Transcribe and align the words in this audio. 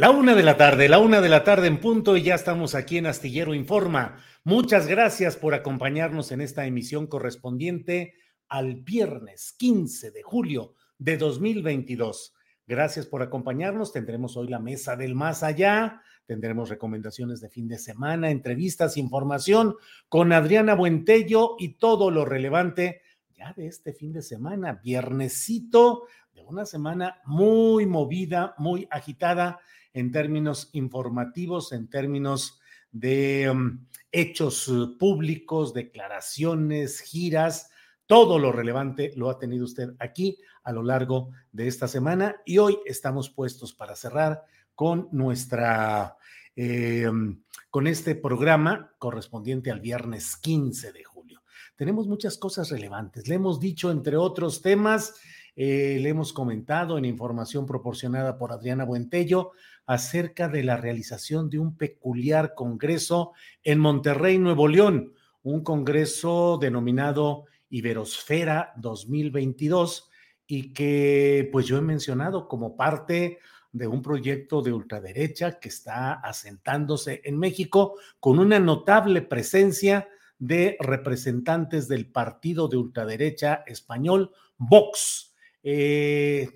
La 0.00 0.10
una 0.10 0.34
de 0.34 0.42
la 0.42 0.56
tarde, 0.56 0.88
la 0.88 0.98
una 0.98 1.20
de 1.20 1.28
la 1.28 1.44
tarde 1.44 1.66
en 1.66 1.78
punto 1.78 2.16
y 2.16 2.22
ya 2.22 2.34
estamos 2.34 2.74
aquí 2.74 2.96
en 2.96 3.04
Astillero 3.04 3.52
Informa. 3.52 4.16
Muchas 4.44 4.86
gracias 4.86 5.36
por 5.36 5.52
acompañarnos 5.52 6.32
en 6.32 6.40
esta 6.40 6.64
emisión 6.64 7.06
correspondiente 7.06 8.14
al 8.48 8.76
viernes 8.76 9.52
15 9.58 10.10
de 10.10 10.22
julio 10.22 10.72
de 10.96 11.18
2022. 11.18 12.32
Gracias 12.66 13.04
por 13.04 13.20
acompañarnos. 13.20 13.92
Tendremos 13.92 14.38
hoy 14.38 14.48
la 14.48 14.58
mesa 14.58 14.96
del 14.96 15.14
más 15.14 15.42
allá. 15.42 16.00
Tendremos 16.24 16.70
recomendaciones 16.70 17.42
de 17.42 17.50
fin 17.50 17.68
de 17.68 17.76
semana, 17.76 18.30
entrevistas, 18.30 18.96
información 18.96 19.76
con 20.08 20.32
Adriana 20.32 20.74
Buentello 20.76 21.56
y 21.58 21.74
todo 21.74 22.10
lo 22.10 22.24
relevante 22.24 23.02
ya 23.36 23.52
de 23.52 23.66
este 23.66 23.92
fin 23.92 24.14
de 24.14 24.22
semana, 24.22 24.80
viernesito 24.82 26.04
de 26.32 26.40
una 26.40 26.64
semana 26.64 27.20
muy 27.26 27.84
movida, 27.84 28.54
muy 28.56 28.88
agitada 28.90 29.60
en 29.92 30.12
términos 30.12 30.70
informativos, 30.72 31.72
en 31.72 31.88
términos 31.88 32.60
de 32.92 33.50
um, 33.50 33.86
hechos 34.12 34.68
uh, 34.68 34.96
públicos, 34.98 35.72
declaraciones, 35.72 37.00
giras, 37.00 37.70
todo 38.06 38.38
lo 38.38 38.50
relevante 38.50 39.12
lo 39.16 39.30
ha 39.30 39.38
tenido 39.38 39.64
usted 39.64 39.90
aquí 39.98 40.38
a 40.64 40.72
lo 40.72 40.82
largo 40.82 41.30
de 41.52 41.68
esta 41.68 41.86
semana 41.86 42.36
y 42.44 42.58
hoy 42.58 42.78
estamos 42.84 43.30
puestos 43.30 43.72
para 43.72 43.94
cerrar 43.94 44.42
con 44.74 45.08
nuestra, 45.12 46.16
eh, 46.56 47.08
um, 47.08 47.42
con 47.70 47.86
este 47.86 48.16
programa 48.16 48.92
correspondiente 48.98 49.70
al 49.70 49.80
viernes 49.80 50.36
15 50.36 50.92
de 50.92 51.04
julio. 51.04 51.42
Tenemos 51.76 52.08
muchas 52.08 52.36
cosas 52.36 52.70
relevantes. 52.70 53.28
Le 53.28 53.36
hemos 53.36 53.60
dicho, 53.60 53.90
entre 53.90 54.16
otros 54.16 54.60
temas, 54.60 55.14
eh, 55.56 55.98
le 56.00 56.08
hemos 56.08 56.32
comentado 56.32 56.98
en 56.98 57.04
información 57.04 57.66
proporcionada 57.66 58.38
por 58.38 58.52
Adriana 58.52 58.84
Buentello 58.84 59.52
acerca 59.90 60.48
de 60.48 60.62
la 60.62 60.76
realización 60.76 61.50
de 61.50 61.58
un 61.58 61.76
peculiar 61.76 62.54
congreso 62.54 63.32
en 63.64 63.80
Monterrey, 63.80 64.38
Nuevo 64.38 64.68
León, 64.68 65.14
un 65.42 65.64
congreso 65.64 66.58
denominado 66.60 67.46
Iberosfera 67.70 68.72
2022 68.76 70.08
y 70.46 70.72
que 70.72 71.48
pues 71.50 71.66
yo 71.66 71.76
he 71.76 71.80
mencionado 71.80 72.46
como 72.46 72.76
parte 72.76 73.40
de 73.72 73.88
un 73.88 74.00
proyecto 74.00 74.62
de 74.62 74.72
ultraderecha 74.72 75.58
que 75.58 75.70
está 75.70 76.12
asentándose 76.12 77.20
en 77.24 77.36
México 77.36 77.96
con 78.20 78.38
una 78.38 78.60
notable 78.60 79.22
presencia 79.22 80.06
de 80.38 80.76
representantes 80.78 81.88
del 81.88 82.06
partido 82.06 82.68
de 82.68 82.76
ultraderecha 82.76 83.64
español 83.66 84.30
Vox. 84.56 85.34
Eh, 85.64 86.48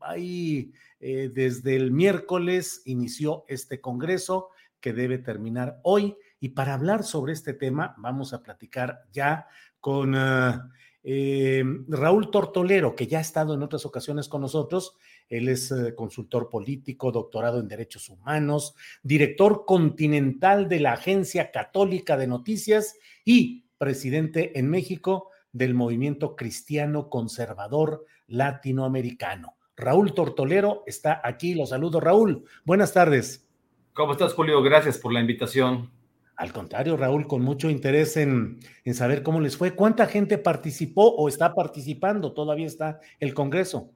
ahí, 0.00 0.72
eh, 1.00 1.30
desde 1.32 1.76
el 1.76 1.92
miércoles 1.92 2.82
inició 2.84 3.44
este 3.48 3.80
Congreso 3.80 4.50
que 4.80 4.92
debe 4.92 5.18
terminar 5.18 5.80
hoy. 5.82 6.16
Y 6.40 6.50
para 6.50 6.74
hablar 6.74 7.04
sobre 7.04 7.32
este 7.32 7.54
tema, 7.54 7.94
vamos 7.98 8.32
a 8.32 8.42
platicar 8.42 9.02
ya 9.12 9.46
con 9.80 10.14
ah, 10.14 10.70
eh, 11.02 11.64
Raúl 11.88 12.30
Tortolero, 12.30 12.94
que 12.94 13.06
ya 13.06 13.18
ha 13.18 13.22
estado 13.22 13.54
en 13.54 13.62
otras 13.62 13.86
ocasiones 13.86 14.28
con 14.28 14.40
nosotros. 14.40 14.96
Él 15.28 15.48
es 15.48 15.74
consultor 15.96 16.48
político, 16.48 17.10
doctorado 17.10 17.58
en 17.60 17.68
Derechos 17.68 18.08
Humanos, 18.08 18.74
director 19.02 19.64
continental 19.66 20.68
de 20.68 20.80
la 20.80 20.92
Agencia 20.92 21.50
Católica 21.50 22.16
de 22.16 22.26
Noticias 22.26 22.96
y 23.24 23.66
presidente 23.78 24.58
en 24.58 24.68
México 24.68 25.30
del 25.52 25.74
movimiento 25.74 26.36
cristiano 26.36 27.08
conservador 27.08 28.04
latinoamericano. 28.26 29.55
Raúl 29.76 30.14
Tortolero 30.14 30.82
está 30.86 31.20
aquí, 31.22 31.54
lo 31.54 31.66
saludo 31.66 32.00
Raúl. 32.00 32.44
Buenas 32.64 32.94
tardes. 32.94 33.46
¿Cómo 33.92 34.12
estás, 34.12 34.32
Julio? 34.32 34.62
Gracias 34.62 34.96
por 34.98 35.12
la 35.12 35.20
invitación. 35.20 35.90
Al 36.36 36.52
contrario, 36.52 36.96
Raúl, 36.96 37.26
con 37.26 37.42
mucho 37.42 37.68
interés 37.68 38.16
en, 38.16 38.58
en, 38.84 38.94
saber 38.94 39.22
cómo 39.22 39.40
les 39.40 39.56
fue. 39.56 39.74
¿Cuánta 39.74 40.06
gente 40.06 40.38
participó 40.38 41.14
o 41.14 41.28
está 41.28 41.54
participando? 41.54 42.32
Todavía 42.32 42.66
está 42.66 43.00
el 43.20 43.34
Congreso. 43.34 43.90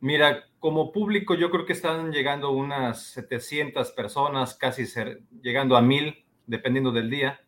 Mira, 0.00 0.44
como 0.60 0.92
público 0.92 1.34
yo 1.34 1.50
creo 1.50 1.66
que 1.66 1.72
están 1.72 2.12
llegando 2.12 2.50
unas 2.50 3.02
700 3.02 3.90
personas, 3.92 4.54
casi 4.54 4.86
ser, 4.86 5.22
llegando 5.40 5.76
a 5.76 5.82
mil, 5.82 6.24
dependiendo 6.46 6.92
del 6.92 7.10
día. 7.10 7.40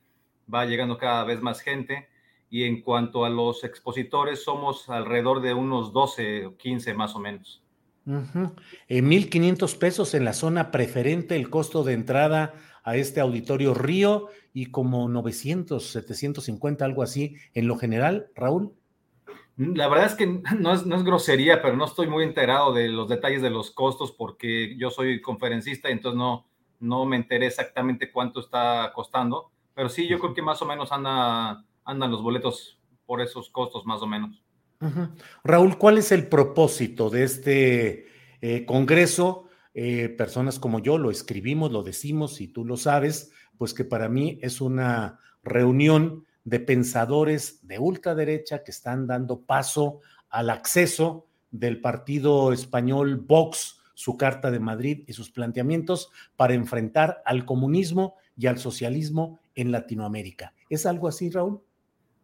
Va 0.53 0.65
llegando 0.65 0.99
cada 0.99 1.23
vez 1.25 1.41
más 1.41 1.61
gente 1.61 2.10
y 2.51 2.65
en 2.65 2.83
cuanto 2.83 3.25
a 3.25 3.31
los 3.31 3.63
expositores 3.63 4.43
somos 4.43 4.89
alrededor 4.91 5.41
de 5.41 5.55
unos 5.55 5.93
12 5.93 6.47
o 6.47 6.57
15 6.57 6.95
más 6.95 7.15
o 7.15 7.21
menos. 7.21 7.63
En 8.07 9.09
1.500 9.09 9.79
pesos 9.79 10.15
en 10.15 10.25
la 10.25 10.33
zona 10.33 10.73
preferente 10.73 11.37
el 11.37 11.49
costo 11.49 11.85
de 11.85 11.93
entrada 11.93 12.55
a 12.83 12.97
este 12.97 13.21
auditorio 13.21 13.73
Río 13.73 14.29
y 14.53 14.67
como 14.67 15.09
900, 15.09 15.85
750, 15.93 16.85
algo 16.85 17.03
así 17.03 17.37
en 17.55 17.69
lo 17.69 17.77
general, 17.77 18.29
Raúl. 18.35 18.73
La 19.57 19.89
verdad 19.89 20.07
es 20.07 20.15
que 20.15 20.27
no 20.59 20.73
es, 20.73 20.87
no 20.87 20.97
es 20.97 21.05
grosería, 21.05 21.63
pero 21.63 21.77
no 21.77 21.85
estoy 21.85 22.09
muy 22.09 22.25
enterado 22.25 22.73
de 22.73 22.89
los 22.89 23.09
detalles 23.09 23.43
de 23.43 23.51
los 23.51 23.71
costos 23.71 24.11
porque 24.11 24.75
yo 24.77 24.91
soy 24.91 25.21
conferencista 25.21 25.89
y 25.89 25.93
entonces 25.93 26.19
no, 26.19 26.47
no 26.81 27.05
me 27.05 27.17
enteré 27.17 27.47
exactamente 27.47 28.11
cuánto 28.11 28.41
está 28.41 28.91
costando, 28.95 29.51
pero 29.75 29.89
sí, 29.89 30.09
yo 30.09 30.19
creo 30.19 30.35
que 30.35 30.43
más 30.43 30.61
o 30.63 30.67
menos 30.67 30.91
anda 30.91 31.65
andan 31.91 32.11
los 32.11 32.23
boletos 32.23 32.79
por 33.05 33.21
esos 33.21 33.51
costos 33.51 33.85
más 33.85 34.01
o 34.03 34.07
menos. 34.07 34.43
Raúl, 35.45 35.77
¿cuál 35.77 35.99
es 35.99 36.13
el 36.13 36.29
propósito 36.29 37.11
de 37.11 37.25
este 37.25 38.07
eh, 38.41 38.65
Congreso? 38.65 39.45
Eh, 39.75 40.09
personas 40.09 40.59
como 40.59 40.79
yo 40.79 40.97
lo 40.97 41.11
escribimos, 41.11 41.71
lo 41.71 41.83
decimos 41.83 42.41
y 42.41 42.49
tú 42.49 42.65
lo 42.65 42.77
sabes, 42.77 43.33
pues 43.59 43.75
que 43.75 43.85
para 43.85 44.09
mí 44.09 44.39
es 44.41 44.61
una 44.61 45.19
reunión 45.43 46.25
de 46.45 46.61
pensadores 46.61 47.67
de 47.67 47.79
ultraderecha 47.79 48.63
que 48.63 48.71
están 48.71 49.07
dando 49.07 49.43
paso 49.43 50.01
al 50.31 50.49
acceso 50.49 51.27
del 51.51 51.81
partido 51.81 52.53
español 52.53 53.17
Vox 53.17 53.81
su 53.95 54.17
Carta 54.17 54.51
de 54.51 54.61
Madrid 54.61 55.05
y 55.07 55.13
sus 55.13 55.31
planteamientos 55.31 56.11
para 56.37 56.55
enfrentar 56.55 57.23
al 57.27 57.45
comunismo 57.45 58.15
y 58.35 58.47
al 58.47 58.59
socialismo 58.59 59.41
en 59.55 59.73
Latinoamérica. 59.73 60.55
¿Es 60.71 60.87
algo 60.87 61.07
así, 61.07 61.29
Raúl? 61.29 61.61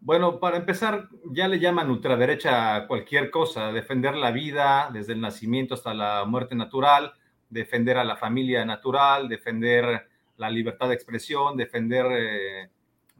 Bueno, 0.06 0.38
para 0.38 0.56
empezar, 0.56 1.08
ya 1.32 1.48
le 1.48 1.58
llaman 1.58 1.90
ultraderecha 1.90 2.76
a 2.76 2.86
cualquier 2.86 3.28
cosa, 3.28 3.72
defender 3.72 4.14
la 4.14 4.30
vida 4.30 4.88
desde 4.92 5.14
el 5.14 5.20
nacimiento 5.20 5.74
hasta 5.74 5.94
la 5.94 6.24
muerte 6.24 6.54
natural, 6.54 7.12
defender 7.50 7.98
a 7.98 8.04
la 8.04 8.16
familia 8.16 8.64
natural, 8.64 9.28
defender 9.28 10.06
la 10.36 10.48
libertad 10.48 10.90
de 10.90 10.94
expresión, 10.94 11.56
defender 11.56 12.06
eh, 12.12 12.70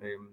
em, 0.00 0.28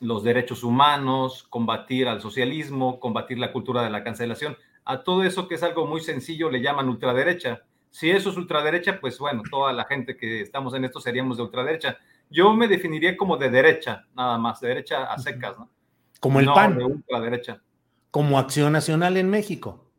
los 0.00 0.22
derechos 0.22 0.62
humanos, 0.62 1.42
combatir 1.48 2.06
al 2.06 2.20
socialismo, 2.20 3.00
combatir 3.00 3.38
la 3.38 3.50
cultura 3.50 3.82
de 3.82 3.88
la 3.88 4.04
cancelación. 4.04 4.58
A 4.84 5.04
todo 5.04 5.24
eso 5.24 5.48
que 5.48 5.54
es 5.54 5.62
algo 5.62 5.86
muy 5.86 6.02
sencillo 6.02 6.50
le 6.50 6.60
llaman 6.60 6.86
ultraderecha. 6.86 7.62
Si 7.88 8.10
eso 8.10 8.28
es 8.28 8.36
ultraderecha, 8.36 9.00
pues 9.00 9.18
bueno, 9.18 9.42
toda 9.50 9.72
la 9.72 9.86
gente 9.86 10.18
que 10.18 10.42
estamos 10.42 10.74
en 10.74 10.84
esto 10.84 11.00
seríamos 11.00 11.38
de 11.38 11.44
ultraderecha. 11.44 11.96
Yo 12.30 12.54
me 12.54 12.68
definiría 12.68 13.16
como 13.16 13.36
de 13.36 13.50
derecha, 13.50 14.06
nada 14.14 14.38
más, 14.38 14.60
de 14.60 14.68
derecha 14.68 15.04
a 15.04 15.18
secas, 15.18 15.58
¿no? 15.58 15.70
Como 16.20 16.40
el 16.40 16.46
PAN. 16.46 16.78
De 16.78 16.84
ultraderecha. 16.84 17.62
Como 18.10 18.38
Acción 18.38 18.72
Nacional 18.72 19.16
en 19.16 19.30
México. 19.30 19.90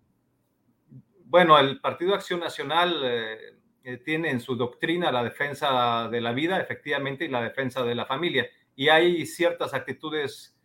Bueno, 1.26 1.58
el 1.60 1.80
Partido 1.80 2.16
Acción 2.16 2.40
Nacional 2.40 3.02
eh, 3.04 3.38
eh, 3.84 3.98
tiene 3.98 4.32
en 4.32 4.40
su 4.40 4.56
doctrina 4.56 5.12
la 5.12 5.24
defensa 5.24 6.10
de 6.10 6.22
la 6.22 6.34
vida, 6.34 6.60
efectivamente, 6.60 7.26
y 7.26 7.30
la 7.30 7.42
defensa 7.42 7.84
de 7.84 7.96
la 7.96 8.06
familia. 8.06 8.48
Y 8.76 8.90
hay 8.90 9.26
ciertas 9.26 9.74
actitudes 9.74 10.58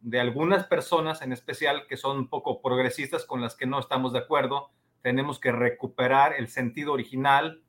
de 0.00 0.20
algunas 0.20 0.66
personas 0.66 1.22
en 1.22 1.32
especial 1.32 1.86
que 1.86 1.96
son 1.96 2.18
un 2.18 2.28
poco 2.28 2.62
progresistas 2.62 3.24
con 3.24 3.40
las 3.40 3.56
que 3.56 3.66
no 3.66 3.78
estamos 3.78 4.12
de 4.12 4.20
acuerdo. 4.20 4.70
Tenemos 5.02 5.38
que 5.38 5.52
recuperar 5.52 6.34
el 6.38 6.48
sentido 6.48 6.92
original 6.92 7.62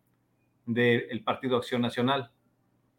del 0.65 1.23
Partido 1.23 1.57
Acción 1.57 1.81
Nacional. 1.81 2.31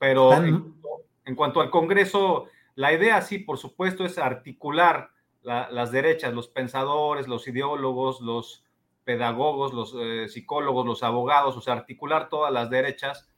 Pero 0.00 0.32
en, 0.32 1.36
cuanto 1.36 1.60
al 1.60 1.68
Congreso, 1.68 2.46
la 2.74 2.90
idea 2.94 3.20
sí, 3.20 3.38
por 3.38 3.58
supuesto, 3.58 4.06
es 4.06 4.16
articular 4.16 5.10
las 5.42 5.92
derechas, 5.92 6.32
los 6.32 6.48
pensadores, 6.48 7.28
los 7.28 7.46
ideólogos, 7.46 8.22
los 8.22 8.64
pedagogos, 9.04 9.74
los 9.74 9.94
eh, 10.00 10.28
psicólogos, 10.28 10.86
los 10.86 11.02
abogados, 11.02 11.54
o 11.54 11.60
sea, 11.60 11.74
articular 11.74 12.30
todas 12.30 12.50
las 12.50 12.70
derechas 12.70 13.28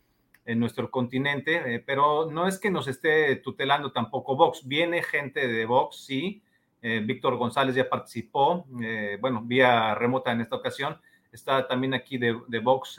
en 0.45 0.61
nuestro 0.61 0.89
continente, 0.91 1.75
eh, 1.75 1.83
pero 1.85 2.31
no 2.31 2.47
es 2.47 2.61
que 2.61 2.71
nos 2.71 2.87
esté 2.87 3.35
tutelando 3.37 3.91
tampoco 3.91 4.37
Vox. 4.37 4.67
Viene 4.67 5.03
gente 5.03 5.49
de 5.49 5.67
Vox, 5.67 6.05
sí. 6.05 6.45
Eh, 6.81 7.03
Víctor 7.05 7.37
González 7.39 7.75
ya 7.75 7.89
participó, 7.89 8.67
bueno, 9.21 9.43
vía 9.45 9.97
remota 9.97 10.31
en 10.31 10.43
esta 10.43 10.57
ocasión. 10.57 11.01
Está 11.33 11.67
también 11.67 11.95
aquí 11.95 12.19
de, 12.19 12.41
de 12.47 12.59
Vox, 12.61 12.99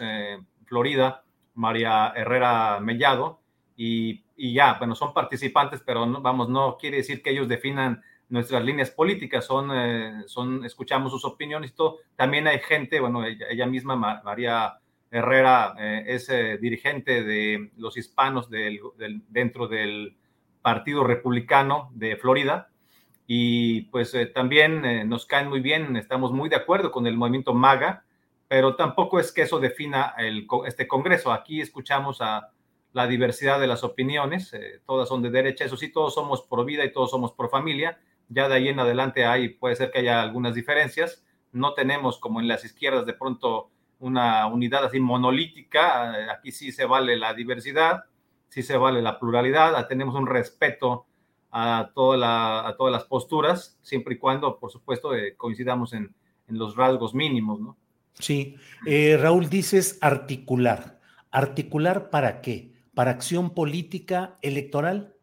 Florida, 0.65 1.24
María 1.54 2.12
Herrera 2.15 2.80
Mellado, 2.81 3.42
y, 3.75 4.23
y, 4.35 4.53
ya, 4.53 4.75
bueno, 4.75 4.95
son 4.95 5.13
participantes, 5.13 5.81
pero 5.85 6.05
no, 6.05 6.21
vamos, 6.21 6.49
no 6.49 6.77
quiere 6.77 6.97
decir 6.97 7.21
que 7.21 7.31
ellos 7.31 7.47
definan 7.47 8.01
nuestras 8.29 8.63
líneas 8.63 8.89
políticas, 8.89 9.45
son, 9.45 9.69
eh, 9.73 10.23
son, 10.25 10.65
escuchamos 10.65 11.11
sus 11.11 11.23
opiniones 11.23 11.71
y 11.71 11.75
todo. 11.75 11.99
También 12.15 12.47
hay 12.47 12.59
gente, 12.59 12.99
bueno, 12.99 13.23
ella, 13.25 13.65
misma, 13.67 13.95
María 13.95 14.79
Herrera, 15.11 15.75
eh, 15.77 16.03
es 16.07 16.29
eh, 16.29 16.57
dirigente 16.57 17.23
de 17.23 17.71
los 17.77 17.95
hispanos 17.95 18.49
del, 18.49 18.81
dentro 19.29 19.67
del 19.67 20.17
Partido 20.63 21.03
Republicano 21.03 21.91
de 21.93 22.15
Florida. 22.15 22.69
Y 23.27 23.81
pues 23.83 24.15
también 24.33 25.07
nos 25.07 25.25
caen 25.25 25.47
muy 25.47 25.61
bien, 25.61 25.95
estamos 25.95 26.33
muy 26.33 26.49
de 26.49 26.57
acuerdo 26.57 26.91
con 26.91 27.07
el 27.07 27.15
movimiento 27.15 27.53
MAGA, 27.53 28.03
pero 28.49 28.75
tampoco 28.75 29.17
es 29.17 29.31
que 29.31 29.43
eso 29.43 29.59
defina 29.59 30.13
el, 30.17 30.45
este 30.65 30.87
Congreso. 30.87 31.31
Aquí 31.31 31.61
escuchamos 31.61 32.19
a 32.19 32.49
la 32.93 33.07
diversidad 33.07 33.59
de 33.59 33.67
las 33.67 33.83
opiniones, 33.83 34.55
todas 34.85 35.09
son 35.09 35.21
de 35.21 35.29
derecha, 35.29 35.65
eso 35.65 35.77
sí, 35.77 35.91
todos 35.91 36.13
somos 36.13 36.43
pro 36.43 36.63
vida 36.63 36.85
y 36.85 36.93
todos 36.93 37.11
somos 37.11 37.33
pro 37.33 37.49
familia, 37.49 37.99
ya 38.29 38.47
de 38.47 38.55
ahí 38.55 38.67
en 38.67 38.79
adelante 38.79 39.25
hay, 39.25 39.49
puede 39.49 39.75
ser 39.75 39.91
que 39.91 39.99
haya 39.99 40.21
algunas 40.21 40.55
diferencias. 40.55 41.23
No 41.51 41.73
tenemos 41.73 42.19
como 42.19 42.39
en 42.39 42.47
las 42.47 42.65
izquierdas 42.65 43.05
de 43.05 43.13
pronto 43.13 43.69
una 43.99 44.47
unidad 44.47 44.85
así 44.85 44.99
monolítica. 44.99 46.31
Aquí 46.31 46.51
sí 46.51 46.71
se 46.71 46.85
vale 46.85 47.15
la 47.15 47.33
diversidad, 47.33 48.05
sí 48.49 48.63
se 48.63 48.77
vale 48.77 49.01
la 49.01 49.19
pluralidad. 49.19 49.87
Tenemos 49.87 50.15
un 50.15 50.27
respeto 50.27 51.05
a, 51.51 51.91
toda 51.93 52.67
a 52.67 52.75
todas 52.75 52.91
las 52.91 53.03
posturas, 53.03 53.77
siempre 53.83 54.15
y 54.15 54.17
cuando, 54.17 54.59
por 54.59 54.71
supuesto, 54.71 55.15
eh, 55.15 55.35
coincidamos 55.37 55.93
en, 55.93 56.13
los 56.47 56.75
rasgos 56.75 57.15
mínimos, 57.15 57.59
¿no? 57.59 57.77
Sí. 58.13 58.57
Eh, 58.85 59.17
Raúl, 59.19 59.49
dices 59.49 59.97
articular. 60.01 60.99
¿Articular 61.31 62.11
para 62.11 62.41
qué? 62.41 62.72
¿Para 62.93 63.11
acción 63.11 63.49
política 63.55 64.37
electoral? 64.41 65.15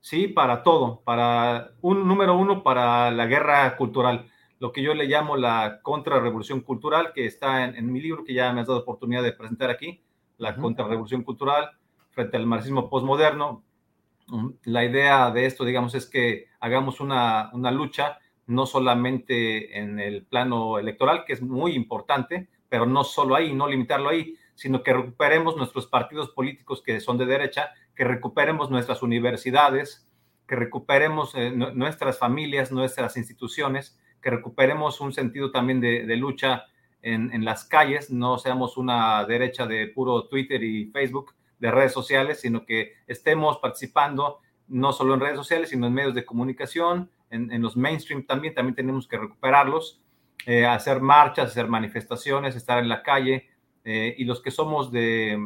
Sí, 0.00 0.28
para 0.28 0.62
todo, 0.62 1.00
para 1.02 1.70
un 1.80 2.06
número 2.06 2.36
uno, 2.36 2.62
para 2.62 3.10
la 3.10 3.24
guerra 3.24 3.74
cultural, 3.76 4.30
lo 4.58 4.70
que 4.70 4.82
yo 4.82 4.92
le 4.92 5.06
llamo 5.06 5.36
la 5.36 5.80
contrarrevolución 5.80 6.60
cultural, 6.60 7.12
que 7.14 7.24
está 7.24 7.64
en, 7.64 7.90
mi 7.90 8.02
libro, 8.02 8.22
que 8.22 8.34
ya 8.34 8.52
me 8.52 8.60
has 8.60 8.66
dado 8.66 8.80
oportunidad 8.80 9.22
de 9.22 9.32
presentar 9.32 9.70
aquí, 9.70 10.02
la 10.36 10.56
contrarrevolución 10.56 11.22
cultural 11.22 11.70
frente 12.10 12.36
al 12.36 12.46
marxismo 12.46 12.90
postmoderno. 12.90 13.64
Mm, 14.26 14.48
la 14.64 14.84
idea 14.84 15.30
de 15.30 15.46
esto, 15.46 15.64
digamos, 15.64 15.94
es 15.94 16.04
que 16.04 16.48
hagamos 16.60 17.00
una, 17.00 17.48
una 17.54 17.70
lucha 17.70 18.18
no 18.46 18.66
solamente 18.66 19.78
en 19.78 19.98
el 19.98 20.26
plano 20.26 20.78
electoral, 20.78 21.24
que 21.24 21.32
es 21.32 21.40
muy 21.40 21.72
importante, 21.72 22.48
pero 22.68 22.84
no 22.84 23.04
solo 23.04 23.36
ahí, 23.36 23.54
no 23.54 23.68
limitarlo 23.68 24.10
ahí, 24.10 24.34
sino 24.54 24.82
que 24.82 24.92
recuperemos 24.92 25.56
nuestros 25.56 25.86
partidos 25.86 26.30
políticos 26.30 26.82
que 26.84 27.00
son 27.00 27.18
de 27.18 27.26
derecha 27.26 27.72
que 27.94 28.04
recuperemos 28.04 28.70
nuestras 28.70 29.02
universidades, 29.02 30.06
que 30.46 30.56
recuperemos 30.56 31.34
eh, 31.34 31.50
nuestras 31.50 32.18
familias, 32.18 32.72
nuestras 32.72 33.16
instituciones, 33.16 33.98
que 34.20 34.30
recuperemos 34.30 35.00
un 35.00 35.12
sentido 35.12 35.50
también 35.50 35.80
de, 35.80 36.16
lucha 36.16 36.64
en, 37.02 37.44
las 37.44 37.64
calles, 37.64 38.10
no 38.10 38.38
seamos 38.38 38.78
una 38.78 39.24
derecha 39.26 39.66
de 39.66 39.88
puro 39.88 40.26
Twitter 40.26 40.62
y 40.62 40.86
Facebook, 40.86 41.34
de 41.58 41.70
redes 41.70 41.92
sociales, 41.92 42.40
sino 42.40 42.64
que 42.64 42.94
estemos 43.06 43.58
participando 43.58 44.40
no 44.66 44.92
solo 44.92 45.14
en 45.14 45.20
redes 45.20 45.36
sociales, 45.36 45.68
sino 45.68 45.86
en 45.86 45.92
medios 45.92 46.14
de 46.14 46.24
comunicación, 46.24 47.10
en, 47.30 47.60
los 47.60 47.76
mainstream 47.76 48.24
también, 48.24 48.54
también 48.54 48.74
tenemos 48.74 49.06
que 49.06 49.18
recuperarlos, 49.18 50.00
eh, 50.46 50.64
hacer 50.64 51.00
marchas, 51.00 51.50
hacer 51.50 51.68
manifestaciones, 51.68 52.56
estar 52.56 52.78
en 52.78 52.88
la 52.88 53.02
calle, 53.02 53.48
eh, 53.84 54.14
y 54.18 54.24
los 54.24 54.42
que 54.42 54.50
somos 54.50 54.90
de, 54.90 55.38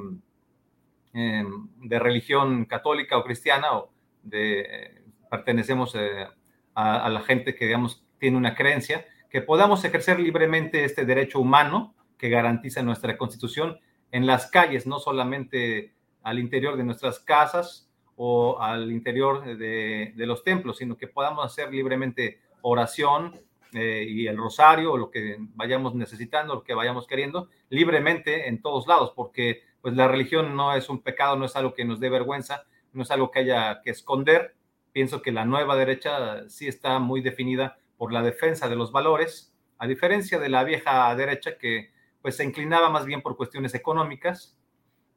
Em, 1.15 1.69
de 1.79 1.99
religión 1.99 2.67
católica 2.67 3.17
o 3.17 3.25
cristiana 3.25 3.79
o 3.79 3.91
de, 4.23 5.03
pertenecemos 5.31 5.95
eh, 5.95 6.27
a, 6.75 7.09
la 7.09 7.23
gente 7.23 7.55
que, 7.55 7.65
digamos, 7.65 8.05
tiene 8.19 8.37
una 8.37 8.55
creencia, 8.55 9.07
que 9.31 9.41
podamos 9.41 9.85
ejercer 9.85 10.21
libremente 10.21 10.85
este 10.85 11.07
derecho 11.07 11.41
humano 11.41 11.95
que 12.19 12.29
garantiza 12.29 12.83
nuestra 12.83 13.17
constitución 13.17 13.81
en 14.13 14.27
las 14.27 14.51
calles, 14.51 14.87
no 14.87 15.01
solamente 15.01 15.93
al 16.23 16.39
interior 16.39 16.77
de 16.77 16.85
nuestras 16.85 17.19
casas 17.19 17.91
o 18.15 18.61
al 18.61 18.93
interior 18.93 19.57
de, 19.57 20.13
los 20.15 20.45
templos, 20.45 20.77
sino 20.77 20.97
que 20.97 21.09
podamos 21.09 21.45
hacer 21.45 21.73
libremente 21.73 22.41
oración 22.61 23.41
eh, 23.73 24.05
y 24.09 24.27
el 24.27 24.37
rosario 24.37 24.97
lo 24.97 25.11
que 25.11 25.37
vayamos 25.55 25.95
necesitando, 25.95 26.55
lo 26.55 26.65
que 26.65 26.75
vayamos 26.75 27.07
queriendo, 27.07 27.49
libremente 27.69 28.49
en 28.49 28.63
todos 28.63 28.87
lados, 28.87 29.13
porque 29.15 29.63
pues 29.81 29.95
la 29.95 30.09
religión 30.09 30.57
no 30.57 30.75
es 30.75 30.89
un 30.89 31.03
pecado, 31.03 31.37
no 31.37 31.45
es 31.45 31.57
algo 31.57 31.75
que 31.75 31.85
nos 31.85 32.01
dé 32.01 32.09
vergüenza, 32.11 32.65
no 32.93 33.03
es 33.03 33.11
algo 33.11 33.31
que 33.31 33.41
haya 33.41 33.81
que 33.83 33.91
esconder. 33.91 34.57
Pienso 34.93 35.23
que 35.23 35.33
la 35.33 35.45
nueva 35.45 35.77
derecha 35.77 36.49
sí 36.49 36.67
está 36.67 36.99
muy 36.99 37.21
definida 37.21 37.79
por 37.97 38.13
la 38.13 38.23
defensa 38.23 38.69
de 38.69 38.77
los 38.77 38.91
valores, 38.91 39.55
a 39.79 39.87
diferencia 39.87 40.39
de 40.39 40.49
la 40.49 40.65
vieja 40.65 41.15
derecha 41.15 41.59
que 41.59 41.91
pues 42.23 42.37
se 42.37 42.45
inclinaba 42.45 42.91
más 42.91 43.07
bien 43.07 43.23
por 43.23 43.37
cuestiones 43.37 43.75
económicas, 43.75 44.59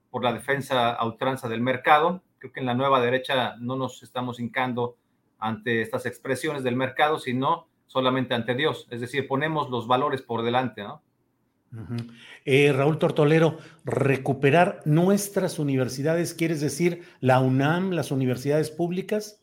por 0.10 0.24
la 0.24 0.34
defensa 0.34 0.91
a 0.91 1.05
ultranza 1.05 1.48
del 1.48 1.62
mercado. 1.62 2.22
Creo 2.38 2.51
que 2.51 2.60
en 2.60 2.65
la 2.65 2.74
nueva 2.74 3.01
derecha 3.01 3.55
no 3.60 3.75
nos 3.75 4.03
estamos 4.03 4.39
hincando 4.39 4.98
ante 5.39 5.81
estas 5.81 6.05
expresiones 6.05 6.63
del 6.63 6.75
mercado, 6.75 7.17
sino 7.17 7.67
solamente 7.91 8.33
ante 8.33 8.55
Dios. 8.55 8.88
Es 8.89 9.01
decir, 9.01 9.27
ponemos 9.27 9.69
los 9.69 9.86
valores 9.86 10.21
por 10.21 10.43
delante, 10.43 10.83
¿no? 10.83 11.01
Eh, 12.45 12.74
Raúl 12.74 12.98
Tortolero, 13.00 13.57
recuperar 13.86 14.81
nuestras 14.86 15.57
universidades, 15.57 16.33
¿quieres 16.33 16.60
decir 16.60 17.03
la 17.21 17.39
UNAM, 17.39 17.91
las 17.91 18.12
universidades 18.12 18.71
públicas? 18.71 19.41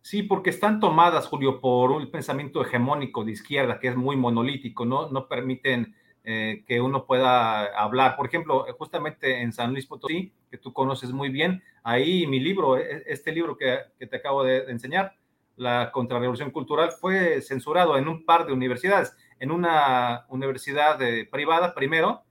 Sí, 0.00 0.22
porque 0.22 0.50
están 0.50 0.80
tomadas, 0.80 1.26
Julio, 1.26 1.60
por 1.60 1.90
un 1.90 2.10
pensamiento 2.10 2.62
hegemónico 2.62 3.24
de 3.24 3.32
izquierda 3.32 3.80
que 3.80 3.88
es 3.88 3.96
muy 3.96 4.16
monolítico, 4.16 4.84
no, 4.84 5.10
no 5.10 5.26
permiten 5.26 5.94
eh, 6.24 6.62
que 6.66 6.80
uno 6.80 7.06
pueda 7.06 7.64
hablar. 7.76 8.16
Por 8.16 8.26
ejemplo, 8.26 8.66
justamente 8.78 9.40
en 9.40 9.52
San 9.52 9.72
Luis 9.72 9.86
Potosí, 9.86 10.32
que 10.50 10.58
tú 10.58 10.72
conoces 10.72 11.10
muy 11.10 11.28
bien, 11.28 11.62
ahí 11.82 12.26
mi 12.26 12.38
libro, 12.38 12.76
e, 12.76 13.04
este 13.06 13.32
libro 13.32 13.56
que, 13.56 13.78
que 13.98 14.06
te 14.06 14.16
acabo 14.16 14.44
de 14.44 14.70
enseñar, 14.70 15.16
la 15.56 15.92
contrarrevolución 15.92 16.50
cultural, 16.50 16.92
fue 16.92 17.40
censurado 17.42 17.96
en 17.96 18.08
un 18.08 18.24
par 18.24 18.46
de 18.46 18.52
universidades. 18.52 19.16
en 19.40 19.50
una 19.50 20.26
universidad 20.28 21.00
eh, 21.02 21.28
privada 21.30 21.74
primero 21.74 22.22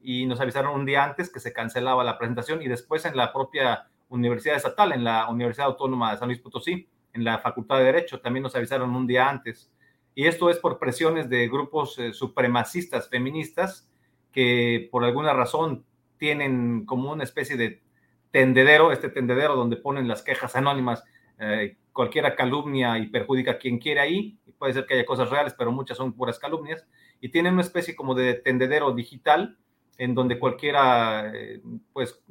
y 0.00 0.26
nos 0.26 0.40
avisaron 0.40 0.74
un 0.74 0.84
día 0.84 1.04
antes 1.04 1.30
que 1.30 1.40
se 1.40 1.52
cancelaba 1.52 2.04
la 2.04 2.18
presentación 2.18 2.62
y 2.62 2.68
después 2.68 3.04
en 3.04 3.16
la 3.16 3.32
propia 3.32 3.88
universidad 4.08 4.56
estatal, 4.56 4.92
en 4.92 5.04
la 5.04 5.28
Universidad 5.28 5.66
Autónoma 5.66 6.12
de 6.12 6.18
San 6.18 6.28
Luis 6.28 6.40
Potosí, 6.40 6.88
en 7.12 7.24
la 7.24 7.38
Facultad 7.38 7.78
de 7.78 7.84
Derecho, 7.84 8.20
también 8.20 8.42
nos 8.42 8.54
avisaron 8.54 8.94
un 8.94 9.06
día 9.06 9.28
antes. 9.28 9.70
Y 10.14 10.26
esto 10.26 10.50
es 10.50 10.58
por 10.58 10.78
presiones 10.78 11.28
de 11.28 11.48
grupos 11.48 11.98
eh, 11.98 12.12
supremacistas 12.12 13.08
feministas 13.08 13.88
que 14.32 14.88
por 14.92 15.04
alguna 15.04 15.32
razón 15.32 15.84
tienen 16.18 16.86
como 16.86 17.12
una 17.12 17.24
especie 17.24 17.56
de 17.56 17.82
tendedero, 18.30 18.92
este 18.92 19.08
tendedero 19.08 19.56
donde 19.56 19.76
ponen 19.76 20.08
las 20.08 20.22
quejas 20.22 20.56
anónimas, 20.56 21.04
eh, 21.38 21.76
cualquiera 21.92 22.34
calumnia 22.34 22.98
y 22.98 23.06
perjudica 23.08 23.52
a 23.52 23.58
quien 23.58 23.78
quiere 23.78 24.00
ahí, 24.00 24.38
puede 24.58 24.72
ser 24.72 24.86
que 24.86 24.94
haya 24.94 25.06
cosas 25.06 25.30
reales, 25.30 25.54
pero 25.56 25.72
muchas 25.72 25.96
son 25.96 26.12
puras 26.12 26.38
calumnias, 26.38 26.86
y 27.20 27.30
tienen 27.30 27.54
una 27.54 27.62
especie 27.62 27.96
como 27.96 28.14
de 28.14 28.34
tendedero 28.34 28.92
digital 28.92 29.58
en 29.98 30.14
donde 30.14 30.38
cualquiera, 30.38 31.32
eh, 31.34 31.60
pues, 31.92 32.22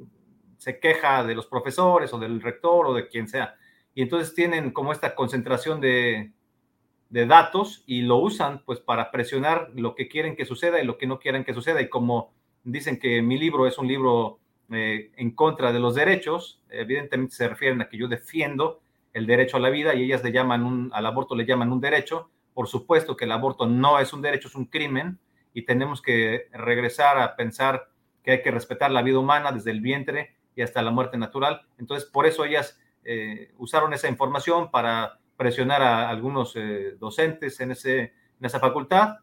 se 0.58 0.78
queja 0.78 1.24
de 1.24 1.34
los 1.34 1.46
profesores 1.46 2.12
o 2.12 2.18
del 2.18 2.40
rector 2.40 2.86
o 2.86 2.94
de 2.94 3.08
quien 3.08 3.28
sea. 3.28 3.56
Y 3.94 4.02
entonces 4.02 4.34
tienen 4.34 4.70
como 4.70 4.92
esta 4.92 5.14
concentración 5.14 5.80
de, 5.80 6.32
de 7.08 7.26
datos 7.26 7.84
y 7.86 8.02
lo 8.02 8.16
usan 8.16 8.62
pues 8.64 8.80
para 8.80 9.10
presionar 9.10 9.70
lo 9.74 9.94
que 9.94 10.08
quieren 10.08 10.36
que 10.36 10.44
suceda 10.44 10.80
y 10.80 10.84
lo 10.84 10.98
que 10.98 11.06
no 11.06 11.18
quieren 11.18 11.44
que 11.44 11.54
suceda. 11.54 11.80
Y 11.80 11.88
como 11.88 12.32
dicen 12.64 12.98
que 12.98 13.22
mi 13.22 13.38
libro 13.38 13.66
es 13.66 13.78
un 13.78 13.86
libro 13.86 14.40
eh, 14.70 15.12
en 15.16 15.30
contra 15.32 15.72
de 15.72 15.78
los 15.78 15.94
derechos, 15.94 16.62
evidentemente 16.68 17.34
se 17.34 17.48
refieren 17.48 17.80
a 17.80 17.88
que 17.88 17.96
yo 17.96 18.08
defiendo 18.08 18.80
el 19.16 19.26
derecho 19.26 19.56
a 19.56 19.60
la 19.60 19.70
vida 19.70 19.94
y 19.94 20.02
ellas 20.02 20.22
le 20.22 20.30
llaman 20.30 20.62
un, 20.62 20.90
al 20.92 21.06
aborto 21.06 21.34
le 21.34 21.46
llaman 21.46 21.72
un 21.72 21.80
derecho. 21.80 22.28
Por 22.52 22.68
supuesto 22.68 23.16
que 23.16 23.24
el 23.24 23.32
aborto 23.32 23.66
no 23.66 23.98
es 23.98 24.12
un 24.12 24.20
derecho, 24.20 24.48
es 24.48 24.54
un 24.54 24.66
crimen 24.66 25.18
y 25.54 25.62
tenemos 25.62 26.02
que 26.02 26.48
regresar 26.52 27.18
a 27.18 27.34
pensar 27.34 27.88
que 28.22 28.32
hay 28.32 28.42
que 28.42 28.50
respetar 28.50 28.90
la 28.90 29.00
vida 29.00 29.18
humana 29.18 29.52
desde 29.52 29.70
el 29.70 29.80
vientre 29.80 30.36
y 30.54 30.60
hasta 30.60 30.82
la 30.82 30.90
muerte 30.90 31.16
natural. 31.16 31.62
Entonces, 31.78 32.06
por 32.06 32.26
eso 32.26 32.44
ellas 32.44 32.78
eh, 33.04 33.54
usaron 33.56 33.94
esa 33.94 34.06
información 34.06 34.70
para 34.70 35.18
presionar 35.38 35.80
a 35.80 36.10
algunos 36.10 36.54
eh, 36.54 36.96
docentes 37.00 37.58
en, 37.60 37.70
ese, 37.70 37.98
en 38.00 38.44
esa 38.44 38.60
facultad 38.60 39.20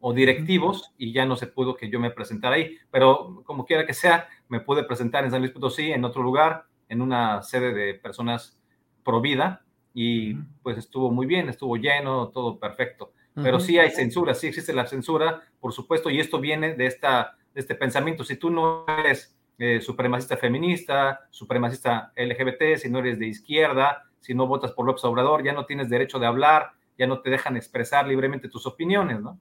o 0.00 0.12
directivos 0.12 0.92
y 0.98 1.12
ya 1.12 1.24
no 1.24 1.36
se 1.36 1.46
pudo 1.46 1.76
que 1.76 1.88
yo 1.88 2.00
me 2.00 2.10
presentara 2.10 2.56
ahí. 2.56 2.78
Pero 2.90 3.44
como 3.44 3.64
quiera 3.64 3.86
que 3.86 3.94
sea, 3.94 4.26
me 4.48 4.58
pude 4.58 4.82
presentar 4.82 5.22
en 5.22 5.30
San 5.30 5.40
Luis 5.40 5.52
Potosí, 5.52 5.92
en 5.92 6.04
otro 6.04 6.20
lugar, 6.20 6.66
en 6.88 7.00
una 7.00 7.44
sede 7.44 7.72
de 7.72 7.94
personas 7.94 8.58
pro 9.04 9.20
vida 9.20 9.62
y 9.94 10.34
pues 10.62 10.76
estuvo 10.76 11.10
muy 11.10 11.26
bien, 11.26 11.48
estuvo 11.48 11.76
lleno, 11.76 12.28
todo 12.28 12.58
perfecto. 12.58 13.12
Pero 13.34 13.58
sí 13.58 13.78
hay 13.78 13.90
censura, 13.90 14.32
sí 14.32 14.46
existe 14.46 14.72
la 14.72 14.86
censura, 14.86 15.42
por 15.58 15.72
supuesto, 15.72 16.08
y 16.08 16.20
esto 16.20 16.38
viene 16.38 16.74
de, 16.74 16.86
esta, 16.86 17.36
de 17.52 17.60
este 17.60 17.74
pensamiento. 17.74 18.22
Si 18.22 18.36
tú 18.36 18.48
no 18.48 18.84
eres 18.86 19.36
eh, 19.58 19.80
supremacista 19.80 20.36
feminista, 20.36 21.26
supremacista 21.30 22.12
LGBT, 22.16 22.76
si 22.76 22.88
no 22.88 23.00
eres 23.00 23.18
de 23.18 23.26
izquierda, 23.26 24.04
si 24.20 24.34
no 24.34 24.46
votas 24.46 24.70
por 24.70 24.86
López 24.86 25.04
Obrador, 25.04 25.42
ya 25.42 25.52
no 25.52 25.66
tienes 25.66 25.90
derecho 25.90 26.20
de 26.20 26.26
hablar, 26.26 26.72
ya 26.96 27.08
no 27.08 27.20
te 27.20 27.30
dejan 27.30 27.56
expresar 27.56 28.06
libremente 28.06 28.48
tus 28.48 28.66
opiniones, 28.66 29.20
¿no? 29.20 29.38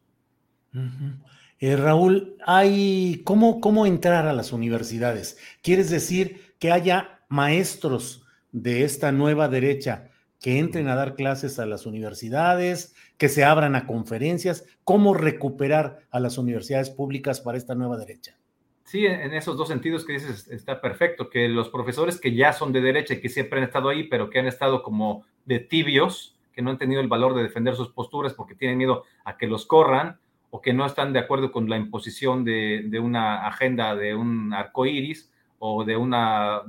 Eh, 1.59 1.75
Raúl, 1.75 2.35
hay 2.45 3.21
¿cómo, 3.23 3.61
¿cómo 3.61 3.85
entrar 3.85 4.25
a 4.25 4.33
las 4.33 4.51
universidades? 4.53 5.37
¿Quieres 5.61 5.91
decir 5.91 6.55
que 6.59 6.71
haya 6.71 7.21
maestros 7.29 8.22
de 8.53 8.85
esta 8.85 9.11
nueva 9.11 9.49
derecha 9.49 10.09
que 10.39 10.59
entren 10.59 10.87
a 10.87 10.95
dar 10.95 11.15
clases 11.15 11.59
a 11.59 11.65
las 11.65 11.85
universidades, 11.85 12.95
que 13.17 13.29
se 13.29 13.43
abran 13.43 13.75
a 13.75 13.87
conferencias, 13.87 14.65
cómo 14.83 15.13
recuperar 15.13 15.99
a 16.11 16.19
las 16.19 16.37
universidades 16.37 16.89
públicas 16.89 17.41
para 17.41 17.57
esta 17.57 17.75
nueva 17.75 17.97
derecha. 17.97 18.37
Sí, 18.83 19.05
en 19.05 19.33
esos 19.33 19.57
dos 19.57 19.69
sentidos 19.69 20.05
que 20.05 20.13
dices 20.13 20.47
está 20.49 20.81
perfecto, 20.81 21.29
que 21.29 21.47
los 21.47 21.69
profesores 21.69 22.19
que 22.19 22.35
ya 22.35 22.51
son 22.53 22.73
de 22.73 22.81
derecha 22.81 23.13
y 23.13 23.21
que 23.21 23.29
siempre 23.29 23.59
han 23.59 23.65
estado 23.65 23.89
ahí, 23.89 24.03
pero 24.03 24.29
que 24.29 24.39
han 24.39 24.47
estado 24.47 24.83
como 24.83 25.25
de 25.45 25.59
tibios, 25.59 26.37
que 26.51 26.61
no 26.61 26.69
han 26.69 26.77
tenido 26.77 27.01
el 27.01 27.07
valor 27.07 27.33
de 27.33 27.43
defender 27.43 27.75
sus 27.75 27.89
posturas 27.89 28.33
porque 28.33 28.53
tienen 28.53 28.77
miedo 28.77 29.05
a 29.23 29.37
que 29.37 29.47
los 29.47 29.65
corran 29.65 30.19
o 30.51 30.61
que 30.61 30.73
no 30.73 30.85
están 30.85 31.13
de 31.13 31.19
acuerdo 31.19 31.51
con 31.51 31.69
la 31.69 31.77
imposición 31.77 32.43
de, 32.43 32.83
de 32.85 32.99
una 32.99 33.47
agenda 33.47 33.95
de 33.95 34.13
un 34.13 34.53
arco 34.53 34.85
iris 34.85 35.31
o 35.57 35.85
de 35.85 35.95
una, 35.95 36.61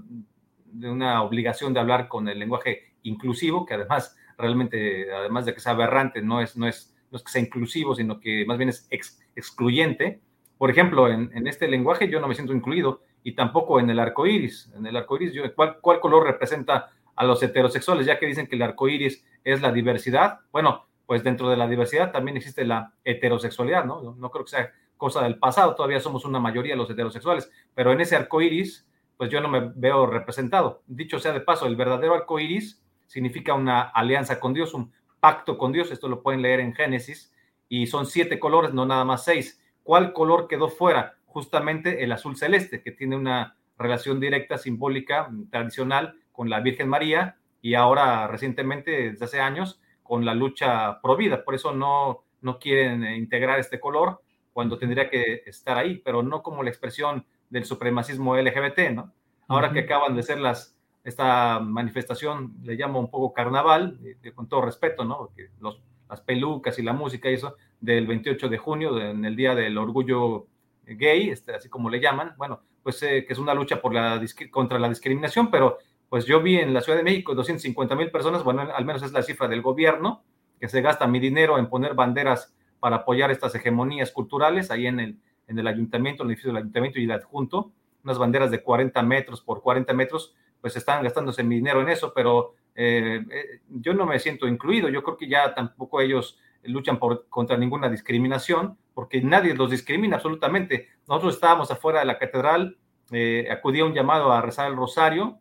de 0.75 0.90
una 0.90 1.23
obligación 1.23 1.73
de 1.73 1.81
hablar 1.81 2.09
con 2.09 2.28
el 2.28 2.38
lenguaje 2.38 2.95
inclusivo, 3.02 3.64
que 3.64 3.75
además 3.75 4.16
realmente, 4.37 5.12
además 5.12 5.47
de 5.47 5.54
que 5.54 5.61
sea 5.61 5.73
aberrante, 5.73 6.23
no 6.23 6.40
es, 6.40 6.57
no 6.57 6.66
es, 6.66 6.95
no 7.11 7.16
es 7.16 7.23
que 7.23 7.31
sea 7.31 7.43
inclusivo, 7.43 7.95
sino 7.95 8.21
que 8.21 8.45
más 8.47 8.59
bien 8.59 8.71
es 8.71 8.88
excluyente. 9.37 10.21
Por 10.59 10.71
ejemplo, 10.71 11.09
en, 11.09 11.31
en, 11.35 11.47
este 11.47 11.69
lenguaje 11.69 12.09
yo 12.09 12.21
no 12.21 12.28
me 12.28 12.35
siento 12.35 12.52
incluido 12.52 13.02
y 13.23 13.33
tampoco 13.33 13.78
en 13.81 13.90
el 13.90 13.99
arco 13.99 14.26
iris. 14.26 14.73
En 14.76 14.87
el 14.87 14.97
arco 14.97 15.16
iris, 15.16 15.33
¿cuál, 15.54 15.78
¿cuál 15.81 16.00
color 16.00 16.25
representa 16.25 16.90
a 17.14 17.25
los 17.25 17.43
heterosexuales? 17.43 18.07
Ya 18.07 18.19
que 18.19 18.26
dicen 18.26 18.47
que 18.47 18.57
el 18.57 18.62
arco 18.62 18.88
iris 18.88 19.25
es 19.45 19.62
la 19.62 19.73
diversidad. 19.73 20.40
Bueno, 20.52 20.87
pues 21.07 21.23
dentro 21.23 21.49
de 21.50 21.57
la 21.57 21.69
diversidad 21.69 22.12
también 22.12 22.37
existe 22.37 22.64
la 22.64 22.95
heterosexualidad, 23.04 23.85
¿no? 23.85 24.14
No 24.14 24.31
creo 24.31 24.45
que 24.45 24.50
sea 24.50 24.73
cosa 24.97 25.23
del 25.23 25.38
pasado, 25.38 25.75
todavía 25.75 26.00
somos 26.00 26.25
una 26.25 26.40
mayoría 26.40 26.76
los 26.76 26.88
heterosexuales, 26.88 27.50
pero 27.75 27.93
en 27.93 28.00
ese 28.00 28.16
arco 28.16 28.40
iris, 28.40 28.87
pues 29.16 29.30
yo 29.30 29.40
no 29.40 29.49
me 29.49 29.73
veo 29.75 30.06
representado. 30.06 30.83
Dicho 30.87 31.18
sea 31.18 31.33
de 31.33 31.40
paso, 31.40 31.66
el 31.66 31.76
verdadero 31.76 32.14
arco 32.14 32.38
iris 32.38 32.83
significa 33.06 33.54
una 33.54 33.83
alianza 33.83 34.40
con 34.40 34.54
Dios, 34.54 34.75
un 34.75 34.92
pacto 35.21 35.56
con 35.56 35.73
Dios. 35.73 35.90
Esto 35.90 36.09
lo 36.09 36.23
pueden 36.23 36.42
leer 36.42 36.61
en 36.61 36.75
Génesis. 36.75 37.33
Y 37.68 37.87
son 37.87 38.06
siete 38.06 38.38
colores, 38.38 38.75
no 38.75 38.87
nada 38.87 39.04
más 39.04 39.25
seis. 39.25 39.61
¿Cuál 39.83 40.12
color 40.12 40.49
quedó 40.49 40.68
fuera? 40.68 41.16
Justamente 41.26 42.04
el 42.04 42.12
azul 42.12 42.37
celeste, 42.37 42.83
que 42.83 42.92
tiene 42.92 43.16
una 43.16 43.56
relación 43.78 44.21
directa, 44.21 44.59
simbólica, 44.59 45.30
tradicional 45.50 46.16
con 46.33 46.49
la 46.50 46.61
Virgen 46.61 46.88
María 46.88 47.37
y 47.61 47.75
ahora 47.75 48.26
recientemente, 48.26 49.11
desde 49.12 49.25
hace 49.25 49.40
años, 49.40 49.80
con 50.02 50.25
la 50.25 50.35
lucha 50.35 51.00
pro 51.00 51.16
vida. 51.16 51.44
Por 51.44 51.54
eso 51.54 51.73
no, 51.73 52.25
no 52.42 52.59
quieren 52.59 53.04
integrar 53.04 53.59
este 53.59 53.80
color 53.80 54.21
cuando 54.52 54.78
tendría 54.78 55.09
que 55.09 55.42
estar 55.47 55.76
ahí, 55.76 55.99
pero 56.04 56.23
no 56.23 56.42
como 56.42 56.62
la 56.62 56.71
expresión 56.71 57.26
del 57.55 57.65
supremacismo 57.65 58.37
LGBT, 58.37 58.91
¿no? 58.93 59.13
Ahora 59.47 59.73
que 59.73 59.81
acaban 59.81 60.17
de 60.17 60.25
ser 60.25 60.41
las 60.41 60.77
esta 61.05 61.61
manifestación 61.61 62.55
le 62.63 62.75
llamo 62.75 62.99
un 62.99 63.11
poco 63.11 63.33
carnaval, 63.33 63.99
con 64.35 64.49
todo 64.49 64.63
respeto, 64.63 65.05
¿no? 65.05 65.19
Porque 65.19 65.51
los, 65.61 65.81
las 66.09 66.23
pelucas 66.23 66.79
y 66.79 66.83
la 66.83 66.95
música 66.95 67.31
y 67.31 67.35
eso, 67.35 67.57
del 67.79 68.07
28 68.07 68.49
de 68.49 68.59
junio, 68.59 68.99
en 69.01 69.25
el 69.25 69.37
Día 69.37 69.55
del 69.55 69.77
Orgullo 69.77 70.47
Gay, 70.87 71.29
este, 71.29 71.55
así 71.55 71.69
como 71.69 71.91
le 71.91 72.01
llaman, 72.01 72.35
bueno, 72.39 72.63
pues 72.83 73.03
eh, 73.03 73.25
que 73.27 73.35
es 73.35 73.39
una 73.39 73.55
lucha 73.55 73.83
por 73.83 73.93
la, 73.95 74.21
contra 74.51 74.79
la 74.79 74.89
discriminación, 74.89 75.51
pero 75.51 75.79
pues 76.09 76.25
yo 76.25 76.41
vi 76.41 76.57
en 76.57 76.73
la 76.73 76.81
Ciudad 76.81 76.97
de 76.97 77.05
México 77.05 77.35
250 77.35 77.95
mil 77.95 78.11
personas, 78.11 78.43
bueno, 78.43 78.63
al 78.63 78.85
menos 78.87 79.03
es 79.03 79.13
la 79.13 79.23
cifra 79.23 79.47
del 79.47 79.61
gobierno, 79.61 80.25
que 80.59 80.69
se 80.69 80.81
gasta 80.81 81.07
mi 81.07 81.21
dinero 81.21 81.59
en 81.59 81.69
poner 81.69 81.95
banderas 81.95 82.55
para 82.81 82.97
apoyar 82.97 83.31
estas 83.31 83.55
hegemonías 83.55 84.11
culturales 84.11 84.71
ahí 84.71 84.87
en 84.87 85.01
el, 85.01 85.19
en 85.47 85.59
el 85.59 85.67
ayuntamiento, 85.67 86.23
en 86.23 86.29
el 86.29 86.33
edificio 86.33 86.51
del 86.53 86.63
ayuntamiento 86.63 86.99
y 86.99 87.05
el 87.05 87.13
adjunto, 87.13 87.73
unas 88.03 88.19
banderas 88.19 88.51
de 88.51 88.63
40 88.63 89.03
metros 89.03 89.41
por 89.41 89.63
40 89.63 89.93
metros, 89.95 90.35
pues 90.61 90.77
están 90.77 91.03
gastándose 91.03 91.43
mi 91.43 91.57
dinero 91.57 91.81
en 91.83 91.89
eso, 91.89 92.13
pero 92.15 92.55
eh, 92.75 93.23
eh, 93.31 93.61
yo 93.69 93.95
no 93.95 94.07
me 94.07 94.19
siento 94.19 94.47
incluido. 94.47 94.89
Yo 94.89 95.03
creo 95.03 95.17
que 95.17 95.29
ya 95.29 95.55
tampoco 95.55 96.01
ellos 96.01 96.39
luchan 96.63 96.99
por, 96.99 97.29
contra 97.29 97.57
ninguna 97.57 97.89
discriminación, 97.89 98.79
porque 98.95 99.21
nadie 99.21 99.55
los 99.55 99.71
discrimina 99.71 100.17
absolutamente. 100.17 100.89
Nosotros 101.07 101.35
estábamos 101.35 101.71
afuera 101.71 102.01
de 102.01 102.07
la 102.07 102.19
catedral, 102.19 102.79
eh, 103.11 103.49
acudí 103.51 103.81
a 103.81 103.85
un 103.85 103.95
llamado 103.95 104.33
a 104.33 104.41
rezar 104.41 104.71
el 104.71 104.77
rosario, 104.77 105.39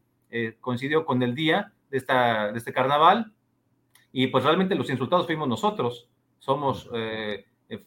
coincidió 0.62 1.06
con 1.06 1.22
el 1.22 1.36
día 1.36 1.74
de, 1.92 1.98
esta, 2.00 2.52
de 2.52 2.58
este 2.58 2.74
carnaval, 2.74 3.34
y 4.12 4.26
pues 4.28 4.44
realmente 4.44 4.74
los 4.74 4.90
insultados 4.90 5.28
fuimos 5.28 5.48
nosotros. 5.48 6.10
Somos, 6.40 6.90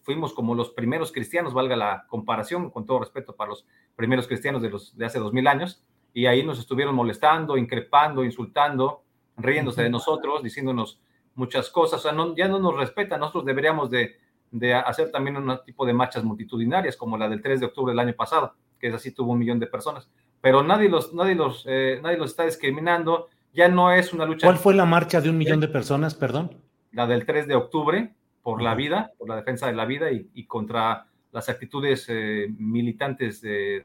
fuimos 0.03 0.33
como 0.33 0.55
los 0.55 0.71
primeros 0.71 1.13
cristianos, 1.13 1.55
valga 1.55 1.77
la 1.77 2.07
comparación, 2.09 2.71
con 2.71 2.87
todo 2.87 3.01
respeto 3.01 3.35
para 3.37 3.51
los 3.51 3.67
primeros 3.95 4.27
cristianos 4.27 4.63
de, 4.63 4.71
los, 4.71 4.97
de 4.97 5.07
hace 5.07 5.19
dos 5.19 5.33
mil 5.33 5.47
años, 5.47 5.83
y 6.13 6.27
ahí 6.27 6.45
nos 6.45 6.59
estuvieron 6.59 6.95
molestando, 6.95 7.57
increpando, 7.57 8.25
insultando, 8.25 9.03
riéndose 9.37 9.83
de 9.83 9.91
nosotros, 9.91 10.43
diciéndonos 10.43 11.01
muchas 11.35 11.69
cosas, 11.71 12.01
o 12.01 12.03
sea, 12.03 12.13
no, 12.13 12.35
ya 12.35 12.49
no 12.49 12.59
nos 12.59 12.75
respetan, 12.75 13.21
nosotros 13.21 13.45
deberíamos 13.45 13.91
de, 13.91 14.17
de, 14.51 14.75
hacer 14.75 15.11
también 15.11 15.37
un 15.37 15.59
tipo 15.65 15.85
de 15.85 15.93
marchas 15.93 16.25
multitudinarias 16.25 16.97
como 16.97 17.19
la 17.19 17.29
del 17.29 17.43
3 17.43 17.61
de 17.61 17.67
octubre 17.67 17.93
del 17.93 17.99
año 17.99 18.15
pasado, 18.15 18.55
que 18.79 18.89
es 18.89 18.95
así, 18.95 19.13
tuvo 19.13 19.33
un 19.33 19.39
millón 19.39 19.59
de 19.59 19.67
personas, 19.67 20.11
pero 20.41 20.63
nadie 20.63 20.89
los, 20.89 21.13
nadie 21.13 21.35
los, 21.35 21.65
eh, 21.67 22.01
nadie 22.03 22.17
los 22.17 22.31
está 22.31 22.45
discriminando, 22.45 23.29
ya 23.53 23.69
no 23.69 23.93
es 23.93 24.13
una 24.13 24.25
lucha. 24.25 24.47
¿Cuál 24.47 24.59
fue 24.59 24.75
la 24.75 24.87
marcha 24.87 25.21
de 25.21 25.31
un 25.31 25.39
millón 25.39 25.61
de 25.61 25.69
personas, 25.69 26.15
perdón? 26.15 26.57
La 26.93 27.07
del 27.07 27.27
3 27.27 27.47
de 27.47 27.55
octubre, 27.55 28.15
por 28.47 28.63
la 28.63 28.77
vida, 28.77 29.11
por 29.19 29.29
la 29.29 29.35
defensa 29.35 29.67
de 29.67 29.73
la 29.73 29.87
vida 29.87 30.13
y, 30.13 30.31
y 30.33 30.47
contra 30.47 31.09
las 31.33 31.49
actitudes 31.49 32.07
eh, 32.09 32.47
militantes 32.57 33.43
eh, 33.43 33.83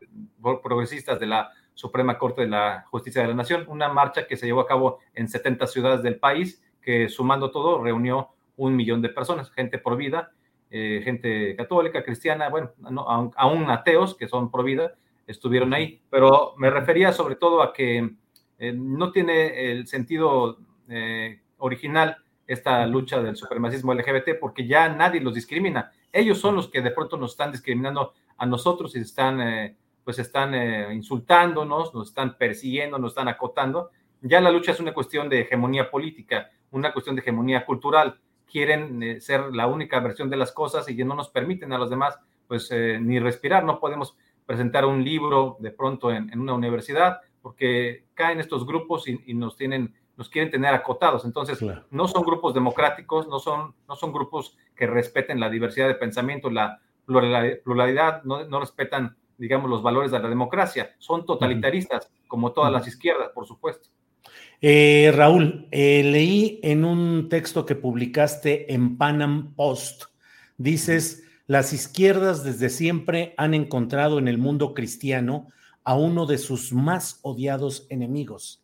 progresistas 0.61 1.19
de 1.19 1.25
la 1.25 1.49
Suprema 1.73 2.19
Corte 2.19 2.41
de 2.41 2.47
la 2.47 2.85
Justicia 2.91 3.23
de 3.23 3.29
la 3.29 3.33
Nación, 3.33 3.65
una 3.69 3.89
marcha 3.89 4.27
que 4.27 4.37
se 4.37 4.45
llevó 4.45 4.61
a 4.61 4.67
cabo 4.67 4.99
en 5.15 5.27
70 5.29 5.65
ciudades 5.65 6.03
del 6.03 6.19
país, 6.19 6.61
que 6.79 7.09
sumando 7.09 7.49
todo 7.49 7.83
reunió 7.83 8.29
un 8.55 8.75
millón 8.75 9.01
de 9.01 9.09
personas, 9.09 9.49
gente 9.49 9.79
por 9.79 9.97
vida, 9.97 10.31
eh, 10.69 11.01
gente 11.03 11.55
católica, 11.55 12.03
cristiana, 12.03 12.49
bueno, 12.49 12.69
aún, 13.37 13.67
ateos 13.67 14.13
que 14.13 14.27
son 14.27 14.51
pro 14.51 14.61
vida, 14.61 14.93
estuvieron 15.25 15.73
ahí. 15.73 16.03
Pero 16.11 16.53
me 16.57 16.69
refería 16.69 17.13
sobre 17.13 17.35
todo 17.35 17.63
a 17.63 17.73
que 17.73 18.11
eh, 18.59 18.73
no 18.73 19.11
tiene 19.11 19.71
el 19.71 19.87
sentido 19.87 20.59
original 21.57 22.17
esta 22.51 22.85
lucha 22.85 23.21
del 23.21 23.35
supremacismo 23.35 23.93
LGBT 23.93 24.39
porque 24.39 24.67
ya 24.67 24.89
nadie 24.89 25.21
los 25.21 25.33
discrimina. 25.33 25.91
Ellos 26.11 26.39
son 26.39 26.55
los 26.55 26.67
que 26.69 26.81
de 26.81 26.91
pronto 26.91 27.17
nos 27.17 27.31
están 27.31 27.51
discriminando 27.51 28.13
a 28.37 28.45
nosotros 28.45 28.95
y 28.95 28.99
están, 28.99 29.75
pues 30.03 30.19
están 30.19 30.53
insultándonos, 30.91 31.93
nos 31.93 32.09
están 32.09 32.37
persiguiendo, 32.37 32.97
nos 32.97 33.11
están 33.11 33.27
acotando. 33.27 33.91
Ya 34.21 34.41
la 34.41 34.51
lucha 34.51 34.71
es 34.71 34.79
una 34.79 34.93
cuestión 34.93 35.29
de 35.29 35.41
hegemonía 35.41 35.89
política, 35.89 36.51
una 36.71 36.91
cuestión 36.91 37.15
de 37.15 37.21
hegemonía 37.21 37.65
cultural 37.65 38.19
quieren 38.51 39.01
eh, 39.01 39.21
ser 39.21 39.53
la 39.53 39.67
única 39.67 39.99
versión 39.99 40.29
de 40.29 40.37
las 40.37 40.51
cosas 40.51 40.87
y 40.89 40.95
que 40.95 41.05
no 41.05 41.15
nos 41.15 41.29
permiten 41.29 41.71
a 41.73 41.77
los 41.77 41.89
demás 41.89 42.19
pues 42.47 42.69
eh, 42.71 42.99
ni 43.01 43.17
respirar. 43.19 43.63
No 43.63 43.79
podemos 43.79 44.17
presentar 44.45 44.85
un 44.85 45.03
libro 45.03 45.57
de 45.59 45.71
pronto 45.71 46.11
en, 46.11 46.37
una 46.37 46.53
universidad 46.53 47.21
porque 47.41 48.05
caen 48.13 48.39
estos 48.39 48.67
grupos 48.67 49.07
y, 49.07 49.33
nos 49.33 49.55
tienen 49.55 49.95
nos 50.21 50.29
quieren 50.29 50.51
tener 50.51 50.71
acotados. 50.71 51.25
Entonces, 51.25 51.59
no 51.89 52.07
son 52.07 52.21
grupos 52.21 52.53
democráticos, 52.53 53.27
no 53.27 53.39
son, 53.39 53.73
no 53.87 53.95
son 53.95 54.13
grupos 54.13 54.55
que 54.75 54.85
respeten 54.85 55.39
la 55.39 55.49
diversidad 55.49 55.87
de 55.87 55.95
pensamiento, 55.95 56.51
la 56.51 56.79
pluralidad, 57.07 58.21
no, 58.23 58.45
no 58.45 58.59
respetan, 58.59 59.17
digamos, 59.39 59.67
los 59.67 59.81
valores 59.81 60.11
de 60.11 60.19
la 60.19 60.29
democracia. 60.29 60.93
Son 60.99 61.25
totalitaristas, 61.25 62.11
como 62.27 62.51
todas 62.51 62.71
las 62.71 62.87
izquierdas, 62.87 63.29
por 63.33 63.47
supuesto. 63.47 63.89
Eh, 64.61 65.11
Raúl, 65.15 65.67
eh, 65.71 66.03
leí 66.03 66.59
en 66.61 66.85
un 66.85 67.27
texto 67.27 67.65
que 67.65 67.73
publicaste 67.73 68.71
en 68.71 68.99
Panam 68.99 69.55
Post, 69.55 70.03
dices, 70.55 71.23
las 71.47 71.73
izquierdas 71.73 72.43
desde 72.43 72.69
siempre 72.69 73.33
han 73.37 73.55
encontrado 73.55 74.19
en 74.19 74.27
el 74.27 74.37
mundo 74.37 74.75
cristiano 74.75 75.47
a 75.83 75.95
uno 75.95 76.27
de 76.27 76.37
sus 76.37 76.73
más 76.73 77.17
odiados 77.23 77.87
enemigos. 77.89 78.61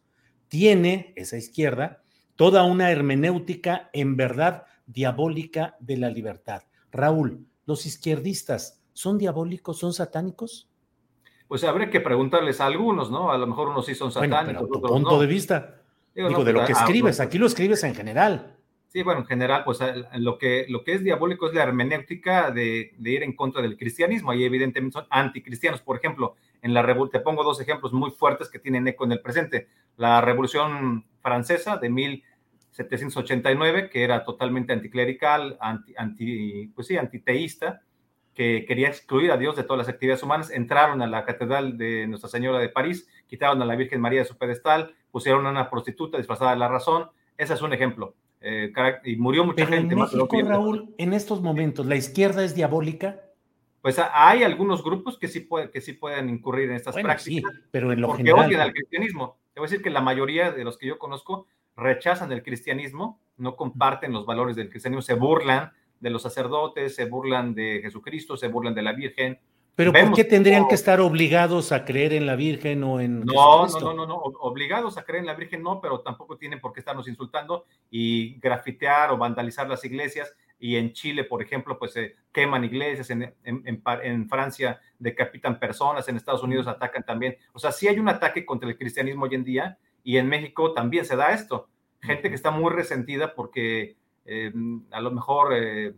Tiene, 0.47 1.13
esa 1.15 1.37
izquierda, 1.37 2.03
toda 2.35 2.63
una 2.63 2.91
hermenéutica 2.91 3.89
en 3.93 4.15
verdad 4.15 4.65
diabólica 4.85 5.75
de 5.79 5.97
la 5.97 6.09
libertad. 6.09 6.63
Raúl, 6.91 7.45
¿los 7.65 7.85
izquierdistas 7.85 8.81
son 8.93 9.17
diabólicos, 9.17 9.77
son 9.77 9.93
satánicos? 9.93 10.69
Pues 11.47 11.63
habría 11.63 11.89
que 11.89 12.01
preguntarles 12.01 12.59
a 12.59 12.65
algunos, 12.65 13.09
¿no? 13.09 13.31
A 13.31 13.37
lo 13.37 13.47
mejor 13.47 13.69
unos 13.69 13.85
sí 13.85 13.95
son 13.95 14.11
satánicos. 14.11 14.69
tu 14.69 14.81
punto 14.81 15.19
de 15.19 15.27
vista. 15.27 15.81
Digo, 16.13 16.43
de 16.43 16.51
lo 16.51 16.59
pues, 16.59 16.67
que 16.67 16.73
ah, 16.73 16.81
escribes, 16.81 17.19
aquí 17.19 17.37
lo 17.37 17.45
escribes 17.45 17.83
en 17.83 17.93
general. 17.93 18.57
Sí, 18.87 19.03
bueno, 19.03 19.21
en 19.21 19.27
general, 19.27 19.63
pues 19.63 19.79
lo 20.13 20.37
que, 20.37 20.65
lo 20.69 20.83
que 20.83 20.93
es 20.93 21.03
diabólico 21.03 21.47
es 21.47 21.53
la 21.53 21.63
hermenéutica 21.63 22.51
de, 22.51 22.95
ir 22.97 23.23
en 23.23 23.35
contra 23.35 23.61
del 23.61 23.77
cristianismo. 23.77 24.31
Ahí 24.31 24.43
evidentemente 24.43 24.93
son 24.93 25.05
anticristianos. 25.09 25.81
Por 25.81 25.97
ejemplo, 25.97 26.35
en 26.61 26.73
la 26.73 26.85
te 27.11 27.19
pongo 27.19 27.43
dos 27.43 27.61
ejemplos 27.61 27.93
muy 27.93 28.11
fuertes 28.11 28.49
que 28.49 28.59
tienen 28.59 28.87
eco 28.87 29.05
en 29.05 29.13
el 29.13 29.21
presente. 29.21 29.67
La 29.95 30.21
Revolución 30.21 31.05
Francesa 31.21 31.77
de 31.77 31.89
1789, 31.89 33.89
que 33.89 34.03
era 34.03 34.23
totalmente 34.23 34.73
anticlerical, 34.73 35.57
anti, 35.59 35.93
anti, 35.97 36.67
pues 36.75 36.87
sí, 36.87 36.97
antiteísta, 36.97 37.81
que 38.33 38.65
quería 38.67 38.87
excluir 38.87 39.31
a 39.31 39.37
Dios 39.37 39.55
de 39.55 39.63
todas 39.63 39.79
las 39.79 39.89
actividades 39.89 40.21
humanas, 40.21 40.51
entraron 40.51 41.01
a 41.01 41.07
la 41.07 41.25
Catedral 41.25 41.77
de 41.77 42.05
Nuestra 42.07 42.29
Señora 42.29 42.59
de 42.59 42.69
París, 42.69 43.07
quitaron 43.25 43.61
a 43.61 43.65
la 43.65 43.75
Virgen 43.75 43.99
María 43.99 44.19
de 44.19 44.25
su 44.25 44.37
pedestal, 44.37 44.93
pusieron 45.11 45.47
a 45.47 45.49
una 45.49 45.69
prostituta 45.69 46.17
disfrazada 46.17 46.51
de 46.51 46.57
la 46.57 46.67
razón. 46.67 47.09
Ese 47.35 47.55
es 47.55 47.61
un 47.63 47.73
ejemplo. 47.73 48.15
Eh, 48.41 48.71
y 49.05 49.15
murió 49.15 49.43
mucha 49.43 49.65
gente. 49.65 49.95
En 49.95 50.01
México, 50.01 50.27
Raúl, 50.43 50.93
en 50.99 51.13
estos 51.13 51.41
momentos, 51.41 51.87
¿la 51.87 51.95
izquierda 51.95 52.43
es 52.43 52.53
diabólica? 52.53 53.26
Pues 53.87 54.01
hay 54.11 54.43
algunos 54.43 54.83
grupos 54.83 55.17
que 55.17 55.29
sí, 55.29 55.39
puede, 55.39 55.71
que 55.71 55.79
sí 55.79 55.93
pueden 55.93 56.27
incurrir 56.27 56.69
en 56.69 56.75
estas 56.75 56.93
prácticas. 56.93 57.23
Sí, 57.23 57.41
pero 57.71 57.93
en 57.93 58.01
lo 58.01 58.07
porque 58.07 58.23
general. 58.23 58.45
odian 58.45 58.59
al 58.59 58.73
cristianismo. 58.73 59.37
Te 59.53 59.61
voy 59.61 59.67
a 59.67 59.69
decir 59.69 59.81
que 59.81 59.89
la 59.89 60.01
mayoría 60.01 60.51
de 60.51 60.65
los 60.65 60.77
que 60.77 60.87
yo 60.87 60.99
conozco 60.99 61.47
rechazan 61.77 62.33
el 62.33 62.43
cristianismo, 62.43 63.21
no 63.37 63.55
comparten 63.55 64.11
los 64.11 64.25
valores 64.25 64.57
del 64.57 64.69
cristianismo, 64.69 65.01
se 65.01 65.13
burlan 65.13 65.71
de 66.01 66.09
los 66.09 66.21
sacerdotes, 66.21 66.95
se 66.95 67.05
burlan 67.05 67.55
de 67.55 67.79
Jesucristo, 67.81 68.35
se 68.35 68.49
burlan 68.49 68.75
de 68.75 68.81
la 68.81 68.91
Virgen. 68.91 69.39
Pero 69.75 69.93
¿por 69.93 70.11
qué 70.11 70.25
tendrían 70.25 70.67
que 70.67 70.75
estar 70.75 70.99
obligados 70.99 71.71
a 71.71 71.85
creer 71.85 72.11
en 72.11 72.25
la 72.25 72.35
Virgen 72.35 72.83
o 72.83 72.99
en 72.99 73.21
no, 73.21 73.67
No, 73.67 73.93
no, 73.93 74.05
no, 74.05 74.15
obligados 74.17 74.97
a 74.97 75.05
creer 75.05 75.21
en 75.21 75.27
la 75.27 75.35
Virgen 75.35 75.63
no, 75.63 75.79
pero 75.79 76.01
tampoco 76.01 76.35
tienen 76.35 76.59
por 76.59 76.73
qué 76.73 76.81
estarnos 76.81 77.07
insultando 77.07 77.63
y 77.89 78.37
grafitear 78.41 79.11
o 79.11 79.17
vandalizar 79.17 79.69
las 79.69 79.85
iglesias. 79.85 80.35
Y 80.59 80.75
en 80.75 80.93
Chile, 80.93 81.23
por 81.23 81.41
ejemplo, 81.41 81.77
pues 81.77 81.93
se 81.93 82.15
queman 82.31 82.63
iglesias, 82.63 83.09
en, 83.11 83.33
en, 83.43 83.63
en, 83.65 84.29
Francia 84.29 84.79
decapitan 84.97 85.59
personas, 85.59 86.07
en 86.07 86.15
Estados 86.17 86.43
Unidos 86.43 86.67
atacan 86.67 87.03
también. 87.03 87.37
O 87.53 87.59
sea, 87.59 87.71
sí 87.71 87.87
hay 87.87 87.99
un 87.99 88.09
ataque 88.09 88.45
contra 88.45 88.67
el 88.67 88.77
cristianismo 88.77 89.25
hoy 89.25 89.35
en 89.35 89.43
día 89.43 89.77
y 90.03 90.17
en 90.17 90.27
México 90.27 90.73
también 90.73 91.05
se 91.05 91.15
da 91.15 91.31
esto. 91.31 91.69
Gente 92.01 92.29
que 92.29 92.35
está 92.35 92.49
muy 92.49 92.71
resentida 92.71 93.35
porque 93.35 93.97
eh, 94.25 94.51
a 94.91 95.01
lo 95.01 95.11
mejor 95.11 95.53
eh, 95.53 95.93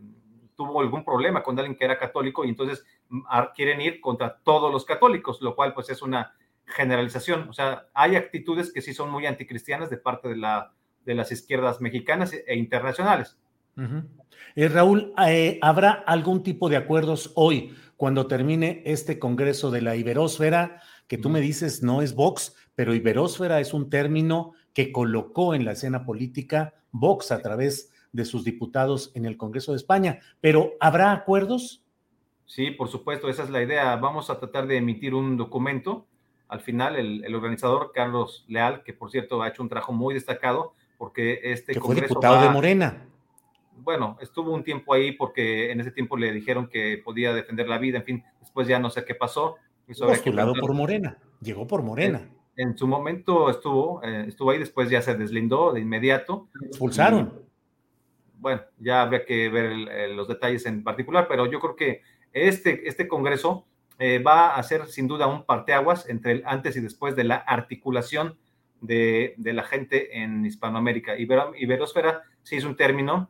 tuvo 0.56 0.80
algún 0.82 1.04
problema 1.04 1.42
con 1.42 1.58
alguien 1.58 1.76
que 1.76 1.86
era 1.86 1.98
católico 1.98 2.44
y 2.44 2.50
entonces 2.50 2.84
mm, 3.08 3.22
quieren 3.54 3.80
ir 3.80 4.00
contra 4.00 4.40
todos 4.42 4.70
los 4.70 4.84
católicos, 4.84 5.40
lo 5.40 5.56
cual 5.56 5.72
pues 5.72 5.88
es 5.88 6.02
una 6.02 6.34
generalización. 6.66 7.48
O 7.48 7.52
sea, 7.54 7.86
hay 7.94 8.16
actitudes 8.16 8.72
que 8.72 8.82
sí 8.82 8.92
son 8.92 9.10
muy 9.10 9.24
anticristianas 9.24 9.88
de 9.88 9.96
parte 9.96 10.28
de, 10.28 10.36
la, 10.36 10.74
de 11.04 11.14
las 11.14 11.32
izquierdas 11.32 11.80
mexicanas 11.80 12.32
e 12.32 12.56
internacionales. 12.56 13.39
Eh, 14.56 14.68
Raúl, 14.68 15.12
¿habrá 15.62 15.92
algún 15.92 16.42
tipo 16.42 16.68
de 16.68 16.76
acuerdos 16.76 17.32
hoy 17.34 17.74
cuando 17.96 18.26
termine 18.26 18.82
este 18.84 19.18
Congreso 19.18 19.70
de 19.70 19.82
la 19.82 19.96
Iberósfera? 19.96 20.82
Que 21.06 21.18
tú 21.18 21.28
me 21.28 21.40
dices 21.40 21.82
no 21.82 22.02
es 22.02 22.14
Vox, 22.14 22.54
pero 22.74 22.94
Iberósfera 22.94 23.60
es 23.60 23.74
un 23.74 23.90
término 23.90 24.52
que 24.72 24.92
colocó 24.92 25.54
en 25.54 25.64
la 25.64 25.72
escena 25.72 26.04
política 26.04 26.74
Vox 26.92 27.32
a 27.32 27.40
través 27.40 27.92
de 28.12 28.24
sus 28.24 28.44
diputados 28.44 29.12
en 29.14 29.24
el 29.24 29.36
Congreso 29.36 29.72
de 29.72 29.76
España. 29.76 30.20
Pero 30.40 30.72
¿habrá 30.80 31.12
acuerdos? 31.12 31.82
Sí, 32.46 32.72
por 32.72 32.88
supuesto, 32.88 33.28
esa 33.28 33.44
es 33.44 33.50
la 33.50 33.62
idea. 33.62 33.94
Vamos 33.96 34.30
a 34.30 34.38
tratar 34.38 34.66
de 34.66 34.76
emitir 34.76 35.14
un 35.14 35.36
documento. 35.36 36.06
Al 36.48 36.60
final, 36.60 36.96
el, 36.96 37.34
organizador 37.34 37.92
Carlos 37.94 38.44
Leal, 38.48 38.82
que 38.82 38.92
por 38.92 39.10
cierto 39.10 39.40
ha 39.42 39.48
hecho 39.48 39.62
un 39.62 39.68
trabajo 39.68 39.92
muy 39.92 40.14
destacado, 40.14 40.74
porque 40.98 41.38
este 41.44 41.74
que 41.74 41.80
fue 41.80 41.94
diputado 41.94 42.42
de 42.42 42.50
Morena. 42.50 43.06
Bueno, 43.82 44.16
estuvo 44.20 44.52
un 44.52 44.64
tiempo 44.64 44.94
ahí 44.94 45.12
porque 45.12 45.70
en 45.70 45.80
ese 45.80 45.90
tiempo 45.90 46.16
le 46.16 46.32
dijeron 46.32 46.68
que 46.68 47.00
podía 47.04 47.32
defender 47.32 47.68
la 47.68 47.78
vida, 47.78 47.98
en 47.98 48.04
fin, 48.04 48.24
después 48.40 48.68
ya 48.68 48.78
no 48.78 48.90
sé 48.90 49.04
qué 49.04 49.14
pasó. 49.14 49.56
Postulado 49.86 50.54
por 50.54 50.72
Morena, 50.72 51.18
llegó 51.40 51.66
por 51.66 51.82
Morena. 51.82 52.28
En, 52.56 52.76
su 52.76 52.86
momento 52.86 53.50
estuvo, 53.50 54.02
eh, 54.04 54.26
estuvo 54.28 54.50
ahí, 54.50 54.58
después 54.58 54.90
ya 54.90 55.02
se 55.02 55.14
deslindó 55.14 55.72
de 55.72 55.80
inmediato. 55.80 56.48
expulsaron 56.62 57.50
bueno, 58.40 58.62
ya 58.78 59.02
habría 59.02 59.24
que 59.24 59.48
ver 59.50 60.10
los 60.14 60.26
detalles 60.26 60.64
en 60.66 60.82
particular, 60.82 61.26
pero 61.28 61.46
yo 61.46 61.60
creo 61.60 61.76
que 61.76 62.02
este, 62.32 62.88
este 62.88 63.06
Congreso 63.06 63.66
eh, 63.98 64.18
va 64.18 64.56
a 64.56 64.62
ser 64.62 64.86
sin 64.86 65.06
duda 65.06 65.26
un 65.26 65.44
parteaguas 65.44 66.08
entre 66.08 66.32
el 66.32 66.42
antes 66.46 66.76
y 66.76 66.80
después 66.80 67.14
de 67.16 67.24
la 67.24 67.36
articulación 67.36 68.38
de, 68.80 69.34
la 69.36 69.62
gente 69.62 70.22
en 70.22 70.46
Hispanoamérica. 70.46 71.18
Ibero, 71.18 71.52
Iberosfera 71.54 72.22
sí 72.42 72.56
es 72.56 72.64
un 72.64 72.76
término 72.76 73.28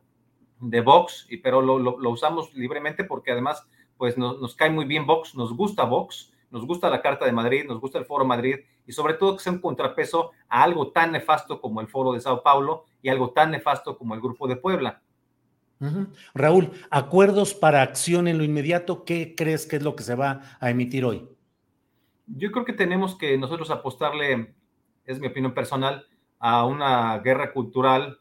de 0.61 0.81
Vox, 0.81 1.27
y, 1.29 1.37
pero 1.37 1.61
lo, 1.61 2.09
usamos 2.09 2.53
libremente 2.53 3.03
porque 3.03 3.31
además 3.31 3.67
pues 3.97 4.17
nos, 4.17 4.55
cae 4.55 4.69
muy 4.69 4.85
bien 4.85 5.05
Vox, 5.05 5.35
nos 5.35 5.55
gusta 5.55 5.83
Vox, 5.83 6.31
nos 6.49 6.65
gusta 6.65 6.89
la 6.89 7.01
Carta 7.01 7.25
de 7.25 7.31
Madrid, 7.31 7.65
nos 7.67 7.79
gusta 7.79 7.99
el 7.99 8.05
Foro 8.05 8.25
Madrid 8.25 8.55
y 8.85 8.93
sobre 8.93 9.15
todo 9.15 9.35
que 9.35 9.43
sea 9.43 9.53
un 9.53 9.59
contrapeso 9.59 10.31
a 10.47 10.63
algo 10.63 10.91
tan 10.91 11.11
nefasto 11.11 11.61
como 11.61 11.81
el 11.81 11.87
Foro 11.87 12.13
de 12.13 12.21
Sao 12.21 12.41
Paulo 12.41 12.85
y 13.01 13.09
algo 13.09 13.31
tan 13.31 13.51
nefasto 13.51 13.97
como 13.97 14.15
el 14.15 14.21
Grupo 14.21 14.47
de 14.47 14.55
Puebla. 14.55 15.01
Raúl, 16.35 16.71
acuerdos 16.91 17.55
para 17.55 17.81
acción 17.81 18.27
en 18.27 18.37
lo 18.37 18.43
inmediato, 18.43 19.03
¿qué 19.03 19.33
crees 19.35 19.65
que 19.65 19.77
es 19.77 19.83
lo 19.83 19.95
que 19.95 20.03
se 20.03 20.13
va 20.13 20.41
a 20.59 20.69
emitir 20.69 21.03
hoy? 21.05 21.27
Yo 22.27 22.51
creo 22.51 22.65
que 22.65 22.73
tenemos 22.73 23.17
que 23.17 23.35
nosotros 23.37 23.71
apostarle, 23.71 24.53
es 25.05 25.19
mi 25.19 25.27
opinión 25.27 25.55
personal, 25.55 26.05
a 26.37 26.65
una 26.65 27.17
guerra 27.19 27.51
cultural 27.51 28.20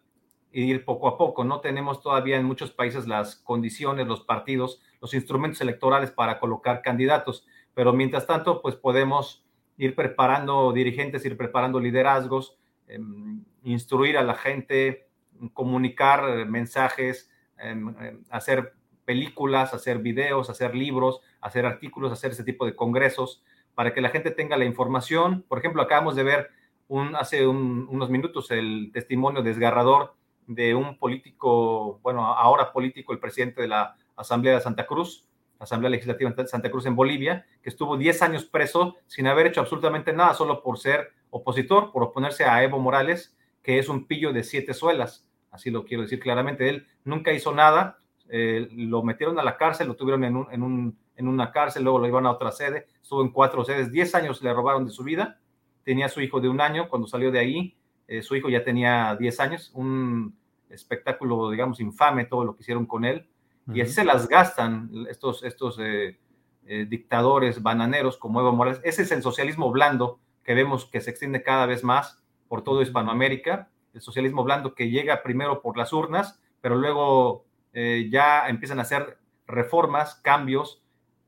ir 0.53 0.85
poco 0.85 1.09
a 1.09 1.17
poco. 1.17 1.45
No 1.45 1.61
tenemos 1.61 2.03
todavía 2.03 2.37
en 2.37 2.45
muchos 2.45 2.71
países 2.71 3.07
las 3.07 3.37
condiciones, 3.37 4.07
los 4.07 4.21
partidos, 4.23 4.81
los 5.01 5.15
instrumentos 5.15 5.61
electorales 5.61 6.11
para 6.11 6.41
colocar 6.41 6.83
candidatos, 6.83 7.47
pero 7.75 7.93
mientras 7.93 8.27
tanto, 8.27 8.61
pues 8.63 8.75
podemos 8.75 9.45
ir 9.77 9.95
preparando 9.95 10.73
dirigentes, 10.73 11.25
ir 11.25 11.37
preparando 11.37 11.81
liderazgos, 11.81 12.59
em, 12.87 13.45
instruir 13.63 14.19
a 14.19 14.23
la 14.23 14.35
gente, 14.35 15.09
comunicar 15.55 16.47
mensajes, 16.47 17.31
em, 17.59 17.89
em, 18.01 18.23
hacer 18.31 18.75
películas, 19.05 19.73
hacer 19.73 19.99
videos, 19.99 20.51
hacer 20.51 20.75
libros, 20.75 21.21
hacer 21.41 21.65
artículos, 21.67 22.13
hacer 22.13 22.33
ese 22.33 22.45
tipo 22.45 22.67
de 22.67 22.77
congresos 22.77 23.43
para 23.75 23.95
que 23.95 24.01
la 24.01 24.11
gente 24.11 24.31
tenga 24.31 24.57
la 24.57 24.65
información. 24.65 25.45
Por 25.49 25.59
ejemplo, 25.59 25.83
acabamos 25.83 26.15
de 26.17 26.25
ver 26.25 26.51
un, 26.89 27.17
hace 27.17 27.47
unos 27.47 28.11
minutos 28.11 28.51
el 28.51 28.91
testimonio 28.93 29.43
desgarrador 29.43 30.15
de 30.47 30.75
un 30.75 30.99
político, 30.99 32.01
bueno, 32.03 32.25
ahora 32.25 32.73
político, 32.73 33.13
el 33.13 33.19
presidente 33.19 33.63
de 33.63 33.69
la 33.69 33.97
Asamblea 34.17 34.55
de 34.55 34.61
Santa 34.61 34.87
Cruz, 34.87 35.27
Asamblea 35.61 35.91
Legislativa 35.91 36.31
de 36.31 36.47
Santa 36.47 36.71
Cruz 36.71 36.87
en 36.87 36.97
Bolivia, 36.97 37.47
que 37.63 37.69
estuvo 37.69 37.97
10 37.97 38.23
años 38.23 38.45
preso 38.45 38.97
sin 39.07 39.27
haber 39.27 39.47
hecho 39.47 39.61
absolutamente 39.61 40.13
nada, 40.13 40.35
solo 40.35 40.63
por 40.63 40.79
ser 40.79 41.13
opositor, 41.29 41.93
por 41.93 42.03
oponerse 42.03 42.45
a 42.45 42.63
Evo 42.65 42.79
Morales, 42.79 43.37
que 43.63 43.79
es 43.79 43.89
un 43.89 44.07
pillo 44.07 44.33
de 44.33 44.43
siete 44.43 44.75
suelas. 44.75 45.27
Así 45.51 45.71
lo 45.71 45.85
quiero 45.85 46.03
decir 46.03 46.19
claramente. 46.19 46.69
Él 46.69 46.87
nunca 47.05 47.33
hizo 47.33 47.53
nada, 47.53 47.99
eh, 48.29 48.69
lo 48.73 49.03
metieron 49.03 49.39
a 49.39 49.43
la 49.43 49.57
cárcel, 49.57 49.89
lo 49.89 49.97
tuvieron 49.97 50.25
en, 50.25 50.37
un, 50.37 50.47
en, 50.51 50.63
un, 50.63 50.99
en, 51.17 51.29
una 51.29 51.53
cárcel, 51.53 51.83
luego 51.83 51.99
lo 51.99 52.07
iban 52.07 52.27
a 52.27 52.31
otra 52.31 52.53
sede, 52.53 52.87
estuvo 53.03 53.23
en 53.23 53.31
cuatro 53.31 53.65
sedes, 53.65 53.93
10 53.93 54.15
años 54.15 54.43
le 54.43 54.53
robaron 54.53 54.87
de 54.87 54.93
su 54.93 55.05
vida. 55.05 55.39
Tenía 55.85 56.09
su 56.09 56.21
hijo 56.21 56.41
de 56.41 56.49
un 56.49 56.61
año, 56.61 56.89
cuando 56.89 57.09
salió 57.09 57.31
de 57.31 57.39
ahí, 57.39 57.77
eh, 58.11 58.23
su 58.23 58.35
hijo 58.35 58.49
ya 58.49 58.65
tenía 58.65 59.15
10 59.15 59.39
años, 59.39 59.71
un 59.73 60.37
espectáculo, 60.69 61.49
digamos, 61.49 61.79
infame 61.79 62.25
todo 62.25 62.45
lo 62.45 62.57
que 62.57 62.63
hicieron 62.63 62.85
con 62.85 63.05
él 63.05 63.29
y 63.73 63.81
así 63.83 63.93
se 63.93 64.05
las 64.05 64.27
gastan 64.27 64.91
estos, 65.09 65.45
estos 65.45 65.79
eh, 65.79 66.19
eh, 66.67 66.87
dictadores 66.89 67.63
bananeros 67.63 68.17
como 68.17 68.41
Evo 68.41 68.51
Morales. 68.51 68.81
Ese 68.83 69.03
es 69.03 69.13
el 69.13 69.23
socialismo 69.23 69.71
blando 69.71 70.19
que 70.43 70.55
vemos 70.55 70.87
que 70.87 71.01
se 71.01 71.11
extiende 71.11 71.45
cada 71.45 71.67
vez 71.67 71.85
más 71.85 72.21
por 72.49 72.65
todo 72.65 72.83
Hispanoamérica. 72.83 73.71
El 73.95 74.01
socialismo 74.01 74.43
blando 74.43 74.75
que 74.75 74.91
llega 74.91 75.23
primero 75.23 75.63
por 75.63 75.79
las 75.79 75.93
urnas, 75.93 76.41
pero 76.61 76.75
luego 76.75 77.45
ya 77.73 78.49
empiezan 78.49 78.81
a 78.81 78.83
hacer 78.83 79.19
reformas, 79.47 80.17
cambios 80.17 80.83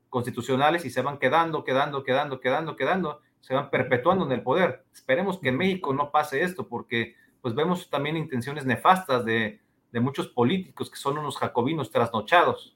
constitucionales 0.09 0.83
y 0.83 0.89
se 0.89 1.01
van 1.01 1.17
quedando, 1.17 1.63
quedando, 1.63 2.03
quedando, 2.03 2.41
quedando, 2.41 2.75
quedando, 2.75 3.21
se 3.43 3.53
van 3.53 3.69
perpetuando 3.69 4.25
en 4.25 4.31
el 4.31 4.41
poder. 4.41 4.85
Esperemos 4.91 5.37
que 5.37 5.49
en 5.49 5.57
México 5.57 5.93
no 5.93 6.09
pase 6.09 6.41
esto 6.41 6.67
porque 6.67 7.15
pues 7.41 7.53
vemos 7.53 7.89
también 7.89 8.17
intenciones 8.17 8.65
nefastas 8.65 9.25
de 9.25 9.59
de 9.93 9.99
muchos 9.99 10.27
políticos 10.27 10.89
que 10.89 10.97
son 10.97 11.19
unos 11.19 11.37
jacobinos 11.37 11.91
trasnochados. 11.91 12.75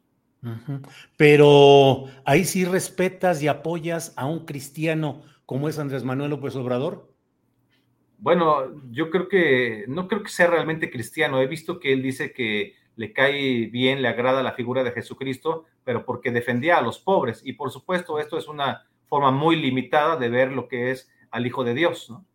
Pero 1.18 2.06
ahí 2.24 2.46
sí 2.46 2.64
respetas 2.64 3.42
y 3.42 3.48
apoyas 3.48 4.14
a 4.16 4.28
un 4.28 4.46
cristiano 4.46 5.24
como 5.46 5.68
es 5.68 5.80
Andrés 5.80 6.04
Manuel 6.04 6.30
López 6.30 6.56
Obrador. 6.56 7.12
Bueno, 8.20 8.82
yo 8.92 9.10
creo 9.10 9.28
que 9.28 9.86
no 9.88 10.08
creo 10.08 10.22
que 10.22 10.30
sea 10.30 10.48
realmente 10.48 10.92
cristiano. 10.92 11.42
He 11.42 11.48
visto 11.48 11.80
que 11.80 11.92
él 11.92 12.04
dice 12.04 12.32
que 12.34 12.76
le 12.96 13.14
cae 13.14 13.66
bien, 13.66 14.02
le 14.02 14.08
agrada 14.08 14.44
la 14.44 14.54
figura 14.54 14.84
de 14.84 14.92
Jesucristo, 14.92 15.66
pero 15.84 16.06
porque 16.06 16.32
defendía 16.32 16.78
a 16.78 16.82
los 16.82 17.00
pobres. 17.00 17.42
Y 17.44 17.54
por 17.54 17.72
supuesto, 17.72 18.20
esto 18.20 18.38
es 18.38 18.48
una 18.48 18.88
forma 19.08 19.32
muy 19.32 19.56
limitada 19.56 20.18
de 20.18 20.30
ver 20.30 20.52
lo 20.52 20.68
que 20.68 20.92
es 20.92 21.10
al 21.32 21.46
Hijo 21.46 21.64
de 21.64 21.74
Dios, 21.74 22.10
¿no? 22.10 22.26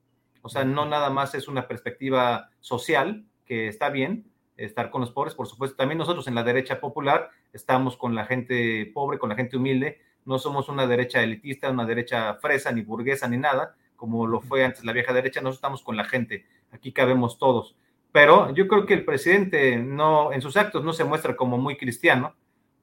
O 0.42 0.48
sea, 0.48 0.64
no 0.64 0.86
nada 0.86 1.08
más 1.10 1.34
es 1.34 1.46
una 1.46 1.68
perspectiva 1.68 2.50
social, 2.60 3.24
que 3.44 3.68
está 3.68 3.90
bien, 3.90 4.26
estar 4.56 4.90
con 4.90 5.00
los 5.00 5.12
pobres, 5.12 5.34
por 5.34 5.46
supuesto. 5.46 5.76
También 5.76 5.98
nosotros 5.98 6.26
en 6.26 6.34
la 6.34 6.42
derecha 6.42 6.80
popular 6.80 7.30
estamos 7.52 7.96
con 7.96 8.14
la 8.14 8.24
gente 8.26 8.90
pobre, 8.92 9.18
con 9.18 9.28
la 9.28 9.36
gente 9.36 9.56
humilde. 9.56 10.00
No 10.24 10.38
somos 10.38 10.68
una 10.68 10.86
derecha 10.86 11.22
elitista, 11.22 11.70
una 11.70 11.86
derecha 11.86 12.34
fresa, 12.34 12.72
ni 12.72 12.82
burguesa, 12.82 13.28
ni 13.28 13.38
nada, 13.38 13.76
como 13.96 14.26
lo 14.26 14.40
fue 14.40 14.64
antes 14.64 14.84
la 14.84 14.92
vieja 14.92 15.12
derecha. 15.12 15.40
Nosotros 15.40 15.58
estamos 15.58 15.82
con 15.82 15.96
la 15.96 16.04
gente. 16.04 16.46
Aquí 16.70 16.92
cabemos 16.92 17.38
todos. 17.38 17.76
Pero 18.12 18.52
yo 18.52 18.68
creo 18.68 18.84
que 18.84 18.94
el 18.94 19.04
presidente 19.04 19.78
no, 19.78 20.32
en 20.32 20.42
sus 20.42 20.56
actos 20.56 20.84
no 20.84 20.92
se 20.92 21.04
muestra 21.04 21.34
como 21.34 21.56
muy 21.56 21.76
cristiano, 21.76 22.34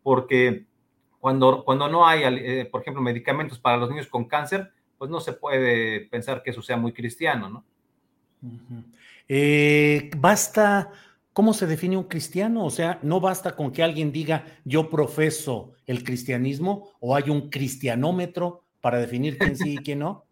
porque 0.01 0.65
cuando, 1.19 1.63
cuando 1.63 1.89
no 1.89 2.07
hay, 2.07 2.23
eh, 2.23 2.67
por 2.71 2.81
ejemplo, 2.81 3.01
medicamentos 3.01 3.59
para 3.59 3.77
los 3.77 3.89
niños 3.89 4.07
con 4.07 4.25
cáncer, 4.25 4.71
pues 4.97 5.09
no 5.09 5.19
se 5.19 5.33
puede 5.33 6.01
pensar 6.01 6.43
que 6.43 6.51
eso 6.51 6.61
sea 6.61 6.77
muy 6.77 6.93
cristiano, 6.93 7.49
¿no? 7.49 7.63
Eh, 9.27 10.09
basta 10.17 10.91
¿Cómo 11.39 11.53
se 11.53 11.67
define 11.67 11.95
un 11.95 12.03
cristiano? 12.03 12.65
O 12.65 12.69
sea, 12.69 12.99
no 13.01 13.21
basta 13.21 13.55
con 13.55 13.71
que 13.71 13.81
alguien 13.81 14.11
diga 14.11 14.45
yo 14.65 14.89
profeso 14.89 15.71
el 15.85 16.03
cristianismo 16.03 16.91
o 16.99 17.15
hay 17.15 17.29
un 17.29 17.49
cristianómetro 17.49 18.65
para 18.81 18.97
definir 18.97 19.37
quién 19.37 19.55
sí 19.55 19.75
y 19.75 19.77
quién 19.77 19.99
no. 19.99 20.25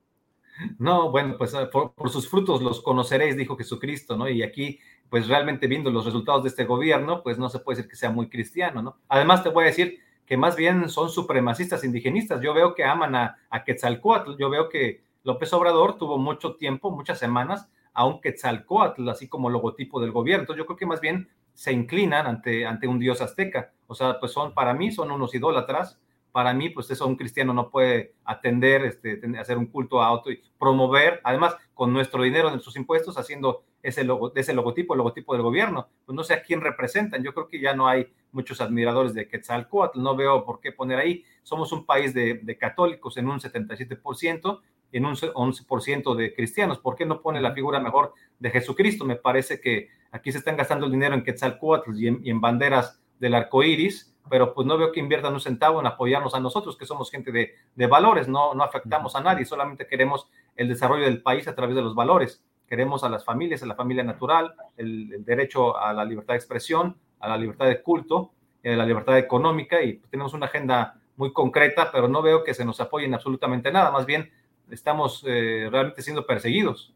No, 0.79 1.11
bueno, 1.11 1.37
pues 1.37 1.53
ah, 1.53 1.69
por, 1.69 2.09
sus 2.09 2.27
frutos 2.27 2.61
los 2.61 2.81
conoceréis, 2.81 3.37
dijo 3.37 3.55
Jesucristo, 3.55 4.17
¿no? 4.17 4.27
Y 4.27 4.43
aquí, 4.43 4.79
pues 5.07 5.27
realmente 5.29 5.67
viendo 5.67 5.91
los 5.91 6.03
resultados 6.03 6.43
de 6.43 6.49
este 6.49 6.65
gobierno, 6.65 7.23
pues 7.23 7.37
no 7.37 7.47
se 7.47 7.59
puede 7.59 7.77
decir 7.77 7.89
que 7.89 7.95
sea 7.95 8.09
muy 8.09 8.27
cristiano, 8.27 8.81
¿no? 8.81 8.97
Además, 9.07 9.43
te 9.43 9.49
voy 9.49 9.63
a 9.63 9.67
decir 9.67 9.99
que 10.27 10.37
más 10.37 10.55
bien 10.55 10.89
son 10.89 11.09
supremacistas 11.09 11.83
indigenistas. 11.83 12.41
Yo 12.41 12.53
veo 12.53 12.75
que 12.75 12.83
aman 12.83 13.15
a, 13.15 13.37
a 13.49 13.63
Quetzalcoatl, 13.63 14.35
yo 14.37 14.49
veo 14.49 14.69
que 14.69 15.01
López 15.23 15.51
Obrador 15.53 15.97
tuvo 15.97 16.17
mucho 16.17 16.55
tiempo, 16.55 16.91
muchas 16.91 17.17
semanas, 17.17 17.69
a 17.93 18.05
un 18.05 18.21
Quetzalcoatl, 18.21 19.09
así 19.09 19.27
como 19.27 19.49
logotipo 19.49 19.99
del 19.99 20.11
gobierno. 20.11 20.43
Entonces 20.43 20.59
yo 20.59 20.65
creo 20.67 20.77
que 20.77 20.85
más 20.85 21.01
bien 21.01 21.29
se 21.53 21.71
inclinan 21.71 22.27
ante, 22.27 22.65
ante 22.65 22.87
un 22.87 22.99
dios 22.99 23.21
azteca. 23.21 23.71
O 23.87 23.95
sea, 23.95 24.19
pues 24.19 24.31
son, 24.31 24.53
para 24.53 24.73
mí 24.73 24.91
son 24.91 25.09
unos 25.11 25.33
idólatras. 25.33 25.99
Para 26.37 26.53
mí, 26.53 26.69
pues 26.69 26.91
eso 26.91 27.07
un 27.07 27.15
cristiano 27.15 27.51
no 27.51 27.71
puede 27.71 28.13
atender, 28.23 28.85
este, 28.85 29.19
hacer 29.39 29.57
un 29.57 29.65
culto 29.65 30.03
a 30.03 30.05
auto 30.05 30.29
y 30.29 30.39
promover, 30.59 31.19
además, 31.23 31.57
con 31.73 31.91
nuestro 31.91 32.21
dinero, 32.21 32.51
nuestros 32.51 32.75
impuestos, 32.75 33.17
haciendo 33.17 33.63
ese, 33.81 34.03
logo, 34.03 34.31
ese 34.35 34.53
logotipo, 34.53 34.93
el 34.93 34.99
logotipo 34.99 35.33
del 35.33 35.41
gobierno. 35.41 35.87
Pues 36.05 36.15
no 36.15 36.23
sé 36.23 36.35
a 36.35 36.43
quién 36.43 36.61
representan. 36.61 37.23
Yo 37.23 37.33
creo 37.33 37.47
que 37.47 37.59
ya 37.59 37.73
no 37.73 37.87
hay 37.87 38.13
muchos 38.31 38.61
admiradores 38.61 39.15
de 39.15 39.27
Quetzalcoatl. 39.27 39.99
No 39.99 40.15
veo 40.15 40.45
por 40.45 40.59
qué 40.59 40.71
poner 40.71 40.99
ahí. 40.99 41.23
Somos 41.41 41.71
un 41.71 41.87
país 41.87 42.13
de, 42.13 42.35
de 42.43 42.55
católicos 42.55 43.17
en 43.17 43.29
un 43.29 43.39
77%, 43.39 44.61
en 44.91 45.05
un 45.07 45.15
11% 45.15 46.15
de 46.15 46.35
cristianos. 46.35 46.77
¿Por 46.77 46.95
qué 46.95 47.07
no 47.07 47.19
pone 47.19 47.41
la 47.41 47.53
figura 47.53 47.79
mejor 47.79 48.13
de 48.37 48.51
Jesucristo? 48.51 49.05
Me 49.05 49.15
parece 49.15 49.59
que 49.59 49.89
aquí 50.11 50.31
se 50.31 50.37
están 50.37 50.55
gastando 50.55 50.85
el 50.85 50.91
dinero 50.91 51.15
en 51.15 51.23
Quetzalcoatl 51.23 51.95
y 51.95 52.07
en, 52.09 52.19
y 52.23 52.29
en 52.29 52.39
banderas 52.39 53.01
del 53.19 53.33
arco 53.33 53.63
iris, 53.63 54.13
pero 54.29 54.53
pues 54.53 54.67
no 54.67 54.77
veo 54.77 54.91
que 54.91 54.99
inviertan 54.99 55.33
un 55.33 55.39
centavo 55.39 55.79
en 55.79 55.87
apoyarnos 55.87 56.35
a 56.35 56.39
nosotros, 56.39 56.77
que 56.77 56.85
somos 56.85 57.11
gente 57.11 57.31
de, 57.31 57.55
de 57.75 57.87
valores, 57.87 58.27
no, 58.27 58.53
no 58.53 58.63
afectamos 58.63 59.15
a 59.15 59.21
nadie, 59.21 59.45
solamente 59.45 59.87
queremos 59.87 60.27
el 60.55 60.67
desarrollo 60.67 61.05
del 61.05 61.21
país 61.21 61.47
a 61.47 61.55
través 61.55 61.75
de 61.75 61.81
los 61.81 61.95
valores. 61.95 62.43
Queremos 62.67 63.03
a 63.03 63.09
las 63.09 63.23
familias, 63.23 63.63
a 63.63 63.65
la 63.65 63.75
familia 63.75 64.03
natural, 64.03 64.53
el, 64.75 65.13
el 65.13 65.25
derecho 65.25 65.77
a 65.77 65.93
la 65.93 66.03
libertad 66.03 66.33
de 66.33 66.39
expresión, 66.39 66.97
a 67.19 67.29
la 67.29 67.37
libertad 67.37 67.65
de 67.67 67.81
culto, 67.81 68.31
a 68.63 68.69
la 68.69 68.85
libertad 68.85 69.17
económica 69.17 69.81
y 69.81 69.93
pues, 69.93 70.11
tenemos 70.11 70.33
una 70.33 70.47
agenda 70.47 70.99
muy 71.15 71.33
concreta, 71.33 71.91
pero 71.91 72.07
no 72.07 72.21
veo 72.21 72.43
que 72.43 72.53
se 72.53 72.65
nos 72.65 72.79
apoyen 72.79 73.13
absolutamente 73.13 73.71
nada. 73.71 73.91
Más 73.91 74.05
bien 74.05 74.31
estamos 74.69 75.23
eh, 75.25 75.67
realmente 75.71 76.01
siendo 76.01 76.25
perseguidos. 76.25 76.93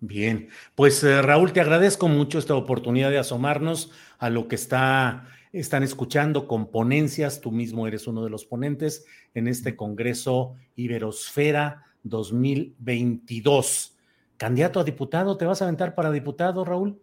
Bien, 0.00 0.50
pues 0.74 1.02
eh, 1.04 1.22
Raúl, 1.22 1.52
te 1.52 1.60
agradezco 1.60 2.08
mucho 2.08 2.38
esta 2.38 2.54
oportunidad 2.54 3.10
de 3.10 3.18
asomarnos 3.18 3.92
a 4.18 4.28
lo 4.28 4.46
que 4.48 4.54
está, 4.54 5.26
están 5.58 5.82
escuchando 5.82 6.46
con 6.46 6.70
ponencias. 6.70 7.40
Tú 7.40 7.50
mismo 7.52 7.86
eres 7.86 8.06
uno 8.06 8.22
de 8.22 8.30
los 8.30 8.44
ponentes 8.44 9.06
en 9.34 9.48
este 9.48 9.76
Congreso 9.76 10.54
Iberosfera 10.74 11.84
2022. 12.02 13.96
Candidato 14.36 14.80
a 14.80 14.84
diputado, 14.84 15.36
¿te 15.36 15.46
vas 15.46 15.62
a 15.62 15.64
aventar 15.64 15.94
para 15.94 16.10
diputado, 16.10 16.64
Raúl? 16.64 17.00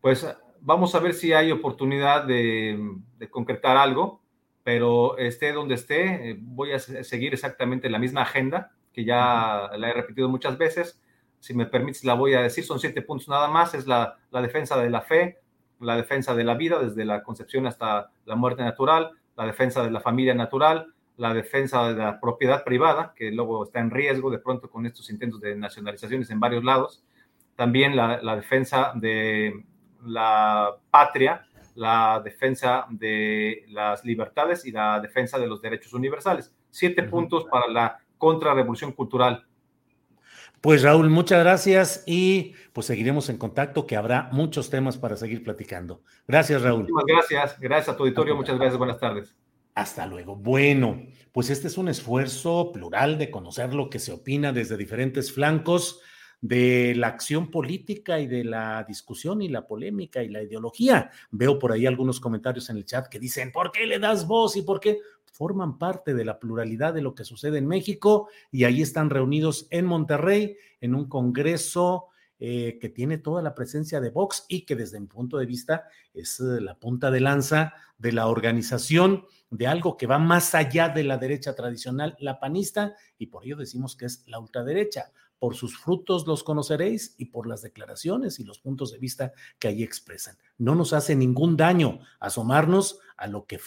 Pues 0.00 0.26
vamos 0.60 0.94
a 0.94 1.00
ver 1.00 1.14
si 1.14 1.32
hay 1.32 1.50
oportunidad 1.50 2.24
de, 2.24 2.78
de 3.18 3.30
concretar 3.30 3.76
algo 3.76 4.24
pero 4.64 5.18
esté 5.18 5.52
donde 5.52 5.74
esté, 5.74 6.30
eh, 6.30 6.38
voy 6.40 6.72
a 6.72 6.78
seguir 6.78 7.34
exactamente 7.34 7.90
la 7.90 7.98
misma 7.98 8.22
agenda 8.22 8.72
que 8.92 9.04
ya 9.04 9.70
la 9.76 9.90
he 9.90 9.92
repetido 9.92 10.28
muchas 10.28 10.56
veces. 10.56 11.00
Si 11.38 11.52
me 11.52 11.66
permites, 11.66 12.02
la 12.04 12.14
voy 12.14 12.32
a 12.32 12.40
decir, 12.40 12.64
son 12.64 12.80
siete 12.80 13.02
puntos 13.02 13.28
nada 13.28 13.48
más, 13.48 13.74
es 13.74 13.86
la, 13.86 14.16
la 14.30 14.40
defensa 14.40 14.80
de 14.80 14.88
la 14.88 15.02
fe, 15.02 15.38
la 15.84 15.96
defensa 15.96 16.34
de 16.34 16.44
la 16.44 16.54
vida 16.54 16.78
desde 16.78 17.04
la 17.04 17.22
concepción 17.22 17.66
hasta 17.66 18.10
la 18.24 18.34
muerte 18.34 18.62
natural, 18.62 19.10
la 19.36 19.46
defensa 19.46 19.82
de 19.82 19.90
la 19.90 20.00
familia 20.00 20.34
natural, 20.34 20.94
la 21.16 21.32
defensa 21.32 21.88
de 21.88 21.94
la 21.94 22.20
propiedad 22.20 22.64
privada, 22.64 23.12
que 23.14 23.30
luego 23.30 23.64
está 23.64 23.80
en 23.80 23.90
riesgo 23.90 24.30
de 24.30 24.38
pronto 24.38 24.68
con 24.70 24.86
estos 24.86 25.10
intentos 25.10 25.40
de 25.40 25.54
nacionalizaciones 25.54 26.30
en 26.30 26.40
varios 26.40 26.64
lados, 26.64 27.04
también 27.56 27.94
la, 27.94 28.20
la 28.22 28.36
defensa 28.36 28.92
de 28.96 29.64
la 30.04 30.76
patria, 30.90 31.46
la 31.74 32.20
defensa 32.24 32.86
de 32.90 33.64
las 33.68 34.04
libertades 34.04 34.64
y 34.64 34.72
la 34.72 35.00
defensa 35.00 35.38
de 35.38 35.46
los 35.46 35.60
derechos 35.62 35.92
universales. 35.92 36.52
Siete 36.70 37.02
puntos 37.04 37.44
para 37.44 37.68
la 37.68 37.98
contrarrevolución 38.18 38.92
cultural. 38.92 39.46
Pues 40.64 40.80
Raúl, 40.80 41.10
muchas 41.10 41.40
gracias 41.40 42.04
y 42.06 42.54
pues 42.72 42.86
seguiremos 42.86 43.28
en 43.28 43.36
contacto, 43.36 43.86
que 43.86 43.96
habrá 43.96 44.30
muchos 44.32 44.70
temas 44.70 44.96
para 44.96 45.14
seguir 45.14 45.44
platicando. 45.44 46.00
Gracias, 46.26 46.62
Raúl. 46.62 46.88
Muchas 46.88 47.04
gracias, 47.06 47.60
gracias 47.60 47.88
a 47.90 47.96
tu 47.98 48.04
auditorio, 48.04 48.34
muchas 48.34 48.56
gracias, 48.56 48.78
buenas 48.78 48.98
tardes. 48.98 49.36
Hasta 49.74 50.06
luego. 50.06 50.36
Bueno, 50.36 51.02
pues 51.32 51.50
este 51.50 51.66
es 51.66 51.76
un 51.76 51.88
esfuerzo 51.88 52.72
plural 52.72 53.18
de 53.18 53.30
conocer 53.30 53.74
lo 53.74 53.90
que 53.90 53.98
se 53.98 54.12
opina 54.12 54.54
desde 54.54 54.78
diferentes 54.78 55.34
flancos 55.34 56.00
de 56.44 56.94
la 56.94 57.06
acción 57.06 57.50
política 57.50 58.20
y 58.20 58.26
de 58.26 58.44
la 58.44 58.84
discusión 58.86 59.40
y 59.40 59.48
la 59.48 59.66
polémica 59.66 60.22
y 60.22 60.28
la 60.28 60.42
ideología. 60.42 61.10
Veo 61.30 61.58
por 61.58 61.72
ahí 61.72 61.86
algunos 61.86 62.20
comentarios 62.20 62.68
en 62.68 62.76
el 62.76 62.84
chat 62.84 63.08
que 63.08 63.18
dicen, 63.18 63.50
¿por 63.50 63.72
qué 63.72 63.86
le 63.86 63.98
das 63.98 64.26
voz 64.26 64.54
y 64.58 64.60
por 64.60 64.78
qué? 64.78 65.00
Forman 65.32 65.78
parte 65.78 66.12
de 66.12 66.22
la 66.22 66.38
pluralidad 66.38 66.92
de 66.92 67.00
lo 67.00 67.14
que 67.14 67.24
sucede 67.24 67.56
en 67.56 67.66
México 67.66 68.28
y 68.52 68.64
ahí 68.64 68.82
están 68.82 69.08
reunidos 69.08 69.68
en 69.70 69.86
Monterrey 69.86 70.58
en 70.82 70.94
un 70.94 71.08
congreso 71.08 72.08
eh, 72.38 72.76
que 72.78 72.90
tiene 72.90 73.16
toda 73.16 73.40
la 73.40 73.54
presencia 73.54 74.02
de 74.02 74.10
Vox 74.10 74.44
y 74.46 74.66
que 74.66 74.76
desde 74.76 75.00
mi 75.00 75.06
punto 75.06 75.38
de 75.38 75.46
vista 75.46 75.84
es 76.12 76.40
eh, 76.40 76.60
la 76.60 76.74
punta 76.78 77.10
de 77.10 77.20
lanza 77.20 77.72
de 77.96 78.12
la 78.12 78.26
organización 78.26 79.24
de 79.48 79.66
algo 79.66 79.96
que 79.96 80.06
va 80.06 80.18
más 80.18 80.54
allá 80.54 80.90
de 80.90 81.04
la 81.04 81.16
derecha 81.16 81.54
tradicional, 81.54 82.16
la 82.18 82.38
panista, 82.38 82.94
y 83.16 83.28
por 83.28 83.46
ello 83.46 83.56
decimos 83.56 83.96
que 83.96 84.04
es 84.04 84.24
la 84.26 84.40
ultraderecha. 84.40 85.10
Por 85.38 85.54
sus 85.54 85.76
frutos 85.76 86.26
los 86.26 86.42
conoceréis 86.42 87.14
y 87.18 87.26
por 87.26 87.46
las 87.46 87.62
declaraciones 87.62 88.40
y 88.40 88.44
los 88.44 88.58
puntos 88.58 88.92
de 88.92 88.98
vista 88.98 89.32
que 89.58 89.68
allí 89.68 89.82
expresan. 89.82 90.36
No 90.58 90.74
nos 90.74 90.92
hace 90.92 91.14
ningún 91.16 91.56
daño 91.56 92.00
asomarnos 92.20 92.98
a 93.16 93.26
lo 93.26 93.46
que 93.46 93.60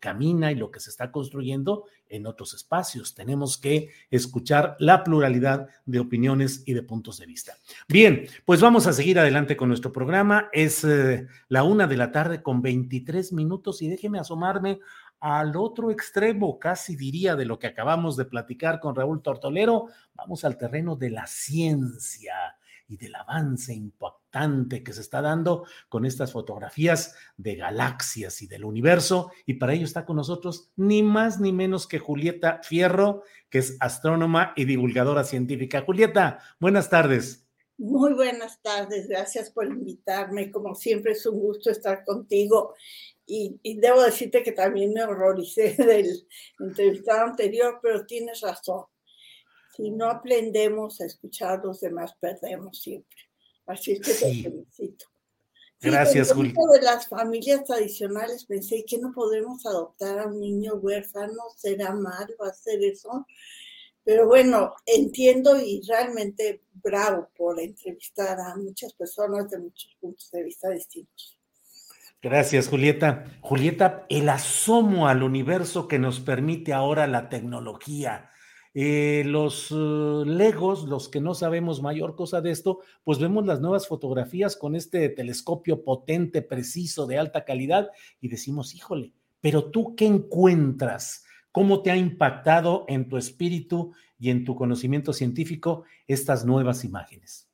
camina 0.00 0.52
y 0.52 0.54
lo 0.54 0.70
que 0.70 0.80
se 0.80 0.90
está 0.90 1.10
construyendo 1.10 1.84
en 2.08 2.26
otros 2.26 2.54
espacios. 2.54 3.14
Tenemos 3.14 3.58
que 3.58 3.90
escuchar 4.10 4.76
la 4.78 5.04
pluralidad 5.04 5.68
de 5.84 6.00
opiniones 6.00 6.62
y 6.64 6.74
de 6.74 6.82
puntos 6.82 7.18
de 7.18 7.26
vista. 7.26 7.56
Bien, 7.88 8.26
pues 8.44 8.60
vamos 8.60 8.86
a 8.86 8.92
seguir 8.92 9.18
adelante 9.18 9.56
con 9.56 9.68
nuestro 9.68 9.92
programa. 9.92 10.48
Es 10.52 10.84
eh, 10.84 11.26
la 11.48 11.64
una 11.64 11.86
de 11.86 11.96
la 11.96 12.12
tarde 12.12 12.42
con 12.42 12.62
23 12.62 13.32
minutos 13.32 13.82
y 13.82 13.88
déjeme 13.88 14.18
asomarme 14.18 14.80
al 15.20 15.56
otro 15.56 15.90
extremo, 15.90 16.58
casi 16.58 16.96
diría, 16.96 17.36
de 17.36 17.44
lo 17.44 17.58
que 17.58 17.66
acabamos 17.66 18.16
de 18.16 18.24
platicar 18.24 18.80
con 18.80 18.94
Raúl 18.94 19.22
Tortolero, 19.22 19.86
vamos 20.14 20.44
al 20.44 20.56
terreno 20.56 20.96
de 20.96 21.10
la 21.10 21.26
ciencia 21.26 22.56
y 22.88 22.96
del 22.96 23.14
avance 23.14 23.74
impactante 23.74 24.82
que 24.82 24.92
se 24.92 25.02
está 25.02 25.20
dando 25.20 25.66
con 25.88 26.06
estas 26.06 26.32
fotografías 26.32 27.14
de 27.36 27.56
galaxias 27.56 28.40
y 28.40 28.46
del 28.46 28.64
universo. 28.64 29.30
Y 29.44 29.54
para 29.54 29.74
ello 29.74 29.84
está 29.84 30.06
con 30.06 30.16
nosotros 30.16 30.70
ni 30.76 31.02
más 31.02 31.38
ni 31.38 31.52
menos 31.52 31.86
que 31.86 31.98
Julieta 31.98 32.60
Fierro, 32.62 33.22
que 33.50 33.58
es 33.58 33.76
astrónoma 33.80 34.54
y 34.56 34.64
divulgadora 34.64 35.24
científica. 35.24 35.82
Julieta, 35.82 36.38
buenas 36.58 36.88
tardes. 36.88 37.46
Muy 37.76 38.12
buenas 38.14 38.60
tardes, 38.60 39.06
gracias 39.06 39.50
por 39.50 39.66
invitarme. 39.66 40.50
Como 40.50 40.74
siempre 40.74 41.12
es 41.12 41.24
un 41.26 41.38
gusto 41.38 41.70
estar 41.70 42.04
contigo 42.04 42.74
y, 43.28 43.78
debo 43.78 44.02
decirte 44.02 44.42
que 44.42 44.52
también 44.52 44.92
me 44.92 45.04
horroricé 45.04 45.74
del 45.78 46.26
entrevistado 46.58 47.26
anterior, 47.26 47.78
pero 47.82 48.06
tienes 48.06 48.40
razón. 48.40 48.84
Si 49.76 49.90
no 49.90 50.06
aprendemos 50.06 51.00
a 51.00 51.06
escuchar 51.06 51.60
a 51.60 51.64
los 51.64 51.80
demás, 51.80 52.14
perdemos 52.18 52.80
siempre. 52.80 53.18
Así 53.66 53.92
es 53.92 54.00
que 54.00 54.12
te 54.12 54.42
felicito. 54.42 55.06
Gracias, 55.80 56.32
Julio. 56.32 56.54
de 56.72 56.82
las 56.82 57.06
familias 57.06 57.62
tradicionales 57.62 58.46
pensé 58.46 58.84
que 58.84 58.98
no 58.98 59.12
podemos 59.12 59.64
adoptar 59.64 60.18
a 60.18 60.26
un 60.26 60.40
niño 60.40 60.74
huérfano, 60.74 61.40
será 61.56 61.94
mal, 61.94 62.26
va 62.42 62.48
a 62.48 62.52
ser 62.52 62.82
eso. 62.82 63.26
Pero 64.02 64.26
bueno, 64.26 64.74
entiendo 64.86 65.60
y 65.60 65.82
realmente 65.86 66.62
bravo 66.72 67.28
por 67.36 67.60
entrevistar 67.60 68.40
a 68.40 68.56
muchas 68.56 68.94
personas 68.94 69.50
de 69.50 69.58
muchos 69.58 69.94
puntos 70.00 70.30
de 70.32 70.42
vista 70.42 70.70
distintos. 70.70 71.37
Gracias, 72.20 72.68
Julieta. 72.68 73.24
Julieta, 73.40 74.04
el 74.08 74.28
asomo 74.28 75.06
al 75.06 75.22
universo 75.22 75.86
que 75.86 76.00
nos 76.00 76.18
permite 76.18 76.72
ahora 76.72 77.06
la 77.06 77.28
tecnología. 77.28 78.30
Eh, 78.74 79.22
los 79.24 79.70
uh, 79.70 80.24
legos, 80.24 80.84
los 80.84 81.08
que 81.08 81.20
no 81.20 81.34
sabemos 81.34 81.80
mayor 81.80 82.16
cosa 82.16 82.40
de 82.40 82.50
esto, 82.50 82.80
pues 83.04 83.18
vemos 83.18 83.46
las 83.46 83.60
nuevas 83.60 83.86
fotografías 83.86 84.56
con 84.56 84.74
este 84.74 85.08
telescopio 85.08 85.84
potente, 85.84 86.42
preciso, 86.42 87.06
de 87.06 87.18
alta 87.18 87.44
calidad 87.44 87.88
y 88.20 88.28
decimos, 88.28 88.74
híjole, 88.74 89.12
pero 89.40 89.70
tú 89.70 89.94
qué 89.94 90.06
encuentras? 90.06 91.24
¿Cómo 91.52 91.82
te 91.82 91.90
ha 91.90 91.96
impactado 91.96 92.84
en 92.88 93.08
tu 93.08 93.16
espíritu 93.16 93.92
y 94.18 94.30
en 94.30 94.44
tu 94.44 94.54
conocimiento 94.54 95.12
científico 95.12 95.84
estas 96.06 96.44
nuevas 96.44 96.84
imágenes? 96.84 97.48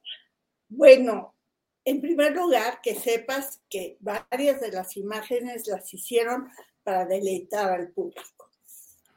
Bueno, 0.68 1.35
en 1.84 2.00
primer 2.00 2.32
lugar, 2.32 2.80
que 2.82 2.94
sepas 2.94 3.60
que 3.68 3.98
varias 4.00 4.60
de 4.60 4.72
las 4.72 4.96
imágenes 4.96 5.66
las 5.66 5.92
hicieron 5.92 6.48
para 6.82 7.04
deleitar 7.06 7.72
al 7.72 7.92
público, 7.92 8.50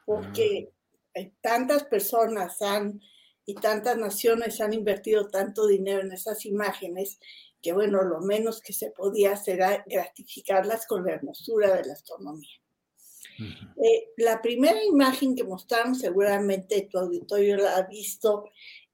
porque 0.05 0.73
ah. 1.15 1.21
tantas 1.41 1.83
personas 1.85 2.61
han 2.61 3.01
y 3.45 3.55
tantas 3.55 3.97
naciones 3.97 4.59
han 4.59 4.73
invertido 4.73 5.29
tanto 5.29 5.67
dinero 5.67 6.01
en 6.01 6.11
esas 6.11 6.45
imágenes 6.45 7.17
que, 7.61 7.71
bueno, 7.71 8.03
lo 8.03 8.19
menos 8.19 8.61
que 8.61 8.73
se 8.73 8.91
podía 8.91 9.31
hacer 9.31 9.55
era 9.55 9.83
gratificarlas 9.87 10.85
con 10.85 11.05
la 11.05 11.13
hermosura 11.13 11.73
de 11.75 11.85
la 11.85 11.93
astronomía. 11.93 12.59
Eh, 13.39 14.09
la 14.17 14.41
primera 14.41 14.83
imagen 14.83 15.35
que 15.35 15.43
mostraron, 15.43 15.95
seguramente 15.95 16.87
tu 16.91 16.99
auditorio 16.99 17.55
la 17.57 17.77
ha 17.77 17.83
visto, 17.83 18.49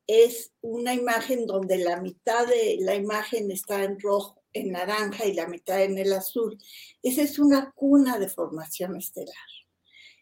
es 0.07 0.51
una 0.61 0.93
imagen 0.93 1.45
donde 1.45 1.77
la 1.77 2.01
mitad 2.01 2.47
de 2.47 2.77
la 2.81 2.95
imagen 2.95 3.51
está 3.51 3.83
en 3.83 3.99
rojo, 3.99 4.43
en 4.53 4.71
naranja 4.71 5.25
y 5.25 5.33
la 5.33 5.47
mitad 5.47 5.83
en 5.83 5.97
el 5.97 6.13
azul. 6.13 6.57
Esa 7.01 7.21
es 7.21 7.39
una 7.39 7.71
cuna 7.71 8.19
de 8.19 8.29
formación 8.29 8.95
estelar. 8.97 9.33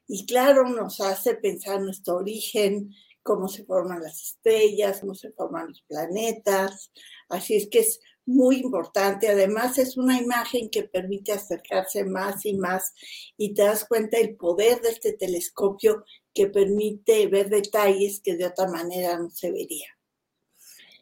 Y 0.08 0.26
claro, 0.26 0.68
nos 0.68 1.00
hace 1.00 1.36
pensar 1.36 1.82
nuestro 1.82 2.18
origen, 2.18 2.92
cómo 3.24 3.48
se 3.48 3.66
forman 3.66 4.02
las 4.02 4.22
estrellas, 4.22 5.00
cómo 5.02 5.16
se 5.16 5.32
forman 5.32 5.70
los 5.70 5.82
planetas. 5.84 6.92
Así 7.30 7.56
es 7.56 7.68
que 7.70 7.80
es 7.80 8.00
muy 8.26 8.58
importante. 8.58 9.30
Además, 9.30 9.78
es 9.78 9.98
una 9.98 10.20
imagen 10.20 10.70
que 10.70 10.84
permite 10.84 11.32
acercarse 11.32 12.04
más 12.04 12.46
y 12.46 12.56
más 12.56 12.94
y 13.38 13.54
te 13.54 13.64
das 13.64 13.86
cuenta 13.86 14.18
del 14.18 14.36
poder 14.36 14.82
de 14.82 14.90
este 14.90 15.14
telescopio 15.14 16.04
que 16.34 16.48
permite 16.48 17.28
ver 17.28 17.50
detalles 17.50 18.22
que 18.22 18.36
de 18.36 18.46
otra 18.46 18.68
manera 18.68 19.18
no 19.18 19.30
se 19.30 19.52
vería. 19.52 19.88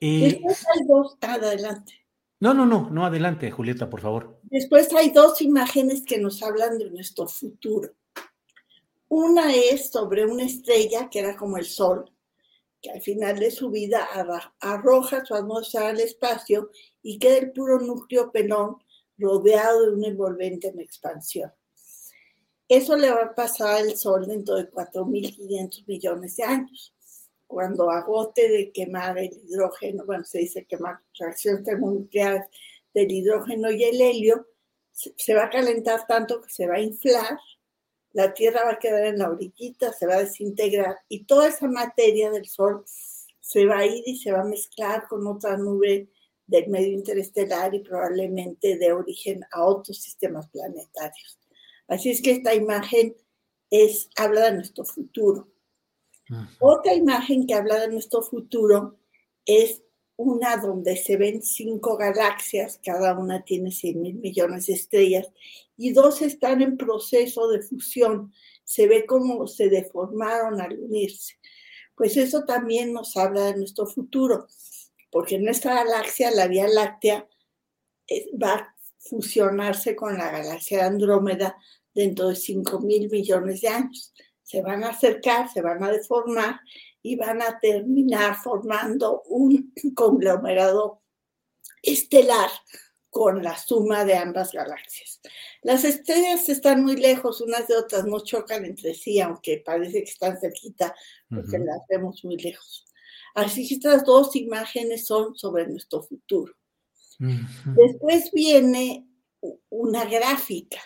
Después 0.01 0.65
hay 0.73 0.85
dos, 0.87 1.17
adelante. 1.21 1.93
No, 2.39 2.53
no, 2.53 2.65
no, 2.65 2.89
no, 2.89 3.05
adelante, 3.05 3.51
Julieta, 3.51 3.89
por 3.89 4.01
favor. 4.01 4.39
Después 4.43 4.93
hay 4.93 5.09
dos 5.09 5.41
imágenes 5.41 6.03
que 6.05 6.17
nos 6.17 6.41
hablan 6.41 6.77
de 6.77 6.89
nuestro 6.89 7.27
futuro. 7.27 7.91
Una 9.09 9.53
es 9.53 9.89
sobre 9.89 10.25
una 10.25 10.43
estrella 10.43 11.09
que 11.09 11.19
era 11.19 11.35
como 11.35 11.57
el 11.57 11.65
Sol, 11.65 12.09
que 12.81 12.91
al 12.91 13.01
final 13.01 13.39
de 13.39 13.51
su 13.51 13.69
vida 13.69 14.07
arroja 14.61 15.25
su 15.25 15.35
atmósfera 15.35 15.89
al 15.89 15.99
espacio 15.99 16.71
y 17.01 17.19
queda 17.19 17.39
el 17.39 17.51
puro 17.51 17.79
núcleo 17.79 18.31
pelón 18.31 18.77
rodeado 19.17 19.87
de 19.87 19.93
un 19.93 20.05
envolvente 20.05 20.69
en 20.69 20.79
expansión. 20.79 21.51
Eso 22.69 22.95
le 22.95 23.09
va 23.09 23.23
a 23.23 23.33
pasar 23.33 23.77
al 23.77 23.97
Sol 23.97 24.27
dentro 24.27 24.55
de 24.55 24.69
4.500 24.69 25.87
millones 25.87 26.35
de 26.37 26.43
años. 26.43 26.93
Cuando 27.47 27.89
agote 27.89 28.47
de 28.47 28.71
quemar 28.71 29.17
el 29.17 29.33
hidrógeno, 29.33 30.05
bueno, 30.05 30.23
se 30.23 30.37
dice 30.37 30.65
quemar 30.65 30.99
reacción 31.17 31.63
termonuclear 31.63 32.47
del 32.93 33.11
hidrógeno 33.11 33.71
y 33.71 33.83
el 33.83 33.99
helio, 33.99 34.47
se 34.91 35.33
va 35.33 35.45
a 35.45 35.49
calentar 35.49 36.05
tanto 36.05 36.41
que 36.41 36.49
se 36.51 36.67
va 36.67 36.75
a 36.75 36.81
inflar, 36.81 37.39
la 38.11 38.35
Tierra 38.35 38.65
va 38.65 38.73
a 38.73 38.79
quedar 38.79 39.05
en 39.05 39.17
la 39.17 39.31
orillita, 39.31 39.91
se 39.91 40.05
va 40.05 40.15
a 40.15 40.23
desintegrar 40.23 40.95
y 41.07 41.23
toda 41.25 41.47
esa 41.47 41.67
materia 41.67 42.29
del 42.29 42.45
Sol 42.45 42.83
se 43.39 43.65
va 43.65 43.79
a 43.79 43.85
ir 43.87 44.03
y 44.05 44.17
se 44.19 44.31
va 44.31 44.41
a 44.41 44.45
mezclar 44.45 45.07
con 45.07 45.25
otra 45.25 45.57
nube 45.57 46.07
del 46.45 46.67
medio 46.67 46.93
interestelar 46.93 47.73
y 47.73 47.79
probablemente 47.79 48.77
de 48.77 48.93
origen 48.93 49.43
a 49.51 49.63
otros 49.63 49.97
sistemas 49.99 50.47
planetarios. 50.49 51.38
Así 51.89 52.11
es 52.11 52.21
que 52.21 52.31
esta 52.31 52.53
imagen 52.53 53.15
es, 53.69 54.09
habla 54.15 54.45
de 54.45 54.53
nuestro 54.53 54.85
futuro. 54.85 55.49
Otra 56.59 56.93
imagen 56.93 57.47
que 57.47 57.55
habla 57.55 57.79
de 57.79 57.87
nuestro 57.87 58.21
futuro 58.21 58.99
es 59.45 59.81
una 60.15 60.57
donde 60.57 60.95
se 60.95 61.17
ven 61.17 61.41
cinco 61.41 61.97
galaxias, 61.97 62.79
cada 62.83 63.17
una 63.17 63.43
tiene 63.43 63.71
100 63.71 64.01
mil 64.01 64.15
millones 64.15 64.67
de 64.67 64.73
estrellas, 64.73 65.31
y 65.75 65.91
dos 65.91 66.21
están 66.21 66.61
en 66.61 66.77
proceso 66.77 67.47
de 67.47 67.63
fusión. 67.63 68.31
Se 68.63 68.85
ve 68.87 69.05
cómo 69.07 69.47
se 69.47 69.69
deformaron 69.69 70.61
al 70.61 70.77
unirse. 70.77 71.39
Pues 71.95 72.17
eso 72.17 72.43
también 72.43 72.93
nos 72.93 73.17
habla 73.17 73.45
de 73.45 73.57
nuestro 73.57 73.87
futuro, 73.87 74.47
porque 75.09 75.39
nuestra 75.39 75.73
galaxia, 75.73 76.29
la 76.29 76.47
Vía 76.47 76.67
Láctea, 76.67 77.27
eh, 78.07 78.29
va 78.37 78.53
a 78.53 78.75
fusionarse 78.99 79.95
con 79.95 80.17
la 80.17 80.29
galaxia 80.29 80.79
de 80.79 80.83
Andrómeda 80.83 81.57
dentro 81.99 82.29
de 82.29 82.35
5 82.35 82.79
mil 82.79 83.09
millones 83.09 83.61
de 83.61 83.67
años. 83.67 84.13
Se 84.41 84.61
van 84.61 84.83
a 84.83 84.89
acercar, 84.89 85.51
se 85.51 85.61
van 85.61 85.83
a 85.83 85.91
deformar 85.91 86.61
y 87.01 87.15
van 87.15 87.41
a 87.41 87.59
terminar 87.59 88.35
formando 88.35 89.21
un 89.23 89.73
conglomerado 89.95 91.01
estelar 91.83 92.49
con 93.09 93.43
la 93.43 93.57
suma 93.57 94.05
de 94.05 94.15
ambas 94.15 94.51
galaxias. 94.51 95.19
Las 95.61 95.83
estrellas 95.83 96.47
están 96.47 96.83
muy 96.83 96.95
lejos 96.95 97.41
unas 97.41 97.67
de 97.67 97.75
otras, 97.75 98.05
no 98.05 98.19
chocan 98.19 98.65
entre 98.65 98.93
sí, 98.93 99.19
aunque 99.19 99.61
parece 99.65 100.03
que 100.03 100.11
están 100.11 100.39
cerquita, 100.39 100.95
porque 101.27 101.57
las 101.57 101.81
vemos 101.89 102.23
muy 102.23 102.37
lejos. 102.37 102.85
Así 103.33 103.67
que 103.67 103.75
estas 103.75 104.05
dos 104.05 104.35
imágenes 104.35 105.05
son 105.05 105.35
sobre 105.35 105.67
nuestro 105.67 106.03
futuro. 106.03 106.53
Después 107.19 108.31
viene 108.31 109.05
una 109.69 110.05
gráfica 110.05 110.79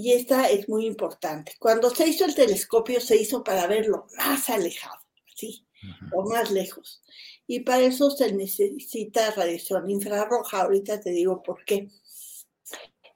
y 0.00 0.12
esta 0.12 0.48
es 0.48 0.68
muy 0.68 0.86
importante. 0.86 1.54
Cuando 1.58 1.90
se 1.90 2.06
hizo 2.06 2.24
el 2.24 2.32
telescopio, 2.32 3.00
se 3.00 3.16
hizo 3.16 3.42
para 3.42 3.66
verlo 3.66 4.06
más 4.16 4.48
alejado, 4.48 5.00
¿sí? 5.34 5.66
o 6.12 6.22
más 6.22 6.52
lejos. 6.52 7.02
Y 7.48 7.60
para 7.60 7.80
eso 7.80 8.08
se 8.08 8.32
necesita 8.32 9.32
radiación 9.32 9.90
infrarroja. 9.90 10.62
Ahorita 10.62 11.00
te 11.00 11.10
digo 11.10 11.42
por 11.42 11.64
qué. 11.64 11.88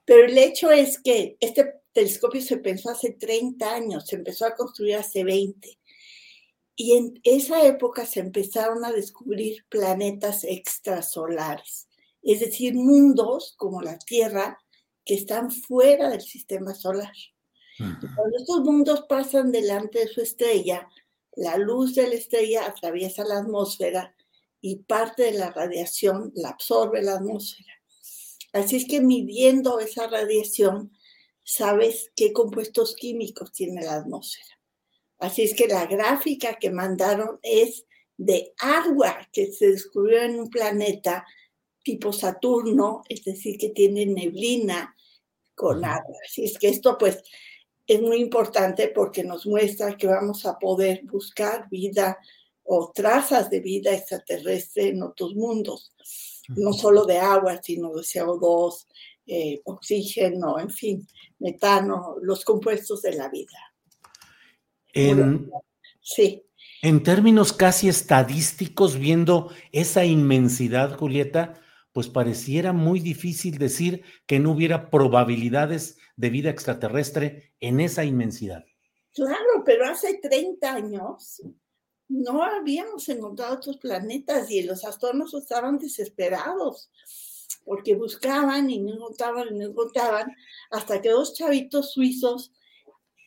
Pero 0.03 0.25
el 0.25 0.37
hecho 0.37 0.71
es 0.71 0.99
que 0.99 1.37
este 1.39 1.73
telescopio 1.93 2.41
se 2.41 2.57
pensó 2.57 2.89
hace 2.89 3.11
30 3.11 3.73
años, 3.73 4.05
se 4.05 4.17
empezó 4.17 4.45
a 4.45 4.53
construir 4.53 4.97
hace 4.97 5.23
20. 5.23 5.79
Y 6.75 6.97
en 6.97 7.17
esa 7.23 7.65
época 7.65 8.05
se 8.05 8.19
empezaron 8.19 8.83
a 8.83 8.91
descubrir 8.91 9.63
planetas 9.69 10.43
extrasolares, 10.43 11.87
es 12.21 12.41
decir, 12.41 12.73
mundos 12.73 13.53
como 13.55 13.81
la 13.81 13.97
Tierra 13.99 14.59
que 15.05 15.15
están 15.15 15.51
fuera 15.51 16.09
del 16.09 16.21
sistema 16.21 16.73
solar. 16.73 17.13
Cuando 17.77 18.37
estos 18.37 18.61
mundos 18.61 19.05
pasan 19.09 19.51
delante 19.51 19.99
de 19.99 20.07
su 20.07 20.21
estrella, 20.21 20.87
la 21.35 21.57
luz 21.57 21.95
de 21.95 22.07
la 22.07 22.15
estrella 22.15 22.65
atraviesa 22.65 23.23
la 23.23 23.39
atmósfera 23.39 24.15
y 24.61 24.77
parte 24.77 25.23
de 25.23 25.33
la 25.33 25.51
radiación 25.51 26.31
la 26.35 26.49
absorbe 26.49 27.01
la 27.01 27.15
atmósfera. 27.15 27.73
Así 28.53 28.77
es 28.77 28.85
que 28.85 29.01
midiendo 29.01 29.79
esa 29.79 30.07
radiación, 30.07 30.95
sabes 31.43 32.11
qué 32.15 32.31
compuestos 32.31 32.95
químicos 32.95 33.51
tiene 33.51 33.83
la 33.83 33.95
atmósfera. 33.95 34.59
Así 35.17 35.41
es 35.41 35.55
que 35.55 35.67
la 35.67 35.85
gráfica 35.87 36.55
que 36.55 36.69
mandaron 36.69 37.39
es 37.41 37.85
de 38.17 38.53
agua 38.59 39.27
que 39.31 39.51
se 39.51 39.71
descubrió 39.71 40.21
en 40.21 40.39
un 40.39 40.49
planeta 40.49 41.25
tipo 41.83 42.13
Saturno, 42.13 43.03
es 43.09 43.23
decir, 43.23 43.57
que 43.57 43.69
tiene 43.69 44.05
neblina 44.05 44.95
con 45.55 45.83
agua. 45.83 46.17
Así 46.25 46.45
es 46.45 46.57
que 46.57 46.69
esto 46.69 46.97
pues 46.97 47.21
es 47.85 48.01
muy 48.01 48.17
importante 48.17 48.87
porque 48.87 49.23
nos 49.23 49.45
muestra 49.45 49.97
que 49.97 50.07
vamos 50.07 50.45
a 50.45 50.57
poder 50.57 51.01
buscar 51.03 51.69
vida 51.69 52.17
o 52.63 52.91
trazas 52.93 53.49
de 53.49 53.59
vida 53.59 53.93
extraterrestre 53.93 54.89
en 54.89 55.03
otros 55.03 55.35
mundos, 55.35 55.93
no 56.47 56.71
solo 56.71 57.05
de 57.05 57.17
agua, 57.17 57.59
sino 57.61 57.93
de 57.93 58.01
CO2, 58.01 58.85
eh, 59.25 59.61
oxígeno, 59.65 60.59
en 60.59 60.69
fin, 60.69 61.07
metano, 61.39 62.15
los 62.21 62.45
compuestos 62.45 63.01
de 63.01 63.15
la 63.15 63.29
vida. 63.29 63.73
En, 64.93 65.51
sí. 66.01 66.43
En 66.81 67.03
términos 67.03 67.51
casi 67.51 67.89
estadísticos, 67.89 68.97
viendo 68.97 69.49
esa 69.71 70.05
inmensidad, 70.05 70.97
Julieta, 70.97 71.61
pues 71.93 72.09
pareciera 72.09 72.73
muy 72.73 72.99
difícil 72.99 73.57
decir 73.59 74.03
que 74.25 74.39
no 74.39 74.51
hubiera 74.51 74.89
probabilidades 74.89 75.97
de 76.17 76.29
vida 76.31 76.49
extraterrestre 76.49 77.53
en 77.59 77.79
esa 77.79 78.03
inmensidad. 78.03 78.65
Claro, 79.13 79.63
pero 79.63 79.85
hace 79.85 80.19
30 80.21 80.73
años 80.73 81.41
no 82.09 82.43
habíamos 82.43 83.07
encontrado 83.09 83.55
otros 83.55 83.77
planetas 83.77 84.49
y 84.49 84.63
los 84.63 84.83
astrónomos 84.83 85.33
estaban 85.35 85.77
desesperados 85.77 86.91
porque 87.63 87.95
buscaban 87.95 88.69
y 88.69 88.79
no 88.79 88.95
encontraban 88.95 89.47
y 89.51 89.59
no 89.59 89.67
encontraban 89.67 90.35
hasta 90.71 90.99
que 90.99 91.09
dos 91.09 91.35
chavitos 91.35 91.93
suizos 91.93 92.51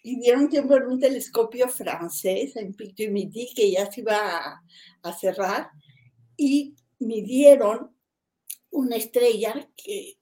dieron 0.02 0.48
tiempo 0.48 0.76
en 0.76 0.86
un 0.86 1.00
telescopio 1.00 1.68
francés 1.68 2.56
en 2.56 2.74
Picto 2.74 3.04
Midi 3.10 3.52
que 3.54 3.70
ya 3.70 3.90
se 3.90 4.02
iba 4.02 4.62
a 5.02 5.12
cerrar 5.12 5.70
y 6.36 6.74
midieron 6.98 7.95
una 8.76 8.96
estrella 8.96 9.68
que 9.76 10.18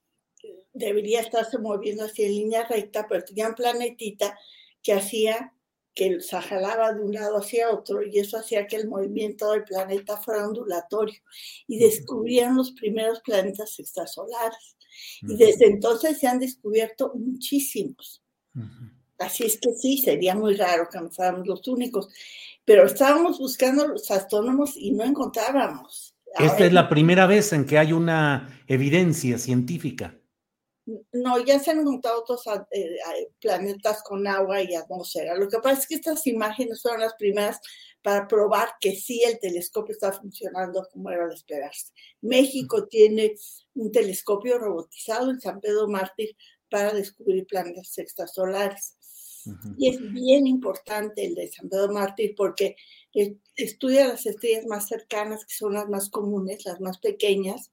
debería 0.72 1.20
estarse 1.20 1.58
moviendo 1.58 2.04
hacia 2.04 2.28
línea 2.28 2.66
recta, 2.66 3.06
pero 3.08 3.24
tenía 3.24 3.48
un 3.48 3.54
planetita 3.54 4.38
que 4.82 4.92
hacía 4.92 5.52
que 5.94 6.20
se 6.20 6.40
jalaba 6.40 6.92
de 6.92 7.00
un 7.00 7.12
lado 7.12 7.36
hacia 7.38 7.70
otro 7.70 8.02
y 8.02 8.18
eso 8.18 8.36
hacía 8.36 8.66
que 8.66 8.76
el 8.76 8.88
movimiento 8.88 9.52
del 9.52 9.62
planeta 9.62 10.16
fuera 10.16 10.46
ondulatorio 10.46 11.20
y 11.68 11.78
descubrieron 11.78 12.56
los 12.56 12.72
primeros 12.72 13.20
planetas 13.20 13.78
extrasolares. 13.78 14.76
Y 15.22 15.36
desde 15.36 15.66
entonces 15.66 16.18
se 16.18 16.26
han 16.26 16.40
descubierto 16.40 17.12
muchísimos. 17.14 18.22
Así 19.18 19.44
es 19.44 19.58
que 19.60 19.72
sí, 19.74 19.98
sería 19.98 20.34
muy 20.34 20.56
raro 20.56 20.88
que 20.90 21.00
no 21.00 21.10
fuéramos 21.10 21.46
los 21.46 21.66
únicos, 21.68 22.08
pero 22.64 22.86
estábamos 22.86 23.38
buscando 23.38 23.86
los 23.86 24.10
astrónomos 24.10 24.76
y 24.76 24.90
no 24.92 25.04
encontrábamos. 25.04 26.13
Esta 26.38 26.66
es 26.66 26.72
la 26.72 26.88
primera 26.88 27.26
vez 27.26 27.52
en 27.52 27.64
que 27.64 27.78
hay 27.78 27.92
una 27.92 28.48
evidencia 28.66 29.38
científica. 29.38 30.18
No, 31.12 31.42
ya 31.42 31.58
se 31.60 31.70
han 31.70 31.80
encontrado 31.80 32.20
otros 32.20 32.42
eh, 32.70 32.98
planetas 33.40 34.02
con 34.02 34.26
agua 34.26 34.60
y 34.60 34.74
atmósfera. 34.74 35.34
Lo 35.34 35.48
que 35.48 35.58
pasa 35.58 35.80
es 35.80 35.86
que 35.86 35.94
estas 35.94 36.26
imágenes 36.26 36.82
fueron 36.82 37.00
las 37.00 37.14
primeras 37.14 37.58
para 38.02 38.28
probar 38.28 38.68
que 38.80 38.94
sí 38.94 39.22
el 39.24 39.38
telescopio 39.38 39.94
está 39.94 40.12
funcionando 40.12 40.86
como 40.92 41.10
era 41.10 41.26
de 41.26 41.34
esperarse. 41.34 41.92
México 42.20 42.86
tiene 42.86 43.34
un 43.74 43.90
telescopio 43.90 44.58
robotizado 44.58 45.30
en 45.30 45.40
San 45.40 45.58
Pedro 45.58 45.88
Mártir 45.88 46.36
para 46.68 46.92
descubrir 46.92 47.46
planetas 47.46 47.96
extrasolares. 47.96 48.96
Y 49.76 49.88
es 49.88 50.12
bien 50.12 50.46
importante 50.46 51.24
el 51.24 51.34
de 51.34 51.50
San 51.50 51.68
Pedro 51.68 51.92
Mártir 51.92 52.34
porque 52.36 52.76
estudia 53.56 54.08
las 54.08 54.26
estrellas 54.26 54.66
más 54.66 54.88
cercanas, 54.88 55.44
que 55.44 55.54
son 55.54 55.74
las 55.74 55.88
más 55.88 56.10
comunes, 56.10 56.64
las 56.64 56.80
más 56.80 56.98
pequeñas, 56.98 57.70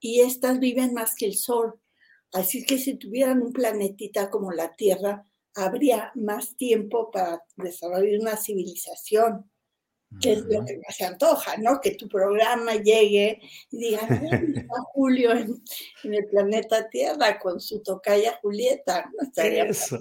y 0.00 0.20
estas 0.20 0.58
viven 0.60 0.94
más 0.94 1.14
que 1.14 1.26
el 1.26 1.34
Sol. 1.34 1.80
Así 2.32 2.64
que 2.64 2.78
si 2.78 2.94
tuvieran 2.96 3.42
un 3.42 3.52
planetita 3.52 4.30
como 4.30 4.52
la 4.52 4.74
Tierra, 4.74 5.24
habría 5.54 6.10
más 6.14 6.56
tiempo 6.56 7.10
para 7.10 7.44
desarrollar 7.56 8.20
una 8.20 8.36
civilización, 8.36 9.50
que 10.20 10.32
es 10.32 10.40
lo 10.40 10.64
que 10.64 10.78
más 10.78 10.96
se 10.96 11.04
antoja, 11.04 11.56
¿no? 11.56 11.80
Que 11.80 11.92
tu 11.92 12.08
programa 12.08 12.74
llegue 12.74 13.40
y 13.70 13.78
diga, 13.78 14.00
está 14.56 14.80
Julio 14.92 15.32
en, 15.32 15.62
el 16.04 16.26
planeta 16.26 16.88
Tierra 16.88 17.38
con 17.38 17.60
su 17.60 17.82
tocaya 17.82 18.38
Julieta. 18.42 19.10
Eso. 19.36 19.98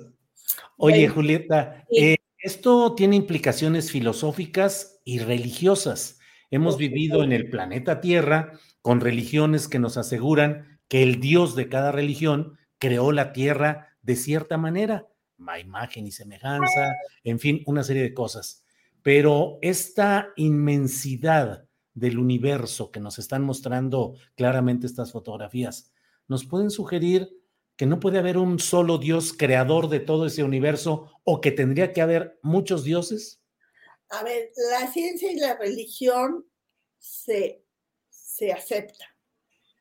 Oye, 0.78 1.08
Julieta, 1.08 1.86
eh, 1.92 2.18
esto 2.40 2.94
tiene 2.96 3.16
implicaciones 3.16 3.92
filosóficas 3.92 5.00
y 5.06 5.20
religiosas. 5.20 6.20
Hemos 6.52 6.78
vivido 6.78 7.24
en 7.24 7.32
el 7.32 7.50
planeta 7.50 8.02
Tierra 8.02 8.60
con 8.82 9.00
religiones 9.00 9.68
que 9.68 9.80
nos 9.80 9.98
aseguran 9.98 10.80
que 10.88 11.04
el 11.04 11.20
Dios 11.20 11.56
de 11.56 11.70
cada 11.70 11.92
religión 11.92 12.58
creó 12.80 13.12
la 13.12 13.34
Tierra 13.34 13.96
de 14.02 14.16
cierta 14.16 14.58
manera, 14.58 15.08
a 15.48 15.60
imagen 15.60 16.06
y 16.06 16.12
semejanza, 16.12 16.94
en 17.24 17.40
fin, 17.40 17.64
una 17.66 17.84
serie 17.84 18.04
de 18.04 18.14
cosas. 18.14 18.66
Pero 19.02 19.58
esta 19.62 20.30
inmensidad 20.36 21.66
del 21.94 22.18
universo 22.18 22.92
que 22.92 23.00
nos 23.00 23.20
están 23.20 23.44
mostrando 23.44 24.16
claramente 24.36 24.88
estas 24.88 25.12
fotografías, 25.12 25.94
nos 26.28 26.46
pueden 26.46 26.70
sugerir 26.70 27.30
que 27.76 27.86
no 27.86 28.00
puede 28.00 28.20
haber 28.20 28.38
un 28.38 28.60
solo 28.60 28.98
Dios 28.98 29.34
creador 29.34 29.90
de 29.90 30.00
todo 30.00 30.28
ese 30.28 30.44
universo 30.44 31.12
o 31.24 31.42
que 31.42 31.52
tendría 31.52 31.92
que 31.92 32.02
haber 32.02 32.40
muchos 32.44 32.84
dioses? 32.84 33.42
A 34.10 34.24
ver, 34.24 34.52
la 34.72 34.92
ciencia 34.92 35.32
y 35.32 35.38
la 35.38 35.56
religión 35.56 36.46
se, 37.00 37.64
se 38.10 38.52
aceptan. 38.52 39.10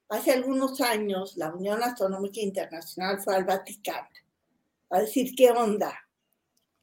Hace 0.09 0.33
algunos 0.33 0.81
años 0.81 1.37
la 1.37 1.55
Unión 1.55 1.83
Astronómica 1.83 2.41
Internacional 2.41 3.21
fue 3.21 3.35
al 3.35 3.45
Vaticano 3.45 4.09
a 4.91 5.01
decir 5.01 5.35
qué 5.35 5.51
onda, 5.51 6.07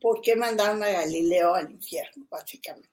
por 0.01 0.21
qué 0.21 0.35
mandaron 0.35 0.81
a 0.81 0.89
Galileo 0.89 1.53
al 1.53 1.71
infierno, 1.71 2.25
básicamente. 2.29 2.89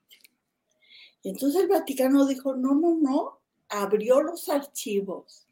Y 1.23 1.31
entonces 1.31 1.63
el 1.63 1.69
Vaticano 1.69 2.27
dijo, 2.27 2.55
no, 2.55 2.75
no, 2.75 2.97
no, 3.01 3.41
abrió 3.69 4.23
los 4.23 4.49
archivos 4.49 5.46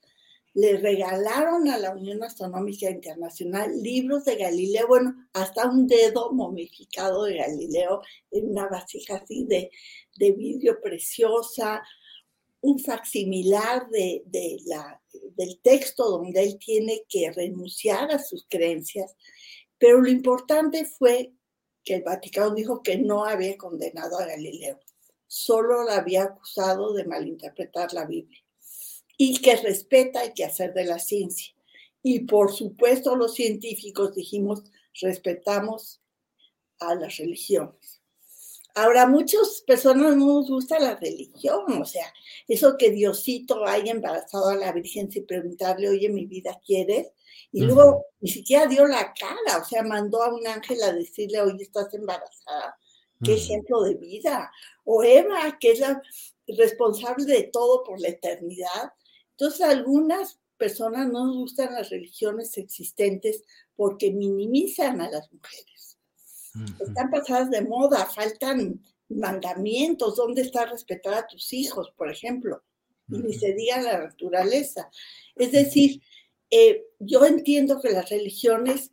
le 0.55 0.77
regalaron 0.77 1.69
a 1.69 1.79
la 1.79 1.91
Unión 1.91 2.23
Astronómica 2.23 2.89
Internacional 2.89 3.83
libros 3.83 4.25
de 4.25 4.37
Galileo, 4.37 4.87
bueno, 4.87 5.29
hasta 5.33 5.69
un 5.69 5.89
dedo 5.89 6.33
momificado 6.33 7.25
de 7.25 7.39
Galileo 7.39 8.03
en 8.31 8.51
una 8.51 8.69
vasija 8.69 9.17
así 9.17 9.45
de, 9.47 9.71
de 10.17 10.31
vidrio 10.31 10.81
preciosa, 10.81 11.83
un 12.61 12.79
facsimilar 12.79 13.89
de, 13.91 14.23
de 14.27 14.59
la, 14.67 15.03
del 15.37 15.61
texto 15.61 16.09
donde 16.09 16.43
él 16.45 16.57
tiene 16.59 17.03
que 17.09 17.33
renunciar 17.33 18.13
a 18.13 18.21
sus 18.21 18.47
creencias, 18.49 19.17
pero 19.77 20.01
lo 20.01 20.09
importante 20.09 20.85
fue 20.85 21.33
que 21.83 21.97
el 21.97 22.05
Vaticano 22.05 22.55
dijo 22.55 22.81
que 22.81 22.97
no 22.97 23.25
había 23.25 23.59
condenado 23.59 24.19
a 24.19 24.27
Galileo, 24.27 24.79
solo 25.27 25.83
lo 25.83 25.91
había 25.91 26.23
acusado 26.23 26.95
de 26.95 27.05
malinterpretar 27.05 27.93
la 27.93 28.07
Biblia 28.07 28.44
y 29.17 29.41
que 29.41 29.57
respeta 29.57 30.25
y 30.25 30.33
que 30.35 30.45
hacer 30.45 30.75
de 30.75 30.85
la 30.85 30.99
ciencia. 30.99 31.55
Y 32.03 32.21
por 32.21 32.53
supuesto 32.53 33.17
los 33.17 33.35
científicos 33.35 34.15
dijimos, 34.15 34.63
respetamos 35.01 36.01
a 36.81 36.95
las 36.95 37.17
religiones. 37.17 38.03
Ahora, 38.77 39.07
muchas 39.07 39.63
personas 39.65 40.17
no 40.17 40.27
nos 40.27 40.49
gusta 40.49 40.81
la 40.81 40.97
religión, 40.97 41.81
o 41.81 41.85
sea, 41.85 42.13
eso 42.49 42.77
que 42.77 42.91
Diosito 42.91 43.65
haya 43.65 43.93
embarazado 43.93 44.49
a 44.49 44.57
la 44.57 44.73
Virgen 44.73 45.13
sin 45.13 45.27
preguntarle, 45.27 45.89
oye, 45.89 46.09
mi 46.09 46.27
vida, 46.27 46.61
¿quieres? 46.67 47.13
Y 47.53 47.61
luego 47.61 48.05
ni 48.21 48.31
siquiera 48.31 48.67
dio 48.67 48.85
la 48.85 49.15
cara, 49.15 49.63
o 49.63 49.65
sea, 49.65 49.85
mandó 49.85 50.21
a 50.25 50.35
un 50.35 50.45
ángel 50.45 50.83
a 50.83 50.93
decirle, 50.93 51.41
oye, 51.41 51.63
estás 51.63 51.95
embarazada. 51.95 52.77
qué 53.23 53.35
ejemplo 53.35 53.83
de 53.83 53.95
vida. 53.95 54.51
O 54.85 55.05
Eva, 55.05 55.57
que 55.61 55.71
es 55.71 55.79
la 55.79 56.03
responsable 56.49 57.25
de 57.27 57.45
todo 57.45 57.85
por 57.85 58.01
la 58.01 58.09
eternidad. 58.09 58.93
Entonces, 59.37 59.61
algunas 59.63 60.41
personas 60.57 61.09
no 61.09 61.27
nos 61.27 61.37
gustan 61.37 61.75
las 61.75 61.91
religiones 61.91 62.57
existentes 62.57 63.43
porque 63.77 64.13
minimizan 64.13 65.01
a 65.01 65.11
las 65.11 65.33
mujeres. 65.33 65.99
Están 66.81 67.11
pasadas 67.11 67.51
de 67.51 67.63
moda, 67.63 68.07
faltan 68.07 68.81
mandamientos, 69.09 70.17
dónde 70.17 70.43
está 70.43 70.67
respetar 70.67 71.15
a 71.15 71.27
tus 71.27 71.53
hijos, 71.53 71.93
por 71.97 72.11
ejemplo, 72.11 72.63
y 73.09 73.19
ni 73.19 73.35
se 73.35 73.53
diga 73.55 73.83
la 73.83 73.99
naturaleza. 73.99 74.89
Es 75.35 75.51
decir, 75.51 76.01
eh, 76.51 76.85
yo 77.01 77.27
entiendo 77.27 77.81
que 77.81 77.91
las 77.91 78.09
religiones 78.09 78.93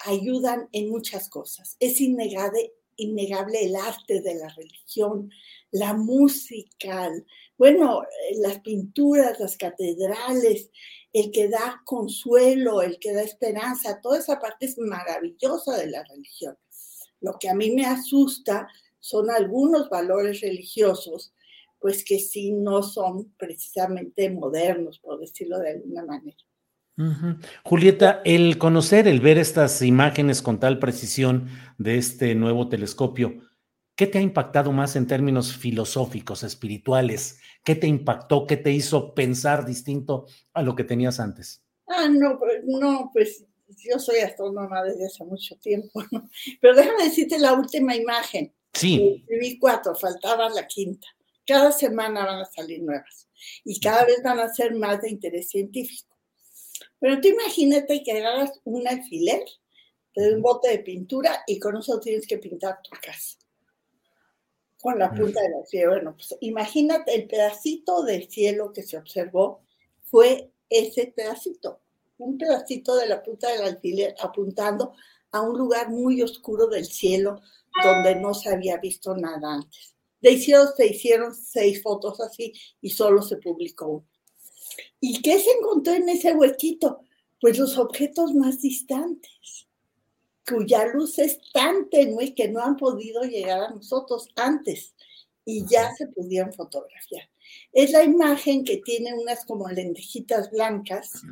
ayudan 0.00 0.68
en 0.72 0.88
muchas 0.88 1.28
cosas. 1.28 1.76
Es 1.80 2.00
innegable, 2.00 2.72
innegable 2.96 3.64
el 3.64 3.76
arte 3.76 4.22
de 4.22 4.34
la 4.34 4.48
religión, 4.48 5.30
la 5.78 5.94
música, 5.94 7.10
bueno, 7.58 8.02
las 8.40 8.60
pinturas, 8.60 9.38
las 9.38 9.56
catedrales, 9.56 10.70
el 11.12 11.30
que 11.30 11.48
da 11.48 11.82
consuelo, 11.84 12.82
el 12.82 12.98
que 12.98 13.12
da 13.12 13.22
esperanza, 13.22 14.00
toda 14.00 14.18
esa 14.18 14.38
parte 14.38 14.66
es 14.66 14.78
maravillosa 14.78 15.76
de 15.76 15.88
la 15.88 16.02
religión. 16.04 16.56
Lo 17.20 17.38
que 17.38 17.48
a 17.48 17.54
mí 17.54 17.70
me 17.70 17.86
asusta 17.86 18.68
son 19.00 19.30
algunos 19.30 19.88
valores 19.88 20.40
religiosos, 20.40 21.32
pues 21.78 22.04
que 22.04 22.18
sí 22.18 22.52
no 22.52 22.82
son 22.82 23.32
precisamente 23.36 24.30
modernos, 24.30 24.98
por 24.98 25.20
decirlo 25.20 25.58
de 25.58 25.72
alguna 25.72 26.04
manera. 26.04 26.36
Julieta, 27.62 28.22
el 28.24 28.56
conocer, 28.56 29.06
el 29.06 29.20
ver 29.20 29.36
estas 29.36 29.82
imágenes 29.82 30.40
con 30.40 30.58
tal 30.58 30.78
precisión 30.78 31.48
de 31.76 31.98
este 31.98 32.34
nuevo 32.34 32.68
telescopio, 32.70 33.42
¿qué 33.96 34.06
te 34.06 34.18
ha 34.18 34.20
impactado 34.20 34.70
más 34.72 34.94
en 34.94 35.06
términos 35.06 35.56
filosóficos, 35.56 36.42
espirituales? 36.42 37.40
¿Qué 37.64 37.74
te 37.74 37.86
impactó? 37.86 38.46
¿Qué 38.46 38.56
te 38.56 38.70
hizo 38.70 39.14
pensar 39.14 39.66
distinto 39.66 40.26
a 40.52 40.62
lo 40.62 40.76
que 40.76 40.84
tenías 40.84 41.18
antes? 41.18 41.64
Ah, 41.88 42.08
no, 42.08 42.38
no, 42.64 43.10
pues 43.12 43.44
yo 43.66 43.98
soy 43.98 44.18
astrónoma 44.18 44.84
desde 44.84 45.06
hace 45.06 45.24
mucho 45.24 45.56
tiempo, 45.56 46.02
¿no? 46.12 46.28
Pero 46.60 46.76
déjame 46.76 47.04
decirte 47.04 47.38
la 47.38 47.54
última 47.54 47.96
imagen. 47.96 48.54
Sí. 48.72 49.24
Vi 49.28 49.58
cuatro, 49.58 49.94
faltaba 49.94 50.48
la 50.50 50.66
quinta. 50.66 51.06
Cada 51.46 51.72
semana 51.72 52.26
van 52.26 52.40
a 52.40 52.44
salir 52.44 52.82
nuevas 52.82 53.28
y 53.64 53.80
cada 53.80 54.04
vez 54.04 54.20
van 54.22 54.40
a 54.40 54.52
ser 54.52 54.74
más 54.74 55.00
de 55.00 55.10
interés 55.10 55.48
científico. 55.48 56.14
Pero 56.98 57.20
tú 57.20 57.28
imagínate 57.28 58.02
que 58.02 58.12
hagas 58.12 58.50
un 58.64 58.86
alfiler, 58.86 59.44
te 60.12 60.34
un 60.34 60.42
bote 60.42 60.70
de 60.70 60.78
pintura 60.80 61.44
y 61.46 61.58
con 61.58 61.76
eso 61.76 62.00
tienes 62.00 62.26
que 62.26 62.38
pintar 62.38 62.80
tu 62.82 62.90
casa. 63.00 63.38
Con 64.86 65.00
la 65.00 65.12
punta 65.12 65.42
del 65.42 65.54
alfiler. 65.54 65.88
Bueno, 65.88 66.14
pues 66.14 66.36
imagínate 66.38 67.12
el 67.12 67.26
pedacito 67.26 68.04
de 68.04 68.24
cielo 68.30 68.72
que 68.72 68.84
se 68.84 68.96
observó 68.96 69.64
fue 70.04 70.52
ese 70.70 71.08
pedacito, 71.08 71.80
un 72.18 72.38
pedacito 72.38 72.94
de 72.94 73.08
la 73.08 73.20
punta 73.20 73.50
del 73.50 73.62
alfiler 73.62 74.14
apuntando 74.20 74.94
a 75.32 75.40
un 75.40 75.58
lugar 75.58 75.90
muy 75.90 76.22
oscuro 76.22 76.68
del 76.68 76.84
cielo 76.84 77.40
donde 77.82 78.14
no 78.14 78.32
se 78.32 78.48
había 78.48 78.76
visto 78.76 79.16
nada 79.16 79.54
antes. 79.54 79.96
De 80.20 80.30
hicieron, 80.30 80.68
se 80.76 80.86
hicieron 80.86 81.34
seis 81.34 81.82
fotos 81.82 82.20
así 82.20 82.52
y 82.80 82.90
solo 82.90 83.22
se 83.22 83.38
publicó 83.38 83.88
una. 83.88 84.06
¿Y 85.00 85.20
qué 85.20 85.40
se 85.40 85.50
encontró 85.50 85.94
en 85.94 86.08
ese 86.10 86.32
huequito? 86.32 87.00
Pues 87.40 87.58
los 87.58 87.76
objetos 87.76 88.34
más 88.34 88.62
distantes, 88.62 89.65
cuya 90.48 90.86
luz 90.86 91.18
es 91.18 91.38
tan 91.52 91.90
tenue 91.90 92.34
que 92.34 92.48
no 92.48 92.62
han 92.62 92.76
podido 92.76 93.22
llegar 93.22 93.60
a 93.62 93.70
nosotros 93.70 94.28
antes 94.36 94.94
y 95.44 95.66
ya 95.66 95.94
se 95.94 96.06
pudieron 96.08 96.52
fotografiar. 96.52 97.28
Es 97.72 97.92
la 97.92 98.04
imagen 98.04 98.64
que 98.64 98.78
tiene 98.78 99.14
unas 99.14 99.44
como 99.44 99.68
lentejitas 99.68 100.50
blancas, 100.50 101.22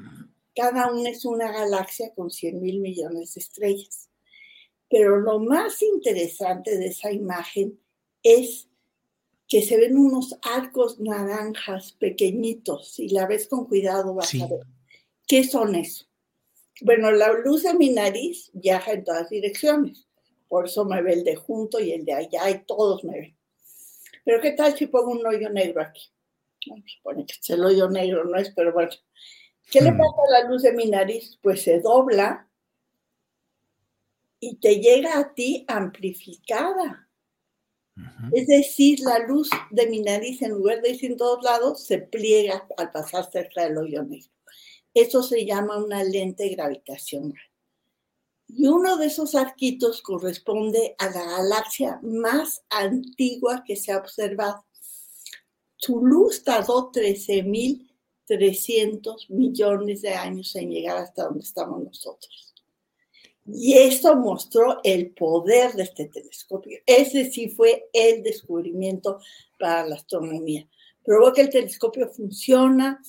cada 0.54 0.92
una 0.92 1.10
es 1.10 1.24
una 1.24 1.50
galaxia 1.50 2.12
con 2.14 2.30
100 2.30 2.60
mil 2.60 2.80
millones 2.80 3.34
de 3.34 3.40
estrellas. 3.40 4.08
Pero 4.88 5.18
lo 5.18 5.40
más 5.40 5.82
interesante 5.82 6.78
de 6.78 6.86
esa 6.86 7.10
imagen 7.10 7.80
es 8.22 8.68
que 9.48 9.62
se 9.62 9.76
ven 9.76 9.96
unos 9.96 10.36
arcos 10.42 11.00
naranjas 11.00 11.92
pequeñitos. 11.92 12.92
Si 12.94 13.08
la 13.08 13.26
ves 13.26 13.48
con 13.48 13.66
cuidado 13.66 14.14
vas 14.14 14.34
a 14.34 14.46
ver. 14.46 14.60
¿Qué 15.26 15.44
son 15.44 15.74
eso? 15.74 16.06
Bueno, 16.80 17.10
la 17.12 17.32
luz 17.32 17.62
de 17.62 17.74
mi 17.74 17.90
nariz 17.90 18.50
viaja 18.52 18.92
en 18.92 19.04
todas 19.04 19.30
direcciones. 19.30 20.06
Por 20.48 20.66
eso 20.66 20.84
me 20.84 21.02
ve 21.02 21.14
el 21.14 21.24
de 21.24 21.36
junto 21.36 21.80
y 21.80 21.92
el 21.92 22.04
de 22.04 22.14
allá 22.14 22.50
y 22.50 22.64
todos 22.64 23.04
me 23.04 23.20
ven. 23.20 23.36
Pero 24.24 24.40
¿qué 24.40 24.52
tal 24.52 24.76
si 24.76 24.86
pongo 24.86 25.12
un 25.12 25.26
hoyo 25.26 25.50
negro 25.50 25.82
aquí? 25.82 26.10
se 26.64 26.96
supone 26.96 27.26
que 27.26 27.34
es 27.40 27.50
el 27.50 27.62
hoyo 27.64 27.90
negro, 27.90 28.24
no 28.24 28.38
es, 28.38 28.50
pero 28.54 28.72
bueno. 28.72 28.90
¿Qué 29.70 29.80
le 29.80 29.92
hmm. 29.92 29.98
pasa 29.98 30.16
a 30.28 30.40
la 30.40 30.48
luz 30.48 30.62
de 30.62 30.72
mi 30.72 30.86
nariz? 30.86 31.38
Pues 31.42 31.62
se 31.62 31.80
dobla 31.80 32.48
y 34.40 34.56
te 34.56 34.76
llega 34.76 35.18
a 35.18 35.34
ti 35.34 35.64
amplificada. 35.68 37.08
Es 38.32 38.48
decir, 38.48 38.98
la 39.00 39.20
luz 39.20 39.48
de 39.70 39.86
mi 39.86 40.00
nariz, 40.00 40.42
en 40.42 40.50
lugar 40.50 40.82
de 40.82 40.90
ir 40.90 41.04
en 41.04 41.16
todos 41.16 41.44
lados, 41.44 41.84
se 41.84 41.98
pliega 41.98 42.66
al 42.76 42.90
pasar 42.90 43.30
cerca 43.30 43.62
del 43.62 43.78
hoyo 43.78 44.02
negro. 44.02 44.28
Eso 44.94 45.22
se 45.22 45.44
llama 45.44 45.76
una 45.76 46.02
lente 46.04 46.48
gravitacional. 46.48 47.38
Y 48.46 48.68
uno 48.68 48.96
de 48.96 49.06
esos 49.06 49.34
arquitos 49.34 50.00
corresponde 50.00 50.94
a 50.98 51.10
la 51.10 51.24
galaxia 51.24 51.98
más 52.02 52.62
antigua 52.70 53.64
que 53.66 53.74
se 53.74 53.90
ha 53.92 53.98
observado. 53.98 54.64
Su 55.76 56.06
luz 56.06 56.44
tardó 56.44 56.92
13.300 56.92 59.30
millones 59.30 60.02
de 60.02 60.14
años 60.14 60.54
en 60.56 60.70
llegar 60.70 60.98
hasta 60.98 61.24
donde 61.24 61.40
estamos 61.40 61.82
nosotros. 61.82 62.54
Y 63.46 63.74
eso 63.74 64.16
mostró 64.16 64.80
el 64.84 65.10
poder 65.10 65.74
de 65.74 65.82
este 65.82 66.06
telescopio. 66.06 66.78
Ese 66.86 67.30
sí 67.30 67.50
fue 67.50 67.90
el 67.92 68.22
descubrimiento 68.22 69.18
para 69.58 69.86
la 69.86 69.96
astronomía. 69.96 70.66
Probó 71.02 71.30
que 71.32 71.42
el 71.42 71.50
telescopio 71.50 72.08
funciona, 72.08 73.02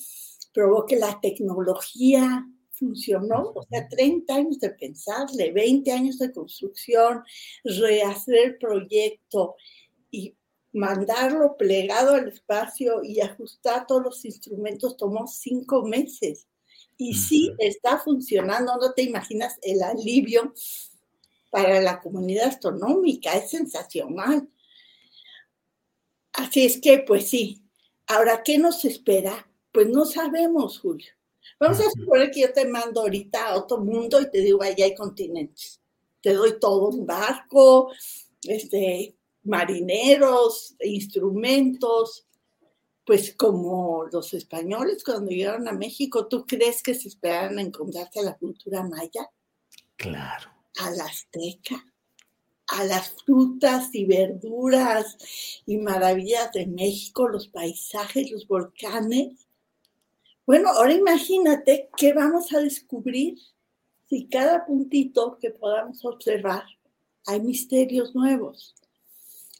probó 0.56 0.86
que 0.86 0.96
la 0.96 1.20
tecnología 1.20 2.46
funcionó, 2.70 3.52
o 3.54 3.62
sea, 3.64 3.86
30 3.86 4.34
años 4.34 4.58
de 4.58 4.70
pensarle, 4.70 5.52
20 5.52 5.92
años 5.92 6.18
de 6.18 6.32
construcción, 6.32 7.22
rehacer 7.62 8.36
el 8.36 8.56
proyecto 8.56 9.56
y 10.10 10.34
mandarlo 10.72 11.58
plegado 11.58 12.14
al 12.14 12.28
espacio 12.28 13.02
y 13.04 13.20
ajustar 13.20 13.86
todos 13.86 14.02
los 14.02 14.24
instrumentos 14.24 14.96
tomó 14.96 15.26
cinco 15.26 15.82
meses. 15.82 16.46
Y 16.96 17.12
sí 17.12 17.52
está 17.58 17.98
funcionando, 17.98 18.78
no 18.78 18.94
te 18.94 19.02
imaginas 19.02 19.58
el 19.60 19.82
alivio 19.82 20.54
para 21.50 21.82
la 21.82 22.00
comunidad 22.00 22.48
astronómica, 22.48 23.34
es 23.34 23.50
sensacional. 23.50 24.48
Así 26.32 26.64
es 26.64 26.80
que, 26.80 27.00
pues 27.00 27.28
sí. 27.28 27.62
Ahora, 28.06 28.42
¿qué 28.42 28.56
nos 28.56 28.86
espera? 28.86 29.46
Pues 29.76 29.88
no 29.90 30.06
sabemos, 30.06 30.78
Julio. 30.78 31.12
Vamos 31.60 31.80
a 31.80 31.90
suponer 31.90 32.30
que 32.30 32.40
yo 32.40 32.50
te 32.50 32.66
mando 32.66 33.02
ahorita 33.02 33.48
a 33.48 33.56
otro 33.58 33.76
mundo 33.76 34.18
y 34.22 34.30
te 34.30 34.40
digo, 34.40 34.62
allá 34.62 34.86
hay 34.86 34.94
continentes. 34.94 35.82
Te 36.22 36.32
doy 36.32 36.58
todo 36.58 36.88
un 36.88 37.04
barco, 37.04 37.92
este, 38.42 39.14
marineros, 39.42 40.76
instrumentos, 40.80 42.26
pues 43.04 43.34
como 43.36 44.06
los 44.10 44.32
españoles 44.32 45.04
cuando 45.04 45.30
llegaron 45.30 45.68
a 45.68 45.72
México, 45.72 46.26
¿tú 46.26 46.46
crees 46.46 46.82
que 46.82 46.94
se 46.94 47.08
esperaban 47.08 47.58
encontrarse 47.58 48.20
a 48.20 48.24
la 48.24 48.38
cultura 48.38 48.82
maya? 48.82 49.30
Claro. 49.96 50.52
A 50.78 50.90
la 50.92 51.04
azteca, 51.04 51.84
a 52.68 52.82
las 52.84 53.10
frutas 53.10 53.94
y 53.94 54.06
verduras 54.06 55.18
y 55.66 55.76
maravillas 55.76 56.50
de 56.52 56.66
México, 56.66 57.28
los 57.28 57.48
paisajes, 57.48 58.30
los 58.30 58.48
volcanes. 58.48 59.45
Bueno, 60.46 60.70
ahora 60.70 60.92
imagínate 60.92 61.90
qué 61.96 62.12
vamos 62.12 62.52
a 62.54 62.60
descubrir 62.60 63.38
si 64.08 64.28
cada 64.28 64.64
puntito 64.64 65.38
que 65.40 65.50
podamos 65.50 66.04
observar 66.04 66.62
hay 67.26 67.40
misterios 67.40 68.14
nuevos. 68.14 68.76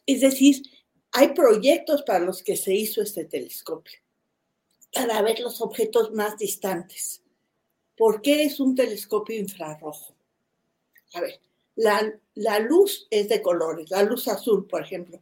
Es 0.05 0.21
decir, 0.21 0.63
hay 1.11 1.33
proyectos 1.33 2.03
para 2.03 2.19
los 2.19 2.41
que 2.41 2.55
se 2.55 2.73
hizo 2.73 3.01
este 3.01 3.25
telescopio, 3.25 3.99
para 4.93 5.21
ver 5.21 5.41
los 5.41 5.59
objetos 5.61 6.13
más 6.13 6.37
distantes. 6.37 7.21
¿Por 7.97 8.21
qué 8.21 8.43
es 8.43 8.59
un 8.61 8.73
telescopio 8.73 9.37
infrarrojo? 9.37 10.15
A 11.15 11.21
ver, 11.21 11.41
la, 11.75 12.59
luz 12.59 13.07
es 13.09 13.27
de 13.27 13.41
colores. 13.41 13.89
La 13.89 14.03
luz 14.03 14.27
azul, 14.27 14.65
por 14.67 14.83
ejemplo, 14.83 15.19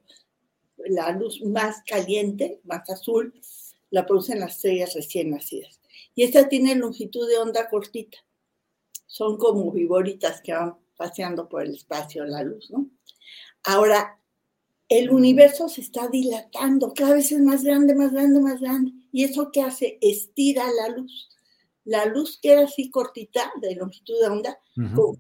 la 0.78 1.12
luz 1.12 1.42
más 1.42 1.82
caliente, 1.88 2.60
más 2.66 2.88
azul, 2.90 3.34
la 3.96 4.06
producen 4.06 4.42
las 4.42 4.56
estrellas 4.56 4.94
recién 4.94 5.30
nacidas. 5.30 5.80
Y 6.16 6.24
esta 6.24 6.50
tiene 6.50 6.76
longitud 6.76 7.30
de 7.30 7.38
onda 7.38 7.70
cortita. 7.70 8.18
Son 9.08 9.38
como 9.38 9.72
viboritas 9.72 10.42
que 10.42 10.52
van 10.52 10.76
paseando 10.98 11.48
por 11.48 11.62
el 11.62 11.76
espacio 11.76 12.26
la 12.26 12.44
luz, 12.44 12.70
¿no? 12.72 12.90
Ahora, 13.64 14.20
el 14.90 15.12
universo 15.12 15.70
se 15.70 15.80
está 15.80 16.10
dilatando, 16.10 16.94
cada 16.94 17.14
vez 17.14 17.32
es 17.32 17.40
más 17.40 17.64
grande, 17.64 17.96
más 17.96 18.12
grande, 18.12 18.42
más 18.42 18.60
grande. 18.60 18.92
¿Y 19.14 19.24
eso 19.24 19.50
qué 19.50 19.62
hace? 19.62 19.98
Estira 20.02 20.66
la 20.74 20.90
luz. 20.90 21.30
La 21.86 22.06
luz 22.06 22.38
que 22.42 22.52
era 22.52 22.66
así 22.66 22.90
cortita, 22.90 23.50
de 23.62 23.76
longitud 23.76 24.20
de 24.20 24.28
onda, 24.28 24.60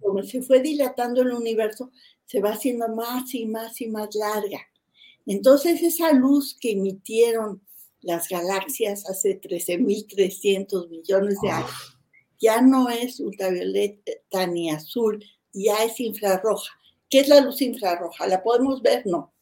como 0.01 0.21
se 0.23 0.41
fue 0.41 0.59
dilatando 0.59 1.21
el 1.21 1.31
universo, 1.31 1.91
se 2.25 2.41
va 2.41 2.49
haciendo 2.49 2.89
más 2.89 3.33
y 3.33 3.45
más 3.45 3.79
y 3.79 3.87
más 3.87 4.13
larga. 4.15 4.59
Entonces 5.25 5.81
esa 5.81 6.11
luz 6.11 6.57
que 6.59 6.71
emitieron 6.71 7.61
las 8.05 8.29
galaxias 8.29 9.09
hace 9.09 9.41
13.300 9.41 10.89
millones 10.89 11.37
de 11.41 11.49
años 11.49 11.95
ya 12.39 12.61
no 12.61 12.89
es 12.89 13.19
ultravioleta 13.19 14.47
ni 14.47 14.69
azul, 14.69 15.23
ya 15.53 15.83
es 15.83 15.99
infrarroja. 15.99 16.73
¿Qué 17.09 17.19
es 17.21 17.27
la 17.27 17.41
luz 17.41 17.61
infrarroja? 17.61 18.27
¿La 18.27 18.43
podemos 18.43 18.81
ver? 18.81 19.03
No. 19.05 19.33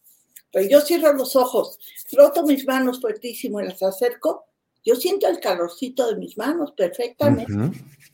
Pero 0.51 0.69
yo 0.69 0.81
cierro 0.81 1.13
los 1.13 1.35
ojos, 1.35 1.79
froto 2.07 2.43
mis 2.43 2.65
manos 2.67 3.01
fuertísimo 3.01 3.59
y 3.59 3.65
las 3.65 3.81
acerco, 3.81 4.45
yo 4.85 4.95
siento 4.95 5.27
el 5.27 5.39
calorcito 5.39 6.07
de 6.07 6.17
mis 6.17 6.37
manos 6.37 6.73
perfectamente. 6.73 7.51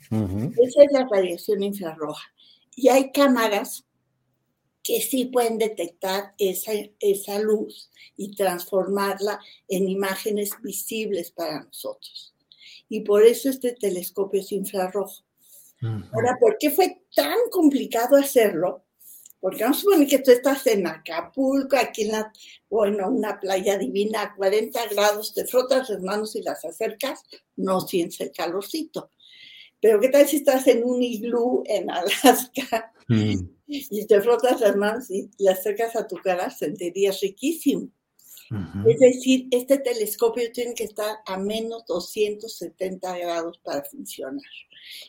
Esa 0.09 0.83
es 0.83 0.91
la 0.91 1.07
radiación 1.11 1.63
infrarroja. 1.63 2.31
Y 2.75 2.87
hay 2.87 3.11
cámaras 3.11 3.85
que 4.89 5.01
sí 5.01 5.25
pueden 5.25 5.59
detectar 5.59 6.33
esa, 6.39 6.71
esa 6.99 7.37
luz 7.37 7.91
y 8.17 8.35
transformarla 8.35 9.39
en 9.67 9.87
imágenes 9.87 10.49
visibles 10.63 11.29
para 11.29 11.63
nosotros. 11.63 12.33
Y 12.89 13.01
por 13.01 13.23
eso 13.23 13.51
este 13.51 13.73
telescopio 13.73 14.41
es 14.41 14.51
infrarrojo. 14.51 15.23
Ahora, 16.11 16.37
¿por 16.39 16.57
qué 16.57 16.71
fue 16.71 17.03
tan 17.15 17.37
complicado 17.51 18.15
hacerlo? 18.17 18.83
Porque 19.39 19.61
vamos 19.61 19.77
a 19.77 19.81
suponer 19.81 20.07
que 20.07 20.19
tú 20.19 20.31
estás 20.31 20.65
en 20.65 20.87
Acapulco, 20.87 21.77
aquí 21.77 22.01
en 22.01 22.13
la, 22.13 22.33
bueno, 22.67 23.09
una 23.09 23.39
playa 23.39 23.77
divina 23.77 24.23
a 24.23 24.35
40 24.35 24.87
grados, 24.87 25.35
te 25.35 25.45
frotas 25.45 25.87
las 25.91 26.01
manos 26.01 26.35
y 26.35 26.41
las 26.41 26.65
acercas, 26.65 27.21
no 27.57 27.79
sientes 27.81 28.19
el 28.21 28.31
calorcito. 28.31 29.11
Pero 29.79 29.99
¿qué 29.99 30.09
tal 30.09 30.27
si 30.27 30.37
estás 30.37 30.65
en 30.65 30.83
un 30.83 31.03
iglú 31.03 31.61
en 31.67 31.91
Alaska 31.91 32.91
mm. 33.07 33.58
Y 33.69 34.05
te 34.07 34.19
frotas 34.21 34.59
las 34.61 34.75
manos 34.75 35.11
y 35.11 35.29
las 35.37 35.59
acercas 35.59 35.95
a 35.95 36.07
tu 36.07 36.15
cara? 36.17 36.49
Sentirías 36.49 37.21
riquísimo. 37.21 37.89
Es 38.87 38.99
decir, 38.99 39.47
este 39.51 39.77
telescopio 39.77 40.51
tiene 40.51 40.73
que 40.73 40.85
estar 40.85 41.17
a 41.23 41.37
menos 41.37 41.85
270 41.85 43.17
grados 43.19 43.59
para 43.59 43.83
funcionar. 43.83 44.43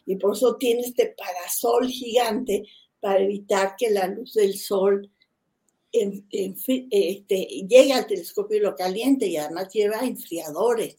Y 0.05 0.17
por 0.17 0.37
eso 0.37 0.57
tiene 0.57 0.83
este 0.83 1.15
parasol 1.17 1.89
gigante 1.89 2.65
para 3.01 3.21
evitar 3.21 3.77
que 3.79 3.91
la 3.91 4.09
luz 4.09 4.35
del 4.35 4.59
sol 4.59 5.11
este, 5.91 7.45
llegue 7.67 7.93
al 7.95 8.07
telescopio 8.07 8.59
y 8.59 8.61
lo 8.61 8.77
caliente 8.77 9.27
y 9.27 9.39
además 9.39 9.73
lleva 9.73 10.01
enfriadores. 10.01 10.97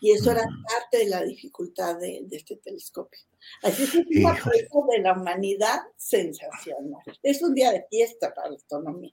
Y 0.00 0.12
eso 0.12 0.32
era 0.32 0.42
parte 0.42 0.98
de 0.98 1.06
la 1.06 1.22
dificultad 1.22 1.98
de, 1.98 2.26
este 2.30 2.56
telescopio. 2.56 3.20
Así 3.62 3.84
es 3.84 3.94
un 3.94 4.04
proyecto 4.04 4.86
de 4.90 4.98
la 5.00 5.12
humanidad 5.12 5.80
sensacional. 5.96 7.02
Es 7.22 7.42
un 7.42 7.54
día 7.54 7.70
de 7.72 7.84
fiesta 7.90 8.34
para 8.34 8.50
la 8.50 8.56
astronomía. 8.56 9.12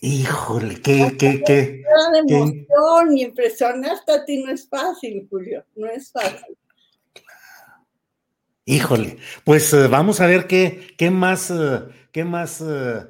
Híjole, 0.00 0.80
qué, 0.80 1.16
qué, 1.18 1.42
qué. 1.44 1.82
de 2.12 2.18
emoción 2.18 3.16
y 3.16 3.22
impresionarte 3.22 4.12
a 4.12 4.24
ti 4.24 4.42
no 4.42 4.52
es 4.52 4.68
fácil, 4.68 5.26
Julio, 5.28 5.64
no 5.74 5.88
es 5.88 6.12
fácil. 6.12 6.56
Híjole, 8.64 9.16
pues 9.44 9.72
eh, 9.72 9.88
vamos 9.88 10.20
a 10.20 10.26
ver 10.26 10.46
qué, 10.46 10.94
qué 10.98 11.10
más, 11.10 11.50
eh, 11.50 11.80
qué 12.12 12.22
más 12.24 12.60
eh, 12.60 13.00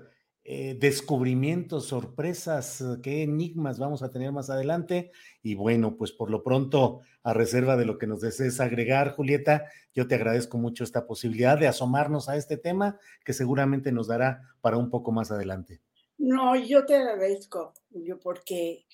descubrimientos, 0.78 1.88
sorpresas, 1.88 2.82
qué 3.02 3.22
enigmas 3.22 3.78
vamos 3.78 4.02
a 4.02 4.10
tener 4.10 4.32
más 4.32 4.48
adelante. 4.48 5.10
Y 5.42 5.54
bueno, 5.54 5.96
pues 5.96 6.12
por 6.12 6.30
lo 6.30 6.42
pronto, 6.42 7.00
a 7.22 7.34
reserva 7.34 7.76
de 7.76 7.84
lo 7.84 7.98
que 7.98 8.06
nos 8.06 8.22
desees 8.22 8.58
agregar, 8.58 9.14
Julieta, 9.14 9.66
yo 9.94 10.08
te 10.08 10.14
agradezco 10.14 10.56
mucho 10.56 10.84
esta 10.84 11.06
posibilidad 11.06 11.58
de 11.58 11.68
asomarnos 11.68 12.30
a 12.30 12.36
este 12.36 12.56
tema 12.56 12.98
que 13.24 13.34
seguramente 13.34 13.92
nos 13.92 14.08
dará 14.08 14.40
para 14.62 14.78
un 14.78 14.88
poco 14.88 15.12
más 15.12 15.30
adelante. 15.30 15.82
No, 16.16 16.56
yo 16.56 16.86
te 16.86 16.96
agradezco, 16.96 17.74
Julio, 17.92 18.18
porque, 18.18 18.86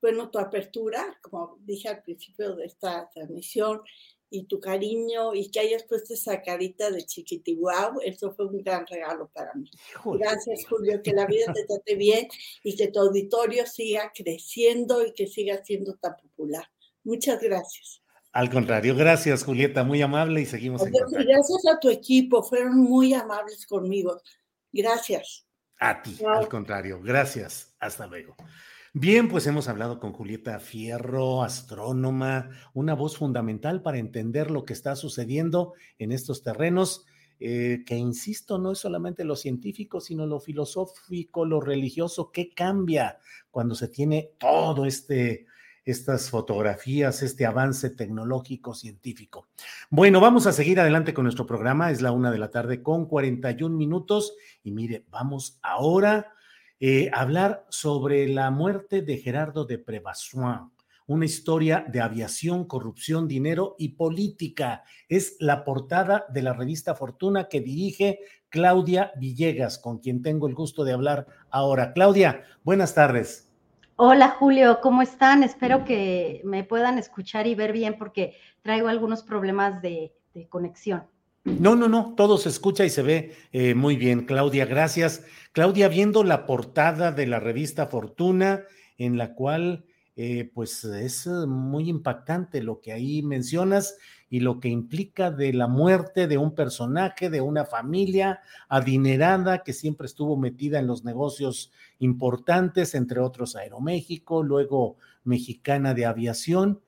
bueno, 0.00 0.30
tu 0.30 0.38
apertura, 0.38 1.04
como 1.20 1.58
dije 1.60 1.88
al 1.88 2.02
principio 2.02 2.56
de 2.56 2.64
esta 2.64 3.10
transmisión, 3.10 3.82
y 4.32 4.44
tu 4.44 4.58
cariño 4.58 5.34
y 5.34 5.50
que 5.50 5.60
hayas 5.60 5.84
puesto 5.84 6.14
esa 6.14 6.40
carita 6.40 6.90
de 6.90 7.04
chiquitiguau, 7.04 8.00
eso 8.02 8.32
fue 8.32 8.46
un 8.46 8.62
gran 8.62 8.86
regalo 8.86 9.30
para 9.32 9.52
mí. 9.54 9.70
Gracias, 10.04 10.66
Julio, 10.68 11.02
que 11.02 11.12
la 11.12 11.26
vida 11.26 11.52
te 11.52 11.64
trate 11.66 11.94
bien 11.94 12.28
y 12.64 12.74
que 12.74 12.88
tu 12.88 13.00
auditorio 13.00 13.66
siga 13.66 14.10
creciendo 14.14 15.04
y 15.04 15.12
que 15.12 15.26
siga 15.26 15.62
siendo 15.62 15.94
tan 15.96 16.16
popular. 16.16 16.66
Muchas 17.04 17.40
gracias. 17.42 18.02
Al 18.32 18.48
contrario, 18.48 18.96
gracias, 18.96 19.44
Julieta, 19.44 19.84
muy 19.84 20.00
amable 20.00 20.40
y 20.40 20.46
seguimos 20.46 20.80
en 20.80 20.92
contacto. 20.92 21.16
Gracias 21.18 21.66
a 21.70 21.78
tu 21.78 21.90
equipo, 21.90 22.42
fueron 22.42 22.78
muy 22.78 23.12
amables 23.12 23.66
conmigo. 23.66 24.22
Gracias. 24.72 25.46
A 25.78 26.00
ti, 26.00 26.16
al 26.26 26.48
contrario, 26.48 27.00
gracias. 27.02 27.74
Hasta 27.78 28.06
luego. 28.06 28.34
Bien, 28.94 29.30
pues 29.30 29.46
hemos 29.46 29.68
hablado 29.68 29.98
con 29.98 30.12
Julieta 30.12 30.58
Fierro, 30.58 31.42
astrónoma, 31.42 32.50
una 32.74 32.94
voz 32.94 33.16
fundamental 33.16 33.80
para 33.80 33.96
entender 33.96 34.50
lo 34.50 34.66
que 34.66 34.74
está 34.74 34.96
sucediendo 34.96 35.72
en 35.98 36.12
estos 36.12 36.42
terrenos, 36.42 37.06
eh, 37.40 37.84
que 37.86 37.96
insisto, 37.96 38.58
no 38.58 38.72
es 38.72 38.80
solamente 38.80 39.24
lo 39.24 39.34
científico, 39.34 39.98
sino 39.98 40.26
lo 40.26 40.40
filosófico, 40.40 41.46
lo 41.46 41.62
religioso, 41.62 42.30
qué 42.32 42.52
cambia 42.52 43.18
cuando 43.50 43.74
se 43.74 43.88
tiene 43.88 44.32
todo 44.38 44.84
este 44.84 45.46
estas 45.86 46.28
fotografías, 46.28 47.22
este 47.22 47.46
avance 47.46 47.88
tecnológico 47.90 48.74
científico. 48.74 49.48
Bueno, 49.88 50.20
vamos 50.20 50.46
a 50.46 50.52
seguir 50.52 50.78
adelante 50.78 51.14
con 51.14 51.24
nuestro 51.24 51.44
programa. 51.44 51.90
Es 51.90 52.02
la 52.02 52.12
una 52.12 52.30
de 52.30 52.38
la 52.38 52.50
tarde 52.50 52.82
con 52.82 53.06
41 53.06 53.76
minutos. 53.76 54.36
Y 54.62 54.70
mire, 54.70 55.04
vamos 55.10 55.58
ahora 55.60 56.34
eh, 56.84 57.12
hablar 57.14 57.64
sobre 57.68 58.26
la 58.26 58.50
muerte 58.50 59.02
de 59.02 59.16
Gerardo 59.16 59.64
de 59.64 59.78
Prevassoin, 59.78 60.72
una 61.06 61.24
historia 61.24 61.84
de 61.86 62.00
aviación, 62.00 62.64
corrupción, 62.64 63.28
dinero 63.28 63.76
y 63.78 63.90
política. 63.90 64.82
Es 65.08 65.36
la 65.38 65.62
portada 65.62 66.24
de 66.30 66.42
la 66.42 66.54
revista 66.54 66.96
Fortuna 66.96 67.46
que 67.48 67.60
dirige 67.60 68.18
Claudia 68.48 69.12
Villegas, 69.14 69.78
con 69.78 69.98
quien 69.98 70.22
tengo 70.22 70.48
el 70.48 70.56
gusto 70.56 70.82
de 70.82 70.92
hablar 70.92 71.28
ahora. 71.50 71.92
Claudia, 71.92 72.42
buenas 72.64 72.96
tardes. 72.96 73.48
Hola 73.94 74.30
Julio, 74.30 74.80
¿cómo 74.82 75.02
están? 75.02 75.44
Espero 75.44 75.84
que 75.84 76.40
me 76.42 76.64
puedan 76.64 76.98
escuchar 76.98 77.46
y 77.46 77.54
ver 77.54 77.72
bien 77.72 77.96
porque 77.96 78.34
traigo 78.60 78.88
algunos 78.88 79.22
problemas 79.22 79.80
de 79.82 80.12
conexión. 80.48 81.04
No, 81.44 81.74
no, 81.74 81.88
no, 81.88 82.14
todo 82.16 82.38
se 82.38 82.48
escucha 82.48 82.84
y 82.84 82.90
se 82.90 83.02
ve 83.02 83.34
eh, 83.50 83.74
muy 83.74 83.96
bien. 83.96 84.26
Claudia, 84.26 84.64
gracias. 84.64 85.24
Claudia, 85.52 85.88
viendo 85.88 86.22
la 86.22 86.46
portada 86.46 87.10
de 87.10 87.26
la 87.26 87.40
revista 87.40 87.88
Fortuna, 87.88 88.62
en 88.96 89.18
la 89.18 89.34
cual 89.34 89.84
eh, 90.14 90.50
pues 90.54 90.84
es 90.84 91.26
muy 91.26 91.88
impactante 91.88 92.62
lo 92.62 92.80
que 92.80 92.92
ahí 92.92 93.22
mencionas 93.22 93.96
y 94.30 94.38
lo 94.40 94.60
que 94.60 94.68
implica 94.68 95.32
de 95.32 95.52
la 95.52 95.66
muerte 95.66 96.28
de 96.28 96.38
un 96.38 96.54
personaje, 96.54 97.28
de 97.28 97.40
una 97.40 97.64
familia 97.64 98.40
adinerada 98.68 99.64
que 99.64 99.72
siempre 99.72 100.06
estuvo 100.06 100.36
metida 100.36 100.78
en 100.78 100.86
los 100.86 101.04
negocios 101.04 101.72
importantes, 101.98 102.94
entre 102.94 103.18
otros 103.18 103.56
Aeroméxico, 103.56 104.44
luego 104.44 104.96
Mexicana 105.24 105.92
de 105.92 106.06
Aviación 106.06 106.80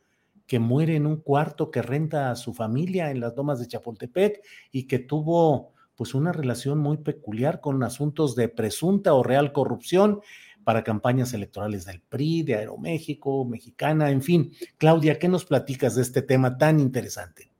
que 0.47 0.59
muere 0.59 0.97
en 0.97 1.07
un 1.07 1.17
cuarto 1.17 1.71
que 1.71 1.83
renta 1.83 2.31
a 2.31 2.37
su 2.37 2.53
familia 2.53 3.11
en 3.11 3.21
las 3.21 3.35
domas 3.35 3.59
de 3.61 3.67
Chapultepec 3.67 4.43
y 4.71 4.87
que 4.87 4.99
tuvo 4.99 5.73
pues 5.97 6.15
una 6.15 6.33
relación 6.33 6.79
muy 6.79 6.99
peculiar 6.99 7.61
con 7.61 7.83
asuntos 7.83 8.35
de 8.35 8.49
presunta 8.49 9.15
o 9.15 9.23
real 9.23 9.53
corrupción 9.53 10.21
para 10.65 10.83
campañas 10.83 11.33
electorales 11.35 11.85
del 11.85 12.01
PRI, 12.01 12.43
de 12.43 12.57
Aeroméxico, 12.57 13.45
Mexicana, 13.45 14.11
en 14.11 14.23
fin. 14.23 14.53
Claudia, 14.79 15.19
¿qué 15.19 15.29
nos 15.29 15.45
platicas 15.45 15.95
de 15.95 16.03
este 16.03 16.23
tema 16.23 16.59
tan 16.59 16.81
interesante? 16.81 17.54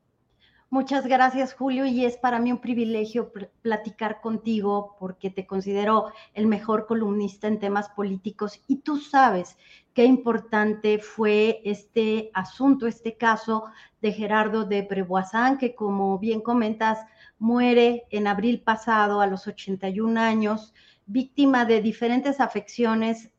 Muchas 0.75 1.07
gracias, 1.07 1.55
Julio, 1.55 1.87
y 1.87 2.05
es 2.05 2.17
para 2.17 2.41
mí 2.41 2.51
un 2.51 2.59
privilegio 2.59 3.33
platicar 3.63 4.21
contigo 4.21 4.97
porque 4.99 5.31
te 5.31 5.47
considero 5.47 6.11
el 6.33 6.49
mejor 6.49 6.87
columnista 6.87 7.47
en 7.47 7.61
temas 7.61 7.91
políticos. 7.91 8.61
Y 8.67 8.79
tú 8.79 8.97
sabes 8.97 9.57
qué 9.93 10.05
importante 10.05 10.99
fue 10.99 11.61
este 11.65 12.33
asunto, 12.35 12.89
este 12.89 13.17
caso 13.17 13.67
de 14.03 14.15
Gerardo 14.15 14.65
de 14.65 14.83
Preboisán, 14.83 15.59
que 15.59 15.77
como 15.77 16.19
bien 16.19 16.41
comentas, 16.41 17.07
muere 17.39 18.09
en 18.11 18.27
abril 18.27 18.61
pasado 18.61 19.21
a 19.21 19.29
los 19.29 19.47
81 19.47 20.21
años, 20.21 20.75
víctima 21.07 21.65
de 21.67 21.83
diferentes 21.83 22.41
afecciones, 22.41 23.31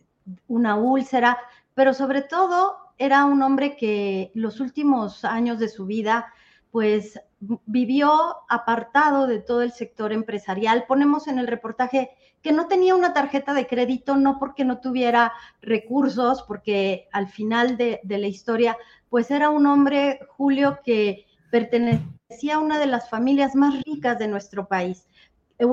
una 0.48 0.78
úlcera, 0.78 1.38
pero 1.74 1.94
sobre 1.94 2.22
todo 2.22 2.78
era 2.98 3.26
un 3.26 3.42
hombre 3.42 3.76
que 3.76 4.32
los 4.36 4.62
últimos 4.62 5.26
años 5.26 5.60
de 5.60 5.68
su 5.68 5.86
vida 5.86 6.32
pues 6.76 7.18
vivió 7.40 8.12
apartado 8.50 9.28
de 9.28 9.40
todo 9.40 9.62
el 9.62 9.72
sector 9.72 10.12
empresarial. 10.12 10.84
Ponemos 10.90 11.30
en 11.30 11.40
el 11.40 11.48
reportaje 11.48 12.10
que 12.42 12.52
no 12.52 12.68
tenía 12.68 12.96
una 12.96 13.14
tarjeta 13.14 13.54
de 13.54 13.66
crédito, 13.66 14.18
no 14.18 14.40
porque 14.40 14.66
no 14.66 14.82
tuviera 14.82 15.32
recursos, 15.62 16.44
porque 16.44 17.08
al 17.14 17.30
final 17.30 17.78
de, 17.78 18.02
de 18.04 18.18
la 18.18 18.28
historia, 18.28 18.76
pues 19.08 19.32
era 19.32 19.52
un 19.52 19.68
hombre, 19.68 20.20
Julio, 20.36 20.80
que 20.84 21.26
pertenecía 21.50 22.56
a 22.56 22.60
una 22.60 22.78
de 22.78 22.88
las 22.88 23.10
familias 23.10 23.56
más 23.56 23.82
ricas 23.86 24.20
de 24.20 24.28
nuestro 24.28 24.68
país. 24.68 25.08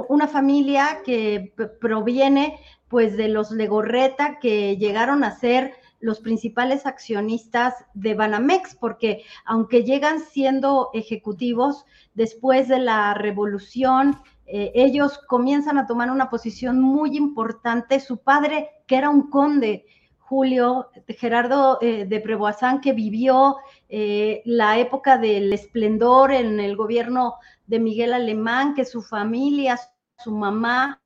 Una 0.09 0.29
familia 0.29 1.01
que 1.05 1.53
proviene 1.81 2.61
pues 2.87 3.17
de 3.17 3.27
los 3.27 3.51
Legorreta 3.51 4.39
que 4.39 4.77
llegaron 4.77 5.25
a 5.25 5.37
ser 5.37 5.75
los 6.03 6.21
principales 6.21 6.85
accionistas 6.85 7.75
de 7.95 8.15
Banamex, 8.15 8.75
porque 8.75 9.25
aunque 9.47 9.85
llegan 9.85 10.19
siendo 10.21 10.91
ejecutivos 10.93 11.87
después 12.13 12.69
de 12.69 12.81
la 12.81 13.15
revolución, 13.15 14.19
eh, 14.47 14.73
ellos 14.75 15.19
comienzan 15.29 15.79
a 15.79 15.87
tomar 15.87 16.11
una 16.11 16.29
posición 16.29 16.81
muy 16.81 17.17
importante. 17.17 18.01
Su 18.01 18.19
padre, 18.19 18.69
que 18.87 18.97
era 18.97 19.11
un 19.11 19.31
conde, 19.31 19.87
Julio, 20.19 20.91
Gerardo 21.07 21.79
eh, 21.81 22.05
de 22.05 22.21
Preboazán, 22.21 22.81
que 22.81 22.93
vivió 22.93 23.59
eh, 23.89 24.43
la 24.45 24.79
época 24.79 25.19
del 25.19 25.53
esplendor 25.53 26.33
en 26.33 26.59
el 26.59 26.75
gobierno 26.75 27.37
de 27.67 27.79
Miguel 27.79 28.13
Alemán, 28.13 28.75
que 28.75 28.85
su 28.85 29.03
familia, 29.03 29.79
su 30.19 30.33
mamá, 30.33 31.01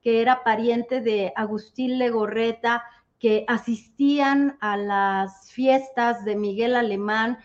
que 0.00 0.22
era 0.22 0.42
pariente 0.42 1.02
de 1.02 1.32
Agustín 1.36 1.98
Legorreta, 1.98 2.82
que 3.22 3.44
asistían 3.46 4.58
a 4.60 4.76
las 4.76 5.52
fiestas 5.52 6.24
de 6.24 6.34
Miguel 6.34 6.74
Alemán, 6.74 7.38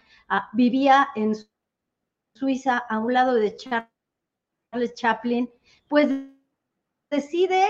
vivía 0.53 1.09
en 1.15 1.35
Suiza 2.33 2.79
a 2.79 2.97
un 2.97 3.13
lado 3.13 3.35
de 3.35 3.55
Charles 3.55 4.95
Chaplin, 4.95 5.47
pues 5.87 6.09
decide 7.11 7.63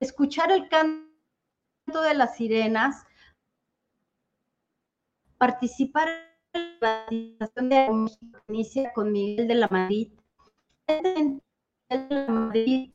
escuchar 0.00 0.50
el 0.50 0.68
canto 0.68 2.02
de 2.02 2.14
las 2.14 2.36
sirenas, 2.36 3.06
participar 5.38 6.08
en 6.52 6.78
la 6.80 7.04
batización 7.06 7.68
de 7.68 7.90
México, 7.92 8.40
inicia 8.48 8.92
con 8.92 9.12
Miguel 9.12 9.46
de 9.46 9.54
la 9.54 9.68
Madrid. 9.68 10.12
De 10.88 11.36
la 12.10 12.26
Madrid 12.26 12.92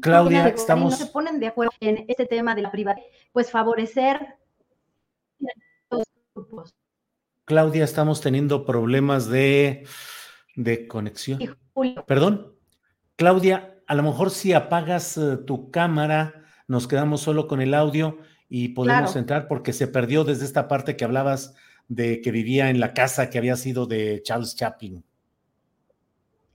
Claudia, 0.00 0.48
estamos... 0.48 0.98
No 0.98 1.06
se 1.06 1.12
ponen 1.12 1.38
de 1.40 1.48
acuerdo 1.48 1.72
en 1.80 2.04
este 2.08 2.26
tema 2.26 2.54
de 2.54 2.62
la 2.62 2.70
privacidad, 2.70 3.04
pues 3.32 3.50
favorecer 3.50 4.36
los 5.90 6.04
grupos. 6.34 6.74
Claudia, 7.44 7.84
estamos 7.84 8.20
teniendo 8.20 8.64
problemas 8.64 9.28
de, 9.28 9.86
de 10.56 10.88
conexión. 10.88 11.38
Perdón. 12.06 12.54
Claudia, 13.16 13.82
a 13.86 13.94
lo 13.94 14.02
mejor 14.02 14.30
si 14.30 14.52
apagas 14.52 15.16
eh, 15.18 15.38
tu 15.46 15.70
cámara, 15.70 16.44
nos 16.66 16.86
quedamos 16.86 17.20
solo 17.20 17.46
con 17.46 17.60
el 17.60 17.74
audio 17.74 18.18
y 18.48 18.68
podemos 18.68 19.16
entrar 19.16 19.48
porque 19.48 19.72
se 19.72 19.88
perdió 19.88 20.24
desde 20.24 20.44
esta 20.44 20.68
parte 20.68 20.96
que 20.96 21.04
hablabas 21.04 21.54
de 21.88 22.20
que 22.20 22.30
vivía 22.30 22.70
en 22.70 22.80
la 22.80 22.94
casa 22.94 23.28
que 23.28 23.38
había 23.38 23.56
sido 23.56 23.86
de 23.86 24.22
Charles 24.22 24.54
Chaplin. 24.54 25.04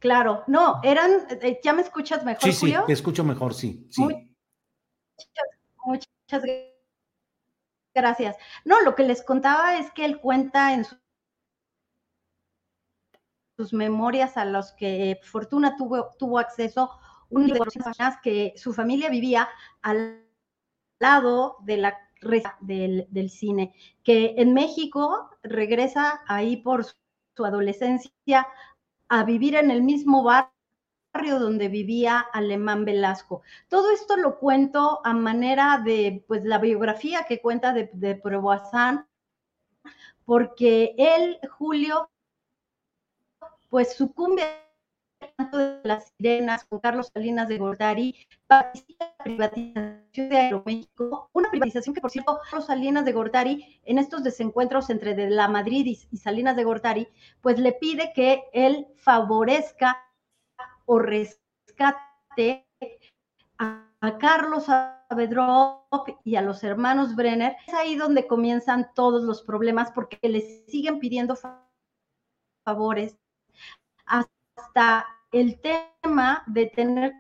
Claro, 0.04 0.44
no, 0.48 0.82
eran, 0.84 1.12
eh, 1.30 1.62
¿ya 1.64 1.72
me 1.72 1.82
escuchas 1.82 2.26
mejor? 2.26 2.44
Sí, 2.44 2.52
sí, 2.52 2.76
te 2.86 2.92
escucho 2.92 3.24
mejor, 3.24 3.54
sí. 3.54 3.88
sí. 3.90 4.02
Muchas, 4.02 5.48
muchas, 5.86 6.44
gracias. 7.96 8.36
No, 8.66 8.82
lo 8.82 8.96
que 8.96 9.04
les 9.04 9.24
contaba 9.24 9.78
es 9.78 9.90
que 9.92 10.04
él 10.04 10.20
cuenta 10.20 10.74
en 10.74 10.86
sus 13.56 13.72
memorias 13.72 14.36
a 14.36 14.44
los 14.44 14.74
que 14.74 15.22
Fortuna 15.24 15.78
tuvo, 15.78 16.10
tuvo 16.20 16.38
acceso, 16.38 17.00
un 17.30 17.48
de 17.48 17.58
que 18.22 18.54
su 18.58 18.74
familia 18.74 19.10
vivía 19.10 19.48
al 19.82 20.28
lado 21.00 21.56
de 21.62 21.78
la 21.78 21.98
del, 22.60 23.08
del, 23.10 23.30
cine, 23.30 23.74
que 24.04 24.36
en 24.38 24.54
México 24.54 25.30
regresa 25.44 26.24
ahí 26.28 26.58
por 26.58 26.84
su 26.84 27.46
adolescencia 27.46 28.46
a 29.14 29.24
vivir 29.24 29.56
en 29.56 29.70
el 29.70 29.84
mismo 29.84 30.24
barrio 30.24 31.38
donde 31.40 31.68
vivía 31.68 32.20
Alemán 32.20 32.84
Velasco. 32.84 33.44
Todo 33.68 33.92
esto 33.92 34.18
lo 34.18 34.40
cuento 34.40 35.02
a 35.04 35.14
manera 35.14 35.80
de, 35.86 36.24
pues, 36.28 36.44
la 36.44 36.58
biografía 36.58 37.26
que 37.28 37.40
cuenta 37.40 37.74
de, 37.74 37.92
de 37.94 38.16
porque 40.26 40.96
él, 40.98 41.40
Julio, 41.48 42.10
pues 43.70 43.94
sucumbe 43.94 44.63
de 45.52 45.80
las 45.84 46.14
sirenas 46.18 46.66
con 46.66 46.80
Carlos 46.80 47.12
Salinas 47.14 47.48
de 47.48 47.58
Gortari, 47.58 48.16
participa 48.48 49.14
la 49.18 49.24
privatización 49.24 50.30
de 50.30 50.38
Aeroméxico, 50.38 51.30
una 51.34 51.50
privatización 51.50 51.94
que, 51.94 52.02
por 52.02 52.12
cierto, 52.12 52.40
Carlos 52.44 52.68
Salinas 52.68 53.06
de 53.06 53.14
Gortari, 53.14 53.82
en 53.84 53.98
estos 53.98 54.24
desencuentros 54.24 54.90
entre 54.90 55.16
de 55.16 55.30
la 55.30 55.48
Madrid 55.48 55.86
y, 56.12 56.18
Salinas 56.18 56.56
de 56.56 56.64
Gortari, 56.64 57.08
pues 57.42 57.60
le 57.60 57.74
pide 57.74 58.12
que 58.14 58.44
él 58.54 58.88
favorezca 58.98 59.98
o 60.86 61.00
rescate 61.00 62.68
a, 63.58 63.90
Carlos 64.20 64.66
Saavedra 64.66 65.80
y 66.26 66.36
a 66.36 66.42
los 66.42 66.62
hermanos 66.64 67.16
Brenner. 67.16 67.56
Es 67.68 67.74
ahí 67.74 67.96
donde 67.96 68.28
comienzan 68.28 68.92
todos 68.94 69.24
los 69.24 69.44
problemas 69.44 69.92
porque 69.92 70.20
les 70.24 70.66
siguen 70.66 71.00
pidiendo 71.00 71.38
favores 72.66 73.18
hasta 74.56 75.06
el 75.32 75.60
tema 75.60 76.44
de 76.48 76.68
tener 76.68 77.14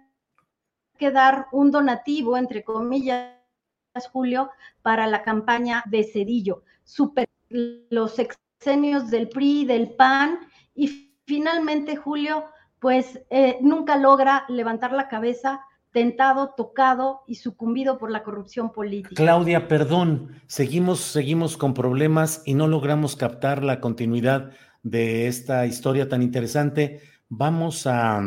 que 0.97 1.11
dar 1.11 1.47
un 1.51 1.71
donativo, 1.71 2.38
entre 2.38 2.63
comillas, 2.63 3.34
Julio, 4.11 4.51
para 4.81 5.07
la 5.07 5.23
campaña 5.23 5.84
de 5.88 6.03
Cedillo, 6.03 6.63
super, 6.84 7.27
los 7.49 8.19
exenios 8.19 9.09
del 9.09 9.29
PRI, 9.29 9.65
del 9.65 9.91
PAN, 9.91 10.39
y 10.75 11.13
finalmente 11.25 11.95
Julio, 11.95 12.45
pues 12.79 13.21
eh, 13.29 13.57
nunca 13.61 13.97
logra 13.97 14.45
levantar 14.49 14.93
la 14.93 15.07
cabeza, 15.07 15.61
tentado, 15.91 16.53
tocado 16.57 17.21
y 17.27 17.36
sucumbido 17.36 17.99
por 17.99 18.09
la 18.09 18.23
corrupción 18.23 18.71
política. 18.71 19.15
Claudia, 19.15 19.67
perdón, 19.67 20.41
seguimos, 20.47 20.99
seguimos 20.99 21.55
con 21.55 21.75
problemas 21.75 22.41
y 22.45 22.55
no 22.55 22.67
logramos 22.67 23.15
captar 23.15 23.63
la 23.63 23.79
continuidad 23.79 24.51
de 24.81 25.27
esta 25.27 25.65
historia 25.65 26.09
tan 26.09 26.23
interesante 26.23 27.01
Vamos 27.36 27.88
a, 27.88 28.21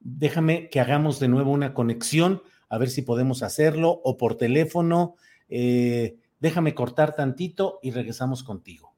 déjame 0.00 0.68
que 0.68 0.80
hagamos 0.80 1.18
de 1.18 1.28
nuevo 1.28 1.50
una 1.50 1.72
conexión, 1.72 2.42
a 2.68 2.76
ver 2.76 2.90
si 2.90 3.00
podemos 3.00 3.42
hacerlo, 3.42 4.02
o 4.04 4.18
por 4.18 4.36
teléfono. 4.36 5.14
Eh, 5.48 6.18
déjame 6.38 6.74
cortar 6.74 7.16
tantito 7.16 7.78
y 7.82 7.90
regresamos 7.90 8.44
contigo. 8.44 8.94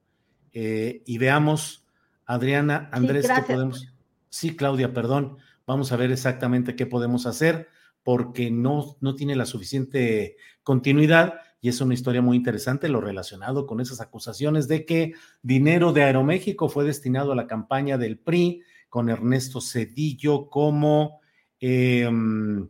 Eh, 0.53 1.03
y 1.07 1.19
veamos, 1.19 1.87
Adriana, 2.27 2.89
Andrés, 2.91 3.29
¿qué 3.33 3.43
podemos? 3.43 3.87
Sí, 4.31 4.57
Claudia, 4.57 4.93
perdón. 4.93 5.37
Vamos 5.65 5.93
a 5.93 5.97
ver 5.97 6.11
exactamente 6.11 6.75
qué 6.75 6.87
podemos 6.87 7.25
hacer 7.27 7.69
porque 8.03 8.51
no, 8.51 8.97
no 9.01 9.15
tiene 9.15 9.37
la 9.37 9.47
suficiente 9.47 10.39
continuidad 10.65 11.35
y 11.61 11.69
es 11.69 11.81
una 11.81 11.95
historia 11.95 12.21
muy 12.21 12.37
interesante 12.37 12.89
lo 12.89 13.01
relacionado 13.01 13.67
con 13.67 13.81
esas 13.81 14.01
acusaciones 14.01 14.67
de 14.67 14.85
que 14.85 15.13
dinero 15.43 15.93
de 15.93 16.03
Aeroméxico 16.03 16.69
fue 16.69 16.85
destinado 16.85 17.31
a 17.31 17.37
la 17.37 17.47
campaña 17.47 17.97
del 17.97 18.19
PRI 18.19 18.63
con 18.91 19.09
Ernesto 19.09 19.61
Cedillo 19.61 20.51
como, 20.51 21.21
em, 21.61 22.69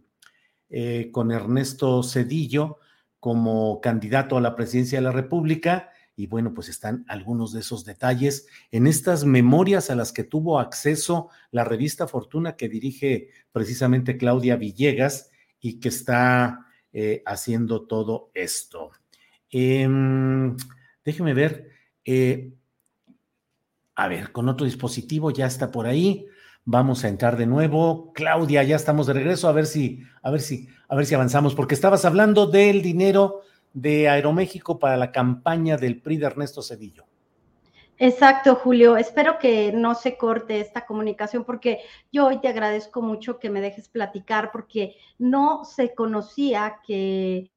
eh, 0.68 1.10
con 1.10 1.32
Ernesto 1.32 2.02
Cedillo 2.04 2.78
como 3.18 3.80
candidato 3.80 4.36
a 4.36 4.40
la 4.40 4.54
presidencia 4.54 4.98
de 4.98 5.04
la 5.04 5.12
República. 5.12 5.90
Y 6.14 6.26
bueno, 6.26 6.52
pues 6.52 6.68
están 6.68 7.04
algunos 7.08 7.52
de 7.52 7.60
esos 7.60 7.84
detalles 7.84 8.46
en 8.70 8.86
estas 8.86 9.24
memorias 9.24 9.90
a 9.90 9.96
las 9.96 10.12
que 10.12 10.22
tuvo 10.22 10.60
acceso 10.60 11.30
la 11.50 11.64
revista 11.64 12.06
Fortuna 12.06 12.56
que 12.56 12.68
dirige 12.68 13.30
precisamente 13.50 14.18
Claudia 14.18 14.56
Villegas 14.56 15.30
y 15.58 15.80
que 15.80 15.88
está 15.88 16.66
eh, 16.92 17.22
haciendo 17.24 17.86
todo 17.86 18.30
esto. 18.34 18.90
Em, 19.48 20.56
déjeme 21.04 21.34
ver. 21.34 21.70
Eh, 22.04 22.52
a 24.00 24.08
ver, 24.08 24.32
con 24.32 24.48
otro 24.48 24.64
dispositivo 24.64 25.30
ya 25.30 25.44
está 25.44 25.70
por 25.70 25.86
ahí. 25.86 26.26
Vamos 26.64 27.04
a 27.04 27.08
entrar 27.08 27.36
de 27.36 27.44
nuevo. 27.44 28.14
Claudia, 28.14 28.62
ya 28.62 28.76
estamos 28.76 29.06
de 29.06 29.12
regreso. 29.12 29.46
A 29.46 29.52
ver 29.52 29.66
si, 29.66 30.02
a 30.22 30.30
ver 30.30 30.40
si, 30.40 30.68
a 30.88 30.96
ver 30.96 31.04
si 31.04 31.14
avanzamos, 31.14 31.54
porque 31.54 31.74
estabas 31.74 32.06
hablando 32.06 32.46
del 32.46 32.80
dinero 32.80 33.42
de 33.74 34.08
Aeroméxico 34.08 34.78
para 34.78 34.96
la 34.96 35.12
campaña 35.12 35.76
del 35.76 36.00
PRI 36.00 36.16
de 36.16 36.26
Ernesto 36.26 36.62
Cedillo. 36.62 37.04
Exacto, 37.98 38.54
Julio. 38.54 38.96
Espero 38.96 39.38
que 39.38 39.70
no 39.70 39.94
se 39.94 40.16
corte 40.16 40.60
esta 40.60 40.86
comunicación 40.86 41.44
porque 41.44 41.80
yo 42.10 42.28
hoy 42.28 42.38
te 42.40 42.48
agradezco 42.48 43.02
mucho 43.02 43.38
que 43.38 43.50
me 43.50 43.60
dejes 43.60 43.90
platicar 43.90 44.50
porque 44.50 44.96
no 45.18 45.66
se 45.66 45.94
conocía 45.94 46.78
que 46.86 47.50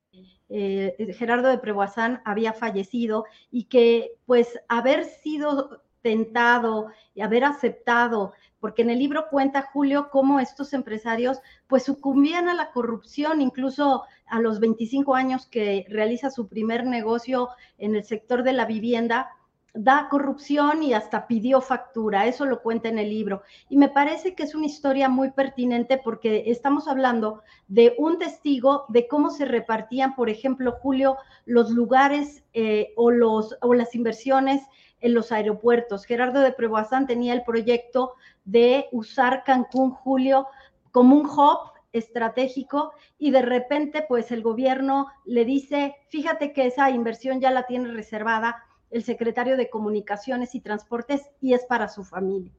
eh, 0.49 1.15
Gerardo 1.17 1.47
de 1.47 1.57
Preboazán 1.57 2.21
había 2.25 2.51
fallecido 2.51 3.23
y 3.49 3.63
que 3.63 4.11
pues 4.25 4.59
haber 4.67 5.05
sido 5.05 5.81
tentado 6.03 6.91
y 7.15 7.21
haber 7.21 7.45
aceptado, 7.45 8.33
porque 8.59 8.83
en 8.83 8.91
el 8.91 8.99
libro 8.99 9.25
cuenta 9.31 9.69
Julio 9.73 10.09
cómo 10.11 10.39
estos 10.39 10.73
empresarios 10.73 11.39
pues 11.67 11.83
sucumbían 11.83 12.47
a 12.49 12.53
la 12.53 12.71
corrupción, 12.71 13.41
incluso 13.41 14.03
a 14.27 14.39
los 14.39 14.59
25 14.59 15.15
años 15.15 15.47
que 15.47 15.85
realiza 15.89 16.29
su 16.29 16.47
primer 16.47 16.85
negocio 16.85 17.49
en 17.79 17.95
el 17.95 18.03
sector 18.03 18.43
de 18.43 18.53
la 18.53 18.65
vivienda, 18.65 19.31
da 19.73 20.07
corrupción 20.09 20.83
y 20.83 20.93
hasta 20.93 21.25
pidió 21.25 21.59
factura, 21.59 22.27
eso 22.27 22.45
lo 22.45 22.61
cuenta 22.61 22.89
en 22.89 22.99
el 22.99 23.09
libro. 23.09 23.41
Y 23.69 23.77
me 23.77 23.89
parece 23.89 24.35
que 24.35 24.43
es 24.43 24.53
una 24.53 24.67
historia 24.67 25.09
muy 25.09 25.31
pertinente 25.31 25.99
porque 26.03 26.43
estamos 26.47 26.87
hablando 26.87 27.41
de 27.67 27.95
un 27.97 28.19
testigo 28.19 28.85
de 28.89 29.07
cómo 29.07 29.31
se 29.31 29.45
repartían, 29.45 30.15
por 30.15 30.29
ejemplo, 30.29 30.73
Julio, 30.73 31.17
los 31.45 31.71
lugares 31.71 32.43
eh, 32.53 32.93
o, 32.95 33.09
los, 33.09 33.57
o 33.61 33.73
las 33.73 33.95
inversiones 33.95 34.61
en 35.03 35.13
los 35.13 35.31
aeropuertos. 35.31 36.05
Gerardo 36.05 36.39
de 36.39 36.53
Preboazán 36.53 37.05
tenía 37.05 37.33
el 37.33 37.43
proyecto 37.43 38.13
de 38.45 38.87
usar 38.91 39.43
Cancún, 39.43 39.91
Julio, 39.91 40.47
como 40.91 41.15
un 41.15 41.27
hub 41.27 41.73
estratégico 41.91 42.93
y 43.19 43.29
de 43.31 43.43
repente 43.43 44.03
pues 44.07 44.31
el 44.31 44.41
gobierno 44.41 45.07
le 45.25 45.45
dice, 45.45 45.95
fíjate 46.09 46.53
que 46.53 46.65
esa 46.65 46.89
inversión 46.89 47.39
ya 47.39 47.51
la 47.51 47.67
tiene 47.67 47.91
reservada 47.91 48.63
el 48.89 49.03
secretario 49.03 49.57
de 49.57 49.69
Comunicaciones 49.69 50.55
y 50.55 50.61
Transportes 50.61 51.21
y 51.41 51.53
es 51.53 51.65
para 51.65 51.89
su 51.89 52.03
familia. 52.03 52.51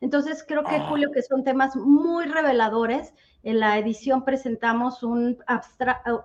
Entonces, 0.00 0.44
creo 0.46 0.64
que, 0.64 0.80
Julio, 0.80 1.10
que 1.12 1.22
son 1.22 1.44
temas 1.44 1.76
muy 1.76 2.24
reveladores. 2.24 3.12
En 3.42 3.60
la 3.60 3.78
edición 3.78 4.24
presentamos 4.24 5.02
un, 5.02 5.38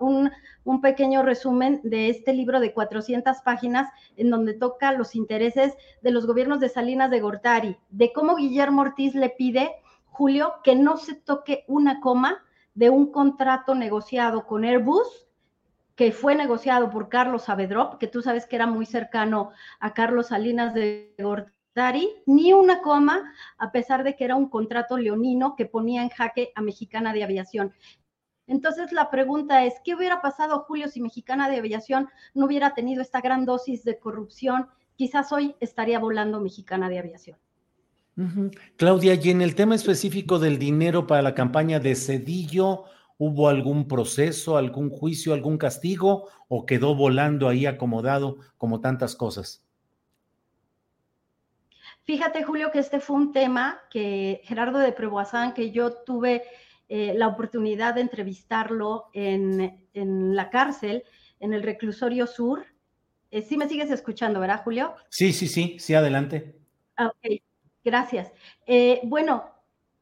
un, 0.00 0.30
un, 0.64 0.80
pequeño 0.80 1.22
resumen 1.22 1.80
de 1.82 2.10
este 2.10 2.32
libro 2.32 2.60
de 2.60 2.72
400 2.72 3.38
páginas 3.42 3.90
en 4.16 4.30
donde 4.30 4.54
toca 4.54 4.92
los 4.92 5.14
intereses 5.14 5.74
de 6.02 6.10
los 6.10 6.26
gobiernos 6.26 6.60
de 6.60 6.68
Salinas 6.68 7.10
de 7.10 7.20
Gortari, 7.20 7.76
de 7.90 8.12
cómo 8.12 8.36
Guillermo 8.36 8.82
Ortiz 8.82 9.14
le 9.14 9.30
pide, 9.30 9.70
Julio, 10.06 10.54
que 10.62 10.74
no 10.74 10.96
se 10.96 11.14
toque 11.14 11.64
una 11.68 12.00
coma 12.00 12.42
de 12.74 12.90
un 12.90 13.10
contrato 13.10 13.74
negociado 13.74 14.46
con 14.46 14.64
Airbus 14.64 15.26
que 15.96 16.12
fue 16.12 16.34
negociado 16.34 16.90
por 16.90 17.08
Carlos 17.08 17.44
Saavedrop, 17.44 17.98
que 17.98 18.06
tú 18.06 18.20
sabes 18.20 18.44
que 18.46 18.56
era 18.56 18.66
muy 18.66 18.84
cercano 18.84 19.50
a 19.80 19.94
Carlos 19.94 20.26
Salinas 20.26 20.74
de 20.74 21.14
Gortari, 21.18 21.55
ni 22.26 22.52
una 22.52 22.80
coma, 22.80 23.32
a 23.58 23.70
pesar 23.70 24.02
de 24.02 24.16
que 24.16 24.24
era 24.24 24.36
un 24.36 24.48
contrato 24.48 24.96
leonino 24.96 25.56
que 25.56 25.66
ponía 25.66 26.02
en 26.02 26.08
jaque 26.08 26.52
a 26.54 26.62
Mexicana 26.62 27.12
de 27.12 27.24
Aviación. 27.24 27.72
Entonces 28.46 28.92
la 28.92 29.10
pregunta 29.10 29.64
es, 29.64 29.74
¿qué 29.84 29.94
hubiera 29.94 30.20
pasado, 30.22 30.64
Julio, 30.66 30.88
si 30.88 31.00
Mexicana 31.00 31.50
de 31.50 31.58
Aviación 31.58 32.08
no 32.34 32.46
hubiera 32.46 32.74
tenido 32.74 33.02
esta 33.02 33.20
gran 33.20 33.44
dosis 33.44 33.84
de 33.84 33.98
corrupción? 33.98 34.68
Quizás 34.96 35.32
hoy 35.32 35.54
estaría 35.60 35.98
volando 35.98 36.40
Mexicana 36.40 36.88
de 36.88 36.98
Aviación. 36.98 37.38
Claudia, 38.76 39.14
y 39.14 39.30
en 39.30 39.42
el 39.42 39.54
tema 39.54 39.74
específico 39.74 40.38
del 40.38 40.58
dinero 40.58 41.06
para 41.06 41.20
la 41.20 41.34
campaña 41.34 41.80
de 41.80 41.94
Cedillo, 41.94 42.84
¿Hubo 43.18 43.48
algún 43.48 43.88
proceso, 43.88 44.58
algún 44.58 44.90
juicio, 44.90 45.32
algún 45.32 45.56
castigo 45.56 46.28
o 46.48 46.66
quedó 46.66 46.94
volando 46.94 47.48
ahí 47.48 47.64
acomodado 47.64 48.36
como 48.58 48.80
tantas 48.80 49.16
cosas? 49.16 49.65
Fíjate, 52.06 52.44
Julio, 52.44 52.70
que 52.70 52.78
este 52.78 53.00
fue 53.00 53.16
un 53.16 53.32
tema 53.32 53.80
que 53.90 54.40
Gerardo 54.44 54.78
de 54.78 54.92
Preboazán, 54.92 55.54
que 55.54 55.72
yo 55.72 55.92
tuve 55.92 56.44
eh, 56.88 57.14
la 57.16 57.26
oportunidad 57.26 57.94
de 57.94 58.02
entrevistarlo 58.02 59.10
en, 59.12 59.88
la 59.92 60.48
cárcel, 60.50 61.02
en 61.40 61.52
el 61.52 61.64
reclusorio 61.64 62.28
sur. 62.28 62.64
Eh, 63.32 63.42
sí 63.42 63.56
me 63.56 63.68
sigues 63.68 63.90
escuchando, 63.90 64.38
¿verdad, 64.38 64.62
Julio? 64.62 64.94
Sí, 65.08 65.32
sí, 65.32 65.48
sí, 65.48 65.78
sí, 65.80 65.94
adelante. 65.94 66.54
Ah, 66.96 67.08
ok, 67.08 67.40
gracias. 67.84 68.32
Eh, 68.68 69.00
bueno, 69.02 69.50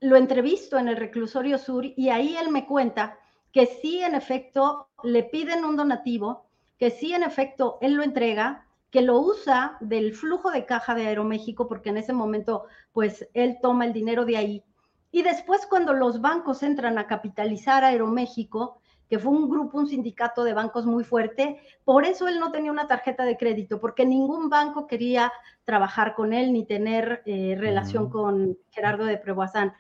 lo 0.01 0.17
entrevisto 0.17 0.79
en 0.79 0.89
el 0.89 0.99
reclusorio 0.99 1.57
sur 1.57 1.87
y 1.87 2.11
ahí 2.11 2.37
él 2.37 2.51
me 2.51 2.67
cuenta 2.67 3.19
que 3.51 3.65
sí, 3.65 4.03
en 4.03 4.15
efecto, 4.15 4.91
le 5.05 5.23
piden 5.23 5.65
un 5.65 5.77
donativo, 5.77 6.51
que 6.77 6.91
sí, 6.91 7.15
en 7.15 7.23
efecto, 7.23 7.79
él 7.81 7.95
lo 7.95 8.03
entrega, 8.03 8.67
que 8.95 9.03
lo 9.03 9.19
usa 9.19 9.77
del 9.81 10.15
flujo 10.15 10.53
de 10.53 10.67
caja 10.67 10.95
de 10.95 11.09
Aeroméxico, 11.09 11.67
porque 11.67 11.89
en 11.89 11.97
ese 11.97 12.13
momento, 12.13 12.67
pues, 12.93 13.29
él 13.35 13.59
toma 13.61 13.87
el 13.87 13.93
dinero 13.93 14.25
de 14.25 14.37
ahí. 14.37 14.63
Y 15.11 15.25
después, 15.25 15.67
cuando 15.67 15.95
los 15.95 16.21
bancos 16.21 16.63
entran 16.63 16.97
a 16.97 17.09
capitalizar 17.09 17.83
Aeroméxico, 17.83 18.81
que 19.11 19.19
fue 19.19 19.33
un 19.33 19.51
grupo, 19.51 19.79
un 19.79 19.89
sindicato 19.89 20.45
de 20.45 20.53
bancos 20.53 20.87
muy 20.87 21.03
fuerte, 21.03 21.61
por 21.85 22.05
eso 22.05 22.29
él 22.29 22.39
no 22.39 22.53
tenía 22.53 22.71
una 22.71 22.87
tarjeta 22.87 23.25
de 23.25 23.37
crédito, 23.37 23.81
porque 23.81 24.07
ningún 24.07 24.49
banco 24.49 24.87
quería 24.87 25.33
trabajar 25.65 26.15
con 26.15 26.33
él 26.33 26.53
ni 26.53 26.65
tener 26.65 27.21
eh, 27.27 27.57
relación 27.59 28.09
con 28.09 28.57
Gerardo 28.71 29.07
de 29.07 29.19
Preboazán 29.19 29.73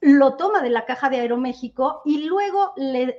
lo 0.00 0.36
toma 0.36 0.60
de 0.60 0.70
la 0.70 0.84
caja 0.84 1.08
de 1.08 1.20
Aeroméxico 1.20 2.02
y 2.04 2.24
luego 2.24 2.72
le, 2.76 3.18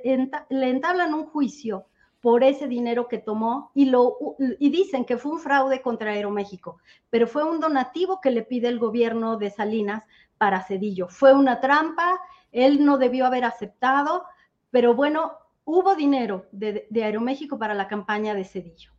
entablan 0.50 1.12
un 1.12 1.24
juicio 1.24 1.86
por 2.20 2.42
ese 2.42 2.66
dinero 2.66 3.08
que 3.08 3.18
tomó 3.18 3.70
y, 3.74 3.86
lo, 3.86 4.16
y 4.38 4.70
dicen 4.70 5.04
que 5.04 5.16
fue 5.16 5.32
un 5.32 5.38
fraude 5.38 5.82
contra 5.82 6.12
Aeroméxico, 6.12 6.78
pero 7.10 7.26
fue 7.26 7.44
un 7.44 7.60
donativo 7.60 8.20
que 8.20 8.30
le 8.30 8.42
pide 8.42 8.68
el 8.68 8.78
gobierno 8.78 9.36
de 9.36 9.50
Salinas 9.50 10.02
para 10.36 10.64
Cedillo. 10.64 11.08
Fue 11.08 11.32
una 11.32 11.60
trampa, 11.60 12.18
él 12.50 12.84
no 12.84 12.98
debió 12.98 13.26
haber 13.26 13.44
aceptado, 13.44 14.24
pero 14.70 14.94
bueno, 14.94 15.32
hubo 15.64 15.94
dinero 15.94 16.46
de, 16.52 16.86
de 16.90 17.04
Aeroméxico 17.04 17.58
para 17.58 17.74
la 17.74 17.88
campaña 17.88 18.34
de 18.34 18.44
Cedillo. 18.44 18.92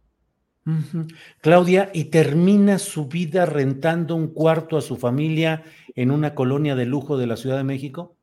Claudia, 1.41 1.89
y 1.93 2.05
termina 2.05 2.78
su 2.78 3.07
vida 3.07 3.45
rentando 3.45 4.15
un 4.15 4.28
cuarto 4.28 4.78
a 4.78 4.82
su 4.82 4.97
familia 4.97 5.63
en 5.95 6.11
una 6.11 6.36
colonia 6.36 6.76
de 6.76 6.86
lujo 6.86 7.17
de 7.17 7.28
la 7.28 7.38
Ciudad 7.38 7.57
de 7.57 7.63
México. 7.63 8.18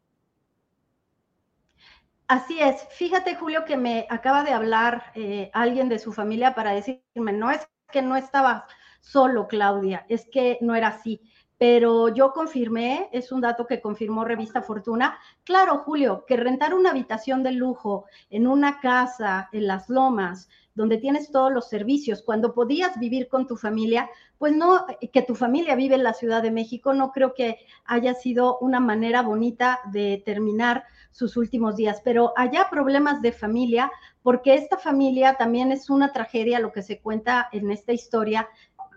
Así 2.29 2.59
es. 2.61 2.87
Fíjate, 2.91 3.37
Julio, 3.37 3.64
que 3.64 3.77
me 3.77 4.07
acaba 4.11 4.43
de 4.43 4.51
hablar 4.51 5.12
eh, 5.14 5.49
alguien 5.53 5.89
de 5.89 6.01
su 6.01 6.12
familia 6.12 6.55
para 6.57 6.72
decirme, 6.72 7.33
no 7.33 7.53
es 7.53 7.68
que 7.93 8.03
no 8.03 8.16
estaba 8.16 8.66
solo, 9.01 9.47
Claudia, 9.47 10.05
es 10.09 10.29
que 10.29 10.59
no 10.61 10.74
era 10.74 10.89
así. 10.89 11.20
Pero 11.57 12.09
yo 12.09 12.33
confirmé, 12.33 13.09
es 13.12 13.31
un 13.31 13.41
dato 13.41 13.66
que 13.66 13.81
confirmó 13.81 14.24
Revista 14.24 14.61
Fortuna. 14.61 15.18
Claro, 15.45 15.79
Julio, 15.79 16.24
que 16.27 16.37
rentar 16.37 16.74
una 16.74 16.91
habitación 16.91 17.45
de 17.45 17.53
lujo 17.53 18.07
en 18.29 18.49
una 18.49 18.81
casa 18.81 19.49
en 19.53 19.68
las 19.68 19.89
lomas, 19.89 20.49
donde 20.74 20.99
tienes 20.99 21.31
todos 21.31 21.53
los 21.53 21.68
servicios, 21.68 22.22
cuando 22.22 22.53
podías 22.53 22.99
vivir 22.99 23.29
con 23.29 23.47
tu 23.47 23.57
familia, 23.57 24.11
pues 24.37 24.53
no, 24.55 24.85
que 25.12 25.22
tu 25.22 25.35
familia 25.35 25.77
vive 25.77 25.95
en 25.95 26.03
la 26.03 26.12
Ciudad 26.12 26.43
de 26.43 26.51
México, 26.51 26.93
no 26.93 27.12
creo 27.12 27.33
que 27.33 27.57
haya 27.87 28.12
sido 28.14 28.59
una 28.59 28.81
manera 28.81 29.22
bonita 29.22 29.81
de 29.91 30.22
terminar 30.27 30.85
sus 31.16 31.38
últimos 31.38 31.76
días, 31.76 32.02
pero 32.04 32.34
haya 32.36 32.68
problemas 32.68 33.22
de 33.22 33.32
familia, 33.32 33.90
porque 34.22 34.54
esta 34.54 34.76
familia 34.76 35.34
también 35.34 35.72
es 35.72 35.88
una 35.88 36.12
tragedia, 36.12 36.60
lo 36.60 36.72
que 36.72 36.82
se 36.82 37.00
cuenta 37.00 37.48
en 37.52 37.70
esta 37.70 37.94
historia, 37.94 38.48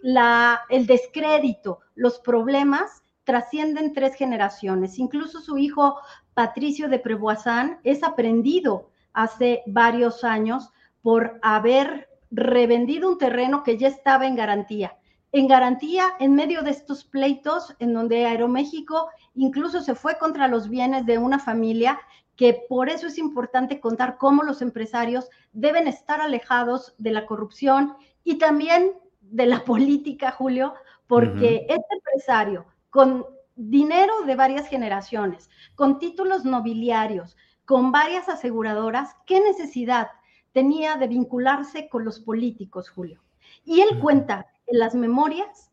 la, 0.01 0.59
el 0.69 0.85
descrédito, 0.85 1.79
los 1.95 2.19
problemas 2.19 3.03
trascienden 3.23 3.93
tres 3.93 4.15
generaciones. 4.15 4.99
Incluso 4.99 5.39
su 5.39 5.57
hijo 5.57 5.97
Patricio 6.33 6.89
de 6.89 6.99
Preboazán 6.99 7.79
es 7.85 8.03
aprendido 8.03 8.89
hace 9.13 9.63
varios 9.65 10.25
años 10.25 10.71
por 11.01 11.39
haber 11.41 12.09
revendido 12.31 13.09
un 13.09 13.17
terreno 13.17 13.63
que 13.63 13.77
ya 13.77 13.87
estaba 13.87 14.27
en 14.27 14.35
garantía. 14.35 14.98
En 15.31 15.47
garantía 15.47 16.13
en 16.19 16.33
medio 16.33 16.63
de 16.63 16.71
estos 16.71 17.03
pleitos 17.03 17.75
en 17.79 17.93
donde 17.93 18.25
Aeroméxico 18.25 19.09
incluso 19.35 19.81
se 19.81 19.95
fue 19.95 20.17
contra 20.17 20.47
los 20.47 20.69
bienes 20.69 21.05
de 21.05 21.17
una 21.17 21.39
familia 21.39 21.99
que 22.35 22.65
por 22.67 22.89
eso 22.89 23.07
es 23.07 23.17
importante 23.17 23.79
contar 23.79 24.17
cómo 24.17 24.43
los 24.43 24.61
empresarios 24.61 25.29
deben 25.51 25.87
estar 25.87 26.21
alejados 26.21 26.95
de 26.97 27.11
la 27.11 27.25
corrupción 27.25 27.95
y 28.23 28.37
también 28.37 28.93
de 29.21 29.45
la 29.45 29.63
política, 29.65 30.31
Julio, 30.31 30.73
porque 31.05 31.65
este 31.69 31.95
empresario 31.95 32.65
con 32.89 33.25
dinero 33.55 34.21
de 34.25 34.35
varias 34.35 34.67
generaciones, 34.67 35.49
con 35.75 35.99
títulos 35.99 36.45
nobiliarios, 36.45 37.35
con 37.65 37.91
varias 37.91 38.29
aseguradoras, 38.29 39.15
¿qué 39.27 39.41
necesidad 39.41 40.07
tenía 40.51 40.95
de 40.95 41.07
vincularse 41.07 41.89
con 41.89 42.05
los 42.05 42.19
políticos, 42.19 42.89
Julio. 42.89 43.21
Y 43.65 43.81
él 43.81 43.99
cuenta 43.99 44.47
en 44.71 44.79
las 44.79 44.95
memorias 44.95 45.69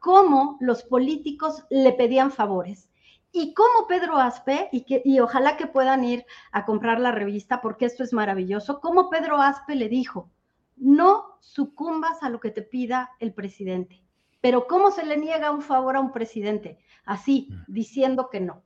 cómo 0.00 0.56
los 0.60 0.84
políticos 0.84 1.64
le 1.70 1.92
pedían 1.92 2.30
favores 2.30 2.88
y 3.32 3.52
cómo 3.52 3.86
Pedro 3.88 4.16
Aspe, 4.16 4.68
y, 4.72 4.84
que, 4.84 5.02
y 5.04 5.20
ojalá 5.20 5.56
que 5.56 5.66
puedan 5.66 6.02
ir 6.04 6.24
a 6.50 6.64
comprar 6.64 6.98
la 6.98 7.12
revista 7.12 7.60
porque 7.60 7.84
esto 7.84 8.02
es 8.02 8.12
maravilloso, 8.12 8.80
cómo 8.80 9.10
Pedro 9.10 9.40
Aspe 9.40 9.74
le 9.74 9.88
dijo, 9.88 10.30
no 10.76 11.38
sucumbas 11.40 12.22
a 12.22 12.30
lo 12.30 12.40
que 12.40 12.50
te 12.50 12.62
pida 12.62 13.10
el 13.20 13.34
presidente. 13.34 14.02
Pero 14.40 14.66
¿cómo 14.66 14.90
se 14.90 15.04
le 15.04 15.16
niega 15.16 15.50
un 15.50 15.62
favor 15.62 15.96
a 15.96 16.00
un 16.00 16.12
presidente? 16.12 16.78
Así, 17.04 17.48
diciendo 17.66 18.28
que 18.30 18.40
no. 18.40 18.62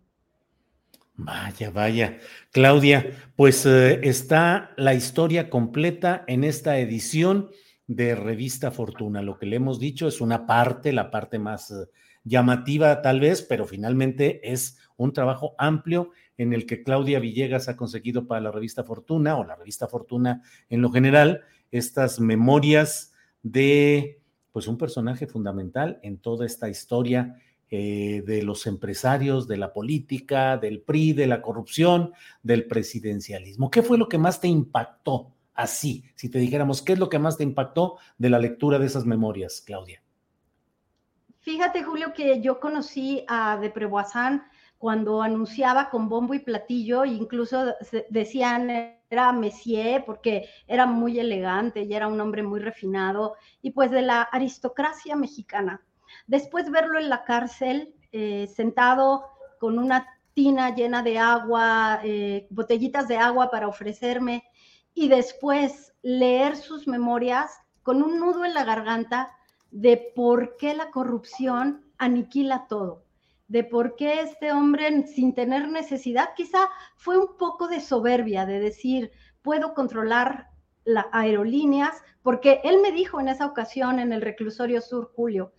Vaya, 1.15 1.71
vaya. 1.71 2.19
Claudia, 2.53 3.11
pues 3.37 3.67
eh, 3.67 4.01
está 4.03 4.71
la 4.77 4.95
historia 4.95 5.51
completa 5.51 6.25
en 6.27 6.45
esta 6.45 6.79
edición 6.79 7.51
de 7.95 8.15
Revista 8.15 8.71
Fortuna. 8.71 9.23
Lo 9.23 9.39
que 9.39 9.47
le 9.47 9.57
hemos 9.57 9.79
dicho 9.79 10.09
es 10.09 10.21
una 10.21 10.47
parte, 10.47 10.93
la 10.93 11.11
parte 11.11 11.39
más 11.39 11.71
eh, 11.71 11.89
llamativa 12.25 13.03
tal 13.03 13.21
vez, 13.21 13.43
pero 13.43 13.67
finalmente 13.67 14.53
es 14.53 14.79
un 14.97 15.13
trabajo 15.13 15.55
amplio 15.59 16.11
en 16.39 16.53
el 16.53 16.67
que 16.67 16.83
Claudia 16.83 17.21
Villegas 17.21 17.69
ha 17.69 17.77
conseguido 17.77 18.27
para 18.27 18.41
la 18.41 18.51
revista 18.51 18.85
Fortuna 18.85 19.37
o 19.37 19.45
la 19.45 19.57
revista 19.57 19.89
Fortuna 19.89 20.43
en 20.69 20.81
lo 20.81 20.91
general 20.91 21.43
estas 21.71 22.21
memorias 22.21 23.13
de 23.43 24.21
pues 24.53 24.69
un 24.69 24.79
personaje 24.79 25.27
fundamental 25.27 25.99
en 26.03 26.19
toda 26.19 26.47
esta 26.47 26.69
historia 26.69 27.37
eh, 27.71 28.23
de 28.27 28.43
los 28.43 28.67
empresarios, 28.67 29.49
de 29.49 29.57
la 29.57 29.73
política, 29.73 30.59
del 30.59 30.83
PRI, 30.83 31.15
de 31.15 31.27
la 31.27 31.41
corrupción, 31.41 32.13
del 32.43 32.67
presidencialismo. 32.67 33.71
¿Qué 33.71 33.83
fue 33.83 33.97
lo 33.97 34.09
que 34.09 34.19
más 34.19 34.41
te 34.41 34.49
impactó 34.49 35.32
así? 35.55 36.05
Si 36.15 36.29
te 36.29 36.39
dijéramos, 36.39 36.83
¿qué 36.83 36.95
es 36.95 36.99
lo 36.99 37.09
que 37.09 37.19
más 37.19 37.37
te 37.37 37.45
impactó 37.45 37.99
de 38.19 38.31
la 38.31 38.39
lectura 38.39 38.79
de 38.79 38.87
esas 38.87 39.05
memorias, 39.05 39.63
Claudia? 39.65 40.03
Fíjate, 41.41 41.83
Julio, 41.83 42.13
que 42.15 42.41
yo 42.41 42.61
conocí 42.61 43.25
a 43.29 43.57
De 43.57 43.71
Preboisán 43.71 44.45
cuando 44.79 45.23
anunciaba 45.23 45.91
con 45.91 46.09
bombo 46.09 46.35
y 46.35 46.41
platillo, 46.41 47.05
incluso 47.05 47.75
decían 48.11 48.69
era 49.11 49.33
Messier 49.33 50.05
porque 50.05 50.49
era 50.67 50.87
muy 50.87 51.21
elegante 51.21 51.83
y 51.83 51.95
era 51.95 52.09
un 52.09 52.21
hombre 52.21 52.43
muy 52.43 52.61
refinado 52.61 53.37
y 53.61 53.73
pues 53.73 53.91
de 53.91 54.03
la 54.03 54.23
aristocracia 54.23 55.15
mexicana. 55.17 55.83
Después 56.27 56.71
verlo 56.71 56.99
en 56.99 57.11
la 57.11 57.25
cárcel, 57.25 57.95
eh, 58.11 58.49
sentado 58.55 59.27
con 59.61 59.79
una 59.79 60.07
tina 60.35 60.75
llena 60.75 61.03
de 61.03 61.19
agua, 61.19 62.01
eh, 62.03 62.47
botellitas 62.51 63.07
de 63.07 63.19
agua 63.19 63.51
para 63.51 63.69
ofrecerme, 63.69 64.45
y 64.95 65.09
después 65.09 65.93
leer 66.03 66.57
sus 66.57 66.87
memorias 66.87 67.53
con 67.83 68.03
un 68.03 68.19
nudo 68.19 68.45
en 68.45 68.55
la 68.55 68.65
garganta 68.65 69.33
de 69.71 70.13
por 70.15 70.57
qué 70.57 70.75
la 70.75 70.91
corrupción 70.91 71.85
aniquila 71.99 72.67
todo, 72.69 73.05
de 73.49 73.65
por 73.65 73.97
qué 73.97 74.21
este 74.21 74.53
hombre 74.53 75.07
sin 75.07 75.35
tener 75.35 75.69
necesidad, 75.69 76.31
quizá 76.37 76.69
fue 76.97 77.19
un 77.19 77.37
poco 77.37 77.69
de 77.69 77.81
soberbia, 77.81 78.47
de 78.47 78.61
decir, 78.61 79.13
puedo 79.41 79.75
controlar 79.75 80.49
las 80.85 81.07
aerolíneas, 81.13 82.03
porque 82.23 82.61
él 82.65 82.81
me 82.83 82.93
dijo 82.93 83.21
en 83.21 83.29
esa 83.29 83.47
ocasión 83.47 83.99
en 83.99 84.13
el 84.13 84.21
reclusorio 84.21 84.81
sur, 84.81 85.13
Julio, 85.15 85.53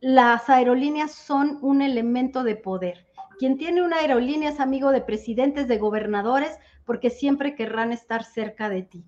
las 0.00 0.48
aerolíneas 0.48 1.12
son 1.12 1.58
un 1.62 1.82
elemento 1.82 2.42
de 2.42 2.56
poder. 2.56 3.09
Quien 3.40 3.56
tiene 3.56 3.80
una 3.80 4.00
aerolínea 4.00 4.50
es 4.50 4.60
amigo 4.60 4.90
de 4.90 5.00
presidentes, 5.00 5.66
de 5.66 5.78
gobernadores, 5.78 6.58
porque 6.84 7.08
siempre 7.08 7.54
querrán 7.54 7.90
estar 7.90 8.22
cerca 8.22 8.68
de 8.68 8.82
ti. 8.82 9.02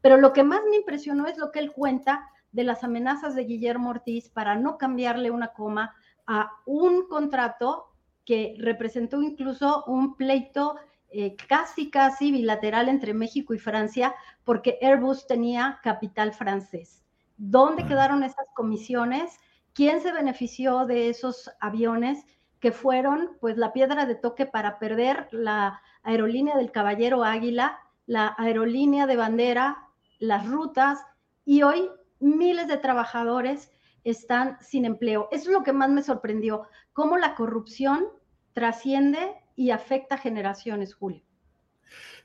Pero 0.00 0.16
lo 0.16 0.32
que 0.32 0.42
más 0.42 0.60
me 0.68 0.74
impresionó 0.74 1.28
es 1.28 1.38
lo 1.38 1.52
que 1.52 1.60
él 1.60 1.70
cuenta 1.70 2.28
de 2.50 2.64
las 2.64 2.82
amenazas 2.82 3.36
de 3.36 3.44
Guillermo 3.44 3.90
Ortiz 3.90 4.28
para 4.28 4.56
no 4.56 4.76
cambiarle 4.76 5.30
una 5.30 5.52
coma 5.52 5.94
a 6.26 6.50
un 6.66 7.06
contrato 7.06 7.84
que 8.24 8.56
representó 8.58 9.22
incluso 9.22 9.84
un 9.86 10.16
pleito 10.16 10.74
eh, 11.10 11.36
casi, 11.36 11.88
casi 11.88 12.32
bilateral 12.32 12.88
entre 12.88 13.14
México 13.14 13.54
y 13.54 13.60
Francia, 13.60 14.16
porque 14.42 14.80
Airbus 14.82 15.28
tenía 15.28 15.78
capital 15.84 16.32
francés. 16.32 17.04
¿Dónde 17.36 17.86
quedaron 17.86 18.24
esas 18.24 18.48
comisiones? 18.56 19.38
¿Quién 19.74 20.00
se 20.00 20.10
benefició 20.10 20.86
de 20.86 21.08
esos 21.08 21.52
aviones 21.60 22.26
fueron 22.72 23.36
pues 23.40 23.56
la 23.56 23.72
piedra 23.72 24.06
de 24.06 24.14
toque 24.14 24.46
para 24.46 24.78
perder 24.78 25.28
la 25.30 25.80
aerolínea 26.02 26.56
del 26.56 26.72
Caballero 26.72 27.24
Águila, 27.24 27.78
la 28.06 28.34
aerolínea 28.38 29.06
de 29.06 29.16
bandera, 29.16 29.88
las 30.18 30.48
rutas 30.48 31.00
y 31.44 31.62
hoy 31.62 31.88
miles 32.20 32.68
de 32.68 32.76
trabajadores 32.76 33.70
están 34.04 34.58
sin 34.60 34.84
empleo. 34.84 35.28
Eso 35.32 35.50
es 35.50 35.52
lo 35.52 35.62
que 35.62 35.72
más 35.72 35.90
me 35.90 36.02
sorprendió, 36.02 36.68
cómo 36.92 37.18
la 37.18 37.34
corrupción 37.34 38.06
trasciende 38.52 39.34
y 39.56 39.70
afecta 39.70 40.16
generaciones, 40.16 40.94
Julio. 40.94 41.22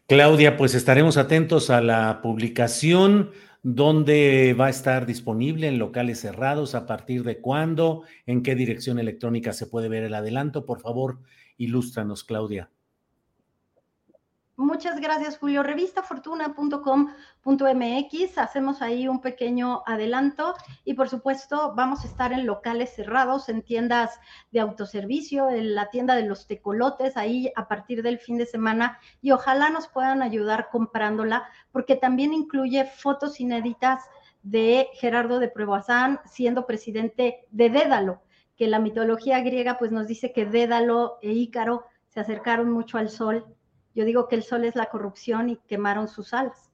Claudia, 0.07 0.57
pues 0.57 0.75
estaremos 0.75 1.17
atentos 1.17 1.69
a 1.69 1.81
la 1.81 2.21
publicación 2.21 3.31
¿Dónde 3.63 4.53
va 4.59 4.67
a 4.67 4.69
estar 4.69 5.05
disponible? 5.07 5.67
¿En 5.67 5.79
locales 5.79 6.19
cerrados? 6.19 6.75
¿A 6.75 6.85
partir 6.85 7.23
de 7.23 7.41
cuándo? 7.41 8.03
¿En 8.27 8.43
qué 8.43 8.53
dirección 8.55 8.99
electrónica 8.99 9.51
se 9.53 9.65
puede 9.67 9.89
ver 9.89 10.03
el 10.03 10.13
adelanto? 10.13 10.65
Por 10.65 10.79
favor, 10.79 11.19
ilústranos, 11.57 12.23
Claudia. 12.23 12.71
Muchas 14.61 15.01
gracias, 15.01 15.37
Julio. 15.39 15.63
Revistafortuna.com.mx, 15.63 18.37
hacemos 18.37 18.83
ahí 18.83 19.07
un 19.07 19.19
pequeño 19.19 19.81
adelanto 19.87 20.53
y 20.85 20.93
por 20.93 21.09
supuesto 21.09 21.73
vamos 21.75 22.03
a 22.03 22.07
estar 22.07 22.31
en 22.31 22.45
locales 22.45 22.93
cerrados, 22.93 23.49
en 23.49 23.63
tiendas 23.63 24.19
de 24.51 24.59
autoservicio, 24.59 25.49
en 25.49 25.73
la 25.73 25.89
tienda 25.89 26.13
de 26.13 26.27
los 26.27 26.45
tecolotes, 26.45 27.17
ahí 27.17 27.51
a 27.55 27.67
partir 27.67 28.03
del 28.03 28.19
fin 28.19 28.37
de 28.37 28.45
semana 28.45 28.99
y 29.19 29.31
ojalá 29.31 29.71
nos 29.71 29.87
puedan 29.87 30.21
ayudar 30.21 30.69
comprándola 30.69 31.43
porque 31.71 31.95
también 31.95 32.31
incluye 32.31 32.85
fotos 32.85 33.39
inéditas 33.39 34.03
de 34.43 34.89
Gerardo 34.93 35.39
de 35.39 35.47
Pruebazán 35.47 36.19
siendo 36.25 36.67
presidente 36.67 37.47
de 37.49 37.71
Dédalo, 37.71 38.21
que 38.55 38.67
la 38.67 38.77
mitología 38.77 39.39
griega 39.39 39.79
pues 39.79 39.91
nos 39.91 40.05
dice 40.05 40.31
que 40.31 40.45
Dédalo 40.45 41.17
e 41.23 41.31
Ícaro 41.31 41.85
se 42.09 42.19
acercaron 42.19 42.69
mucho 42.69 42.99
al 42.99 43.09
sol 43.09 43.55
yo 43.93 44.05
digo 44.05 44.27
que 44.27 44.35
el 44.35 44.43
sol 44.43 44.65
es 44.65 44.75
la 44.75 44.87
corrupción 44.87 45.49
y 45.49 45.57
quemaron 45.67 46.07
sus 46.07 46.33
alas. 46.33 46.71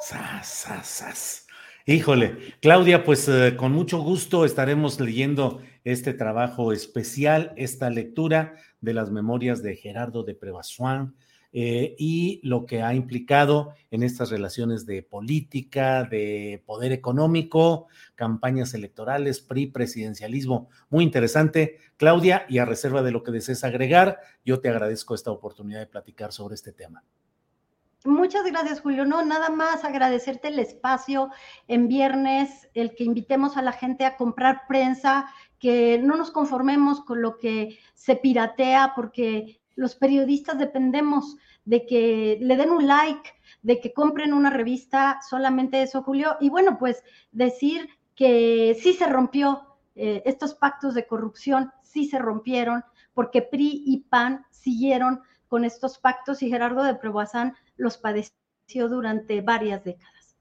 Sas, 0.00 1.46
Híjole, 1.86 2.36
Claudia, 2.60 3.04
pues 3.04 3.28
eh, 3.28 3.56
con 3.56 3.72
mucho 3.72 3.98
gusto 3.98 4.44
estaremos 4.44 5.00
leyendo 5.00 5.62
este 5.84 6.12
trabajo 6.12 6.72
especial, 6.72 7.52
esta 7.56 7.88
lectura 7.88 8.56
de 8.80 8.92
las 8.92 9.10
memorias 9.10 9.62
de 9.62 9.74
Gerardo 9.74 10.22
de 10.22 10.34
Prevasuán, 10.34 11.14
eh, 11.60 11.96
y 11.98 12.40
lo 12.44 12.66
que 12.66 12.82
ha 12.82 12.94
implicado 12.94 13.74
en 13.90 14.04
estas 14.04 14.30
relaciones 14.30 14.86
de 14.86 15.02
política, 15.02 16.04
de 16.04 16.62
poder 16.64 16.92
económico, 16.92 17.88
campañas 18.14 18.74
electorales, 18.74 19.40
PRI, 19.40 19.66
presidencialismo. 19.66 20.68
Muy 20.88 21.02
interesante, 21.02 21.80
Claudia, 21.96 22.46
y 22.48 22.58
a 22.58 22.64
reserva 22.64 23.02
de 23.02 23.10
lo 23.10 23.24
que 23.24 23.32
desees 23.32 23.64
agregar, 23.64 24.20
yo 24.44 24.60
te 24.60 24.68
agradezco 24.68 25.16
esta 25.16 25.32
oportunidad 25.32 25.80
de 25.80 25.88
platicar 25.88 26.32
sobre 26.32 26.54
este 26.54 26.70
tema. 26.70 27.02
Muchas 28.04 28.44
gracias, 28.44 28.80
Julio. 28.80 29.04
No, 29.04 29.24
nada 29.24 29.50
más 29.50 29.82
agradecerte 29.82 30.48
el 30.48 30.60
espacio 30.60 31.30
en 31.66 31.88
viernes, 31.88 32.68
el 32.74 32.94
que 32.94 33.02
invitemos 33.02 33.56
a 33.56 33.62
la 33.62 33.72
gente 33.72 34.04
a 34.04 34.16
comprar 34.16 34.62
prensa, 34.68 35.26
que 35.58 35.98
no 35.98 36.16
nos 36.16 36.30
conformemos 36.30 37.00
con 37.00 37.20
lo 37.20 37.36
que 37.36 37.80
se 37.94 38.14
piratea, 38.14 38.92
porque 38.94 39.57
los 39.78 39.94
periodistas 39.94 40.58
dependemos 40.58 41.36
de 41.64 41.86
que 41.86 42.36
le 42.40 42.56
den 42.56 42.70
un 42.70 42.88
like, 42.88 43.30
de 43.62 43.78
que 43.78 43.92
compren 43.92 44.32
una 44.32 44.50
revista, 44.50 45.20
solamente 45.28 45.80
eso, 45.82 46.02
Julio. 46.02 46.36
Y 46.40 46.50
bueno, 46.50 46.78
pues 46.80 47.04
decir 47.30 47.88
que 48.16 48.76
sí 48.82 48.94
se 48.94 49.06
rompió 49.06 49.78
eh, 49.94 50.22
estos 50.26 50.54
pactos 50.54 50.94
de 50.94 51.06
corrupción, 51.06 51.70
sí 51.82 52.08
se 52.08 52.18
rompieron, 52.18 52.84
porque 53.14 53.40
PRI 53.40 53.84
y 53.86 53.98
PAN 54.00 54.44
siguieron 54.50 55.22
con 55.46 55.64
estos 55.64 55.98
pactos 55.98 56.42
y 56.42 56.48
Gerardo 56.48 56.82
de 56.82 56.96
Preboazán 56.96 57.54
los 57.76 57.98
padeció 57.98 58.88
durante 58.88 59.42
varias 59.42 59.84
décadas. 59.84 60.36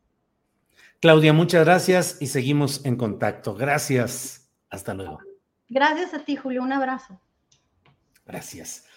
Claudia, 0.99 1.31
muchas 1.31 1.63
gracias 1.63 2.17
y 2.19 2.25
seguimos 2.25 2.83
en 2.87 2.95
contacto. 2.95 3.53
Gracias. 3.53 4.49
Hasta 4.71 4.95
luego. 4.95 5.19
Gracias 5.69 6.15
a 6.15 6.25
ti, 6.25 6.35
Julio. 6.35 6.63
Un 6.63 6.73
abrazo. 6.73 7.21
Gracias. 8.25 8.87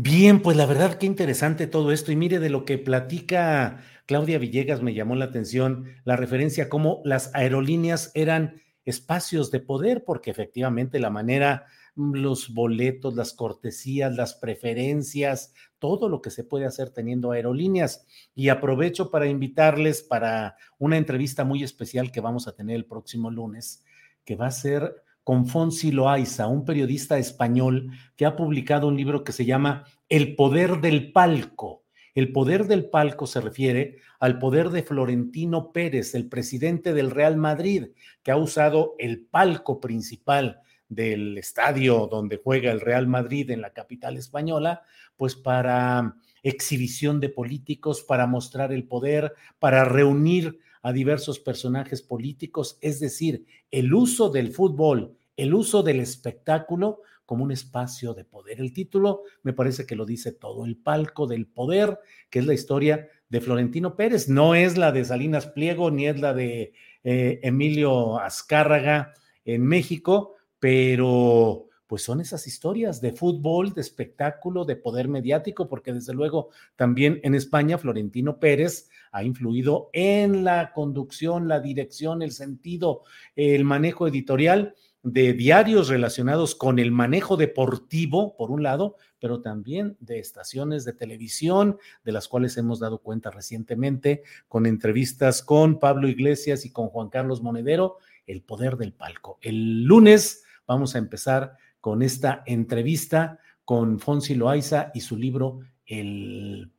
Bien, 0.00 0.42
pues 0.42 0.56
la 0.56 0.64
verdad 0.64 0.94
que 0.96 1.06
interesante 1.06 1.66
todo 1.66 1.90
esto. 1.90 2.12
Y 2.12 2.16
mire, 2.16 2.38
de 2.38 2.50
lo 2.50 2.64
que 2.64 2.78
platica 2.78 3.80
Claudia 4.06 4.38
Villegas 4.38 4.80
me 4.80 4.94
llamó 4.94 5.16
la 5.16 5.24
atención 5.24 5.86
la 6.04 6.14
referencia 6.14 6.64
a 6.64 6.68
cómo 6.68 7.02
las 7.04 7.34
aerolíneas 7.34 8.12
eran 8.14 8.62
espacios 8.84 9.50
de 9.50 9.58
poder, 9.58 10.04
porque 10.04 10.30
efectivamente 10.30 11.00
la 11.00 11.10
manera, 11.10 11.66
mm, 11.96 12.14
los 12.14 12.54
boletos, 12.54 13.16
las 13.16 13.32
cortesías, 13.32 14.14
las 14.14 14.34
preferencias, 14.34 15.52
todo 15.80 16.08
lo 16.08 16.22
que 16.22 16.30
se 16.30 16.44
puede 16.44 16.64
hacer 16.66 16.90
teniendo 16.90 17.32
aerolíneas. 17.32 18.06
Y 18.36 18.50
aprovecho 18.50 19.10
para 19.10 19.26
invitarles 19.26 20.04
para 20.04 20.54
una 20.78 20.96
entrevista 20.96 21.42
muy 21.42 21.64
especial 21.64 22.12
que 22.12 22.20
vamos 22.20 22.46
a 22.46 22.54
tener 22.54 22.76
el 22.76 22.84
próximo 22.84 23.32
lunes, 23.32 23.82
que 24.24 24.36
va 24.36 24.46
a 24.46 24.52
ser 24.52 25.02
con 25.28 25.46
Fonsi 25.46 25.92
Loaiza, 25.92 26.46
un 26.46 26.64
periodista 26.64 27.18
español 27.18 27.90
que 28.16 28.24
ha 28.24 28.34
publicado 28.34 28.88
un 28.88 28.96
libro 28.96 29.24
que 29.24 29.32
se 29.32 29.44
llama 29.44 29.84
El 30.08 30.34
poder 30.34 30.80
del 30.80 31.12
palco. 31.12 31.84
El 32.14 32.32
poder 32.32 32.66
del 32.66 32.88
palco 32.88 33.26
se 33.26 33.42
refiere 33.42 33.98
al 34.20 34.38
poder 34.38 34.70
de 34.70 34.82
Florentino 34.82 35.70
Pérez, 35.70 36.14
el 36.14 36.30
presidente 36.30 36.94
del 36.94 37.10
Real 37.10 37.36
Madrid, 37.36 37.88
que 38.22 38.30
ha 38.30 38.38
usado 38.38 38.94
el 38.98 39.20
palco 39.20 39.80
principal 39.82 40.62
del 40.88 41.36
estadio 41.36 42.06
donde 42.10 42.40
juega 42.42 42.72
el 42.72 42.80
Real 42.80 43.06
Madrid 43.06 43.50
en 43.50 43.60
la 43.60 43.74
capital 43.74 44.16
española, 44.16 44.80
pues 45.18 45.36
para 45.36 46.16
exhibición 46.42 47.20
de 47.20 47.28
políticos, 47.28 48.02
para 48.02 48.26
mostrar 48.26 48.72
el 48.72 48.84
poder, 48.84 49.34
para 49.58 49.84
reunir 49.84 50.58
a 50.80 50.92
diversos 50.92 51.38
personajes 51.38 52.00
políticos, 52.00 52.78
es 52.80 52.98
decir, 52.98 53.44
el 53.70 53.92
uso 53.92 54.30
del 54.30 54.52
fútbol, 54.52 55.17
el 55.38 55.54
uso 55.54 55.82
del 55.82 56.00
espectáculo 56.00 57.00
como 57.24 57.44
un 57.44 57.52
espacio 57.52 58.12
de 58.12 58.24
poder. 58.24 58.60
El 58.60 58.72
título 58.72 59.22
me 59.42 59.52
parece 59.52 59.86
que 59.86 59.94
lo 59.96 60.04
dice 60.04 60.32
todo, 60.32 60.66
el 60.66 60.76
palco 60.76 61.26
del 61.26 61.46
poder, 61.46 62.00
que 62.28 62.40
es 62.40 62.46
la 62.46 62.54
historia 62.54 63.08
de 63.28 63.40
Florentino 63.40 63.94
Pérez, 63.94 64.28
no 64.28 64.54
es 64.54 64.76
la 64.76 64.90
de 64.90 65.04
Salinas 65.04 65.46
Pliego 65.46 65.90
ni 65.90 66.06
es 66.06 66.20
la 66.20 66.34
de 66.34 66.72
eh, 67.04 67.38
Emilio 67.42 68.18
Azcárraga 68.18 69.14
en 69.44 69.64
México, 69.64 70.34
pero 70.58 71.68
pues 71.86 72.02
son 72.02 72.20
esas 72.20 72.46
historias 72.46 73.00
de 73.00 73.12
fútbol, 73.12 73.72
de 73.72 73.80
espectáculo, 73.80 74.64
de 74.64 74.76
poder 74.76 75.08
mediático, 75.08 75.68
porque 75.68 75.92
desde 75.92 76.14
luego 76.14 76.50
también 76.76 77.20
en 77.22 77.34
España 77.34 77.78
Florentino 77.78 78.38
Pérez 78.38 78.90
ha 79.12 79.22
influido 79.22 79.88
en 79.92 80.44
la 80.44 80.72
conducción, 80.74 81.48
la 81.48 81.60
dirección, 81.60 82.22
el 82.22 82.32
sentido, 82.32 83.04
el 83.36 83.64
manejo 83.64 84.06
editorial 84.06 84.74
de 85.02 85.32
diarios 85.32 85.88
relacionados 85.88 86.54
con 86.54 86.78
el 86.78 86.90
manejo 86.90 87.36
deportivo, 87.36 88.36
por 88.36 88.50
un 88.50 88.62
lado, 88.62 88.96
pero 89.20 89.40
también 89.40 89.96
de 90.00 90.18
estaciones 90.18 90.84
de 90.84 90.92
televisión, 90.92 91.78
de 92.04 92.12
las 92.12 92.28
cuales 92.28 92.56
hemos 92.56 92.80
dado 92.80 92.98
cuenta 92.98 93.30
recientemente, 93.30 94.22
con 94.48 94.66
entrevistas 94.66 95.42
con 95.42 95.78
Pablo 95.78 96.08
Iglesias 96.08 96.64
y 96.64 96.70
con 96.70 96.88
Juan 96.88 97.08
Carlos 97.08 97.42
Monedero, 97.42 97.98
el 98.26 98.42
poder 98.42 98.76
del 98.76 98.92
palco. 98.92 99.38
El 99.40 99.84
lunes 99.84 100.44
vamos 100.66 100.94
a 100.94 100.98
empezar 100.98 101.56
con 101.80 102.02
esta 102.02 102.42
entrevista 102.46 103.38
con 103.64 104.00
Fonsi 104.00 104.34
Loaiza 104.34 104.90
y 104.94 105.00
su 105.00 105.16
libro 105.16 105.60
el, 105.84 106.72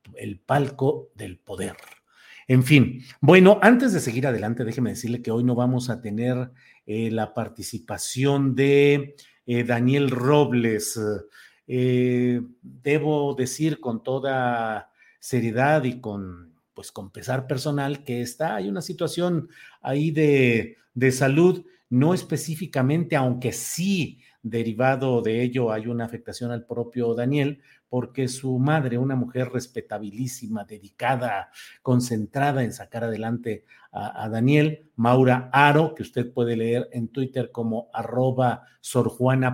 palco 0.46 1.10
del 1.16 1.38
poder. 1.38 1.76
En 2.50 2.64
fin, 2.64 3.04
bueno, 3.22 3.60
antes 3.62 3.94
de 3.94 4.00
seguir 4.00 4.26
adelante, 4.26 4.66
déjeme 4.66 4.90
decirle 4.90 5.22
que 5.22 5.30
hoy 5.30 5.44
no 5.44 5.54
vamos 5.54 5.92
a 5.92 6.02
tener 6.02 6.50
eh, 6.88 7.12
la 7.12 7.36
participación 7.36 8.56
de 8.56 9.16
eh, 9.46 9.64
Daniel 9.64 10.10
Robles. 10.10 11.00
Eh, 11.68 12.42
debo 12.64 13.36
decir 13.36 13.80
con 13.80 14.02
toda 14.02 14.90
seriedad 15.20 15.84
y 15.84 16.02
con, 16.02 16.56
pues, 16.74 16.92
con 16.92 17.12
pesar 17.12 17.46
personal 17.46 18.04
que 18.04 18.22
está, 18.22 18.56
hay 18.56 18.68
una 18.68 18.82
situación 18.82 19.50
ahí 19.80 20.10
de, 20.10 20.78
de 20.96 21.12
salud, 21.12 21.64
no 21.88 22.16
específicamente, 22.16 23.16
aunque 23.16 23.52
sí 23.52 24.24
derivado 24.42 25.22
de 25.22 25.44
ello 25.44 25.72
hay 25.72 25.86
una 25.86 26.06
afectación 26.06 26.50
al 26.50 26.66
propio 26.66 27.14
Daniel, 27.14 27.62
porque 27.90 28.28
su 28.28 28.58
madre, 28.60 28.98
una 28.98 29.16
mujer 29.16 29.50
respetabilísima, 29.50 30.64
dedicada, 30.64 31.50
concentrada 31.82 32.64
en 32.64 32.72
sacar 32.72 33.04
adelante 33.04 33.66
a, 33.92 34.30
Daniel, 34.30 34.92
Maura 34.96 35.50
Aro, 35.52 35.96
que 35.96 36.04
usted 36.04 36.32
puede 36.32 36.56
leer 36.56 36.88
en 36.92 37.08
Twitter 37.08 37.52
como 37.52 37.90
arroba 37.92 38.66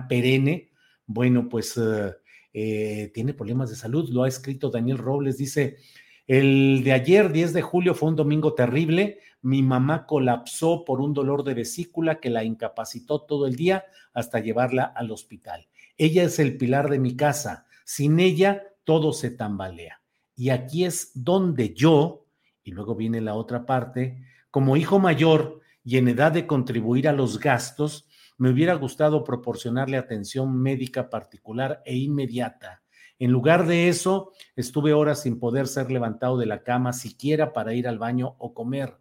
Perene, 0.08 0.70
bueno, 1.06 1.48
pues 1.48 1.76
eh, 1.78 2.12
eh, 2.52 3.10
tiene 3.14 3.32
problemas 3.32 3.70
de 3.70 3.76
salud, 3.76 4.08
lo 4.10 4.24
ha 4.24 4.28
escrito 4.28 4.70
Daniel 4.70 4.98
Robles, 4.98 5.38
dice, 5.38 5.78
el 6.26 6.82
de 6.82 6.92
ayer, 6.92 7.30
10 7.30 7.52
de 7.52 7.62
julio, 7.62 7.94
fue 7.94 8.08
un 8.08 8.16
domingo 8.16 8.54
terrible. 8.54 9.20
Mi 9.42 9.62
mamá 9.62 10.06
colapsó 10.06 10.84
por 10.84 11.00
un 11.00 11.14
dolor 11.14 11.44
de 11.44 11.54
vesícula 11.54 12.18
que 12.18 12.30
la 12.30 12.42
incapacitó 12.42 13.22
todo 13.22 13.46
el 13.46 13.54
día 13.54 13.84
hasta 14.12 14.40
llevarla 14.40 14.82
al 14.84 15.12
hospital. 15.12 15.68
Ella 15.96 16.24
es 16.24 16.40
el 16.40 16.56
pilar 16.56 16.90
de 16.90 16.98
mi 16.98 17.14
casa. 17.14 17.65
Sin 17.86 18.20
ella, 18.20 18.64
todo 18.84 19.14
se 19.14 19.30
tambalea. 19.30 20.02
Y 20.34 20.50
aquí 20.50 20.84
es 20.84 21.12
donde 21.14 21.72
yo, 21.72 22.26
y 22.62 22.72
luego 22.72 22.94
viene 22.94 23.20
la 23.20 23.34
otra 23.34 23.64
parte, 23.64 24.22
como 24.50 24.76
hijo 24.76 24.98
mayor 24.98 25.60
y 25.84 25.96
en 25.96 26.08
edad 26.08 26.32
de 26.32 26.46
contribuir 26.46 27.08
a 27.08 27.12
los 27.12 27.38
gastos, 27.38 28.06
me 28.36 28.50
hubiera 28.50 28.74
gustado 28.74 29.24
proporcionarle 29.24 29.96
atención 29.96 30.60
médica 30.60 31.08
particular 31.08 31.80
e 31.86 31.96
inmediata 31.96 32.82
en 33.18 33.32
lugar 33.32 33.66
de 33.66 33.88
eso, 33.88 34.32
estuve 34.56 34.92
horas 34.92 35.22
sin 35.22 35.38
poder 35.38 35.66
ser 35.68 35.90
levantado 35.90 36.36
de 36.36 36.44
la 36.44 36.62
cama 36.62 36.92
siquiera 36.92 37.54
para 37.54 37.72
ir 37.72 37.88
al 37.88 37.98
baño 37.98 38.36
o 38.38 38.52
comer. 38.52 38.98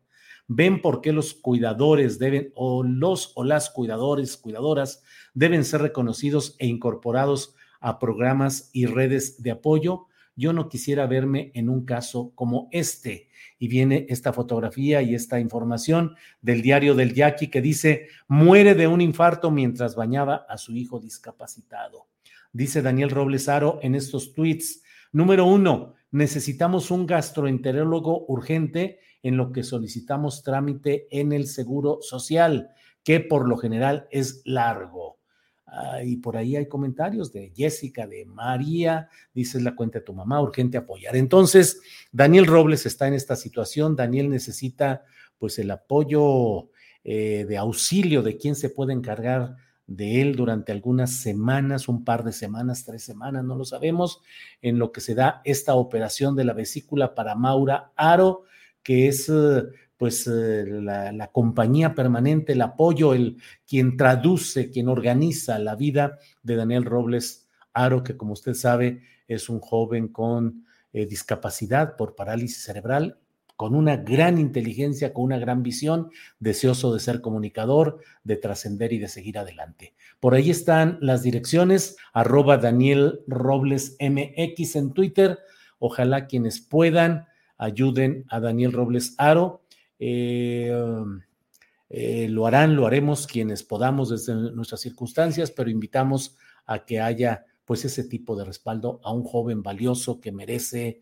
Ven 0.48 0.82
por 0.82 1.02
qué 1.02 1.12
los 1.12 1.34
cuidadores 1.34 2.18
deben, 2.18 2.52
o 2.56 2.84
los 2.84 3.34
o 3.36 3.44
las 3.44 3.70
cuidadores, 3.70 4.38
cuidadoras, 4.38 5.04
deben 5.34 5.66
ser 5.66 5.82
reconocidos 5.82 6.56
e 6.60 6.68
incorporados 6.68 7.56
a 7.86 8.00
programas 8.00 8.70
y 8.74 8.86
redes 8.86 9.42
de 9.42 9.52
apoyo. 9.52 10.08
Yo 10.36 10.54
no 10.54 10.68
quisiera 10.68 11.06
verme 11.08 11.52
en 11.54 11.70
un 11.70 11.86
caso 11.86 12.32
como 12.36 12.68
este. 12.72 13.30
Y 13.60 13.68
viene 13.68 14.06
esta 14.10 14.34
fotografía 14.34 15.02
y 15.02 15.16
esta 15.16 15.40
información 15.40 16.16
del 16.42 16.62
diario 16.62 16.96
del 16.96 17.14
Yaqui 17.14 17.50
que 17.50 17.62
dice, 17.62 18.08
muere 18.28 18.76
de 18.76 18.88
un 18.88 19.02
infarto 19.02 19.52
mientras 19.52 19.96
bañaba 19.96 20.46
a 20.50 20.58
su 20.58 20.76
hijo 20.76 21.00
discapacitado 21.00 22.08
dice 22.56 22.82
Daniel 22.82 23.10
Robles 23.10 23.50
Aro 23.50 23.80
en 23.82 23.96
estos 23.96 24.34
tweets. 24.34 24.82
Número 25.12 25.46
uno, 25.46 25.96
necesitamos 26.12 26.90
un 26.90 27.06
gastroenterólogo 27.06 28.26
urgente 28.30 29.00
en 29.24 29.36
lo 29.36 29.52
que 29.52 29.64
solicitamos 29.64 30.42
trámite 30.42 31.08
en 31.12 31.34
el 31.34 31.48
Seguro 31.48 32.00
Social, 32.02 32.70
que 33.04 33.20
por 33.20 33.50
lo 33.50 33.58
general 33.58 34.08
es 34.10 34.42
largo. 34.46 35.20
Ah, 35.68 36.04
y 36.04 36.18
por 36.18 36.38
ahí 36.38 36.56
hay 36.56 36.68
comentarios 36.68 37.34
de 37.34 37.52
Jessica, 37.56 38.06
de 38.06 38.26
María, 38.26 39.10
dices 39.34 39.64
la 39.64 39.76
cuenta 39.76 40.00
de 40.00 40.06
tu 40.06 40.14
mamá, 40.14 40.42
urgente 40.42 40.78
apoyar. 40.78 41.16
Entonces, 41.16 41.82
Daniel 42.12 42.46
Robles 42.46 42.86
está 42.86 43.08
en 43.08 43.16
esta 43.16 43.36
situación, 43.36 43.96
Daniel 43.96 44.30
necesita 44.30 45.04
pues 45.40 45.58
el 45.60 45.72
apoyo 45.72 46.70
eh, 47.04 47.46
de 47.48 47.58
auxilio 47.58 48.22
de 48.22 48.38
quien 48.38 48.56
se 48.56 48.70
puede 48.70 48.94
encargar 48.94 49.58
de 49.88 50.22
él 50.22 50.36
durante 50.36 50.72
algunas 50.72 51.22
semanas, 51.22 51.88
un 51.88 52.04
par 52.04 52.24
de 52.24 52.32
semanas, 52.32 52.86
tres 52.86 53.04
semanas, 53.04 53.44
no 53.44 53.56
lo 53.56 53.66
sabemos, 53.66 54.22
en 54.62 54.80
lo 54.80 54.92
que 54.92 55.02
se 55.02 55.16
da 55.16 55.42
esta 55.46 55.76
operación 55.76 56.36
de 56.36 56.46
la 56.46 56.54
vesícula 56.54 57.14
para 57.14 57.36
Maura 57.36 57.92
Aro, 57.96 58.44
que 58.82 59.08
es 59.08 59.30
eh, 59.30 59.64
pues 59.98 60.28
eh, 60.28 60.66
la, 60.68 61.30
compañía 61.32 61.94
permanente, 61.94 62.54
el 62.54 62.62
apoyo, 62.62 63.14
el 63.14 63.38
quien 63.68 63.98
traduce, 63.98 64.70
quien 64.70 64.90
organiza 64.90 65.58
la 65.60 65.76
vida 65.76 66.20
de 66.44 66.56
Daniel 66.56 66.86
Robles 66.86 67.48
Aro, 67.74 68.04
que 68.04 68.18
como 68.18 68.34
usted 68.34 68.54
sabe 68.54 69.02
es 69.28 69.50
un 69.50 69.60
joven 69.60 70.10
con 70.10 70.66
eh, 70.94 71.06
discapacidad 71.06 71.96
por 71.96 72.16
parálisis 72.16 72.64
cerebral 72.64 73.18
con 73.56 73.74
una 73.74 73.98
gran 73.98 74.38
inteligencia, 74.38 75.14
con 75.14 75.24
una 75.26 75.38
gran 75.38 75.64
visión, 75.64 76.10
deseoso 76.40 76.94
de 76.94 77.00
ser 77.00 77.22
comunicador, 77.22 78.00
de 78.24 78.36
trascender 78.38 78.92
y 78.92 79.00
de 79.00 79.08
seguir 79.08 79.38
adelante. 79.38 79.94
Por 80.20 80.34
ahí 80.36 80.50
están 80.50 80.98
las 81.02 81.24
direcciones, 81.24 81.96
arroba 82.14 82.58
Daniel 82.58 83.22
Robles 83.28 83.96
MX 84.00 84.76
en 84.76 84.94
Twitter. 84.94 85.40
Ojalá 85.80 86.28
quienes 86.28 86.60
puedan 86.60 87.28
ayuden 87.58 88.26
a 88.30 88.40
Daniel 88.40 88.74
Robles 88.74 89.16
Aro. 89.18 89.65
Eh, 90.00 90.72
eh, 91.90 92.28
lo 92.30 92.48
harán, 92.48 92.76
lo 92.76 92.88
haremos 92.88 93.28
quienes 93.28 93.64
podamos 93.64 94.10
desde 94.10 94.34
nuestras 94.52 94.82
circunstancias, 94.82 95.52
pero 95.52 95.70
invitamos 95.70 96.38
a 96.66 96.86
que 96.86 97.00
haya 97.00 97.46
pues 97.64 97.86
ese 97.86 98.04
tipo 98.04 98.36
de 98.36 98.46
respaldo 98.46 99.00
a 99.04 99.12
un 99.12 99.24
joven 99.24 99.64
valioso 99.64 100.20
que 100.20 100.32
merece 100.32 101.02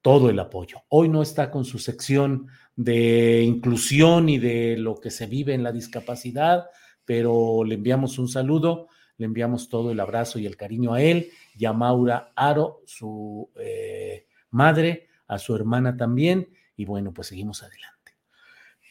todo 0.00 0.30
el 0.30 0.38
apoyo. 0.38 0.82
Hoy 0.88 1.08
no 1.08 1.22
está 1.22 1.50
con 1.50 1.64
su 1.64 1.78
sección 1.78 2.48
de 2.74 3.42
inclusión 3.42 4.28
y 4.28 4.38
de 4.38 4.76
lo 4.76 5.00
que 5.00 5.10
se 5.10 5.26
vive 5.26 5.54
en 5.54 5.62
la 5.62 5.72
discapacidad, 5.72 6.66
pero 7.04 7.62
le 7.64 7.76
enviamos 7.76 8.18
un 8.18 8.28
saludo, 8.28 8.88
le 9.16 9.26
enviamos 9.26 9.68
todo 9.68 9.92
el 9.92 10.00
abrazo 10.00 10.38
y 10.38 10.46
el 10.46 10.56
cariño 10.56 10.94
a 10.94 11.02
él 11.02 11.30
y 11.56 11.64
a 11.66 11.72
Maura 11.72 12.32
Aro, 12.34 12.80
su 12.86 13.50
eh, 13.56 14.26
madre, 14.50 15.08
a 15.28 15.38
su 15.38 15.54
hermana 15.54 15.96
también, 15.96 16.48
y 16.76 16.84
bueno, 16.84 17.12
pues 17.12 17.28
seguimos 17.28 17.62
adelante. 17.62 17.91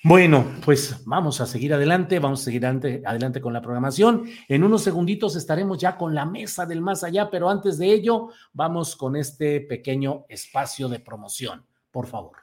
Bueno, 0.04 0.48
pues 0.66 1.04
vamos 1.06 1.42
a 1.42 1.46
seguir 1.46 1.76
adelante, 1.76 2.18
vamos 2.18 2.42
a 2.42 2.46
seguir 2.46 2.66
adelante, 2.66 3.40
con 3.40 3.54
la 3.54 3.62
programación. 3.62 4.24
En 4.48 4.64
unos 4.64 4.82
segunditos 4.82 5.36
estaremos 5.36 5.78
ya 5.78 5.96
con 5.96 6.16
la 6.16 6.26
mesa 6.26 6.66
del 6.66 6.82
más 6.82 7.04
allá, 7.04 7.30
pero 7.30 7.52
antes 7.52 7.78
de 7.78 7.94
ello, 7.94 8.30
vamos 8.52 8.96
con 8.96 9.16
este 9.16 9.62
pequeño 9.62 10.26
espacio 10.28 10.90
de 10.90 11.00
promoción, 11.00 11.68
por 11.92 12.08
favor. 12.08 12.38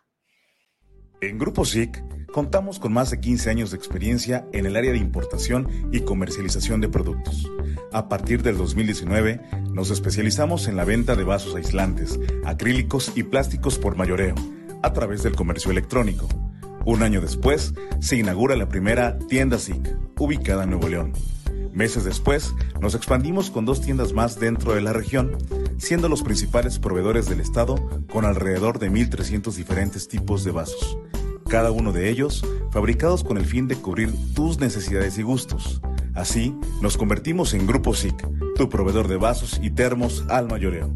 En 1.21 1.37
Grupo 1.37 1.65
SIC 1.65 2.31
contamos 2.33 2.79
con 2.79 2.93
más 2.93 3.11
de 3.11 3.19
15 3.19 3.51
años 3.51 3.73
de 3.73 3.77
experiencia 3.77 4.47
en 4.53 4.65
el 4.65 4.77
área 4.77 4.93
de 4.93 4.99
importación 4.99 5.69
y 5.93 6.03
comercialización 6.03 6.81
de 6.81 6.89
productos. 6.89 7.51
A 7.93 8.09
partir 8.09 8.45
del 8.45 8.57
2019, 8.57 9.41
nos 9.73 9.91
especializamos 9.91 10.69
en 10.69 10.77
la 10.77 10.85
venta 10.85 11.17
de 11.17 11.25
vasos 11.25 11.57
aislantes, 11.57 12.21
acrílicos 12.45 13.11
y 13.17 13.25
plásticos 13.25 13.81
por 13.81 13.97
mayoreo, 13.97 14.37
a 14.85 14.93
través 14.93 15.25
del 15.25 15.35
comercio 15.35 15.73
electrónico 15.73 16.29
un 16.89 17.03
año 17.03 17.21
después, 17.21 17.75
se 18.01 18.17
inaugura 18.17 18.57
la 18.57 18.71
primera 18.71 19.19
tienda 19.19 19.59
SIC, 19.59 19.95
ubicada 20.19 20.65
en 20.65 20.71
Nuevo 20.71 20.89
León. 20.89 21.13
Meses 21.75 22.03
después, 22.03 22.55
nos 22.81 22.95
expandimos 22.95 23.51
con 23.51 23.67
dos 23.67 23.83
tiendas 23.83 24.15
más 24.15 24.41
dentro 24.41 24.75
de 24.75 24.81
la 24.81 24.95
región, 24.95 25.37
siendo 25.77 26.09
los 26.09 26.23
principales 26.23 26.79
proveedores 26.79 27.29
del 27.29 27.41
estado 27.41 27.77
con 28.11 28.25
alrededor 28.25 28.79
de 28.79 28.91
1.300 28.91 29.53
diferentes 29.55 30.09
tipos 30.09 30.45
de 30.45 30.51
vasos. 30.51 30.99
cada 31.47 31.71
uno 31.71 31.93
de 31.93 32.11
ellos 32.11 32.45
fabricados 32.71 33.25
con 33.25 33.39
el 33.39 33.47
fin 33.47 33.69
de 33.69 33.77
cubrir 33.77 34.13
tus 34.35 34.59
necesidades 34.59 35.17
y 35.19 35.23
gustos. 35.23 35.81
Así, 36.15 36.55
nos 36.83 36.99
convertimos 36.99 37.55
en 37.55 37.67
Grupo 37.67 37.95
SIC, 37.95 38.55
tu 38.55 38.69
proveedor 38.69 39.09
de 39.09 39.17
vasos 39.17 39.59
y 39.63 39.71
termos 39.71 40.25
al 40.29 40.47
mayoreo. 40.47 40.95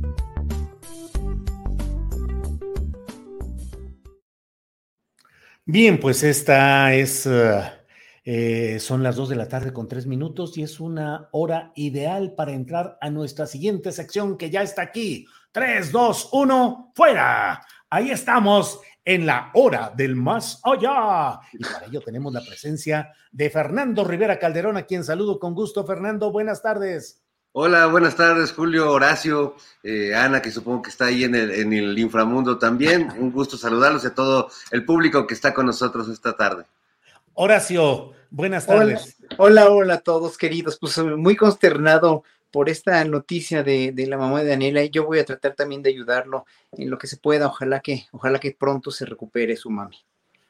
Bien, 5.64 6.00
pues 6.00 6.24
esta 6.24 6.92
es, 6.92 7.24
uh, 7.24 7.62
eh, 8.24 8.78
son 8.80 9.04
las 9.04 9.14
dos 9.14 9.28
de 9.28 9.36
la 9.36 9.46
tarde 9.46 9.72
con 9.72 9.86
tres 9.86 10.06
minutos 10.06 10.58
y 10.58 10.64
es 10.64 10.80
una 10.80 11.28
hora 11.30 11.70
ideal 11.76 12.34
para 12.34 12.50
entrar 12.50 12.98
a 13.00 13.10
nuestra 13.10 13.46
siguiente 13.46 13.92
sección 13.92 14.36
que 14.36 14.50
ya 14.50 14.62
está 14.62 14.82
aquí. 14.82 15.24
Tres, 15.52 15.92
dos, 15.92 16.30
uno, 16.32 16.90
fuera. 16.96 17.64
Ahí 17.90 18.10
estamos 18.10 18.80
en 19.04 19.24
la 19.24 19.52
hora 19.54 19.92
del 19.96 20.16
más 20.16 20.60
allá. 20.64 21.38
Y 21.52 21.62
para 21.62 21.86
ello 21.86 22.00
tenemos 22.00 22.32
la 22.32 22.44
presencia 22.44 23.12
de 23.30 23.48
Fernando 23.48 24.02
Rivera 24.02 24.40
Calderón, 24.40 24.76
a 24.76 24.82
quien 24.82 25.04
saludo 25.04 25.38
con 25.38 25.54
gusto. 25.54 25.84
Fernando, 25.86 26.32
buenas 26.32 26.60
tardes. 26.60 27.21
Hola, 27.54 27.84
buenas 27.86 28.16
tardes, 28.16 28.50
Julio, 28.50 28.90
Horacio, 28.90 29.56
eh, 29.82 30.14
Ana, 30.14 30.40
que 30.40 30.50
supongo 30.50 30.80
que 30.80 30.88
está 30.88 31.06
ahí 31.06 31.24
en 31.24 31.34
el, 31.34 31.50
en 31.50 31.74
el 31.74 31.98
inframundo 31.98 32.56
también. 32.56 33.10
Un 33.18 33.30
gusto 33.30 33.58
saludarlos 33.58 34.04
y 34.04 34.06
a 34.06 34.14
todo 34.14 34.48
el 34.70 34.86
público 34.86 35.26
que 35.26 35.34
está 35.34 35.52
con 35.52 35.66
nosotros 35.66 36.08
esta 36.08 36.34
tarde. 36.34 36.64
Horacio, 37.34 38.14
buenas 38.30 38.66
tardes. 38.66 39.16
Hola, 39.36 39.66
hola, 39.66 39.70
hola 39.70 39.94
a 39.94 40.00
todos, 40.00 40.38
queridos. 40.38 40.78
Pues 40.78 40.96
muy 40.96 41.36
consternado 41.36 42.24
por 42.50 42.70
esta 42.70 43.04
noticia 43.04 43.62
de, 43.62 43.92
de, 43.92 44.06
la 44.06 44.16
mamá 44.16 44.42
de 44.42 44.48
Daniela 44.48 44.82
y 44.82 44.88
yo 44.88 45.04
voy 45.04 45.18
a 45.18 45.24
tratar 45.26 45.54
también 45.54 45.82
de 45.82 45.90
ayudarlo 45.90 46.46
en 46.72 46.88
lo 46.88 46.96
que 46.96 47.06
se 47.06 47.18
pueda. 47.18 47.48
Ojalá 47.48 47.80
que, 47.80 48.06
ojalá 48.12 48.38
que 48.38 48.56
pronto 48.58 48.90
se 48.90 49.04
recupere 49.04 49.56
su 49.56 49.68
mami. 49.68 49.98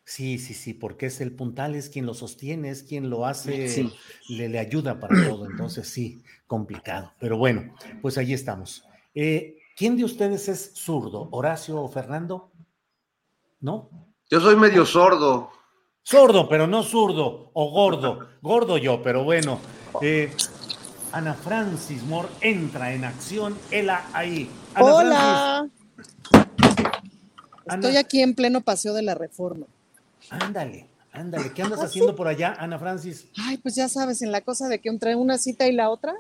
Sí, 0.05 0.39
sí, 0.39 0.53
sí, 0.53 0.75
porque 0.75 1.07
es 1.07 1.21
el 1.21 1.33
puntal, 1.33 1.77
es 1.77 1.89
quien 1.89 2.07
lo 2.07 2.15
sostiene, 2.15 2.71
es 2.71 2.83
quien 2.83 3.09
lo 3.09 3.25
hace, 3.25 3.69
sí. 3.69 3.93
le, 4.29 4.49
le, 4.49 4.59
ayuda 4.59 4.99
para 4.99 5.15
todo. 5.29 5.47
Entonces, 5.47 5.89
sí, 5.89 6.21
complicado. 6.53 7.15
Pero 7.19 7.39
bueno, 7.39 7.75
pues 8.03 8.19
ahí 8.19 8.35
estamos. 8.35 8.85
Eh, 9.15 9.57
¿Quién 9.75 9.97
de 9.97 10.05
ustedes 10.05 10.51
es 10.51 10.73
zurdo? 10.75 11.29
¿Horacio 11.31 11.81
o 11.81 11.89
Fernando? 11.89 12.53
¿No? 13.59 13.89
Yo 14.29 14.39
soy 14.39 14.57
medio 14.57 14.85
sordo. 14.85 15.51
Sordo, 16.03 16.51
pero 16.51 16.67
no 16.67 16.83
zurdo 16.83 17.51
o 17.55 17.71
gordo. 17.71 18.29
Gordo 18.43 18.77
yo, 18.77 19.03
pero 19.03 19.25
bueno. 19.25 19.61
Eh, 20.03 20.31
Ana 21.13 21.33
Francis 21.33 22.03
Moore 22.03 22.29
entra 22.43 22.93
en 22.93 23.07
acción. 23.07 23.57
Ela 23.71 24.05
ahí. 24.13 24.51
Ana 24.75 24.95
Hola. 24.95 25.71
Francis. 25.95 26.87
Estoy 27.65 27.97
aquí 27.97 28.21
en 28.21 28.35
pleno 28.35 28.61
paseo 28.61 28.93
de 28.93 29.01
la 29.01 29.15
reforma. 29.15 29.65
Ándale, 30.29 30.87
ándale. 31.13 31.51
¿Qué 31.55 31.63
andas 31.63 31.81
haciendo 31.81 32.15
por 32.15 32.29
allá, 32.29 32.55
Ana 32.59 32.79
Francis? 32.79 33.27
Ay, 33.39 33.57
pues 33.57 33.75
ya 33.75 33.89
sabes, 33.89 34.21
en 34.21 34.33
la 34.33 34.43
cosa 34.43 34.69
de 34.69 34.81
que 34.81 34.91
entre 34.91 35.17
una 35.17 35.39
cita 35.39 35.67
y 35.67 35.73
la 35.73 35.89
otra. 35.89 36.13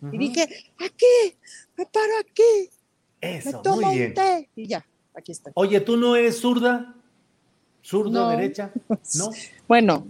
Uh 0.00 0.06
-huh. 0.06 0.14
Y 0.14 0.18
dije, 0.18 0.42
aquí, 0.78 1.36
me 1.76 1.86
paro 1.86 2.12
aquí. 2.20 2.70
Eso, 3.20 3.58
me 3.58 3.62
tomo 3.62 3.80
muy 3.82 3.96
bien. 3.96 4.08
un 4.08 4.14
té. 4.14 4.48
Y 4.56 4.66
ya, 4.66 4.84
aquí 5.14 5.32
está. 5.32 5.50
Oye, 5.54 5.80
¿tú 5.80 5.96
no 5.96 6.14
eres 6.16 6.38
zurda? 6.40 6.94
¿Zurdo, 7.82 8.10
No. 8.10 8.28
derecha? 8.30 8.70
No. 9.18 9.30
Bueno, 9.68 10.06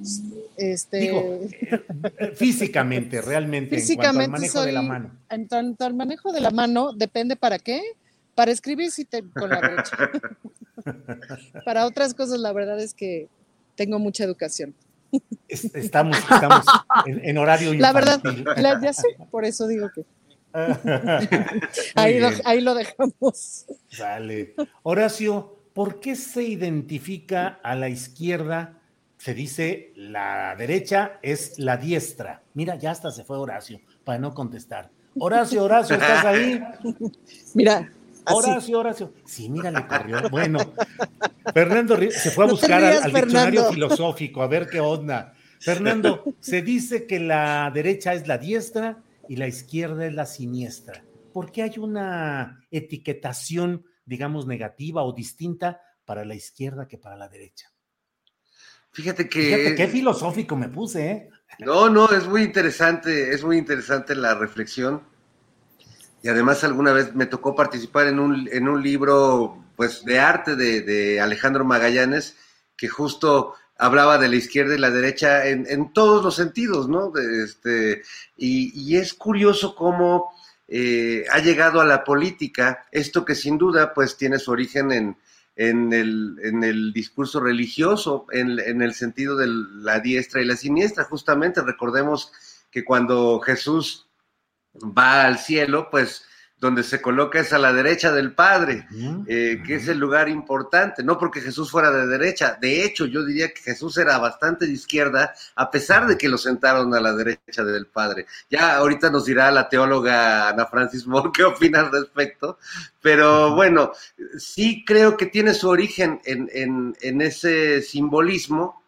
este. 0.57 0.99
Digo, 0.99 1.20
eh, 1.51 2.32
físicamente, 2.37 3.20
realmente, 3.20 3.76
en 3.76 3.80
cuanto 3.80 3.80
al 3.80 3.80
físicamente 3.80 4.30
manejo 4.30 4.59
soy. 4.59 4.66
de 4.66 4.72
la 4.72 4.82
mano. 4.82 5.11
En 5.28 5.49
tanto 5.49 5.85
al 5.85 5.95
manejo 5.95 6.32
de 6.32 6.41
la 6.41 6.51
mano, 6.51 6.93
depende 6.93 7.35
para 7.37 7.59
qué. 7.59 7.82
Para 8.37 8.51
escribir 8.53 8.91
sí 8.91 9.05
te, 9.05 9.22
con 9.22 9.49
la 9.51 9.61
derecha. 9.61 9.97
para 11.64 11.87
otras 11.87 12.14
cosas, 12.14 12.39
la 12.41 12.53
verdad 12.53 12.80
es 12.80 12.95
que 12.95 13.28
tengo 13.76 13.99
mucha 13.99 14.24
educación. 14.24 14.74
Es- 15.48 15.74
Estamos, 15.74 16.16
estamos 16.18 16.64
en, 17.06 17.24
en 17.24 17.38
horario 17.38 17.72
La 17.74 17.92
verdad, 17.92 18.16
infantil. 18.24 18.44
la- 18.62 18.80
ya 18.80 18.92
sé, 18.92 19.08
por 19.30 19.44
eso 19.44 19.66
digo 19.66 19.90
que 19.94 20.04
ahí 21.96 22.18
lo, 22.20 22.28
ahí 22.44 22.60
lo 22.60 22.74
dejamos. 22.74 23.66
Sale. 23.88 24.54
Horacio, 24.82 25.58
¿por 25.72 26.00
qué 26.00 26.14
se 26.16 26.42
identifica 26.44 27.58
a 27.62 27.74
la 27.74 27.88
izquierda? 27.88 28.78
Se 29.18 29.34
dice 29.34 29.92
la 29.96 30.54
derecha 30.56 31.18
es 31.22 31.58
la 31.58 31.76
diestra. 31.76 32.42
Mira, 32.54 32.76
ya 32.76 32.90
hasta 32.90 33.10
se 33.10 33.24
fue 33.24 33.38
Horacio 33.38 33.80
para 34.04 34.18
no 34.18 34.34
contestar. 34.34 34.90
Horacio, 35.18 35.64
Horacio, 35.64 35.96
¿estás 35.96 36.24
ahí? 36.24 36.60
Mira, 37.54 37.90
así. 38.25 38.51
Horacio, 38.51 38.79
Horacio. 38.79 39.14
Sí, 39.25 39.49
mira, 39.49 39.70
le 39.70 39.87
corrió. 39.87 40.29
Bueno, 40.31 40.75
Fernando 41.53 41.99
se 42.11 42.31
fue 42.31 42.45
a 42.45 42.47
No 42.47 42.53
buscar 42.55 42.83
al- 42.85 42.91
rías, 42.91 43.05
al, 43.05 43.12
diccionario 43.12 43.64
filosófico, 43.70 44.43
a 44.43 44.47
ver 44.49 44.68
qué 44.68 44.81
onda. 44.81 45.35
Fernando, 45.61 46.25
se 46.41 46.62
dice 46.62 47.07
que 47.07 47.20
la 47.20 47.70
derecha 47.72 48.12
es 48.12 48.29
la 48.29 48.39
diestra 48.39 49.03
y 49.29 49.37
la 49.37 49.47
izquierda 49.47 50.07
es 50.07 50.12
la 50.12 50.27
siniestra. 50.27 51.05
¿Por 51.33 51.51
qué 51.51 51.62
hay 51.62 51.79
una 51.79 52.64
etiquetación, 52.70 53.85
digamos, 54.05 54.47
negativa 54.47 55.03
o 55.03 55.12
distinta 55.12 55.81
para 56.05 56.25
la 56.25 56.35
izquierda 56.35 56.87
que 56.87 56.99
para 56.99 57.16
la 57.16 57.29
derecha? 57.29 57.70
Fíjate 58.93 59.29
que. 59.29 59.41
Fíjate 59.43 59.75
qué 59.75 59.89
filosófico 59.89 60.55
me 60.55 60.68
puse, 60.68 61.11
¿eh? 61.11 61.31
No, 61.59 61.89
no, 61.89 62.11
es 62.11 62.27
muy 62.29 62.43
interesante, 62.43 63.31
es 63.35 63.43
muy 63.43 63.59
interesante 63.59 64.14
la 64.14 64.35
reflexión. 64.35 65.03
Y 66.25 66.29
además 66.31 66.64
alguna 66.64 66.95
vez 66.95 67.14
me 67.14 67.27
tocó 67.27 67.55
participar 67.55 68.07
en 68.07 68.18
un, 68.18 68.49
en 68.51 68.66
un 68.66 68.83
libro 68.83 69.62
pues 69.77 70.07
de 70.07 70.18
arte 70.18 70.57
de, 70.57 71.20
Alejandro 71.20 71.66
Magallanes, 71.66 72.39
que 72.79 72.89
justo 72.89 73.53
hablaba 73.77 74.16
de 74.16 74.29
la 74.29 74.37
izquierda 74.37 74.75
y 74.75 74.79
la 74.79 74.91
derecha 74.91 75.47
en, 75.47 75.66
en 75.68 75.93
todos 75.93 76.25
los 76.25 76.35
sentidos, 76.35 76.89
¿no? 76.89 77.12
Este, 77.45 78.05
y, 78.39 78.72
y 78.72 78.97
es 78.97 79.12
curioso 79.12 79.75
cómo 79.75 80.33
eh, 80.66 81.27
ha 81.31 81.41
llegado 81.41 81.83
a 81.83 81.85
la 81.85 82.05
política 82.05 82.87
esto 82.91 83.27
que 83.27 83.35
sin 83.35 83.59
duda 83.59 83.93
pues 83.93 84.16
tiene 84.16 84.39
su 84.39 84.51
origen 84.51 84.93
en, 84.93 85.18
en 85.57 85.93
el, 85.93 86.39
en 86.43 86.64
el 86.64 86.95
discurso 86.95 87.39
religioso, 87.39 88.25
en 88.33 88.81
el 88.81 88.95
sentido 88.95 89.37
de 89.37 89.49
la 89.49 90.01
diestra 90.01 90.41
y 90.41 90.47
la 90.47 90.57
siniestra. 90.57 91.05
Justamente 91.05 91.61
recordemos 91.61 92.33
que 92.70 92.83
cuando 92.83 93.41
Jesús 93.41 94.07
va 94.83 95.25
al 95.25 95.39
cielo, 95.39 95.89
pues 95.91 96.25
donde 96.64 96.83
se 96.83 97.03
coloca 97.03 97.41
es 97.41 97.53
a 97.53 97.59
la 97.59 97.75
derecha 97.75 98.11
del 98.11 98.33
Padre, 98.33 98.87
eh, 99.27 99.62
que 99.66 99.75
es 99.75 99.87
el 99.87 99.99
lugar 99.99 100.31
importante, 100.31 101.03
no 101.03 101.18
porque 101.18 101.43
Jesús 101.43 101.70
fuera 101.70 101.91
de 101.91 102.07
derecha, 102.07 102.57
de 102.59 102.87
hecho 102.87 103.05
yo 103.05 103.22
diría 103.22 103.53
que 103.53 103.61
Jesús 103.61 103.99
era 103.99 104.16
bastante 104.16 104.66
de 104.66 104.72
izquierda, 104.72 105.35
a 105.57 105.70
pesar 105.70 106.07
de 106.07 106.16
que 106.16 106.29
lo 106.29 106.39
sentaron 106.39 106.95
a 106.95 107.01
la 107.01 107.12
derecha 107.12 107.64
del 107.64 107.87
Padre. 107.87 108.25
Ya 108.49 108.77
ahorita 108.77 109.11
nos 109.11 109.27
dirá 109.27 109.51
la 109.51 109.68
teóloga 109.68 110.49
Ana 110.49 110.64
Francis 110.64 111.07
Moore 111.07 111.33
qué 111.35 111.45
opina 111.45 111.81
al 111.81 111.93
respecto, 111.93 112.59
pero 113.03 113.55
bueno, 113.55 113.93
sí 114.39 114.85
creo 114.87 115.18
que 115.18 115.27
tiene 115.27 115.53
su 115.53 115.68
origen 115.68 116.22
en, 116.25 116.49
en, 116.51 116.97
en 117.03 117.20
ese 117.20 117.83
simbolismo. 117.83 118.83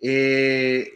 Eh, 0.00 0.95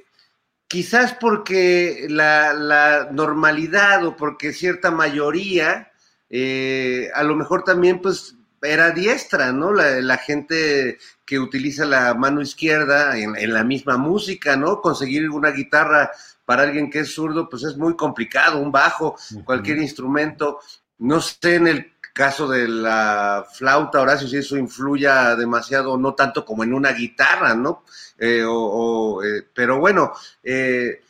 quizás 0.70 1.14
porque 1.14 2.06
la, 2.08 2.52
la, 2.52 3.08
normalidad 3.10 4.06
o 4.06 4.16
porque 4.16 4.52
cierta 4.52 4.92
mayoría, 4.92 5.90
eh, 6.28 7.10
a 7.12 7.24
lo 7.24 7.34
mejor 7.34 7.64
también 7.64 8.00
pues 8.00 8.36
era 8.62 8.92
diestra, 8.92 9.50
¿no? 9.50 9.72
La, 9.72 10.00
la 10.00 10.16
gente 10.16 10.96
que 11.26 11.40
utiliza 11.40 11.84
la 11.84 12.14
mano 12.14 12.40
izquierda 12.40 13.18
en, 13.18 13.34
en, 13.36 13.52
la 13.52 13.64
misma 13.64 13.96
música, 13.96 14.56
¿no? 14.56 14.80
Conseguir 14.80 15.28
una 15.30 15.50
guitarra 15.50 16.12
para 16.44 16.62
alguien 16.62 16.88
que 16.88 17.00
es 17.00 17.14
zurdo, 17.14 17.48
pues 17.48 17.64
es 17.64 17.76
muy 17.76 17.96
complicado, 17.96 18.60
un 18.60 18.70
bajo, 18.70 19.16
uh 19.16 19.34
-huh. 19.34 19.44
cualquier 19.44 19.78
instrumento. 19.78 20.60
No 20.98 21.20
sé 21.20 21.56
en 21.56 21.66
el 21.66 21.92
caso 22.12 22.48
de 22.48 22.68
la 22.68 23.46
flauta, 23.52 24.00
Horacio, 24.00 24.28
si 24.28 24.36
eso 24.36 24.56
influya 24.56 25.36
demasiado, 25.36 25.96
no 25.96 26.14
tanto 26.14 26.44
como 26.44 26.64
en 26.64 26.74
una 26.74 26.92
guitarra, 26.92 27.54
¿no? 27.54 27.84
Eh, 28.18 28.44
o, 28.46 29.22
eh, 29.22 29.46
pero 29.54 29.78
bueno, 29.78 30.12
eh, 30.42 31.00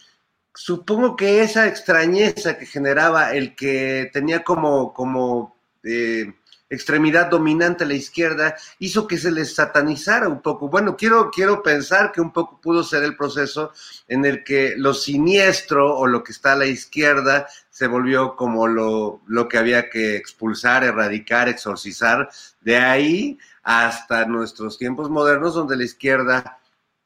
supongo 0.54 1.16
que 1.16 1.42
esa 1.42 1.66
extrañeza 1.66 2.58
que 2.58 2.66
generaba 2.66 3.32
el 3.34 3.54
que 3.54 4.10
tenía 4.12 4.44
como, 4.44 4.92
como 4.92 5.56
eh, 5.82 6.34
extremidad 6.70 7.28
dominante 7.28 7.82
a 7.84 7.86
la 7.86 7.94
izquierda 7.94 8.56
hizo 8.78 9.06
que 9.06 9.18
se 9.18 9.32
les 9.32 9.54
satanizara 9.54 10.28
un 10.28 10.40
poco. 10.40 10.68
Bueno, 10.68 10.96
quiero, 10.96 11.30
quiero 11.30 11.62
pensar 11.62 12.12
que 12.12 12.20
un 12.20 12.32
poco 12.32 12.60
pudo 12.60 12.84
ser 12.84 13.02
el 13.02 13.16
proceso 13.16 13.72
en 14.06 14.24
el 14.24 14.44
que 14.44 14.74
lo 14.76 14.94
siniestro 14.94 15.96
o 15.96 16.06
lo 16.06 16.22
que 16.22 16.32
está 16.32 16.52
a 16.52 16.56
la 16.56 16.66
izquierda 16.66 17.48
se 17.80 17.86
volvió 17.86 18.36
como 18.36 18.68
lo, 18.68 19.22
lo 19.26 19.48
que 19.48 19.56
había 19.56 19.88
que 19.88 20.14
expulsar, 20.14 20.84
erradicar, 20.84 21.48
exorcizar. 21.48 22.28
De 22.60 22.76
ahí 22.76 23.38
hasta 23.62 24.26
nuestros 24.26 24.76
tiempos 24.76 25.08
modernos 25.08 25.54
donde 25.54 25.78
la 25.78 25.84
izquierda 25.84 26.58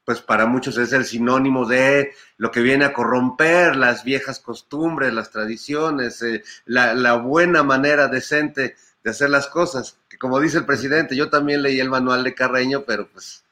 pues 0.03 0.19
para 0.19 0.47
muchos 0.47 0.77
es 0.77 0.91
el 0.91 1.05
sinónimo 1.05 1.65
de 1.65 2.11
lo 2.35 2.51
que 2.51 2.59
viene 2.59 2.83
a 2.83 2.91
corromper 2.91 3.77
las 3.77 4.03
viejas 4.03 4.41
costumbres, 4.41 5.13
las 5.13 5.31
tradiciones, 5.31 6.21
eh, 6.21 6.43
la, 6.65 6.93
la, 6.93 7.13
buena 7.13 7.63
manera 7.63 8.09
decente 8.09 8.75
de 9.01 9.09
hacer 9.09 9.29
las 9.29 9.47
cosas. 9.47 9.97
Que 10.09 10.17
como 10.17 10.41
dice 10.41 10.57
el 10.57 10.65
presidente, 10.65 11.15
yo 11.15 11.29
también 11.29 11.61
leí 11.61 11.79
el 11.79 11.89
manual 11.89 12.25
de 12.25 12.35
Carreño, 12.35 12.83
pero 12.85 13.07
pues 13.07 13.44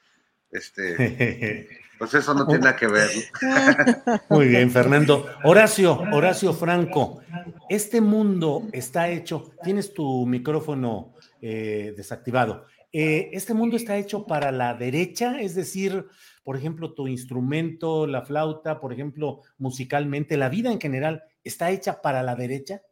este, 0.54 1.68
pues 1.98 2.14
eso 2.14 2.32
no 2.32 2.46
tiene 2.46 2.64
nada 2.64 2.76
que 2.76 2.86
ver. 2.86 3.10
Muy 4.30 4.48
bien, 4.48 4.70
Fernando. 4.70 5.26
Horacio, 5.42 6.00
Horacio 6.12 6.54
Franco, 6.54 7.20
este 7.68 8.00
mundo 8.00 8.62
está 8.72 9.08
hecho, 9.08 9.50
tienes 9.62 9.92
tu 9.92 10.24
micrófono 10.24 11.14
eh, 11.42 11.92
desactivado, 11.96 12.66
eh, 12.92 13.30
este 13.32 13.52
mundo 13.52 13.76
está 13.76 13.96
hecho 13.96 14.24
para 14.24 14.52
la 14.52 14.74
derecha, 14.74 15.40
es 15.40 15.56
decir, 15.56 16.06
por 16.44 16.56
ejemplo, 16.56 16.94
tu 16.94 17.08
instrumento, 17.08 18.06
la 18.06 18.22
flauta, 18.22 18.78
por 18.80 18.92
ejemplo, 18.92 19.40
musicalmente, 19.58 20.36
la 20.36 20.48
vida 20.48 20.70
en 20.70 20.80
general, 20.80 21.24
¿está 21.42 21.70
hecha 21.70 22.00
para 22.00 22.22
la 22.22 22.36
derecha? 22.36 22.82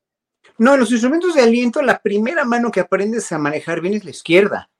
No, 0.59 0.77
los 0.77 0.91
instrumentos 0.91 1.37
de 1.37 1.43
aliento, 1.43 1.81
la 1.83 2.03
primera 2.03 2.45
mano 2.45 2.73
que 2.73 2.81
aprendes 2.81 3.31
a 3.31 3.39
manejar 3.39 3.81
bien 3.81 3.95
es 3.95 4.05
la 4.05 4.11
izquierda. 4.11 4.72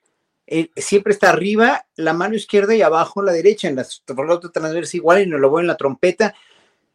Siempre 0.77 1.13
está 1.13 1.31
arriba 1.31 1.87
la 1.97 2.13
mano 2.13 2.35
izquierda 2.35 2.75
y 2.75 2.83
abajo 2.83 3.23
la 3.23 3.33
derecha. 3.33 3.69
En 3.69 3.77
la 3.77 3.85
flauta 3.85 4.51
transversa 4.51 4.97
igual 4.97 5.23
y 5.23 5.27
no 5.27 5.39
lo 5.39 5.51
voy 5.51 5.63
en 5.63 5.69
la 5.69 5.77
trompeta. 5.77 6.35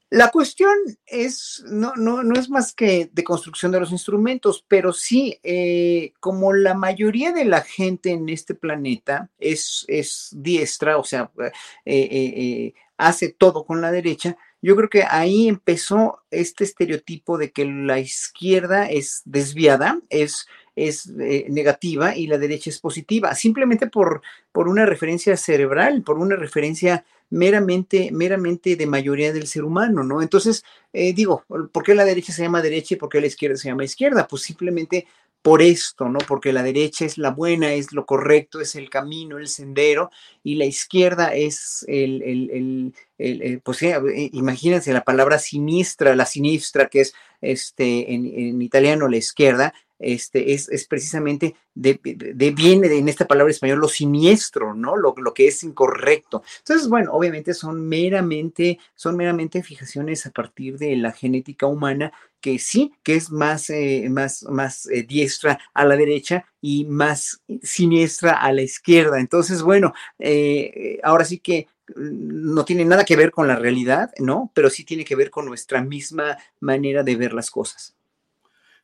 La 0.10 0.32
cuestión 0.32 0.74
es, 1.06 1.66
no, 1.68 1.94
no, 1.98 2.24
no 2.24 2.40
es 2.40 2.50
más 2.50 2.74
que 2.74 3.10
de 3.12 3.24
construcción 3.26 3.74
de 3.74 3.82
los 3.82 3.92
instrumentos, 3.92 4.64
pero 4.66 4.94
sí, 4.94 5.38
eh, 5.44 6.14
como 6.22 6.54
la 6.54 6.76
mayoría 6.76 7.34
de 7.34 7.44
la 7.44 7.62
gente 7.62 8.12
en 8.12 8.30
este 8.30 8.56
planeta 8.56 9.30
es, 9.38 9.84
es 9.90 10.30
diestra, 10.32 10.98
o 10.98 11.04
sea, 11.04 11.30
eh, 11.40 11.52
eh, 11.86 12.74
hace 12.96 13.34
todo 13.34 13.66
con 13.66 13.82
la 13.82 13.92
derecha, 13.92 14.38
yo 14.62 14.78
creo 14.78 14.90
que 14.90 15.04
ahí 15.04 15.50
empezó 15.50 16.20
este 16.32 16.64
estereotipo 16.64 17.38
de 17.38 17.52
que 17.52 17.66
la 17.66 18.00
izquierda 18.00 18.90
es 18.90 19.22
desviada, 19.26 20.00
es, 20.10 20.48
es 20.78 21.08
negativa 21.08 22.16
y 22.16 22.28
la 22.28 22.38
derecha 22.38 22.70
es 22.70 22.80
positiva, 22.80 23.34
simplemente 23.36 23.88
por, 23.88 24.22
por 24.52 24.68
una 24.70 24.86
referencia 24.86 25.36
cerebral, 25.36 26.04
por 26.04 26.20
una 26.20 26.36
referencia 26.36 27.04
meramente, 27.30 28.10
meramente 28.12 28.76
de 28.76 28.86
mayoría 28.86 29.34
del 29.34 29.48
ser 29.48 29.64
humano, 29.64 30.04
¿no? 30.04 30.22
Entonces, 30.22 30.64
eh, 30.94 31.14
digo, 31.14 31.44
¿por 31.72 31.84
qué 31.84 31.94
la 31.94 32.06
derecha 32.06 32.32
se 32.32 32.44
llama 32.44 32.62
derecha 32.62 32.94
y 32.94 32.98
por 32.98 33.10
qué 33.10 33.20
la 33.20 33.28
izquierda 33.28 33.58
se 33.58 33.70
llama 33.70 33.84
izquierda? 33.84 34.28
Pues 34.28 34.44
simplemente 34.44 35.08
por 35.42 35.62
esto, 35.62 36.10
¿no? 36.10 36.20
Porque 36.28 36.52
la 36.52 36.64
derecha 36.64 37.06
es 37.06 37.18
la 37.18 37.32
buena, 37.32 37.74
es 37.74 37.94
lo 37.94 38.06
correcto, 38.06 38.60
es 38.60 38.76
el 38.76 38.90
camino, 38.90 39.38
el 39.38 39.48
sendero, 39.48 40.10
y 40.44 40.56
la 40.56 40.66
izquierda 40.66 41.34
es 41.34 41.86
el, 41.88 42.22
el, 42.22 42.94
el, 43.18 43.62
pues 43.62 43.82
eh, 43.84 44.30
imagínense 44.34 44.92
la 44.94 45.04
palabra 45.04 45.40
sinistra, 45.40 46.16
la 46.16 46.26
sinistra, 46.26 46.88
que 46.88 47.02
es 47.02 47.14
este, 47.42 48.14
en, 48.14 48.26
en 48.26 48.62
italiano 48.62 49.08
la 49.08 49.18
izquierda, 49.18 49.74
este, 50.00 50.54
es, 50.54 50.70
precisamente 50.88 51.56
de, 51.74 52.00
viene 52.56 52.88
en 52.98 53.10
esta 53.10 53.26
palabra 53.26 53.52
español 53.52 53.80
lo 53.80 53.88
siniestro, 53.88 54.74
¿no? 54.74 54.96
Lo, 54.96 55.14
lo, 55.18 55.34
que 55.34 55.48
es 55.48 55.64
incorrecto. 55.64 56.44
Entonces, 56.60 56.88
bueno, 56.88 57.12
obviamente 57.14 57.54
son 57.54 57.88
meramente, 57.88 58.80
son 58.96 59.16
meramente 59.16 59.64
fijaciones 59.64 60.26
a 60.26 60.32
partir 60.32 60.78
de 60.78 60.96
la 60.96 61.12
genética 61.12 61.68
humana 61.68 62.12
que 62.42 62.60
sí, 62.60 62.94
que 63.04 63.16
es 63.16 63.32
más, 63.32 63.70
eh, 63.70 64.08
más, 64.10 64.44
más 64.44 64.88
eh, 64.88 65.04
diestra 65.04 65.60
a 65.74 65.86
la 65.86 65.98
derecha 65.98 66.46
y 66.62 66.86
más 66.86 67.42
siniestra 67.62 68.34
a 68.34 68.52
la 68.54 68.62
izquierda. 68.62 69.20
Entonces, 69.20 69.62
bueno, 69.62 69.94
eh, 70.20 71.00
ahora 71.04 71.26
sí 71.26 71.40
que 71.40 71.68
mm, 71.96 72.54
no 72.54 72.66
tiene 72.66 72.86
nada 72.86 73.06
que 73.06 73.16
ver 73.16 73.32
con 73.32 73.48
la 73.48 73.56
realidad, 73.58 74.12
¿no? 74.20 74.52
Pero 74.54 74.70
sí 74.70 74.84
tiene 74.84 75.06
que 75.06 75.16
ver 75.16 75.30
con 75.30 75.46
nuestra 75.46 75.82
misma 75.82 76.38
manera 76.60 77.04
de 77.04 77.16
ver 77.16 77.34
las 77.34 77.52
cosas. 77.52 77.97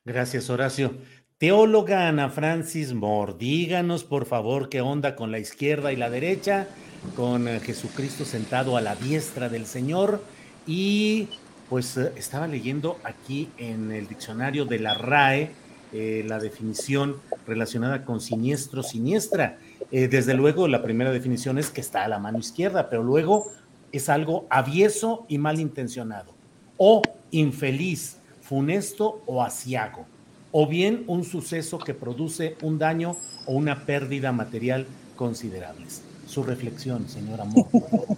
Gracias, 0.05 0.49
Horacio. 0.49 0.95
Teóloga 1.37 2.09
Ana 2.09 2.29
Francis 2.29 2.93
Moore, 2.93 3.35
díganos 3.39 4.03
por 4.03 4.25
favor 4.25 4.67
qué 4.67 4.81
onda 4.81 5.15
con 5.15 5.31
la 5.31 5.39
izquierda 5.39 5.93
y 5.93 5.95
la 5.95 6.09
derecha, 6.09 6.67
con 7.15 7.47
eh, 7.47 7.61
Jesucristo 7.61 8.25
sentado 8.25 8.75
a 8.75 8.81
la 8.81 8.97
diestra 8.97 9.47
del 9.47 9.65
Señor 9.65 10.21
y 10.67 11.29
pues 11.69 11.95
eh, 11.95 12.11
estaba 12.17 12.47
leyendo 12.47 12.99
aquí 13.05 13.47
en 13.57 13.93
el 13.93 14.07
diccionario 14.09 14.65
de 14.65 14.79
la 14.79 14.93
RAE 14.93 15.51
eh, 15.93 16.25
la 16.27 16.37
definición 16.37 17.21
relacionada 17.47 18.03
con 18.03 18.19
siniestro, 18.19 18.83
siniestra. 18.83 19.57
desde 19.89 20.33
luego 20.33 20.67
la 20.67 20.83
primera 20.83 21.11
definición 21.11 21.57
es 21.57 21.69
que 21.69 21.79
está 21.79 22.03
a 22.03 22.09
la 22.09 22.19
mano 22.19 22.39
izquierda, 22.39 22.89
pero 22.89 23.03
luego 23.03 23.45
es 23.93 24.09
algo 24.09 24.47
avieso 24.49 25.25
y 25.29 25.37
malintencionado 25.37 26.33
o 26.75 27.01
infeliz 27.31 28.17
funesto 28.43 29.21
o 29.25 29.41
asiago, 29.41 30.05
o 30.51 30.67
bien 30.67 31.03
un 31.07 31.23
suceso 31.23 31.79
que 31.79 31.93
produce 31.93 32.55
un 32.61 32.77
daño 32.77 33.15
o 33.45 33.53
una 33.53 33.85
pérdida 33.85 34.31
material 34.31 34.85
considerables. 35.15 36.01
Su 36.27 36.43
reflexión, 36.43 37.07
señora 37.09 37.43
Amor. 37.43 37.67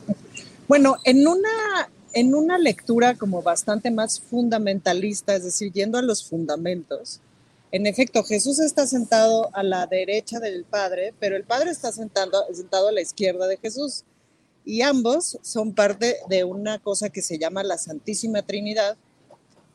bueno, 0.68 0.98
en 1.04 1.28
una, 1.28 1.90
en 2.14 2.34
una 2.34 2.58
lectura 2.58 3.16
como 3.16 3.42
bastante 3.42 3.92
más 3.92 4.20
fundamentalista, 4.20 5.36
es 5.36 5.44
decir, 5.44 5.72
yendo 5.72 5.98
a 5.98 6.02
los 6.02 6.28
fundamentos, 6.28 7.22
en 7.72 7.88
efecto, 7.88 8.24
Jesús 8.24 8.60
está 8.60 8.88
sentado 8.88 9.50
a 9.54 9.62
la 9.62 9.86
derecha 9.86 10.40
del 10.40 10.64
Padre, 10.64 11.14
pero 11.20 11.36
el 11.36 11.44
Padre 11.44 11.72
está 11.72 11.92
sentado, 11.92 12.46
sentado 12.54 12.88
a 12.88 12.92
la 12.94 13.02
izquierda 13.02 13.48
de 13.48 13.58
Jesús. 13.58 14.06
Y 14.64 14.82
ambos 14.82 15.38
son 15.42 15.74
parte 15.74 16.16
de 16.30 16.46
una 16.46 16.80
cosa 16.80 17.10
que 17.10 17.22
se 17.22 17.38
llama 17.38 17.64
la 17.64 17.78
Santísima 17.78 18.44
Trinidad, 18.44 18.98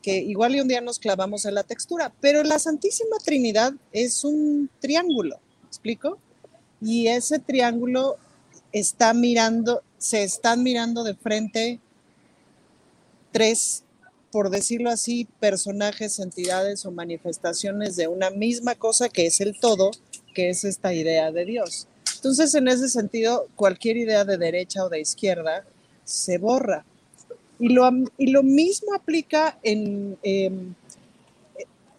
que 0.01 0.17
igual 0.17 0.55
y 0.55 0.61
un 0.61 0.67
día 0.67 0.81
nos 0.81 0.99
clavamos 0.99 1.45
en 1.45 1.55
la 1.55 1.63
textura, 1.63 2.13
pero 2.21 2.43
la 2.43 2.59
Santísima 2.59 3.17
Trinidad 3.23 3.73
es 3.91 4.23
un 4.23 4.69
triángulo, 4.79 5.39
explico? 5.67 6.17
Y 6.81 7.07
ese 7.07 7.39
triángulo 7.39 8.17
está 8.71 9.13
mirando, 9.13 9.83
se 9.97 10.23
están 10.23 10.63
mirando 10.63 11.03
de 11.03 11.15
frente 11.15 11.79
tres, 13.31 13.83
por 14.31 14.49
decirlo 14.49 14.89
así, 14.89 15.27
personajes, 15.39 16.19
entidades 16.19 16.85
o 16.85 16.91
manifestaciones 16.91 17.95
de 17.95 18.07
una 18.07 18.29
misma 18.29 18.75
cosa 18.75 19.09
que 19.09 19.25
es 19.25 19.41
el 19.41 19.59
todo, 19.59 19.91
que 20.33 20.49
es 20.49 20.63
esta 20.63 20.93
idea 20.93 21.31
de 21.31 21.45
Dios. 21.45 21.87
Entonces, 22.15 22.53
en 22.55 22.67
ese 22.67 22.87
sentido, 22.87 23.47
cualquier 23.55 23.97
idea 23.97 24.25
de 24.25 24.37
derecha 24.37 24.85
o 24.85 24.89
de 24.89 25.01
izquierda 25.01 25.65
se 26.03 26.37
borra. 26.37 26.85
Y 27.61 27.69
lo, 27.69 27.87
y 28.17 28.31
lo 28.31 28.43
mismo 28.43 28.93
aplica 28.93 29.57
en... 29.61 30.17
Em, 30.23 30.73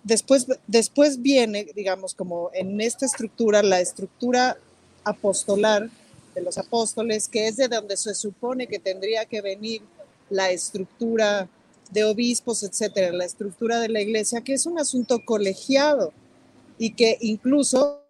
después, 0.02 0.46
después 0.66 1.22
viene, 1.22 1.68
digamos, 1.74 2.14
como 2.14 2.50
en 2.52 2.80
esta 2.80 3.06
estructura, 3.06 3.62
la 3.62 3.80
estructura 3.80 4.58
apostolar 5.04 5.88
de 6.34 6.42
los 6.42 6.58
apóstoles, 6.58 7.28
que 7.28 7.46
es 7.46 7.56
de 7.56 7.68
donde 7.68 7.96
se 7.96 8.14
supone 8.14 8.66
que 8.66 8.80
tendría 8.80 9.24
que 9.24 9.40
venir 9.40 9.82
la 10.30 10.50
estructura 10.50 11.48
de 11.92 12.04
obispos, 12.04 12.64
etcétera, 12.64 13.12
la 13.12 13.24
estructura 13.24 13.78
de 13.78 13.88
la 13.88 14.00
iglesia, 14.00 14.40
que 14.40 14.54
es 14.54 14.66
un 14.66 14.78
asunto 14.78 15.24
colegiado 15.24 16.12
y 16.78 16.94
que 16.94 17.18
incluso 17.20 18.01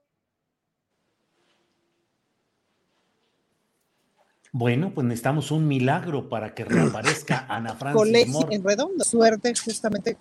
Bueno, 4.53 4.93
pues 4.95 5.07
necesitamos 5.07 5.51
un 5.51 5.67
milagro 5.67 6.29
para 6.29 6.55
que 6.55 6.67
reaparezca 6.67 7.47
Ana 7.49 7.75
Francis 7.75 7.99
Colegio 7.99 8.49
en 8.51 8.63
redondo. 8.63 9.03
Suerte, 9.03 9.55
justamente. 9.55 10.19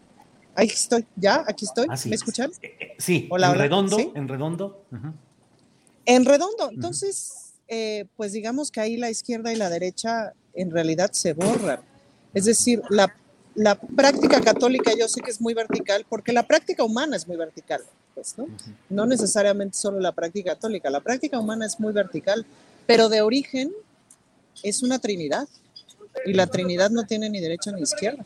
Ahí 0.55 0.67
estoy, 0.67 1.05
ya, 1.17 1.43
aquí 1.45 1.65
estoy. 1.65 1.87
Ah, 1.89 1.97
¿Me 2.05 2.15
escuchan? 2.15 2.49
Eh, 2.61 2.77
eh, 2.79 2.95
sí, 2.97 3.29
en 3.29 3.55
redondo, 3.55 4.11
en 4.15 4.27
redondo. 4.29 4.85
En 6.05 6.25
redondo. 6.25 6.69
Entonces, 6.71 7.53
eh, 7.67 8.05
pues 8.15 8.31
digamos 8.31 8.71
que 8.71 8.79
ahí 8.79 8.95
la 8.95 9.09
izquierda 9.09 9.51
y 9.51 9.57
la 9.57 9.69
derecha 9.69 10.33
en 10.53 10.71
realidad 10.71 11.11
se 11.11 11.33
borran. 11.33 11.81
Es 12.33 12.45
decir, 12.45 12.81
la, 12.89 13.13
la 13.53 13.75
práctica 13.75 14.39
católica 14.39 14.91
yo 14.97 15.09
sé 15.09 15.21
que 15.21 15.31
es 15.31 15.41
muy 15.41 15.53
vertical, 15.53 16.05
porque 16.07 16.31
la 16.31 16.43
práctica 16.43 16.85
humana 16.85 17.17
es 17.17 17.27
muy 17.27 17.35
vertical. 17.35 17.81
Pues, 18.15 18.37
¿no? 18.37 18.47
no 18.89 19.05
necesariamente 19.05 19.77
solo 19.77 19.99
la 19.99 20.11
práctica 20.11 20.53
católica, 20.53 20.89
la 20.89 20.99
práctica 20.99 21.39
humana 21.39 21.65
es 21.65 21.79
muy 21.79 21.93
vertical, 21.93 22.45
pero 22.85 23.07
de 23.07 23.21
origen 23.21 23.71
es 24.63 24.83
una 24.83 24.99
Trinidad. 24.99 25.47
Y 26.25 26.33
la 26.33 26.47
Trinidad 26.47 26.89
no 26.89 27.05
tiene 27.05 27.29
ni 27.29 27.39
derecha 27.39 27.71
ni 27.71 27.81
izquierda. 27.81 28.25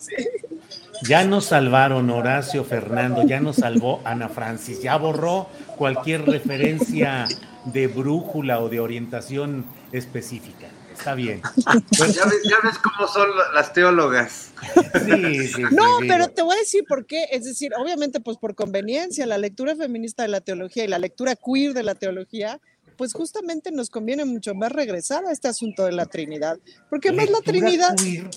Ya 1.03 1.23
nos 1.23 1.45
salvaron 1.45 2.09
Horacio 2.09 2.63
Fernando, 2.63 3.23
ya 3.23 3.39
nos 3.39 3.57
salvó 3.57 4.01
Ana 4.05 4.29
Francis, 4.29 4.81
ya 4.81 4.97
borró 4.97 5.47
cualquier 5.77 6.25
referencia 6.25 7.27
de 7.65 7.87
brújula 7.87 8.59
o 8.59 8.69
de 8.69 8.79
orientación 8.79 9.65
específica. 9.91 10.67
Está 10.97 11.13
bien. 11.13 11.41
Pues 11.97 12.15
ya, 12.15 12.23
ves, 12.25 12.77
cómo 12.81 13.07
son 13.07 13.27
las 13.53 13.73
teólogas. 13.73 14.51
Sí, 15.05 15.47
sí, 15.49 15.63
no, 15.71 15.97
pero 16.07 16.29
te 16.29 16.41
voy 16.41 16.55
a 16.55 16.59
decir 16.59 16.85
por 16.87 17.05
qué. 17.05 17.25
Es 17.31 17.43
decir, 17.43 17.73
obviamente, 17.77 18.21
pues 18.21 18.37
por 18.37 18.55
conveniencia, 18.55 19.25
la 19.25 19.37
lectura 19.37 19.75
feminista 19.75 20.23
de 20.23 20.29
la 20.29 20.39
teología 20.39 20.85
y 20.85 20.87
la 20.87 20.99
lectura 20.99 21.35
queer 21.35 21.73
de 21.73 21.83
la 21.83 21.95
teología 21.95 22.61
pues 22.97 23.13
justamente 23.13 23.71
nos 23.71 23.89
conviene 23.89 24.25
mucho 24.25 24.53
más 24.55 24.71
regresar 24.71 25.25
a 25.25 25.31
este 25.31 25.47
asunto 25.47 25.85
de 25.85 25.91
la 25.91 26.05
Trinidad, 26.05 26.57
porque 26.89 27.11
más 27.11 27.29
la 27.29 27.41
Trinidad 27.41 27.95
queer, 27.95 28.29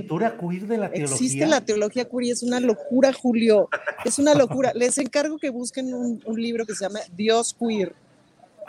Lectura 0.00 0.36
queer 0.38 0.66
de 0.66 0.78
la 0.78 0.90
teología. 0.90 1.14
Existe 1.14 1.46
la 1.46 1.60
teología 1.60 2.04
queer 2.04 2.24
y 2.24 2.30
es 2.30 2.42
una 2.42 2.60
locura, 2.60 3.12
Julio, 3.12 3.68
es 4.04 4.18
una 4.18 4.34
locura. 4.34 4.72
Les 4.74 4.98
encargo 4.98 5.38
que 5.38 5.50
busquen 5.50 5.94
un, 5.94 6.20
libro 6.36 6.66
que 6.66 6.74
se 6.74 6.84
llama 6.84 7.00
Dios 7.16 7.56
queer. 7.58 7.94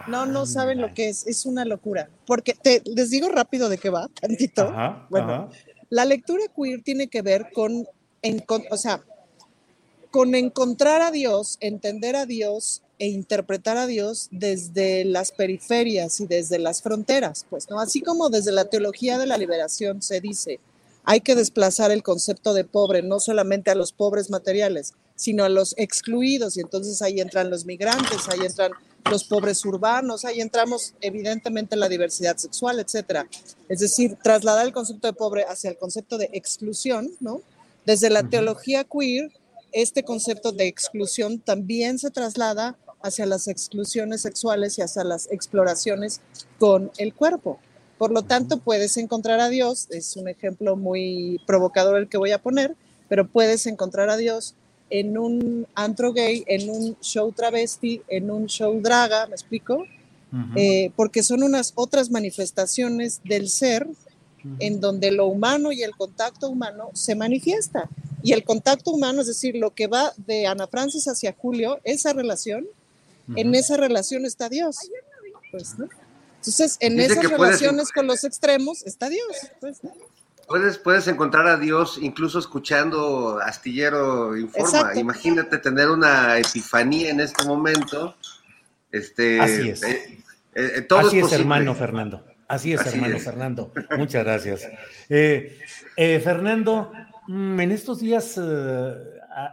No, 0.08 0.26
no 0.26 0.46
saben 0.46 0.80
lo 0.80 0.94
que 0.94 1.10
es, 1.10 1.26
es 1.28 1.46
una 1.46 1.66
locura. 1.66 2.10
Porque 2.26 2.54
te, 2.54 2.82
les 2.86 3.10
digo 3.10 3.30
rápido 3.30 3.68
de 3.70 3.78
qué 3.78 3.90
va, 3.90 4.08
tantito. 4.22 4.74
bueno, 5.10 5.50
la 5.90 6.06
lectura 6.06 6.44
queer 6.56 6.82
tiene 6.82 7.08
que 7.08 7.22
ver 7.22 7.48
con, 7.54 7.88
o 8.70 8.78
sea, 8.78 9.04
con 10.12 10.36
encontrar 10.36 11.02
a 11.02 11.12
Dios, 11.12 11.58
entender 11.60 12.16
a 12.16 12.26
Dios 12.26 12.82
e 13.00 13.08
interpretar 13.08 13.78
a 13.78 13.88
Dios 13.88 14.28
desde 14.32 15.06
las 15.06 15.32
periferias 15.32 16.20
y 16.20 16.28
desde 16.28 16.60
las 16.60 16.82
fronteras, 16.82 17.46
pues, 17.50 17.70
¿no? 17.70 17.80
Así 17.80 18.02
como 18.02 18.30
desde 18.30 18.52
la 18.52 18.66
teología 18.66 19.18
de 19.18 19.28
la 19.28 19.38
liberación 19.38 20.02
se 20.02 20.20
dice, 20.20 20.60
hay 21.04 21.22
que 21.22 21.36
desplazar 21.36 21.92
el 21.92 22.04
concepto 22.04 22.54
de 22.54 22.66
pobre, 22.66 23.02
no 23.02 23.20
solamente 23.20 23.72
a 23.72 23.76
los 23.76 23.94
pobres 23.94 24.30
materiales, 24.30 24.94
sino 25.16 25.46
a 25.46 25.50
los 25.50 25.74
excluidos, 25.78 26.58
y 26.58 26.62
entonces 26.62 27.02
ahí 27.02 27.22
entran 27.22 27.50
los 27.50 27.66
migrantes, 27.66 28.28
ahí 28.30 28.46
entran 28.46 28.72
los 29.10 29.24
pobres 29.24 29.64
urbanos, 29.64 30.26
ahí 30.26 30.42
entramos 30.42 30.94
evidentemente 31.00 31.76
la 31.76 31.88
diversidad 31.88 32.36
sexual, 32.38 32.80
etcétera. 32.80 33.28
Es 33.70 33.80
decir, 33.80 34.18
trasladar 34.22 34.66
el 34.66 34.74
concepto 34.74 35.08
de 35.08 35.14
pobre 35.14 35.46
hacia 35.46 35.70
el 35.70 35.78
concepto 35.78 36.18
de 36.18 36.30
exclusión, 36.34 37.10
¿no? 37.20 37.42
Desde 37.86 38.10
la 38.10 38.24
teología 38.24 38.84
queer, 38.84 39.32
este 39.72 40.04
concepto 40.04 40.52
de 40.52 40.68
exclusión 40.68 41.40
también 41.40 42.00
se 42.00 42.12
traslada 42.12 42.78
hacia 43.02 43.26
las 43.26 43.48
exclusiones 43.48 44.22
sexuales 44.22 44.78
y 44.78 44.82
hacia 44.82 45.04
las 45.04 45.32
exploraciones 45.32 46.22
con 46.60 46.92
el 46.98 47.14
cuerpo. 47.14 47.60
Por 47.98 48.12
lo 48.12 48.24
tanto, 48.24 48.60
puedes 48.60 48.98
encontrar 48.98 49.40
a 49.40 49.50
Dios, 49.50 49.88
es 49.90 50.16
un 50.18 50.28
ejemplo 50.28 50.76
muy 50.76 51.42
provocador 51.48 51.98
el 51.98 52.10
que 52.10 52.18
voy 52.18 52.32
a 52.32 52.42
poner, 52.42 52.76
pero 53.10 53.28
puedes 53.28 53.66
encontrar 53.66 54.10
a 54.10 54.18
Dios 54.18 54.56
en 54.90 55.18
un 55.18 55.68
antro 55.76 56.14
gay, 56.14 56.44
en 56.48 56.70
un 56.70 56.98
show 57.02 57.32
travesti, 57.32 58.02
en 58.08 58.32
un 58.32 58.48
show 58.48 58.80
draga, 58.82 59.28
¿me 59.28 59.34
explico? 59.34 59.86
Eh, 60.56 60.92
porque 60.96 61.24
son 61.24 61.42
unas 61.42 61.72
otras 61.76 62.12
manifestaciones 62.12 63.22
del 63.24 63.50
ser 63.50 63.88
en 64.60 64.80
donde 64.80 65.12
lo 65.12 65.28
humano 65.28 65.72
y 65.72 65.84
el 65.84 65.92
contacto 65.92 66.50
humano 66.50 66.90
se 66.94 67.16
manifiesta. 67.16 67.90
Y 68.24 68.34
el 68.34 68.44
contacto 68.44 68.92
humano, 68.92 69.22
es 69.22 69.28
decir, 69.28 69.56
lo 69.56 69.74
que 69.74 69.88
va 69.88 70.14
de 70.18 70.48
Ana 70.48 70.68
Francis 70.68 71.08
hacia 71.08 71.34
Julio, 71.34 71.80
esa 71.84 72.14
relación, 72.14 72.66
en 73.36 73.54
esa 73.56 73.78
relación 73.78 74.26
está 74.26 74.50
Dios. 74.50 74.78
Pues, 75.52 75.76
Entonces, 76.38 76.78
en 76.80 77.00
esas 77.00 77.30
relaciones 77.30 77.92
con 77.92 78.08
los 78.08 78.24
extremos 78.24 78.86
está 78.86 79.10
Dios. 79.10 79.28
Pues, 79.60 79.82
Puedes, 80.48 80.78
puedes 80.78 81.10
encontrar 81.10 81.46
a 81.46 81.58
Dios 81.58 82.00
incluso 82.02 82.40
escuchando 82.40 83.38
Astillero 83.44 84.38
Informa. 84.38 84.96
Imagínate 84.96 85.58
tener 85.58 85.90
una 85.90 86.40
epifanía 86.40 87.10
en 87.10 87.20
este 87.20 87.44
momento. 87.44 88.16
Este, 88.90 89.42
Así 89.42 89.70
es. 89.70 89.84
Eh, 89.84 90.24
eh, 90.56 90.88
Así 90.90 91.20
es, 91.20 91.34
hermano 91.34 91.76
Fernando. 91.76 92.24
Así 92.48 92.72
es, 92.72 92.86
hermano 92.86 93.20
Fernando. 93.20 93.74
Muchas 93.98 94.24
gracias. 94.24 94.70
Eh, 95.10 95.60
Fernando, 96.24 96.94
en 97.28 97.72
estos 97.72 98.00
días 98.00 98.40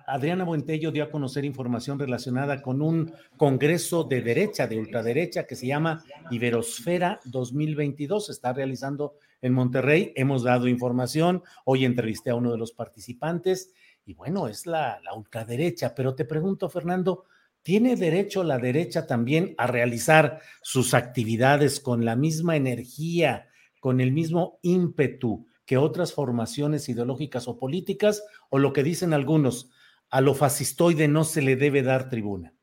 Adriana 0.06 0.44
Buentello 0.44 0.92
dio 0.92 1.04
a 1.04 1.10
conocer 1.10 1.44
información 1.44 1.98
relacionada 1.98 2.62
con 2.62 2.80
un 2.80 3.12
congreso 3.36 4.04
de 4.04 4.22
derecha, 4.22 4.66
de 4.66 4.78
ultraderecha, 4.78 5.46
que 5.46 5.56
se 5.56 5.66
llama 5.66 6.04
Iberosfera 6.30 7.20
2022. 7.24 8.26
Se 8.26 8.32
está 8.32 8.52
realizando 8.52 9.16
en 9.42 9.52
Monterrey. 9.52 10.12
Hemos 10.14 10.44
dado 10.44 10.68
información. 10.68 11.42
Hoy 11.64 11.84
entrevisté 11.84 12.30
a 12.30 12.36
uno 12.36 12.52
de 12.52 12.58
los 12.58 12.72
participantes 12.72 13.72
y 14.06 14.14
bueno, 14.14 14.46
es 14.48 14.66
la 14.66 15.00
ultraderecha. 15.16 15.94
Pero 15.94 16.14
te 16.14 16.24
pregunto, 16.24 16.70
Fernando, 16.70 17.24
¿tiene 17.62 17.96
derecho 17.96 18.44
la 18.44 18.58
derecha 18.58 19.06
también 19.06 19.54
a 19.58 19.66
realizar 19.66 20.40
sus 20.62 20.94
actividades 20.94 21.80
con 21.80 22.04
la 22.04 22.14
misma 22.14 22.56
energía, 22.56 23.48
con 23.80 24.00
el 24.00 24.12
mismo 24.12 24.60
ímpetu 24.62 25.46
que 25.66 25.76
otras 25.76 26.12
formaciones 26.12 26.88
ideológicas 26.88 27.48
o 27.48 27.58
políticas? 27.58 28.22
O 28.50 28.58
lo 28.58 28.72
que 28.72 28.82
dicen 28.82 29.12
algunos, 29.12 29.70
a 30.10 30.20
lo 30.20 30.34
fascistoide 30.34 31.08
no 31.08 31.24
se 31.24 31.42
le 31.42 31.56
debe 31.56 31.82
dar 31.82 32.08
tribuna. 32.08 32.54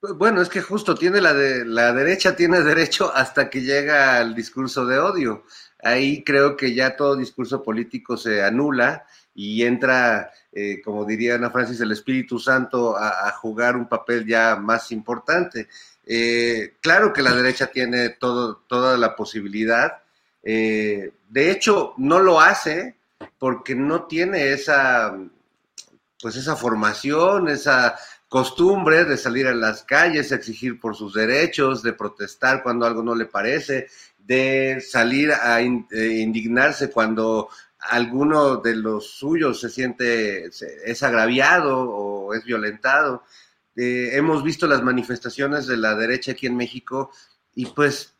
Pues, 0.00 0.14
bueno, 0.14 0.40
es 0.40 0.48
que 0.48 0.62
justo 0.62 0.94
tiene 0.94 1.20
la 1.20 1.34
de 1.34 1.64
la 1.64 1.92
derecha 1.92 2.36
tiene 2.36 2.60
derecho 2.62 3.12
hasta 3.14 3.50
que 3.50 3.62
llega 3.62 4.18
al 4.18 4.34
discurso 4.34 4.86
de 4.86 4.98
odio. 4.98 5.44
Ahí 5.82 6.24
creo 6.24 6.56
que 6.56 6.74
ya 6.74 6.96
todo 6.96 7.16
discurso 7.16 7.62
político 7.62 8.16
se 8.16 8.42
anula 8.42 9.06
y 9.34 9.64
entra, 9.64 10.30
eh, 10.52 10.80
como 10.82 11.04
diría 11.04 11.36
Ana 11.36 11.50
Francis, 11.50 11.80
el 11.80 11.92
Espíritu 11.92 12.38
Santo 12.40 12.96
a, 12.96 13.30
jugar 13.32 13.76
un 13.76 13.88
papel 13.88 14.26
ya 14.26 14.56
más 14.56 14.90
importante. 14.90 15.68
Eh, 16.04 16.74
claro 16.80 17.12
que 17.12 17.22
la 17.22 17.32
derecha 17.34 17.68
tiene 17.68 18.10
todo, 18.10 18.64
toda 18.68 18.96
la 18.96 19.14
posibilidad. 19.14 20.02
Eh, 20.42 21.12
de 21.28 21.50
hecho, 21.50 21.94
no 21.96 22.20
lo 22.20 22.40
hace 22.40 22.96
porque 23.38 23.74
no 23.74 24.04
tiene 24.04 24.52
esa, 24.52 25.16
pues 26.20 26.36
esa 26.36 26.56
formación, 26.56 27.48
esa 27.48 27.96
costumbre 28.28 29.04
de 29.04 29.16
salir 29.16 29.46
a 29.46 29.54
las 29.54 29.84
calles, 29.84 30.32
exigir 30.32 30.78
por 30.78 30.94
sus 30.94 31.14
derechos, 31.14 31.82
de 31.82 31.92
protestar 31.92 32.62
cuando 32.62 32.86
algo 32.86 33.02
no 33.02 33.14
le 33.14 33.24
parece, 33.24 33.88
de 34.18 34.80
salir 34.86 35.32
a 35.32 35.60
eh, 35.60 35.66
indignarse 36.20 36.90
cuando 36.90 37.48
alguno 37.80 38.56
de 38.56 38.76
los 38.76 39.10
suyos 39.10 39.60
se 39.60 39.70
siente, 39.70 40.50
es 40.84 41.02
agraviado 41.02 41.78
o 41.78 42.34
es 42.34 42.44
violentado. 42.44 43.22
Eh, 43.76 44.10
hemos 44.12 44.42
visto 44.42 44.66
las 44.66 44.82
manifestaciones 44.82 45.66
de 45.66 45.76
la 45.76 45.94
derecha 45.94 46.32
aquí 46.32 46.46
en 46.46 46.56
México 46.56 47.10
y 47.54 47.66
pues 47.66 48.17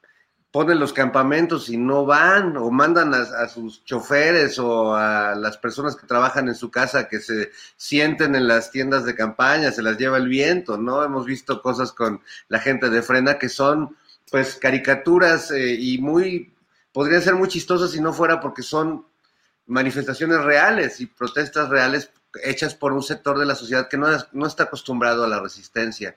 ponen 0.50 0.78
los 0.78 0.92
campamentos 0.92 1.68
y 1.68 1.76
no 1.76 2.06
van 2.06 2.56
o 2.56 2.70
mandan 2.70 3.12
a, 3.14 3.48
sus 3.48 3.84
choferes 3.84 4.58
o 4.58 4.94
a 4.94 5.34
las 5.34 5.58
personas 5.58 5.94
que 5.94 6.06
trabajan 6.06 6.48
en 6.48 6.54
su 6.54 6.70
casa 6.70 7.08
que 7.08 7.20
se 7.20 7.50
sienten 7.76 8.34
en 8.34 8.48
las 8.48 8.70
tiendas 8.70 9.04
de 9.04 9.14
campaña, 9.14 9.72
se 9.72 9.82
las 9.82 9.98
lleva 9.98 10.16
el 10.16 10.28
viento, 10.28 10.78
¿no? 10.78 11.04
Hemos 11.04 11.26
visto 11.26 11.60
cosas 11.60 11.92
con 11.92 12.22
la 12.48 12.60
gente 12.60 12.88
de 12.88 13.02
frena 13.02 13.38
que 13.38 13.48
son 13.48 13.96
pues 14.30 14.56
caricaturas 14.56 15.50
eh, 15.50 15.74
y 15.78 15.98
muy, 15.98 16.54
podrían 16.92 17.22
ser 17.22 17.34
muy 17.34 17.48
chistosas 17.48 17.90
si 17.90 18.00
no 18.00 18.12
fuera 18.12 18.40
porque 18.40 18.62
son 18.62 19.06
manifestaciones 19.66 20.42
reales 20.42 21.00
y 21.00 21.06
protestas 21.06 21.68
reales 21.68 22.10
hechas 22.42 22.74
por 22.74 22.92
un 22.92 23.02
sector 23.02 23.38
de 23.38 23.46
la 23.46 23.54
sociedad 23.54 23.88
que 23.88 23.98
no, 23.98 24.08
no 24.32 24.46
está 24.46 24.64
acostumbrado 24.64 25.24
a 25.24 25.28
la 25.28 25.40
resistencia 25.40 26.16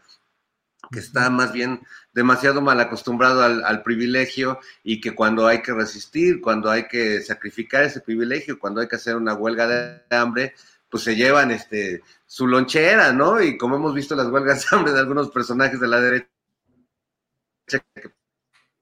que 0.90 1.00
está 1.00 1.30
más 1.30 1.54
bien 1.54 1.82
demasiado 2.14 2.62
mal 2.62 2.80
acostumbrado 2.80 3.44
al, 3.44 3.84
privilegio 3.84 4.60
y 4.84 5.00
que 5.00 5.16
cuando 5.16 5.48
hay 5.48 5.62
que 5.62 5.74
resistir, 5.74 6.42
cuando 6.42 6.70
hay 6.70 6.88
que 6.88 7.22
sacrificar 7.22 7.84
ese 7.84 8.02
privilegio, 8.02 8.60
cuando 8.60 8.82
hay 8.82 8.88
que 8.88 8.96
hacer 8.96 9.16
una 9.16 9.34
huelga 9.34 9.68
de 9.68 10.16
hambre, 10.16 10.54
pues 10.90 11.04
se 11.04 11.16
llevan 11.16 11.52
este 11.52 12.02
su 12.26 12.48
lonchera, 12.48 13.14
¿no? 13.14 13.42
Y 13.42 13.58
como 13.58 13.78
hemos 13.78 13.94
visto 13.94 14.16
las 14.16 14.28
huelgas 14.28 14.62
de 14.70 14.76
hambre 14.76 14.94
de 14.94 15.00
algunos 15.00 15.30
personajes 15.30 15.80
de 15.80 15.88
la 15.88 16.02
derecha, 16.02 16.30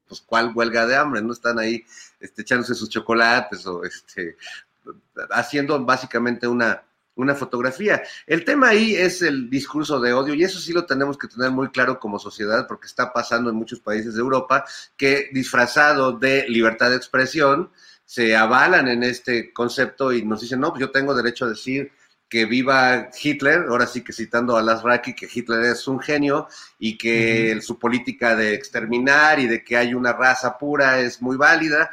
pues 0.08 0.22
cuál 0.22 0.52
huelga 0.56 0.88
de 0.88 0.96
hambre, 0.96 1.22
no 1.22 1.34
están 1.34 1.60
ahí 1.60 1.86
este, 2.20 2.42
echándose 2.42 2.74
sus 2.74 2.90
chocolates 2.90 3.66
o 3.68 3.84
este, 3.84 4.38
haciendo 5.30 5.84
básicamente 5.86 6.48
una, 6.48 6.84
una 7.22 7.36
fotografía. 7.36 8.02
El 8.26 8.46
tema 8.46 8.70
ahí 8.70 8.96
es 8.96 9.22
el 9.22 9.50
discurso 9.50 10.00
de 10.00 10.14
odio 10.14 10.34
y 10.34 10.44
eso 10.44 10.60
sí 10.60 10.72
lo 10.72 10.86
tenemos 10.86 11.18
que 11.18 11.28
tener 11.28 11.52
muy 11.52 11.70
claro 11.70 12.00
como 12.00 12.18
sociedad 12.18 12.66
porque 12.68 12.88
está 12.88 13.12
pasando 13.12 13.50
en 13.50 13.56
muchos 13.58 13.80
países 13.80 14.14
de 14.16 14.22
Europa 14.22 14.66
que 14.96 15.30
disfrazado 15.34 16.14
de 16.14 16.48
libertad 16.48 16.90
de 16.90 16.96
expresión 16.96 17.72
se 18.06 18.36
avalan 18.36 18.88
en 18.88 19.04
este 19.04 19.54
concepto 19.54 20.14
y 20.14 20.24
nos 20.24 20.42
dicen, 20.42 20.60
no, 20.60 20.70
pues 20.70 20.82
yo 20.82 20.92
tengo 20.92 21.14
derecho 21.14 21.46
a 21.46 21.50
decir 21.50 21.92
que 22.30 22.46
viva 22.46 23.10
Hitler, 23.22 23.66
ahora 23.68 23.88
sí 23.88 24.04
que 24.04 24.14
citando 24.14 24.56
a 24.56 24.62
Las 24.62 24.84
Raki, 24.84 25.16
que 25.16 25.28
Hitler 25.32 25.66
es 25.66 25.88
un 25.88 26.00
genio 26.00 26.48
y 26.78 26.98
que 26.98 27.60
su 27.62 27.78
política 27.78 28.36
de 28.36 28.54
exterminar 28.54 29.40
y 29.40 29.48
de 29.48 29.64
que 29.64 29.76
hay 29.76 29.94
una 29.94 30.14
raza 30.14 30.58
pura 30.58 31.00
es 31.00 31.22
muy 31.22 31.38
válida 31.38 31.90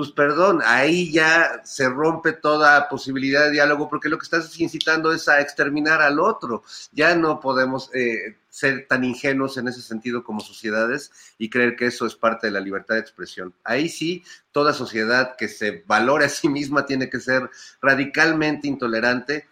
pues 0.00 0.12
perdón, 0.12 0.62
ahí 0.64 1.12
ya 1.12 1.60
se 1.62 1.86
rompe 1.86 2.32
toda 2.32 2.88
posibilidad 2.88 3.44
de 3.44 3.50
diálogo 3.50 3.86
porque 3.90 4.08
lo 4.08 4.16
que 4.16 4.24
estás 4.24 4.58
incitando 4.58 5.12
es 5.12 5.28
a 5.28 5.42
exterminar 5.42 6.00
al 6.00 6.18
otro. 6.20 6.62
Ya 6.90 7.14
no 7.14 7.38
podemos 7.38 7.94
eh, 7.94 8.38
ser 8.48 8.86
tan 8.88 9.04
ingenuos 9.04 9.58
en 9.58 9.68
ese 9.68 9.82
sentido 9.82 10.24
como 10.24 10.40
sociedades 10.40 11.12
y 11.36 11.50
creer 11.50 11.76
que 11.76 11.84
eso 11.84 12.06
es 12.06 12.14
parte 12.14 12.46
de 12.46 12.54
la 12.54 12.60
libertad 12.60 12.94
de 12.94 13.02
expresión. 13.02 13.52
Ahí 13.62 13.90
sí, 13.90 14.24
toda 14.52 14.72
sociedad 14.72 15.36
que 15.36 15.48
se 15.48 15.84
valore 15.86 16.24
a 16.24 16.30
sí 16.30 16.48
misma 16.48 16.86
tiene 16.86 17.10
que 17.10 17.20
ser 17.20 17.50
radicalmente 17.82 18.68
intolerante 18.68 19.49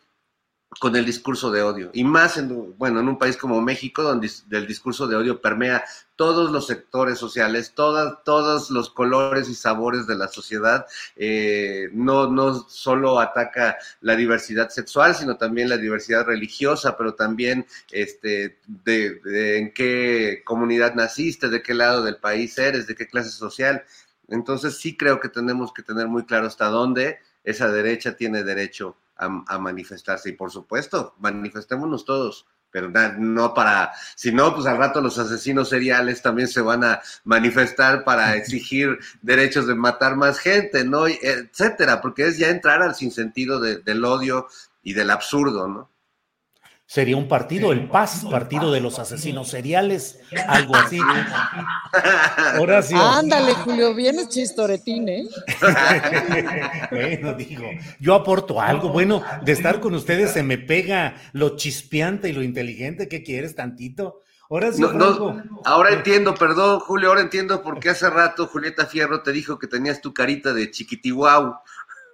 con 0.81 0.95
el 0.97 1.05
discurso 1.05 1.51
de 1.51 1.63
odio. 1.63 1.91
Y 1.95 2.05
más 2.05 2.37
en, 2.37 2.77
bueno, 2.77 3.01
en 3.01 3.09
un 3.09 3.19
país 3.19 3.37
como 3.37 3.61
México, 3.63 4.03
donde 4.03 4.31
el 4.51 4.67
discurso 4.67 5.07
de 5.07 5.17
odio 5.17 5.41
permea 5.41 5.83
todos 6.15 6.51
los 6.51 6.67
sectores 6.67 7.19
sociales, 7.19 7.73
todas, 7.75 8.23
todos 8.25 8.71
los 8.71 8.91
colores 8.91 9.49
y 9.49 9.55
sabores 9.55 10.07
de 10.07 10.17
la 10.17 10.29
sociedad. 10.29 10.87
Eh, 11.17 11.89
no, 11.93 12.31
no 12.31 12.69
solo 12.69 13.19
ataca 13.19 13.79
la 14.03 14.15
diversidad 14.15 14.69
sexual, 14.69 15.15
sino 15.15 15.37
también 15.37 15.69
la 15.69 15.79
diversidad 15.79 16.27
religiosa, 16.27 16.97
pero 16.97 17.15
también 17.15 17.67
este, 17.91 18.59
de, 18.67 19.59
en 19.59 19.73
qué 19.73 20.43
comunidad 20.45 20.95
naciste, 20.95 21.49
de 21.49 21.63
qué 21.63 21.73
lado 21.73 22.03
del 22.03 22.17
país 22.17 22.59
eres, 22.59 22.87
de 22.87 22.95
qué 22.95 23.07
clase 23.09 23.31
social. 23.31 23.85
Entonces 24.29 24.77
sí 24.77 24.97
creo 24.97 25.19
que 25.19 25.31
tenemos 25.31 25.73
que 25.73 25.83
tener 25.83 26.09
muy 26.09 26.25
claro 26.25 26.47
hasta 26.47 26.67
dónde 26.67 27.19
esa 27.45 27.71
derecha 27.71 28.17
tiene 28.17 28.45
derecho 28.45 28.97
a, 29.17 29.59
manifestarse. 29.59 30.31
Y 30.31 30.33
por 30.33 30.51
supuesto, 30.51 31.15
manifestémonos 31.19 32.05
todos, 32.05 32.47
pero 32.71 32.91
no 33.19 33.55
para, 33.55 33.93
si 34.15 34.33
no, 34.33 34.55
pues 34.55 34.67
al 34.67 34.79
rato 34.79 35.01
los 35.01 35.19
asesinos 35.19 35.69
seriales 35.69 36.23
también 36.23 36.49
se 36.49 36.61
van 36.61 36.85
a 36.85 37.01
manifestar 37.25 38.05
para 38.05 38.37
exigir 38.37 38.99
derechos 39.23 39.67
de 39.67 39.75
matar 39.75 40.17
más 40.17 40.39
gente, 40.39 40.85
¿no? 40.85 41.07
Etcétera, 41.07 42.01
porque 42.01 42.27
es 42.27 42.39
ya 42.39 42.51
entrar 42.51 42.83
al 42.83 42.95
sinsentido 42.95 43.61
del 43.61 44.05
odio 44.05 44.47
y 44.83 44.93
del 44.93 45.11
absurdo, 45.11 45.69
¿no? 45.69 45.91
Sería 46.91 47.19
un 47.19 47.29
partido, 47.29 47.71
el 47.71 47.87
PAS, 47.87 48.25
partido 48.31 48.73
de 48.73 48.81
los 48.81 48.99
asesinos 48.99 49.51
seriales, 49.51 50.21
algo 50.47 50.75
así. 50.75 50.99
Horacio. 52.59 52.97
Ándale, 52.99 53.53
Julio, 53.53 53.95
vienes 53.95 54.31
chistoretín, 54.31 55.07
¿eh? 55.07 55.25
bueno, 56.91 57.35
digo, 57.35 57.69
yo 58.01 58.15
aporto 58.15 58.59
algo. 58.59 58.89
Bueno, 58.89 59.23
de 59.45 59.53
estar 59.53 59.81
con 59.81 59.93
ustedes 59.93 60.31
se 60.31 60.43
me 60.43 60.57
pega 60.57 61.17
lo 61.35 61.57
chispeante 61.57 62.31
y 62.31 62.33
lo 62.33 62.43
inteligente. 62.43 63.07
¿Qué 63.07 63.23
quieres, 63.23 63.55
tantito? 63.55 64.23
Horacio. 64.49 64.91
No, 64.91 65.43
ahora 65.67 65.91
entiendo, 65.93 66.35
perdón, 66.35 66.81
Julio, 66.81 67.11
ahora 67.11 67.21
entiendo 67.21 67.63
por 67.63 67.81
qué 67.81 67.91
hace 67.91 68.09
rato 68.09 68.47
Julieta 68.47 68.87
Fierro 68.87 69.23
te 69.23 69.33
dijo 69.33 69.59
que 69.59 69.67
tenías 69.67 70.01
tu 70.01 70.15
carita 70.15 70.55
de 70.55 70.71
chiquitihuau. 70.71 71.57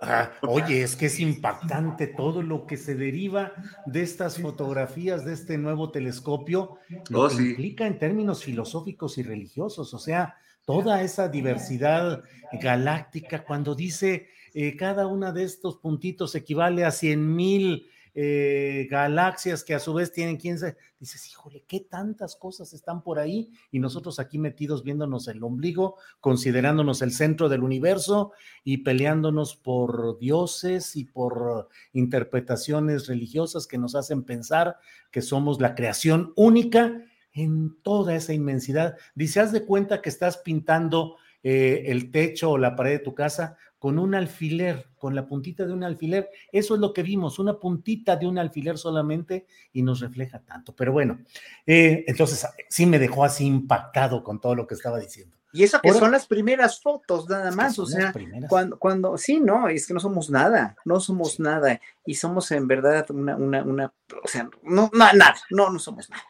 Ah, 0.07 0.33
oye, 0.43 0.83
es 0.83 0.97
que 0.97 1.07
es 1.07 1.19
impactante 1.21 2.07
todo 2.07 2.43
lo 2.43 2.67
que 2.67 2.77
se 2.77 2.95
deriva 2.95 3.53
de 3.87 4.03
estas 4.03 4.39
fotografías, 4.39 5.25
de 5.25 5.33
este 5.33 5.59
nuevo 5.59 5.91
telescopio, 5.91 6.79
lo 7.09 7.23
oh, 7.23 7.29
que 7.29 7.43
implica 7.43 7.87
en 7.87 7.99
términos 7.99 8.45
filosóficos 8.45 9.19
y 9.19 9.23
religiosos, 9.23 9.95
o 9.95 9.99
sea, 9.99 10.37
toda 10.65 11.03
esa 11.03 11.29
diversidad 11.29 12.23
galáctica, 12.61 13.45
cuando 13.45 13.75
dice 13.75 14.29
eh, 14.55 14.77
cada 14.77 15.07
una 15.07 15.33
de 15.33 15.45
estos 15.45 15.77
puntitos 15.77 16.35
equivale 16.35 16.85
a 16.85 16.91
cien 16.91 17.35
mil 17.35 17.89
eh, 18.15 18.87
galaxias 18.89 19.65
que 19.65 19.75
a 19.75 19.81
su 19.81 19.93
vez 19.93 20.13
tienen 20.13 20.37
quién 20.37 20.59
sabe. 20.59 20.77
Dices, 21.01 21.29
híjole, 21.29 21.65
qué 21.67 21.81
tantas 21.81 22.37
cosas 22.37 22.73
están 22.73 23.03
por 23.03 23.19
ahí 23.19 23.51
y 23.71 23.81
nosotros 23.81 24.21
aquí 24.21 24.39
metidos 24.39 24.85
viéndonos 24.85 25.27
el 25.29 25.43
ombligo, 25.43 25.97
considerándonos 26.21 27.03
el 27.03 27.13
centro 27.13 27.49
del 27.49 27.63
universo 27.63 28.33
y 28.63 28.79
peleándonos 28.79 29.57
por 29.57 30.19
dioses 30.19 30.97
y 30.97 31.05
por 31.05 31.69
interpretaciones 31.93 33.09
religiosas 33.09 33.67
que 33.67 33.79
nos 33.79 33.95
hacen 33.95 34.23
pensar 34.23 34.79
que 35.11 35.21
somos 35.21 35.61
la 35.61 35.75
creación 35.75 36.33
única 36.37 37.03
en 37.33 37.77
toda 37.83 38.15
esa 38.15 38.33
inmensidad. 38.33 38.97
Dice, 39.15 39.41
haz 39.41 39.53
de 39.53 39.65
cuenta 39.65 40.01
que 40.01 40.09
estás 40.09 40.39
pintando 40.39 41.17
eh, 41.43 41.85
el 41.89 42.11
techo 42.11 42.53
o 42.53 42.59
la 42.59 42.77
pared 42.77 42.93
de 42.93 43.05
tu 43.05 43.15
casa 43.15 43.59
con 43.85 43.99
un 43.99 44.15
alfiler, 44.15 44.89
con 44.97 45.15
la 45.15 45.27
puntita 45.27 45.67
de 45.67 45.75
un 45.75 45.85
alfiler. 45.85 46.31
Eso 46.51 46.75
es 46.75 46.81
lo 46.81 46.95
que 46.95 47.03
vimos, 47.03 47.39
una 47.39 47.59
puntita 47.59 48.17
de 48.17 48.27
un 48.27 48.39
alfiler 48.39 48.79
solamente 48.79 49.47
y 49.75 49.83
nos 49.83 50.01
refleja 50.01 50.39
tanto. 50.39 50.75
Pero 50.75 50.91
bueno, 50.91 51.19
eh, 51.67 52.03
entonces 52.07 52.47
sí 52.71 52.87
me 52.87 52.99
dejó 52.99 53.27
así 53.27 53.45
impactado 53.45 54.25
con 54.25 54.41
todo 54.41 54.55
lo 54.55 54.67
que 54.67 54.73
estaba 54.73 54.99
diciendo. 54.99 55.37
Y 55.53 55.65
eso 55.65 55.83
que 55.83 55.93
son 55.93 56.13
las 56.13 56.27
primeras 56.27 56.81
fotos, 56.81 57.29
nada 57.29 57.51
más, 57.51 57.79
o 57.79 57.85
sea, 57.85 58.11
cuando, 58.49 58.79
cuando, 58.79 59.19
sí, 59.19 59.39
no, 59.39 59.69
es 59.69 59.87
que 59.87 59.93
no 59.93 60.01
somos 60.01 60.31
nada, 60.31 60.77
no 60.87 60.99
somos 60.99 61.39
nada, 61.39 61.79
y 62.07 62.15
somos 62.15 62.51
en 62.53 62.67
verdad 62.67 63.05
una, 63.11 63.37
una, 63.37 63.63
una 63.65 63.93
o 64.23 64.29
sea, 64.29 64.49
no, 64.63 64.91
nada, 64.95 65.35
no, 65.51 65.69
no 65.69 65.79
somos 65.79 66.09
nada. 66.09 66.23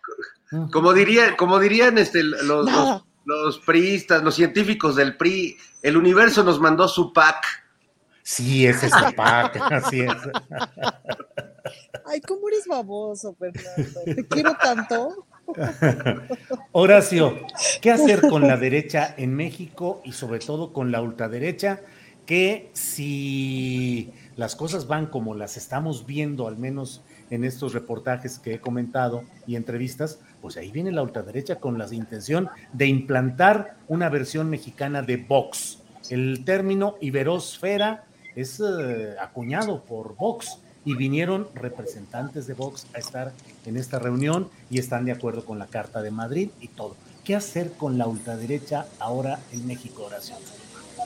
Como 0.72 0.92
diría, 0.92 1.36
como 1.36 1.60
dirían 1.60 1.98
este, 1.98 2.24
los 2.24 2.66
los 2.66 3.04
priistas, 3.64 4.22
los 4.22 4.34
científicos 4.34 4.96
del 4.96 5.16
PRI, 5.16 5.56
el 5.82 5.96
universo 5.96 6.42
nos 6.44 6.60
mandó 6.60 6.88
su 6.88 7.12
pack. 7.12 7.44
Sí, 8.22 8.66
ese 8.66 8.86
es 8.86 8.92
el 8.92 9.14
pack, 9.14 9.56
así 9.72 10.00
es. 10.00 10.12
Ay, 12.06 12.20
¿cómo 12.20 12.48
eres 12.48 12.66
baboso, 12.66 13.34
Fernando? 13.34 14.00
Te 14.04 14.26
quiero 14.26 14.54
tanto. 14.54 15.26
Horacio, 16.72 17.36
¿qué 17.80 17.90
hacer 17.90 18.22
con 18.28 18.42
la 18.42 18.56
derecha 18.56 19.14
en 19.16 19.34
México 19.34 20.00
y 20.04 20.12
sobre 20.12 20.38
todo 20.38 20.72
con 20.72 20.90
la 20.90 21.02
ultraderecha? 21.02 21.80
Que 22.26 22.70
si 22.72 24.12
las 24.36 24.56
cosas 24.56 24.86
van 24.86 25.06
como 25.06 25.34
las 25.34 25.56
estamos 25.56 26.06
viendo, 26.06 26.48
al 26.48 26.56
menos 26.56 27.02
en 27.30 27.44
estos 27.44 27.74
reportajes 27.74 28.38
que 28.38 28.54
he 28.54 28.60
comentado 28.60 29.24
y 29.46 29.56
entrevistas, 29.56 30.20
pues 30.44 30.58
ahí 30.58 30.70
viene 30.70 30.92
la 30.92 31.02
ultraderecha 31.02 31.56
con 31.56 31.78
la 31.78 31.86
intención 31.90 32.50
de 32.74 32.86
implantar 32.86 33.78
una 33.88 34.10
versión 34.10 34.50
mexicana 34.50 35.00
de 35.00 35.16
Vox. 35.16 35.78
El 36.10 36.44
término 36.44 36.96
iberosfera 37.00 38.04
es 38.36 38.60
eh, 38.60 39.14
acuñado 39.18 39.82
por 39.84 40.16
Vox 40.16 40.58
y 40.84 40.96
vinieron 40.96 41.48
representantes 41.54 42.46
de 42.46 42.52
Vox 42.52 42.86
a 42.92 42.98
estar 42.98 43.32
en 43.64 43.78
esta 43.78 43.98
reunión 43.98 44.50
y 44.68 44.78
están 44.78 45.06
de 45.06 45.12
acuerdo 45.12 45.46
con 45.46 45.58
la 45.58 45.66
Carta 45.66 46.02
de 46.02 46.10
Madrid 46.10 46.50
y 46.60 46.68
todo. 46.68 46.94
¿Qué 47.24 47.34
hacer 47.34 47.72
con 47.72 47.96
la 47.96 48.06
ultraderecha 48.06 48.84
ahora 48.98 49.38
en 49.50 49.66
México, 49.66 50.04
oración? 50.04 50.40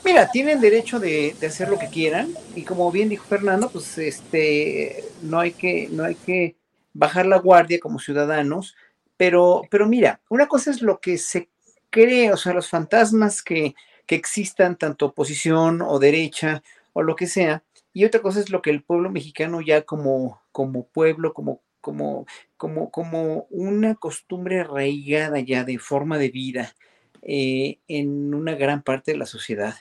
Mira, 0.03 0.29
tienen 0.31 0.59
derecho 0.59 0.99
de, 0.99 1.33
hacer 1.47 1.69
lo 1.69 1.79
que 1.79 1.87
quieran 1.87 2.27
y 2.57 2.63
como 2.63 2.91
bien 2.91 3.07
dijo 3.07 3.23
Fernando, 3.23 3.69
pues 3.69 3.97
este 3.99 5.05
no 5.21 5.39
hay 5.39 5.53
que 5.53 5.87
no 5.89 6.03
hay 6.03 6.15
que 6.15 6.57
bajar 6.93 7.25
la 7.25 7.37
guardia 7.37 7.79
como 7.79 7.99
ciudadanos, 7.99 8.75
pero 9.19 9.63
pero 9.69 9.85
mira, 9.85 10.21
una 10.29 10.47
cosa 10.47 10.71
es 10.71 10.81
lo 10.81 11.01
que 11.01 11.17
se 11.17 11.49
cree, 11.89 12.31
o 12.31 12.37
sea, 12.37 12.53
los 12.53 12.69
fantasmas 12.69 13.43
que, 13.43 13.75
que 14.05 14.15
existan 14.15 14.77
tanto 14.77 15.07
oposición 15.07 15.81
o 15.81 15.99
derecha 15.99 16.63
o 16.93 17.03
lo 17.03 17.17
que 17.17 17.27
sea, 17.27 17.63
y 17.91 18.05
otra 18.05 18.21
cosa 18.21 18.39
es 18.39 18.49
lo 18.49 18.61
que 18.61 18.69
el 18.69 18.81
pueblo 18.81 19.09
mexicano 19.11 19.59
ya 19.59 19.81
como 19.81 20.41
como 20.53 20.87
pueblo, 20.87 21.33
como 21.33 21.61
como 21.81 22.25
como 22.55 22.91
como 22.91 23.47
una 23.49 23.95
costumbre 23.95 24.61
arraigada 24.61 25.39
ya 25.41 25.65
de 25.65 25.79
forma 25.79 26.17
de 26.17 26.29
vida 26.29 26.75
eh, 27.21 27.79
en 27.89 28.33
una 28.33 28.55
gran 28.55 28.83
parte 28.83 29.11
de 29.11 29.17
la 29.17 29.25
sociedad 29.25 29.75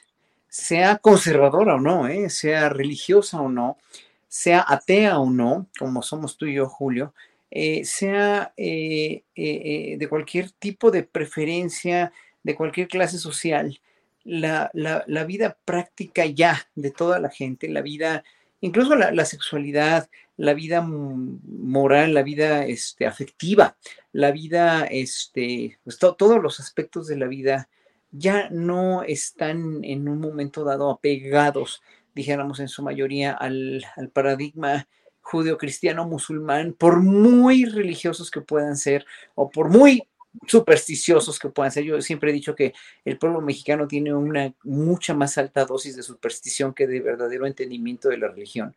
sea 0.48 0.96
conservadora 0.96 1.76
o 1.76 1.80
no, 1.80 2.08
¿eh? 2.08 2.30
sea 2.30 2.68
religiosa 2.70 3.40
o 3.40 3.48
no, 3.48 3.76
sea 4.26 4.64
atea 4.66 5.18
o 5.18 5.30
no, 5.30 5.68
como 5.78 6.02
somos 6.02 6.36
tú 6.36 6.46
y 6.46 6.54
yo, 6.54 6.68
Julio, 6.68 7.14
eh, 7.50 7.84
sea 7.84 8.52
eh, 8.56 9.22
de 9.34 10.08
cualquier 10.08 10.50
tipo 10.50 10.90
de 10.90 11.02
preferencia, 11.02 12.12
de 12.42 12.54
cualquier 12.54 12.88
clase 12.88 13.18
social, 13.18 13.80
la, 14.24 15.24
vida 15.26 15.58
práctica 15.64 16.26
ya 16.26 16.68
de 16.74 16.90
toda 16.90 17.18
la 17.18 17.30
gente, 17.30 17.68
la 17.68 17.80
vida, 17.80 18.24
incluso 18.60 18.94
la, 18.94 19.24
sexualidad, 19.24 20.08
la 20.36 20.54
vida 20.54 20.82
moral, 20.82 22.14
la 22.14 22.22
vida 22.22 22.66
este, 22.66 23.06
afectiva, 23.06 23.76
la 24.12 24.30
vida, 24.30 24.84
este, 24.84 25.78
pues, 25.84 25.98
todos 25.98 26.42
los 26.42 26.60
aspectos 26.60 27.06
de 27.06 27.16
la 27.16 27.26
vida 27.26 27.68
ya 28.10 28.48
no 28.50 29.02
están 29.02 29.84
en 29.84 30.08
un 30.08 30.20
momento 30.20 30.64
dado 30.64 30.90
apegados, 30.90 31.82
dijéramos 32.14 32.60
en 32.60 32.68
su 32.68 32.82
mayoría, 32.82 33.32
al, 33.32 33.84
paradigma 34.12 34.88
judeo-cristiano 35.30 36.06
musulmán, 36.06 36.72
por 36.72 37.00
muy 37.00 37.66
religiosos 37.66 38.30
que 38.30 38.40
puedan 38.40 38.76
ser 38.76 39.04
o 39.34 39.50
por 39.50 39.68
muy 39.68 40.08
supersticiosos 40.46 41.38
que 41.38 41.48
puedan 41.48 41.72
ser. 41.72 41.84
Yo 41.84 42.00
siempre 42.00 42.30
he 42.30 42.34
dicho 42.34 42.54
que 42.54 42.72
el 43.04 43.18
pueblo 43.18 43.40
mexicano 43.40 43.86
tiene 43.86 44.14
una 44.14 44.54
mucha 44.64 45.14
más 45.14 45.36
alta 45.36 45.64
dosis 45.64 45.96
de 45.96 46.02
superstición 46.02 46.72
que 46.72 46.86
de 46.86 47.00
verdadero 47.00 47.46
entendimiento 47.46 48.08
de 48.08 48.18
la 48.18 48.28
religión 48.28 48.74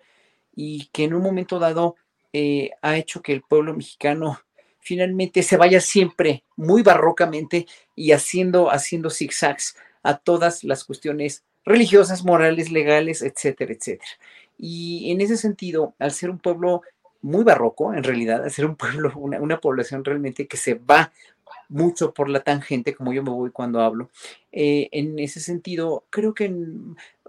y 0.54 0.90
que 0.92 1.06
en 1.06 1.14
un 1.14 1.24
momento 1.24 1.60
dado 1.60 1.96
eh, 2.34 2.72
ha 2.82 2.98
hecho 2.98 3.22
que 3.22 3.34
el 3.34 3.42
pueblo 3.42 3.74
mexicano 3.74 4.42
finalmente 4.80 5.44
se 5.44 5.58
vaya 5.58 5.80
siempre 5.80 6.44
muy 6.58 6.82
barrocamente 6.82 7.68
y 7.96 8.12
haciendo, 8.12 8.72
haciendo 8.72 9.10
zigzags 9.10 9.78
a 10.04 10.18
todas 10.18 10.64
las 10.64 10.84
cuestiones 10.84 11.44
religiosas, 11.64 12.26
morales, 12.26 12.72
legales, 12.72 13.22
etcétera, 13.22 13.74
etcétera. 13.74 14.12
Y 14.58 15.12
en 15.12 15.22
ese 15.22 15.38
sentido, 15.38 15.96
al 16.00 16.12
ser 16.12 16.30
un 16.30 16.40
pueblo 16.40 16.82
muy 17.22 17.44
barroco, 17.44 17.94
en 17.94 18.04
realidad, 18.04 18.44
al 18.44 18.52
ser 18.52 18.66
un 18.66 18.76
pueblo, 18.76 19.12
una, 19.16 19.60
población 19.60 20.04
realmente 20.04 20.48
que 20.48 20.58
se 20.58 20.76
va 20.76 21.12
mucho 21.70 22.14
por 22.14 22.30
la 22.30 22.42
tangente, 22.42 22.94
como 22.94 23.14
yo 23.14 23.24
me 23.24 23.32
voy 23.32 23.52
cuando 23.52 23.82
hablo. 23.82 24.10
Eh, 24.52 24.90
en 24.92 25.18
ese 25.20 25.40
sentido, 25.40 26.06
creo 26.10 26.34
que 26.34 26.54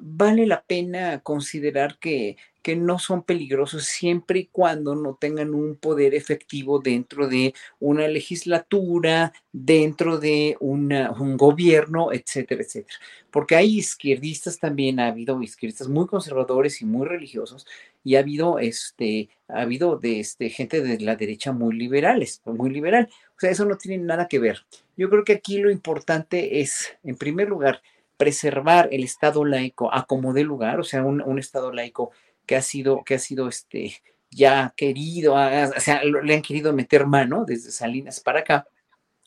vale 0.01 0.47
la 0.47 0.62
pena 0.62 1.20
considerar 1.20 1.99
que, 1.99 2.36
que 2.62 2.77
no 2.77 2.99
son 2.99 3.23
peligrosos 3.23 3.85
siempre 3.85 4.40
y 4.40 4.47
cuando 4.47 4.94
no 4.94 5.16
tengan 5.20 5.53
un 5.53 5.77
poder 5.77 6.15
efectivo 6.15 6.78
dentro 6.78 7.28
de 7.28 7.55
una 7.81 8.07
legislatura, 8.09 9.32
dentro 9.53 10.19
de 10.19 10.57
un 10.61 11.36
gobierno, 11.36 12.12
etcétera, 12.12 12.62
etcétera. 12.62 12.99
Porque 13.31 13.57
hay 13.57 13.78
izquierdistas 13.78 14.59
también, 14.59 15.01
ha 15.01 15.09
habido 15.09 15.43
izquierdistas 15.43 15.89
muy 15.89 16.07
conservadores 16.07 16.81
y 16.81 16.85
muy 16.85 17.07
religiosos, 17.07 17.66
y 18.05 18.16
ha 18.16 18.20
habido, 18.20 18.59
este, 18.59 19.28
ha 19.49 19.62
habido 19.62 19.99
de 19.99 20.20
este, 20.20 20.49
gente 20.51 20.82
de 20.82 21.01
la 21.01 21.16
derecha 21.16 21.53
muy 21.53 21.77
liberales, 21.77 22.40
muy 22.44 22.70
liberal. 22.70 23.09
Sea, 23.43 23.51
eso 23.51 23.64
no 23.64 23.77
tiene 23.77 23.98
nada 24.05 24.28
que 24.28 24.39
ver. 24.39 24.64
Yo 24.97 25.10
creo 25.10 25.24
que 25.24 25.32
aquí 25.32 25.59
lo 25.59 25.69
importante 25.69 26.60
es, 26.60 26.97
en 27.02 27.16
primer 27.16 27.48
lugar, 27.48 27.82
preservar 28.16 28.89
el 28.93 29.02
Estado 29.02 29.44
laico 29.44 29.93
a 29.93 30.05
como 30.06 30.32
de 30.32 30.44
lugar, 30.44 30.78
o 30.78 30.85
sea, 30.85 31.02
un, 31.02 31.39
Estado 31.40 31.73
laico 31.73 32.12
que 32.47 32.55
ha 32.55 32.62
sido, 32.62 33.02
que 33.02 33.16
ha 33.16 33.19
sido 33.19 33.48
este, 33.48 34.01
ya 34.31 34.73
querido, 34.77 35.35
o 35.35 35.81
sea, 35.81 36.05
le 36.05 36.35
han 36.36 36.43
querido 36.43 36.73
meter 36.73 37.05
mano 37.05 37.44
desde 37.44 37.73
Salinas 37.73 38.20
para 38.20 38.40
acá, 38.40 38.69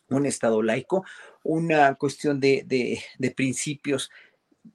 un 0.08 0.26
Estado 0.26 0.64
laico, 0.64 1.04
una 1.44 1.96
cuestión 1.96 2.40
de, 2.40 2.64
de, 2.66 3.04
de 3.18 3.32
principios 3.32 4.10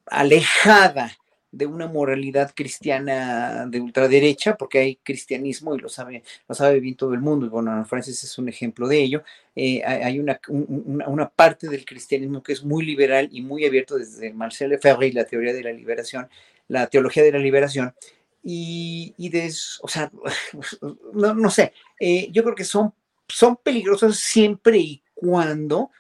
alejada 0.05 1.17
de 1.53 1.67
una 1.67 1.87
moralidad 1.89 2.53
cristiana 2.55 3.67
de 3.67 3.81
ultraderecha, 3.81 4.57
porque 4.57 4.79
hay 4.79 4.97
cristianismo 4.97 5.75
y 5.75 5.81
lo 5.81 5.89
sabe, 5.89 6.23
lo 6.49 6.55
sabe 6.55 6.81
bien 6.81 6.95
todo 6.95 7.15
el 7.15 7.21
mundo, 7.21 7.47
y 7.47 7.49
bueno, 7.49 7.85
Francis 7.87 8.23
es 8.23 8.39
un 8.39 8.49
ejemplo 8.49 8.87
de 8.87 9.03
ello. 9.03 9.23
Eh, 9.57 9.83
hay 9.85 10.21
una, 10.21 10.41
una, 10.49 11.29
parte 11.29 11.69
del 11.69 11.85
cristianismo 11.85 12.43
que 12.43 12.53
es 12.53 12.63
muy 12.63 12.85
liberal 12.85 13.29
y 13.33 13.43
muy 13.43 13.65
abierto 13.65 13.97
desde 13.99 14.33
Marcel 14.33 14.71
Lefebvre 14.71 15.09
y 15.09 15.13
la 15.13 15.25
teoría 15.25 15.53
de 15.53 15.65
la 15.65 15.73
liberación, 15.73 16.29
la 16.69 16.87
teología 16.87 17.25
de 17.25 17.33
la 17.33 17.39
liberación, 17.39 17.95
y, 18.43 19.15
y 19.19 19.29
de, 19.29 19.53
o 19.83 19.89
sea, 19.89 20.11
no, 21.13 21.35
no 21.35 21.51
sé, 21.51 21.73
eh, 21.99 22.29
yo 22.31 22.43
creo 22.45 22.55
que 22.55 22.65
son, 22.65 22.95
son 23.29 23.57
peligrosos 23.57 24.19
siempre 24.19 24.79
y 24.79 25.03
cuando 25.15 25.91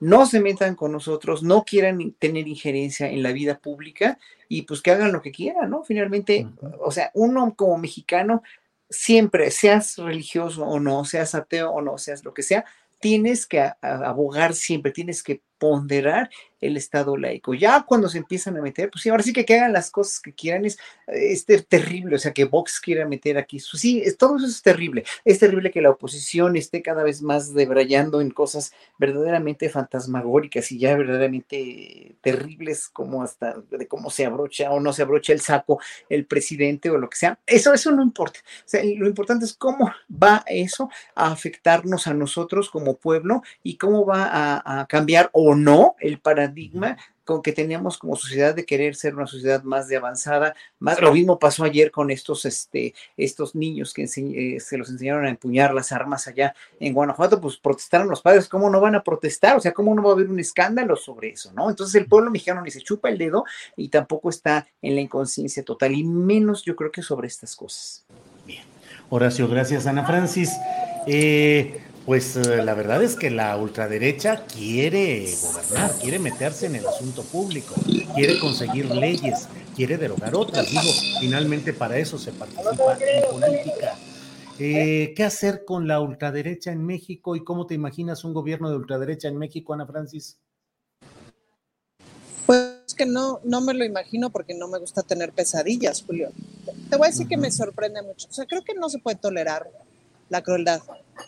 no 0.00 0.26
se 0.26 0.40
metan 0.40 0.74
con 0.74 0.92
nosotros, 0.92 1.42
no 1.42 1.64
quieran 1.64 2.12
tener 2.18 2.48
injerencia 2.48 3.08
en 3.08 3.22
la 3.22 3.32
vida 3.32 3.58
pública 3.58 4.18
y 4.48 4.62
pues 4.62 4.80
que 4.80 4.90
hagan 4.90 5.12
lo 5.12 5.20
que 5.22 5.30
quieran, 5.30 5.70
¿no? 5.70 5.84
Finalmente, 5.84 6.48
o 6.80 6.90
sea, 6.90 7.10
uno 7.14 7.54
como 7.54 7.78
mexicano, 7.78 8.42
siempre, 8.88 9.50
seas 9.50 9.98
religioso 9.98 10.64
o 10.64 10.80
no, 10.80 11.04
seas 11.04 11.34
ateo 11.34 11.70
o 11.70 11.82
no, 11.82 11.98
seas 11.98 12.24
lo 12.24 12.34
que 12.34 12.42
sea, 12.42 12.64
tienes 12.98 13.46
que 13.46 13.70
abogar 13.80 14.54
siempre, 14.54 14.90
tienes 14.90 15.22
que 15.22 15.42
ponderar 15.58 16.30
el 16.60 16.76
Estado 16.76 17.16
laico. 17.16 17.54
Ya 17.54 17.82
cuando 17.82 18.08
se 18.08 18.18
empiezan 18.18 18.56
a 18.56 18.62
meter, 18.62 18.90
pues 18.90 19.02
sí, 19.02 19.08
ahora 19.08 19.22
sí 19.22 19.32
que, 19.32 19.44
que 19.44 19.54
hagan 19.54 19.72
las 19.72 19.90
cosas 19.90 20.20
que 20.20 20.32
quieran, 20.32 20.64
es, 20.64 20.78
es 21.06 21.46
terrible, 21.66 22.16
o 22.16 22.18
sea, 22.18 22.32
que 22.32 22.44
Vox 22.44 22.80
quiera 22.80 23.06
meter 23.06 23.38
aquí, 23.38 23.58
sí, 23.60 24.02
todo 24.18 24.36
eso 24.36 24.46
es 24.46 24.62
terrible. 24.62 25.04
Es 25.24 25.38
terrible 25.38 25.70
que 25.70 25.80
la 25.80 25.90
oposición 25.90 26.56
esté 26.56 26.82
cada 26.82 27.02
vez 27.02 27.22
más 27.22 27.54
debrayando 27.54 28.20
en 28.20 28.30
cosas 28.30 28.72
verdaderamente 28.98 29.68
fantasmagóricas 29.68 30.70
y 30.72 30.78
ya 30.78 30.96
verdaderamente 30.96 32.16
terribles, 32.20 32.88
como 32.88 33.22
hasta 33.22 33.56
de 33.70 33.86
cómo 33.88 34.10
se 34.10 34.26
abrocha 34.26 34.70
o 34.70 34.80
no 34.80 34.92
se 34.92 35.02
abrocha 35.02 35.32
el 35.32 35.40
saco 35.40 35.80
el 36.08 36.26
presidente 36.26 36.90
o 36.90 36.98
lo 36.98 37.08
que 37.08 37.16
sea. 37.16 37.38
Eso, 37.46 37.72
eso 37.72 37.90
no 37.92 38.02
importa. 38.02 38.40
O 38.40 38.68
sea, 38.68 38.82
lo 38.84 39.06
importante 39.06 39.44
es 39.44 39.54
cómo 39.54 39.90
va 40.10 40.44
eso 40.46 40.90
a 41.14 41.30
afectarnos 41.32 42.06
a 42.06 42.14
nosotros 42.14 42.70
como 42.70 42.96
pueblo 42.96 43.42
y 43.62 43.76
cómo 43.76 44.04
va 44.04 44.24
a, 44.24 44.80
a 44.80 44.86
cambiar 44.86 45.30
o 45.32 45.54
no 45.54 45.96
el 46.00 46.18
paradigma 46.18 46.49
con 47.24 47.42
que 47.42 47.52
teníamos 47.52 47.96
como 47.96 48.16
sociedad 48.16 48.54
de 48.54 48.64
querer 48.64 48.96
ser 48.96 49.14
una 49.14 49.26
sociedad 49.26 49.62
más 49.62 49.86
de 49.86 49.96
avanzada, 49.96 50.54
más 50.80 51.00
lo 51.00 51.12
mismo 51.12 51.38
pasó 51.38 51.64
ayer 51.64 51.90
con 51.90 52.10
estos, 52.10 52.44
este, 52.44 52.94
estos 53.16 53.54
niños 53.54 53.94
que 53.94 54.04
eh, 54.04 54.58
se 54.58 54.76
los 54.76 54.90
enseñaron 54.90 55.24
a 55.24 55.30
empuñar 55.30 55.72
las 55.72 55.92
armas 55.92 56.26
allá 56.26 56.54
en 56.80 56.92
Guanajuato, 56.92 57.40
pues 57.40 57.56
protestaron 57.56 58.08
los 58.08 58.20
padres, 58.20 58.48
¿cómo 58.48 58.68
no 58.68 58.80
van 58.80 58.96
a 58.96 59.04
protestar? 59.04 59.56
O 59.56 59.60
sea, 59.60 59.72
¿cómo 59.72 59.94
no 59.94 60.02
va 60.02 60.10
a 60.10 60.14
haber 60.14 60.28
un 60.28 60.40
escándalo 60.40 60.96
sobre 60.96 61.30
eso, 61.30 61.52
no? 61.52 61.70
Entonces 61.70 61.94
el 61.94 62.06
pueblo 62.06 62.30
mexicano 62.30 62.62
ni 62.62 62.70
se 62.70 62.80
chupa 62.80 63.08
el 63.08 63.18
dedo 63.18 63.44
y 63.76 63.88
tampoco 63.88 64.30
está 64.30 64.66
en 64.82 64.96
la 64.96 65.00
inconsciencia 65.00 65.64
total, 65.64 65.92
y 65.92 66.02
menos 66.02 66.64
yo 66.64 66.74
creo 66.74 66.90
que 66.90 67.02
sobre 67.02 67.28
estas 67.28 67.54
cosas. 67.54 68.04
Bien. 68.46 68.64
Horacio, 69.08 69.48
gracias 69.48 69.86
Ana 69.86 70.04
Francis. 70.04 70.50
Eh, 71.06 71.80
pues 72.06 72.36
eh, 72.36 72.62
la 72.62 72.74
verdad 72.74 73.02
es 73.02 73.16
que 73.16 73.30
la 73.30 73.56
ultraderecha 73.56 74.44
quiere 74.46 75.32
gobernar, 75.40 75.92
quiere 76.00 76.18
meterse 76.18 76.66
en 76.66 76.76
el 76.76 76.86
asunto 76.86 77.22
público, 77.22 77.74
quiere 78.14 78.38
conseguir 78.38 78.86
leyes, 78.90 79.48
quiere 79.76 79.96
derogar 79.96 80.34
otras. 80.34 80.68
Digo, 80.70 80.92
finalmente 81.20 81.72
para 81.72 81.98
eso 81.98 82.18
se 82.18 82.32
participa 82.32 82.70
en 82.70 83.30
política. 83.30 83.96
Eh, 84.58 85.14
¿Qué 85.16 85.24
hacer 85.24 85.64
con 85.64 85.88
la 85.88 86.00
ultraderecha 86.00 86.70
en 86.70 86.84
México 86.84 87.34
y 87.34 87.44
cómo 87.44 87.66
te 87.66 87.74
imaginas 87.74 88.24
un 88.24 88.34
gobierno 88.34 88.68
de 88.68 88.76
ultraderecha 88.76 89.28
en 89.28 89.38
México, 89.38 89.72
Ana 89.72 89.86
Francis? 89.86 90.38
Pues 92.44 92.94
que 92.96 93.06
no, 93.06 93.40
no 93.44 93.60
me 93.60 93.72
lo 93.72 93.84
imagino 93.84 94.30
porque 94.30 94.54
no 94.54 94.68
me 94.68 94.78
gusta 94.78 95.02
tener 95.02 95.32
pesadillas, 95.32 96.02
Julio. 96.02 96.30
Te 96.90 96.96
voy 96.96 97.06
a 97.06 97.10
decir 97.10 97.26
que 97.26 97.38
me 97.38 97.50
sorprende 97.50 98.02
mucho. 98.02 98.28
O 98.28 98.32
sea, 98.32 98.44
creo 98.44 98.62
que 98.62 98.74
no 98.74 98.90
se 98.90 98.98
puede 98.98 99.16
tolerar 99.16 99.70
la 100.30 100.42
crueldad. 100.42 100.80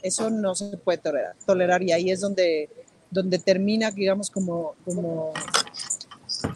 Eso 0.03 0.31
no 0.31 0.55
se 0.55 0.77
puede 0.79 0.99
tolerar, 0.99 1.35
tolerar 1.47 1.83
y 1.83 1.93
ahí 1.93 2.11
es 2.11 2.21
donde, 2.21 2.71
donde 3.11 3.39
termina, 3.39 3.91
digamos, 3.91 4.31
como, 4.31 4.75
como 4.87 5.35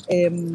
em, 0.09 0.55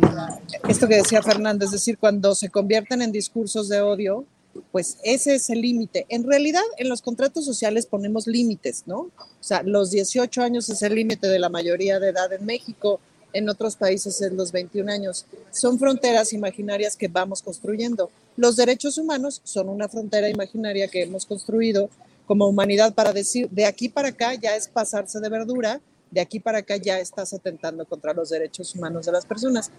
esto 0.68 0.88
que 0.88 0.95
decía 0.95 1.22
Fernando, 1.22 1.65
es 1.65 1.72
decir, 1.72 1.99
cuando 1.99 2.34
se 2.34 2.49
convierten 2.49 3.03
en 3.03 3.11
discursos 3.11 3.69
de 3.69 3.81
odio, 3.81 4.26
pues 4.72 4.97
ese 5.03 5.35
es 5.35 5.49
el 5.49 5.61
límite. 5.61 6.05
En 6.09 6.23
realidad, 6.23 6.63
en 6.77 6.89
los 6.89 7.01
contratos 7.01 7.45
sociales 7.45 7.85
ponemos 7.85 8.27
límites, 8.27 8.84
¿no? 8.85 8.99
O 8.99 9.43
sea, 9.43 9.61
los 9.63 9.91
18 9.91 10.41
años 10.41 10.69
es 10.69 10.81
el 10.81 10.95
límite 10.95 11.27
de 11.27 11.39
la 11.39 11.49
mayoría 11.49 11.99
de 11.99 12.09
edad 12.09 12.34
en 12.34 12.45
México, 12.45 12.99
en 13.33 13.49
otros 13.49 13.75
países 13.75 14.21
es 14.21 14.31
los 14.33 14.51
21 14.51 14.91
años. 14.91 15.25
Son 15.51 15.79
fronteras 15.79 16.33
imaginarias 16.33 16.95
que 16.95 17.07
vamos 17.07 17.41
construyendo. 17.41 18.09
Los 18.37 18.55
derechos 18.55 18.97
humanos 18.97 19.41
son 19.43 19.69
una 19.69 19.87
frontera 19.87 20.29
imaginaria 20.29 20.87
que 20.87 21.03
hemos 21.03 21.25
construido 21.25 21.89
como 22.25 22.47
humanidad 22.47 22.93
para 22.93 23.13
decir, 23.13 23.49
de 23.49 23.65
aquí 23.65 23.89
para 23.89 24.09
acá 24.09 24.33
ya 24.35 24.55
es 24.55 24.67
pasarse 24.67 25.19
de 25.19 25.29
verdura, 25.29 25.81
de 26.11 26.21
aquí 26.21 26.39
para 26.39 26.59
acá 26.59 26.77
ya 26.77 26.99
estás 26.99 27.33
atentando 27.33 27.85
contra 27.85 28.13
los 28.13 28.29
derechos 28.29 28.75
humanos 28.75 29.05
de 29.05 29.11
las 29.11 29.25
personas. 29.25 29.71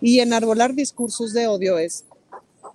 Y 0.00 0.20
enarbolar 0.20 0.74
discursos 0.74 1.32
de 1.32 1.46
odio 1.46 1.78
es 1.78 2.04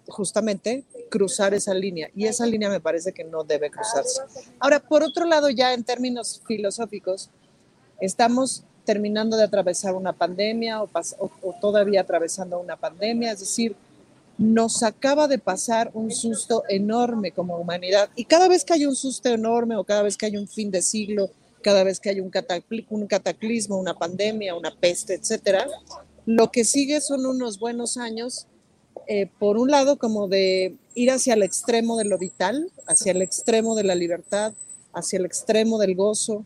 justamente 0.07 0.83
cruzar 1.09 1.53
esa 1.53 1.73
línea 1.73 2.09
y 2.15 2.25
esa 2.25 2.45
línea 2.45 2.69
me 2.69 2.79
parece 2.79 3.11
que 3.13 3.23
no 3.23 3.43
debe 3.43 3.69
cruzarse. 3.69 4.21
Ahora, 4.59 4.79
por 4.79 5.03
otro 5.03 5.25
lado, 5.25 5.49
ya 5.49 5.73
en 5.73 5.83
términos 5.83 6.41
filosóficos, 6.45 7.29
estamos 7.99 8.63
terminando 8.87 9.35
de 9.35 9.43
atravesar 9.43 9.93
una 9.95 10.13
pandemia 10.13 10.81
o, 10.81 10.89
todavía 11.59 12.01
atravesando 12.01 12.57
una 12.57 12.77
pandemia, 12.77 13.33
es 13.33 13.41
decir, 13.41 13.75
nos 14.37 14.81
acaba 14.81 15.27
de 15.27 15.39
pasar 15.39 15.91
un 15.93 16.09
susto 16.09 16.63
enorme 16.69 17.31
como 17.31 17.57
humanidad. 17.57 18.09
Y 18.15 18.23
cada 18.23 18.47
vez 18.47 18.63
que 18.63 18.73
hay 18.73 18.85
un 18.85 18.95
susto 18.95 19.27
enorme 19.27 19.75
o 19.75 19.83
cada 19.83 20.03
vez 20.03 20.15
que 20.15 20.27
hay 20.27 20.37
un 20.37 20.47
fin 20.47 20.71
de 20.71 20.81
siglo, 20.81 21.29
cada 21.61 21.83
vez 21.83 21.99
que 21.99 22.09
hay 22.09 22.21
un, 22.21 22.31
un 22.89 23.07
cataclismo, 23.07 23.77
una 23.77 23.93
pandemia, 23.93 24.55
una 24.55 24.73
peste, 24.73 25.15
etcétera, 25.15 25.67
lo 26.25 26.49
que 26.49 26.63
sigue 26.63 27.01
son 27.01 27.25
unos 27.25 27.59
buenos 27.59 27.97
años, 27.97 28.47
eh, 29.07 29.27
por 29.37 29.57
un 29.57 29.69
lado, 29.69 29.97
como 29.97 30.29
de 30.29 30.77
ir 30.95 31.11
hacia 31.11 31.33
el 31.33 31.43
extremo 31.43 31.97
de 31.97 32.05
lo 32.05 32.17
vital, 32.17 32.71
hacia 32.87 33.11
el 33.11 33.21
extremo 33.21 33.75
de 33.75 33.83
la 33.83 33.95
libertad, 33.95 34.53
hacia 34.93 35.19
el 35.19 35.25
extremo 35.25 35.77
del 35.77 35.93
gozo, 35.95 36.45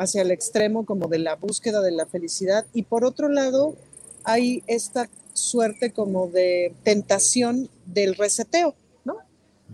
hacia 0.00 0.22
el 0.22 0.30
extremo 0.30 0.86
como 0.86 1.08
de 1.08 1.18
la 1.18 1.36
búsqueda 1.36 1.82
de 1.82 1.90
la 1.90 2.06
felicidad 2.06 2.64
y 2.72 2.84
por 2.84 3.04
otro 3.04 3.28
lado 3.28 3.76
hay 4.24 4.62
esta 4.66 5.10
suerte 5.34 5.92
como 5.92 6.26
de 6.26 6.74
tentación 6.84 7.68
del 7.84 8.14
reseteo, 8.14 8.74
¿no? 9.04 9.18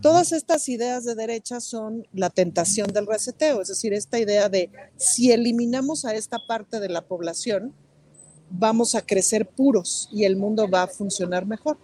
Todas 0.03 0.33
estas 0.33 0.69
ideas 0.69 1.05
de 1.05 1.15
derecha 1.15 1.61
son 1.61 2.09
la 2.13 2.31
tentación 2.31 2.93
del 2.93 3.07
reseteo, 3.07 3.63
es 3.63 3.69
decir, 3.69 3.95
esta 3.95 4.19
idea 4.19 4.49
de 4.49 4.69
si 4.97 5.31
eliminamos 5.31 6.05
a 6.05 6.15
esta 6.15 6.39
parte 6.45 6.81
de 6.81 6.89
la 6.89 7.03
población, 7.03 7.73
vamos 8.51 8.97
a 8.97 9.03
crecer 9.03 9.47
puros 9.47 10.09
y 10.13 10.25
el 10.25 10.37
mundo 10.37 10.69
va 10.69 10.83
a 10.83 10.89
funcionar 10.89 11.47
mejor. 11.47 11.79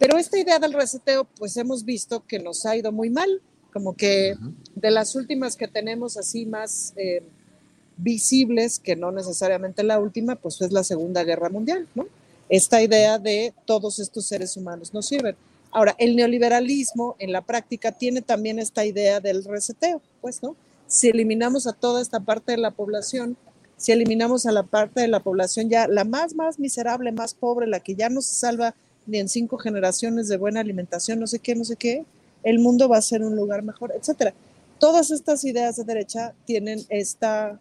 Pero 0.00 0.18
esta 0.18 0.38
idea 0.38 0.58
del 0.58 0.72
reseteo, 0.72 1.24
pues 1.38 1.56
hemos 1.56 1.84
visto 1.84 2.26
que 2.26 2.40
nos 2.40 2.66
ha 2.66 2.76
ido 2.76 2.90
muy 2.90 3.08
mal, 3.08 3.40
como 3.72 3.94
que 3.94 4.34
de 4.74 4.90
las 4.90 5.14
últimas 5.14 5.56
que 5.56 5.68
tenemos 5.68 6.16
así 6.16 6.44
más 6.46 6.92
eh, 6.96 7.22
visibles, 7.98 8.78
que 8.78 8.96
no 8.96 9.12
necesariamente 9.12 9.82
la 9.82 9.98
última, 9.98 10.36
pues 10.36 10.60
es 10.60 10.72
la 10.72 10.84
Segunda 10.84 11.24
Guerra 11.24 11.50
Mundial, 11.50 11.86
¿no? 11.94 12.06
Esta 12.48 12.80
idea 12.80 13.18
de 13.18 13.52
todos 13.66 13.98
estos 13.98 14.26
seres 14.26 14.56
humanos 14.56 14.94
no 14.94 15.02
sirven. 15.02 15.36
Ahora, 15.70 15.94
el 15.98 16.16
neoliberalismo 16.16 17.14
en 17.18 17.32
la 17.32 17.42
práctica 17.42 17.92
tiene 17.92 18.22
también 18.22 18.58
esta 18.58 18.86
idea 18.86 19.20
del 19.20 19.44
reseteo, 19.44 20.00
pues, 20.22 20.42
¿no? 20.42 20.56
si 20.88 21.08
eliminamos 21.08 21.66
a 21.66 21.72
toda 21.74 22.00
esta 22.00 22.18
parte 22.18 22.52
de 22.52 22.58
la 22.58 22.72
población, 22.72 23.36
si 23.76 23.92
eliminamos 23.92 24.46
a 24.46 24.52
la 24.52 24.64
parte 24.64 25.00
de 25.00 25.08
la 25.08 25.20
población 25.20 25.68
ya 25.68 25.86
la 25.86 26.04
más, 26.04 26.34
más 26.34 26.58
miserable, 26.58 27.12
más 27.12 27.34
pobre, 27.34 27.68
la 27.68 27.78
que 27.78 27.94
ya 27.94 28.08
no 28.08 28.22
se 28.22 28.34
salva 28.34 28.74
ni 29.06 29.18
en 29.18 29.28
cinco 29.28 29.58
generaciones 29.58 30.28
de 30.28 30.38
buena 30.38 30.60
alimentación, 30.60 31.20
no 31.20 31.26
sé 31.26 31.38
qué, 31.38 31.54
no 31.54 31.64
sé 31.64 31.76
qué, 31.76 32.04
el 32.42 32.58
mundo 32.58 32.88
va 32.88 32.96
a 32.96 33.02
ser 33.02 33.22
un 33.22 33.36
lugar 33.36 33.62
mejor, 33.62 33.92
etcétera. 33.94 34.34
Todas 34.78 35.10
estas 35.10 35.44
ideas 35.44 35.76
de 35.76 35.84
derecha 35.84 36.34
tienen 36.46 36.84
esta 36.88 37.60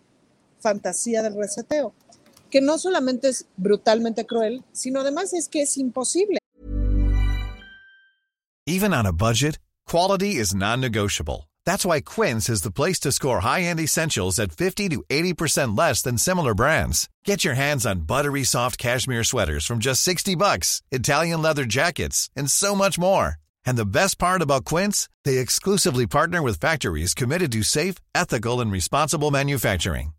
fantasía 0.59 1.21
del 1.21 1.35
reseteo, 1.35 1.93
que 2.49 2.61
no 2.61 2.77
solamente 2.77 3.29
es 3.29 3.45
brutalmente 3.57 4.25
cruel, 4.25 4.63
sino 4.71 5.01
además 5.01 5.33
es 5.33 5.47
que 5.47 5.61
es 5.61 5.77
imposible. 5.77 6.39
Even 8.65 8.93
on 8.93 9.05
a 9.05 9.13
budget, 9.13 9.59
quality 9.85 10.35
is 10.35 10.53
non-negotiable. 10.53 11.49
That's 11.65 11.85
why 11.85 12.01
Quince 12.01 12.49
is 12.49 12.61
the 12.63 12.71
place 12.71 12.99
to 13.01 13.11
score 13.11 13.41
high-end 13.41 13.79
essentials 13.79 14.39
at 14.39 14.51
50 14.51 14.89
to 14.89 15.03
80% 15.09 15.77
less 15.77 16.01
than 16.01 16.17
similar 16.17 16.53
brands. 16.53 17.09
Get 17.25 17.43
your 17.43 17.55
hands 17.55 17.85
on 17.85 18.07
buttery 18.07 18.43
soft 18.43 18.77
cashmere 18.77 19.23
sweaters 19.23 19.65
from 19.65 19.79
just 19.79 20.01
60 20.03 20.35
bucks, 20.35 20.81
Italian 20.91 21.41
leather 21.41 21.65
jackets, 21.65 22.29
and 22.35 22.49
so 22.51 22.75
much 22.75 22.97
more. 22.99 23.35
And 23.65 23.77
the 23.77 23.85
best 23.85 24.17
part 24.17 24.41
about 24.41 24.63
Quince, 24.63 25.09
they 25.25 25.37
exclusively 25.37 26.07
partner 26.07 26.41
with 26.41 26.59
factories 26.59 27.13
committed 27.13 27.51
to 27.53 27.63
safe, 27.63 27.95
ethical, 28.15 28.61
and 28.61 28.71
responsible 28.71 29.31
manufacturing. 29.31 30.13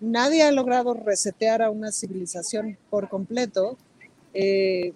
Nadie 0.00 0.42
ha 0.42 0.50
logrado 0.50 0.94
resetear 0.94 1.62
a 1.62 1.70
una 1.70 1.92
civilización 1.92 2.78
por 2.88 3.08
completo, 3.08 3.76
eh, 4.32 4.92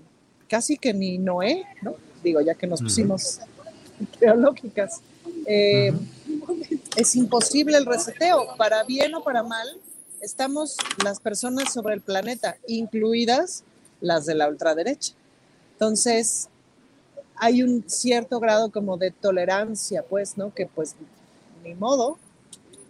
casi 0.48 0.78
que 0.78 0.94
ni 0.94 1.18
Noé, 1.18 1.64
¿no? 1.82 1.94
Digo, 2.22 2.40
ya 2.40 2.54
que 2.54 2.66
nos 2.66 2.80
pusimos 2.80 3.40
teológicas. 4.18 5.00
Eh, 5.46 5.92
es 6.96 7.16
imposible 7.16 7.76
el 7.76 7.84
reseteo, 7.84 8.56
para 8.56 8.82
bien 8.84 9.14
o 9.14 9.22
para 9.22 9.42
mal, 9.42 9.68
estamos 10.22 10.76
las 11.04 11.20
personas 11.20 11.72
sobre 11.72 11.94
el 11.94 12.00
planeta, 12.00 12.56
incluidas 12.66 13.62
las 14.00 14.24
de 14.24 14.34
la 14.34 14.48
ultraderecha. 14.48 15.12
Entonces, 15.72 16.48
hay 17.36 17.62
un 17.62 17.84
cierto 17.88 18.40
grado 18.40 18.70
como 18.70 18.96
de 18.96 19.10
tolerancia, 19.10 20.02
pues, 20.02 20.38
¿no? 20.38 20.54
Que 20.54 20.66
pues, 20.66 20.94
ni 21.62 21.74
modo, 21.74 22.16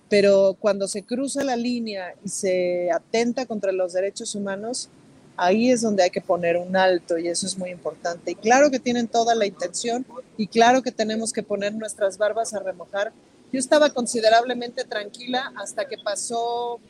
pero 0.09 0.57
cuando 0.59 0.89
se 0.89 1.03
cruza 1.03 1.43
la 1.45 1.57
línea 1.57 2.15
y 2.25 2.29
se 2.29 2.91
atenta 2.91 3.47
contra 3.47 3.73
los 3.73 3.93
derechos 3.93 4.35
humanos, 4.35 4.89
ahí 5.37 5.71
es 5.71 5.83
donde 5.83 6.05
hay 6.05 6.11
que 6.11 6.21
poner 6.21 6.57
un 6.57 6.77
alto 6.77 7.19
y 7.19 7.29
eso 7.29 7.47
es 7.47 7.59
muy 7.59 7.71
importante. 7.71 8.33
Y 8.33 8.35
claro 8.35 8.71
que 8.71 8.79
tienen 8.79 9.09
toda 9.09 9.35
la 9.35 9.47
intención 9.47 10.07
y 10.37 10.47
claro 10.47 10.83
que 10.83 10.93
tenemos 10.93 11.33
que 11.33 11.43
poner 11.43 11.75
nuestras 11.75 12.19
barbas 12.19 12.55
a 12.55 12.61
remojar 12.61 13.13
yo 13.55 13.61
estaba 13.61 13.91
considerablemente 13.91 14.83
tranquila 14.83 15.53
hasta 15.55 15.87
que 15.87 15.97
pasó 15.97 16.81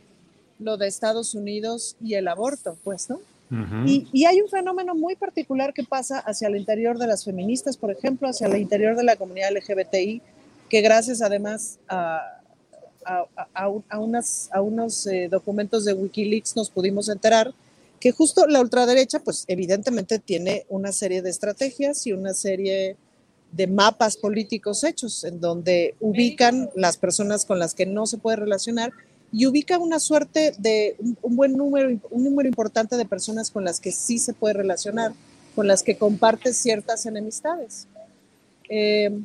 lo 0.59 0.78
de 0.78 0.86
Estados 0.86 1.35
Unidos 1.35 1.95
y 2.03 2.15
el 2.15 2.27
aborto, 2.27 2.78
pues, 2.82 3.11
¿no? 3.11 3.20
y, 3.86 4.09
y, 4.12 4.24
hay 4.24 4.41
un 4.41 4.49
fenómeno 4.49 4.95
muy 4.95 5.15
particular 5.15 5.74
que 5.74 5.85
pasa 5.85 6.19
hacia 6.20 6.49
el 6.49 6.57
interior 6.57 6.99
de 6.99 7.07
las 7.07 7.23
feministas, 7.23 7.77
por 7.77 7.91
ejemplo, 7.91 8.27
hacia 8.28 8.47
el 8.47 8.57
interior 8.57 8.97
de 8.97 9.05
la 9.05 9.16
comunidad 9.16 9.51
LGBTI, 9.53 10.23
que 10.70 10.81
gracias 10.81 11.20
además 11.20 11.78
a, 11.86 12.41
a, 13.06 13.26
a, 13.55 13.70
a 13.89 13.98
unas, 13.98 14.51
unos 14.55 15.06
eh, 15.06 15.28
documentos 15.31 15.85
de 15.85 15.93
Wikileaks 15.93 16.56
nos 16.56 16.70
pudimos 16.70 17.09
enterar 17.09 17.55
que 18.01 18.12
justo 18.12 18.47
la 18.47 18.60
ultraderecha, 18.60 19.20
pues 19.20 19.44
evidentemente 19.48 20.18
tiene 20.18 20.66
una 20.68 20.93
serie 20.93 21.22
de 21.22 21.31
estrategias 21.31 22.06
y 22.06 22.12
una 22.12 22.35
serie 22.35 22.97
de 23.52 23.66
mapas 23.66 24.16
políticos 24.16 24.85
hechos, 24.85 25.24
en 25.24 25.40
donde 25.40 25.94
ubican 26.01 26.70
las 26.74 26.97
personas 26.97 27.47
con 27.47 27.59
las 27.59 27.74
que 27.74 27.86
no 27.86 28.06
se 28.06 28.18
puede 28.18 28.36
relacionar 28.36 28.93
y 29.32 29.47
ubica 29.47 29.78
una 29.78 30.01
suerte 30.01 30.55
de 30.59 30.97
un, 31.22 31.36
buen 31.36 31.56
número, 31.56 31.98
un 32.10 32.24
número 32.24 32.48
importante 32.48 32.97
de 32.97 33.05
personas 33.05 33.51
con 33.51 33.64
las 33.64 33.81
que 33.81 33.90
sí 33.90 34.18
se 34.18 34.32
puede 34.32 34.55
relacionar, 34.55 35.12
con 35.55 35.66
las 35.66 35.82
que 35.82 35.97
comparte 35.97 36.52
ciertas 36.52 37.06
enemistades. 37.06 37.86
Eh, 38.68 39.18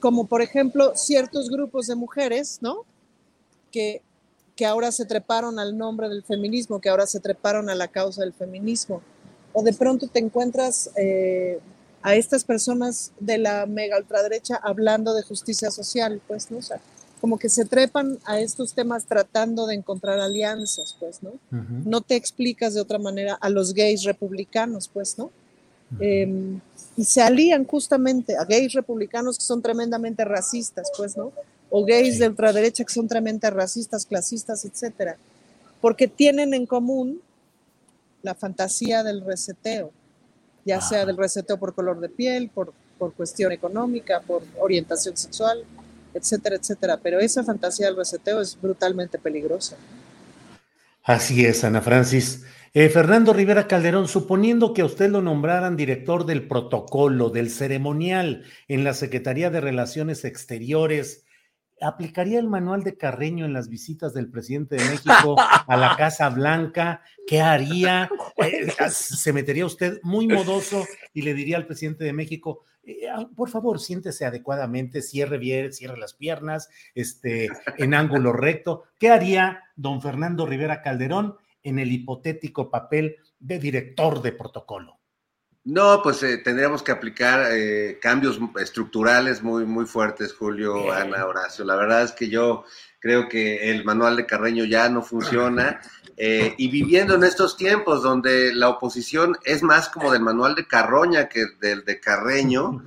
como 0.00 0.26
por 0.26 0.42
ejemplo 0.42 0.92
ciertos 0.94 1.50
grupos 1.50 1.86
de 1.86 1.94
mujeres, 1.94 2.58
¿no? 2.60 2.84
Que, 3.70 4.02
que 4.56 4.66
ahora 4.66 4.92
se 4.92 5.04
treparon 5.04 5.58
al 5.58 5.76
nombre 5.76 6.08
del 6.08 6.22
feminismo, 6.22 6.80
que 6.80 6.88
ahora 6.88 7.06
se 7.06 7.20
treparon 7.20 7.70
a 7.70 7.74
la 7.74 7.88
causa 7.88 8.22
del 8.22 8.32
feminismo. 8.32 9.02
O 9.52 9.62
de 9.62 9.72
pronto 9.72 10.08
te 10.08 10.18
encuentras 10.18 10.90
eh, 10.96 11.60
a 12.02 12.14
estas 12.14 12.44
personas 12.44 13.12
de 13.18 13.38
la 13.38 13.66
mega 13.66 13.98
ultraderecha 13.98 14.56
hablando 14.62 15.14
de 15.14 15.22
justicia 15.22 15.70
social, 15.70 16.20
pues, 16.26 16.50
¿no? 16.50 16.58
O 16.58 16.62
sea, 16.62 16.80
como 17.20 17.38
que 17.38 17.48
se 17.48 17.64
trepan 17.64 18.18
a 18.24 18.40
estos 18.40 18.74
temas 18.74 19.04
tratando 19.04 19.66
de 19.66 19.74
encontrar 19.74 20.20
alianzas, 20.20 20.96
pues, 20.98 21.22
¿no? 21.22 21.32
No 21.50 22.00
te 22.00 22.14
explicas 22.14 22.74
de 22.74 22.80
otra 22.80 22.98
manera 22.98 23.34
a 23.34 23.50
los 23.50 23.74
gays 23.74 24.04
republicanos, 24.04 24.88
pues, 24.88 25.18
¿no? 25.18 25.30
Em, 25.98 26.60
y 26.96 27.04
se 27.04 27.22
alían 27.22 27.64
justamente 27.64 28.36
a 28.36 28.44
gays 28.44 28.72
republicanos 28.72 29.38
que 29.38 29.44
son 29.44 29.62
tremendamente 29.62 30.24
racistas, 30.24 30.90
pues, 30.96 31.16
¿no? 31.16 31.32
O 31.70 31.84
gays 31.84 32.18
de 32.18 32.28
ultraderecha 32.28 32.84
que 32.84 32.92
son 32.92 33.08
tremendamente 33.08 33.50
racistas, 33.50 34.04
clasistas, 34.04 34.64
etcétera, 34.64 35.16
porque 35.80 36.08
tienen 36.08 36.54
en 36.54 36.66
común 36.66 37.20
la 38.22 38.34
fantasía 38.34 39.02
del 39.02 39.24
reseteo, 39.24 39.92
ya 40.64 40.80
sea 40.80 41.06
del 41.06 41.16
reseteo 41.16 41.58
por 41.58 41.74
color 41.74 42.00
de 42.00 42.08
piel, 42.08 42.50
por, 42.50 42.72
por 42.98 43.14
cuestión 43.14 43.52
económica, 43.52 44.20
por 44.20 44.42
orientación 44.58 45.16
sexual, 45.16 45.64
etcétera, 46.12 46.56
etcétera. 46.56 46.98
Pero 47.02 47.20
esa 47.20 47.44
fantasía 47.44 47.86
del 47.86 47.96
reseteo 47.96 48.40
es 48.40 48.60
brutalmente 48.60 49.18
peligrosa. 49.18 49.76
Así 51.04 51.44
es, 51.46 51.64
Ana 51.64 51.80
Francis. 51.80 52.42
Eh, 52.74 52.90
Fernando 52.90 53.32
Rivera 53.32 53.66
Calderón, 53.66 54.08
suponiendo 54.08 54.74
que 54.74 54.82
a 54.82 54.84
usted 54.84 55.10
lo 55.10 55.22
nombraran 55.22 55.76
director 55.76 56.26
del 56.26 56.46
protocolo, 56.46 57.30
del 57.30 57.50
ceremonial 57.50 58.44
en 58.68 58.84
la 58.84 58.92
Secretaría 58.92 59.48
de 59.48 59.62
Relaciones 59.62 60.24
Exteriores, 60.26 61.24
¿aplicaría 61.80 62.38
el 62.38 62.48
manual 62.48 62.82
de 62.82 62.98
Carreño 62.98 63.46
en 63.46 63.54
las 63.54 63.68
visitas 63.68 64.12
del 64.12 64.30
presidente 64.30 64.76
de 64.76 64.84
México 64.84 65.36
a 65.38 65.76
la 65.78 65.96
Casa 65.96 66.28
Blanca? 66.28 67.02
¿Qué 67.26 67.40
haría? 67.40 68.10
Eh, 68.40 68.68
¿Se 68.90 69.32
metería 69.32 69.66
usted 69.66 69.98
muy 70.04 70.28
modoso 70.28 70.86
y 71.12 71.22
le 71.22 71.34
diría 71.34 71.56
al 71.56 71.66
presidente 71.66 72.04
de 72.04 72.12
México, 72.12 72.62
eh, 72.84 73.08
ah, 73.12 73.28
por 73.34 73.50
favor, 73.50 73.80
siéntese 73.80 74.24
adecuadamente, 74.24 75.02
cierre 75.02 75.38
bien, 75.38 75.72
cierre 75.72 75.98
las 75.98 76.14
piernas, 76.14 76.68
este, 76.94 77.48
en 77.78 77.94
ángulo 77.94 78.32
recto? 78.32 78.84
¿Qué 78.96 79.10
haría 79.10 79.64
don 79.74 80.00
Fernando 80.00 80.46
Rivera 80.46 80.82
Calderón 80.82 81.34
en 81.62 81.78
el 81.78 81.92
hipotético 81.92 82.70
papel 82.70 83.16
de 83.38 83.58
director 83.58 84.22
de 84.22 84.32
protocolo? 84.32 84.98
No, 85.68 86.00
pues 86.02 86.22
eh, 86.22 86.38
tendríamos 86.38 86.82
que 86.82 86.92
aplicar 86.92 87.48
eh, 87.52 87.98
cambios 88.00 88.40
estructurales 88.58 89.42
muy, 89.42 89.66
muy 89.66 89.84
fuertes, 89.84 90.32
Julio, 90.32 90.90
Ana, 90.90 91.26
Horacio. 91.26 91.62
La 91.62 91.76
verdad 91.76 92.04
es 92.04 92.12
que 92.12 92.30
yo 92.30 92.64
creo 93.00 93.28
que 93.28 93.70
el 93.70 93.84
manual 93.84 94.16
de 94.16 94.24
Carreño 94.24 94.64
ya 94.64 94.88
no 94.88 95.02
funciona. 95.02 95.80
Eh, 96.20 96.56
y 96.58 96.66
viviendo 96.66 97.14
en 97.14 97.22
estos 97.22 97.56
tiempos 97.56 98.02
donde 98.02 98.52
la 98.52 98.70
oposición 98.70 99.36
es 99.44 99.62
más 99.62 99.88
como 99.88 100.10
del 100.10 100.20
manual 100.20 100.56
de 100.56 100.66
Carroña 100.66 101.28
que 101.28 101.44
del 101.60 101.84
de 101.84 102.00
Carreño, 102.00 102.82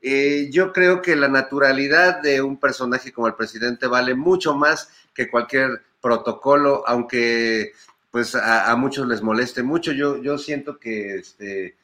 yo 0.52 0.72
creo 0.72 1.02
que 1.02 1.16
la 1.16 1.26
naturalidad 1.26 2.22
de 2.22 2.40
un 2.42 2.60
personaje 2.60 3.10
como 3.10 3.26
el 3.26 3.34
presidente 3.34 3.88
vale 3.88 4.14
mucho 4.14 4.54
más 4.54 4.88
que 5.12 5.28
cualquier 5.28 5.82
protocolo, 6.00 6.84
aunque 6.86 7.72
pues 8.16 8.34
a, 8.34 8.74
muchos 8.76 9.06
les 9.06 9.20
moleste 9.20 9.62
mucho. 9.62 9.92
Yo, 9.92 10.22
yo 10.22 10.38
siento 10.38 10.78
que 10.78 11.16
este, 11.16 11.76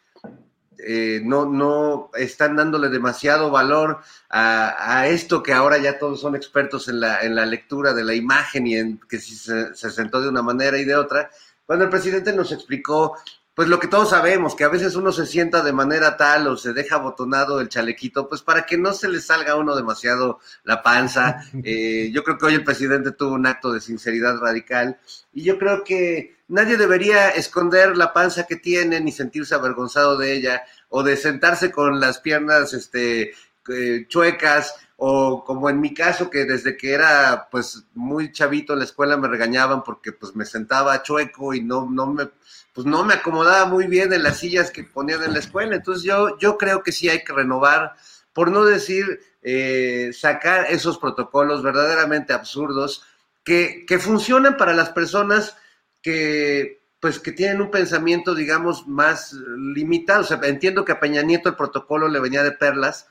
eh, 0.78 1.20
no, 1.22 1.44
no 1.44 2.08
están 2.14 2.56
dándole 2.56 2.88
demasiado 2.88 3.50
valor 3.50 3.98
a, 4.30 5.06
esto 5.08 5.42
que 5.42 5.52
ahora 5.52 5.76
ya 5.76 5.98
todos 5.98 6.22
son 6.22 6.34
expertos 6.34 6.88
en 6.88 7.00
la, 7.00 7.20
en 7.20 7.34
la 7.34 7.44
lectura 7.44 7.92
de 7.92 8.04
la 8.04 8.14
imagen 8.14 8.66
y 8.66 8.76
en 8.76 8.98
que 9.10 9.18
si 9.18 9.34
se, 9.36 9.74
se 9.74 9.90
sentó 9.90 10.22
de 10.22 10.30
una 10.30 10.40
manera 10.40 10.78
y 10.78 10.86
de 10.86 10.96
otra, 10.96 11.28
cuando 11.66 11.84
el 11.84 11.90
presidente 11.90 12.32
nos 12.32 12.50
explicó 12.50 13.14
pues 13.54 13.68
lo 13.68 13.78
que 13.78 13.88
todos 13.88 14.10
sabemos, 14.10 14.54
que 14.54 14.64
a 14.64 14.68
veces 14.68 14.96
uno 14.96 15.12
se 15.12 15.26
sienta 15.26 15.62
de 15.62 15.74
manera 15.74 16.16
tal 16.16 16.46
o 16.48 16.56
se 16.56 16.72
deja 16.72 16.96
botonado 16.96 17.60
el 17.60 17.68
chalequito, 17.68 18.28
pues 18.28 18.40
para 18.40 18.64
que 18.64 18.78
no 18.78 18.94
se 18.94 19.08
le 19.08 19.20
salga 19.20 19.52
a 19.52 19.56
uno 19.56 19.76
demasiado 19.76 20.40
la 20.64 20.82
panza. 20.82 21.42
Eh, 21.64 22.10
yo 22.12 22.24
creo 22.24 22.38
que 22.38 22.46
hoy 22.46 22.54
el 22.54 22.64
presidente 22.64 23.12
tuvo 23.12 23.34
un 23.34 23.46
acto 23.46 23.72
de 23.72 23.80
sinceridad 23.80 24.38
radical 24.38 24.98
y 25.32 25.44
yo 25.44 25.58
creo 25.58 25.84
que 25.84 26.36
nadie 26.48 26.76
debería 26.76 27.28
esconder 27.30 27.96
la 27.96 28.12
panza 28.12 28.46
que 28.46 28.56
tiene 28.56 29.00
ni 29.00 29.12
sentirse 29.12 29.54
avergonzado 29.54 30.16
de 30.16 30.32
ella 30.32 30.62
o 30.88 31.02
de 31.02 31.16
sentarse 31.16 31.70
con 31.70 32.00
las 32.00 32.18
piernas 32.18 32.72
este, 32.74 33.32
eh, 33.68 34.06
chuecas 34.08 34.74
o 34.96 35.44
como 35.44 35.70
en 35.70 35.80
mi 35.80 35.94
caso 35.94 36.30
que 36.30 36.44
desde 36.44 36.76
que 36.76 36.92
era 36.92 37.48
pues 37.50 37.84
muy 37.94 38.32
chavito 38.32 38.72
en 38.72 38.80
la 38.80 38.84
escuela 38.84 39.16
me 39.16 39.28
regañaban 39.28 39.82
porque 39.82 40.12
pues 40.12 40.34
me 40.34 40.44
sentaba 40.44 41.02
chueco 41.02 41.54
y 41.54 41.62
no, 41.62 41.88
no 41.90 42.06
me 42.06 42.30
pues 42.72 42.86
no 42.86 43.04
me 43.04 43.14
acomodaba 43.14 43.66
muy 43.66 43.86
bien 43.86 44.12
en 44.12 44.22
las 44.22 44.38
sillas 44.38 44.70
que 44.70 44.84
ponían 44.84 45.22
en 45.22 45.34
la 45.34 45.38
escuela. 45.38 45.76
Entonces 45.76 46.04
yo, 46.04 46.38
yo 46.38 46.56
creo 46.56 46.82
que 46.82 46.92
sí 46.92 47.08
hay 47.08 47.22
que 47.22 47.32
renovar, 47.32 47.94
por 48.32 48.50
no 48.50 48.64
decir 48.64 49.20
eh, 49.42 50.10
sacar 50.14 50.66
esos 50.70 50.98
protocolos 50.98 51.62
verdaderamente 51.62 52.32
absurdos 52.32 53.04
que, 53.44 53.84
que 53.86 53.98
funcionan 53.98 54.56
para 54.56 54.72
las 54.72 54.90
personas 54.90 55.56
que 56.00 56.80
pues 56.98 57.18
que 57.18 57.32
tienen 57.32 57.60
un 57.60 57.72
pensamiento, 57.72 58.32
digamos, 58.32 58.86
más 58.86 59.32
limitado. 59.32 60.20
O 60.20 60.24
sea, 60.24 60.38
entiendo 60.44 60.84
que 60.84 60.92
a 60.92 61.00
Peña 61.00 61.20
Nieto 61.22 61.48
el 61.48 61.56
protocolo 61.56 62.06
le 62.06 62.20
venía 62.20 62.44
de 62.44 62.52
perlas, 62.52 63.08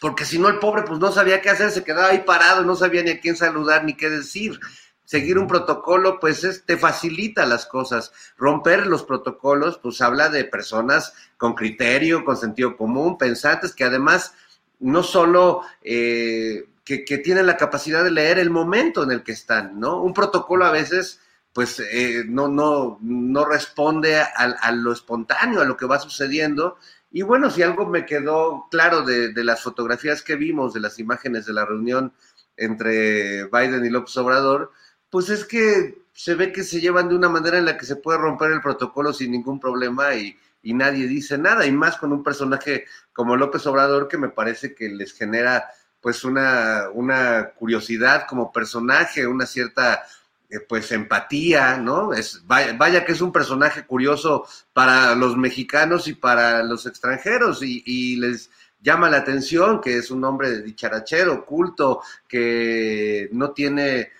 porque 0.00 0.24
si 0.24 0.38
no 0.38 0.48
el 0.48 0.58
pobre 0.58 0.82
pues 0.82 0.98
no 0.98 1.12
sabía 1.12 1.42
qué 1.42 1.50
hacer, 1.50 1.70
se 1.70 1.84
quedaba 1.84 2.08
ahí 2.08 2.22
parado, 2.24 2.64
no 2.64 2.74
sabía 2.74 3.02
ni 3.02 3.10
a 3.10 3.20
quién 3.20 3.36
saludar 3.36 3.84
ni 3.84 3.94
qué 3.94 4.08
decir 4.08 4.58
seguir 5.06 5.38
un 5.38 5.46
protocolo, 5.46 6.20
pues 6.20 6.44
es, 6.44 6.66
te 6.66 6.76
facilita 6.76 7.46
las 7.46 7.64
cosas. 7.64 8.12
Romper 8.36 8.86
los 8.86 9.04
protocolos, 9.04 9.78
pues 9.78 10.02
habla 10.02 10.28
de 10.28 10.44
personas 10.44 11.14
con 11.38 11.54
criterio, 11.54 12.24
con 12.24 12.36
sentido 12.36 12.76
común, 12.76 13.16
pensantes, 13.16 13.74
que 13.74 13.84
además 13.84 14.34
no 14.80 15.02
solo 15.02 15.62
eh, 15.82 16.68
que, 16.84 17.18
tienen 17.18 17.46
la 17.46 17.56
capacidad 17.56 18.04
de 18.04 18.10
leer 18.10 18.38
el 18.38 18.50
momento 18.50 19.02
en 19.02 19.12
el 19.12 19.22
que 19.22 19.32
están, 19.32 19.80
¿no? 19.80 20.02
Un 20.02 20.12
protocolo 20.12 20.66
a 20.66 20.72
veces, 20.72 21.20
pues 21.52 21.80
eh, 21.80 22.24
no, 22.26 22.48
no, 22.48 22.98
no 23.00 23.44
responde 23.44 24.18
a, 24.18 24.24
a, 24.34 24.72
lo 24.72 24.92
espontáneo, 24.92 25.62
a 25.62 25.64
lo 25.64 25.76
que 25.76 25.86
va 25.86 25.98
sucediendo. 25.98 26.76
Y 27.10 27.22
bueno, 27.22 27.50
si 27.50 27.62
algo 27.62 27.86
me 27.86 28.04
quedó 28.04 28.66
claro 28.70 29.02
de, 29.02 29.32
de 29.32 29.44
las 29.44 29.62
fotografías 29.62 30.22
que 30.22 30.36
vimos, 30.36 30.74
de 30.74 30.80
las 30.80 30.98
imágenes 30.98 31.46
de 31.46 31.54
la 31.54 31.64
reunión 31.64 32.12
entre 32.56 33.44
Biden 33.44 33.84
y 33.84 33.90
López 33.90 34.16
Obrador, 34.16 34.72
pues 35.10 35.28
es 35.30 35.44
que 35.44 35.98
se 36.12 36.34
ve 36.34 36.52
que 36.52 36.64
se 36.64 36.80
llevan 36.80 37.08
de 37.08 37.14
una 37.14 37.28
manera 37.28 37.58
en 37.58 37.66
la 37.66 37.76
que 37.76 37.86
se 37.86 37.96
puede 37.96 38.18
romper 38.18 38.50
el 38.50 38.62
protocolo 38.62 39.12
sin 39.12 39.30
ningún 39.30 39.60
problema 39.60 40.14
y, 40.14 40.36
nadie 40.62 41.06
dice 41.06 41.38
nada, 41.38 41.64
y 41.64 41.70
más 41.70 41.96
con 41.96 42.12
un 42.12 42.24
personaje 42.24 42.86
como 43.12 43.36
López 43.36 43.64
Obrador 43.68 44.08
que 44.08 44.18
me 44.18 44.30
parece 44.30 44.74
que 44.74 44.88
les 44.88 45.12
genera 45.12 45.64
pues 46.00 46.24
una, 46.24 46.88
una 46.92 47.50
curiosidad 47.50 48.26
como 48.28 48.50
personaje, 48.50 49.28
una 49.28 49.46
cierta 49.46 50.04
eh, 50.50 50.58
pues 50.60 50.90
empatía, 50.90 51.76
¿no? 51.76 52.12
Es, 52.12 52.44
vaya, 52.46 52.72
vaya, 52.72 53.04
que 53.04 53.12
es 53.12 53.20
un 53.20 53.30
personaje 53.30 53.86
curioso 53.86 54.44
para 54.72 55.14
los 55.14 55.36
mexicanos 55.36 56.08
y 56.08 56.14
para 56.14 56.64
los 56.64 56.84
extranjeros 56.86 57.62
y, 57.62 57.84
y 57.86 58.16
les 58.16 58.50
llama 58.80 59.10
la 59.10 59.18
atención 59.18 59.80
que 59.80 59.98
es 59.98 60.10
un 60.10 60.24
hombre 60.24 60.62
dicharachero, 60.62 61.44
culto, 61.44 62.02
que 62.28 63.28
no 63.32 63.52
tiene 63.52 64.10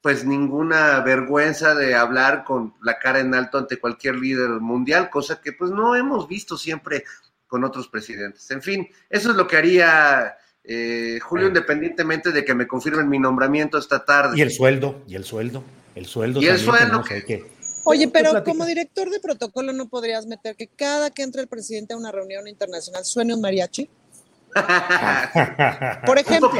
pues 0.00 0.24
ninguna 0.24 1.00
vergüenza 1.00 1.74
de 1.74 1.94
hablar 1.94 2.44
con 2.44 2.74
la 2.82 2.98
cara 2.98 3.20
en 3.20 3.34
alto 3.34 3.58
ante 3.58 3.78
cualquier 3.78 4.16
líder 4.16 4.50
mundial, 4.60 5.10
cosa 5.10 5.40
que 5.40 5.52
pues 5.52 5.70
no 5.70 5.96
hemos 5.96 6.28
visto 6.28 6.56
siempre 6.56 7.04
con 7.46 7.64
otros 7.64 7.88
presidentes. 7.88 8.50
En 8.50 8.62
fin, 8.62 8.88
eso 9.10 9.30
es 9.30 9.36
lo 9.36 9.46
que 9.46 9.56
haría 9.56 10.36
eh, 10.70 11.18
Julio, 11.22 11.48
independientemente 11.48 12.30
de 12.30 12.44
que 12.44 12.54
me 12.54 12.66
confirmen 12.66 13.08
mi 13.08 13.18
nombramiento 13.18 13.78
esta 13.78 14.04
tarde. 14.04 14.36
Y 14.36 14.42
el 14.42 14.50
sueldo, 14.50 15.02
y 15.08 15.14
el 15.14 15.24
sueldo, 15.24 15.64
el 15.94 16.04
sueldo. 16.04 16.42
Y 16.42 16.46
el 16.46 16.58
sueldo. 16.58 17.02
Oye, 17.84 18.06
pero 18.08 18.44
como 18.44 18.66
director 18.66 19.08
de 19.08 19.18
protocolo 19.18 19.72
no 19.72 19.88
podrías 19.88 20.26
meter 20.26 20.56
que 20.56 20.66
cada 20.68 21.10
que 21.10 21.22
entre 21.22 21.40
el 21.40 21.48
presidente 21.48 21.94
a 21.94 21.96
una 21.96 22.12
reunión 22.12 22.46
internacional 22.46 23.04
suene 23.06 23.34
un 23.34 23.40
mariachi. 23.40 23.88
Por 26.06 26.18
ejemplo, 26.18 26.50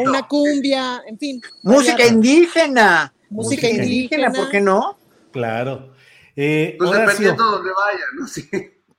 una 0.00 0.22
cumbia, 0.26 1.02
en 1.06 1.18
fin. 1.18 1.42
Música 1.62 2.06
indígena. 2.06 3.12
Música, 3.28 3.68
indígena, 3.68 4.32
¿por 4.32 4.48
qué 4.50 4.60
no? 4.60 4.98
Claro. 5.32 5.92
Eh, 6.36 6.76
pues 6.78 6.90
dependiendo 6.92 7.44
de 7.44 7.50
donde 7.50 7.70
vaya, 7.70 8.04
¿no? 8.18 8.26
Sí. 8.28 8.48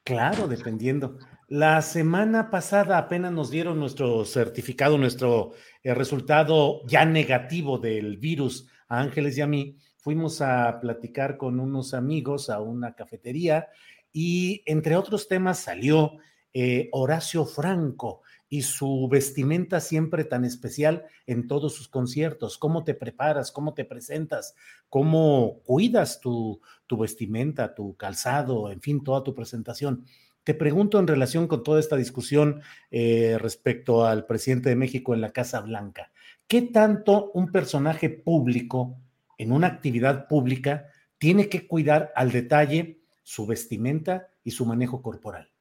Claro, 0.04 0.48
dependiendo. 0.48 1.18
La 1.50 1.82
semana 1.82 2.50
pasada 2.50 2.98
apenas 2.98 3.32
nos 3.32 3.50
dieron 3.50 3.80
nuestro 3.80 4.26
certificado, 4.26 4.98
nuestro 4.98 5.54
eh, 5.82 5.94
resultado 5.94 6.82
ya 6.88 7.06
negativo 7.06 7.78
del 7.78 8.18
virus 8.18 8.68
a 8.90 9.00
Ángeles 9.00 9.38
y 9.38 9.42
a 9.42 9.48
mí. 9.48 9.78
Fuimos 9.98 10.42
a 10.42 10.80
platicar 10.82 11.38
con 11.38 11.60
unos 11.60 11.94
amigos 11.94 12.50
a 12.50 12.60
una 12.60 12.96
cafetería 12.96 13.68
y 14.12 14.64
entre 14.66 14.96
otros 14.96 15.28
temas 15.28 15.60
salió 15.60 16.18
eh, 16.60 16.90
Horacio 16.92 17.46
Franco 17.46 18.24
y 18.50 18.64
su 18.64 19.08
vestimenta 19.12 19.80
siempre 19.80 20.24
tan 20.24 20.44
especial 20.44 21.06
en 21.28 21.48
todos 21.48 21.76
sus 21.76 21.88
conciertos. 21.88 22.58
¿Cómo 22.58 22.84
te 22.84 22.96
preparas? 22.96 23.52
¿Cómo 23.52 23.76
te 23.76 23.86
presentas? 23.86 24.56
¿Cómo 24.90 25.60
cuidas 25.66 26.20
tu, 26.20 26.60
vestimenta, 26.90 27.76
tu 27.76 27.96
calzado, 27.96 28.72
en 28.72 28.82
fin, 28.82 29.04
toda 29.04 29.24
tu 29.24 29.36
presentación? 29.36 30.04
Te 30.44 30.56
pregunto 30.56 30.98
en 30.98 31.06
relación 31.06 31.48
con 31.48 31.62
toda 31.62 31.80
esta 31.80 31.96
discusión 31.96 32.64
eh, 32.90 33.38
respecto 33.40 34.04
al 34.04 34.26
presidente 34.26 34.70
de 34.70 34.78
México 34.78 35.14
en 35.14 35.22
la 35.22 35.30
Casa 35.30 35.62
Blanca, 35.62 36.12
¿qué 36.48 36.64
tanto 36.64 37.30
un 37.36 37.52
personaje 37.52 38.10
público 38.10 38.98
en 39.38 39.52
una 39.52 39.68
actividad 39.68 40.28
pública 40.28 40.88
tiene 41.20 41.50
que 41.50 41.68
cuidar 41.68 42.12
al 42.16 42.32
detalle 42.32 43.04
su 43.22 43.46
vestimenta 43.46 44.30
y 44.44 44.50
su 44.50 44.66
manejo 44.66 45.04
corporal? 45.04 45.52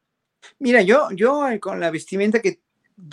Mira, 0.59 0.81
yo, 0.81 1.09
yo 1.11 1.47
eh, 1.49 1.59
con 1.59 1.79
la 1.79 1.91
vestimenta 1.91 2.41
que 2.41 2.59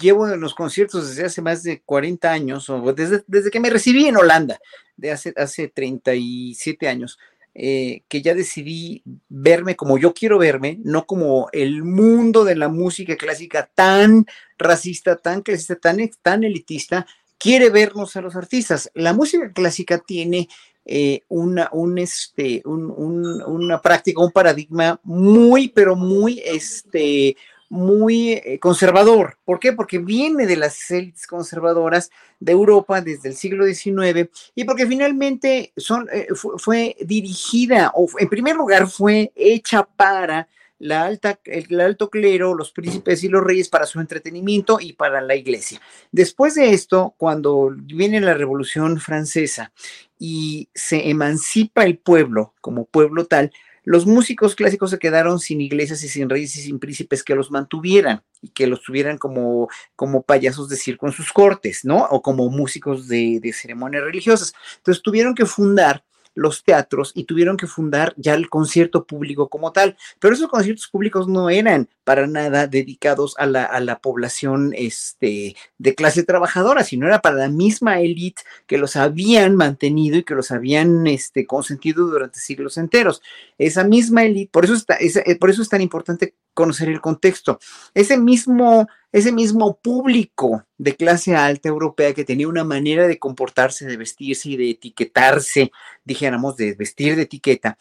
llevo 0.00 0.28
en 0.28 0.40
los 0.40 0.54
conciertos 0.54 1.08
desde 1.08 1.26
hace 1.26 1.42
más 1.42 1.62
de 1.62 1.82
40 1.82 2.30
años, 2.30 2.70
o 2.70 2.92
desde, 2.92 3.22
desde 3.26 3.50
que 3.50 3.60
me 3.60 3.70
recibí 3.70 4.06
en 4.06 4.16
Holanda, 4.16 4.58
de 4.96 5.10
hace, 5.10 5.32
hace 5.36 5.68
37 5.68 6.88
años, 6.88 7.18
eh, 7.56 8.02
que 8.08 8.20
ya 8.20 8.34
decidí 8.34 9.02
verme 9.28 9.76
como 9.76 9.96
yo 9.96 10.12
quiero 10.12 10.38
verme, 10.38 10.80
no 10.82 11.06
como 11.06 11.48
el 11.52 11.84
mundo 11.84 12.44
de 12.44 12.56
la 12.56 12.68
música 12.68 13.16
clásica 13.16 13.70
tan 13.74 14.26
racista, 14.58 15.16
tan 15.16 15.42
clasista, 15.42 15.76
tan, 15.76 15.98
tan 16.22 16.42
elitista, 16.42 17.06
quiere 17.38 17.70
vernos 17.70 18.16
a 18.16 18.22
los 18.22 18.34
artistas. 18.34 18.90
La 18.94 19.12
música 19.12 19.52
clásica 19.52 19.98
tiene 19.98 20.48
eh, 20.86 21.22
una, 21.28 21.68
un, 21.72 21.98
este, 21.98 22.62
una 22.64 23.80
práctica, 23.80 24.20
un 24.20 24.32
paradigma 24.32 25.00
muy, 25.02 25.68
pero 25.68 25.96
muy, 25.96 26.42
este, 26.44 27.36
muy 27.70 28.32
eh, 28.32 28.58
conservador. 28.60 29.38
¿Por 29.44 29.58
qué? 29.58 29.72
Porque 29.72 29.98
viene 29.98 30.46
de 30.46 30.56
las 30.56 30.90
élites 30.90 31.26
conservadoras 31.26 32.10
de 32.38 32.52
Europa 32.52 33.00
desde 33.00 33.30
el 33.30 33.34
siglo 33.34 33.64
XIX 33.66 34.28
y 34.54 34.64
porque 34.64 34.86
finalmente 34.86 35.72
son, 35.76 36.08
eh, 36.12 36.28
fue, 36.34 36.96
dirigida, 37.00 37.92
o 37.94 38.06
en 38.18 38.28
primer 38.28 38.56
lugar 38.56 38.86
fue 38.86 39.32
hecha 39.34 39.82
para 39.82 40.48
la 40.84 41.06
alta, 41.06 41.40
el, 41.46 41.80
alto 41.80 42.10
clero, 42.10 42.54
los 42.54 42.70
príncipes 42.70 43.24
y 43.24 43.28
los 43.28 43.42
reyes 43.42 43.70
para 43.70 43.86
su 43.86 44.00
entretenimiento 44.00 44.78
y 44.80 44.92
para 44.92 45.22
la 45.22 45.34
iglesia. 45.34 45.80
Después 46.12 46.56
de 46.56 46.74
esto, 46.74 47.14
cuando 47.16 47.70
viene 47.74 48.20
la 48.20 48.34
Revolución 48.34 49.00
Francesa 49.00 49.72
y 50.18 50.68
se 50.74 51.08
emancipa 51.08 51.84
el 51.84 51.96
pueblo 51.96 52.52
como 52.60 52.84
pueblo 52.84 53.24
tal, 53.24 53.50
los 53.84 54.04
músicos 54.04 54.54
clásicos 54.54 54.90
se 54.90 54.98
quedaron 54.98 55.40
sin 55.40 55.62
iglesias 55.62 56.04
y 56.04 56.08
sin 56.08 56.28
reyes 56.28 56.54
y 56.56 56.60
sin 56.60 56.78
príncipes 56.78 57.24
que 57.24 57.34
los 57.34 57.50
mantuvieran 57.50 58.22
y 58.42 58.48
que 58.48 58.66
los 58.66 58.82
tuvieran 58.82 59.16
como, 59.16 59.68
como 59.96 60.20
payasos 60.20 60.68
de 60.68 60.76
circo 60.76 61.06
en 61.06 61.14
sus 61.14 61.32
cortes, 61.32 61.86
¿no? 61.86 62.04
O 62.10 62.20
como 62.20 62.50
músicos 62.50 63.08
de, 63.08 63.40
de 63.40 63.52
ceremonias 63.54 64.04
religiosas. 64.04 64.52
Entonces 64.76 65.02
tuvieron 65.02 65.34
que 65.34 65.46
fundar 65.46 66.04
los 66.34 66.64
teatros 66.64 67.12
y 67.14 67.24
tuvieron 67.24 67.56
que 67.56 67.66
fundar 67.66 68.14
ya 68.16 68.34
el 68.34 68.48
concierto 68.48 69.04
público 69.04 69.48
como 69.48 69.72
tal. 69.72 69.96
Pero 70.18 70.34
esos 70.34 70.48
conciertos 70.48 70.88
públicos 70.88 71.28
no 71.28 71.50
eran 71.50 71.88
para 72.04 72.26
nada 72.26 72.66
dedicados 72.66 73.34
a 73.38 73.46
la, 73.46 73.64
a 73.64 73.80
la 73.80 73.98
población 73.98 74.72
este, 74.76 75.56
de 75.78 75.94
clase 75.94 76.22
trabajadora, 76.22 76.84
sino 76.84 77.06
era 77.06 77.20
para 77.20 77.36
la 77.36 77.48
misma 77.48 78.00
élite 78.00 78.42
que 78.66 78.78
los 78.78 78.96
habían 78.96 79.56
mantenido 79.56 80.18
y 80.18 80.24
que 80.24 80.34
los 80.34 80.50
habían 80.50 81.06
este, 81.06 81.46
consentido 81.46 82.06
durante 82.06 82.40
siglos 82.40 82.76
enteros. 82.76 83.22
Esa 83.58 83.84
misma 83.84 84.24
élite, 84.24 84.50
por 84.52 84.64
eso, 84.64 84.74
está, 84.74 84.98
eh, 85.00 85.36
por 85.36 85.50
eso 85.50 85.62
es 85.62 85.68
tan 85.68 85.80
importante 85.80 86.34
conocer 86.54 86.88
el 86.88 87.00
contexto. 87.00 87.58
Ese 87.94 88.16
mismo, 88.16 88.88
ese 89.14 89.30
mismo 89.30 89.76
público 89.76 90.64
de 90.76 90.96
clase 90.96 91.36
alta 91.36 91.68
europea 91.68 92.14
que 92.14 92.24
tenía 92.24 92.48
una 92.48 92.64
manera 92.64 93.06
de 93.06 93.20
comportarse, 93.20 93.86
de 93.86 93.96
vestirse 93.96 94.48
y 94.50 94.56
de 94.56 94.70
etiquetarse, 94.70 95.70
dijéramos, 96.04 96.56
de 96.56 96.74
vestir 96.74 97.14
de 97.14 97.22
etiqueta, 97.22 97.78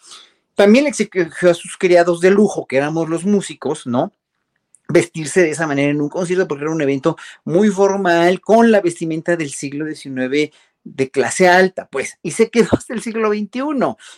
también 0.53 0.84
le 0.84 0.91
exigió 0.91 1.49
a 1.49 1.55
sus 1.55 1.76
criados 1.76 2.22
de 2.22 2.30
lujo, 2.30 2.68
que 2.68 2.77
éramos 2.77 3.10
los 3.10 3.26
músicos, 3.26 3.88
¿no? 3.88 4.14
vestirse 4.88 5.41
de 5.41 5.49
esa 5.49 5.65
manera 5.65 5.89
en 5.89 6.01
un 6.01 6.10
concierto 6.10 6.47
porque 6.47 6.65
era 6.65 6.72
un 6.72 6.81
evento 6.81 7.18
muy 7.45 7.69
formal 7.69 8.39
con 8.39 8.72
la 8.72 8.80
vestimenta 8.80 9.35
del 9.35 9.49
siglo 9.49 9.88
XIX 9.88 10.53
de 10.84 11.10
clase 11.10 11.47
alta, 11.47 11.88
pues, 11.91 12.18
y 12.22 12.31
se 12.31 12.49
quedó 12.49 12.69
hasta 12.73 12.93
el 12.93 13.01
siglo 13.01 13.30
XXI. 13.30 13.61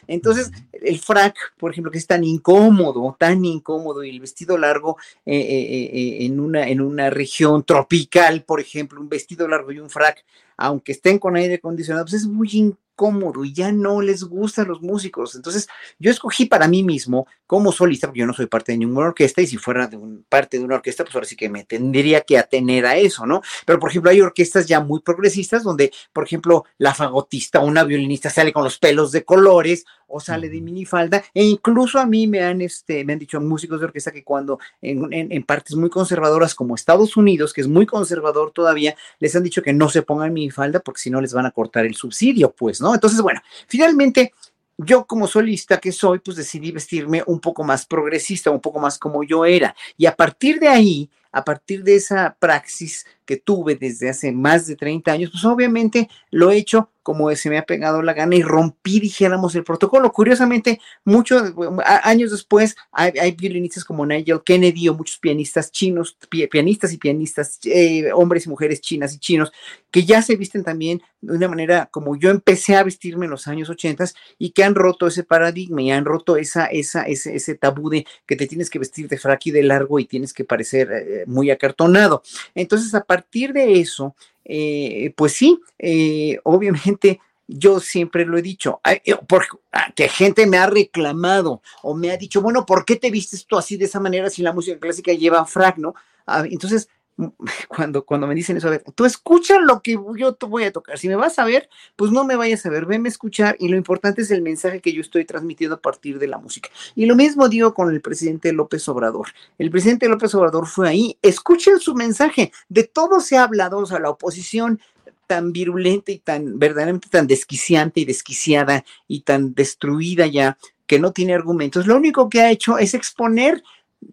Entonces, 0.08 0.52
el 0.72 1.00
frac, 1.00 1.36
por 1.58 1.72
ejemplo, 1.72 1.92
que 1.92 1.98
es 1.98 2.08
tan 2.08 2.24
incómodo, 2.24 3.16
tan 3.20 3.46
incómodo, 3.46 4.04
y 4.04 4.10
el 4.10 4.20
vestido 4.20 4.58
largo 4.58 4.98
eh, 5.26 5.38
eh, 5.38 5.90
eh, 5.94 6.26
en, 6.26 6.40
una, 6.40 6.68
en 6.68 6.82
una 6.82 7.10
región 7.10 7.64
tropical, 7.64 8.44
por 8.44 8.60
ejemplo, 8.60 9.00
un 9.00 9.10
vestido 9.10 9.48
largo 9.48 9.72
y 9.72 9.80
un 9.80 9.90
frac, 9.90 10.26
aunque 10.58 10.94
estén 10.94 11.20
con 11.20 11.36
aire 11.36 11.56
acondicionado, 11.56 12.06
pues 12.06 12.16
es 12.16 12.28
muy 12.28 12.50
incómodo 12.52 12.85
cómodo 12.96 13.46
y 13.46 13.54
ya 13.54 13.72
no 13.72 14.02
les 14.02 14.24
gustan 14.24 14.68
los 14.68 14.82
músicos. 14.82 15.36
Entonces, 15.36 15.68
yo 16.00 16.12
escogí 16.12 16.46
para 16.46 16.68
mí 16.68 16.84
mismo 16.84 17.28
como 17.48 17.72
solista, 17.72 18.08
porque 18.08 18.22
yo 18.22 18.26
no 18.26 18.34
soy 18.34 18.48
parte 18.48 18.72
de 18.72 18.80
ninguna 18.80 19.08
orquesta 19.08 19.42
y 19.42 19.48
si 19.48 19.58
fuera 19.58 19.88
de 19.88 19.98
un, 19.98 20.26
parte 20.28 20.58
de 20.58 20.66
una 20.66 20.76
orquesta, 20.76 21.04
pues 21.04 21.16
ahora 21.16 21.28
sí 21.28 21.36
que 21.36 21.50
me 21.50 21.64
tendría 21.64 22.22
que 22.22 22.38
atener 22.38 22.86
a 22.86 22.98
eso, 22.98 23.26
¿no? 23.26 23.42
Pero, 23.66 23.80
por 23.80 23.90
ejemplo, 23.90 24.10
hay 24.12 24.22
orquestas 24.22 24.66
ya 24.66 24.80
muy 24.80 25.02
progresistas 25.02 25.64
donde, 25.64 25.92
por 26.12 26.24
ejemplo, 26.24 26.66
la 26.78 26.94
fagotista 26.94 27.60
o 27.60 27.66
una 27.66 27.84
violinista 27.84 28.30
sale 28.30 28.54
con 28.54 28.64
los 28.64 28.80
pelos 28.80 29.12
de 29.12 29.24
colores 29.24 29.86
o 30.07 30.19
sale 30.19 30.49
de 30.49 30.61
minifalda 30.61 31.23
e 31.34 31.44
incluso 31.44 31.99
a 31.99 32.06
mí 32.06 32.27
me 32.27 32.44
han, 32.44 32.61
este, 32.61 33.03
me 33.03 33.14
han 33.14 33.19
dicho 33.19 33.40
músicos 33.41 33.80
de 33.80 33.86
orquesta 33.86 34.11
que 34.11 34.23
cuando 34.23 34.60
en, 34.82 35.11
en 35.11 35.44
partes 35.44 35.76
muy 35.76 35.90
conservadoras 35.90 36.56
como 36.56 36.76
Estados 36.76 37.18
Unidos, 37.18 37.53
que 37.53 37.61
es 37.61 37.68
muy 37.68 37.86
conservador 37.86 38.52
todavía, 38.52 38.95
les 39.19 39.36
han 39.36 39.44
dicho 39.44 39.61
que 39.61 39.73
no 39.73 39.90
se 39.90 40.02
pongan 40.02 40.34
minifalda 40.34 40.80
porque 40.80 41.02
si 41.02 41.10
no 41.10 41.22
les 41.22 41.34
van 41.34 41.45
a 41.45 41.52
cortar 41.52 41.86
el 41.86 41.95
subsidio, 41.95 42.52
pues, 42.52 42.82
¿no? 42.82 42.94
Entonces, 42.94 43.22
bueno, 43.22 43.41
finalmente 43.68 44.34
yo 44.77 45.06
como 45.06 45.27
solista 45.27 45.80
que 45.80 45.91
soy, 45.91 46.19
pues 46.19 46.38
decidí 46.38 46.72
vestirme 46.72 47.23
un 47.27 47.40
poco 47.40 47.64
más 47.64 47.86
progresista, 47.86 48.52
un 48.52 48.60
poco 48.60 48.80
más 48.80 48.98
como 48.98 49.23
yo 49.23 49.45
era. 49.45 49.76
Y 49.98 50.06
a 50.06 50.15
partir 50.15 50.60
de 50.60 50.68
ahí, 50.68 51.10
a 51.32 51.44
partir 51.44 51.84
de 51.84 51.95
esa 51.95 52.36
praxis 52.40 53.06
que 53.26 53.38
tuve 53.38 53.76
desde 53.76 54.10
hace 54.10 54.32
más 54.32 54.68
de 54.68 54.76
30 54.76 55.12
años, 55.12 55.32
pues 55.32 55.46
obviamente 55.46 56.10
lo 56.32 56.52
he 56.52 56.58
hecho 56.58 56.90
como 57.06 57.34
se 57.36 57.52
me 57.52 57.60
ha 57.60 57.68
pegado 57.68 58.02
la 58.02 58.14
gana 58.14 58.36
y 58.36 58.42
rompí, 58.42 59.00
dijéramos, 59.00 59.54
el 59.54 59.64
protocolo. 59.64 60.12
Curiosamente, 60.12 60.80
muchos 61.04 61.54
años 61.86 62.32
después, 62.32 62.76
hay, 62.92 63.32
violinistas 63.34 63.86
como 63.86 64.08
Nigel 64.08 64.42
Kennedy 64.44 64.90
o 64.90 64.96
muchos 64.96 65.20
pianistas 65.20 65.72
chinos, 65.72 66.18
pianistas 66.50 66.94
y 66.94 66.98
pianistas, 66.98 67.60
eh, 67.66 68.12
hombres 68.12 68.48
y 68.48 68.50
mujeres 68.50 68.82
chinas 68.82 69.14
y 69.14 69.20
chinos, 69.20 69.52
que 69.92 70.04
ya 70.04 70.24
se 70.24 70.36
visten 70.36 70.64
también 70.64 71.04
de 71.22 71.38
una 71.38 71.48
manera 71.48 71.90
como 71.92 72.16
yo 72.16 72.32
empecé 72.32 72.76
a 72.76 72.84
vestirme 72.84 73.26
en 73.26 73.32
los 73.32 73.48
años 73.48 73.70
80 73.70 74.06
y 74.40 74.50
que 74.50 74.64
han 74.64 74.76
roto 74.76 75.08
ese 75.08 75.24
paradigma 75.24 75.82
y 75.84 75.92
han 75.92 76.06
roto 76.06 76.38
esa, 76.38 76.66
esa, 76.66 77.04
ese, 77.04 77.36
ese 77.36 77.56
tabú 77.56 77.90
de 77.90 78.06
que 78.26 78.36
te 78.36 78.48
tienes 78.48 78.70
que 78.70 78.80
vestir 78.80 79.08
de 79.08 79.18
frac 79.18 79.46
y 79.46 79.52
de 79.52 79.64
largo 79.64 80.00
y 80.00 80.06
tienes 80.06 80.34
que 80.34 80.44
parecer 80.44 80.92
eh, 80.92 81.24
muy 81.28 81.52
acartonado. 81.52 82.24
Entonces, 82.56 82.94
a 82.96 83.04
de 83.32 83.80
eso, 83.80 84.16
eh, 84.44 85.14
pues 85.16 85.34
sí, 85.34 85.60
eh, 85.80 86.40
obviamente 86.44 87.20
yo 87.48 87.80
siempre 87.80 88.26
lo 88.26 88.38
he 88.38 88.42
dicho, 88.42 88.82
porque 89.28 89.50
ah, 89.72 89.92
que 89.96 90.10
gente 90.10 90.48
me 90.48 90.58
ha 90.58 90.66
reclamado 90.66 91.62
o 91.84 91.94
me 91.94 92.10
ha 92.12 92.18
dicho, 92.18 92.42
bueno, 92.42 92.66
¿por 92.66 92.86
qué 92.86 92.96
te 92.96 93.12
vistes 93.12 93.46
tú 93.46 93.58
así 93.58 93.78
de 93.78 93.86
esa 93.86 94.00
manera 94.00 94.30
si 94.30 94.42
la 94.42 94.54
música 94.54 94.80
clásica 94.80 95.14
lleva 95.14 95.46
frac, 95.46 95.78
no? 95.78 95.94
Ah, 96.26 96.44
entonces, 96.50 96.90
cuando, 97.68 98.06
cuando 98.06 98.28
me 98.28 98.36
dicen 98.36 98.58
eso, 98.58 98.68
a 98.68 98.72
ver, 98.72 98.84
tú 98.96 99.06
escucha 99.06 99.60
lo 99.60 99.82
que 99.82 99.98
yo 100.18 100.34
te 100.34 100.46
voy 100.46 100.64
a 100.64 100.72
tocar. 100.72 100.98
Si 100.98 101.08
me 101.08 101.16
vas 101.16 101.40
a 101.40 101.46
ver, 101.46 101.70
pues 101.96 102.12
no 102.12 102.24
me 102.24 102.36
vayas 102.36 102.66
a 102.66 102.70
ver, 102.70 102.86
venme 102.86 103.10
a 103.10 103.12
escuchar 103.12 103.56
y 103.60 103.68
lo 103.70 103.78
importante 103.78 104.22
es 104.22 104.32
el 104.32 104.42
mensaje 104.42 104.82
que 104.82 104.94
yo 104.94 105.02
estoy 105.02 105.26
transmitiendo 105.26 105.76
a 105.76 105.82
partir 105.82 106.20
de 106.20 106.28
la 106.28 106.38
música. 106.38 106.70
Y 106.96 107.06
lo 107.06 107.16
mismo 107.16 107.48
digo 107.50 107.74
con 107.74 107.94
el 107.94 108.02
presidente 108.02 108.52
López 108.54 108.88
Obrador. 108.90 109.28
El 109.58 109.72
presidente 109.72 110.10
López 110.10 110.34
Obrador 110.36 110.68
fue 110.68 110.90
ahí, 110.90 111.18
escuchen 111.22 111.80
su 111.80 111.96
mensaje. 111.96 112.52
De 112.70 112.84
todo 112.84 113.20
se 113.20 113.38
ha 113.38 113.44
hablado, 113.44 113.80
o 113.80 113.86
sea, 113.86 114.00
la 114.00 114.10
oposición 114.10 114.80
tan 115.28 115.54
virulenta 115.54 116.12
y 116.12 116.20
tan 116.20 116.60
verdaderamente 116.60 117.10
tan 117.10 117.26
desquiciante 117.26 118.02
y 118.02 118.06
desquiciada 118.06 118.86
y 119.08 119.22
tan 119.22 119.56
destruida 119.56 120.28
ya 120.28 120.58
que 120.88 121.00
no 121.00 121.12
tiene 121.14 121.34
argumentos, 121.34 121.88
lo 121.88 121.96
único 121.96 122.30
que 122.30 122.42
ha 122.42 122.52
hecho 122.52 122.78
es 122.78 122.94
exponer 122.94 123.64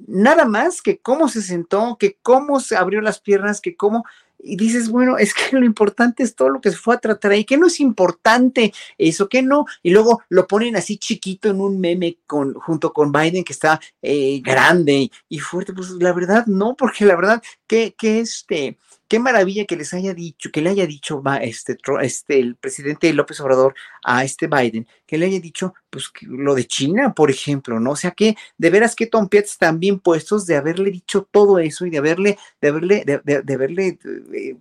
nada 0.07 0.45
más 0.45 0.83
que 0.83 0.99
cómo 0.99 1.29
se 1.29 1.43
sentó, 1.43 1.97
que 1.99 2.19
cómo 2.23 2.61
se 2.61 2.77
abrió 2.77 3.01
las 3.01 3.21
piernas, 3.21 3.61
que 3.61 3.77
cómo... 3.77 4.05
Y 4.45 4.57
dices, 4.57 4.89
bueno, 4.89 5.19
es 5.19 5.35
que 5.35 5.57
lo 5.57 5.65
importante 5.65 6.25
es 6.25 6.35
todo 6.35 6.49
lo 6.49 6.61
que 6.61 6.73
se 6.73 6.77
fue 6.77 6.97
a 6.97 6.99
tratar 6.99 7.31
ahí, 7.31 7.45
que 7.45 7.57
no 7.57 7.69
es 7.69 7.79
importante 7.79 8.73
eso, 8.99 9.29
que 9.29 9.41
no. 9.41 9.67
Y 9.85 9.91
luego 9.91 10.23
lo 10.29 10.49
ponen 10.49 10.75
así 10.75 10.99
chiquito 10.99 11.49
en 11.49 11.61
un 11.61 11.79
meme 11.79 12.19
con, 12.27 12.55
junto 12.55 12.93
con 12.93 13.13
Biden, 13.13 13.45
que 13.45 13.53
está 13.53 13.81
eh, 14.03 14.41
grande 14.45 15.13
y 15.29 15.39
fuerte. 15.39 15.73
Pues 15.73 15.91
la 15.91 16.13
verdad, 16.13 16.47
no, 16.47 16.75
porque 16.75 17.05
la 17.05 17.15
verdad, 17.15 17.41
que, 17.69 17.95
que 17.97 18.19
este, 18.19 18.79
qué 19.13 19.19
maravilla 19.19 19.67
que 19.67 19.77
les 19.77 19.93
haya 19.93 20.15
dicho, 20.15 20.51
que 20.51 20.63
le 20.63 20.71
haya 20.71 20.87
dicho 20.87 21.23
este, 21.43 21.77
este, 22.01 22.39
el 22.39 22.57
presidente 22.57 23.13
López 23.13 23.39
Obrador 23.41 23.75
a 24.03 24.25
este 24.25 24.47
Biden, 24.47 24.87
que 25.07 25.19
le 25.19 25.27
haya 25.27 25.39
dicho, 25.39 25.75
pues, 25.91 26.11
lo 26.23 26.55
de 26.55 26.67
China, 26.67 27.13
por 27.13 27.31
ejemplo, 27.31 27.79
¿no? 27.79 27.91
O 27.91 27.97
sea, 27.97 28.13
que 28.13 28.37
de 28.57 28.71
veras 28.71 28.97
que 28.97 29.07
Tom 29.07 29.29
Pietz 29.29 29.51
están 29.51 29.79
bien 29.79 30.01
puestos 30.01 30.47
de 30.47 30.57
haberle 30.57 30.91
dicho 30.91 31.29
todo 31.31 31.59
eso 31.59 31.85
y 31.85 31.91
de 31.91 31.99
haberle, 31.99 32.39
de 32.63 32.69
haberle, 32.69 33.05
de, 33.05 33.55
haberle 33.55 33.99
eh, 34.33 34.57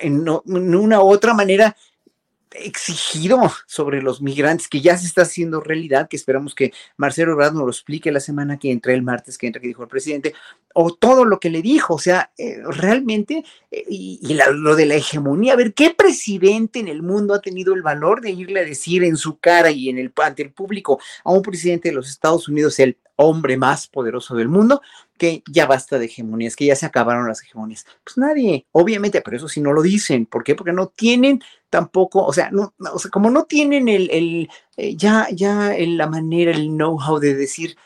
en, 0.00 0.26
en, 0.26 0.74
una 0.74 1.00
u 1.00 1.06
otra 1.06 1.32
manera 1.32 1.76
exigido 2.54 3.40
sobre 3.66 4.02
los 4.02 4.22
migrantes, 4.22 4.68
que 4.68 4.80
ya 4.80 4.96
se 4.96 5.06
está 5.06 5.22
haciendo 5.22 5.60
realidad, 5.60 6.08
que 6.08 6.16
esperamos 6.16 6.54
que 6.54 6.72
Marcelo 6.96 7.32
Ebrard 7.32 7.54
nos 7.54 7.64
lo 7.64 7.70
explique 7.70 8.12
la 8.12 8.20
semana 8.20 8.58
que 8.58 8.70
entra, 8.70 8.92
el 8.92 9.02
martes 9.02 9.38
que 9.38 9.46
entra, 9.46 9.60
que 9.60 9.68
dijo 9.68 9.82
el 9.82 9.88
presidente, 9.88 10.34
o 10.74 10.94
todo 10.94 11.24
lo 11.24 11.38
que 11.40 11.50
le 11.50 11.62
dijo, 11.62 11.94
o 11.94 11.98
sea, 11.98 12.32
eh, 12.38 12.58
realmente, 12.64 13.44
eh, 13.70 13.84
y, 13.88 14.36
lo 14.52 14.76
de 14.76 14.86
la 14.86 14.94
hegemonía, 14.94 15.54
a 15.54 15.56
ver, 15.56 15.74
¿qué 15.74 15.90
presidente 15.90 16.78
en 16.78 16.88
el 16.88 17.02
mundo 17.02 17.34
ha 17.34 17.40
tenido 17.40 17.74
el 17.74 17.82
valor 17.82 18.20
de 18.20 18.30
irle 18.30 18.60
a 18.60 18.64
decir 18.64 19.04
en 19.04 19.16
su 19.16 19.38
cara 19.38 19.70
y 19.70 19.88
en 19.88 19.98
el, 19.98 20.12
ante 20.22 20.42
el 20.42 20.52
público 20.52 21.00
a 21.24 21.32
un 21.32 21.42
presidente 21.42 21.88
de 21.88 21.94
los 21.94 22.08
Estados 22.08 22.48
Unidos, 22.48 22.78
el 22.78 22.98
hombre 23.16 23.56
más 23.56 23.86
poderoso 23.86 24.34
del 24.34 24.48
mundo, 24.48 24.82
que 25.16 25.42
ya 25.48 25.66
basta 25.66 25.98
de 25.98 26.06
hegemonías, 26.06 26.56
que 26.56 26.66
ya 26.66 26.76
se 26.76 26.86
acabaron 26.86 27.28
las 27.28 27.42
hegemonías. 27.42 27.86
Pues 28.02 28.18
nadie, 28.18 28.66
obviamente, 28.72 29.20
pero 29.20 29.36
eso 29.36 29.48
sí 29.48 29.60
no 29.60 29.72
lo 29.72 29.82
dicen. 29.82 30.26
¿Por 30.26 30.42
qué? 30.42 30.54
Porque 30.54 30.72
no 30.72 30.88
tienen 30.88 31.40
tampoco, 31.74 32.24
o 32.24 32.32
sea, 32.32 32.52
no, 32.52 32.72
o 32.92 33.00
sea 33.00 33.10
como 33.10 33.30
no 33.30 33.46
tienen 33.46 33.88
el, 33.88 34.08
el 34.12 34.48
eh, 34.76 34.94
ya, 34.94 35.26
ya 35.32 35.74
la 35.76 36.06
manera, 36.06 36.52
el 36.52 36.68
know-how 36.68 37.18
de 37.18 37.34
decir, 37.34 37.76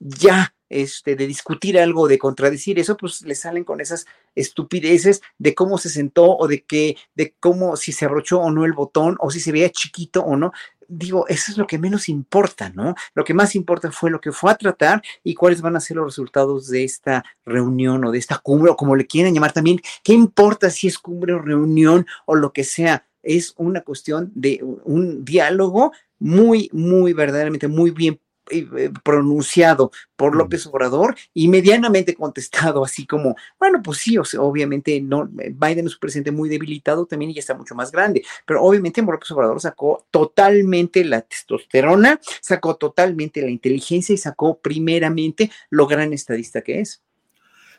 ya, 0.00 0.54
este, 0.70 1.14
de 1.14 1.26
discutir 1.26 1.78
algo, 1.78 2.08
de 2.08 2.18
contradecir 2.18 2.78
eso, 2.78 2.96
pues 2.96 3.20
le 3.20 3.34
salen 3.34 3.64
con 3.64 3.82
esas 3.82 4.06
estupideces 4.34 5.20
de 5.36 5.54
cómo 5.54 5.76
se 5.76 5.90
sentó 5.90 6.34
o 6.38 6.48
de 6.48 6.64
que, 6.64 6.96
de 7.14 7.34
cómo, 7.38 7.76
si 7.76 7.92
se 7.92 8.06
abrochó 8.06 8.40
o 8.40 8.50
no 8.50 8.64
el 8.64 8.72
botón, 8.72 9.18
o 9.20 9.30
si 9.30 9.40
se 9.40 9.52
veía 9.52 9.68
chiquito 9.68 10.22
o 10.22 10.38
no 10.38 10.52
digo, 10.88 11.26
eso 11.28 11.50
es 11.50 11.58
lo 11.58 11.66
que 11.66 11.78
menos 11.78 12.08
importa, 12.08 12.70
¿no? 12.70 12.94
Lo 13.14 13.24
que 13.24 13.34
más 13.34 13.54
importa 13.54 13.90
fue 13.90 14.10
lo 14.10 14.20
que 14.20 14.32
fue 14.32 14.50
a 14.50 14.56
tratar 14.56 15.02
y 15.22 15.34
cuáles 15.34 15.60
van 15.60 15.76
a 15.76 15.80
ser 15.80 15.96
los 15.96 16.06
resultados 16.06 16.68
de 16.68 16.84
esta 16.84 17.24
reunión 17.44 18.04
o 18.04 18.10
de 18.10 18.18
esta 18.18 18.38
cumbre 18.38 18.70
o 18.70 18.76
como 18.76 18.96
le 18.96 19.06
quieran 19.06 19.34
llamar 19.34 19.52
también. 19.52 19.80
¿Qué 20.02 20.12
importa 20.12 20.70
si 20.70 20.86
es 20.86 20.98
cumbre 20.98 21.34
o 21.34 21.38
reunión 21.38 22.06
o 22.26 22.34
lo 22.34 22.52
que 22.52 22.64
sea? 22.64 23.06
Es 23.24 23.54
una 23.56 23.80
cuestión 23.82 24.30
de 24.34 24.60
un 24.84 25.24
diálogo 25.24 25.92
muy, 26.18 26.70
muy 26.72 27.12
verdaderamente 27.12 27.68
muy 27.68 27.90
bien 27.90 28.18
eh, 28.50 28.90
pronunciado 29.02 29.90
por 30.16 30.36
López 30.36 30.66
Obrador 30.66 31.16
y 31.32 31.48
medianamente 31.48 32.14
contestado, 32.14 32.84
así 32.84 33.06
como, 33.06 33.36
bueno, 33.58 33.80
pues 33.82 33.98
sí, 33.98 34.18
o 34.18 34.24
sea, 34.24 34.42
obviamente 34.42 35.00
no, 35.00 35.26
Biden 35.26 35.86
es 35.86 35.94
un 35.94 36.00
presidente 36.00 36.30
muy 36.30 36.50
debilitado 36.50 37.06
también 37.06 37.30
y 37.30 37.34
ya 37.34 37.40
está 37.40 37.54
mucho 37.54 37.74
más 37.74 37.90
grande, 37.90 38.22
pero 38.46 38.62
obviamente 38.62 39.00
López 39.00 39.30
Obrador 39.30 39.62
sacó 39.62 40.06
totalmente 40.10 41.04
la 41.04 41.22
testosterona, 41.22 42.20
sacó 42.42 42.76
totalmente 42.76 43.40
la 43.40 43.48
inteligencia 43.48 44.12
y 44.12 44.18
sacó 44.18 44.58
primeramente 44.58 45.50
lo 45.70 45.86
gran 45.86 46.12
estadista 46.12 46.60
que 46.60 46.80
es. 46.80 47.00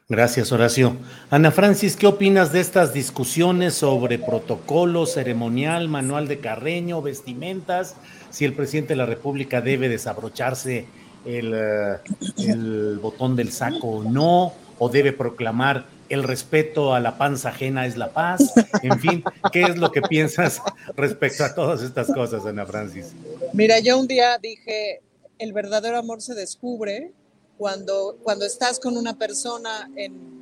Gracias, 0.07 0.52
Horacio. 0.52 0.98
Ana 1.32 1.49
Francis, 1.49 1.95
¿qué 1.95 2.06
opinas 2.06 2.52
de 2.53 2.60
estas 2.60 2.94
discusiones 2.94 3.73
sobre 3.73 4.19
protocolo 4.19 5.07
ceremonial, 5.07 5.88
manual 5.88 6.27
de 6.27 6.40
Carreño, 6.40 7.02
vestimentas? 7.02 7.95
Si 8.30 8.45
el 8.45 8.53
presidente 8.53 8.90
de 8.90 8.98
la 8.98 9.07
República 9.07 9.61
debe 9.61 9.90
desabrocharse 9.90 10.86
el, 11.26 11.53
eh, 11.56 11.95
el 12.38 12.99
botón 13.02 13.36
del 13.36 13.52
saco 13.52 13.88
o 13.88 14.03
no, 14.03 14.53
o 14.77 14.90
debe 14.90 15.11
proclamar 15.11 15.88
el 16.10 16.22
respeto 16.22 16.94
a 16.94 16.99
la 16.99 17.18
panza 17.18 17.49
ajena 17.49 17.88
es 17.88 17.98
la 17.98 18.11
paz. 18.11 18.53
En 18.84 18.99
fin, 18.99 19.23
¿qué 19.52 19.64
es 19.64 19.77
lo 19.77 19.91
que 19.91 20.03
piensas 20.03 20.61
respecto 20.95 21.45
a 21.45 21.56
todas 21.56 21.82
estas 21.82 22.14
cosas, 22.14 22.45
Ana 22.45 22.68
Francis? 22.68 23.15
Mira, 23.53 23.80
yo 23.80 23.98
un 23.98 24.06
día 24.06 24.38
dije, 24.38 25.02
el 25.40 25.52
verdadero 25.52 25.98
amor 25.98 26.22
se 26.22 26.36
descubre 26.36 27.11
cuando, 27.57 28.18
cuando 28.23 28.45
estás 28.45 28.80
con 28.80 28.98
una 28.98 29.18
persona 29.18 29.90
en, 29.95 30.36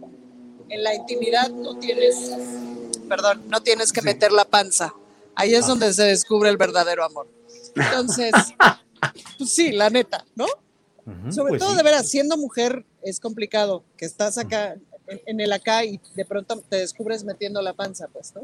la 0.69 0.95
intimidad, 0.95 1.49
no 1.52 1.77
tienes, 1.77 2.31
perdón, 3.07 3.44
no 3.48 3.61
tienes 3.61 3.91
que 3.91 4.02
meter 4.02 4.31
la 4.31 4.45
panza. 4.45 4.91
Ahí 5.35 5.53
es 5.53 5.68
donde 5.68 5.94
se 5.94 6.03
descubre 6.03 6.49
el 6.49 6.57
verdadero 6.57 7.06
amor. 7.06 7.27
Entonces, 7.76 8.31
pues 9.38 9.52
sí, 9.52 9.72
la 9.72 9.91
neta, 9.91 10.26
¿no? 10.35 10.48
Sobre 11.30 11.49
pues 11.49 11.61
todo, 11.61 11.76
de 11.76 11.84
veras, 11.84 12.10
siendo 12.10 12.38
mujer 12.38 12.85
es 13.03 13.19
complicado, 13.19 13.84
que 13.98 14.06
estás 14.06 14.40
acá, 14.40 14.77
en, 15.07 15.40
el 15.40 15.52
acá 15.52 15.85
y 15.85 15.99
de 16.15 16.26
pronto 16.26 16.64
te 16.68 16.77
descubres 16.77 17.23
metiendo 17.23 17.61
la 17.61 17.73
panza, 17.73 18.07
pues, 18.07 18.34
¿no? 18.34 18.41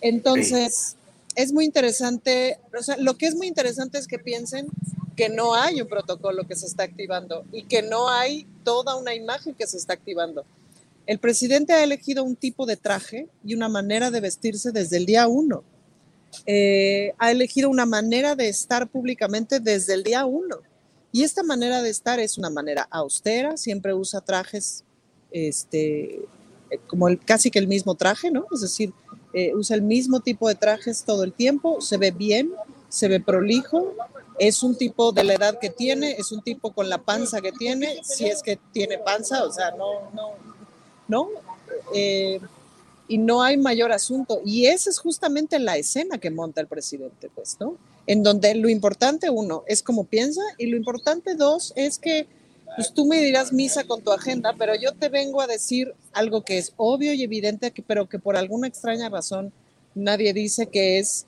Entonces, 0.00 0.96
es 1.34 1.52
muy 1.52 1.64
interesante, 1.64 2.58
o 2.78 2.82
sea, 2.82 2.96
lo 2.98 3.16
que 3.16 3.26
es 3.26 3.36
muy 3.36 3.46
interesante 3.46 3.98
es 3.98 4.06
que 4.06 4.18
piensen 4.18 4.66
que 5.16 5.28
no 5.28 5.54
hay 5.54 5.80
un 5.80 5.88
protocolo 5.88 6.46
que 6.46 6.56
se 6.56 6.66
está 6.66 6.84
activando 6.84 7.44
y 7.52 7.64
que 7.64 7.82
no 7.82 8.08
hay 8.08 8.46
toda 8.64 8.96
una 8.96 9.14
imagen 9.14 9.54
que 9.54 9.66
se 9.66 9.76
está 9.76 9.94
activando. 9.94 10.44
El 11.06 11.18
presidente 11.18 11.72
ha 11.72 11.82
elegido 11.82 12.24
un 12.24 12.36
tipo 12.36 12.64
de 12.66 12.76
traje 12.76 13.28
y 13.44 13.54
una 13.54 13.68
manera 13.68 14.10
de 14.10 14.20
vestirse 14.20 14.70
desde 14.70 14.96
el 14.96 15.06
día 15.06 15.26
uno. 15.26 15.64
Eh, 16.46 17.12
ha 17.18 17.30
elegido 17.30 17.68
una 17.68 17.86
manera 17.86 18.34
de 18.36 18.48
estar 18.48 18.88
públicamente 18.88 19.60
desde 19.60 19.94
el 19.94 20.02
día 20.02 20.24
uno. 20.24 20.58
Y 21.10 21.24
esta 21.24 21.42
manera 21.42 21.82
de 21.82 21.90
estar 21.90 22.20
es 22.20 22.38
una 22.38 22.48
manera 22.48 22.86
austera, 22.90 23.56
siempre 23.56 23.92
usa 23.92 24.22
trajes, 24.22 24.84
este, 25.30 26.22
eh, 26.70 26.78
como 26.86 27.08
el, 27.08 27.18
casi 27.18 27.50
que 27.50 27.58
el 27.58 27.68
mismo 27.68 27.94
traje, 27.94 28.30
¿no? 28.30 28.46
Es 28.52 28.62
decir, 28.62 28.92
eh, 29.34 29.52
usa 29.54 29.76
el 29.76 29.82
mismo 29.82 30.20
tipo 30.20 30.48
de 30.48 30.54
trajes 30.54 31.04
todo 31.04 31.24
el 31.24 31.32
tiempo, 31.32 31.80
se 31.82 31.98
ve 31.98 32.12
bien, 32.12 32.52
se 32.92 33.08
ve 33.08 33.20
prolijo, 33.20 33.94
es 34.38 34.62
un 34.62 34.76
tipo 34.76 35.12
de 35.12 35.24
la 35.24 35.34
edad 35.34 35.58
que 35.58 35.70
tiene, 35.70 36.12
es 36.12 36.32
un 36.32 36.42
tipo 36.42 36.72
con 36.72 36.88
la 36.88 36.98
panza 36.98 37.40
que 37.40 37.52
tiene, 37.52 38.00
si 38.02 38.26
es 38.26 38.42
que 38.42 38.58
tiene 38.72 38.98
panza, 38.98 39.44
o 39.44 39.52
sea, 39.52 39.70
no, 39.70 40.10
no, 40.12 40.32
no. 41.08 41.28
Eh, 41.94 42.38
y 43.08 43.18
no 43.18 43.42
hay 43.42 43.56
mayor 43.56 43.92
asunto. 43.92 44.40
Y 44.44 44.66
esa 44.66 44.90
es 44.90 44.98
justamente 44.98 45.58
la 45.58 45.76
escena 45.76 46.18
que 46.18 46.30
monta 46.30 46.60
el 46.60 46.66
presidente, 46.66 47.30
pues, 47.34 47.56
¿no? 47.60 47.76
en 48.06 48.22
donde 48.22 48.54
lo 48.54 48.68
importante, 48.68 49.30
uno, 49.30 49.64
es 49.66 49.82
cómo 49.82 50.04
piensa 50.04 50.42
y 50.58 50.66
lo 50.66 50.76
importante, 50.76 51.34
dos, 51.34 51.72
es 51.76 51.98
que 51.98 52.26
pues 52.74 52.94
tú 52.94 53.04
me 53.04 53.18
dirás 53.18 53.52
misa 53.52 53.84
con 53.84 54.00
tu 54.00 54.12
agenda, 54.12 54.54
pero 54.58 54.74
yo 54.74 54.92
te 54.92 55.10
vengo 55.10 55.42
a 55.42 55.46
decir 55.46 55.94
algo 56.12 56.42
que 56.42 56.56
es 56.56 56.72
obvio 56.76 57.12
y 57.12 57.22
evidente, 57.22 57.72
pero 57.86 58.08
que 58.08 58.18
por 58.18 58.36
alguna 58.36 58.66
extraña 58.66 59.10
razón 59.10 59.52
nadie 59.94 60.32
dice 60.32 60.66
que 60.66 60.98
es 60.98 61.26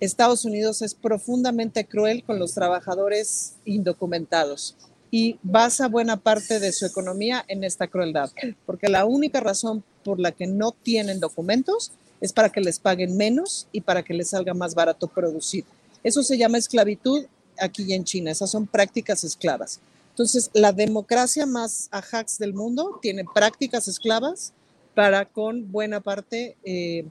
Estados 0.00 0.44
Unidos 0.44 0.82
es 0.82 0.94
profundamente 0.94 1.84
cruel 1.86 2.24
con 2.24 2.38
los 2.38 2.54
trabajadores 2.54 3.54
indocumentados 3.64 4.76
y 5.10 5.38
basa 5.42 5.88
buena 5.88 6.16
parte 6.16 6.58
de 6.58 6.72
su 6.72 6.86
economía 6.86 7.44
en 7.46 7.62
esta 7.62 7.86
crueldad, 7.86 8.30
porque 8.66 8.88
la 8.88 9.04
única 9.04 9.40
razón 9.40 9.84
por 10.02 10.18
la 10.18 10.32
que 10.32 10.46
no 10.46 10.72
tienen 10.72 11.20
documentos 11.20 11.92
es 12.20 12.32
para 12.32 12.48
que 12.48 12.60
les 12.60 12.80
paguen 12.80 13.16
menos 13.16 13.68
y 13.70 13.82
para 13.82 14.02
que 14.02 14.14
les 14.14 14.30
salga 14.30 14.54
más 14.54 14.74
barato 14.74 15.06
producir. 15.06 15.64
Eso 16.02 16.22
se 16.22 16.36
llama 16.36 16.58
esclavitud 16.58 17.26
aquí 17.58 17.92
en 17.92 18.04
China, 18.04 18.30
esas 18.30 18.50
son 18.50 18.66
prácticas 18.66 19.22
esclavas. 19.22 19.80
Entonces, 20.10 20.50
la 20.52 20.72
democracia 20.72 21.46
más 21.46 21.88
ajax 21.90 22.38
del 22.38 22.54
mundo 22.54 22.98
tiene 23.00 23.24
prácticas 23.34 23.88
esclavas 23.88 24.52
para 24.94 25.26
con 25.26 25.70
buena 25.70 26.00
parte 26.00 26.56
eh, 26.64 27.04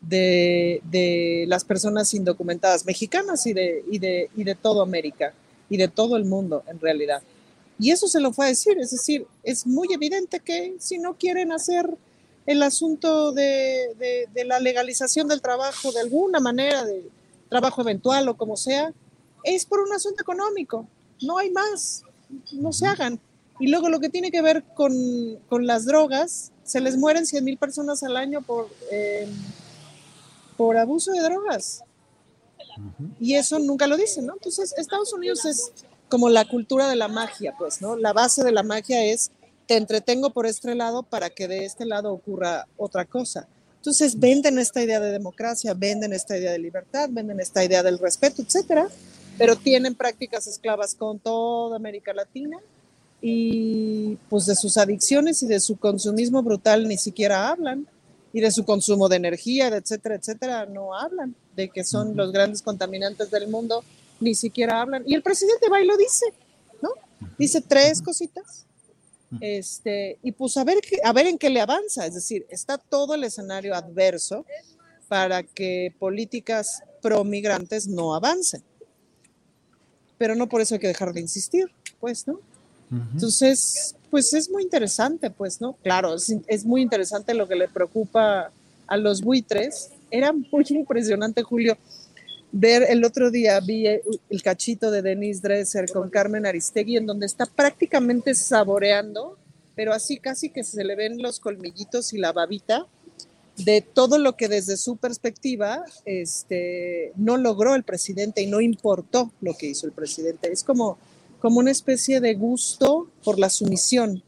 de, 0.00 1.44
las 1.48 1.64
personas 1.64 2.12
indocumentadas 2.14 2.84
mexicanas 2.84 3.46
y 3.46 3.52
de, 3.52 3.84
y, 3.90 3.98
de, 3.98 4.30
y 4.36 4.44
de 4.44 4.54
todo 4.54 4.82
América 4.82 5.32
y 5.68 5.76
de 5.76 5.88
todo 5.88 6.16
el 6.16 6.24
mundo 6.24 6.62
en 6.66 6.80
realidad. 6.80 7.22
Y 7.78 7.90
eso 7.90 8.08
se 8.08 8.20
lo 8.20 8.32
fue 8.32 8.46
a 8.46 8.48
decir, 8.48 8.78
es 8.78 8.90
decir, 8.90 9.26
es 9.42 9.66
muy 9.66 9.88
evidente 9.92 10.40
que 10.40 10.74
si 10.78 10.98
no 10.98 11.14
quieren 11.14 11.52
hacer 11.52 11.88
el 12.46 12.62
asunto 12.62 13.32
de, 13.32 14.26
de 14.32 14.44
la 14.44 14.58
legalización 14.58 15.28
del 15.28 15.40
trabajo 15.40 15.92
de 15.92 16.00
alguna 16.00 16.40
manera, 16.40 16.84
de, 16.84 17.08
trabajo 17.50 17.82
eventual 17.82 18.26
o 18.28 18.36
como 18.36 18.56
sea, 18.56 18.94
es 19.44 19.66
por 19.66 19.80
un 19.80 19.92
asunto 19.92 20.22
económico, 20.22 20.86
no 21.20 21.36
hay 21.36 21.50
más, 21.50 22.04
no 22.52 22.72
se 22.72 22.86
hagan. 22.86 23.20
Y 23.58 23.68
luego 23.68 23.90
lo 23.90 24.00
que 24.00 24.08
tiene 24.08 24.30
que 24.30 24.40
ver 24.40 24.64
con, 24.74 24.94
con 25.50 25.66
las 25.66 25.84
drogas, 25.84 26.52
se 26.64 26.80
les 26.80 26.96
mueren 26.96 27.26
100 27.26 27.44
mil 27.44 27.58
personas 27.58 28.02
al 28.02 28.16
año 28.16 28.40
por, 28.40 28.70
eh, 28.90 29.28
por 30.60 30.76
abuso 30.76 31.12
de 31.12 31.22
drogas. 31.22 31.82
Y 33.18 33.32
eso 33.32 33.58
nunca 33.58 33.86
lo 33.86 33.96
dicen, 33.96 34.26
¿no? 34.26 34.34
Entonces, 34.34 34.74
Estados 34.76 35.10
Unidos 35.14 35.46
es 35.46 35.72
como 36.10 36.28
la 36.28 36.44
cultura 36.44 36.86
de 36.86 36.96
la 36.96 37.08
magia, 37.08 37.54
pues, 37.58 37.80
¿no? 37.80 37.96
La 37.96 38.12
base 38.12 38.44
de 38.44 38.52
la 38.52 38.62
magia 38.62 39.02
es, 39.02 39.30
te 39.66 39.78
entretengo 39.78 40.28
por 40.34 40.44
este 40.44 40.74
lado 40.74 41.02
para 41.02 41.30
que 41.30 41.48
de 41.48 41.64
este 41.64 41.86
lado 41.86 42.12
ocurra 42.12 42.66
otra 42.76 43.06
cosa. 43.06 43.48
Entonces 43.76 44.20
venden 44.20 44.58
esta 44.58 44.82
idea 44.82 45.00
de 45.00 45.10
democracia, 45.10 45.72
venden 45.72 46.12
esta 46.12 46.36
idea 46.36 46.52
de 46.52 46.58
libertad, 46.58 47.08
venden 47.10 47.40
esta 47.40 47.64
idea 47.64 47.82
del 47.82 47.98
respeto, 47.98 48.42
etcétera, 48.42 48.86
pero 49.38 49.56
tienen 49.56 49.94
prácticas 49.94 50.46
esclavas 50.46 50.94
con 50.94 51.18
toda 51.20 51.76
América 51.76 52.12
Latina 52.12 52.58
y 53.22 54.16
pues 54.28 54.44
de 54.44 54.56
sus 54.56 54.76
adicciones 54.76 55.42
y 55.42 55.46
de 55.46 55.58
su 55.58 55.78
consumismo 55.78 56.42
brutal 56.42 56.86
ni 56.86 56.98
siquiera 56.98 57.48
hablan 57.48 57.86
y 58.32 58.40
de 58.40 58.50
su 58.50 58.64
consumo 58.64 59.08
de 59.08 59.16
energía, 59.16 59.68
etcétera, 59.68 60.14
etcétera, 60.14 60.66
no 60.66 60.94
hablan, 60.94 61.34
de 61.56 61.68
que 61.68 61.84
son 61.84 62.16
los 62.16 62.32
grandes 62.32 62.62
contaminantes 62.62 63.30
del 63.30 63.48
mundo, 63.48 63.82
ni 64.20 64.34
siquiera 64.34 64.80
hablan. 64.80 65.02
Y 65.06 65.14
el 65.14 65.22
presidente 65.22 65.68
va 65.68 65.80
y 65.80 65.86
lo 65.86 65.96
dice, 65.96 66.26
¿no? 66.82 66.90
Dice 67.38 67.60
tres 67.60 68.00
cositas 68.00 68.66
este, 69.38 70.18
y 70.22 70.32
pues 70.32 70.56
a 70.56 70.64
ver, 70.64 70.78
a 71.04 71.12
ver 71.12 71.26
en 71.26 71.38
qué 71.38 71.50
le 71.50 71.60
avanza, 71.60 72.04
es 72.04 72.14
decir, 72.14 72.46
está 72.48 72.78
todo 72.78 73.14
el 73.14 73.22
escenario 73.22 73.74
adverso 73.74 74.44
para 75.08 75.42
que 75.42 75.94
políticas 75.98 76.82
pro 77.00 77.22
migrantes 77.22 77.86
no 77.86 78.14
avancen. 78.14 78.62
Pero 80.18 80.34
no 80.34 80.48
por 80.48 80.60
eso 80.60 80.74
hay 80.74 80.80
que 80.80 80.88
dejar 80.88 81.12
de 81.12 81.20
insistir, 81.20 81.70
pues, 82.00 82.26
¿no? 82.26 82.40
Entonces, 83.14 83.94
pues 84.10 84.32
es 84.34 84.50
muy 84.50 84.62
interesante, 84.62 85.30
pues, 85.30 85.60
¿no? 85.60 85.74
Claro, 85.82 86.14
es, 86.14 86.64
muy 86.64 86.82
interesante 86.82 87.34
lo 87.34 87.46
que 87.46 87.56
le 87.56 87.68
preocupa 87.68 88.50
a 88.86 88.96
los 88.96 89.22
buitres. 89.22 89.90
Era 90.10 90.32
muy 90.32 90.64
impresionante, 90.68 91.42
Julio, 91.42 91.78
ver 92.52 92.84
el 92.88 93.04
otro 93.04 93.30
día, 93.30 93.60
vi 93.60 93.86
el 93.86 94.42
cachito 94.42 94.90
de 94.90 95.02
Denise 95.02 95.40
Dresser 95.40 95.90
con 95.90 96.10
Carmen 96.10 96.46
Aristegui, 96.46 96.96
en 96.96 97.06
donde 97.06 97.26
está 97.26 97.46
prácticamente 97.46 98.34
saboreando, 98.34 99.38
pero 99.76 99.92
así 99.92 100.18
casi 100.18 100.50
que 100.50 100.64
se 100.64 100.82
le 100.84 100.96
ven 100.96 101.22
los 101.22 101.38
colmillitos 101.38 102.12
y 102.12 102.18
la 102.18 102.32
babita 102.32 102.86
de 103.64 103.82
todo 103.82 104.18
lo 104.18 104.36
que 104.36 104.48
desde 104.48 104.76
su 104.76 104.96
perspectiva 104.96 105.84
este, 106.04 107.12
no 107.16 107.36
logró 107.36 107.74
el 107.74 107.82
presidente 107.82 108.42
y 108.42 108.46
no 108.46 108.60
importó 108.60 109.32
lo 109.40 109.54
que 109.54 109.66
hizo 109.66 109.86
el 109.86 109.92
presidente. 109.92 110.50
Es 110.50 110.64
como, 110.64 110.98
como 111.40 111.58
una 111.58 111.70
especie 111.70 112.20
de 112.20 112.34
gusto 112.34 113.08
por 113.24 113.38
la 113.38 113.50
sumisión 113.50 114.22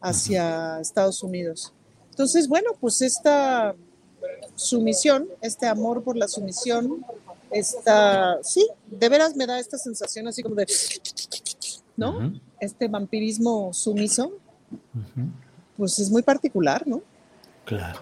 hacia 0.00 0.80
Estados 0.80 1.22
Unidos. 1.22 1.72
Entonces, 2.10 2.48
bueno, 2.48 2.70
pues 2.80 3.02
esta 3.02 3.74
sumisión, 4.54 5.28
este 5.40 5.66
amor 5.66 6.02
por 6.02 6.16
la 6.16 6.28
sumisión, 6.28 7.04
esta, 7.50 8.38
sí, 8.42 8.66
de 8.86 9.08
veras 9.08 9.36
me 9.36 9.46
da 9.46 9.58
esta 9.58 9.78
sensación 9.78 10.28
así 10.28 10.42
como 10.42 10.54
de, 10.54 10.66
¿no? 11.96 12.32
Este 12.60 12.88
vampirismo 12.88 13.72
sumiso, 13.72 14.32
pues 15.76 15.98
es 15.98 16.10
muy 16.10 16.22
particular, 16.22 16.86
¿no? 16.86 17.02
Claro. 17.64 18.00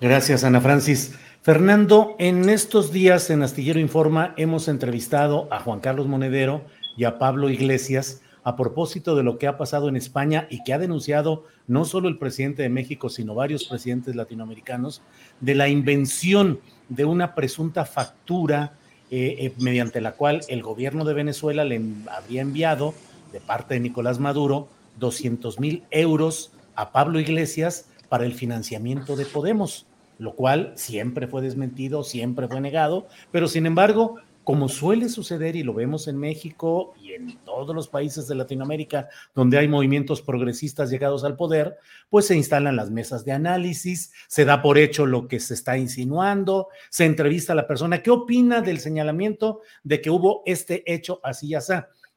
Gracias, 0.00 0.44
Ana 0.44 0.60
Francis. 0.60 1.12
Fernando, 1.42 2.14
en 2.18 2.48
estos 2.48 2.92
días 2.92 3.28
en 3.30 3.42
Astillero 3.42 3.80
Informa 3.80 4.34
hemos 4.36 4.68
entrevistado 4.68 5.48
a 5.50 5.60
Juan 5.60 5.80
Carlos 5.80 6.06
Monedero 6.06 6.64
y 6.96 7.04
a 7.04 7.18
Pablo 7.18 7.50
Iglesias 7.50 8.22
a 8.44 8.56
propósito 8.56 9.14
de 9.14 9.22
lo 9.22 9.38
que 9.38 9.46
ha 9.46 9.56
pasado 9.56 9.88
en 9.88 9.96
España 9.96 10.46
y 10.50 10.64
que 10.64 10.72
ha 10.72 10.78
denunciado 10.78 11.44
no 11.66 11.84
solo 11.84 12.08
el 12.08 12.18
presidente 12.18 12.62
de 12.62 12.68
México, 12.68 13.08
sino 13.08 13.34
varios 13.34 13.64
presidentes 13.64 14.16
latinoamericanos, 14.16 15.00
de 15.40 15.54
la 15.54 15.68
invención 15.68 16.60
de 16.88 17.04
una 17.04 17.34
presunta 17.34 17.84
factura 17.84 18.72
eh, 19.10 19.36
eh, 19.38 19.52
mediante 19.58 20.00
la 20.00 20.12
cual 20.12 20.40
el 20.48 20.62
gobierno 20.62 21.04
de 21.04 21.14
Venezuela 21.14 21.64
le 21.64 21.80
habría 22.10 22.42
enviado 22.42 22.94
de 23.32 23.40
parte 23.40 23.74
de 23.74 23.80
Nicolás 23.80 24.18
Maduro 24.18 24.68
200 24.98 25.60
mil 25.60 25.84
euros 25.90 26.52
a 26.74 26.92
Pablo 26.92 27.20
Iglesias 27.20 27.86
para 28.08 28.24
el 28.26 28.34
financiamiento 28.34 29.16
de 29.16 29.24
Podemos, 29.24 29.86
lo 30.18 30.34
cual 30.34 30.72
siempre 30.76 31.26
fue 31.26 31.42
desmentido, 31.42 32.04
siempre 32.04 32.48
fue 32.48 32.60
negado, 32.60 33.06
pero 33.30 33.48
sin 33.48 33.66
embargo, 33.66 34.16
como 34.44 34.68
suele 34.68 35.08
suceder 35.08 35.56
y 35.56 35.62
lo 35.62 35.74
vemos 35.74 36.08
en 36.08 36.18
México 36.18 36.94
y 37.00 37.12
en 37.12 37.38
todos 37.44 37.74
los 37.74 37.88
países 37.88 38.26
de 38.26 38.34
Latinoamérica 38.34 39.08
donde 39.34 39.58
hay 39.58 39.68
movimientos 39.68 40.22
progresistas 40.22 40.90
llegados 40.90 41.24
al 41.24 41.36
poder, 41.36 41.78
pues 42.10 42.26
se 42.26 42.36
instalan 42.36 42.76
las 42.76 42.90
mesas 42.90 43.24
de 43.24 43.32
análisis, 43.32 44.12
se 44.28 44.44
da 44.44 44.62
por 44.62 44.78
hecho 44.78 45.06
lo 45.06 45.28
que 45.28 45.38
se 45.38 45.54
está 45.54 45.78
insinuando, 45.78 46.68
se 46.90 47.04
entrevista 47.04 47.52
a 47.52 47.56
la 47.56 47.66
persona, 47.66 48.02
¿qué 48.02 48.10
opina 48.10 48.60
del 48.60 48.80
señalamiento 48.80 49.60
de 49.84 50.00
que 50.00 50.10
hubo 50.10 50.42
este 50.46 50.82
hecho 50.92 51.20
así 51.22 51.48
y 51.48 51.54
así? 51.54 51.74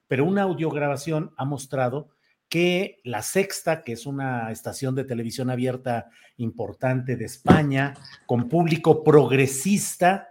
Pero 0.07 0.25
una 0.25 0.43
audiograbación 0.43 1.31
ha 1.37 1.45
mostrado 1.45 2.09
que 2.49 3.01
La 3.03 3.21
Sexta, 3.21 3.83
que 3.83 3.93
es 3.93 4.05
una 4.05 4.51
estación 4.51 4.95
de 4.95 5.03
televisión 5.03 5.49
abierta 5.49 6.09
importante 6.37 7.15
de 7.15 7.25
España, 7.25 7.95
con 8.25 8.47
público 8.47 9.03
progresista, 9.03 10.29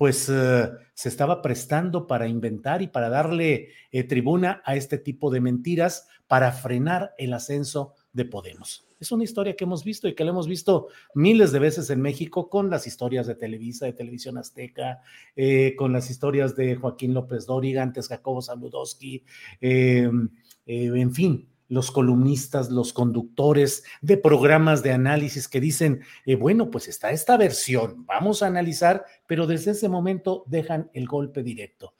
pues 0.00 0.30
eh, 0.30 0.70
se 0.94 1.10
estaba 1.10 1.42
prestando 1.42 2.06
para 2.06 2.26
inventar 2.26 2.80
y 2.80 2.86
para 2.86 3.10
darle 3.10 3.68
eh, 3.92 4.02
tribuna 4.04 4.62
a 4.64 4.74
este 4.74 4.96
tipo 4.96 5.30
de 5.30 5.42
mentiras 5.42 6.08
para 6.26 6.52
frenar 6.52 7.12
el 7.18 7.34
ascenso 7.34 7.92
de 8.14 8.24
Podemos. 8.24 8.88
Es 8.98 9.12
una 9.12 9.24
historia 9.24 9.54
que 9.56 9.64
hemos 9.64 9.84
visto 9.84 10.08
y 10.08 10.14
que 10.14 10.24
la 10.24 10.30
hemos 10.30 10.48
visto 10.48 10.88
miles 11.14 11.52
de 11.52 11.58
veces 11.58 11.90
en 11.90 12.00
México 12.00 12.48
con 12.48 12.70
las 12.70 12.86
historias 12.86 13.26
de 13.26 13.34
Televisa, 13.34 13.84
de 13.84 13.92
Televisión 13.92 14.38
Azteca, 14.38 15.02
eh, 15.36 15.74
con 15.76 15.92
las 15.92 16.08
historias 16.08 16.56
de 16.56 16.76
Joaquín 16.76 17.12
López 17.12 17.44
Dóriga, 17.44 17.82
antes 17.82 18.08
Jacobo 18.08 18.40
Saludowski, 18.40 19.22
en 19.60 21.12
fin, 21.12 21.49
los 21.70 21.92
columnistas, 21.92 22.68
los 22.68 22.92
conductores 22.92 23.84
de 24.02 24.16
programas 24.16 24.82
de 24.82 24.92
análisis 24.92 25.46
que 25.48 25.60
dicen, 25.60 26.00
eh, 26.26 26.34
bueno, 26.34 26.68
pues 26.68 26.88
está 26.88 27.12
esta 27.12 27.36
versión, 27.36 28.04
vamos 28.06 28.42
a 28.42 28.48
analizar, 28.48 29.06
pero 29.26 29.46
desde 29.46 29.70
ese 29.70 29.88
momento 29.88 30.44
dejan 30.48 30.90
el 30.92 31.06
golpe 31.06 31.44
directo. 31.44 31.94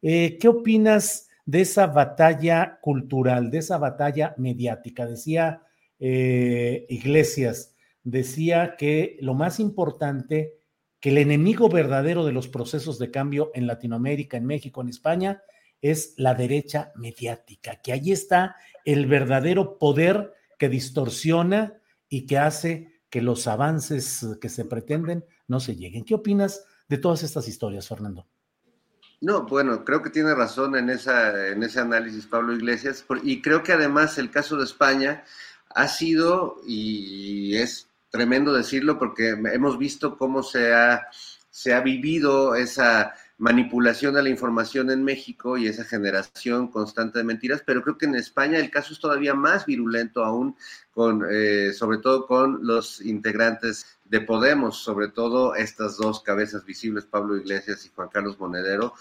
Eh, 0.00 0.38
¿Qué 0.40 0.46
opinas 0.46 1.28
de 1.44 1.62
esa 1.62 1.88
batalla 1.88 2.78
cultural, 2.80 3.50
de 3.50 3.58
esa 3.58 3.78
batalla 3.78 4.32
mediática? 4.38 5.06
Decía 5.06 5.62
eh, 5.98 6.86
Iglesias, 6.88 7.74
decía 8.04 8.76
que 8.78 9.16
lo 9.20 9.34
más 9.34 9.58
importante, 9.58 10.54
que 11.00 11.10
el 11.10 11.18
enemigo 11.18 11.68
verdadero 11.68 12.24
de 12.24 12.32
los 12.32 12.46
procesos 12.46 13.00
de 13.00 13.10
cambio 13.10 13.50
en 13.54 13.66
Latinoamérica, 13.66 14.36
en 14.36 14.46
México, 14.46 14.82
en 14.82 14.88
España, 14.88 15.42
es 15.90 16.14
la 16.16 16.34
derecha 16.34 16.92
mediática, 16.96 17.76
que 17.76 17.92
ahí 17.92 18.12
está 18.12 18.56
el 18.84 19.06
verdadero 19.06 19.78
poder 19.78 20.34
que 20.58 20.68
distorsiona 20.68 21.74
y 22.08 22.26
que 22.26 22.38
hace 22.38 23.02
que 23.10 23.22
los 23.22 23.46
avances 23.46 24.26
que 24.40 24.48
se 24.48 24.64
pretenden 24.64 25.24
no 25.48 25.60
se 25.60 25.76
lleguen. 25.76 26.04
¿Qué 26.04 26.14
opinas 26.14 26.64
de 26.88 26.98
todas 26.98 27.22
estas 27.22 27.48
historias, 27.48 27.88
Fernando? 27.88 28.26
No, 29.20 29.46
bueno, 29.46 29.84
creo 29.84 30.02
que 30.02 30.10
tiene 30.10 30.34
razón 30.34 30.76
en, 30.76 30.90
esa, 30.90 31.48
en 31.48 31.62
ese 31.62 31.80
análisis 31.80 32.26
Pablo 32.26 32.52
Iglesias, 32.52 33.04
y 33.22 33.40
creo 33.40 33.62
que 33.62 33.72
además 33.72 34.18
el 34.18 34.30
caso 34.30 34.56
de 34.56 34.64
España 34.64 35.24
ha 35.74 35.88
sido, 35.88 36.56
y 36.66 37.56
es 37.56 37.88
tremendo 38.10 38.52
decirlo, 38.52 38.98
porque 38.98 39.30
hemos 39.30 39.78
visto 39.78 40.18
cómo 40.18 40.42
se 40.42 40.74
ha, 40.74 41.06
se 41.50 41.72
ha 41.72 41.80
vivido 41.80 42.54
esa 42.54 43.14
manipulación 43.38 44.14
de 44.14 44.22
la 44.22 44.30
información 44.30 44.90
en 44.90 45.04
México 45.04 45.58
y 45.58 45.66
esa 45.66 45.84
generación 45.84 46.68
constante 46.68 47.18
de 47.18 47.24
mentiras, 47.24 47.62
pero 47.64 47.82
creo 47.82 47.98
que 47.98 48.06
en 48.06 48.14
España 48.14 48.58
el 48.58 48.70
caso 48.70 48.94
es 48.94 49.00
todavía 49.00 49.34
más 49.34 49.66
virulento 49.66 50.24
aún, 50.24 50.56
con, 50.92 51.26
eh, 51.30 51.72
sobre 51.74 51.98
todo 51.98 52.26
con 52.26 52.66
los 52.66 53.00
integrantes 53.02 53.98
de 54.04 54.22
Podemos, 54.22 54.78
sobre 54.78 55.08
todo 55.08 55.54
estas 55.54 55.98
dos 55.98 56.22
cabezas 56.22 56.64
visibles, 56.64 57.04
Pablo 57.04 57.36
Iglesias 57.36 57.84
y 57.84 57.90
Juan 57.90 58.08
Carlos 58.08 58.38
Monedero. 58.40 58.94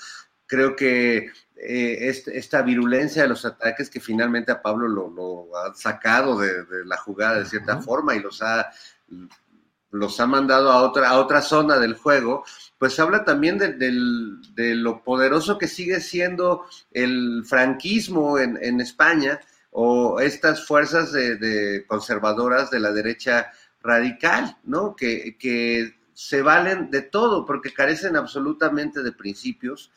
Creo 0.47 0.75
que 0.75 1.31
eh, 1.55 2.09
esta 2.09 2.61
virulencia 2.61 3.23
de 3.23 3.29
los 3.29 3.45
ataques 3.45 3.89
que 3.89 4.01
finalmente 4.01 4.51
a 4.51 4.61
Pablo 4.61 4.87
lo, 4.89 5.57
ha 5.57 5.73
sacado 5.73 6.37
de, 6.37 6.65
la 6.85 6.97
jugada 6.97 7.39
de 7.39 7.45
cierta 7.45 7.81
forma 7.81 8.15
y 8.15 8.19
los 8.19 8.41
ha 8.41 8.69
los 9.91 10.19
ha 10.19 10.27
mandado 10.27 10.71
a 10.71 10.81
otra, 10.81 11.09
a 11.09 11.19
otra 11.19 11.41
zona 11.41 11.77
del 11.79 11.95
juego, 11.95 12.43
pues 12.77 12.99
habla 12.99 13.23
también 13.23 13.57
de, 13.57 14.75
lo 14.75 15.03
poderoso 15.03 15.57
que 15.57 15.67
sigue 15.67 16.01
siendo 16.01 16.65
el 16.91 17.43
franquismo 17.45 18.37
en, 18.37 18.81
España 18.81 19.39
o 19.71 20.19
estas 20.19 20.65
fuerzas 20.65 21.11
de, 21.11 21.85
conservadoras 21.87 22.69
de 22.69 22.79
la 22.79 22.91
derecha 22.91 23.51
radical, 23.81 24.57
¿no? 24.63 24.95
Que, 24.95 25.37
que, 25.37 25.95
se 26.15 26.41
valen 26.41 26.89
de 26.89 27.01
todo 27.01 27.45
porque 27.45 27.73
carecen 27.73 28.15
absolutamente 28.15 29.03
de 29.03 29.11
principios 29.11 29.91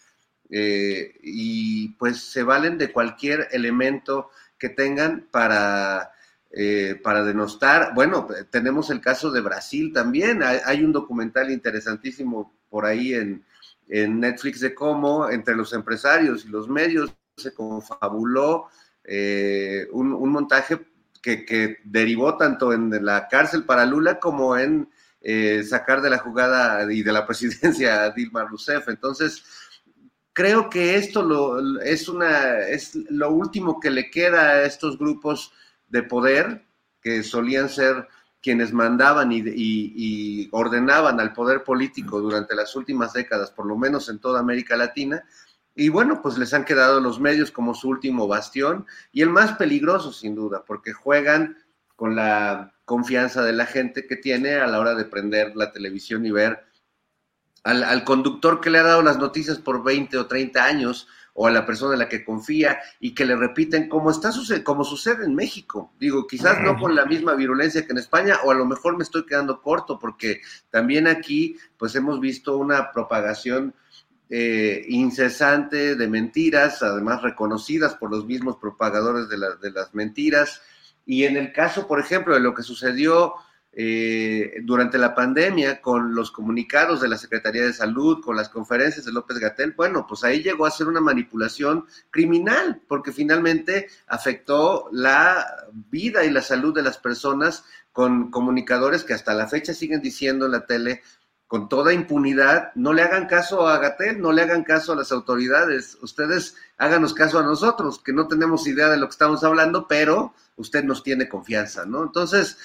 eh, 0.50 1.14
y 1.22 1.90
pues 1.90 2.20
se 2.20 2.42
valen 2.42 2.76
de 2.76 2.90
cualquier 2.90 3.48
elemento 3.52 4.30
que 4.58 4.68
tengan 4.68 5.28
para 5.30 6.10
eh, 6.50 6.98
para 7.02 7.24
denostar. 7.24 7.92
Bueno, 7.94 8.26
tenemos 8.50 8.88
el 8.90 9.00
caso 9.00 9.30
de 9.30 9.42
Brasil 9.42 9.92
también. 9.92 10.42
Hay, 10.42 10.82
un 10.82 10.92
documental 10.92 11.50
interesantísimo 11.50 12.54
por 12.70 12.86
ahí 12.86 13.14
en, 13.14 13.44
Netflix 13.90 14.60
de 14.60 14.74
cómo 14.74 15.30
entre 15.30 15.56
los 15.56 15.72
empresarios 15.72 16.44
y 16.44 16.48
los 16.48 16.68
medios 16.68 17.10
se 17.38 17.54
confabuló 17.54 18.68
eh, 19.02 19.86
un, 19.92 20.30
montaje 20.30 20.86
que, 21.22 21.78
derivó 21.84 22.36
tanto 22.36 22.74
en 22.74 22.90
la 23.02 23.28
cárcel 23.28 23.64
para 23.64 23.86
Lula 23.86 24.18
como 24.18 24.58
en 24.58 24.90
eh, 25.20 25.64
sacar 25.64 26.00
de 26.00 26.10
la 26.10 26.18
jugada 26.18 26.90
y 26.92 27.02
de 27.02 27.12
la 27.12 27.26
presidencia 27.26 28.04
a 28.04 28.10
Dilma 28.10 28.44
Rousseff. 28.44 28.88
Entonces, 28.88 29.42
creo 30.32 30.70
que 30.70 30.96
esto 30.96 31.22
lo, 31.22 31.80
es, 31.80 32.08
una, 32.08 32.60
es 32.60 32.94
lo 32.94 33.32
último 33.32 33.80
que 33.80 33.90
le 33.90 34.10
queda 34.10 34.50
a 34.50 34.62
estos 34.64 34.98
grupos 34.98 35.52
de 35.88 36.02
poder 36.02 36.66
que 37.00 37.22
solían 37.22 37.68
ser 37.68 38.08
quienes 38.40 38.72
mandaban 38.72 39.30
y, 39.32 40.48
ordenaban 40.52 41.20
al 41.20 41.32
poder 41.32 41.64
político 41.64 42.20
durante 42.20 42.54
las 42.54 42.74
últimas 42.76 43.12
décadas, 43.12 43.50
por 43.50 43.66
lo 43.66 43.76
menos 43.76 44.08
en 44.08 44.20
toda 44.20 44.40
América 44.40 44.76
Latina. 44.76 45.24
Y 45.74 45.88
bueno, 45.90 46.22
pues 46.22 46.38
les 46.38 46.54
han 46.54 46.64
quedado 46.64 47.00
los 47.00 47.20
medios 47.20 47.50
como 47.50 47.74
su 47.74 47.88
último 47.88 48.26
bastión 48.26 48.86
y 49.12 49.22
el 49.22 49.30
más 49.30 49.52
peligroso 49.52 50.12
sin 50.12 50.34
duda, 50.34 50.64
porque 50.66 50.92
juegan 50.92 51.56
con 51.94 52.16
la 52.16 52.74
confianza 52.84 53.42
de 53.42 53.52
la 53.52 53.66
gente 53.66 54.06
que 54.06 54.16
tiene 54.16 54.54
a 54.56 54.66
la 54.66 54.78
hora 54.78 54.94
de 54.94 55.04
prender 55.04 55.54
la 55.56 55.72
televisión 55.72 56.24
y 56.24 56.30
ver 56.30 56.64
al, 57.64 57.84
al 57.84 58.04
conductor 58.04 58.60
que 58.60 58.70
le 58.70 58.78
ha 58.78 58.84
dado 58.84 59.02
las 59.02 59.18
noticias 59.18 59.58
por 59.58 59.84
20 59.84 60.16
o 60.16 60.26
30 60.26 60.64
años 60.64 61.08
o 61.40 61.46
a 61.46 61.52
la 61.52 61.64
persona 61.64 61.92
en 61.92 62.00
la 62.00 62.08
que 62.08 62.24
confía 62.24 62.80
y 62.98 63.14
que 63.14 63.24
le 63.24 63.36
repiten 63.36 63.88
como 63.88 64.10
está 64.10 64.32
como 64.64 64.82
sucede 64.82 65.24
en 65.24 65.36
México. 65.36 65.92
Digo, 66.00 66.26
quizás 66.26 66.60
no 66.62 66.76
con 66.76 66.96
la 66.96 67.06
misma 67.06 67.34
virulencia 67.34 67.86
que 67.86 67.92
en 67.92 67.98
España 67.98 68.40
o 68.42 68.50
a 68.50 68.54
lo 68.54 68.66
mejor 68.66 68.96
me 68.96 69.04
estoy 69.04 69.24
quedando 69.24 69.62
corto 69.62 70.00
porque 70.00 70.40
también 70.68 71.06
aquí 71.06 71.56
pues 71.76 71.94
hemos 71.94 72.18
visto 72.18 72.56
una 72.56 72.90
propagación 72.90 73.72
eh, 74.28 74.84
incesante 74.88 75.94
de 75.94 76.08
mentiras, 76.08 76.82
además 76.82 77.22
reconocidas 77.22 77.94
por 77.94 78.10
los 78.10 78.26
mismos 78.26 78.56
propagadores 78.56 79.28
de, 79.28 79.36
de 79.62 79.70
las 79.70 79.94
mentiras. 79.94 80.60
Y 81.06 81.22
en 81.22 81.36
el 81.36 81.52
caso, 81.52 81.86
por 81.86 82.00
ejemplo, 82.00 82.34
de 82.34 82.40
lo 82.40 82.52
que 82.52 82.64
sucedió 82.64 83.34
eh, 83.80 84.54
durante 84.64 84.98
la 84.98 85.14
pandemia 85.14 85.80
con 85.80 86.12
los 86.12 86.32
comunicados 86.32 87.00
de 87.00 87.06
la 87.06 87.16
Secretaría 87.16 87.62
de 87.62 87.72
Salud, 87.72 88.20
con 88.24 88.34
las 88.34 88.48
conferencias 88.48 89.06
de 89.06 89.12
López 89.12 89.38
Gatel, 89.38 89.70
bueno, 89.76 90.04
pues 90.04 90.24
ahí 90.24 90.42
llegó 90.42 90.66
a 90.66 90.72
ser 90.72 90.88
una 90.88 91.00
manipulación 91.00 91.86
criminal, 92.10 92.82
porque 92.88 93.12
finalmente 93.12 93.86
afectó 94.08 94.88
la 94.90 95.46
vida 95.72 96.24
y 96.24 96.30
la 96.30 96.42
salud 96.42 96.74
de 96.74 96.82
las 96.82 96.98
personas 96.98 97.62
con 97.92 98.32
comunicadores 98.32 99.04
que 99.04 99.14
hasta 99.14 99.32
la 99.32 99.46
fecha 99.46 99.72
siguen 99.72 100.02
diciendo 100.02 100.46
en 100.46 100.52
la 100.52 100.66
tele 100.66 101.02
con 101.46 101.68
toda 101.68 101.92
impunidad, 101.92 102.72
no 102.74 102.92
le 102.92 103.02
hagan 103.02 103.26
caso 103.26 103.68
a 103.68 103.78
Gatel, 103.78 104.20
no 104.20 104.32
le 104.32 104.42
hagan 104.42 104.64
caso 104.64 104.92
a 104.92 104.96
las 104.96 105.12
autoridades, 105.12 105.96
ustedes 106.02 106.56
háganos 106.76 107.14
caso 107.14 107.38
a 107.38 107.44
nosotros, 107.44 108.02
que 108.02 108.12
no 108.12 108.26
tenemos 108.26 108.66
idea 108.66 108.88
de 108.88 108.98
lo 108.98 109.06
que 109.06 109.12
estamos 109.12 109.44
hablando, 109.44 109.86
pero 109.86 110.34
usted 110.56 110.82
nos 110.82 111.02
tiene 111.02 111.28
confianza, 111.28 111.86
¿no? 111.86 112.02
Entonces, 112.02 112.58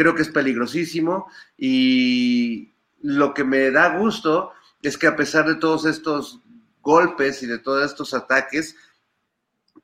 creo 0.00 0.14
que 0.14 0.22
es 0.22 0.30
peligrosísimo 0.30 1.28
y 1.58 2.72
lo 3.02 3.34
que 3.34 3.44
me 3.44 3.70
da 3.70 3.98
gusto 3.98 4.50
es 4.80 4.96
que 4.96 5.06
a 5.06 5.14
pesar 5.14 5.46
de 5.46 5.56
todos 5.56 5.84
estos 5.84 6.40
golpes 6.80 7.42
y 7.42 7.46
de 7.46 7.58
todos 7.58 7.84
estos 7.84 8.14
ataques, 8.14 8.76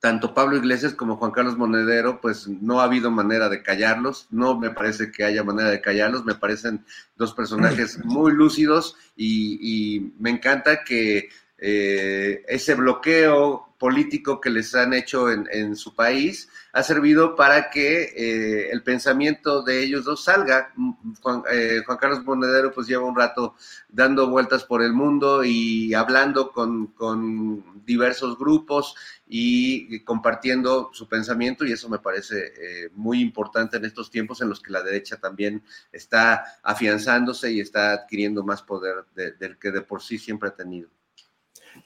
tanto 0.01 0.33
Pablo 0.33 0.57
Iglesias 0.57 0.95
como 0.95 1.19
Juan 1.19 1.33
Carlos 1.33 1.59
Monedero, 1.59 2.19
pues 2.23 2.49
no 2.49 2.81
ha 2.81 2.85
habido 2.85 3.11
manera 3.11 3.51
de 3.51 3.63
callarlos, 3.63 4.27
no 4.31 4.59
me 4.59 4.71
parece 4.71 5.13
que 5.13 5.23
haya 5.23 5.45
manera 5.45 5.69
de 5.69 5.83
callarlos, 5.83 6.25
me 6.25 6.35
parecen 6.35 6.87
dos 7.17 7.35
personajes 7.35 7.99
muy 8.07 8.33
lúcidos 8.33 8.97
y, 9.17 10.15
me 10.19 10.31
encanta 10.31 10.83
que 10.83 11.29
eh, 11.59 12.43
ese 12.49 12.75
bloqueo 12.75 13.66
político 13.79 14.41
que 14.41 14.51
les 14.51 14.75
han 14.75 14.95
hecho 14.95 15.31
en, 15.31 15.77
su 15.77 15.95
país 15.95 16.49
ha 16.73 16.83
servido 16.83 17.35
para 17.37 17.71
que 17.71 18.05
eh, 18.05 18.71
el 18.71 18.83
pensamiento 18.83 19.63
de 19.63 19.83
ellos 19.83 20.05
dos 20.05 20.25
salga. 20.25 20.73
Juan, 21.21 21.43
eh, 21.51 21.83
Juan, 21.85 21.99
Carlos 21.99 22.25
Monedero 22.25 22.73
pues 22.73 22.87
lleva 22.87 23.05
un 23.05 23.17
rato 23.17 23.55
dando 23.89 24.29
vueltas 24.29 24.65
por 24.65 24.83
el 24.83 24.93
mundo 24.93 25.45
y 25.45 25.95
hablando 25.95 26.53
con, 26.53 26.89
con 26.89 27.85
diversos 27.85 28.39
grupos 28.39 28.95
y 29.29 30.01
compartiendo 30.01 30.91
su 30.93 31.09
pensamiento 31.09 31.65
y 31.65 31.73
eso 31.73 31.89
me 31.89 31.99
parece 31.99 32.53
eh, 32.57 32.91
muy 32.95 33.21
importante 33.21 33.77
en 33.77 33.85
estos 33.85 34.11
tiempos 34.11 34.41
en 34.41 34.49
los 34.49 34.61
que 34.61 34.73
la 34.73 34.83
derecha 34.83 35.17
también 35.17 35.63
está 35.93 36.59
afianzándose 36.63 37.51
y 37.53 37.61
está 37.61 37.93
adquiriendo 37.93 38.45
más 38.45 38.63
poder 38.63 39.05
del 39.15 39.59
que 39.59 39.71
de 39.71 39.83
por 39.83 40.03
sí 40.03 40.19
siempre 40.19 40.51
ha 40.51 40.55
tenido. 40.55 40.89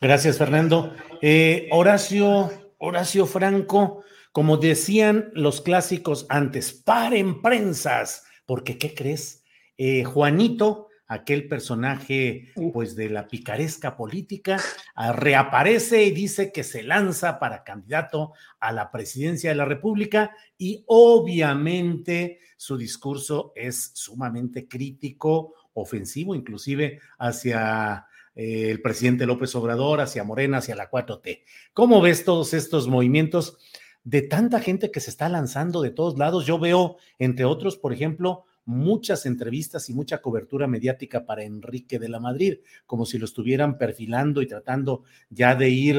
Gracias, 0.01 0.39
Fernando. 0.39 0.95
Eh, 1.21 1.69
Horacio, 1.73 2.51
Horacio 2.79 3.27
Franco, 3.27 4.03
como 4.33 4.57
decían 4.57 5.31
los 5.35 5.61
clásicos 5.61 6.25
antes, 6.31 6.73
paren 6.73 7.43
prensas, 7.43 8.25
porque 8.47 8.79
¿qué 8.79 8.95
crees? 8.95 9.45
Eh, 9.77 10.05
Juanito 10.05 10.89
aquel 11.11 11.49
personaje 11.49 12.53
pues 12.73 12.95
de 12.95 13.11
la 13.11 13.27
picaresca 13.27 13.97
política, 13.97 14.61
ah, 14.95 15.13
reaparece 15.13 16.05
y 16.05 16.13
dice 16.13 16.53
que 16.53 16.63
se 16.63 16.85
lanza 16.85 17.41
para 17.41 17.65
candidato 17.65 18.33
a 18.61 18.71
la 18.71 18.93
presidencia 18.93 19.51
de 19.51 19.57
la 19.57 19.65
República 19.65 20.31
y 20.57 20.85
obviamente 20.87 22.39
su 22.57 22.77
discurso 22.77 23.53
es 23.57 23.91
sumamente 23.95 24.69
crítico, 24.69 25.55
ofensivo 25.75 26.37
inclusive 26.37 27.01
hacia 27.19 28.07
eh, 28.41 28.71
el 28.71 28.81
presidente 28.81 29.27
López 29.27 29.55
Obrador, 29.55 30.01
hacia 30.01 30.25
Morena, 30.25 30.59
hacia 30.59 30.75
la 30.75 30.91
4T. 30.91 31.43
¿Cómo 31.75 32.01
ves 32.01 32.25
todos 32.25 32.55
estos 32.55 32.89
movimientos 32.89 33.59
de 34.03 34.23
tanta 34.23 34.61
gente 34.61 34.91
que 34.91 35.01
se 35.01 35.11
está 35.11 35.29
lanzando 35.29 35.83
de 35.83 35.91
todos 35.91 36.17
lados? 36.17 36.47
Yo 36.47 36.59
veo, 36.59 36.97
entre 37.19 37.45
otros, 37.45 37.77
por 37.77 37.93
ejemplo, 37.93 38.45
muchas 38.65 39.27
entrevistas 39.27 39.91
y 39.91 39.93
mucha 39.93 40.23
cobertura 40.23 40.67
mediática 40.67 41.27
para 41.27 41.43
Enrique 41.43 41.99
de 41.99 42.09
la 42.09 42.19
Madrid, 42.19 42.61
como 42.87 43.05
si 43.05 43.19
lo 43.19 43.27
estuvieran 43.27 43.77
perfilando 43.77 44.41
y 44.41 44.47
tratando 44.47 45.03
ya 45.29 45.55
de 45.55 45.69
ir 45.69 45.99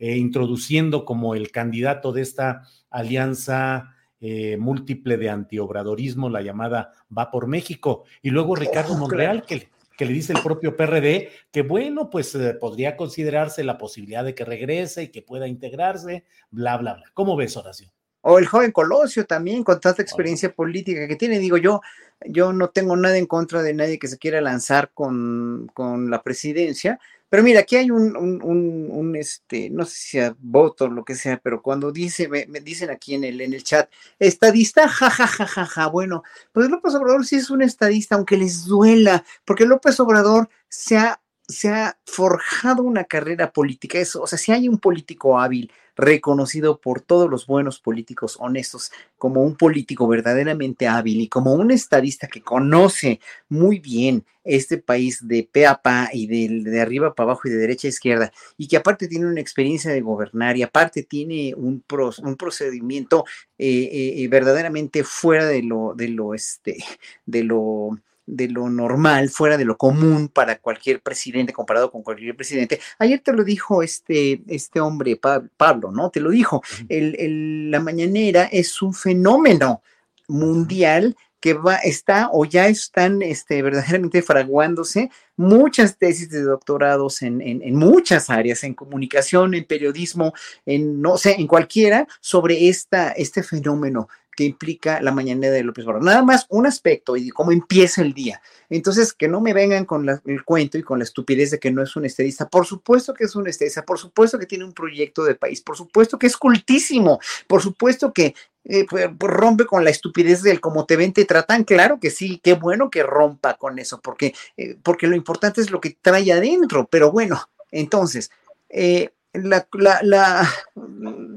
eh, 0.00 0.16
introduciendo 0.16 1.04
como 1.04 1.36
el 1.36 1.52
candidato 1.52 2.10
de 2.10 2.22
esta 2.22 2.62
alianza 2.90 3.94
eh, 4.18 4.56
múltiple 4.56 5.18
de 5.18 5.30
antiobradorismo, 5.30 6.30
la 6.30 6.42
llamada 6.42 6.90
Va 7.16 7.30
por 7.30 7.46
México. 7.46 8.06
Y 8.22 8.30
luego 8.30 8.56
Ricardo 8.56 8.96
Monreal, 8.96 9.44
que, 9.44 9.68
que 9.96 10.04
le 10.04 10.12
dice 10.12 10.32
el 10.32 10.42
propio 10.42 10.76
PRD 10.76 11.30
que 11.50 11.62
bueno, 11.62 12.10
pues 12.10 12.34
eh, 12.34 12.54
podría 12.54 12.96
considerarse 12.96 13.64
la 13.64 13.78
posibilidad 13.78 14.24
de 14.24 14.34
que 14.34 14.44
regrese 14.44 15.04
y 15.04 15.08
que 15.08 15.22
pueda 15.22 15.48
integrarse, 15.48 16.24
bla, 16.50 16.76
bla, 16.76 16.94
bla. 16.94 17.04
¿Cómo 17.14 17.36
ves, 17.36 17.56
Horacio? 17.56 17.92
O 18.28 18.38
el 18.38 18.46
joven 18.46 18.72
Colosio 18.72 19.24
también, 19.24 19.62
con 19.62 19.78
tanta 19.78 20.02
experiencia 20.02 20.52
política 20.52 21.06
que 21.06 21.14
tiene, 21.14 21.38
digo 21.38 21.58
yo, 21.58 21.80
yo 22.24 22.52
no 22.52 22.70
tengo 22.70 22.96
nada 22.96 23.16
en 23.18 23.26
contra 23.26 23.62
de 23.62 23.72
nadie 23.72 24.00
que 24.00 24.08
se 24.08 24.18
quiera 24.18 24.40
lanzar 24.40 24.90
con, 24.92 25.70
la 26.10 26.22
presidencia, 26.24 26.98
pero 27.28 27.42
mira, 27.42 27.60
aquí 27.60 27.76
hay 27.76 27.90
un, 27.90 28.16
un, 28.16 29.16
este, 29.16 29.68
no 29.70 29.84
sé 29.84 29.96
si 29.96 30.08
sea 30.10 30.36
voto 30.38 30.84
o 30.84 30.88
lo 30.88 31.04
que 31.04 31.14
sea, 31.14 31.38
pero 31.38 31.60
cuando 31.60 31.90
dice, 31.90 32.28
me, 32.28 32.46
dicen 32.60 32.90
aquí 32.90 33.14
en 33.14 33.24
el, 33.24 33.40
en 33.40 33.52
el 33.52 33.64
chat, 33.64 33.90
estadista, 34.18 34.88
jajajajaja, 34.88 35.46
ja, 35.46 35.64
ja, 35.64 35.66
ja, 35.66 35.86
bueno, 35.88 36.22
pues 36.52 36.68
López 36.68 36.94
Obrador 36.94 37.26
sí 37.26 37.36
es 37.36 37.50
un 37.50 37.62
estadista, 37.62 38.14
aunque 38.14 38.36
les 38.36 38.64
duela, 38.64 39.24
porque 39.44 39.66
López 39.66 39.98
Obrador 40.00 40.48
se 40.68 40.96
ha, 40.98 41.20
se 41.48 41.68
ha 41.68 41.98
forjado 42.04 42.82
una 42.82 43.04
carrera 43.04 43.52
política, 43.52 43.98
eso, 43.98 44.22
o 44.22 44.26
sea, 44.26 44.38
si 44.38 44.52
hay 44.52 44.68
un 44.68 44.78
político 44.78 45.38
hábil, 45.38 45.70
reconocido 45.96 46.78
por 46.78 47.00
todos 47.00 47.28
los 47.28 47.46
buenos 47.46 47.80
políticos 47.80 48.36
honestos 48.38 48.92
como 49.16 49.42
un 49.42 49.56
político 49.56 50.06
verdaderamente 50.06 50.86
hábil 50.86 51.22
y 51.22 51.28
como 51.28 51.54
un 51.54 51.70
estadista 51.70 52.28
que 52.28 52.42
conoce 52.42 53.18
muy 53.48 53.78
bien 53.78 54.24
este 54.44 54.78
país 54.78 55.26
de 55.26 55.48
pe 55.50 55.66
a 55.66 55.80
pa 55.80 56.10
y 56.12 56.26
de, 56.26 56.70
de, 56.70 56.80
arriba 56.80 57.14
para 57.14 57.30
abajo 57.30 57.48
y 57.48 57.50
de 57.50 57.56
derecha 57.56 57.88
a 57.88 57.90
izquierda, 57.90 58.32
y 58.56 58.68
que 58.68 58.76
aparte 58.76 59.08
tiene 59.08 59.26
una 59.26 59.40
experiencia 59.40 59.90
de 59.90 60.02
gobernar 60.02 60.56
y 60.56 60.62
aparte 60.62 61.02
tiene 61.02 61.54
un, 61.56 61.82
un 62.22 62.36
procedimiento 62.36 63.24
eh, 63.58 64.14
eh, 64.18 64.28
verdaderamente 64.28 65.02
fuera 65.02 65.46
de 65.46 65.62
lo, 65.62 65.94
de 65.96 66.08
lo, 66.08 66.34
este, 66.34 66.76
de 67.24 67.42
lo 67.42 67.98
de 68.26 68.48
lo 68.48 68.68
normal, 68.68 69.30
fuera 69.30 69.56
de 69.56 69.64
lo 69.64 69.76
común 69.76 70.28
para 70.28 70.58
cualquier 70.58 71.00
presidente, 71.00 71.52
comparado 71.52 71.90
con 71.90 72.02
cualquier 72.02 72.36
presidente. 72.36 72.80
Ayer 72.98 73.20
te 73.20 73.32
lo 73.32 73.44
dijo 73.44 73.82
este, 73.82 74.42
este 74.48 74.80
hombre, 74.80 75.18
Pablo, 75.56 75.92
¿no? 75.92 76.10
Te 76.10 76.20
lo 76.20 76.30
dijo. 76.30 76.62
El, 76.88 77.70
la 77.70 77.80
mañanera 77.80 78.44
es 78.44 78.82
un 78.82 78.92
fenómeno 78.92 79.82
mundial 80.28 81.16
que 81.40 81.54
va, 81.54 81.76
está 81.76 82.30
o 82.32 82.44
ya 82.44 82.66
están 82.66 83.22
este, 83.22 83.62
verdaderamente 83.62 84.22
fraguándose 84.22 85.10
muchas 85.36 85.96
tesis 85.98 86.30
de 86.30 86.42
doctorados 86.42 87.22
en, 87.22 87.40
en, 87.40 87.76
muchas 87.76 88.30
áreas, 88.30 88.64
en 88.64 88.74
comunicación, 88.74 89.54
en 89.54 89.64
periodismo, 89.64 90.32
en 90.64 91.00
no 91.00 91.18
sé, 91.18 91.36
en 91.38 91.46
cualquiera, 91.46 92.08
sobre 92.20 92.68
esta, 92.68 93.10
este 93.12 93.42
fenómeno 93.42 94.08
que 94.36 94.44
implica 94.44 95.00
la 95.00 95.10
mañana 95.10 95.48
de 95.48 95.64
López 95.64 95.84
Obrador. 95.86 96.04
Nada 96.04 96.22
más 96.22 96.46
un 96.50 96.66
aspecto 96.66 97.16
y 97.16 97.30
cómo 97.30 97.50
empieza 97.50 98.02
el 98.02 98.12
día. 98.12 98.40
Entonces, 98.68 99.12
que 99.12 99.28
no 99.28 99.40
me 99.40 99.54
vengan 99.54 99.84
con 99.84 100.08
el 100.08 100.44
cuento 100.44 100.78
y 100.78 100.82
con 100.82 100.98
la 100.98 101.04
estupidez 101.04 101.50
de 101.50 101.58
que 101.58 101.72
no 101.72 101.82
es 101.82 101.96
un 101.96 102.04
estadista. 102.04 102.48
Por 102.48 102.66
supuesto 102.66 103.14
que 103.14 103.24
es 103.24 103.34
un 103.34 103.48
estadista, 103.48 103.84
por 103.84 103.98
supuesto 103.98 104.38
que 104.38 104.46
tiene 104.46 104.64
un 104.64 104.72
proyecto 104.72 105.24
de 105.24 105.34
país, 105.34 105.60
por 105.62 105.76
supuesto 105.76 106.18
que 106.18 106.26
es 106.26 106.36
cultísimo, 106.36 107.18
por 107.46 107.62
supuesto 107.62 108.12
que 108.12 108.34
eh, 108.64 108.84
pues, 108.88 109.08
pues, 109.16 109.32
rompe 109.32 109.64
con 109.64 109.84
la 109.84 109.90
estupidez 109.90 110.42
del 110.42 110.60
cómo 110.60 110.86
te 110.86 110.96
ven, 110.96 111.12
te 111.12 111.24
tratan. 111.24 111.64
Claro 111.64 111.98
que 112.00 112.10
sí, 112.10 112.40
qué 112.42 112.54
bueno 112.54 112.90
que 112.90 113.02
rompa 113.02 113.54
con 113.54 113.78
eso, 113.78 114.00
porque, 114.00 114.34
eh, 114.56 114.76
porque 114.82 115.06
lo 115.06 115.16
importante 115.16 115.60
es 115.60 115.70
lo 115.70 115.80
que 115.80 115.96
trae 116.02 116.32
adentro. 116.32 116.86
Pero 116.90 117.12
bueno, 117.12 117.40
entonces, 117.70 118.30
eh, 118.68 119.10
la, 119.32 119.68
la, 119.72 120.00
la, 120.02 120.48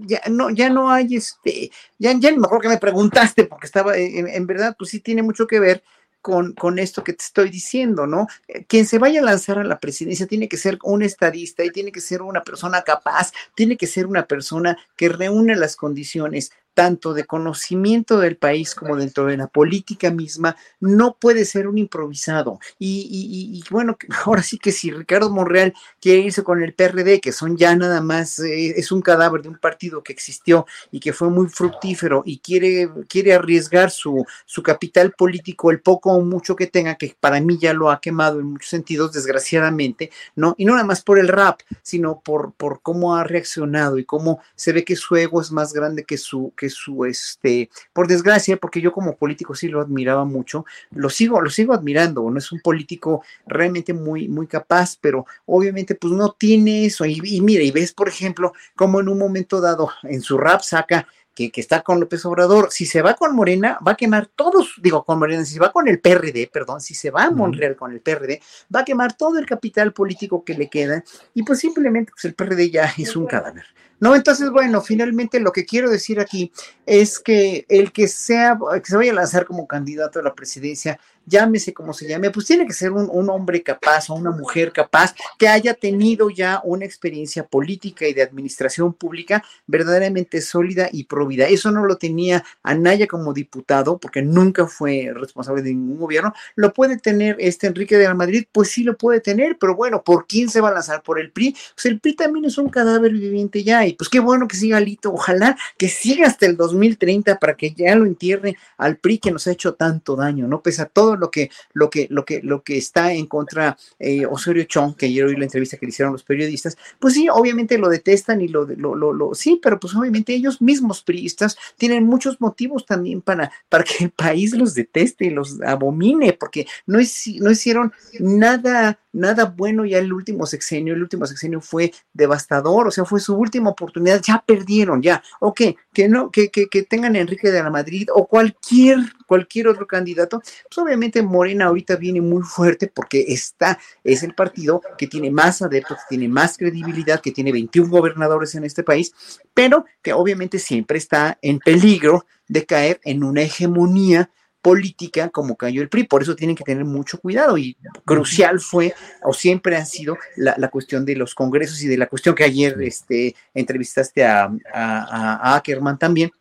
ya 0.10 0.22
no, 0.30 0.50
ya 0.50 0.70
no 0.70 0.92
hay 0.92 1.16
este, 1.16 1.72
ya, 1.98 2.14
ya 2.14 2.32
mejor 2.36 2.62
que 2.62 2.68
me 2.68 2.78
preguntaste, 2.78 3.46
porque 3.46 3.68
estaba, 3.68 3.96
en, 3.98 4.48
verdad, 4.48 4.76
pues 4.78 4.92
sí 4.92 5.00
tiene 5.00 5.24
mucho 5.24 5.48
que 5.48 5.60
ver 5.60 5.84
con, 6.22 6.54
con, 6.54 6.80
esto 6.80 7.04
que 7.04 7.14
te 7.14 7.24
estoy 7.24 7.50
diciendo, 7.50 8.06
¿no? 8.06 8.28
Eh, 8.48 8.66
quien 8.66 8.86
se 8.86 9.00
vaya 9.00 9.22
a 9.22 9.24
lanzar 9.24 9.58
a 9.58 9.64
la 9.64 9.80
presidencia 9.80 10.28
tiene 10.28 10.50
que 10.50 10.58
ser 10.58 10.78
un 10.84 11.02
estadista 11.02 11.64
y 11.64 11.70
tiene 11.70 11.94
que 11.94 12.02
ser 12.02 12.22
una 12.22 12.44
persona 12.44 12.82
capaz, 12.82 13.32
tiene 13.56 13.78
que 13.78 13.88
ser 13.88 14.06
una 14.06 14.26
persona 14.26 14.78
que 14.98 15.08
reúne 15.08 15.56
las 15.56 15.78
condiciones 15.78 16.52
tanto 16.74 17.14
de 17.14 17.26
conocimiento 17.26 18.20
del 18.20 18.38
país 18.38 18.74
como 18.74 18.96
dentro 18.96 19.26
de 19.26 19.38
la 19.38 19.48
política 19.48 20.12
misma, 20.12 20.56
no 20.80 21.18
puede 21.20 21.46
ser 21.46 21.68
un 21.68 21.78
improvisado. 21.78 22.60
Y, 22.78 23.64
bueno, 23.70 23.98
ahora 24.26 24.44
sí 24.44 24.58
que 24.58 24.72
si 24.72 24.92
Ricardo 24.92 25.30
Monreal 25.30 25.74
quiere 26.00 26.22
irse 26.22 26.44
con 26.44 26.64
el 26.64 26.74
PRD, 26.74 27.20
que 27.20 27.32
son 27.32 27.58
ya 27.58 27.76
nada 27.76 28.02
más, 28.02 28.40
eh, 28.40 28.74
es 28.78 28.92
un 28.92 29.02
cadáver 29.02 29.42
de 29.42 29.50
un 29.50 29.58
partido 29.58 30.04
que 30.04 30.14
existió 30.14 30.66
y 30.92 31.00
que 31.00 31.14
fue 31.14 31.30
muy 31.30 31.48
fructífero 31.48 32.24
y 32.26 32.40
quiere, 32.40 32.90
quiere 33.08 33.34
arriesgar 33.34 33.92
su, 33.92 34.26
su 34.46 34.64
capital 34.64 35.12
político, 35.12 35.72
el 35.72 35.82
poco 35.82 36.14
o 36.14 36.22
mucho 36.22 36.56
que 36.56 36.68
tenga, 36.68 36.96
que 36.96 37.16
para 37.20 37.42
mí 37.42 37.58
ya 37.58 37.74
lo 37.74 37.92
ha 37.92 38.00
quemado 38.00 38.40
en 38.40 38.48
muchos 38.48 38.70
sentidos, 38.70 39.14
desgraciadamente, 39.14 40.12
¿no? 40.36 40.56
Y 40.58 40.66
no 40.66 40.74
nada 40.74 40.86
más 40.86 41.02
por 41.02 41.20
el 41.20 41.28
rap, 41.28 41.62
sino 41.82 42.22
por, 42.22 42.54
por 42.54 42.82
cómo 42.82 43.16
ha 43.16 43.24
reaccionado 43.24 43.98
y 43.98 44.06
cómo 44.06 44.40
se 44.56 44.72
ve 44.72 44.84
que 44.84 44.96
su 44.96 45.16
ego 45.16 45.42
es 45.42 45.52
más 45.52 45.74
grande 45.74 46.04
que 46.04 46.18
su, 46.18 46.54
que 46.60 46.70
su, 46.70 47.06
este, 47.06 47.70
por 47.94 48.08
desgracia, 48.08 48.58
porque 48.58 48.82
yo 48.82 48.92
como 48.92 49.16
político 49.16 49.56
sí 49.56 49.70
lo 49.70 49.80
admiraba 49.80 50.26
mucho, 50.26 50.66
lo 50.92 51.10
sigo, 51.10 51.40
lo 51.40 51.50
sigo 51.50 51.74
admirando, 51.74 52.30
no 52.30 52.38
es 52.38 52.52
un 52.52 52.60
político 52.60 53.24
realmente 53.48 53.94
muy, 53.94 54.28
muy 54.28 54.46
capaz, 54.46 54.98
pero 55.00 55.26
obviamente 55.46 55.96
pues 55.96 56.14
no 56.14 56.34
tiene 56.38 56.86
eso. 56.86 57.06
Y, 57.06 57.22
y 57.24 57.40
mira, 57.42 57.64
y 57.64 57.72
ves, 57.72 57.94
por 57.94 58.10
ejemplo, 58.10 58.54
como 58.76 59.00
en 59.00 59.08
un 59.08 59.18
momento 59.18 59.62
dado 59.62 59.90
en 60.04 60.22
su 60.22 60.38
rap 60.38 60.62
saca 60.62 61.08
que, 61.34 61.52
que, 61.52 61.62
está 61.62 61.82
con 61.82 62.02
López 62.02 62.26
Obrador, 62.26 62.70
si 62.72 62.86
se 62.86 63.02
va 63.02 63.14
con 63.14 63.34
Morena, 63.34 63.80
va 63.88 63.94
a 63.94 63.96
quemar 63.96 64.28
todos, 64.28 64.74
digo 64.82 65.06
con 65.06 65.20
Morena, 65.20 65.46
si 65.46 65.54
se 65.54 65.60
va 65.62 65.72
con 65.72 65.88
el 65.88 66.02
PRD, 66.02 66.50
perdón, 66.52 66.82
si 66.82 66.94
se 66.94 67.12
va 67.12 67.24
a 67.24 67.32
Monreal 67.32 67.78
con 67.78 67.94
el 67.94 68.02
PRD, 68.02 68.42
va 68.76 68.82
a 68.82 68.86
quemar 68.86 69.16
todo 69.16 69.40
el 69.40 69.46
capital 69.46 69.94
político 69.94 70.44
que 70.44 70.56
le 70.56 70.70
queda 70.70 71.02
y 71.34 71.44
pues 71.44 71.60
simplemente 71.60 72.12
pues 72.12 72.26
el 72.26 72.34
PRD 72.34 72.70
ya 72.70 72.94
es 72.98 73.16
un 73.16 73.26
cadáver. 73.26 73.66
No, 74.00 74.16
entonces, 74.16 74.50
bueno, 74.50 74.82
finalmente 74.82 75.40
lo 75.40 75.52
que 75.52 75.66
quiero 75.66 75.90
decir 75.90 76.20
aquí 76.20 76.52
es 76.86 77.20
que 77.20 77.66
el 77.68 77.92
que 77.92 78.08
sea, 78.08 78.58
que 78.82 78.90
se 78.90 78.96
vaya 78.96 79.12
a 79.12 79.16
lanzar 79.16 79.46
como 79.46 79.68
candidato 79.68 80.20
a 80.20 80.24
la 80.24 80.36
presidencia 80.36 81.00
llámese 81.30 81.74
como 81.74 81.94
se 81.94 82.08
llame, 82.08 82.32
pues 82.32 82.46
tiene 82.46 82.66
que 82.66 82.74
ser 82.74 82.92
un, 82.92 83.30
hombre 83.30 83.62
capaz 83.62 84.10
o 84.10 84.16
una 84.16 84.32
mujer 84.32 84.72
capaz 84.72 85.14
que 85.38 85.48
haya 85.48 85.74
tenido 85.74 86.30
ya 86.30 86.62
una 86.64 86.86
experiencia 86.86 87.46
política 87.46 88.08
y 88.08 88.14
de 88.14 88.24
administración 88.24 88.94
pública 88.94 89.44
verdaderamente 89.68 90.42
sólida 90.42 90.90
y 90.92 91.04
provida. 91.04 91.48
Eso 91.48 91.72
no 91.72 91.86
lo 91.86 91.98
tenía 91.98 92.44
Anaya 92.64 93.08
como 93.08 93.34
diputado, 93.34 94.00
porque 94.00 94.22
nunca 94.22 94.66
fue 94.68 95.12
responsable 95.14 95.62
de 95.62 95.74
ningún 95.74 96.00
gobierno. 96.00 96.34
Lo 96.56 96.74
puede 96.74 96.98
tener 96.98 97.36
este 97.40 97.68
Enrique 97.68 97.98
de 97.98 98.06
la 98.06 98.16
Madrid, 98.16 98.46
pues 98.52 98.70
sí 98.70 98.84
lo 98.84 98.98
puede 98.98 99.20
tener, 99.20 99.58
pero 99.60 99.76
bueno, 99.76 100.02
¿por 100.04 100.26
quién 100.26 100.50
se 100.50 100.62
va 100.62 100.70
a 100.70 100.74
lanzar? 100.74 101.04
¿Por 101.04 101.20
el 101.20 101.32
PRI? 101.32 101.56
Pues 101.76 101.86
el 101.86 102.00
PRI 102.00 102.16
también 102.16 102.46
es 102.46 102.58
un 102.58 102.70
cadáver 102.70 103.12
viviente 103.12 103.64
ya, 103.64 103.86
y 103.86 103.94
pues 103.94 104.10
qué 104.10 104.20
bueno 104.20 104.48
que 104.48 104.56
siga 104.56 104.78
Alito, 104.78 105.14
ojalá 105.14 105.58
que 105.78 105.90
siga 105.90 106.28
hasta 106.28 106.46
el 106.46 106.58
2030 106.58 107.38
para 107.38 107.56
que 107.56 107.72
ya 107.72 107.96
lo 107.96 108.06
entierre 108.06 108.58
al 108.78 108.98
PRI 108.98 109.20
que 109.20 109.32
nos 109.32 109.46
ha 109.48 109.52
hecho 109.52 109.76
tanto 109.76 110.16
daño, 110.16 110.48
¿no? 110.48 110.62
Pese 110.62 110.82
a 110.82 110.86
todo 110.86 111.19
lo 111.20 111.30
que, 111.32 111.52
lo 111.74 111.90
que, 111.90 112.08
lo 112.10 112.26
que, 112.26 112.42
lo 112.42 112.64
que 112.64 112.78
está 112.78 113.14
en 113.14 113.28
contra 113.28 113.78
eh, 114.00 114.26
Osorio 114.26 114.64
Chong, 114.64 114.96
que 114.96 115.08
ayer 115.08 115.26
oí 115.26 115.36
la 115.36 115.46
entrevista 115.46 115.78
que 115.78 115.86
le 115.86 115.92
hicieron 115.92 116.14
los 116.14 116.24
periodistas, 116.24 116.78
pues 117.00 117.14
sí, 117.14 117.28
obviamente 117.30 117.78
lo 117.78 117.90
detestan 117.90 118.42
y 118.42 118.48
lo, 118.48 118.66
lo, 118.66 118.96
lo, 118.96 119.14
lo 119.14 119.34
sí, 119.34 119.60
pero 119.62 119.80
pues 119.80 119.96
obviamente 119.96 120.34
ellos 120.34 120.62
mismos 120.62 121.04
priistas 121.04 121.58
tienen 121.78 122.06
muchos 122.06 122.40
motivos 122.42 122.86
también 122.86 123.22
para, 123.22 123.52
para 123.70 123.84
que 123.84 124.06
el 124.06 124.12
país 124.12 124.56
los 124.56 124.74
deteste 124.74 125.26
y 125.26 125.30
los 125.30 125.62
abomine, 125.62 126.34
porque 126.34 126.68
no, 126.86 126.98
no 126.98 127.52
hicieron 127.52 127.94
nada, 128.20 129.00
nada 129.12 129.46
bueno 129.46 129.86
ya 129.86 130.00
el 130.00 130.14
último 130.14 130.46
sexenio, 130.46 130.94
el 130.94 131.02
último 131.02 131.26
sexenio 131.26 131.62
fue 131.62 131.92
devastador, 132.14 132.88
o 132.88 132.92
sea, 132.92 133.06
fue 133.06 133.20
su 133.20 133.36
última 133.36 133.70
oportunidad, 133.70 134.22
ya 134.22 134.44
perdieron, 134.46 135.02
ya, 135.02 135.24
ok, 135.40 135.62
que 135.94 136.08
no, 136.08 136.32
que, 136.32 136.50
que, 136.50 136.68
que 136.68 136.84
tengan 136.84 137.16
a 137.16 137.20
Enrique 137.20 137.52
de 137.52 137.64
la 137.64 137.70
Madrid 137.70 138.08
o 138.14 138.28
cualquier, 138.28 139.00
cualquier 139.26 139.68
otro 139.68 139.88
candidato, 139.88 140.40
pues 140.40 140.78
obviamente 140.78 140.99
Morena 141.24 141.66
ahorita 141.66 141.96
viene 141.96 142.22
muy 142.22 142.44
fuerte 142.44 142.88
porque 142.88 143.26
está, 143.28 143.80
es 144.04 144.24
el 144.24 144.34
partido 144.34 144.82
que 144.98 145.08
tiene 145.08 145.32
más 145.32 145.62
adeptos, 145.62 145.98
que 145.98 146.16
tiene 146.18 146.28
más 146.28 146.58
credibilidad, 146.58 147.22
que 147.22 147.32
tiene 147.32 147.52
21 147.52 147.90
gobernadores 147.90 148.56
en 148.56 148.64
este 148.64 148.84
país, 148.84 149.14
pero 149.54 149.86
que 150.02 150.14
obviamente 150.14 150.60
siempre 150.60 150.98
está 150.98 151.38
en 151.42 151.60
peligro 151.60 152.26
de 152.48 152.66
caer 152.66 153.00
en 153.04 153.24
una 153.24 153.42
hegemonía 153.42 154.30
política 154.62 155.30
como 155.30 155.56
cayó 155.56 155.82
el 155.82 155.90
PRI. 155.90 156.04
Por 156.04 156.22
eso 156.22 156.36
tienen 156.36 156.56
que 156.56 156.64
tener 156.64 156.86
mucho 156.86 157.20
cuidado 157.20 157.58
y 157.58 157.78
crucial 158.06 158.60
fue 158.60 158.94
o 159.24 159.34
siempre 159.34 159.76
ha 159.78 159.86
sido 159.86 160.18
la, 160.36 160.56
la 160.58 160.70
cuestión 160.70 161.06
de 161.06 161.16
los 161.16 161.34
congresos 161.34 161.82
y 161.82 161.88
de 161.88 161.98
la 161.98 162.08
cuestión 162.08 162.36
que 162.36 162.44
ayer 162.44 162.76
este, 162.82 163.36
entrevistaste 163.54 164.26
a, 164.26 164.46
a, 164.74 165.54
a 165.54 165.56
Ackerman 165.56 165.98
también, 165.98 166.32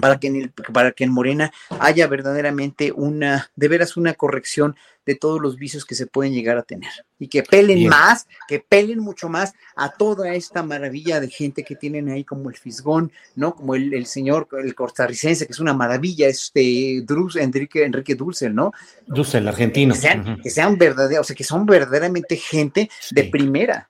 para 0.00 0.18
que, 0.18 0.26
en 0.26 0.36
el, 0.36 0.50
para 0.50 0.92
que 0.92 1.04
en 1.04 1.12
Morena 1.12 1.52
haya 1.80 2.06
verdaderamente 2.06 2.92
una, 2.92 3.50
de 3.56 3.68
veras 3.68 3.96
una 3.96 4.14
corrección 4.14 4.76
de 5.06 5.14
todos 5.14 5.40
los 5.40 5.56
vicios 5.56 5.86
que 5.86 5.94
se 5.94 6.06
pueden 6.06 6.34
llegar 6.34 6.58
a 6.58 6.62
tener 6.62 6.90
y 7.18 7.28
que 7.28 7.42
pelen 7.42 7.78
Bien. 7.78 7.88
más, 7.88 8.26
que 8.46 8.60
pelen 8.60 8.98
mucho 8.98 9.30
más 9.30 9.54
a 9.74 9.90
toda 9.90 10.34
esta 10.34 10.62
maravilla 10.62 11.18
de 11.18 11.30
gente 11.30 11.64
que 11.64 11.76
tienen 11.76 12.10
ahí 12.10 12.24
como 12.24 12.50
el 12.50 12.56
Fisgón, 12.56 13.10
¿no? 13.34 13.54
Como 13.54 13.74
el, 13.74 13.94
el 13.94 14.04
señor, 14.04 14.48
el 14.62 14.74
costarricense, 14.74 15.46
que 15.46 15.52
es 15.52 15.60
una 15.60 15.72
maravilla, 15.72 16.28
este 16.28 17.02
Drus, 17.06 17.36
Enrique, 17.36 17.84
Enrique 17.84 18.14
Dulce, 18.14 18.50
¿no? 18.50 18.72
Dulce, 19.06 19.38
el 19.38 19.48
argentino. 19.48 19.94
Que 19.94 20.00
sean, 20.00 20.20
uh 20.20 20.24
-huh. 20.24 20.42
que 20.42 20.50
sean 20.50 20.76
verdaderos, 20.76 21.24
o 21.24 21.24
sea, 21.24 21.36
que 21.36 21.44
son 21.44 21.64
verdaderamente 21.64 22.36
gente 22.36 22.90
sí. 23.00 23.14
de 23.14 23.24
primera. 23.24 23.88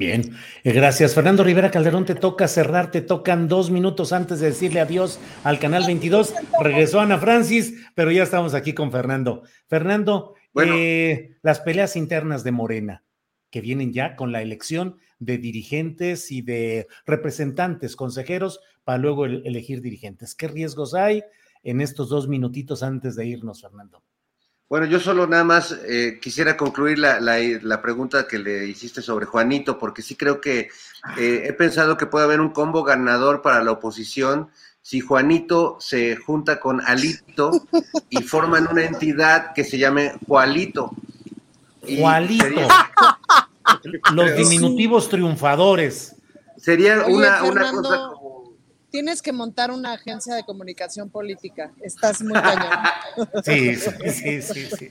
Bien, 0.00 0.34
eh, 0.64 0.72
gracias. 0.72 1.12
Fernando 1.12 1.44
Rivera 1.44 1.70
Calderón, 1.70 2.06
te 2.06 2.14
toca 2.14 2.48
cerrar, 2.48 2.90
te 2.90 3.02
tocan 3.02 3.48
dos 3.48 3.70
minutos 3.70 4.14
antes 4.14 4.40
de 4.40 4.46
decirle 4.46 4.80
adiós 4.80 5.20
al 5.44 5.58
Canal 5.58 5.84
22. 5.86 6.32
Regresó 6.62 7.00
Ana 7.00 7.18
Francis, 7.18 7.74
pero 7.94 8.10
ya 8.10 8.22
estamos 8.22 8.54
aquí 8.54 8.72
con 8.72 8.90
Fernando. 8.90 9.42
Fernando, 9.66 10.36
bueno. 10.54 10.72
eh, 10.74 11.36
las 11.42 11.60
peleas 11.60 11.96
internas 11.96 12.44
de 12.44 12.50
Morena, 12.50 13.04
que 13.50 13.60
vienen 13.60 13.92
ya 13.92 14.16
con 14.16 14.32
la 14.32 14.40
elección 14.40 14.96
de 15.18 15.36
dirigentes 15.36 16.32
y 16.32 16.40
de 16.40 16.86
representantes, 17.04 17.94
consejeros, 17.94 18.60
para 18.84 18.96
luego 18.96 19.26
el, 19.26 19.46
elegir 19.46 19.82
dirigentes. 19.82 20.34
¿Qué 20.34 20.48
riesgos 20.48 20.94
hay 20.94 21.24
en 21.62 21.82
estos 21.82 22.08
dos 22.08 22.26
minutitos 22.26 22.82
antes 22.82 23.16
de 23.16 23.26
irnos, 23.26 23.60
Fernando? 23.60 24.02
Bueno, 24.70 24.86
yo 24.86 25.00
solo 25.00 25.26
nada 25.26 25.42
más 25.42 25.76
eh, 25.84 26.20
quisiera 26.22 26.56
concluir 26.56 26.96
la, 26.96 27.18
la, 27.18 27.38
la, 27.60 27.82
pregunta 27.82 28.28
que 28.28 28.38
le 28.38 28.68
hiciste 28.68 29.02
sobre 29.02 29.26
Juanito, 29.26 29.76
porque 29.80 30.00
sí 30.00 30.14
creo 30.14 30.40
que 30.40 30.68
eh, 31.18 31.42
he 31.44 31.52
pensado 31.52 31.96
que 31.96 32.06
puede 32.06 32.24
haber 32.24 32.40
un 32.40 32.50
combo 32.50 32.84
ganador 32.84 33.42
para 33.42 33.64
la 33.64 33.72
oposición 33.72 34.48
si 34.80 35.00
Juanito 35.00 35.76
se 35.80 36.14
junta 36.14 36.60
con 36.60 36.80
Alito 36.82 37.50
y 38.10 38.22
forman 38.22 38.68
una 38.70 38.84
entidad 38.84 39.54
que 39.54 39.64
se 39.64 39.76
llame 39.76 40.12
Jualito. 40.28 40.92
Jualito. 41.98 42.44
Sería... 42.44 42.68
Los 44.12 44.36
diminutivos 44.36 45.04
sí. 45.04 45.10
triunfadores. 45.10 46.14
Sería 46.56 47.06
Oye, 47.06 47.16
una, 47.16 47.42
una 47.42 47.72
cosa 47.72 48.10
tienes 48.90 49.22
que 49.22 49.32
montar 49.32 49.70
una 49.70 49.92
agencia 49.92 50.34
de 50.34 50.44
comunicación 50.44 51.10
política. 51.10 51.72
Estás 51.82 52.22
muy 52.22 52.34
cañón. 52.34 52.70
Sí, 53.44 53.76
sí, 53.76 54.40
sí, 54.40 54.68
sí. 54.78 54.90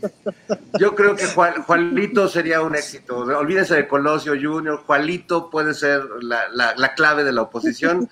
Yo 0.79 0.93
creo 0.93 1.15
que 1.15 1.25
Juan, 1.25 1.63
Juanito 1.63 2.27
sería 2.27 2.61
un 2.61 2.75
éxito. 2.75 3.17
Olvídense 3.17 3.75
de 3.75 3.87
Colosio 3.87 4.33
Junior. 4.39 4.83
Juanito 4.85 5.49
puede 5.49 5.73
ser 5.73 6.03
la, 6.21 6.49
la, 6.49 6.75
la 6.75 6.93
clave 6.93 7.23
de 7.23 7.31
la 7.31 7.43
oposición. 7.43 8.09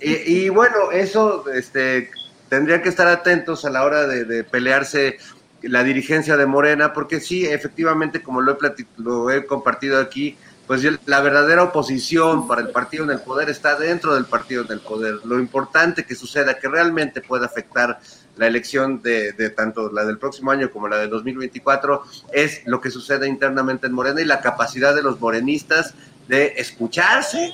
Y, 0.00 0.44
y, 0.44 0.48
bueno, 0.48 0.90
eso 0.92 1.48
este, 1.50 2.10
tendría 2.48 2.82
que 2.82 2.88
estar 2.88 3.08
atentos 3.08 3.64
a 3.64 3.70
la 3.70 3.84
hora 3.84 4.06
de, 4.06 4.24
de 4.24 4.44
pelearse 4.44 5.18
la 5.62 5.82
dirigencia 5.82 6.36
de 6.36 6.46
Morena, 6.46 6.92
porque 6.92 7.20
sí, 7.20 7.46
efectivamente, 7.46 8.22
como 8.22 8.40
lo 8.40 8.52
he, 8.52 8.86
lo 8.98 9.30
he 9.30 9.46
compartido 9.46 10.00
aquí, 10.00 10.36
pues 10.66 10.82
la 11.06 11.20
verdadera 11.20 11.62
oposición 11.62 12.48
para 12.48 12.60
el 12.60 12.70
partido 12.70 13.04
en 13.04 13.10
el 13.10 13.20
poder 13.20 13.48
está 13.50 13.76
dentro 13.76 14.14
del 14.14 14.24
partido 14.24 14.64
en 14.64 14.72
el 14.72 14.80
poder. 14.80 15.20
Lo 15.24 15.38
importante 15.38 16.04
que 16.04 16.14
suceda, 16.14 16.58
que 16.58 16.68
realmente 16.68 17.20
pueda 17.20 17.46
afectar 17.46 18.00
la 18.36 18.46
elección 18.46 19.00
de, 19.00 19.32
de, 19.32 19.50
tanto 19.50 19.90
la 19.90 20.04
del 20.04 20.18
próximo 20.18 20.50
año 20.50 20.70
como 20.70 20.88
la 20.88 20.98
del 20.98 21.10
2024, 21.10 22.02
es 22.32 22.62
lo 22.66 22.80
que 22.80 22.90
sucede 22.90 23.28
internamente 23.28 23.86
en 23.86 23.92
Morena 23.92 24.20
y 24.20 24.24
la 24.24 24.40
capacidad 24.40 24.94
de 24.94 25.02
los 25.02 25.20
morenistas 25.20 25.94
de 26.28 26.54
escucharse 26.56 27.52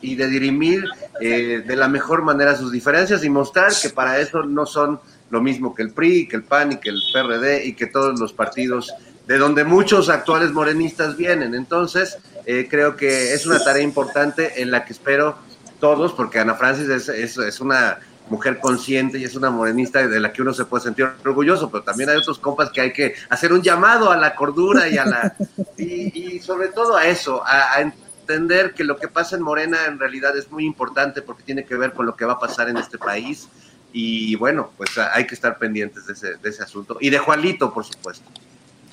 y 0.00 0.16
de 0.16 0.28
dirimir 0.28 0.84
eh, 1.20 1.62
de 1.66 1.76
la 1.76 1.88
mejor 1.88 2.22
manera 2.22 2.56
sus 2.56 2.70
diferencias 2.70 3.24
y 3.24 3.30
mostrar 3.30 3.72
que 3.80 3.90
para 3.90 4.18
eso 4.20 4.42
no 4.42 4.66
son 4.66 5.00
lo 5.30 5.40
mismo 5.40 5.74
que 5.74 5.82
el 5.82 5.92
PRI, 5.92 6.28
que 6.28 6.36
el 6.36 6.44
PAN 6.44 6.72
y 6.72 6.76
que 6.76 6.90
el 6.90 7.00
PRD 7.12 7.64
y 7.64 7.72
que 7.74 7.86
todos 7.86 8.20
los 8.20 8.32
partidos 8.32 8.92
de 9.26 9.38
donde 9.38 9.64
muchos 9.64 10.10
actuales 10.10 10.52
morenistas 10.52 11.16
vienen. 11.16 11.54
Entonces, 11.54 12.18
eh, 12.46 12.66
creo 12.68 12.96
que 12.96 13.32
es 13.32 13.46
una 13.46 13.62
tarea 13.62 13.82
importante 13.82 14.60
en 14.60 14.70
la 14.70 14.84
que 14.84 14.92
espero 14.92 15.36
todos, 15.80 16.12
porque 16.12 16.38
Ana 16.38 16.54
Francis 16.54 16.88
es, 16.88 17.08
es, 17.08 17.36
es, 17.38 17.60
una 17.60 17.98
mujer 18.28 18.58
consciente 18.58 19.18
y 19.18 19.24
es 19.24 19.34
una 19.34 19.50
morenista 19.50 20.06
de 20.06 20.20
la 20.20 20.32
que 20.32 20.42
uno 20.42 20.54
se 20.54 20.64
puede 20.64 20.84
sentir 20.84 21.06
orgulloso, 21.24 21.70
pero 21.70 21.84
también 21.84 22.08
hay 22.08 22.16
otros 22.16 22.38
compas 22.38 22.70
que 22.70 22.80
hay 22.80 22.92
que 22.92 23.14
hacer 23.28 23.52
un 23.52 23.62
llamado 23.62 24.10
a 24.10 24.16
la 24.16 24.34
cordura 24.34 24.88
y 24.88 24.96
a 24.96 25.04
la 25.04 25.36
y, 25.76 26.36
y 26.36 26.38
sobre 26.40 26.68
todo 26.68 26.96
a 26.96 27.06
eso, 27.06 27.44
a, 27.44 27.74
a, 27.74 27.80
entender 27.80 28.72
que 28.72 28.84
lo 28.84 28.96
que 28.96 29.08
pasa 29.08 29.36
en 29.36 29.42
Morena 29.42 29.84
en 29.86 29.98
realidad 29.98 30.34
es 30.38 30.50
muy 30.50 30.64
importante 30.64 31.20
porque 31.20 31.42
tiene 31.42 31.66
que 31.66 31.76
ver 31.76 31.92
con 31.92 32.06
lo 32.06 32.16
que 32.16 32.24
va 32.24 32.34
a 32.34 32.38
pasar 32.38 32.70
en 32.70 32.78
este 32.78 32.96
país 32.96 33.48
y 33.92 34.34
bueno, 34.36 34.70
pues 34.76 34.96
hay 34.96 35.26
que 35.26 35.34
estar 35.34 35.58
pendientes 35.58 36.06
de 36.06 36.14
ese, 36.14 36.34
de 36.36 36.48
ese 36.48 36.62
asunto 36.62 36.96
y 37.00 37.10
de 37.10 37.18
Juanito, 37.18 37.72
por 37.72 37.84
supuesto. 37.84 38.24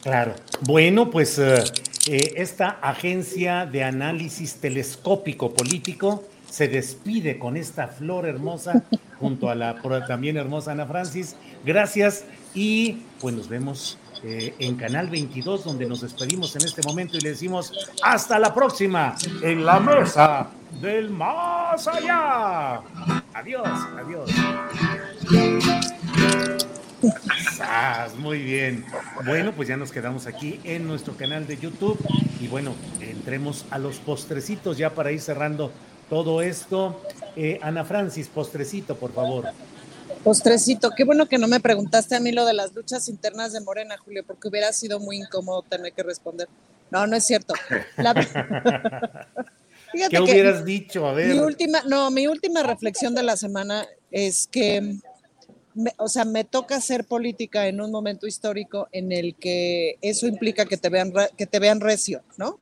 Claro. 0.04 0.36
Bueno, 0.62 1.10
pues 1.10 1.40
eh, 1.40 1.64
eh, 2.08 2.34
esta 2.38 2.80
agencia 2.82 3.66
de 3.66 3.84
análisis 3.84 4.56
telescópico 4.56 5.54
político 5.54 6.24
se 6.50 6.68
despide 6.68 7.38
con 7.38 7.56
esta 7.58 7.88
flor 7.88 8.28
hermosa 8.28 8.84
junto 9.20 9.50
a 9.50 9.56
la 9.56 9.80
también 10.08 10.38
hermosa 10.38 10.72
Ana 10.72 10.86
Francis. 10.86 11.36
Gracias 11.64 12.26
y 12.54 13.04
pues 13.20 13.36
nos 13.36 13.48
vemos 13.48 13.98
eh, 14.24 14.54
en 14.60 14.76
Canal 14.76 15.10
22 15.10 15.64
donde 15.64 15.86
nos 15.86 16.02
despedimos 16.02 16.56
en 16.56 16.64
este 16.64 16.82
momento 16.84 17.18
y 17.18 17.22
le 17.22 17.30
decimos 17.30 17.72
hasta 18.04 18.38
la 18.40 18.54
próxima 18.54 19.16
en 19.42 19.66
la 19.66 19.80
mesa 19.80 20.50
del 20.82 21.10
más 21.10 21.88
allá. 21.88 22.82
Adiós, 23.34 23.68
adiós. 23.98 24.30
Muy 28.18 28.40
bien. 28.40 28.86
Bueno, 29.26 29.54
pues 29.56 29.68
ya 29.68 29.78
nos 29.78 29.92
quedamos 29.92 30.28
aquí 30.28 30.60
en 30.64 30.88
nuestro 30.88 31.16
canal 31.16 31.48
de 31.48 31.58
YouTube. 31.58 31.98
Y 32.40 32.48
bueno, 32.48 32.74
entremos 33.00 33.66
a 33.70 33.78
los 33.78 33.98
postrecitos 34.00 34.78
ya 34.78 34.94
para 34.94 35.12
ir 35.12 35.22
cerrando 35.22 35.72
todo 36.10 36.42
esto. 36.42 37.02
Eh, 37.36 37.60
Ana 37.62 37.86
Francis, 37.86 38.28
postrecito, 38.28 38.96
por 38.96 39.14
favor. 39.14 39.46
Postrecito, 40.24 40.92
qué 40.96 41.04
bueno 41.04 41.28
que 41.28 41.38
no 41.38 41.48
me 41.48 41.60
preguntaste 41.60 42.16
a 42.16 42.20
mí 42.20 42.32
lo 42.32 42.46
de 42.46 42.54
las 42.54 42.76
luchas 42.76 43.08
internas 43.10 43.54
de 43.54 43.62
Morena, 43.62 43.98
Julio, 43.98 44.24
porque 44.26 44.50
hubiera 44.50 44.72
sido 44.72 45.00
muy 45.00 45.18
incómodo 45.18 45.64
tener 45.64 45.94
que 45.94 46.04
responder. 46.04 46.48
No, 46.92 47.08
no 47.08 47.16
es 47.16 47.26
cierto. 47.26 47.54
La... 47.98 48.14
¿Qué 50.10 50.20
hubieras 50.20 50.64
dicho? 50.64 51.08
A 51.08 51.14
ver. 51.14 51.34
Mi 51.34 51.40
última, 51.40 51.82
no, 51.88 52.12
mi 52.12 52.28
última 52.28 52.64
reflexión 52.64 53.16
de 53.16 53.24
la 53.24 53.36
semana 53.36 53.88
es 54.12 54.48
que 54.48 54.98
o 55.98 56.08
sea, 56.08 56.26
me 56.26 56.44
toca 56.44 56.76
hacer 56.76 57.06
política 57.06 57.68
en 57.68 57.82
un 57.82 57.92
momento 57.92 58.28
histórico 58.28 58.88
en 58.92 59.12
el 59.12 59.36
que 59.36 59.98
eso 60.02 60.28
implica 60.28 60.66
que 60.66 60.78
te 60.78 60.90
vean, 60.90 61.14
que 61.38 61.46
te 61.46 61.60
vean 61.60 61.80
recio, 61.80 62.22
¿no? 62.38 62.60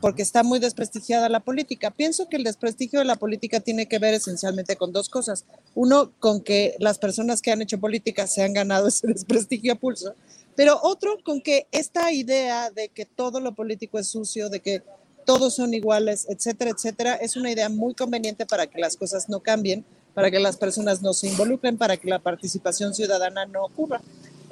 Porque 0.00 0.22
está 0.22 0.42
muy 0.42 0.58
desprestigiada 0.58 1.28
la 1.28 1.40
política. 1.40 1.90
Pienso 1.90 2.28
que 2.28 2.36
el 2.36 2.44
desprestigio 2.44 2.98
de 2.98 3.04
la 3.04 3.16
política 3.16 3.60
tiene 3.60 3.86
que 3.86 3.98
ver 3.98 4.14
esencialmente 4.14 4.76
con 4.76 4.92
dos 4.92 5.08
cosas. 5.08 5.44
Uno, 5.74 6.12
con 6.18 6.40
que 6.40 6.74
las 6.78 6.98
personas 6.98 7.42
que 7.42 7.52
han 7.52 7.62
hecho 7.62 7.78
política 7.78 8.26
se 8.26 8.42
han 8.42 8.52
ganado 8.52 8.88
ese 8.88 9.06
desprestigio 9.06 9.74
a 9.74 9.76
pulso, 9.76 10.14
pero 10.56 10.78
otro, 10.82 11.18
con 11.24 11.40
que 11.40 11.66
esta 11.72 12.12
idea 12.12 12.70
de 12.70 12.88
que 12.88 13.06
todo 13.06 13.40
lo 13.40 13.54
político 13.54 13.98
es 13.98 14.08
sucio, 14.08 14.48
de 14.50 14.60
que 14.60 14.82
todos 15.24 15.54
son 15.54 15.72
iguales, 15.72 16.26
etcétera, 16.28 16.72
etcétera, 16.72 17.14
es 17.14 17.36
una 17.36 17.50
idea 17.50 17.68
muy 17.68 17.94
conveniente 17.94 18.44
para 18.44 18.66
que 18.66 18.80
las 18.80 18.96
cosas 18.96 19.28
no 19.28 19.40
cambien, 19.40 19.84
para 20.14 20.30
que 20.30 20.38
las 20.38 20.56
personas 20.56 21.02
no 21.02 21.12
se 21.14 21.28
involucren, 21.28 21.78
para 21.78 21.96
que 21.96 22.08
la 22.08 22.18
participación 22.18 22.94
ciudadana 22.94 23.46
no 23.46 23.64
ocurra. 23.64 24.00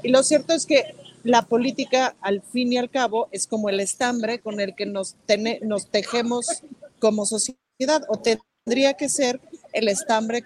Y 0.03 0.09
lo 0.09 0.23
cierto 0.23 0.55
es 0.55 0.67
que 0.67 0.95
la 1.23 1.43
política, 1.43 2.17
al 2.21 2.43
fin 2.43 2.73
y 2.73 2.79
al 2.79 2.91
cabo, 2.91 3.29
es 3.31 3.47
como 3.47 3.69
el 3.69 3.81
estambre 3.81 4.41
con 4.41 4.61
el 4.61 4.75
que 4.75 4.87
nos, 4.87 5.17
nos 5.63 5.87
tejemos 5.89 6.63
como 6.99 7.27
sociedad, 7.27 8.05
o 8.09 8.19
tendría 8.19 8.95
que 8.95 9.09
ser 9.09 9.41
el 9.73 9.89
estambre 9.89 10.45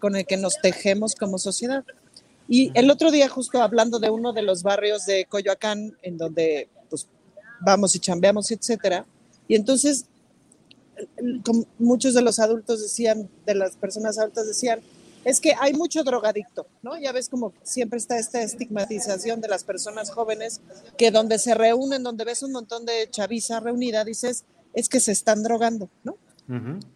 con 0.00 0.16
el 0.16 0.26
que 0.26 0.36
nos 0.36 0.60
tejemos 0.60 1.14
como 1.14 1.38
sociedad. 1.38 1.84
Y 2.48 2.70
el 2.74 2.90
otro 2.90 3.10
día, 3.10 3.28
justo 3.28 3.62
hablando 3.62 3.98
de 3.98 4.10
uno 4.10 4.32
de 4.32 4.42
los 4.42 4.62
barrios 4.62 5.06
de 5.06 5.26
Coyoacán, 5.26 5.96
en 6.02 6.18
donde 6.18 6.68
pues, 6.90 7.06
vamos 7.60 7.94
y 7.94 8.00
chambeamos, 8.00 8.50
etcétera, 8.50 9.06
y 9.48 9.54
entonces 9.54 10.06
muchos 11.78 12.14
de 12.14 12.22
los 12.22 12.38
adultos 12.38 12.82
decían, 12.82 13.28
de 13.46 13.54
las 13.54 13.76
personas 13.76 14.18
adultas 14.18 14.46
decían, 14.46 14.80
es 15.24 15.40
que 15.40 15.54
hay 15.60 15.72
mucho 15.72 16.02
drogadicto, 16.02 16.66
¿no? 16.82 16.98
Ya 16.98 17.12
ves 17.12 17.28
como 17.28 17.52
siempre 17.62 17.98
está 17.98 18.18
esta 18.18 18.42
estigmatización 18.42 19.40
de 19.40 19.48
las 19.48 19.64
personas 19.64 20.10
jóvenes 20.10 20.60
que 20.96 21.10
donde 21.10 21.38
se 21.38 21.54
reúnen, 21.54 22.02
donde 22.02 22.24
ves 22.24 22.42
un 22.42 22.52
montón 22.52 22.84
de 22.84 23.08
chaviza 23.10 23.60
reunida, 23.60 24.04
dices, 24.04 24.44
es 24.74 24.88
que 24.88 25.00
se 25.00 25.12
están 25.12 25.42
drogando, 25.42 25.88
¿no? 26.04 26.16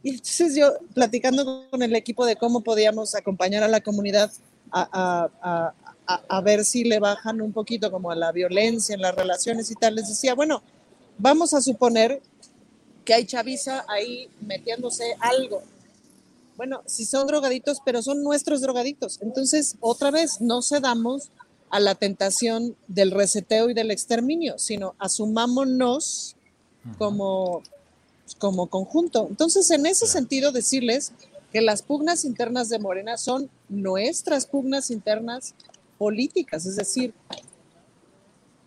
Y 0.02 0.10
entonces 0.10 0.54
yo, 0.54 0.74
platicando 0.92 1.66
con 1.70 1.80
el 1.80 1.94
equipo 1.94 2.26
de 2.26 2.36
cómo 2.36 2.62
podíamos 2.62 3.14
acompañar 3.14 3.62
a 3.62 3.68
la 3.68 3.80
comunidad 3.80 4.30
a, 4.70 5.30
a, 5.40 5.72
a, 6.06 6.22
a, 6.28 6.40
ver 6.42 6.64
si 6.64 6.84
le 6.84 6.98
bajan 6.98 7.40
un 7.40 7.52
poquito 7.52 7.90
como 7.90 8.10
a 8.10 8.16
la 8.16 8.32
violencia 8.32 8.94
en 8.94 9.00
las 9.00 9.14
relaciones 9.14 9.70
y 9.70 9.74
tal, 9.74 9.94
les 9.94 10.08
decía, 10.08 10.34
bueno, 10.34 10.62
vamos 11.16 11.54
a 11.54 11.62
suponer 11.62 12.20
que 13.06 13.14
hay 13.14 13.24
chaviza 13.24 13.86
ahí 13.88 14.28
metiéndose 14.42 15.16
algo. 15.20 15.62
Bueno, 16.56 16.82
si 16.86 17.06
son 17.06 17.26
drogaditos, 17.26 17.78
pero 17.84 18.02
son 18.02 18.22
nuestros 18.22 18.60
drogaditos. 18.60 19.20
Entonces, 19.22 19.76
otra 19.80 20.10
vez, 20.10 20.40
no 20.40 20.60
cedamos 20.60 21.30
a 21.70 21.80
la 21.80 21.94
tentación 21.94 22.76
del 22.88 23.10
reseteo 23.12 23.70
y 23.70 23.74
del 23.74 23.90
exterminio, 23.90 24.58
sino 24.58 24.94
asumámonos 24.98 26.36
como, 26.98 27.62
como 28.38 28.68
conjunto. 28.68 29.26
Entonces, 29.30 29.70
en 29.70 29.86
ese 29.86 30.06
sentido, 30.06 30.52
decirles 30.52 31.12
que 31.52 31.60
las 31.60 31.82
pugnas 31.82 32.24
internas 32.24 32.68
de 32.68 32.78
Morena 32.78 33.16
son 33.16 33.48
nuestras 33.68 34.46
pugnas 34.46 34.90
internas 34.90 35.54
políticas, 35.98 36.66
es 36.66 36.76
decir, 36.76 37.14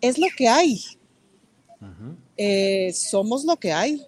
es 0.00 0.18
lo 0.18 0.26
que 0.36 0.48
hay. 0.48 0.82
Eh, 2.36 2.92
somos 2.94 3.44
lo 3.44 3.56
que 3.56 3.72
hay. 3.72 4.06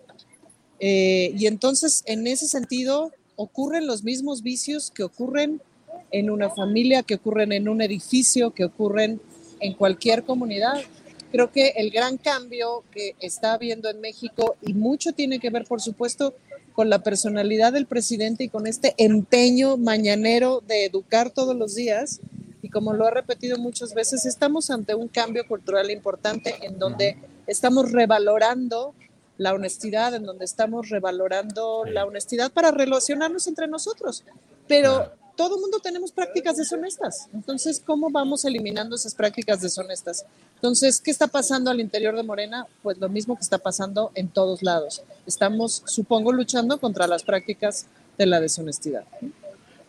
Eh, 0.85 1.33
y 1.39 1.47
entonces, 1.47 2.03
en 2.07 2.27
ese 2.27 2.49
sentido, 2.49 3.13
ocurren 3.37 3.87
los 3.87 4.03
mismos 4.03 4.43
vicios 4.43 4.91
que 4.91 5.05
ocurren 5.05 5.63
en 6.11 6.29
una 6.29 6.51
familia, 6.51 7.05
que 7.05 7.15
ocurren 7.15 7.53
en 7.53 7.69
un 7.69 7.83
edificio, 7.83 8.51
que 8.51 8.65
ocurren 8.65 9.21
en 9.61 9.75
cualquier 9.75 10.25
comunidad. 10.25 10.83
Creo 11.31 11.53
que 11.53 11.69
el 11.77 11.93
gran 11.93 12.19
cambio 12.19 12.83
que 12.91 13.15
está 13.21 13.53
habiendo 13.55 13.89
en 13.89 14.01
México, 14.01 14.57
y 14.61 14.75
mucho 14.75 15.13
tiene 15.13 15.39
que 15.39 15.51
ver, 15.51 15.67
por 15.67 15.81
supuesto, 15.81 16.35
con 16.73 16.91
la 16.91 16.99
personalidad 16.99 17.73
del 17.73 17.87
presidente 17.87 18.43
y 18.43 18.49
con 18.49 18.67
este 18.67 18.95
empeño 18.99 19.77
mañanero 19.77 20.65
de 20.67 20.87
educar 20.87 21.31
todos 21.31 21.55
los 21.55 21.77
días, 21.77 22.19
y 22.61 22.71
como 22.71 22.93
lo 22.93 23.07
ha 23.07 23.11
repetido 23.13 23.57
muchas 23.57 23.95
veces, 23.95 24.27
estamos 24.27 24.69
ante 24.69 24.97
un 24.97 25.07
cambio 25.07 25.47
cultural 25.47 25.93
importante 25.93 26.57
en 26.63 26.81
donde 26.81 27.19
estamos 27.47 27.93
revalorando 27.93 28.97
la 29.43 29.55
honestidad, 29.55 30.15
en 30.15 30.25
donde 30.25 30.45
estamos 30.45 30.89
revalorando 30.89 31.85
la 31.85 32.05
honestidad 32.05 32.53
para 32.53 32.71
relacionarnos 32.71 33.47
entre 33.47 33.67
nosotros. 33.69 34.25
Pero 34.69 35.13
todo 35.37 35.57
el 35.57 35.61
mundo 35.61 35.81
tenemos 35.81 36.13
prácticas 36.13 36.57
deshonestas. 36.57 37.29
Entonces, 37.33 37.83
¿cómo 37.85 38.11
vamos 38.11 38.45
eliminando 38.45 38.97
esas 38.97 39.15
prácticas 39.15 39.61
deshonestas? 39.61 40.25
Entonces, 40.57 41.01
¿qué 41.01 41.11
está 41.11 41.27
pasando 41.27 41.71
al 41.71 41.81
interior 41.81 42.15
de 42.15 42.23
Morena? 42.23 42.67
Pues 42.83 42.99
lo 42.99 43.09
mismo 43.09 43.37
que 43.37 43.43
está 43.43 43.59
pasando 43.59 44.13
en 44.15 44.29
todos 44.29 44.63
lados. 44.63 45.03
Estamos, 45.27 45.83
supongo, 45.87 46.33
luchando 46.33 46.79
contra 46.79 47.07
las 47.07 47.25
prácticas 47.25 47.87
de 48.19 48.27
la 48.27 48.41
deshonestidad. 48.41 49.05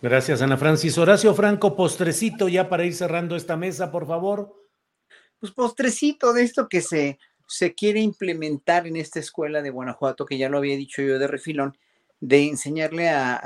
Gracias, 0.02 0.42
Ana 0.42 0.58
Francis. 0.58 0.98
Horacio 0.98 1.34
Franco, 1.34 1.76
postrecito 1.76 2.50
ya 2.50 2.68
para 2.68 2.86
ir 2.86 2.94
cerrando 2.94 3.36
esta 3.36 3.56
mesa, 3.56 3.92
por 3.92 4.08
favor. 4.08 4.54
Pues 5.40 5.52
postrecito 5.52 6.34
de 6.34 6.44
esto 6.44 6.68
que 6.68 6.82
se 6.82 7.20
se 7.54 7.76
quiere 7.76 8.00
implementar 8.00 8.88
en 8.88 8.96
esta 8.96 9.20
escuela 9.20 9.62
de 9.62 9.70
Guanajuato, 9.70 10.26
que 10.26 10.40
ya 10.40 10.50
lo 10.50 10.58
había 10.58 10.76
dicho 10.76 11.04
yo 11.04 11.20
de 11.20 11.28
refilón, 11.28 11.78
de 12.20 12.48
enseñarle 12.48 13.10
a, 13.10 13.44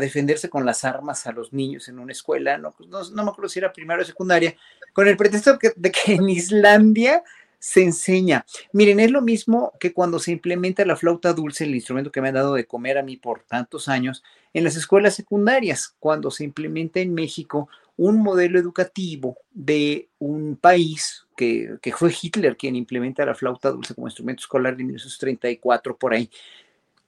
defenderse 0.00 0.50
con 0.50 0.66
las 0.66 0.84
armas 0.84 1.24
a 1.28 1.30
los 1.30 1.52
niños 1.52 1.88
en 1.88 2.00
una 2.00 2.10
escuela, 2.10 2.58
no, 2.58 2.74
no, 2.88 3.24
me 3.24 3.30
acuerdo 3.30 3.48
si 3.48 3.60
era 3.60 3.72
primaria 3.72 4.02
o 4.02 4.06
secundaria, 4.06 4.56
con 4.92 5.06
el 5.06 5.16
pretexto 5.16 5.56
de 5.76 5.92
que 5.92 6.14
en 6.14 6.28
Islandia 6.28 7.22
se 7.60 7.84
enseña. 7.84 8.44
Miren, 8.72 8.98
es 8.98 9.12
lo 9.12 9.22
mismo 9.22 9.72
que 9.78 9.92
cuando 9.92 10.18
se 10.18 10.32
implementa 10.32 10.84
la 10.84 10.96
flauta 10.96 11.32
dulce, 11.32 11.62
el 11.62 11.76
instrumento 11.76 12.10
que 12.10 12.20
me 12.20 12.28
han 12.28 12.34
dado 12.34 12.54
de 12.54 12.66
comer 12.66 12.98
a 12.98 13.04
mí 13.04 13.16
por 13.16 13.44
tantos 13.44 13.88
años, 13.88 14.24
en 14.52 14.64
las 14.64 14.74
escuelas 14.74 15.14
secundarias, 15.14 15.94
cuando 16.00 16.32
se 16.32 16.42
implementa 16.42 16.98
en 16.98 17.14
México 17.14 17.68
un 17.96 18.20
modelo 18.20 18.58
educativo 18.58 19.38
de 19.52 20.08
un 20.18 20.56
país 20.56 21.25
que, 21.36 21.78
fue 21.96 22.12
Hitler 22.20 22.56
quien 22.56 22.74
implementa 22.74 23.24
la 23.24 23.34
flauta 23.34 23.70
dulce 23.70 23.94
como 23.94 24.08
instrumento 24.08 24.40
escolar 24.40 24.76
de 24.76 24.84
1934 24.84 25.96
por 25.96 26.14
ahí, 26.14 26.30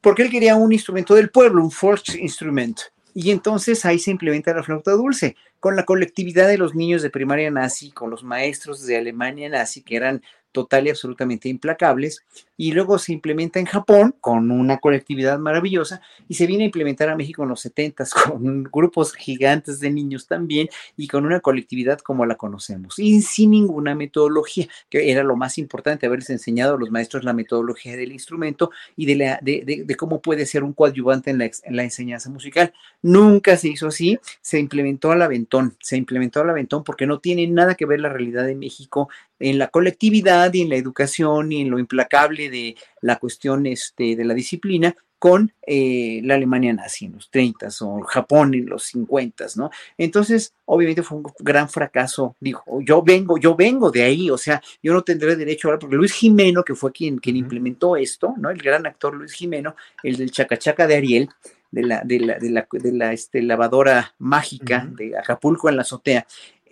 porque 0.00 0.22
él 0.22 0.30
quería 0.30 0.54
un 0.54 0.72
instrumento 0.72 1.14
del 1.14 1.30
pueblo, 1.30 1.64
un 1.64 1.72
Volksinstrument. 1.80 2.78
Y 3.14 3.32
entonces 3.32 3.84
ahí 3.84 3.98
se 3.98 4.12
implementa 4.12 4.54
la 4.54 4.62
flauta 4.62 4.92
dulce, 4.92 5.34
con 5.58 5.74
la 5.74 5.84
colectividad 5.84 6.46
de 6.46 6.58
los 6.58 6.74
niños 6.74 7.02
de 7.02 7.10
primaria 7.10 7.50
nazi, 7.50 7.90
con 7.90 8.10
los 8.10 8.22
maestros 8.22 8.86
de 8.86 8.96
Alemania 8.96 9.48
nazi, 9.48 9.82
que 9.82 9.96
eran 9.96 10.22
total 10.52 10.86
y 10.86 10.90
absolutamente 10.90 11.48
implacables, 11.48 12.24
y 12.56 12.72
luego 12.72 12.98
se 12.98 13.12
implementa 13.12 13.60
en 13.60 13.66
Japón 13.66 14.14
con 14.20 14.50
una 14.50 14.78
colectividad 14.78 15.38
maravillosa 15.38 16.00
y 16.28 16.34
se 16.34 16.46
viene 16.46 16.64
a 16.64 16.66
implementar 16.66 17.08
a 17.08 17.16
México 17.16 17.42
en 17.42 17.50
los 17.50 17.60
70 17.60 18.04
con 18.26 18.64
grupos 18.64 19.14
gigantes 19.14 19.80
de 19.80 19.90
niños 19.90 20.26
también 20.26 20.68
y 20.96 21.08
con 21.08 21.24
una 21.24 21.40
colectividad 21.40 21.98
como 22.00 22.26
la 22.26 22.34
conocemos 22.34 22.98
y 22.98 23.22
sin 23.22 23.50
ninguna 23.50 23.94
metodología, 23.94 24.68
que 24.88 25.10
era 25.10 25.22
lo 25.22 25.36
más 25.36 25.58
importante, 25.58 26.06
haberles 26.06 26.30
enseñado 26.30 26.74
a 26.74 26.78
los 26.78 26.90
maestros 26.90 27.24
la 27.24 27.32
metodología 27.32 27.96
del 27.96 28.12
instrumento 28.12 28.70
y 28.96 29.06
de, 29.06 29.96
cómo 29.96 30.20
puede 30.20 30.46
ser 30.46 30.64
un 30.64 30.72
coadyuvante 30.72 31.30
en 31.30 31.38
la, 31.38 31.50
en 31.62 31.76
la 31.76 31.84
enseñanza 31.84 32.30
musical. 32.30 32.72
Nunca 33.02 33.56
se 33.56 33.68
hizo 33.68 33.88
así, 33.88 34.18
se 34.40 34.58
implementó 34.58 35.12
al 35.12 35.22
aventón, 35.22 35.76
se 35.80 35.96
implementó 35.96 36.40
al 36.40 36.50
aventón 36.50 36.84
porque 36.84 37.06
no 37.06 37.20
tiene 37.20 37.46
nada 37.46 37.74
que 37.74 37.86
ver 37.86 38.00
la 38.00 38.08
realidad 38.08 38.44
de 38.44 38.54
México 38.54 39.08
en 39.38 39.58
la 39.58 39.68
colectividad 39.68 40.52
y 40.52 40.62
en 40.62 40.70
la 40.70 40.76
educación 40.76 41.52
y 41.52 41.62
en 41.62 41.70
lo 41.70 41.78
implacable 41.78 42.50
de 42.50 42.76
la 43.00 43.18
cuestión 43.18 43.66
este, 43.66 44.16
de 44.16 44.24
la 44.24 44.34
disciplina 44.34 44.94
con 45.18 45.52
eh, 45.66 46.20
la 46.24 46.34
Alemania 46.36 46.72
nazi 46.72 47.06
en 47.06 47.14
los 47.14 47.30
30 47.30 47.68
o 47.80 48.02
Japón 48.02 48.54
en 48.54 48.66
los 48.66 48.84
50, 48.84 49.46
¿no? 49.56 49.70
Entonces, 49.96 50.54
obviamente 50.64 51.02
fue 51.02 51.18
un 51.18 51.24
gran 51.40 51.68
fracaso. 51.68 52.36
Dijo, 52.38 52.62
yo 52.82 53.02
vengo, 53.02 53.36
yo 53.36 53.56
vengo 53.56 53.90
de 53.90 54.04
ahí, 54.04 54.30
o 54.30 54.38
sea, 54.38 54.62
yo 54.82 54.92
no 54.92 55.02
tendré 55.02 55.34
derecho 55.34 55.66
a 55.66 55.70
hablar, 55.70 55.80
porque 55.80 55.96
Luis 55.96 56.12
Jimeno, 56.12 56.62
que 56.62 56.74
fue 56.74 56.92
quien, 56.92 57.18
quien 57.18 57.36
implementó 57.36 57.96
esto, 57.96 58.34
¿no? 58.38 58.50
El 58.50 58.58
gran 58.58 58.86
actor 58.86 59.14
Luis 59.14 59.32
Jimeno, 59.32 59.74
el 60.02 60.16
del 60.16 60.30
Chacachaca 60.30 60.86
de 60.86 60.96
Ariel, 60.96 61.28
de 61.70 61.82
la, 61.82 62.02
de 62.02 62.20
la, 62.20 62.38
de 62.38 62.50
la, 62.50 62.66
de 62.70 62.92
la 62.92 63.12
este, 63.12 63.42
lavadora 63.42 64.14
mágica 64.18 64.88
de 64.90 65.18
Acapulco 65.18 65.68
en 65.68 65.76
la 65.76 65.82
azotea, 65.82 66.26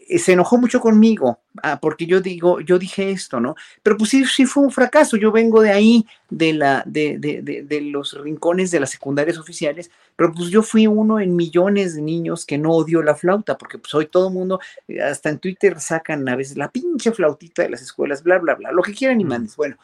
se 0.09 0.33
enojó 0.33 0.59
mucho 0.59 0.81
conmigo, 0.81 1.41
ah, 1.63 1.79
porque 1.81 2.07
yo 2.07 2.21
digo, 2.21 2.61
yo 2.61 2.79
dije 2.79 3.11
esto, 3.11 3.41
¿no? 3.41 3.57
Pero 3.83 3.97
pues 3.97 4.11
sí, 4.11 4.25
sí 4.25 4.47
fue 4.47 4.63
un 4.63 4.71
fracaso. 4.71 5.17
Yo 5.17 5.33
vengo 5.33 5.61
de 5.63 5.71
ahí, 5.71 6.07
de 6.31 6.53
la, 6.53 6.83
de, 6.87 7.19
de, 7.19 7.43
de, 7.43 7.81
los 7.81 8.13
rincones 8.21 8.71
de 8.71 8.81
las 8.81 8.91
secundarias 8.91 9.39
oficiales, 9.39 9.91
pero 10.15 10.33
pues 10.33 10.49
yo 10.49 10.63
fui 10.63 10.87
uno 10.87 11.19
en 11.19 11.35
millones 11.35 11.97
de 11.97 12.03
niños 12.03 12.47
que 12.47 12.59
no 12.59 12.71
odió 12.71 13.03
la 13.03 13.15
flauta, 13.15 13.59
porque 13.59 13.79
pues 13.79 13.95
hoy 13.95 14.07
todo 14.07 14.29
el 14.29 14.35
mundo, 14.35 14.61
eh, 14.89 15.03
hasta 15.03 15.31
en 15.31 15.39
Twitter 15.39 15.81
sacan 15.81 16.29
a 16.29 16.37
veces 16.37 16.57
la 16.57 16.71
pinche 16.71 17.13
flautita 17.13 17.63
de 17.63 17.71
las 17.71 17.83
escuelas, 17.83 18.23
bla, 18.23 18.39
bla, 18.39 18.55
bla, 18.55 18.73
lo 18.73 18.83
que 18.83 18.95
quieran 18.95 19.21
y 19.21 19.25
mandes. 19.25 19.57
Bueno, 19.57 19.77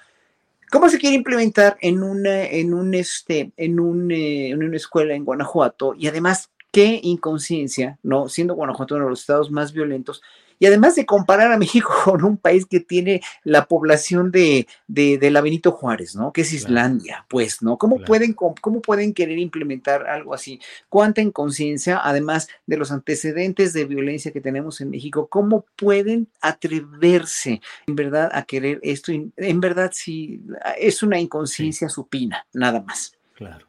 ¿Cómo 0.73 0.89
se 0.89 0.99
quiere 0.99 1.17
implementar 1.17 1.77
en 1.83 2.03
una, 2.03 2.45
en 2.45 2.73
un 2.73 2.95
este, 2.95 3.53
en, 3.59 3.79
un, 3.79 4.11
eh, 4.11 4.49
en 4.49 4.65
una 4.65 4.79
escuela 4.79 5.13
en 5.13 5.23
Guanajuato? 5.23 5.95
Y 5.95 6.07
además 6.07 6.51
qué 6.73 6.99
inconsciencia, 7.03 7.99
¿no? 8.03 8.29
Siendo 8.29 8.55
Guanajuato 8.55 8.97
uno 8.97 9.05
de 9.05 9.11
los 9.11 9.21
estados 9.21 9.51
más 9.51 9.73
violentos, 9.73 10.23
y 10.63 10.67
además 10.67 10.95
de 10.95 11.05
comparar 11.05 11.51
a 11.51 11.59
México 11.59 11.91
con 12.05 12.23
un 12.23 12.37
país 12.37 12.67
que 12.67 12.79
tiene 12.79 13.21
la 13.43 13.67
población 13.67 14.31
de, 14.31 14.69
de, 14.87 15.31
la 15.33 15.41
Benito 15.41 15.73
Juárez, 15.73 16.15
¿no? 16.15 16.33
Que 16.33 16.43
es 16.43 16.53
Islandia, 16.53 17.27
pues, 17.29 17.63
¿no? 17.63 17.79
¿Cómo, 17.79 17.99
pueden, 17.99 18.33
¿Cómo 18.33 18.81
pueden 18.81 19.13
querer 19.13 19.39
implementar 19.39 20.07
algo 20.07 20.35
así? 20.35 20.61
¿Cuánta 20.89 21.21
inconsciencia, 21.21 22.01
además 22.01 22.49
de 22.65 22.77
los 22.77 22.93
antecedentes 22.93 23.73
de 23.73 23.87
violencia 23.87 24.33
que 24.33 24.41
tenemos 24.41 24.81
en 24.81 24.91
México, 24.91 25.27
cómo 25.27 25.67
pueden 25.75 26.29
atreverse, 26.41 27.61
en 27.89 27.97
verdad, 27.97 28.31
a 28.33 28.45
querer 28.45 28.79
esto? 28.85 29.11
En 29.11 29.61
verdad, 29.61 29.91
sí, 29.93 30.43
es 30.79 31.03
una 31.03 31.19
inconsciencia 31.19 31.89
supina, 31.89 32.47
nada 32.53 32.81
más. 32.81 33.19
Claro. 33.35 33.67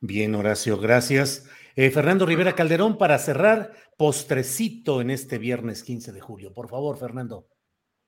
Bien, 0.00 0.34
Horacio, 0.34 0.78
gracias. 0.78 1.46
Eh, 1.76 1.90
Fernando 1.90 2.24
Rivera 2.24 2.54
Calderón, 2.54 2.96
para 2.96 3.18
cerrar, 3.18 3.72
postrecito 3.96 5.00
en 5.00 5.10
este 5.10 5.38
viernes 5.38 5.82
15 5.82 6.12
de 6.12 6.20
julio. 6.20 6.52
Por 6.52 6.68
favor, 6.68 6.96
Fernando. 6.98 7.48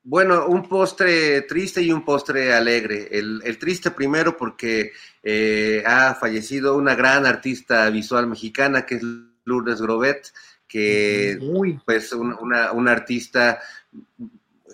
Bueno, 0.05 0.47
un 0.47 0.69
postre 0.69 1.43
triste 1.43 1.83
y 1.83 1.91
un 1.91 2.05
postre 2.05 2.55
alegre. 2.55 3.09
El, 3.11 3.59
triste 3.59 3.91
primero 3.91 4.37
porque 4.37 4.93
eh, 5.21 5.83
ha 5.85 6.15
fallecido 6.15 6.77
una 6.77 6.95
gran 6.95 7.27
artista 7.27 7.91
visual 7.91 8.29
mexicana 8.29 8.87
que 8.87 8.95
es 8.97 9.03
Lourdes 9.45 9.83
Grobet, 9.83 10.33
que 10.69 11.37
pues 11.85 12.13
una, 12.13 12.71
una 12.71 12.93
artista 12.93 13.61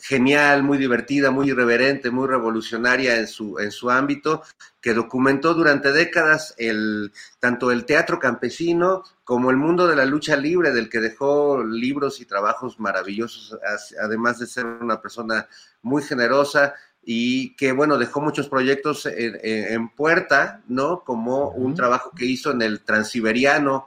genial, 0.02 0.64
muy 0.64 0.78
divertida, 0.78 1.30
muy 1.30 1.50
irreverente, 1.50 2.10
muy 2.10 2.26
revolucionaria 2.26 3.18
en 3.18 3.28
su, 3.28 3.60
en 3.60 3.70
su 3.70 3.88
ámbito, 3.88 4.42
que 4.80 4.94
documentó 4.94 5.54
durante 5.54 5.92
décadas 5.92 6.56
el, 6.58 7.12
tanto 7.38 7.70
el 7.70 7.84
teatro 7.84 8.18
campesino 8.18 9.04
como 9.22 9.52
el 9.52 9.56
mundo 9.56 9.86
de 9.86 9.94
la 9.94 10.04
lucha 10.04 10.36
libre, 10.36 10.72
del 10.72 10.88
que 10.88 10.98
dejó 10.98 11.62
libros 11.62 12.20
y 12.20 12.26
trabajos 12.26 12.80
maravillosos, 12.80 13.56
además 14.02 14.40
de 14.40 14.48
ser 14.48 14.66
una 14.66 15.00
persona 15.00 15.46
muy 15.82 16.02
generosa 16.02 16.74
y 17.04 17.54
que, 17.54 17.70
bueno, 17.70 17.96
dejó 17.96 18.20
muchos 18.20 18.48
proyectos 18.48 19.06
en, 19.06 19.88
puerta, 19.90 20.62
¿no? 20.66 21.04
Como 21.04 21.50
un 21.50 21.76
trabajo 21.76 22.10
que 22.10 22.26
hizo 22.26 22.50
en 22.50 22.62
el 22.62 22.80
Transiberiano, 22.80 23.86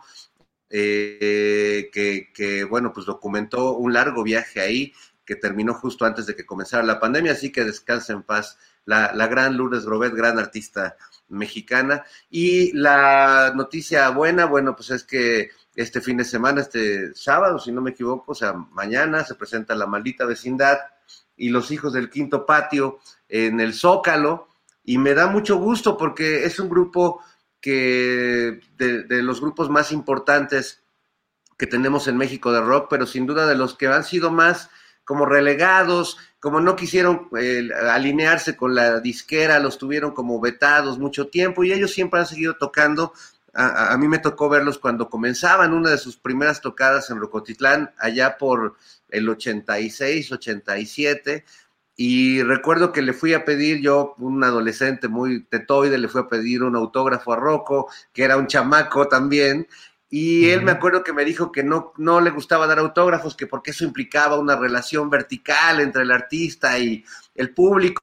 eh, 0.70 1.90
que, 1.92 2.32
que, 2.34 2.64
bueno, 2.64 2.94
pues 2.94 3.06
documentó 3.06 3.74
un 3.74 3.92
largo 3.92 4.24
viaje 4.24 4.62
ahí 4.62 4.94
que 5.26 5.36
terminó 5.36 5.74
justo 5.74 6.06
antes 6.06 6.26
de 6.26 6.36
que 6.36 6.46
comenzara 6.46 6.84
la 6.84 7.00
pandemia, 7.00 7.32
así 7.32 7.52
que 7.52 7.64
descansa 7.64 8.14
en 8.14 8.24
paz 8.24 8.58
la, 8.86 9.28
gran 9.28 9.58
Lourdes 9.58 9.86
Grobet, 9.86 10.14
gran 10.14 10.38
artista 10.38 10.96
mexicana. 11.28 12.04
Y 12.30 12.72
la 12.74 13.52
noticia 13.56 14.10
buena, 14.10 14.46
bueno, 14.46 14.76
pues 14.76 14.92
es 14.92 15.04
que 15.04 15.50
este 15.76 16.00
fin 16.00 16.18
de 16.18 16.24
semana, 16.24 16.62
este 16.62 17.14
sábado, 17.16 17.60
si 17.60 17.72
no 17.72 17.82
me 17.82 17.92
equivoco, 17.92 18.32
o 18.32 18.36
sea, 18.36 18.54
mañana 18.54 19.24
se 19.24 19.36
presenta 19.36 19.76
La 19.76 19.88
Maldita 19.88 20.26
Vecindad 20.26 20.78
y 21.36 21.50
Los 21.50 21.72
Hijos 21.72 21.94
del 21.94 22.10
Quinto 22.10 22.46
Patio 22.46 23.00
en 23.28 23.60
el 23.60 23.74
Zócalo. 23.74 24.48
Y 24.84 25.00
me 25.00 25.16
da 25.16 25.28
mucho 25.28 25.58
gusto 25.58 25.98
porque 25.98 26.46
es 26.46 26.60
un 26.60 26.70
grupo 26.70 27.22
que 27.60 28.62
de, 28.78 29.04
de 29.04 29.24
los 29.24 29.42
grupos 29.42 29.72
más 29.72 29.92
importantes 29.92 30.84
que 31.58 31.66
tenemos 31.66 32.08
en 32.08 32.18
México 32.18 32.52
de 32.52 32.62
rock, 32.62 32.88
pero 32.90 33.08
sin 33.08 33.26
duda 33.26 33.48
de 33.48 33.56
los 33.56 33.76
que 33.76 33.88
han 33.88 34.04
sido 34.04 34.30
más 34.30 34.70
como 35.06 35.26
relegados, 35.26 36.18
como 36.40 36.60
no 36.60 36.76
quisieron 36.76 37.30
eh, 37.40 37.70
alinearse 37.90 38.58
con 38.58 38.76
la 38.76 39.00
disquera, 39.00 39.60
los 39.60 39.78
tuvieron 39.78 40.12
como 40.12 40.42
vetados 40.42 41.00
mucho 41.00 41.28
tiempo 41.28 41.64
y 41.64 41.72
ellos 41.72 41.92
siempre 41.92 42.20
han 42.20 42.26
seguido 42.26 42.56
tocando. 42.56 43.14
A, 43.58 43.96
mí 43.98 44.10
me 44.10 44.20
tocó 44.20 44.50
verlos 44.50 44.78
cuando 44.78 45.10
comenzaban 45.10 45.74
una 45.74 45.90
de 45.90 45.98
sus 45.98 46.18
primeras 46.18 46.60
tocadas 46.60 47.10
en 47.10 47.20
Rocotitlán, 47.20 47.94
allá 47.98 48.38
por 48.38 48.76
el 49.10 49.30
86, 49.30 50.30
87. 50.34 51.46
Y 51.96 52.44
recuerdo 52.44 52.92
que 52.92 53.02
le 53.02 53.14
fui 53.14 53.34
a 53.34 53.46
pedir, 53.46 53.80
yo, 53.80 54.16
un 54.18 54.44
adolescente 54.44 55.08
muy 55.08 55.46
tetoide, 55.46 55.98
le 55.98 56.10
fui 56.10 56.20
a 56.20 56.28
pedir 56.28 56.64
un 56.64 56.76
autógrafo 56.76 57.32
a 57.32 57.38
Rocco, 57.38 57.90
que 58.12 58.24
era 58.24 58.36
un 58.36 58.48
chamaco 58.48 59.08
también, 59.08 59.68
y 60.18 60.50
él 60.50 60.62
me 60.62 60.72
acuerdo 60.72 61.04
que 61.04 61.12
me 61.12 61.26
dijo 61.26 61.52
que 61.52 61.62
no, 61.62 61.92
no 61.98 62.22
le 62.22 62.30
gustaba 62.30 62.68
dar 62.68 62.80
autógrafos, 62.80 63.36
que 63.36 63.48
porque 63.48 63.72
eso 63.72 63.84
implicaba 63.84 64.40
una 64.40 64.56
relación 64.56 65.10
vertical 65.10 65.82
entre 65.82 66.04
el 66.04 66.12
artista 66.12 66.80
y 66.80 67.04
el 67.36 67.54
público 67.54 68.02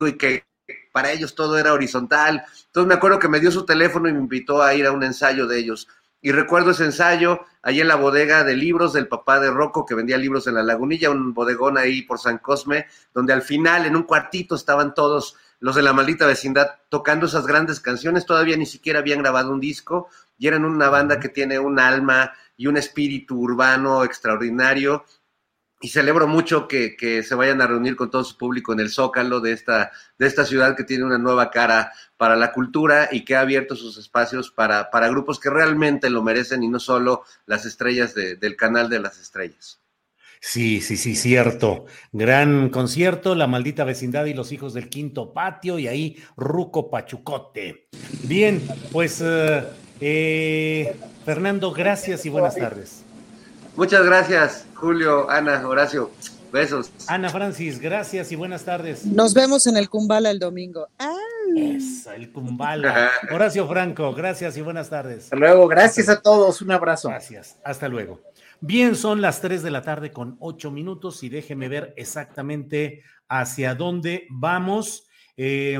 y 0.00 0.14
que 0.14 0.46
para 0.90 1.12
ellos 1.12 1.34
todo 1.34 1.58
era 1.58 1.74
horizontal. 1.74 2.42
Entonces 2.64 2.88
me 2.88 2.94
acuerdo 2.94 3.18
que 3.18 3.28
me 3.28 3.40
dio 3.40 3.50
su 3.50 3.66
teléfono 3.66 4.08
y 4.08 4.14
me 4.14 4.20
invitó 4.20 4.62
a 4.62 4.72
ir 4.72 4.86
a 4.86 4.92
un 4.92 5.02
ensayo 5.02 5.46
de 5.46 5.58
ellos. 5.58 5.86
Y 6.22 6.32
recuerdo 6.32 6.70
ese 6.70 6.86
ensayo 6.86 7.40
ahí 7.60 7.82
en 7.82 7.88
la 7.88 7.96
bodega 7.96 8.42
de 8.42 8.56
libros 8.56 8.94
del 8.94 9.06
papá 9.06 9.38
de 9.38 9.50
Rocco, 9.50 9.84
que 9.84 9.94
vendía 9.94 10.16
libros 10.16 10.46
en 10.46 10.54
la 10.54 10.62
lagunilla, 10.62 11.10
un 11.10 11.34
bodegón 11.34 11.76
ahí 11.76 12.00
por 12.00 12.18
San 12.18 12.38
Cosme, 12.38 12.86
donde 13.12 13.34
al 13.34 13.42
final 13.42 13.84
en 13.84 13.96
un 13.96 14.04
cuartito 14.04 14.54
estaban 14.54 14.94
todos 14.94 15.36
los 15.60 15.76
de 15.76 15.82
la 15.82 15.92
maldita 15.92 16.26
vecindad 16.26 16.68
tocando 16.88 17.26
esas 17.26 17.46
grandes 17.46 17.80
canciones, 17.80 18.24
todavía 18.24 18.56
ni 18.56 18.64
siquiera 18.64 19.00
habían 19.00 19.18
grabado 19.18 19.52
un 19.52 19.60
disco, 19.60 20.08
y 20.40 20.48
eran 20.48 20.64
una 20.64 20.88
banda 20.88 21.20
que 21.20 21.28
tiene 21.28 21.58
un 21.58 21.78
alma 21.78 22.32
y 22.56 22.66
un 22.66 22.78
espíritu 22.78 23.38
urbano 23.38 24.02
extraordinario. 24.04 25.04
Y 25.82 25.88
celebro 25.88 26.26
mucho 26.26 26.66
que, 26.66 27.22
se 27.22 27.34
vayan 27.34 27.60
a 27.60 27.66
reunir 27.66 27.94
con 27.94 28.10
todo 28.10 28.24
su 28.24 28.38
público 28.38 28.72
en 28.72 28.80
el 28.80 28.90
Zócalo 28.90 29.40
de 29.40 29.52
esta, 29.52 29.92
de 30.18 30.26
esta 30.26 30.46
ciudad 30.46 30.74
que 30.74 30.84
tiene 30.84 31.04
una 31.04 31.18
nueva 31.18 31.50
cara 31.50 31.92
para 32.16 32.36
la 32.36 32.52
cultura 32.52 33.10
y 33.12 33.24
que 33.24 33.36
ha 33.36 33.40
abierto 33.40 33.76
sus 33.76 33.98
espacios 33.98 34.50
para, 34.50 34.90
para 34.90 35.08
grupos 35.08 35.38
que 35.38 35.50
realmente 35.50 36.08
lo 36.08 36.22
merecen 36.22 36.62
y 36.62 36.68
no 36.68 36.80
solo 36.80 37.22
las 37.44 37.66
estrellas 37.66 38.14
del 38.14 38.56
canal 38.56 38.88
de 38.88 39.00
las 39.00 39.20
estrellas. 39.20 39.82
Sí, 40.40 40.80
sí, 40.80 40.96
sí, 40.96 41.16
cierto. 41.16 41.84
Gran 42.12 42.70
concierto, 42.70 43.34
La 43.34 43.46
Maldita 43.46 43.84
Vecindad 43.84 44.24
y 44.24 44.32
los 44.32 44.52
Hijos 44.52 44.72
del 44.72 44.88
Quinto 44.88 45.34
Patio 45.34 45.78
y 45.78 45.86
ahí 45.86 46.16
Ruco 46.34 46.90
Pachucote. 46.90 47.88
Bien, 48.22 48.62
pues 48.90 49.20
eh, 49.22 49.64
eh, 50.00 50.96
Fernando, 51.24 51.72
gracias 51.72 52.24
y 52.26 52.28
buenas 52.28 52.56
tardes. 52.56 53.02
Muchas 53.76 54.04
gracias, 54.04 54.66
Julio, 54.74 55.30
Ana, 55.30 55.66
Horacio. 55.66 56.10
Besos. 56.52 56.90
Ana 57.06 57.28
Francis, 57.28 57.78
gracias 57.80 58.32
y 58.32 58.36
buenas 58.36 58.64
tardes. 58.64 59.06
Nos 59.06 59.34
vemos 59.34 59.66
en 59.68 59.76
el 59.76 59.88
Kumbala 59.88 60.30
el 60.30 60.40
domingo. 60.40 60.88
el 61.56 62.32
Kumbala. 62.32 63.10
Horacio 63.32 63.68
Franco, 63.68 64.12
gracias 64.14 64.56
y 64.56 64.60
buenas 64.60 64.90
tardes. 64.90 65.24
Hasta 65.24 65.36
luego, 65.36 65.68
gracias 65.68 66.08
a 66.08 66.20
todos, 66.20 66.60
un 66.60 66.72
abrazo. 66.72 67.08
Gracias, 67.08 67.56
hasta 67.64 67.88
luego. 67.88 68.20
Bien, 68.60 68.96
son 68.96 69.20
las 69.20 69.40
3 69.40 69.62
de 69.62 69.70
la 69.70 69.82
tarde 69.82 70.10
con 70.10 70.36
8 70.40 70.70
minutos 70.70 71.22
y 71.22 71.28
déjeme 71.28 71.68
ver 71.68 71.94
exactamente 71.96 73.02
hacia 73.28 73.74
dónde 73.74 74.26
vamos. 74.28 75.06
Eh, 75.36 75.78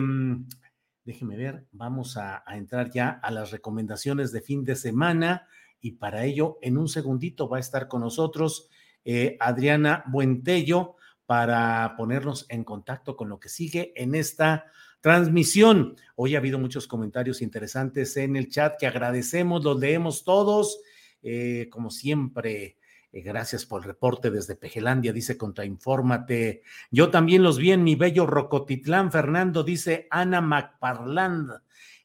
Déjeme 1.10 1.36
ver, 1.36 1.66
vamos 1.72 2.16
a, 2.16 2.44
entrar 2.54 2.88
ya 2.92 3.18
a 3.20 3.32
las 3.32 3.50
recomendaciones 3.50 4.30
de 4.30 4.42
fin 4.42 4.62
de 4.62 4.76
semana 4.76 5.48
y 5.80 5.90
para 5.96 6.24
ello 6.24 6.58
en 6.62 6.78
un 6.78 6.86
segundito 6.86 7.48
va 7.48 7.56
a 7.56 7.60
estar 7.60 7.88
con 7.88 8.02
nosotros 8.02 8.68
eh, 9.04 9.36
Adriana 9.40 10.04
Buentello 10.06 10.94
para 11.26 11.96
ponernos 11.96 12.46
en 12.48 12.62
contacto 12.62 13.16
con 13.16 13.28
lo 13.28 13.40
que 13.40 13.48
sigue 13.48 13.92
en 13.96 14.14
esta 14.14 14.66
transmisión. 15.00 15.96
Hoy 16.14 16.36
ha 16.36 16.38
habido 16.38 16.60
muchos 16.60 16.86
comentarios 16.86 17.42
interesantes 17.42 18.16
en 18.16 18.36
el 18.36 18.48
chat 18.48 18.78
que 18.78 18.86
agradecemos, 18.86 19.64
los 19.64 19.80
leemos 19.80 20.22
todos. 20.22 20.80
Eh, 21.24 21.66
como 21.72 21.90
siempre, 21.90 22.76
eh, 23.12 23.22
gracias 23.22 23.66
por 23.66 23.82
el 23.82 23.88
reporte 23.88 24.30
desde 24.30 24.56
Pejelandia, 24.56 25.12
dice 25.12 25.36
Contrainfórmate. 25.36 26.62
Yo 26.90 27.10
también 27.10 27.42
los 27.42 27.58
vi 27.58 27.72
en 27.72 27.82
mi 27.82 27.96
bello 27.96 28.26
Rocotitlán, 28.26 29.10
Fernando, 29.10 29.62
dice 29.62 30.06
Ana 30.10 30.40
McParland. 30.40 31.50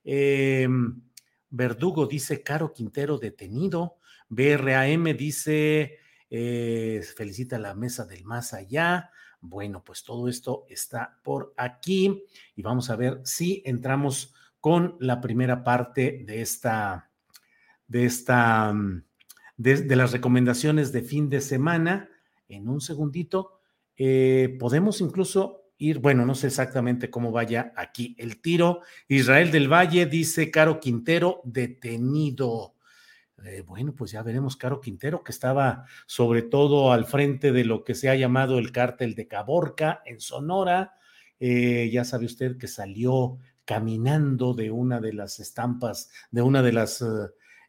Em, 0.03 1.01
Verdugo 1.49 2.07
dice 2.07 2.43
Caro 2.43 2.73
Quintero 2.73 3.17
detenido. 3.17 3.97
BRAM 4.27 5.03
dice 5.15 5.99
eh, 6.29 7.03
felicita 7.15 7.59
la 7.59 7.75
mesa 7.75 8.05
del 8.05 8.25
más 8.25 8.53
allá. 8.53 9.11
Bueno, 9.39 9.83
pues 9.83 10.03
todo 10.03 10.27
esto 10.27 10.65
está 10.69 11.19
por 11.23 11.53
aquí 11.55 12.23
y 12.55 12.61
vamos 12.63 12.89
a 12.89 12.95
ver 12.95 13.21
si 13.23 13.61
entramos 13.65 14.33
con 14.59 14.97
la 14.99 15.21
primera 15.21 15.63
parte 15.63 16.23
de 16.25 16.41
esta, 16.41 17.11
de 17.87 18.05
esta 18.05 18.73
mm, 18.73 19.04
de, 19.57 19.95
las 19.95 20.11
recomendaciones 20.11 20.91
de 20.91 21.01
fin 21.01 21.29
de 21.29 21.41
semana. 21.41 22.09
En 22.47 22.67
un 22.67 22.81
segundito, 22.81 23.59
eh, 23.97 24.55
podemos 24.59 25.01
incluso 25.01 25.71
ir, 25.77 25.99
bueno, 25.99 26.25
no 26.25 26.35
sé 26.35 26.47
exactamente 26.47 27.09
cómo 27.09 27.31
vaya 27.31 27.73
aquí 27.75 28.15
el 28.19 28.41
tiro. 28.41 28.81
Israel 29.07 29.51
del 29.51 29.71
Valle 29.71 30.05
dice, 30.05 30.51
Caro 30.51 30.79
Quintero, 30.79 31.41
detenido. 31.43 32.75
Eh, 33.43 33.61
bueno, 33.61 33.93
pues 33.93 34.11
ya 34.11 34.23
veremos 34.23 34.55
Caro 34.55 34.79
Quintero, 34.79 35.23
que 35.23 35.31
estaba 35.31 35.85
sobre 36.05 36.41
todo 36.41 36.91
al 36.91 37.05
frente 37.05 37.51
de 37.51 37.65
lo 37.65 37.83
que 37.83 37.95
se 37.95 38.09
ha 38.09 38.15
llamado 38.15 38.57
el 38.57 38.71
cártel 38.71 39.15
de 39.15 39.27
Caborca 39.27 40.01
en 40.05 40.19
Sonora. 40.19 40.93
Eh, 41.39 41.89
ya 41.91 42.05
sabe 42.05 42.25
usted 42.25 42.57
que 42.57 42.67
salió 42.67 43.37
caminando 43.65 44.53
de 44.53 44.71
una 44.71 45.01
de 45.01 45.13
las 45.13 45.39
estampas, 45.39 46.11
de 46.31 46.41
una 46.41 46.61
de 46.61 46.71
las, 46.71 47.03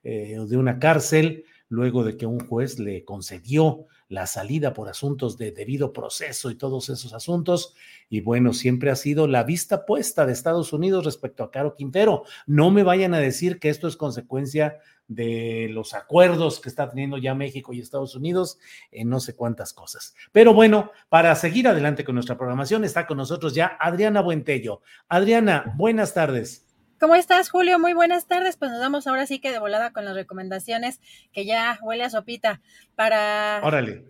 de 0.02 0.56
una 0.56 0.78
cárcel 0.78 1.44
luego 1.68 2.04
de 2.04 2.16
que 2.16 2.26
un 2.26 2.40
juez 2.40 2.78
le 2.78 3.04
concedió 3.04 3.86
la 4.08 4.26
salida 4.26 4.72
por 4.72 4.88
asuntos 4.88 5.36
de 5.36 5.50
debido 5.50 5.92
proceso 5.92 6.50
y 6.50 6.54
todos 6.54 6.88
esos 6.88 7.12
asuntos. 7.12 7.74
Y 8.08 8.20
bueno, 8.20 8.52
siempre 8.52 8.90
ha 8.90 8.96
sido 8.96 9.26
la 9.26 9.42
vista 9.42 9.84
puesta 9.84 10.26
de 10.26 10.32
Estados 10.32 10.72
Unidos 10.72 11.04
respecto 11.04 11.42
a 11.42 11.50
Caro 11.50 11.74
Quintero. 11.74 12.24
No 12.46 12.70
me 12.70 12.84
vayan 12.84 13.14
a 13.14 13.18
decir 13.18 13.58
que 13.58 13.68
esto 13.68 13.88
es 13.88 13.96
consecuencia 13.96 14.78
de 15.08 15.68
los 15.70 15.94
acuerdos 15.94 16.60
que 16.60 16.68
está 16.68 16.88
teniendo 16.88 17.16
ya 17.18 17.34
México 17.34 17.72
y 17.72 17.80
Estados 17.80 18.14
Unidos 18.14 18.58
en 18.90 19.08
no 19.08 19.20
sé 19.20 19.34
cuántas 19.34 19.72
cosas. 19.72 20.14
Pero 20.32 20.52
bueno, 20.52 20.90
para 21.08 21.34
seguir 21.36 21.68
adelante 21.68 22.04
con 22.04 22.14
nuestra 22.14 22.36
programación, 22.36 22.84
está 22.84 23.06
con 23.06 23.16
nosotros 23.16 23.54
ya 23.54 23.76
Adriana 23.80 24.20
Buentello. 24.20 24.82
Adriana, 25.08 25.74
buenas 25.76 26.14
tardes. 26.14 26.65
¿Cómo 26.98 27.14
estás, 27.14 27.50
Julio? 27.50 27.78
Muy 27.78 27.92
buenas 27.92 28.26
tardes. 28.26 28.56
Pues 28.56 28.70
nos 28.70 28.80
vamos 28.80 29.06
ahora 29.06 29.26
sí 29.26 29.38
que 29.38 29.52
de 29.52 29.58
volada 29.58 29.92
con 29.92 30.06
las 30.06 30.14
recomendaciones 30.14 30.98
que 31.30 31.44
ya 31.44 31.78
huele 31.82 32.04
a 32.04 32.10
sopita 32.10 32.62
para 32.94 33.60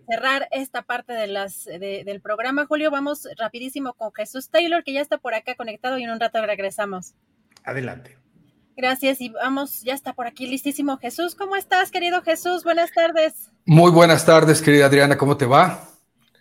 cerrar 0.09 0.47
esta 0.51 0.83
parte 0.83 1.11
de 1.11 1.27
las 1.27 1.65
del 1.65 2.21
programa. 2.21 2.65
Julio, 2.65 2.89
vamos 2.89 3.27
rapidísimo 3.37 3.93
con 3.93 4.13
Jesús 4.13 4.49
Taylor, 4.49 4.85
que 4.85 4.93
ya 4.93 5.01
está 5.01 5.17
por 5.17 5.33
acá 5.33 5.55
conectado 5.55 5.97
y 5.97 6.03
en 6.03 6.11
un 6.11 6.19
rato 6.19 6.41
regresamos. 6.45 7.13
Adelante. 7.65 8.17
Gracias 8.77 9.19
y 9.19 9.29
vamos, 9.29 9.81
ya 9.81 9.93
está 9.93 10.13
por 10.13 10.27
aquí 10.27 10.47
listísimo 10.47 10.97
Jesús. 10.97 11.35
¿Cómo 11.35 11.57
estás, 11.57 11.91
querido 11.91 12.21
Jesús? 12.21 12.63
Buenas 12.63 12.91
tardes. 12.93 13.51
Muy 13.65 13.91
buenas 13.91 14.25
tardes, 14.25 14.61
querida 14.61 14.85
Adriana. 14.85 15.17
¿Cómo 15.17 15.35
te 15.35 15.45
va? 15.45 15.96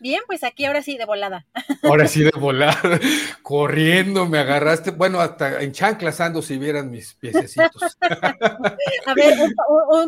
Bien, 0.07 0.23
pues 0.25 0.45
aquí 0.45 0.65
ahora 0.65 0.83
sí 0.83 0.97
de 0.97 1.05
volada. 1.05 1.45
Ahora 1.83 2.07
sí 2.07 2.23
de 2.23 2.31
volada, 2.39 3.01
corriendo, 3.43 4.25
me 4.27 4.39
agarraste, 4.39 4.93
bueno, 4.93 5.19
hasta 5.19 5.61
en 5.61 5.73
chanclas 5.73 6.21
ando 6.21 6.43
si 6.43 6.59
vieran 6.59 6.93
mis 6.93 7.15
piececitos. 7.15 7.99
A 8.01 9.15
ver, 9.15 9.37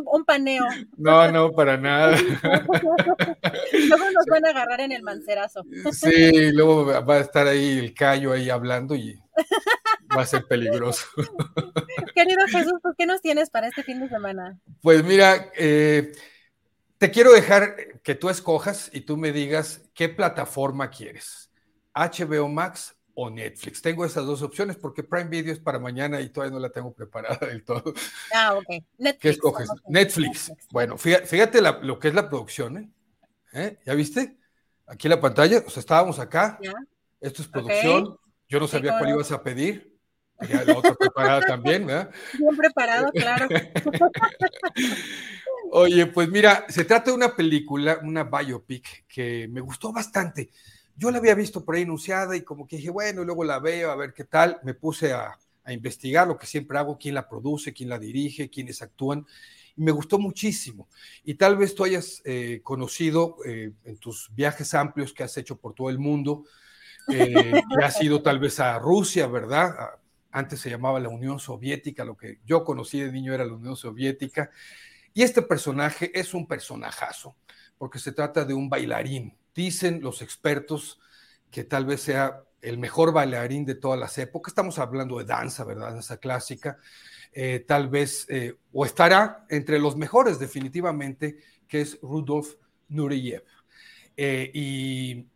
un, 0.07 0.25
paneo. 0.25 0.65
No, 0.97 1.33
no, 1.33 1.51
para 1.51 1.77
nada. 1.77 2.17
Luego 2.17 4.05
nos 4.13 4.25
van 4.31 4.47
a 4.47 4.51
agarrar 4.51 4.83
en 4.83 4.93
el 4.93 5.03
mancerazo. 5.03 5.65
Sí, 5.91 6.53
luego 6.53 7.05
va 7.05 7.17
a 7.17 7.21
estar 7.21 7.49
ahí 7.49 7.79
el 7.79 7.93
callo 7.93 8.33
ahí 8.33 8.51
hablando 8.51 8.95
y 8.95 9.19
va 10.17 10.23
a 10.23 10.27
ser 10.27 10.45
peligroso. 10.45 11.07
Querido 12.15 12.47
Jesús, 12.47 12.75
¿qué 12.97 13.05
nos 13.05 13.21
tienes 13.21 13.51
para 13.51 13.67
este 13.67 13.83
fin 13.83 13.99
de 13.99 14.09
semana? 14.09 14.61
Pues 14.81 15.03
mira, 15.03 15.51
eh, 15.57 16.13
te 16.99 17.11
quiero 17.11 17.33
dejar 17.33 18.01
que 18.03 18.15
tú 18.15 18.29
escojas 18.29 18.91
y 18.93 19.03
tú 19.03 19.17
me 19.17 19.33
digas 19.33 19.83
qué 19.95 20.09
plataforma 20.09 20.91
quieres, 20.91 21.51
HBO 21.95 22.49
Max 22.49 22.97
o 23.15 23.31
Netflix. 23.31 23.83
Tengo 23.83 24.05
esas 24.05 24.27
dos 24.27 24.43
opciones 24.43 24.77
porque 24.77 25.03
Prime 25.03 25.29
Video 25.29 25.53
es 25.53 25.59
para 25.59 25.79
mañana 25.79 26.21
y 26.21 26.29
todavía 26.29 26.55
no 26.55 26.61
la 26.61 26.71
tengo 26.71 26.93
preparada 26.93 27.47
del 27.47 27.65
todo. 27.65 27.95
Ah, 28.35 28.55
ok. 28.55 28.85
Netflix, 28.99 29.21
¿Qué 29.21 29.29
escoges? 29.31 29.69
Netflix. 29.89 30.53
Bueno, 30.71 30.97
fíjate, 30.99 31.61
lo 31.61 31.99
que 31.99 32.09
es 32.09 32.15
la 32.15 32.29
producción, 32.29 32.77
¿eh? 32.77 32.91
¿eh? 33.53 33.79
¿Ya 33.85 33.95
viste? 33.95 34.37
Aquí 34.87 35.07
en 35.07 35.11
la 35.11 35.21
pantalla, 35.21 35.63
o 35.67 35.71
sea, 35.71 35.81
estábamos 35.81 36.19
acá. 36.19 36.59
Esto 37.21 37.43
es 37.43 37.49
producción. 37.49 38.17
Yo 38.49 38.61
no 38.61 38.69
sabía 38.69 38.99
cuál 38.99 39.11
ibas 39.11 39.33
a 39.33 39.43
pedir. 39.43 39.99
Ya 40.49 40.65
la 40.65 40.79
otra 40.79 40.95
preparada 40.95 41.41
también, 41.41 41.85
¿verdad? 41.85 42.11
Bien 42.39 42.57
preparado, 42.57 43.11
claro. 43.11 43.49
Oye, 45.71 46.07
pues 46.07 46.31
mira, 46.31 46.65
se 46.69 46.85
trata 46.85 47.11
de 47.11 47.17
una 47.17 47.37
película, 47.37 47.99
una 48.03 48.25
biopic, 48.25 49.05
que 49.07 49.49
me 49.49 49.61
gustó 49.61 49.93
bastante. 49.93 50.51
Yo 50.97 51.11
la 51.11 51.19
había 51.19 51.35
visto 51.35 51.63
por 51.63 51.75
ahí 51.75 51.83
anunciada 51.83 52.35
y 52.37 52.43
como 52.43 52.67
que 52.67 52.77
dije, 52.77 52.89
bueno, 52.89 53.23
luego 53.23 53.45
la 53.45 53.59
veo 53.59 53.91
a 53.91 53.97
ver 53.97 54.15
qué 54.15 54.25
tal. 54.25 54.59
Me 54.63 54.73
puse 54.73 55.13
a, 55.13 55.39
investigar 55.67 56.27
lo 56.27 56.39
que 56.39 56.47
siempre 56.47 56.79
hago, 56.79 56.97
quién 56.97 57.15
la 57.15 57.29
produce, 57.29 57.75
quién 57.75 57.91
la 57.91 57.99
dirige, 57.99 58.49
quiénes 58.49 58.81
actúan. 58.81 59.27
Y 59.77 59.83
me 59.83 59.91
gustó 59.93 60.19
muchísimo. 60.19 60.89
Y 61.23 61.35
tal 61.35 61.59
vez 61.59 61.75
tú 61.75 61.85
hayas 61.85 62.23
eh, 62.25 62.61
conocido 62.63 63.37
eh, 63.45 63.73
en 63.85 63.99
tus 63.99 64.31
viajes 64.35 64.73
amplios 64.73 65.13
que 65.13 65.25
has 65.25 65.37
hecho 65.37 65.57
por 65.57 65.75
todo 65.75 65.91
el 65.91 65.99
mundo, 65.99 66.45
eh, 67.13 67.53
que 67.79 67.85
has 67.85 68.03
ido 68.03 68.23
tal 68.23 68.39
vez 68.39 68.59
a 68.59 68.79
Rusia, 68.79 69.27
¿verdad? 69.27 69.75
Antes 70.31 70.61
se 70.61 70.71
llamaba 70.71 70.99
la 70.99 71.11
Unión 71.11 71.39
Soviética, 71.39 72.07
lo 72.07 72.17
que 72.17 72.39
yo 72.47 72.65
conocí 72.65 73.01
de 73.01 73.13
niño 73.13 73.35
era 73.35 73.45
la 73.45 73.53
Unión 73.53 73.77
Soviética. 73.77 74.51
Y 75.19 75.25
este 75.25 75.43
personaje 75.43 76.13
es 76.17 76.33
un 76.33 76.47
personajazo, 76.47 77.35
porque 77.77 77.99
se 77.99 78.13
trata 78.13 78.45
de 78.45 78.55
un 78.55 78.71
bailarín. 78.71 79.37
Dicen 79.53 80.01
los 80.01 80.23
expertos 80.23 81.01
que 81.51 81.65
tal 81.65 81.87
vez 81.87 82.03
sea 82.03 82.45
el 82.63 82.79
mejor 82.79 83.13
bailarín 83.13 83.65
de 83.65 83.75
todas 83.75 83.99
las 83.99 84.17
épocas. 84.19 84.53
Estamos 84.53 84.79
hablando 84.79 85.19
de 85.19 85.25
danza, 85.25 85.65
¿verdad? 85.65 85.89
Danza 85.91 86.19
clásica. 86.19 86.79
Eh, 87.33 87.65
tal 87.67 87.89
vez, 87.89 88.27
eh, 88.29 88.61
o 88.73 88.85
estará 88.85 89.45
entre 89.49 89.81
los 89.81 89.97
mejores 89.97 90.39
definitivamente, 90.39 91.39
que 91.67 91.81
es 91.81 91.99
Rudolf 92.01 92.55
Nureyev. 92.87 93.43
Eh, 94.17 94.53
y 94.55 95.27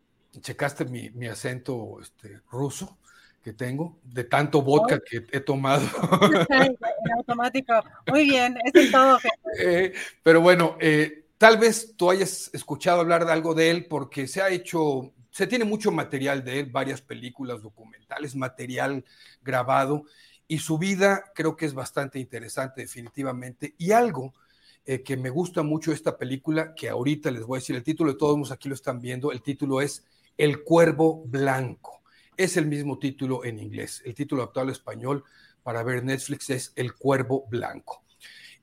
checaste 0.40 0.84
mi, 0.84 1.10
mi 1.10 1.26
acento 1.26 1.98
este, 2.00 2.40
ruso 2.52 3.00
que 3.42 3.52
tengo, 3.52 3.98
de 4.04 4.24
tanto 4.24 4.62
vodka 4.62 5.00
que 5.00 5.24
he 5.32 5.40
tomado. 5.40 5.84
En 7.04 7.12
automático. 7.16 7.74
Muy 8.06 8.24
bien, 8.24 8.56
eso 8.64 8.78
es 8.78 8.92
todo. 8.92 9.18
Eh, 9.58 9.92
pero 10.22 10.40
bueno, 10.40 10.76
eh, 10.80 11.24
tal 11.36 11.58
vez 11.58 11.94
tú 11.96 12.10
hayas 12.10 12.50
escuchado 12.52 13.00
hablar 13.00 13.26
de 13.26 13.32
algo 13.32 13.54
de 13.54 13.70
él 13.70 13.86
porque 13.86 14.28
se 14.28 14.40
ha 14.40 14.50
hecho, 14.50 15.12
se 15.30 15.48
tiene 15.48 15.64
mucho 15.64 15.90
material 15.90 16.44
de 16.44 16.60
él, 16.60 16.66
varias 16.66 17.00
películas 17.00 17.60
documentales, 17.60 18.36
material 18.36 19.04
grabado, 19.42 20.04
y 20.46 20.58
su 20.58 20.78
vida 20.78 21.24
creo 21.34 21.56
que 21.56 21.66
es 21.66 21.74
bastante 21.74 22.20
interesante 22.20 22.82
definitivamente. 22.82 23.74
Y 23.78 23.90
algo 23.90 24.32
eh, 24.86 25.02
que 25.02 25.16
me 25.16 25.30
gusta 25.30 25.64
mucho 25.64 25.90
esta 25.92 26.16
película, 26.16 26.74
que 26.74 26.88
ahorita 26.88 27.32
les 27.32 27.42
voy 27.42 27.56
a 27.56 27.60
decir 27.60 27.74
el 27.74 27.82
título, 27.82 28.12
de 28.12 28.18
todos 28.18 28.52
aquí 28.52 28.68
lo 28.68 28.76
están 28.76 29.00
viendo, 29.00 29.32
el 29.32 29.42
título 29.42 29.80
es 29.80 30.04
El 30.38 30.62
Cuervo 30.62 31.24
Blanco 31.26 32.01
es 32.36 32.56
el 32.56 32.66
mismo 32.66 32.98
título 32.98 33.44
en 33.44 33.58
inglés. 33.58 34.02
El 34.04 34.14
título 34.14 34.42
actual 34.42 34.70
español 34.70 35.24
para 35.62 35.82
ver 35.82 36.04
Netflix 36.04 36.50
es 36.50 36.72
El 36.76 36.94
Cuervo 36.94 37.46
Blanco. 37.48 38.04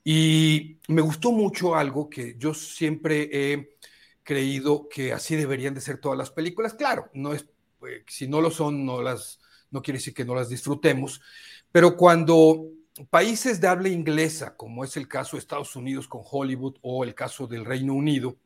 Y 0.04 0.78
me 0.88 1.02
gustó 1.02 1.32
mucho 1.32 1.76
algo 1.76 2.10
que 2.10 2.36
yo 2.38 2.54
siempre 2.54 3.30
he 3.32 3.78
creído 4.24 4.88
que 4.88 5.14
así 5.14 5.36
deberían 5.36 5.74
de 5.74 5.82
ser 5.82 6.00
todas 6.00 6.18
las 6.18 6.32
películas. 6.32 6.74
Claro, 6.74 7.10
no 7.14 7.34
es, 7.34 7.46
eh, 7.88 8.04
si 8.08 8.28
no 8.28 8.42
lo 8.42 8.52
son, 8.52 8.86
no 8.86 9.02
las, 9.02 9.40
no 9.72 9.82
quiere 9.82 9.98
decir 9.98 10.14
que 10.14 10.26
no 10.26 10.36
las 10.36 10.50
disfrutemos, 10.50 11.22
pero 11.72 11.98
cuando 11.98 12.68
países 13.10 13.62
de 13.62 13.68
habla 13.68 13.90
inglesa, 13.90 14.56
como 14.56 14.84
es 14.84 14.98
el 14.98 15.08
caso 15.08 15.36
de 15.36 15.42
Estados 15.42 15.76
Unidos 15.76 16.08
con 16.08 16.22
Hollywood 16.24 16.76
o 16.82 17.04
el 17.04 17.16
caso 17.16 17.48
del 17.48 17.66
Reino 17.66 17.94
Unido, 17.94 18.38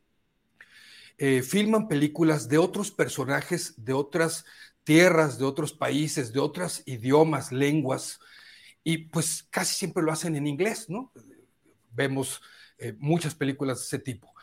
eh, 1.17 1.41
filman 1.43 1.87
películas 1.87 2.49
de 2.49 2.57
otros 2.57 2.91
personajes, 2.91 3.73
de 3.77 3.93
otras 3.93 4.45
tierras, 4.83 5.37
de 5.37 5.45
otros 5.45 5.73
países, 5.73 6.33
de 6.33 6.39
otros 6.39 6.83
idiomas, 6.85 7.51
lenguas, 7.51 8.19
y 8.83 8.97
pues 8.97 9.47
casi 9.49 9.75
siempre 9.75 10.03
lo 10.03 10.11
hacen 10.11 10.35
en 10.35 10.47
inglés, 10.47 10.89
¿no? 10.89 11.11
Vemos 11.91 12.41
eh, 12.77 12.93
muchas 12.99 13.35
películas 13.35 13.79
de 13.79 13.83
ese 13.85 13.99
tipo. 13.99 14.33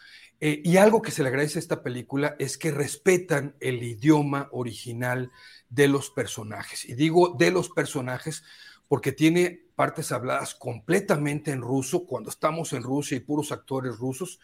Eh, 0.40 0.62
y 0.64 0.78
algo 0.78 1.02
que 1.02 1.10
se 1.10 1.22
le 1.22 1.28
agradece 1.28 1.58
a 1.58 1.60
esta 1.60 1.82
película 1.82 2.34
es 2.38 2.56
que 2.56 2.70
respetan 2.70 3.54
el 3.60 3.82
idioma 3.82 4.48
original 4.52 5.30
de 5.68 5.88
los 5.88 6.10
personajes. 6.10 6.86
Y 6.86 6.94
digo 6.94 7.36
de 7.38 7.50
los 7.50 7.68
personajes 7.68 8.42
porque 8.88 9.12
tiene 9.12 9.66
partes 9.76 10.10
habladas 10.12 10.54
completamente 10.54 11.50
en 11.52 11.60
ruso, 11.60 12.06
cuando 12.06 12.30
estamos 12.30 12.72
en 12.72 12.82
Rusia 12.82 13.16
y 13.16 13.20
puros 13.20 13.52
actores 13.52 13.96
rusos, 13.98 14.40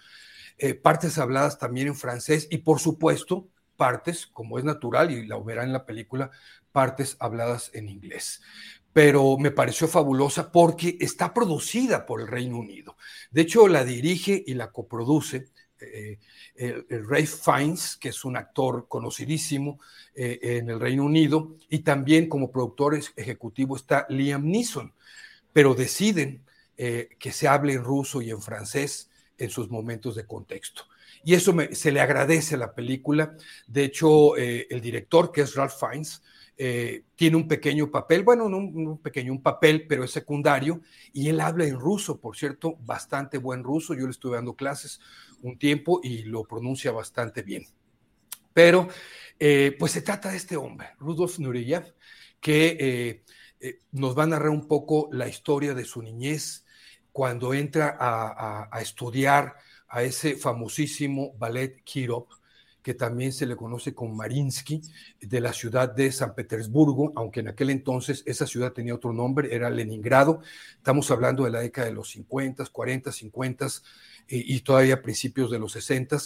eh, 0.58 0.74
partes 0.74 1.18
habladas 1.18 1.58
también 1.58 1.88
en 1.88 1.96
francés 1.96 2.46
y 2.50 2.58
por 2.58 2.78
supuesto 2.78 3.48
partes, 3.76 4.26
como 4.26 4.58
es 4.58 4.64
natural 4.64 5.10
y 5.10 5.26
la 5.26 5.38
verán 5.38 5.66
en 5.66 5.72
la 5.72 5.86
película, 5.86 6.30
partes 6.72 7.16
habladas 7.20 7.70
en 7.74 7.88
inglés. 7.88 8.42
Pero 8.92 9.36
me 9.38 9.50
pareció 9.50 9.88
fabulosa 9.88 10.50
porque 10.50 10.96
está 11.00 11.34
producida 11.34 12.06
por 12.06 12.20
el 12.20 12.28
Reino 12.28 12.58
Unido. 12.58 12.96
De 13.30 13.42
hecho, 13.42 13.68
la 13.68 13.84
dirige 13.84 14.42
y 14.46 14.54
la 14.54 14.72
coproduce 14.72 15.50
eh, 15.80 16.18
el, 16.54 17.06
Ray 17.06 17.26
Fiennes, 17.26 17.96
que 17.96 18.08
es 18.08 18.24
un 18.24 18.36
actor 18.36 18.86
conocidísimo 18.88 19.78
eh, 20.14 20.38
en 20.42 20.70
el 20.70 20.80
Reino 20.80 21.04
Unido, 21.04 21.56
y 21.68 21.80
también 21.80 22.28
como 22.28 22.50
productor 22.50 22.98
ejecutivo 23.16 23.76
está 23.76 24.06
Liam 24.08 24.46
Neeson, 24.46 24.94
pero 25.52 25.74
deciden 25.74 26.44
eh, 26.78 27.10
que 27.18 27.32
se 27.32 27.48
hable 27.48 27.74
en 27.74 27.84
ruso 27.84 28.22
y 28.22 28.30
en 28.30 28.40
francés 28.40 29.10
en 29.36 29.50
sus 29.50 29.70
momentos 29.70 30.14
de 30.14 30.26
contexto 30.26 30.84
y 31.26 31.34
eso 31.34 31.52
se 31.72 31.90
le 31.90 32.00
agradece 32.00 32.54
a 32.54 32.58
la 32.58 32.72
película. 32.72 33.34
De 33.66 33.82
hecho, 33.82 34.36
eh, 34.36 34.68
el 34.70 34.80
director, 34.80 35.32
que 35.32 35.40
es 35.40 35.56
Ralph 35.56 35.74
Fiennes, 35.76 36.22
eh, 36.56 37.02
tiene 37.16 37.36
un 37.36 37.48
pequeño 37.48 37.90
papel, 37.90 38.22
bueno, 38.22 38.48
no 38.48 38.58
un 38.58 38.98
pequeño, 39.02 39.32
un 39.32 39.42
papel, 39.42 39.88
pero 39.88 40.04
es 40.04 40.12
secundario, 40.12 40.82
y 41.12 41.28
él 41.28 41.40
habla 41.40 41.66
en 41.66 41.80
ruso, 41.80 42.20
por 42.20 42.36
cierto, 42.36 42.76
bastante 42.78 43.38
buen 43.38 43.64
ruso. 43.64 43.92
Yo 43.92 44.04
le 44.04 44.12
estuve 44.12 44.36
dando 44.36 44.54
clases 44.54 45.00
un 45.42 45.58
tiempo 45.58 45.98
y 46.00 46.22
lo 46.22 46.44
pronuncia 46.44 46.92
bastante 46.92 47.42
bien. 47.42 47.66
Pero, 48.54 48.86
eh, 49.36 49.74
pues 49.80 49.90
se 49.90 50.02
trata 50.02 50.30
de 50.30 50.36
este 50.36 50.56
hombre, 50.56 50.90
Rudolf 51.00 51.40
Nureyev, 51.40 51.92
que 52.40 53.24
nos 53.90 54.16
va 54.16 54.22
a 54.22 54.26
narrar 54.28 54.50
un 54.50 54.68
poco 54.68 55.08
la 55.10 55.26
historia 55.26 55.74
de 55.74 55.84
su 55.84 56.02
niñez 56.02 56.64
cuando 57.10 57.52
entra 57.52 57.96
a 57.98 58.80
estudiar 58.80 59.56
a 59.88 60.02
ese 60.02 60.36
famosísimo 60.36 61.34
ballet 61.38 61.82
Kirov, 61.84 62.26
que 62.82 62.94
también 62.94 63.32
se 63.32 63.46
le 63.46 63.56
conoce 63.56 63.94
como 63.94 64.14
Marinsky, 64.14 64.80
de 65.20 65.40
la 65.40 65.52
ciudad 65.52 65.92
de 65.92 66.12
San 66.12 66.34
Petersburgo, 66.34 67.12
aunque 67.16 67.40
en 67.40 67.48
aquel 67.48 67.70
entonces 67.70 68.22
esa 68.26 68.46
ciudad 68.46 68.72
tenía 68.72 68.94
otro 68.94 69.12
nombre, 69.12 69.52
era 69.54 69.68
Leningrado. 69.70 70.40
Estamos 70.76 71.10
hablando 71.10 71.44
de 71.44 71.50
la 71.50 71.60
década 71.60 71.88
de 71.88 71.94
los 71.94 72.10
50, 72.10 72.64
40, 72.66 73.10
50 73.10 73.66
y 74.28 74.60
todavía 74.60 75.02
principios 75.02 75.50
de 75.50 75.58
los 75.58 75.72
60. 75.72 76.18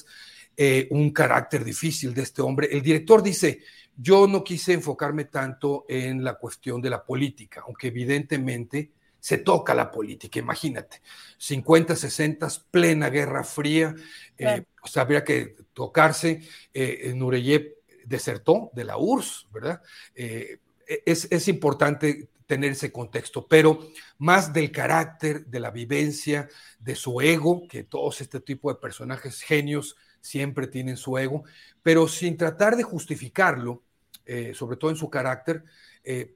Eh, 0.57 0.89
un 0.91 1.11
carácter 1.11 1.65
difícil 1.65 2.13
de 2.13 2.21
este 2.21 2.43
hombre. 2.43 2.69
El 2.71 2.83
director 2.83 3.23
dice, 3.23 3.61
yo 3.97 4.27
no 4.27 4.45
quise 4.45 4.75
enfocarme 4.75 5.25
tanto 5.25 5.87
en 5.89 6.23
la 6.23 6.35
cuestión 6.35 6.83
de 6.83 6.91
la 6.91 7.03
política, 7.03 7.63
aunque 7.67 7.87
evidentemente 7.87 8.91
se 9.21 9.39
toca 9.39 9.75
la 9.75 9.91
política, 9.91 10.39
imagínate, 10.39 11.03
50, 11.39 11.95
60, 11.95 12.49
plena 12.71 13.11
Guerra 13.11 13.45
Fría, 13.45 13.95
eh, 14.39 14.65
habría 14.97 15.25
que 15.25 15.57
tocarse, 15.75 16.43
eh, 16.73 17.13
Nureyev 17.15 17.77
desertó 18.05 18.71
de 18.75 18.85
la 18.85 18.97
URSS, 18.97 19.49
¿verdad? 19.53 19.83
Eh, 20.15 20.59
es, 21.05 21.29
es, 21.31 21.47
importante 21.49 22.29
tener 22.47 22.73
ese 22.73 22.91
contexto, 22.91 23.47
pero 23.47 23.79
más 24.19 24.53
del 24.53 24.73
carácter, 24.73 25.47
de 25.47 25.61
la 25.61 25.71
vivencia, 25.71 26.49
de 26.81 26.97
su 26.97 27.21
ego, 27.21 27.69
que 27.69 27.85
todos 27.85 28.21
este 28.21 28.41
tipo 28.41 28.73
de 28.73 28.81
personajes 28.81 29.41
genios 29.43 29.97
siempre 30.21 30.67
tienen 30.67 30.97
su 30.97 31.17
ego, 31.17 31.45
pero 31.83 32.09
sin 32.09 32.37
tratar 32.37 32.77
de 32.77 32.83
justificarlo, 32.83 33.83
eh, 34.27 34.53
sobre 34.55 34.77
todo 34.77 34.91
en 34.91 34.97
su 34.97 35.09
carácter, 35.09 35.65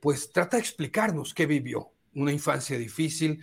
pues 0.00 0.30
trata 0.30 0.58
de 0.58 0.60
explicarnos 0.60 1.32
qué 1.32 1.46
vivió, 1.46 1.93
una 2.14 2.32
infancia 2.32 2.78
difícil 2.78 3.40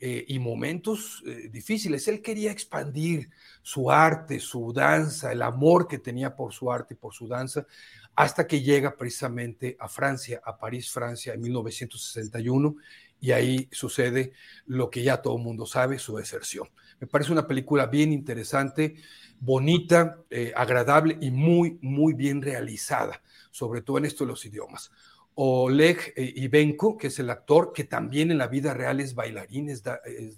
eh, 0.00 0.24
y 0.28 0.38
momentos 0.38 1.22
eh, 1.26 1.48
difíciles. 1.50 2.08
Él 2.08 2.20
quería 2.20 2.50
expandir 2.50 3.30
su 3.62 3.90
arte, 3.90 4.40
su 4.40 4.72
danza, 4.72 5.32
el 5.32 5.40
amor 5.40 5.86
que 5.88 5.98
tenía 5.98 6.34
por 6.34 6.52
su 6.52 6.70
arte 6.70 6.94
y 6.94 6.96
por 6.96 7.14
su 7.14 7.28
danza, 7.28 7.66
hasta 8.14 8.46
que 8.46 8.60
llega 8.60 8.96
precisamente 8.96 9.76
a 9.78 9.88
Francia, 9.88 10.40
a 10.44 10.58
París, 10.58 10.90
Francia, 10.90 11.34
en 11.34 11.40
1961, 11.40 12.76
y 13.20 13.32
ahí 13.32 13.68
sucede 13.72 14.32
lo 14.66 14.90
que 14.90 15.02
ya 15.02 15.22
todo 15.22 15.36
el 15.36 15.42
mundo 15.42 15.64
sabe, 15.64 15.98
su 15.98 16.16
deserción. 16.16 16.68
Me 17.00 17.06
parece 17.06 17.32
una 17.32 17.46
película 17.46 17.86
bien 17.86 18.12
interesante, 18.12 18.96
bonita, 19.40 20.18
eh, 20.28 20.52
agradable 20.54 21.16
y 21.20 21.30
muy, 21.30 21.78
muy 21.80 22.12
bien 22.12 22.42
realizada, 22.42 23.22
sobre 23.50 23.80
todo 23.80 23.98
en 23.98 24.04
esto 24.04 24.24
de 24.24 24.28
los 24.28 24.44
idiomas. 24.44 24.90
Oleg 25.36 26.12
eh, 26.16 26.32
Ibenko, 26.36 26.96
que 26.96 27.08
es 27.08 27.18
el 27.18 27.30
actor, 27.30 27.72
que 27.72 27.84
también 27.84 28.30
en 28.30 28.38
la 28.38 28.46
vida 28.46 28.72
real 28.72 29.00
es 29.00 29.14
bailarín, 29.14 29.68
es, 29.68 29.82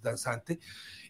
danzante, 0.02 0.58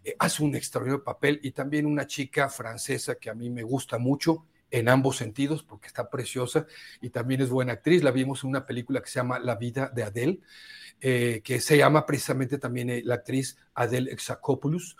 eh, 0.05 0.17
hace 0.19 0.43
un 0.43 0.55
extraordinario 0.57 1.05
papel, 1.05 1.41
y 1.43 1.53
también 1.53 1.87
una 1.87 2.07
chica 2.07 2.49
francesa 2.49 3.17
que 3.17 3.31
a 3.31 3.35
mí 3.35 3.49
me 3.51 3.63
gusta 3.63 3.99
mucho 3.99 4.45
en 4.71 4.89
ambos 4.89 5.17
sentidos, 5.17 5.63
porque 5.63 5.87
está 5.87 6.11
preciosa 6.11 6.67
y 7.01 7.11
también 7.11 7.41
es 7.41 7.51
buena 7.51 7.75
actriz. 7.75 8.03
La 8.03 8.11
vimos 8.11 8.43
en 8.43 8.51
una 8.51 8.67
película 8.67 9.01
que 9.01 9.09
se 9.09 9.21
llama 9.21 9.39
La 9.39 9.55
vida 9.55 9.91
de 9.95 10.03
Adele, 10.03 10.41
eh, 11.01 11.41
que 11.45 11.61
se 11.61 11.79
llama 11.79 12.05
precisamente 12.05 12.59
también 12.59 12.91
la 13.05 13.15
actriz 13.15 13.57
Adele 13.75 14.11
Exarchopoulos. 14.13 14.97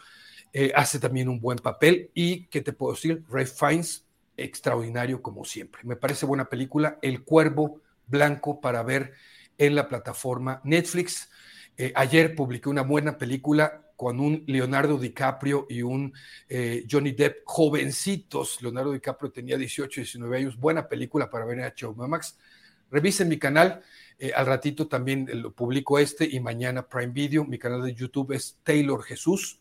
hace 0.75 1.01
también 1.01 1.29
un 1.29 1.41
buen 1.41 1.59
papel 1.59 2.11
y, 2.15 2.47
¿qué 2.47 2.61
te 2.63 2.73
puedo 2.73 2.95
decir? 2.95 3.25
Ray 3.29 3.47
Fiennes, 3.47 4.07
extraordinario 4.37 5.21
como 5.21 5.45
siempre. 5.45 5.83
Me 5.85 5.97
parece 5.97 6.27
buena 6.27 6.49
película. 6.49 6.99
El 7.03 7.25
Cuervo 7.25 7.81
blanco 8.07 8.61
para 8.61 8.83
ver 8.83 9.15
en 9.59 9.75
la 9.75 9.89
plataforma 9.89 10.61
Netflix. 10.65 11.29
Eh, 11.77 11.93
ayer 11.95 12.35
publiqué 12.35 12.69
una 12.69 12.83
buena 12.83 13.19
película 13.19 13.83
con 13.97 14.21
un 14.21 14.45
Leonardo 14.47 14.99
DiCaprio 14.99 15.67
y 15.69 15.83
un 15.83 16.13
eh, 16.49 16.87
Johnny 16.91 17.13
Depp 17.13 17.43
jovencitos. 17.45 18.63
Leonardo 18.63 18.93
DiCaprio 18.93 19.31
tenía 19.31 19.57
18, 19.57 20.01
19 20.01 20.37
años. 20.37 20.57
Buena 20.57 20.89
película 20.89 21.31
para 21.31 21.45
ver 21.45 21.59
en 21.59 21.65
HBO 21.65 22.09
Max. 22.09 22.39
Revisen 22.91 23.29
mi 23.29 23.39
canal. 23.39 23.83
Eh, 24.19 24.33
al 24.35 24.47
ratito 24.47 24.89
también 24.89 25.29
lo 25.33 25.53
publico 25.53 25.99
este 25.99 26.25
y 26.25 26.41
mañana 26.41 26.89
Prime 26.89 27.13
Video. 27.13 27.45
Mi 27.45 27.59
canal 27.59 27.83
de 27.83 27.95
YouTube 27.95 28.33
es 28.33 28.59
Taylor 28.63 29.03
Jesús. 29.03 29.61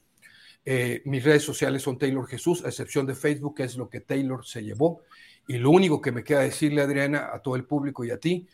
mis 1.06 1.24
redes 1.24 1.44
sociales 1.44 1.84
son 1.84 1.98
Taylor 1.98 2.28
Jesús, 2.28 2.66
a 2.66 2.70
excepción 2.70 3.06
de 3.06 3.14
Facebook, 3.14 3.56
que 3.56 3.64
es 3.64 3.78
lo 3.78 3.88
que 3.88 4.02
Taylor 4.02 4.46
se 4.46 4.64
llevó. 4.64 5.04
Y 5.48 5.58
lo 5.58 5.70
único 5.72 6.02
que 6.02 6.12
me 6.12 6.24
queda 6.24 6.42
decirle, 6.42 6.82
Adriana, 6.82 7.30
a 7.34 7.42
todo 7.42 7.56
el 7.56 7.66
público 7.66 8.04
y 8.04 8.12
a 8.12 8.20
ti, 8.20 8.48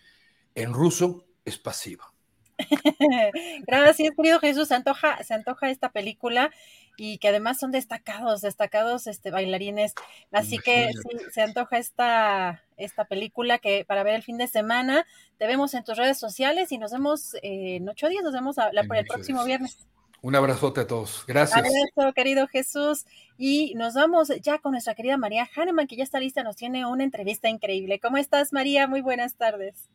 en 0.56 0.74
ruso 0.74 1.26
es 1.46 1.58
pasiva. 1.58 2.12
Gracias, 3.68 4.10
querido 4.16 4.40
Jesús. 4.40 4.68
Se 4.68 4.76
antoja, 4.76 5.24
se 5.24 5.34
antoja 5.34 5.70
esta 5.70 5.90
película 5.90 6.52
y 6.98 7.18
que 7.18 7.30
además 7.30 7.58
son 7.60 7.72
destacados, 7.72 8.42
destacados 8.42 9.08
este, 9.08 9.32
bailarines. 9.32 9.94
Así 10.32 10.60
que 10.60 10.90
sí, 10.94 11.18
se 11.32 11.42
antoja 11.42 11.78
esta, 11.78 12.64
esta 12.78 13.06
película 13.06 13.58
que 13.60 13.86
para 13.86 14.04
ver 14.04 14.16
el 14.16 14.24
fin 14.24 14.38
de 14.38 14.48
semana 14.48 15.06
te 15.38 15.48
vemos 15.48 15.74
en 15.74 15.84
tus 15.84 15.98
redes 15.98 16.20
sociales 16.20 16.72
y 16.72 16.78
nos 16.78 16.92
vemos 16.92 17.36
en 17.42 17.88
ocho 17.90 18.08
días, 18.10 18.24
nos 18.24 18.34
vemos 18.34 18.58
por 18.88 18.98
el 18.98 19.06
próximo 19.06 19.44
viernes. 19.46 19.88
Un 20.22 20.36
abrazote 20.36 20.82
a 20.82 20.88
todos. 20.88 21.24
Gracias. 21.28 21.58
Abrazo, 21.58 22.14
querido 22.14 22.48
Jesús. 22.48 23.06
Y 23.38 23.74
nos 23.76 23.96
vamos 23.96 24.30
ya 24.42 24.60
con 24.60 24.74
nuestra 24.74 24.94
querida 24.94 25.18
María 25.18 25.50
Hahnemann, 25.56 25.88
que 25.88 25.96
ya 25.96 26.04
está 26.04 26.20
lista, 26.20 26.44
nos 26.44 26.56
tiene 26.56 26.86
una 26.86 27.04
entrevista 27.04 27.50
increíble. 27.50 28.00
¿Cómo 28.00 28.18
estás, 28.18 28.54
María? 28.54 28.88
Muy 28.88 29.02
buenas 29.02 29.36
tardes. 29.36 29.90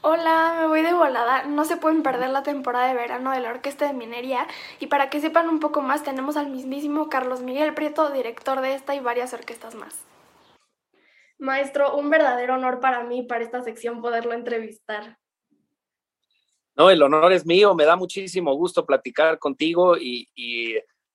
Hola, 0.00 0.54
me 0.60 0.66
voy 0.68 0.80
de 0.80 0.94
volada. 0.94 1.42
No 1.42 1.66
se 1.66 1.76
pueden 1.76 2.02
perder 2.02 2.30
la 2.30 2.42
temporada 2.42 2.86
de 2.86 2.94
verano 2.94 3.32
de 3.32 3.40
la 3.40 3.50
Orquesta 3.50 3.86
de 3.86 3.92
Minería. 3.92 4.46
Y 4.80 4.86
para 4.86 5.10
que 5.10 5.20
sepan 5.20 5.48
un 5.48 5.60
poco 5.60 5.82
más, 5.82 6.02
tenemos 6.02 6.38
al 6.38 6.48
mismísimo 6.48 7.10
Carlos 7.10 7.42
Miguel 7.42 7.74
Prieto, 7.74 8.10
director 8.10 8.62
de 8.62 8.74
esta 8.74 8.94
y 8.94 9.00
varias 9.00 9.34
orquestas 9.34 9.74
más. 9.74 9.94
Maestro, 11.38 11.96
un 11.96 12.08
verdadero 12.08 12.54
honor 12.54 12.80
para 12.80 13.04
mí, 13.04 13.24
para 13.24 13.44
esta 13.44 13.62
sección, 13.62 14.00
poderlo 14.00 14.32
entrevistar. 14.32 15.18
No, 16.78 16.90
el 16.90 17.02
honor 17.02 17.32
es 17.32 17.44
mío, 17.44 17.74
me 17.74 17.84
da 17.84 17.96
muchísimo 17.96 18.54
gusto 18.54 18.86
platicar 18.86 19.40
contigo 19.40 19.96
y, 19.98 20.28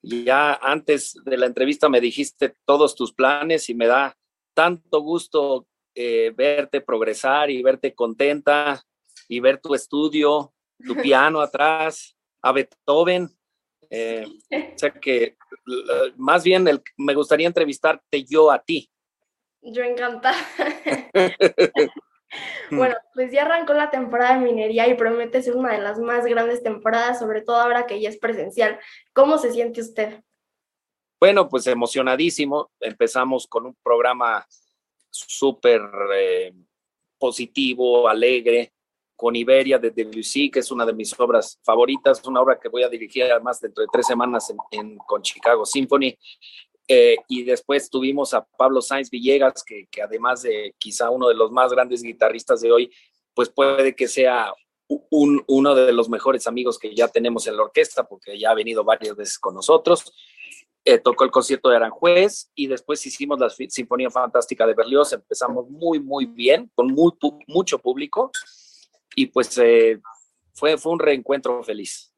ya 0.01 0.55
antes 0.55 1.17
de 1.23 1.37
la 1.37 1.45
entrevista 1.45 1.87
me 1.87 2.01
dijiste 2.01 2.57
todos 2.65 2.93
tus 2.93 3.13
planes 3.13 3.69
y 3.69 3.73
me 3.73 3.87
da 3.87 4.13
tanto 4.53 4.99
gusto 4.99 5.65
eh, 5.95 6.33
verte 6.35 6.81
progresar 6.81 7.49
y 7.49 7.63
verte 7.63 7.95
contenta 7.95 8.83
y 9.29 9.39
ver 9.39 9.61
tu 9.61 9.73
estudio, 9.73 10.53
tu 10.85 10.95
piano 11.01 11.39
atrás, 11.39 12.17
a 12.41 12.51
Beethoven. 12.51 13.29
Eh, 13.89 14.25
o 14.51 14.77
sea 14.77 14.91
que 14.91 15.37
más 16.17 16.43
bien 16.43 16.67
me 16.97 17.15
gustaría 17.15 17.47
entrevistarte 17.47 18.25
yo 18.25 18.51
a 18.51 18.61
ti. 18.61 18.91
Yo 19.61 19.81
encantada. 19.83 20.35
Mm. 22.69 22.77
Bueno, 22.77 22.95
pues 23.13 23.31
ya 23.31 23.43
arrancó 23.43 23.73
la 23.73 23.89
temporada 23.89 24.37
de 24.37 24.45
minería 24.45 24.87
y 24.87 24.95
promete 24.95 25.41
ser 25.41 25.55
una 25.55 25.73
de 25.73 25.81
las 25.81 25.99
más 25.99 26.25
grandes 26.25 26.63
temporadas, 26.63 27.19
sobre 27.19 27.41
todo 27.41 27.57
ahora 27.57 27.85
que 27.85 27.99
ya 27.99 28.09
es 28.09 28.17
presencial. 28.17 28.79
¿Cómo 29.13 29.37
se 29.37 29.51
siente 29.51 29.81
usted? 29.81 30.23
Bueno, 31.19 31.47
pues 31.47 31.67
emocionadísimo. 31.67 32.71
Empezamos 32.79 33.47
con 33.47 33.65
un 33.65 33.75
programa 33.81 34.45
súper 35.09 35.81
eh, 36.15 36.53
positivo, 37.17 38.07
alegre, 38.07 38.73
con 39.15 39.35
Iberia 39.35 39.79
de 39.79 39.91
Debussy, 39.91 40.49
que 40.51 40.59
es 40.59 40.71
una 40.71 40.85
de 40.85 40.93
mis 40.93 41.17
obras 41.17 41.59
favoritas, 41.63 42.21
una 42.25 42.41
obra 42.41 42.59
que 42.59 42.67
voy 42.67 42.83
a 42.83 42.89
dirigir 42.89 43.23
además 43.23 43.61
dentro 43.61 43.81
de 43.81 43.87
tres 43.91 44.05
semanas 44.05 44.53
en, 44.71 44.97
con 44.97 45.21
Chicago 45.21 45.65
Symphony. 45.65 46.17
Eh, 46.87 47.17
y 47.27 47.43
después 47.43 47.89
tuvimos 47.89 48.33
a 48.33 48.43
Pablo 48.43 48.81
Sáenz 48.81 49.09
Villegas, 49.09 49.63
que, 49.63 49.87
además 50.01 50.41
de 50.43 50.75
quizá 50.77 51.09
uno 51.09 51.27
de 51.27 51.35
los 51.35 51.51
más 51.51 51.71
grandes 51.71 52.03
guitarristas 52.03 52.61
de 52.61 52.71
hoy, 52.71 52.91
pues 53.33 53.49
puede 53.49 53.95
que 53.95 54.07
sea 54.07 54.53
un, 54.87 55.43
uno 55.47 55.75
de 55.75 55.93
los 55.93 56.09
mejores 56.09 56.45
amigos 56.45 56.77
que 56.77 56.93
ya 56.93 57.07
tenemos 57.07 57.47
en 57.47 57.57
la 57.57 57.63
orquesta, 57.63 58.03
porque 58.03 58.37
ya 58.37 58.51
ha 58.51 58.55
venido 58.55 58.83
varias 58.83 59.15
veces 59.15 59.39
con 59.39 59.55
nosotros. 59.55 60.13
Eh, 60.85 60.99
tocó 60.99 61.23
el 61.23 61.31
concierto 61.31 61.69
de 61.69 61.77
Aranjuez 61.77 62.51
y 62.55 62.67
después 62.67 63.05
hicimos 63.05 63.39
la 63.39 63.49
Sinfonía 63.49 64.09
Fantástica 64.09 64.67
de 64.67 64.73
Berlioz. 64.73 65.13
Empezamos 65.13 65.69
muy, 65.69 66.01
muy 66.01 66.25
bien, 66.25 66.69
con 66.75 66.87
muy, 66.87 67.11
mucho 67.47 67.79
público 67.79 68.31
y 69.15 69.27
pues 69.27 69.57
eh, 69.59 70.01
fue, 70.53 70.77
fue 70.77 70.91
un 70.91 70.99
reencuentro 70.99 71.63
feliz. 71.63 72.12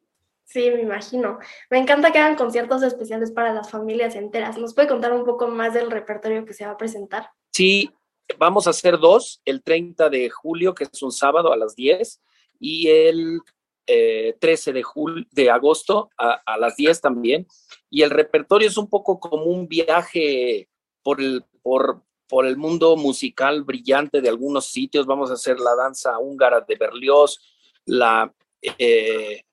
Sí, 0.46 0.70
me 0.70 0.82
imagino. 0.82 1.40
Me 1.72 1.80
encanta 1.80 2.12
que 2.12 2.20
hagan 2.20 2.36
conciertos 2.36 2.84
especiales 2.84 3.32
para 3.32 3.52
las 3.52 3.70
familias 3.72 4.16
enteras. 4.16 4.58
¿Nos 4.58 4.76
puede 4.76 4.88
contar 4.88 5.12
un 5.12 5.26
poco 5.26 5.48
más 5.48 5.74
del 5.74 5.90
repertorio 5.90 6.46
que 6.46 6.54
se 6.54 6.66
va 6.66 6.74
a 6.74 6.78
presentar? 6.78 7.32
Sí, 7.52 7.90
vamos 8.38 8.68
a 8.68 8.70
hacer 8.70 9.00
dos, 9.00 9.42
el 9.44 9.64
30 9.64 10.10
de 10.10 10.30
julio, 10.30 10.76
que 10.76 10.86
es 10.86 11.02
un 11.02 11.12
sábado 11.12 11.52
a 11.52 11.58
las 11.58 11.76
10, 11.76 12.22
y 12.60 12.88
el 12.88 13.42
13 13.86 13.88
eh, 13.88 14.74
de, 14.74 14.84
de 15.32 15.50
agosto 15.50 16.10
a, 16.18 16.58
las 16.58 16.76
10 16.76 17.02
también. 17.02 17.48
Y 17.90 18.04
el 18.04 18.12
repertorio 18.12 18.68
es 18.68 18.78
un 18.78 18.88
poco 18.88 19.20
como 19.20 19.46
un 19.46 19.68
viaje 19.68 20.70
por 21.02 21.22
el, 21.22 21.44
por, 21.64 22.04
por 22.28 22.46
el 22.46 22.56
mundo 22.56 22.96
musical 22.98 23.64
brillante 23.64 24.22
de 24.22 24.30
algunos 24.30 24.68
sitios. 24.68 25.08
Vamos 25.08 25.32
a 25.32 25.36
hacer 25.36 25.60
la 25.60 25.76
danza 25.76 26.20
húngara 26.20 26.62
de 26.62 26.76
Berlioz, 26.76 27.40
la... 27.86 28.32
Eh, 28.78 29.45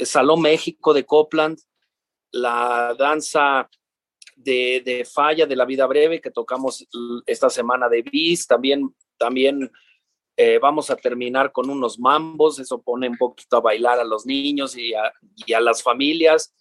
Salón 0.00 0.42
México 0.42 0.92
de 0.92 1.04
Copland, 1.04 1.58
la 2.32 2.94
danza 2.98 3.68
de, 4.36 4.82
de, 4.84 5.04
Falla 5.04 5.46
de 5.46 5.56
la 5.56 5.64
Vida 5.64 5.86
Breve 5.86 6.20
que 6.20 6.30
tocamos 6.30 6.86
esta 7.26 7.50
semana 7.50 7.88
de 7.88 8.02
Bis, 8.02 8.46
también, 8.46 8.94
también 9.16 9.70
eh, 10.38 10.58
vamos 10.58 10.90
a 10.90 10.96
terminar 10.96 11.50
con 11.50 11.70
unos 11.70 11.98
mambos, 11.98 12.58
eso 12.58 12.82
pone 12.82 13.08
un 13.08 13.16
poquito 13.16 13.56
a 13.56 13.62
bailar 13.62 13.98
a 13.98 14.04
los 14.04 14.26
niños 14.26 14.76
y 14.76 14.92
a, 14.92 15.60
las 15.60 15.82
familias. 15.82 16.54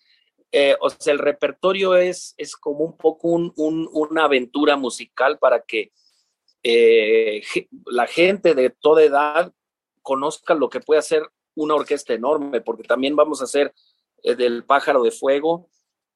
Eh, 0.51 0.77
o 0.79 0.89
sea, 0.89 1.11
el 1.11 1.19
repertorio 1.19 1.95
es, 1.95 2.33
es 2.37 2.55
como 2.55 2.85
un 2.85 2.95
poco 2.95 3.27
un, 3.27 3.51
una 3.57 4.23
aventura 4.23 4.77
musical 4.77 5.37
para 5.37 5.61
que 5.61 5.91
eh, 6.63 7.43
la 7.85 8.07
gente 8.07 8.55
de 8.55 8.69
toda 8.69 9.03
edad 9.03 9.53
conozca 10.01 10.53
lo 10.53 10.69
que 10.69 10.79
puede 10.79 10.99
hacer 10.99 11.23
una 11.55 11.75
orquesta 11.75 12.13
enorme, 12.13 12.61
porque 12.61 12.83
también 12.83 13.15
vamos 13.15 13.41
a 13.41 13.45
hacer 13.45 13.73
del 14.23 14.63
pájaro 14.65 15.03
de 15.03 15.11
fuego, 15.11 15.69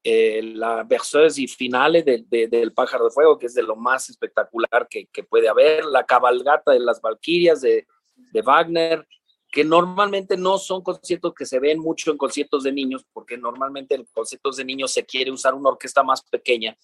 la 0.03 0.83
verseuse 0.83 1.41
y 1.41 1.47
finale 1.47 2.03
del 2.03 2.73
pájaro 2.73 3.05
de 3.05 3.11
fuego, 3.11 3.37
que 3.37 3.47
es 3.47 3.53
de 3.53 3.63
lo 3.63 3.75
más 3.75 4.09
espectacular 4.09 4.87
que, 4.89 5.07
que 5.07 5.23
puede 5.23 5.49
haber, 5.49 5.85
la 5.85 6.05
cabalgata 6.05 6.71
de 6.71 6.79
las 6.79 7.01
Valquirias 7.01 7.61
de, 7.61 7.85
de 8.15 8.41
Wagner, 8.41 9.07
que 9.51 9.63
normalmente 9.63 10.37
no 10.37 10.57
son 10.57 10.83
conciertos 10.83 11.33
que 11.33 11.45
se 11.45 11.59
ven 11.59 11.79
mucho 11.79 12.11
en 12.11 12.17
conciertos 12.17 12.63
de 12.63 12.71
niños, 12.71 13.05
porque 13.11 13.37
normalmente 13.37 13.95
en 13.95 14.05
conciertos 14.05 14.57
de 14.57 14.65
niños 14.65 14.91
se 14.91 15.05
quiere 15.05 15.31
usar 15.31 15.53
una 15.55 15.69
orquesta 15.69 16.03
más 16.03 16.21
pequeña, 16.21 16.77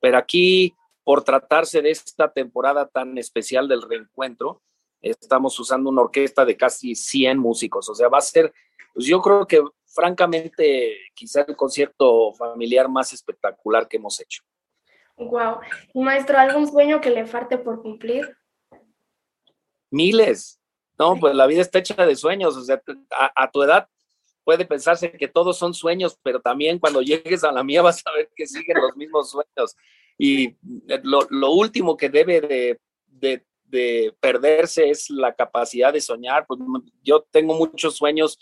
pero 0.00 0.18
aquí, 0.18 0.74
por 1.02 1.24
tratarse 1.24 1.82
de 1.82 1.90
esta 1.90 2.32
temporada 2.32 2.86
tan 2.86 3.18
especial 3.18 3.68
del 3.68 3.82
reencuentro, 3.82 4.62
estamos 5.10 5.58
usando 5.58 5.90
una 5.90 6.02
orquesta 6.02 6.44
de 6.44 6.56
casi 6.56 6.94
100 6.94 7.38
músicos, 7.38 7.88
o 7.88 7.94
sea, 7.94 8.08
va 8.08 8.18
a 8.18 8.22
ser, 8.22 8.52
pues 8.92 9.06
yo 9.06 9.20
creo 9.20 9.46
que 9.46 9.62
francamente 9.86 10.96
quizá 11.14 11.42
el 11.46 11.56
concierto 11.56 12.32
familiar 12.32 12.88
más 12.88 13.12
espectacular 13.12 13.86
que 13.86 13.98
hemos 13.98 14.20
hecho. 14.20 14.42
Wow. 15.16 15.60
Maestro, 15.94 16.38
¿algún 16.38 16.66
sueño 16.66 17.00
que 17.00 17.10
le 17.10 17.26
falte 17.26 17.58
por 17.58 17.80
cumplir? 17.80 18.36
Miles. 19.90 20.60
No, 20.98 21.16
pues 21.18 21.34
la 21.34 21.46
vida 21.46 21.60
está 21.60 21.78
hecha 21.78 22.06
de 22.06 22.16
sueños. 22.16 22.56
O 22.56 22.64
sea, 22.64 22.82
a, 23.10 23.50
tu 23.50 23.62
edad 23.62 23.88
puede 24.42 24.64
pensarse 24.64 25.12
que 25.12 25.28
todos 25.28 25.56
son 25.56 25.74
sueños, 25.74 26.18
pero 26.22 26.40
también 26.40 26.78
cuando 26.78 27.00
llegues 27.00 27.44
a 27.44 27.52
la 27.52 27.64
mía 27.64 27.82
vas 27.82 28.02
a 28.06 28.12
ver 28.12 28.30
que 28.34 28.46
siguen 28.46 28.80
los 28.80 28.96
mismos 28.96 29.30
sueños. 29.30 29.76
Y 30.18 30.56
lo, 31.02 31.50
último 31.52 31.96
que 31.96 32.08
debe 32.08 32.40
de, 32.40 32.80
de, 33.06 33.44
de, 33.64 34.14
perderse 34.20 34.90
es 34.90 35.10
la 35.10 35.34
capacidad 35.34 35.92
de 35.92 36.00
soñar. 36.00 36.46
Pues 36.46 36.60
yo 37.02 37.26
tengo 37.30 37.54
muchos 37.54 37.96
sueños 37.96 38.38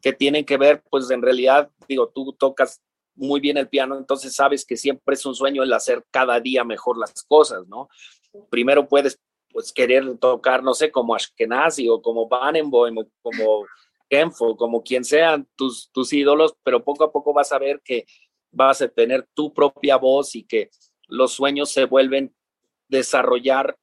que 0.00 0.12
tienen 0.12 0.44
que 0.44 0.56
ver, 0.56 0.82
pues 0.90 1.10
en 1.10 1.22
realidad, 1.22 1.70
digo, 1.88 2.08
tú 2.08 2.32
tocas 2.32 2.80
muy 3.14 3.40
bien 3.40 3.56
el 3.56 3.68
piano, 3.68 3.98
entonces 3.98 4.34
sabes 4.34 4.64
que 4.64 4.76
siempre 4.76 5.14
es 5.14 5.26
un 5.26 5.34
sueño 5.34 5.64
el 5.64 5.72
hacer 5.72 6.04
cada 6.10 6.38
día 6.38 6.62
mejor 6.62 6.96
las 6.98 7.24
cosas, 7.24 7.66
¿no? 7.66 7.88
Primero 8.48 8.86
puedes 8.86 9.18
pues 9.50 9.72
querer 9.72 10.18
tocar, 10.18 10.62
no 10.62 10.74
sé, 10.74 10.92
como 10.92 11.14
Ashkenazi 11.14 11.88
o 11.88 12.00
como 12.00 12.28
Barenboim 12.28 12.98
o 12.98 13.06
como 13.20 13.66
Kenfo, 14.08 14.56
como 14.56 14.82
quien 14.82 15.04
sean 15.04 15.48
tus, 15.56 15.90
tus 15.90 16.12
ídolos, 16.12 16.54
pero 16.62 16.84
poco 16.84 17.04
a 17.04 17.12
poco 17.12 17.32
vas 17.32 17.52
a 17.52 17.58
ver 17.58 17.80
que 17.84 18.06
vas 18.50 18.80
a 18.82 18.88
tener 18.88 19.26
tu 19.34 19.52
propia 19.52 19.96
voz 19.96 20.34
y 20.36 20.44
que 20.44 20.70
los 21.08 21.32
sueños 21.32 21.70
se 21.70 21.86
vuelven 21.86 22.34
desarrollar 22.88 23.76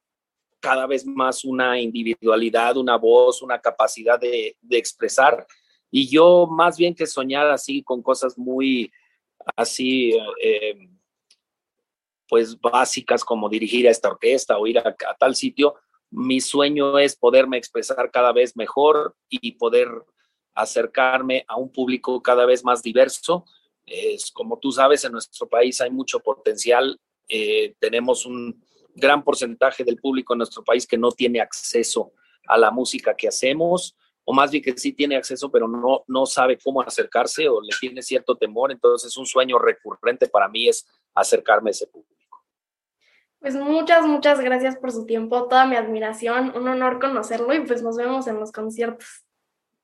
cada 0.60 0.86
vez 0.86 1.06
más 1.06 1.44
una 1.44 1.80
individualidad, 1.80 2.76
una 2.76 2.96
voz, 2.96 3.42
una 3.42 3.60
capacidad 3.60 4.18
de, 4.18 4.56
de 4.60 4.78
expresar. 4.78 5.46
Y 5.90 6.08
yo 6.08 6.46
más 6.46 6.76
bien 6.76 6.94
que 6.94 7.06
soñar 7.06 7.48
así 7.48 7.82
con 7.82 8.02
cosas 8.02 8.36
muy 8.36 8.90
así, 9.54 10.12
eh, 10.42 10.88
pues 12.28 12.58
básicas 12.60 13.24
como 13.24 13.48
dirigir 13.48 13.86
a 13.86 13.90
esta 13.90 14.08
orquesta 14.08 14.58
o 14.58 14.66
ir 14.66 14.78
a, 14.78 14.96
tal 15.18 15.36
sitio, 15.36 15.76
mi 16.10 16.40
sueño 16.40 16.98
es 16.98 17.16
poderme 17.16 17.56
expresar 17.56 18.10
cada 18.10 18.32
vez 18.32 18.56
mejor 18.56 19.14
y 19.28 19.52
poder 19.52 19.88
acercarme 20.54 21.44
a 21.46 21.56
un 21.56 21.70
público 21.70 22.22
cada 22.22 22.46
vez 22.46 22.64
más 22.64 22.82
diverso. 22.82 23.44
Es, 23.84 24.30
como 24.32 24.58
tú 24.58 24.72
sabes, 24.72 25.04
en 25.04 25.12
nuestro 25.12 25.48
país 25.48 25.80
hay 25.80 25.90
mucho 25.90 26.20
potencial. 26.20 26.98
Eh, 27.28 27.74
tenemos 27.78 28.24
un 28.26 28.64
gran 28.96 29.22
porcentaje 29.22 29.84
del 29.84 29.98
público 29.98 30.34
en 30.34 30.38
nuestro 30.38 30.64
país 30.64 30.86
que 30.86 30.98
no 30.98 31.12
tiene 31.12 31.40
acceso 31.40 32.12
a 32.48 32.56
la 32.56 32.70
música 32.70 33.14
que 33.14 33.28
hacemos, 33.28 33.96
o 34.24 34.32
más 34.32 34.50
bien 34.50 34.62
que 34.62 34.76
sí 34.76 34.92
tiene 34.92 35.16
acceso, 35.16 35.50
pero 35.50 35.68
no, 35.68 36.02
no 36.08 36.26
sabe 36.26 36.58
cómo 36.58 36.80
acercarse 36.80 37.48
o 37.48 37.60
le 37.60 37.70
tiene 37.80 38.02
cierto 38.02 38.36
temor. 38.36 38.72
Entonces, 38.72 39.16
un 39.16 39.26
sueño 39.26 39.58
recurrente 39.58 40.26
para 40.28 40.48
mí 40.48 40.68
es 40.68 40.86
acercarme 41.14 41.70
a 41.70 41.72
ese 41.72 41.86
público. 41.86 42.16
Pues 43.38 43.54
muchas, 43.54 44.04
muchas 44.06 44.40
gracias 44.40 44.76
por 44.76 44.90
su 44.90 45.06
tiempo, 45.06 45.46
toda 45.46 45.66
mi 45.66 45.76
admiración, 45.76 46.56
un 46.56 46.66
honor 46.66 46.98
conocerlo 46.98 47.54
y 47.54 47.60
pues 47.60 47.82
nos 47.82 47.96
vemos 47.96 48.26
en 48.26 48.40
los 48.40 48.50
conciertos. 48.50 49.24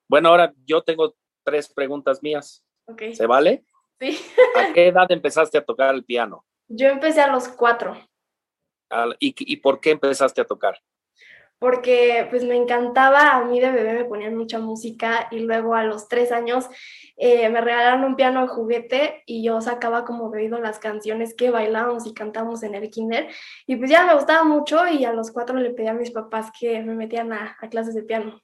Bueno, 0.08 0.31
ahora 0.31 0.52
yo 0.66 0.82
tengo 0.82 1.15
tres 1.44 1.73
preguntas 1.73 2.23
mías. 2.23 2.65
Okay. 2.86 3.15
¿Se 3.15 3.26
vale? 3.26 3.65
Sí. 4.00 4.18
¿A 4.57 4.73
qué 4.73 4.89
edad 4.89 5.07
empezaste 5.10 5.58
a 5.58 5.65
tocar 5.65 5.94
el 5.94 6.05
piano? 6.05 6.44
Yo 6.66 6.89
empecé 6.89 7.20
a 7.20 7.31
los 7.31 7.47
cuatro. 7.47 7.97
¿Y, 9.18 9.34
y 9.38 9.56
por 9.56 9.80
qué 9.80 9.90
empezaste 9.90 10.40
a 10.40 10.44
tocar? 10.44 10.76
porque 11.62 12.26
pues 12.28 12.42
me 12.42 12.56
encantaba, 12.56 13.36
a 13.36 13.44
mí 13.44 13.60
de 13.60 13.70
bebé 13.70 13.92
me 13.92 14.04
ponían 14.04 14.34
mucha 14.34 14.58
música 14.58 15.28
y 15.30 15.38
luego 15.38 15.76
a 15.76 15.84
los 15.84 16.08
tres 16.08 16.32
años 16.32 16.66
eh, 17.16 17.48
me 17.50 17.60
regalaron 17.60 18.02
un 18.02 18.16
piano 18.16 18.42
de 18.42 18.48
juguete 18.48 19.22
y 19.26 19.44
yo 19.44 19.60
sacaba 19.60 20.04
como 20.04 20.28
de 20.30 20.40
oído 20.40 20.58
las 20.58 20.80
canciones 20.80 21.36
que 21.36 21.50
bailábamos 21.50 22.04
y 22.04 22.14
cantamos 22.14 22.64
en 22.64 22.74
el 22.74 22.90
kinder 22.90 23.28
y 23.64 23.76
pues 23.76 23.88
ya 23.92 24.04
me 24.04 24.14
gustaba 24.14 24.42
mucho 24.42 24.88
y 24.88 25.04
a 25.04 25.12
los 25.12 25.30
cuatro 25.30 25.56
le 25.56 25.70
pedí 25.70 25.86
a 25.86 25.94
mis 25.94 26.10
papás 26.10 26.50
que 26.58 26.80
me 26.80 26.96
metieran 26.96 27.32
a, 27.32 27.56
clases 27.70 27.94
de 27.94 28.02
piano. 28.02 28.42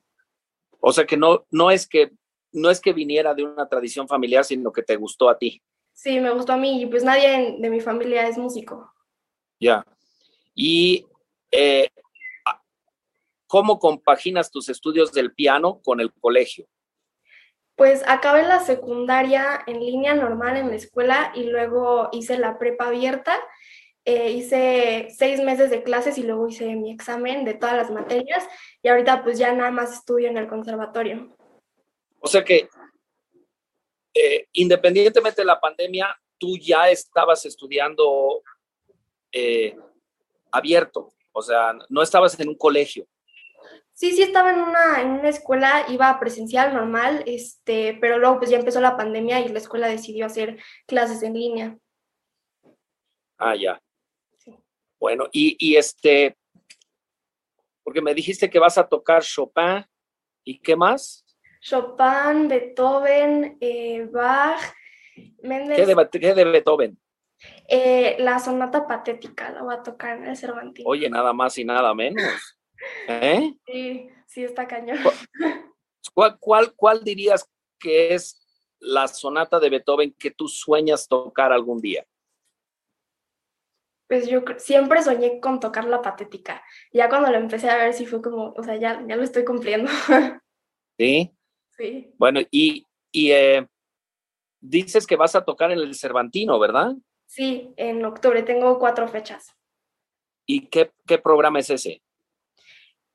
O 0.79 0.93
sea 0.93 1.05
que 1.05 1.17
no, 1.17 1.45
no 1.51 1.73
es 1.73 1.89
que 1.89 2.13
no 2.53 2.71
es 2.71 2.81
que 2.81 2.93
viniera 2.93 3.35
de 3.35 3.43
una 3.43 3.69
tradición 3.69 4.07
familiar, 4.07 4.45
sino 4.45 4.71
que 4.71 4.85
te 4.85 4.95
gustó 4.95 5.29
a 5.29 5.37
ti. 5.37 5.61
Sí, 5.93 6.21
me 6.21 6.31
gustó 6.31 6.53
a 6.53 6.57
mí 6.57 6.81
y 6.81 6.87
pues 6.87 7.03
nadie 7.03 7.57
de 7.59 7.69
mi 7.69 7.81
familia 7.81 8.29
es 8.29 8.39
músico. 8.39 8.93
Ya. 9.59 9.85
Y 10.61 11.07
eh, 11.53 11.89
¿Cómo 13.49 13.79
compaginas 13.79 14.51
tus 14.51 14.69
estudios 14.69 15.11
del 15.13 15.33
piano 15.33 15.81
con 15.83 16.01
el 16.01 16.13
colegio? 16.13 16.67
Pues 17.77 18.03
acabé 18.07 18.43
la 18.43 18.61
secundaria 18.61 19.63
en 19.67 19.81
línea 19.81 20.15
normal 20.15 20.59
en 20.59 20.69
la 20.69 20.77
escuela 20.77 21.33
y 21.35 21.45
luego 21.45 22.11
hice 22.13 22.39
la 22.39 22.59
prepa 22.59 22.89
abierta. 22.89 23.41
Eh, 24.05 24.33
hice 24.33 25.09
seis 25.17 25.41
meses 25.41 25.71
de 25.71 25.83
clases 25.83 26.19
y 26.19 26.25
luego 26.25 26.47
hice 26.47 26.77
mi 26.77 26.91
examen 26.91 27.47
de 27.47 27.55
todas 27.55 27.75
las 27.75 27.91
materias 27.91 28.47
y 28.83 28.89
ahorita 28.89 29.25
pues 29.25 29.39
ya 29.39 29.53
nada 29.55 29.71
más 29.71 29.95
estudio 29.95 30.29
en 30.29 30.37
el 30.37 30.47
conservatorio. 30.47 31.35
O 32.21 32.29
sea 32.29 32.45
que 32.45 32.69
eh, 34.13 34.47
independientemente 34.53 35.41
de 35.41 35.47
la 35.47 35.61
pandemia, 35.61 36.15
tú 36.37 36.59
ya 36.59 36.91
estabas 36.91 37.47
estudiando 37.47 38.43
eh, 39.33 39.75
abierto, 40.53 41.13
o 41.33 41.43
sea, 41.43 41.77
no 41.89 42.03
estabas 42.03 42.39
en 42.41 42.49
un 42.49 42.57
colegio. 42.57 43.07
Sí, 43.93 44.13
sí 44.13 44.23
estaba 44.23 44.53
en 44.53 44.61
una, 44.61 45.01
en 45.01 45.09
una 45.11 45.29
escuela, 45.29 45.85
iba 45.89 46.21
presencial 46.21 46.73
normal, 46.73 47.25
este, 47.27 47.99
pero 48.01 48.19
luego 48.19 48.39
pues 48.39 48.51
ya 48.51 48.59
empezó 48.59 48.81
la 48.81 48.97
pandemia 48.97 49.41
y 49.41 49.49
la 49.49 49.59
escuela 49.59 49.89
decidió 49.89 50.27
hacer 50.27 50.59
clases 50.87 51.23
en 51.25 51.35
línea. 51.35 51.79
Ah, 53.39 53.57
ya. 53.57 53.81
Bueno, 55.01 55.27
y, 55.33 55.57
y 55.59 55.77
este, 55.77 56.37
porque 57.83 58.01
me 58.01 58.15
dijiste 58.15 58.51
que 58.51 58.59
vas 58.59 58.79
a 58.79 58.87
tocar 58.87 59.23
Chopin 59.23 59.85
y 60.45 60.59
qué 60.61 60.77
más? 60.77 61.25
Chopin, 61.61 62.49
Beethoven, 62.49 63.59
eh, 63.61 64.09
Bach, 64.13 64.61
Mendes. 65.43 65.77
¿Qué 65.77 65.87
de, 65.87 66.09
qué 66.21 66.35
de 66.35 66.45
Beethoven? 66.45 66.99
Eh, 67.69 68.17
la 68.19 68.39
sonata 68.39 68.87
patética 68.87 69.51
la 69.51 69.63
voy 69.63 69.75
a 69.75 69.83
tocar 69.83 70.19
en 70.19 70.27
el 70.27 70.37
Cervantino. 70.37 70.89
Oye, 70.89 71.09
nada 71.09 71.33
más 71.33 71.57
y 71.59 71.65
nada 71.65 71.95
menos. 71.95 72.25
¿Eh? 73.09 73.55
Sí, 73.67 74.09
sí 74.27 74.45
está 74.45 74.67
cañón. 74.67 74.99
¿Cuál, 76.15 76.39
cuál, 76.39 76.75
cuál 76.75 77.05
dirías 77.05 77.49
que 77.79 78.15
es 78.15 78.41
la 78.81 79.09
sonata 79.09 79.61
de 79.61 79.71
Beethoven 79.71 80.13
que 80.19 80.31
tú 80.31 80.49
sueñas 80.49 81.07
tocar 81.07 81.53
algún 81.53 81.81
día? 81.81 82.05
Pues 84.09 84.27
yo 84.27 84.43
siempre 84.57 85.03
soñé 85.03 85.39
con 85.39 85.61
tocar 85.61 85.85
la 85.85 86.01
patética. 86.01 86.63
Ya 86.93 87.09
cuando 87.09 87.31
lo 87.31 87.37
empecé 87.37 87.69
a 87.69 87.77
ver, 87.77 87.93
sí 87.93 88.07
fue 88.07 88.23
como, 88.23 88.55
o 88.57 88.63
sea, 88.63 88.77
ya, 88.77 89.05
ya 89.07 89.17
lo 89.17 89.23
estoy 89.23 89.45
cumpliendo. 89.45 89.91
¿Sí? 90.99 91.31
Sí. 91.77 92.11
Bueno, 92.17 92.41
y, 92.51 92.87
y 93.13 93.31
eh, 93.33 93.69
dices 94.61 95.07
que 95.07 95.17
vas 95.17 95.37
a 95.37 95.45
tocar 95.45 95.71
en 95.71 95.79
el 95.79 95.95
Cervantino, 95.95 96.59
¿verdad? 96.59 96.95
Sí, 97.29 97.73
en 97.77 98.05
octubre. 98.05 98.43
Tengo 98.43 98.79
cuatro 98.79 99.07
fechas. 99.07 99.55
¿Y 100.47 100.67
qué, 100.69 100.91
qué 101.07 101.19
programa 101.19 101.59
es 101.59 101.69
ese? 101.69 102.03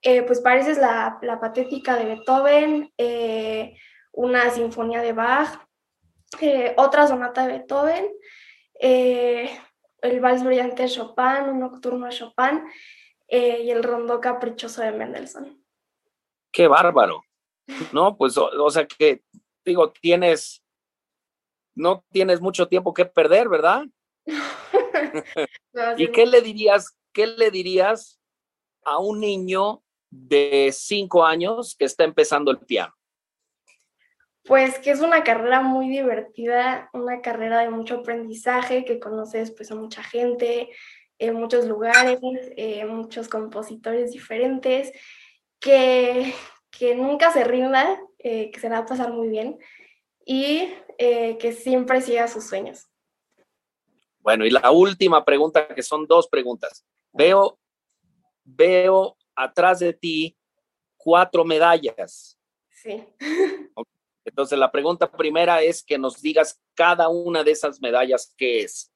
Eh, 0.03 0.21
pues 0.21 0.39
pareces 0.39 0.77
la, 0.77 1.17
la, 1.21 1.39
patética 1.39 1.95
de 1.95 2.05
Beethoven, 2.05 2.93
eh, 2.97 3.75
una 4.11 4.51
sinfonía 4.51 5.01
de 5.01 5.13
Bach, 5.13 5.65
eh, 6.41 6.73
otra 6.77 7.07
sonata 7.07 7.47
de 7.47 7.53
Beethoven, 7.53 8.11
el 8.79 10.19
vals 10.19 10.43
brillante 10.43 10.83
de 10.83 10.89
Chopin, 10.89 11.49
un 11.49 11.59
nocturno 11.59 12.05
de 12.05 12.11
Chopin 12.11 12.63
y 13.27 13.71
el 13.71 13.81
rondó 13.81 14.19
caprichoso 14.19 14.81
de 14.81 14.91
Mendelssohn. 14.91 15.63
¡Qué 16.51 16.67
bárbaro! 16.67 17.23
No, 17.93 18.17
pues, 18.17 18.37
o, 18.37 18.69
sea 18.69 18.85
que, 18.85 19.23
digo, 19.63 19.91
tienes, 19.91 20.63
no 21.75 22.03
tienes 22.11 22.41
mucho 22.41 22.67
tiempo 22.67 22.93
que 22.93 23.05
perder, 23.05 23.47
¿verdad? 23.47 23.85
¿Y 25.97 26.11
qué 26.11 26.25
le 26.25 26.41
dirías, 26.41 26.97
qué 27.11 27.27
le 27.27 27.51
dirías 27.51 28.19
a 28.83 28.99
un 28.99 29.19
niño 29.19 29.83
de 30.09 30.69
cinco 30.73 31.25
años 31.25 31.75
que 31.77 31.85
está 31.85 32.03
empezando 32.03 32.51
el 32.51 32.59
piano? 32.59 32.93
Pues 34.45 34.77
que 34.79 34.91
es 34.91 34.99
una 34.99 35.23
carrera 35.23 35.61
muy 35.61 35.89
divertida, 35.89 36.89
una 36.93 37.21
carrera 37.21 37.59
de 37.59 37.69
mucho 37.69 37.99
aprendizaje, 37.99 38.83
que 38.83 38.99
conoces 38.99 39.51
pues 39.51 39.71
a 39.71 39.75
mucha 39.75 40.03
gente, 40.03 40.69
en 41.17 41.35
muchos 41.35 41.65
lugares, 41.65 42.19
eh, 42.57 42.85
muchos 42.85 43.29
compositores 43.29 44.11
diferentes, 44.11 44.91
que, 45.59 46.33
que 46.69 46.95
nunca 46.95 47.31
se 47.31 47.45
rinda, 47.45 47.97
eh, 48.19 48.51
que 48.51 48.59
se 48.59 48.67
va 48.67 48.79
a 48.79 48.85
pasar 48.85 49.13
muy 49.13 49.29
bien 49.29 49.57
y 50.25 50.73
eh, 50.97 51.37
que 51.37 51.53
siempre 51.53 52.01
siga 52.01 52.27
sus 52.27 52.45
sueños. 52.45 52.89
Bueno, 54.23 54.45
y 54.45 54.49
la 54.49 54.71
última 54.71 55.23
pregunta, 55.23 55.67
que 55.67 55.83
son 55.83 56.07
dos 56.07 56.27
preguntas. 56.29 56.85
Veo, 57.11 57.59
veo 58.43 59.17
atrás 59.35 59.79
de 59.79 59.93
ti 59.93 60.37
cuatro 60.95 61.43
medallas. 61.43 62.39
Sí. 62.69 63.03
Entonces, 64.25 64.57
la 64.57 64.71
pregunta 64.71 65.11
primera 65.11 65.61
es 65.61 65.83
que 65.83 65.97
nos 65.97 66.21
digas 66.21 66.61
cada 66.73 67.09
una 67.09 67.43
de 67.43 67.51
esas 67.51 67.81
medallas 67.81 68.33
qué 68.37 68.61
es. 68.61 68.91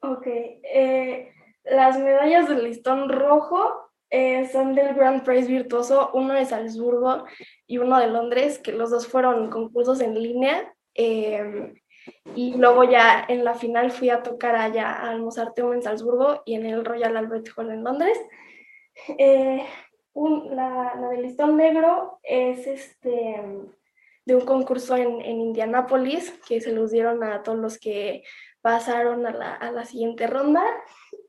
Ok. 0.00 0.26
Eh, 0.26 1.32
las 1.62 1.98
medallas 2.00 2.48
del 2.48 2.64
listón 2.64 3.08
rojo 3.08 3.88
eh, 4.10 4.48
son 4.48 4.74
del 4.74 4.94
Grand 4.94 5.22
Prix 5.22 5.46
Virtuoso, 5.46 6.10
uno 6.12 6.34
de 6.34 6.44
Salzburgo 6.44 7.24
y 7.68 7.78
uno 7.78 7.98
de 8.00 8.08
Londres, 8.08 8.58
que 8.58 8.72
los 8.72 8.90
dos 8.90 9.06
fueron 9.06 9.48
concursos 9.48 10.00
en 10.00 10.20
línea. 10.20 10.74
Em, 10.94 11.74
y 12.34 12.54
luego 12.54 12.84
ya 12.84 13.24
en 13.28 13.44
la 13.44 13.54
final 13.54 13.90
fui 13.90 14.10
a 14.10 14.22
tocar 14.22 14.56
allá 14.56 14.92
al 14.92 15.20
Mozarteum 15.20 15.74
en 15.74 15.82
Salzburgo 15.82 16.42
y 16.44 16.54
en 16.54 16.66
el 16.66 16.84
Royal 16.84 17.16
Albert 17.16 17.48
Hall 17.56 17.70
en 17.70 17.84
Londres. 17.84 18.18
Eh, 19.18 19.64
la, 20.14 20.94
la, 21.00 21.08
del 21.08 21.22
listón 21.22 21.56
negro 21.56 22.18
es 22.22 22.66
este 22.66 23.42
de 24.24 24.36
un 24.36 24.44
concurso 24.44 24.96
en, 24.96 25.20
en 25.20 25.40
Indianápolis 25.40 26.30
que 26.46 26.60
se 26.60 26.72
los 26.72 26.90
dieron 26.92 27.24
a 27.24 27.42
todos 27.42 27.58
los 27.58 27.78
que 27.78 28.22
pasaron 28.60 29.26
a 29.26 29.32
la, 29.32 29.54
a 29.54 29.72
la 29.72 29.84
siguiente 29.84 30.26
ronda. 30.26 30.62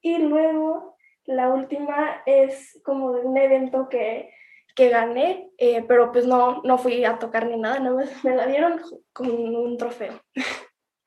Y 0.02 0.18
luego 0.18 0.96
la 1.26 1.50
última 1.50 2.22
es 2.26 2.80
como 2.84 3.14
de 3.14 3.22
un 3.22 3.38
evento 3.38 3.90
que, 3.90 4.32
que 4.76 4.90
gané, 4.90 5.52
eh, 5.58 5.84
pero 5.88 6.12
pues 6.12 6.26
no, 6.26 6.62
no 6.64 6.78
fui 6.78 7.06
a 7.06 7.20
tocar 7.20 7.48
ni 7.48 7.58
nada, 7.58 7.80
nada 7.80 7.96
más 7.96 8.24
me 8.24 8.36
la 8.36 8.48
dieron 8.48 8.82
con 9.12 9.30
un 9.30 9.78
trofeo. 9.78 10.20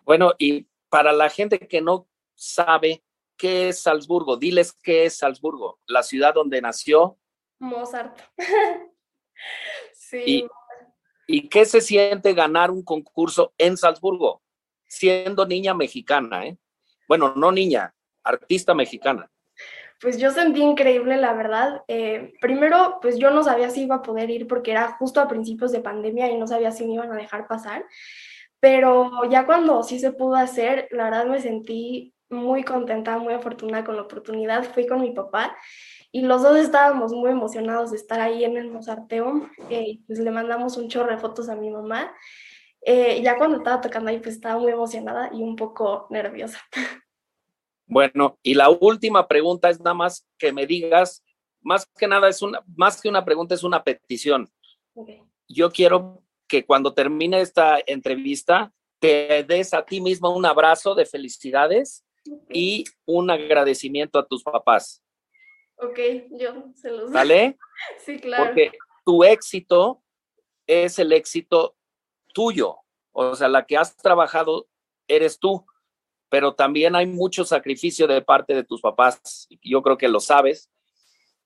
Bueno, 0.05 0.33
y 0.39 0.69
para 0.89 1.12
la 1.12 1.28
gente 1.28 1.59
que 1.59 1.81
no 1.81 2.09
sabe 2.35 3.03
qué 3.36 3.69
es 3.69 3.83
Salzburgo, 3.83 4.36
diles 4.36 4.73
qué 4.73 5.07
es 5.07 5.19
Salzburgo, 5.19 5.81
la 5.86 6.03
ciudad 6.03 6.35
donde 6.35 6.61
nació. 6.62 7.19
Mozart. 7.59 8.20
sí. 9.93 10.47
¿Y 11.27 11.49
qué 11.49 11.65
se 11.65 11.81
siente 11.81 12.35
ganar 12.35 12.70
un 12.70 12.85
concurso 12.85 13.53
en 13.59 13.77
Salzburgo? 13.77 14.43
Siendo 14.86 15.45
niña 15.45 15.75
mexicana, 15.75 16.47
¿eh? 16.47 16.57
Bueno, 17.09 17.35
no 17.35 17.51
niña, 17.51 17.95
artista 18.23 18.75
mexicana. 18.75 19.31
Pues 20.00 20.18
yo 20.18 20.31
sentí 20.31 20.62
increíble, 20.62 21.16
la 21.16 21.33
verdad. 21.33 21.83
Eh, 21.89 22.34
primero, 22.41 22.99
pues 23.00 23.18
yo 23.18 23.31
no 23.31 23.42
sabía 23.42 23.70
si 23.70 23.84
iba 23.84 23.97
a 23.97 24.02
poder 24.02 24.31
ir 24.31 24.47
porque 24.47 24.73
era 24.73 24.92
justo 24.99 25.20
a 25.20 25.28
principios 25.28 25.73
de 25.73 25.81
pandemia 25.81 26.31
y 26.31 26.36
no 26.39 26.47
sabía 26.47 26.70
si 26.70 26.86
me 26.86 26.94
iban 26.94 27.12
a 27.12 27.16
dejar 27.16 27.47
pasar. 27.47 27.84
Pero 28.60 29.25
ya 29.31 29.47
cuando 29.47 29.83
sí 29.83 29.99
se 29.99 30.12
pudo 30.12 30.36
hacer, 30.36 30.89
la 30.91 31.05
verdad 31.05 31.26
me 31.26 31.41
sentí 31.41 32.15
muy 32.28 32.65
contenta, 32.65 33.18
muy 33.18 33.34
afortunada 33.34 33.84
con 33.84 33.97
la 33.97 34.02
oportunidad. 34.02 34.65
Fui 34.65 34.86
con 34.86 35.00
mi 35.00 35.12
papá 35.12 35.57
y 36.12 36.23
los 36.23 36.42
dos 36.42 36.57
estábamos 36.58 37.12
muy 37.12 37.31
emocionados 37.31 37.91
de 37.91 37.97
estar 37.97 38.20
ahí 38.20 38.44
en 38.44 38.57
el 38.57 38.70
Mozarteum. 38.70 39.50
Eh, 39.70 40.00
pues 40.07 40.18
le 40.18 40.31
mandamos 40.31 40.76
un 40.76 40.89
chorro 40.89 41.10
de 41.10 41.18
fotos 41.18 41.49
a 41.49 41.57
mi 41.57 41.70
mamá. 41.70 42.12
Eh, 42.83 43.20
ya 43.23 43.36
cuando 43.39 43.58
estaba 43.58 43.81
tocando 43.81 44.10
ahí, 44.10 44.18
pues 44.18 44.36
estaba 44.36 44.60
muy 44.60 44.73
emocionada 44.73 45.31
y 45.33 45.42
un 45.42 45.57
poco 45.57 46.07
nerviosa. 46.10 46.60
Bueno, 47.87 48.39
y 48.43 48.55
la 48.55 48.69
última 48.69 49.29
pregunta 49.29 49.71
es 49.71 49.79
nada 49.79 49.95
más 49.95 50.27
que 50.39 50.53
me 50.53 50.67
digas, 50.67 51.25
más 51.61 51.87
que 51.87 52.09
nada 52.09 52.29
es 52.29 52.43
una, 52.43 52.63
más 52.77 53.01
que 53.01 53.09
una 53.09 53.25
pregunta, 53.25 53.55
es 53.55 53.63
una 53.63 53.83
petición. 53.85 54.51
Yo 55.49 55.71
quiero 55.71 56.23
que 56.49 56.65
cuando 56.65 56.95
termine 56.95 57.41
esta 57.41 57.79
entrevista, 57.87 58.73
te 58.99 59.45
des 59.45 59.75
a 59.75 59.85
ti 59.85 60.01
mismo 60.01 60.35
un 60.35 60.47
abrazo 60.47 60.95
de 60.95 61.07
felicidades 61.07 62.05
y 62.51 62.85
un 63.05 63.31
agradecimiento 63.31 64.19
a 64.19 64.27
tus 64.27 64.43
papás. 64.43 65.03
Ok, 65.77 65.99
yo 66.31 66.73
se 66.75 66.91
los 66.91 67.13
¿Vale? 67.13 67.57
sí, 68.05 68.19
claro. 68.19 68.47
Porque 68.47 68.73
tu 69.05 69.23
éxito 69.23 70.03
es 70.67 70.99
el 70.99 71.13
éxito 71.13 71.77
tuyo. 72.33 72.79
O 73.13 73.35
sea, 73.35 73.49
la 73.49 73.67
que 73.67 73.77
has 73.77 73.97
trabajado 73.97 74.67
eres 75.09 75.39
tú, 75.39 75.65
pero 76.29 76.55
también 76.55 76.97
hay 76.97 77.07
mucho 77.07 77.45
sacrificio 77.45 78.07
de 78.07 78.23
parte 78.23 78.55
de 78.55 78.65
tus 78.65 78.81
papás. 78.81 79.47
Yo 79.63 79.83
creo 79.83 79.97
que 79.97 80.09
lo 80.09 80.21
sabes. 80.21 80.71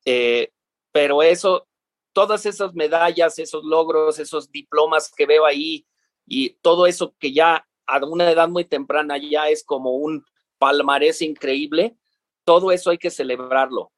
Eh, 0.05 0.51
pero 0.93 1.23
eso, 1.23 1.67
todas 2.13 2.47
esas 2.47 2.75
medallas, 2.75 3.39
esos 3.39 3.65
logros, 3.65 4.19
esos 4.19 4.51
diplomas 4.51 5.13
que 5.15 5.27
veo 5.27 5.45
ahí 5.45 5.87
y 6.27 6.51
todo 6.63 6.87
eso 6.87 7.15
que 7.19 7.33
ya 7.33 7.67
a 7.87 8.05
una 8.07 8.31
edad 8.31 8.49
muy 8.49 8.65
temprana 8.65 9.19
ya 9.19 9.49
es 9.49 9.65
como 9.65 9.97
un 9.97 10.25
palmarés 10.59 11.23
increíble, 11.23 11.97
todo 12.45 12.73
eso 12.73 12.91
hay 12.91 12.99
que 12.99 13.11
celebrarlo 13.11 13.93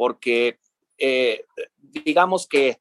porque 0.00 0.58
eh, 0.96 1.44
digamos 1.76 2.48
que 2.48 2.80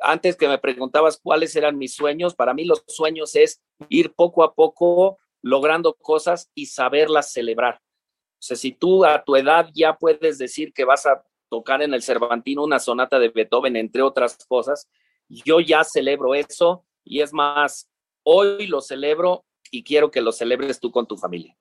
antes 0.00 0.36
que 0.36 0.46
me 0.46 0.58
preguntabas 0.58 1.18
cuáles 1.20 1.56
eran 1.56 1.76
mis 1.76 1.92
sueños, 1.92 2.36
para 2.36 2.54
mí 2.54 2.64
los 2.64 2.84
sueños 2.86 3.34
es 3.34 3.60
ir 3.88 4.12
poco 4.14 4.44
a 4.44 4.54
poco 4.54 5.18
logrando 5.42 5.94
cosas 5.94 6.50
y 6.54 6.66
saberlas 6.66 7.32
celebrar. 7.32 7.74
O 7.74 8.44
sea, 8.44 8.56
si 8.56 8.72
tú 8.72 9.04
a 9.04 9.22
tu 9.22 9.36
edad 9.36 9.68
ya 9.74 9.96
puedes 9.96 10.38
decir 10.38 10.72
que 10.72 10.84
vas 10.84 11.06
a 11.06 11.22
tocar 11.48 11.82
en 11.82 11.92
el 11.92 12.02
Cervantino 12.02 12.64
una 12.64 12.78
sonata 12.78 13.18
de 13.18 13.28
Beethoven, 13.28 13.76
entre 13.76 14.02
otras 14.02 14.38
cosas, 14.46 14.88
yo 15.28 15.60
ya 15.60 15.84
celebro 15.84 16.34
eso 16.34 16.84
y 17.04 17.20
es 17.20 17.32
más, 17.32 17.90
hoy 18.24 18.66
lo 18.66 18.80
celebro 18.80 19.44
y 19.70 19.84
quiero 19.84 20.10
que 20.10 20.20
lo 20.20 20.32
celebres 20.32 20.80
tú 20.80 20.90
con 20.90 21.06
tu 21.06 21.16
familia. 21.16 21.56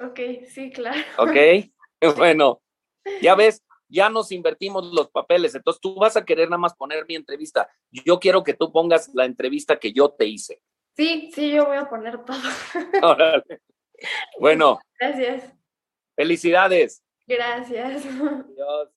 Ok, 0.00 0.20
sí, 0.46 0.70
claro. 0.70 1.00
Ok, 1.18 1.36
bueno, 2.16 2.62
ya 3.20 3.34
ves, 3.34 3.62
ya 3.88 4.08
nos 4.08 4.32
invertimos 4.32 4.92
los 4.92 5.10
papeles, 5.10 5.54
entonces 5.54 5.80
tú 5.80 5.94
vas 5.94 6.16
a 6.16 6.24
querer 6.24 6.48
nada 6.48 6.58
más 6.58 6.74
poner 6.74 7.04
mi 7.06 7.14
entrevista. 7.14 7.68
Yo 7.90 8.18
quiero 8.18 8.42
que 8.42 8.54
tú 8.54 8.72
pongas 8.72 9.10
la 9.14 9.24
entrevista 9.24 9.78
que 9.78 9.92
yo 9.92 10.10
te 10.10 10.26
hice. 10.26 10.62
Sí, 10.94 11.30
sí, 11.34 11.52
yo 11.52 11.66
voy 11.66 11.76
a 11.76 11.88
poner 11.88 12.24
todo. 12.24 12.38
Bueno. 14.40 14.80
Gracias. 14.98 15.52
Felicidades. 16.16 17.04
Gracias. 17.24 18.04
Adiós. 18.04 18.88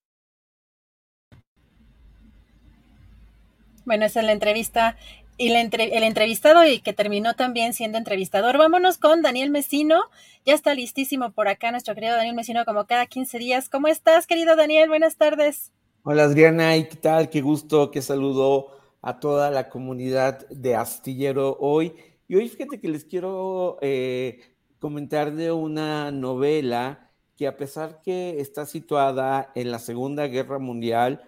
Bueno, 3.85 4.06
esa 4.06 4.22
es 4.22 4.25
la 4.25 4.32
entrevista 4.32 4.98
y 5.38 5.51
el 5.51 6.03
entrevistado 6.03 6.65
y 6.65 6.80
que 6.80 6.93
terminó 6.93 7.35
también 7.35 7.74
siendo 7.74 7.99
entrevistador. 7.99 8.57
Vámonos 8.57 8.98
con 8.98 9.22
Daniel 9.22 9.51
Mesino. 9.51 10.06
Ya 10.43 10.56
está 10.56 10.74
listísimo 10.74 11.33
por 11.33 11.48
acá 11.48 11.69
nuestro 11.69 11.93
querido 11.93 12.15
Daniel 12.15 12.35
Mesino 12.35 12.65
como 12.65 12.88
cada 12.88 13.06
15 13.06 13.38
días. 13.38 13.69
¿Cómo 13.69 13.88
estás, 13.88 14.25
querido 14.25 14.56
Daniel? 14.56 14.90
Buenas 14.90 15.17
tardes. 15.17 15.72
Hola 16.03 16.24
Adriana, 16.24 16.77
¿y 16.77 16.88
qué 16.88 16.95
tal? 16.95 17.30
Qué 17.30 17.41
gusto, 17.41 17.91
qué 17.91 18.01
saludo 18.01 18.75
a 19.06 19.19
toda 19.19 19.51
la 19.51 19.69
comunidad 19.69 20.50
de 20.50 20.74
Astillero 20.74 21.58
hoy. 21.59 21.93
Y 22.27 22.38
hoy 22.38 22.50
fíjate 22.50 22.80
que 22.80 22.90
les 22.90 23.06
quiero 23.06 23.77
eh, 23.82 24.42
comentar 24.80 25.35
de 25.35 25.51
una 25.51 26.11
novela 26.11 27.11
que 27.38 27.45
a 27.45 27.56
pesar 27.56 28.01
que 28.01 28.40
está 28.40 28.66
situada 28.66 29.51
en 29.53 29.69
la 29.69 29.77
Segunda 29.77 30.25
Guerra 30.25 30.58
Mundial, 30.58 31.22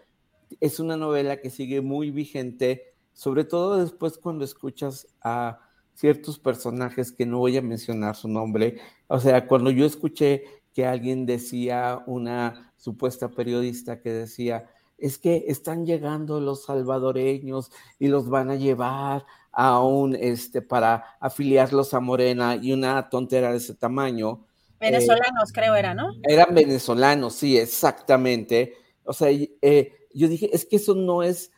es 0.59 0.79
una 0.79 0.97
novela 0.97 1.37
que 1.37 1.51
sigue 1.51 1.81
muy 1.81 2.09
vigente 2.09 2.95
sobre 3.13 3.43
todo 3.43 3.77
después 3.77 4.17
cuando 4.17 4.43
escuchas 4.43 5.07
a 5.21 5.59
ciertos 5.93 6.39
personajes 6.39 7.11
que 7.11 7.27
no 7.27 7.39
voy 7.39 7.57
a 7.57 7.61
mencionar 7.61 8.15
su 8.15 8.27
nombre, 8.27 8.79
o 9.07 9.19
sea, 9.19 9.47
cuando 9.47 9.71
yo 9.71 9.85
escuché 9.85 10.43
que 10.73 10.85
alguien 10.85 11.25
decía, 11.25 12.03
una 12.05 12.73
supuesta 12.77 13.29
periodista 13.29 13.99
que 14.01 14.13
decía 14.13 14.69
es 14.97 15.17
que 15.17 15.45
están 15.47 15.85
llegando 15.85 16.39
los 16.39 16.65
salvadoreños 16.65 17.71
y 17.99 18.07
los 18.07 18.29
van 18.29 18.49
a 18.49 18.55
llevar 18.55 19.25
a 19.51 19.81
un, 19.81 20.15
este, 20.15 20.61
para 20.61 21.17
afiliarlos 21.19 21.93
a 21.93 21.99
Morena 21.99 22.55
y 22.55 22.73
una 22.73 23.09
tontera 23.09 23.51
de 23.51 23.57
ese 23.57 23.75
tamaño. 23.75 24.45
Eh, 24.79 24.91
venezolanos, 24.91 25.51
creo 25.53 25.75
era, 25.75 25.93
¿no? 25.93 26.13
Eran 26.23 26.53
venezolanos, 26.53 27.35
sí, 27.35 27.57
exactamente. 27.57 28.75
O 29.03 29.13
sea, 29.13 29.29
eh, 29.29 30.07
yo 30.13 30.27
dije, 30.27 30.49
es 30.53 30.65
que 30.65 30.77
eso 30.77 30.95
no 30.95 31.23
es, 31.23 31.51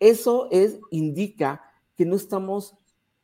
eso 0.00 0.48
es, 0.50 0.78
indica 0.90 1.62
que 1.96 2.04
no 2.04 2.16
estamos 2.16 2.76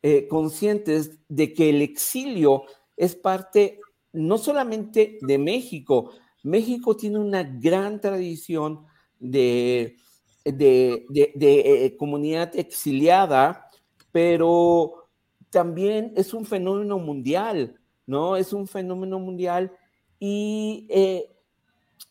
eh, 0.02 0.28
conscientes 0.28 1.18
de 1.28 1.52
que 1.52 1.70
el 1.70 1.82
exilio 1.82 2.64
es 2.96 3.14
parte 3.14 3.80
no 4.12 4.38
solamente 4.38 5.18
de 5.20 5.38
México, 5.38 6.12
México 6.42 6.96
tiene 6.96 7.18
una 7.18 7.42
gran 7.42 8.00
tradición 8.00 8.86
de, 9.24 9.96
de, 10.44 11.06
eh, 11.40 11.96
comunidad 11.96 12.54
exiliada, 12.56 13.70
pero 14.12 15.06
también 15.50 16.12
es 16.16 16.34
un 16.34 16.44
fenómeno 16.44 16.98
mundial, 16.98 17.80
¿no? 18.06 18.36
Es 18.36 18.52
un 18.52 18.66
fenómeno 18.66 19.18
mundial 19.18 19.72
y, 20.20 20.86
eh, 20.90 21.30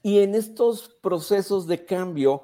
y 0.01 0.19
en 0.19 0.35
estos 0.35 0.89
procesos 1.01 1.67
de 1.67 1.85
cambio 1.85 2.41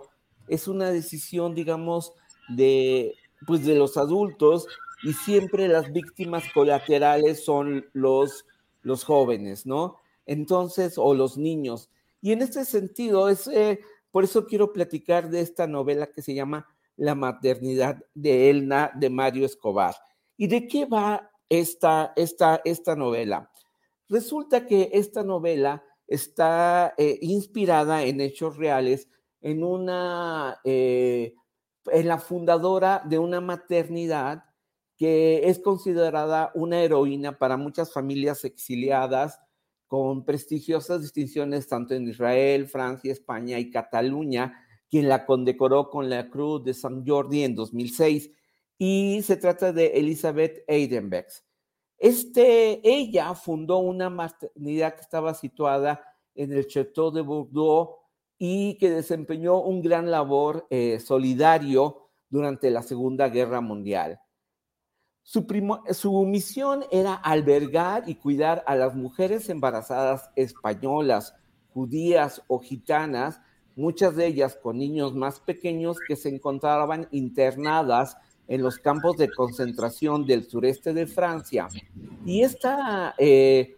es 0.47 0.67
una 0.67 0.91
decisión, 0.91 1.55
digamos, 1.55 2.13
de, 2.49 3.15
pues 3.47 3.65
de 3.65 3.75
los 3.75 3.97
adultos 3.97 4.67
y 5.03 5.13
siempre 5.13 5.67
las 5.67 5.91
víctimas 5.91 6.43
colaterales 6.53 7.43
son 7.43 7.85
los, 7.93 8.45
los 8.81 9.03
jóvenes, 9.03 9.65
¿no? 9.65 9.97
Entonces, 10.25 10.97
o 10.97 11.13
los 11.15 11.37
niños. 11.37 11.89
Y 12.21 12.33
en 12.33 12.41
este 12.41 12.65
sentido, 12.65 13.29
es, 13.29 13.47
eh, 13.47 13.79
por 14.11 14.23
eso 14.23 14.45
quiero 14.45 14.73
platicar 14.73 15.29
de 15.29 15.41
esta 15.41 15.67
novela 15.67 16.07
que 16.11 16.21
se 16.21 16.33
llama 16.33 16.67
La 16.95 17.15
maternidad 17.15 18.03
de 18.13 18.49
Elna 18.49 18.91
de 18.95 19.09
Mario 19.09 19.45
Escobar. 19.45 19.95
¿Y 20.37 20.47
de 20.47 20.67
qué 20.67 20.85
va 20.85 21.31
esta, 21.49 22.13
esta, 22.15 22.61
esta 22.65 22.95
novela? 22.95 23.51
Resulta 24.07 24.65
que 24.65 24.89
esta 24.93 25.23
novela 25.23 25.83
está 26.07 26.95
eh, 26.97 27.19
inspirada 27.21 28.03
en 28.03 28.19
hechos 28.21 28.57
reales, 28.57 29.07
en 29.41 29.63
una, 29.63 30.59
eh, 30.63 31.35
en 31.85 32.07
la 32.07 32.17
fundadora 32.17 33.03
de 33.05 33.19
una 33.19 33.41
maternidad 33.41 34.43
que 34.97 35.47
es 35.47 35.59
considerada 35.59 36.51
una 36.55 36.81
heroína 36.81 37.37
para 37.37 37.55
muchas 37.55 37.93
familias 37.93 38.43
exiliadas 38.43 39.39
con 39.89 40.23
prestigiosas 40.23 41.01
distinciones 41.01 41.67
tanto 41.67 41.95
en 41.95 42.07
Israel, 42.07 42.67
Francia, 42.67 43.11
España 43.11 43.57
y 43.57 43.71
Cataluña, 43.71 44.63
quien 44.87 45.09
la 45.09 45.25
condecoró 45.25 45.89
con 45.89 46.11
la 46.11 46.29
Cruz 46.29 46.63
de 46.63 46.75
San 46.75 47.03
Jordi 47.05 47.43
en 47.43 47.55
2006. 47.55 48.29
Y 48.77 49.21
se 49.23 49.35
trata 49.35 49.73
de 49.73 49.87
Elizabeth 49.87 50.63
Eidenbeck. 50.67 51.27
Este, 51.97 52.87
ella 52.87 53.33
fundó 53.33 53.79
una 53.79 54.11
maternidad 54.11 54.93
que 54.93 55.01
estaba 55.01 55.33
situada 55.33 56.01
en 56.35 56.53
el 56.53 56.67
Chateau 56.67 57.09
de 57.09 57.21
Bordeaux 57.21 57.95
y 58.37 58.77
que 58.77 58.91
desempeñó 58.91 59.59
un 59.59 59.81
gran 59.81 60.11
labor 60.11 60.67
eh, 60.69 60.99
solidario 60.99 62.09
durante 62.29 62.69
la 62.69 62.83
Segunda 62.83 63.27
Guerra 63.29 63.59
Mundial. 63.59 64.19
Su, 65.29 66.25
misión 66.25 66.85
era 66.89 67.13
albergar 67.13 68.09
y 68.09 68.15
cuidar 68.15 68.63
a 68.65 68.73
las 68.73 68.95
mujeres 68.95 69.47
embarazadas 69.49 70.31
españolas, 70.35 71.35
judías 71.71 72.41
o 72.47 72.57
gitanas, 72.57 73.39
muchas 73.75 74.15
de 74.15 74.25
ellas 74.25 74.57
con 74.59 74.79
niños 74.79 75.13
más 75.13 75.39
pequeños 75.39 75.97
que 76.07 76.15
se 76.15 76.29
encontraban 76.29 77.07
internadas 77.11 78.17
en 78.47 78.63
los 78.63 78.79
campos 78.79 79.17
de 79.17 79.29
concentración 79.29 80.25
del 80.25 80.49
sureste 80.49 80.95
de 80.95 81.05
Francia. 81.05 81.67
Y 82.25 82.41
esta, 82.41 83.13
eh, 83.19 83.77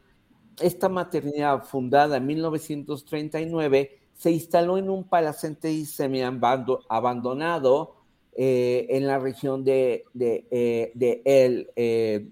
esta 0.58 0.88
maternidad 0.88 1.66
fundada 1.66 2.16
en 2.16 2.28
1939 2.28 4.00
se 4.14 4.32
instaló 4.32 4.78
en 4.78 4.90
un 4.90 5.04
palacete 5.04 5.84
semi 5.84 6.22
abandonado 6.22 8.01
eh, 8.34 8.88
en 8.90 9.08
la 9.08 9.20
región 9.20 9.64
de, 9.64 10.06
de, 10.14 10.48
eh, 10.52 10.92
de, 10.96 11.22
El, 11.26 11.70
eh, 11.76 12.30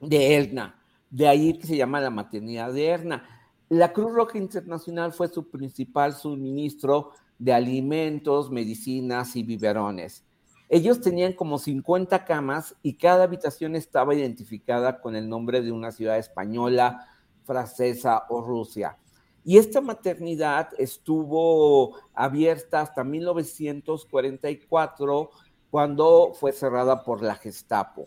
de 0.00 0.36
Elna. 0.36 0.78
De 1.10 1.28
ahí 1.28 1.58
que 1.58 1.66
se 1.66 1.76
llama 1.76 2.00
la 2.00 2.10
maternidad 2.10 2.72
de 2.72 2.86
Erna. 2.86 3.28
La 3.68 3.92
Cruz 3.92 4.12
Roja 4.12 4.38
Internacional 4.38 5.12
fue 5.12 5.28
su 5.28 5.48
principal 5.50 6.14
suministro 6.14 7.12
de 7.38 7.52
alimentos, 7.52 8.50
medicinas 8.50 9.36
y 9.36 9.42
biberones. 9.42 10.24
Ellos 10.68 11.00
tenían 11.00 11.34
como 11.34 11.58
50 11.58 12.24
camas 12.24 12.74
y 12.82 12.94
cada 12.94 13.24
habitación 13.24 13.76
estaba 13.76 14.14
identificada 14.14 15.00
con 15.00 15.16
el 15.16 15.28
nombre 15.28 15.60
de 15.60 15.70
una 15.70 15.92
ciudad 15.92 16.18
española, 16.18 17.06
francesa 17.44 18.24
o 18.30 18.40
Rusia. 18.40 18.96
Y 19.44 19.58
esta 19.58 19.80
maternidad 19.80 20.68
estuvo 20.78 21.96
abierta 22.14 22.80
hasta 22.80 23.02
1944, 23.02 25.30
cuando 25.70 26.32
fue 26.34 26.52
cerrada 26.52 27.02
por 27.02 27.22
la 27.22 27.34
Gestapo. 27.34 28.06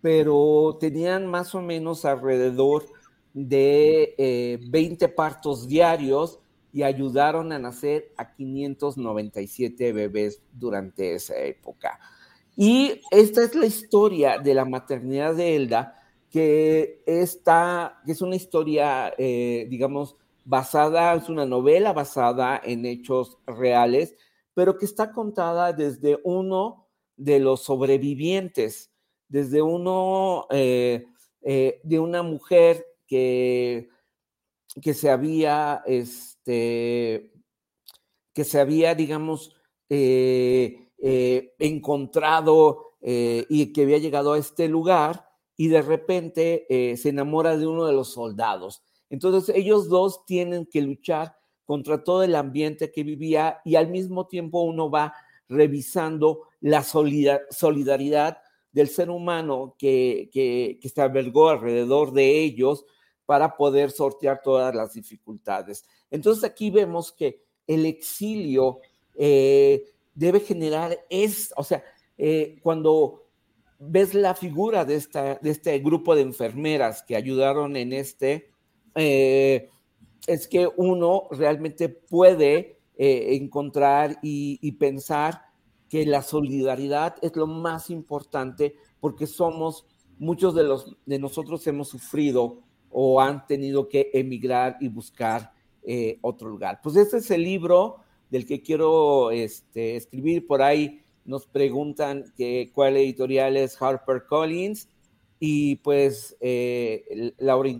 Pero 0.00 0.76
tenían 0.78 1.26
más 1.26 1.52
o 1.54 1.62
menos 1.62 2.04
alrededor 2.04 2.84
de 3.32 4.60
20 4.70 5.04
eh, 5.04 5.08
partos 5.08 5.66
diarios 5.66 6.38
y 6.72 6.82
ayudaron 6.82 7.52
a 7.52 7.58
nacer 7.58 8.12
a 8.16 8.34
597 8.34 9.92
bebés 9.92 10.42
durante 10.52 11.14
esa 11.14 11.36
época. 11.38 11.98
Y 12.56 13.00
esta 13.10 13.42
es 13.42 13.54
la 13.54 13.66
historia 13.66 14.38
de 14.38 14.54
la 14.54 14.64
maternidad 14.64 15.34
de 15.34 15.56
Elda, 15.56 15.94
que, 16.30 17.02
está, 17.06 18.00
que 18.04 18.12
es 18.12 18.20
una 18.20 18.36
historia, 18.36 19.14
eh, 19.16 19.66
digamos, 19.70 20.16
basada, 20.48 21.14
es 21.14 21.28
una 21.28 21.44
novela 21.44 21.92
basada 21.92 22.58
en 22.64 22.86
hechos 22.86 23.36
reales, 23.46 24.16
pero 24.54 24.78
que 24.78 24.86
está 24.86 25.12
contada 25.12 25.74
desde 25.74 26.18
uno 26.24 26.88
de 27.16 27.38
los 27.38 27.64
sobrevivientes, 27.64 28.90
desde 29.28 29.60
uno 29.60 30.46
eh, 30.50 31.04
eh, 31.42 31.82
de 31.84 31.98
una 31.98 32.22
mujer 32.22 32.86
que, 33.06 33.90
que 34.80 34.94
se 34.94 35.10
había, 35.10 35.82
este, 35.84 37.30
que 38.32 38.44
se 38.44 38.58
había, 38.58 38.94
digamos, 38.94 39.54
eh, 39.90 40.92
encontrado 41.58 42.94
y 43.00 43.72
que 43.72 43.82
había 43.82 43.98
llegado 43.98 44.32
a 44.32 44.38
este 44.38 44.66
lugar 44.66 45.28
y 45.56 45.68
de 45.68 45.82
repente 45.82 46.96
se 46.96 47.08
enamora 47.08 47.56
de 47.56 47.66
uno 47.66 47.86
de 47.86 47.92
los 47.92 48.12
soldados 48.12 48.82
entonces 49.10 49.54
ellos 49.56 49.88
dos 49.88 50.24
tienen 50.26 50.66
que 50.66 50.82
luchar 50.82 51.36
contra 51.64 52.02
todo 52.02 52.22
el 52.22 52.34
ambiente 52.34 52.90
que 52.90 53.02
vivía 53.02 53.60
y 53.64 53.76
al 53.76 53.88
mismo 53.88 54.26
tiempo 54.26 54.62
uno 54.62 54.90
va 54.90 55.14
revisando 55.48 56.48
la 56.60 56.82
solidaridad 56.82 58.38
del 58.72 58.88
ser 58.88 59.10
humano 59.10 59.74
que, 59.78 60.30
se 60.82 61.00
albergó 61.00 61.48
alrededor 61.48 62.12
de 62.12 62.40
ellos 62.40 62.84
para 63.26 63.56
poder 63.56 63.90
sortear 63.90 64.40
todas 64.42 64.74
las 64.74 64.94
dificultades. 64.94 65.84
Entonces 66.10 66.44
aquí 66.44 66.70
vemos 66.70 67.12
que 67.12 67.42
el 67.66 67.84
exilio 67.84 68.80
eh, 69.14 69.84
debe 70.14 70.40
generar 70.40 70.98
es, 71.10 71.52
o 71.56 71.64
sea, 71.64 71.82
eh, 72.16 72.58
cuando 72.62 73.26
ves 73.78 74.14
la 74.14 74.34
figura 74.34 74.84
de, 74.84 74.96
esta, 74.96 75.36
de 75.36 75.50
este 75.50 75.78
grupo 75.78 76.14
de 76.14 76.22
enfermeras 76.22 77.02
que 77.02 77.16
ayudaron 77.16 77.76
en 77.76 77.92
este, 77.92 78.50
eh, 78.98 79.70
es 80.26 80.48
que 80.48 80.68
uno 80.76 81.28
realmente 81.30 81.88
puede 81.88 82.78
eh, 82.96 83.36
encontrar 83.36 84.18
y, 84.22 84.72
pensar 84.72 85.42
que 85.88 86.04
la 86.04 86.20
solidaridad 86.22 87.16
es 87.22 87.34
lo 87.36 87.46
más 87.46 87.90
importante 87.90 88.74
porque 89.00 89.26
somos, 89.26 89.86
muchos 90.18 90.54
de, 90.54 90.64
los, 90.64 90.96
de 91.06 91.18
nosotros 91.18 91.66
hemos 91.66 91.88
sufrido 91.88 92.60
o 92.90 93.20
han 93.20 93.46
tenido 93.46 93.88
que 93.88 94.10
emigrar 94.12 94.76
y 94.80 94.88
buscar 94.88 95.52
eh, 95.82 96.18
otro 96.20 96.48
lugar. 96.48 96.80
Pues 96.82 96.96
este 96.96 97.18
es 97.18 97.30
el 97.30 97.44
libro 97.44 97.98
del 98.30 98.44
que 98.44 98.60
quiero 98.60 99.30
este, 99.30 99.96
escribir. 99.96 100.46
Por 100.46 100.60
ahí 100.60 101.00
nos 101.24 101.46
preguntan 101.46 102.32
que, 102.36 102.70
cuál 102.74 102.96
editorial 102.96 103.56
es 103.56 103.80
Harper 103.80 104.24
Collins 104.26 104.88
y 105.40 105.76
pues 105.76 106.36
eh, 106.40 107.32
Laura 107.38 107.70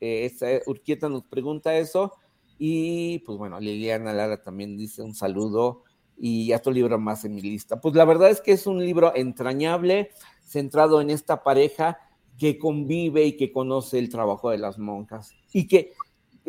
eh, 0.00 0.62
Urquieta 0.66 1.08
nos 1.08 1.24
pregunta 1.24 1.76
eso. 1.76 2.12
Y 2.58 3.20
pues 3.20 3.38
bueno, 3.38 3.60
Liliana 3.60 4.12
Lara 4.12 4.42
también 4.42 4.76
dice 4.76 5.02
un 5.02 5.14
saludo 5.14 5.84
y 6.16 6.52
otro 6.52 6.72
libro 6.72 6.98
más 6.98 7.24
en 7.24 7.34
mi 7.34 7.42
lista. 7.42 7.80
Pues 7.80 7.94
la 7.94 8.04
verdad 8.04 8.30
es 8.30 8.40
que 8.40 8.52
es 8.52 8.66
un 8.66 8.78
libro 8.84 9.14
entrañable, 9.14 10.10
centrado 10.44 11.00
en 11.00 11.10
esta 11.10 11.42
pareja 11.42 11.98
que 12.38 12.58
convive 12.58 13.24
y 13.24 13.36
que 13.36 13.52
conoce 13.52 13.98
el 13.98 14.08
trabajo 14.08 14.50
de 14.50 14.58
las 14.58 14.78
monjas 14.78 15.32
y 15.52 15.66
que 15.66 15.92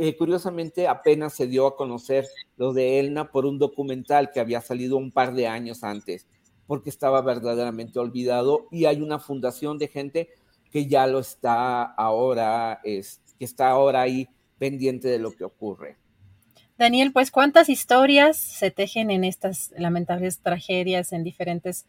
Eh, 0.01 0.15
curiosamente, 0.15 0.88
apenas 0.88 1.33
se 1.33 1.45
dio 1.45 1.67
a 1.67 1.75
conocer 1.75 2.25
lo 2.56 2.72
de 2.72 3.01
Elna 3.01 3.31
por 3.31 3.45
un 3.45 3.59
documental 3.59 4.31
que 4.31 4.39
había 4.39 4.61
salido 4.61 4.95
un 4.95 5.11
par 5.11 5.33
de 5.33 5.48
años 5.48 5.83
antes, 5.83 6.25
porque 6.67 6.89
estaba 6.89 7.22
verdaderamente 7.22 7.99
olvidado 7.99 8.69
y 8.72 8.85
hay 8.85 9.01
una 9.01 9.19
fundación 9.19 9.77
de 9.77 9.89
gente 9.89 10.30
que 10.72 10.88
ya 10.88 11.07
lo 11.07 11.19
está 11.19 11.83
ahora, 11.83 12.80
es, 12.83 13.22
que 13.38 13.45
está 13.45 13.69
ahora 13.69 14.01
ahí 14.01 14.27
pendiente 14.57 15.07
de 15.07 15.19
lo 15.19 15.31
que 15.31 15.43
ocurre. 15.43 15.98
Daniel, 16.77 17.11
pues 17.11 17.30
cuántas 17.30 17.67
historias 17.67 18.38
se 18.38 18.72
tejen 18.72 19.11
en 19.11 19.25
estas 19.25 19.73
lamentables 19.77 20.39
tragedias, 20.39 21.11
en 21.11 21.25
diferentes 21.25 21.85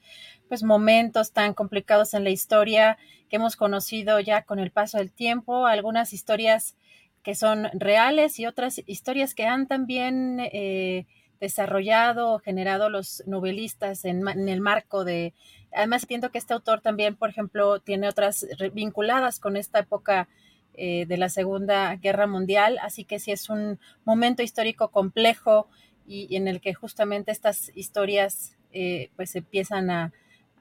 pues, 0.48 0.64
momentos 0.64 1.30
tan 1.30 1.54
complicados 1.54 2.12
en 2.12 2.24
la 2.24 2.30
historia 2.30 2.98
que 3.28 3.36
hemos 3.36 3.54
conocido 3.54 4.18
ya 4.18 4.42
con 4.42 4.58
el 4.58 4.72
paso 4.72 4.98
del 4.98 5.12
tiempo, 5.12 5.66
algunas 5.66 6.12
historias 6.12 6.74
que 7.22 7.36
son 7.36 7.68
reales 7.72 8.40
y 8.40 8.46
otras 8.46 8.82
historias 8.86 9.34
que 9.34 9.46
han 9.46 9.68
también 9.68 10.40
eh, 10.40 11.06
desarrollado 11.40 12.34
o 12.34 12.38
generado 12.38 12.90
los 12.90 13.22
novelistas 13.26 14.04
en, 14.04 14.26
en, 14.28 14.48
el 14.48 14.60
marco 14.60 15.04
de... 15.04 15.34
Además, 15.72 16.02
entiendo 16.02 16.30
que 16.30 16.38
este 16.38 16.54
autor 16.54 16.80
también, 16.80 17.16
por 17.16 17.30
ejemplo, 17.30 17.80
tiene 17.80 18.08
otras 18.08 18.46
vinculadas 18.72 19.40
con 19.40 19.56
esta 19.56 19.80
época 19.80 20.28
eh, 20.74 21.04
de 21.06 21.16
la 21.16 21.28
Segunda 21.28 21.96
Guerra 21.96 22.26
Mundial, 22.26 22.78
así 22.80 23.04
que 23.04 23.18
sí 23.18 23.32
es 23.32 23.50
un 23.50 23.78
momento 24.04 24.42
histórico 24.42 24.88
complejo 24.88 25.68
y, 26.06 26.34
en 26.36 26.48
el 26.48 26.60
que 26.60 26.74
justamente 26.74 27.32
estas 27.32 27.70
historias 27.74 28.56
eh, 28.72 29.10
pues 29.16 29.34
empiezan 29.36 29.90
a, 29.90 30.12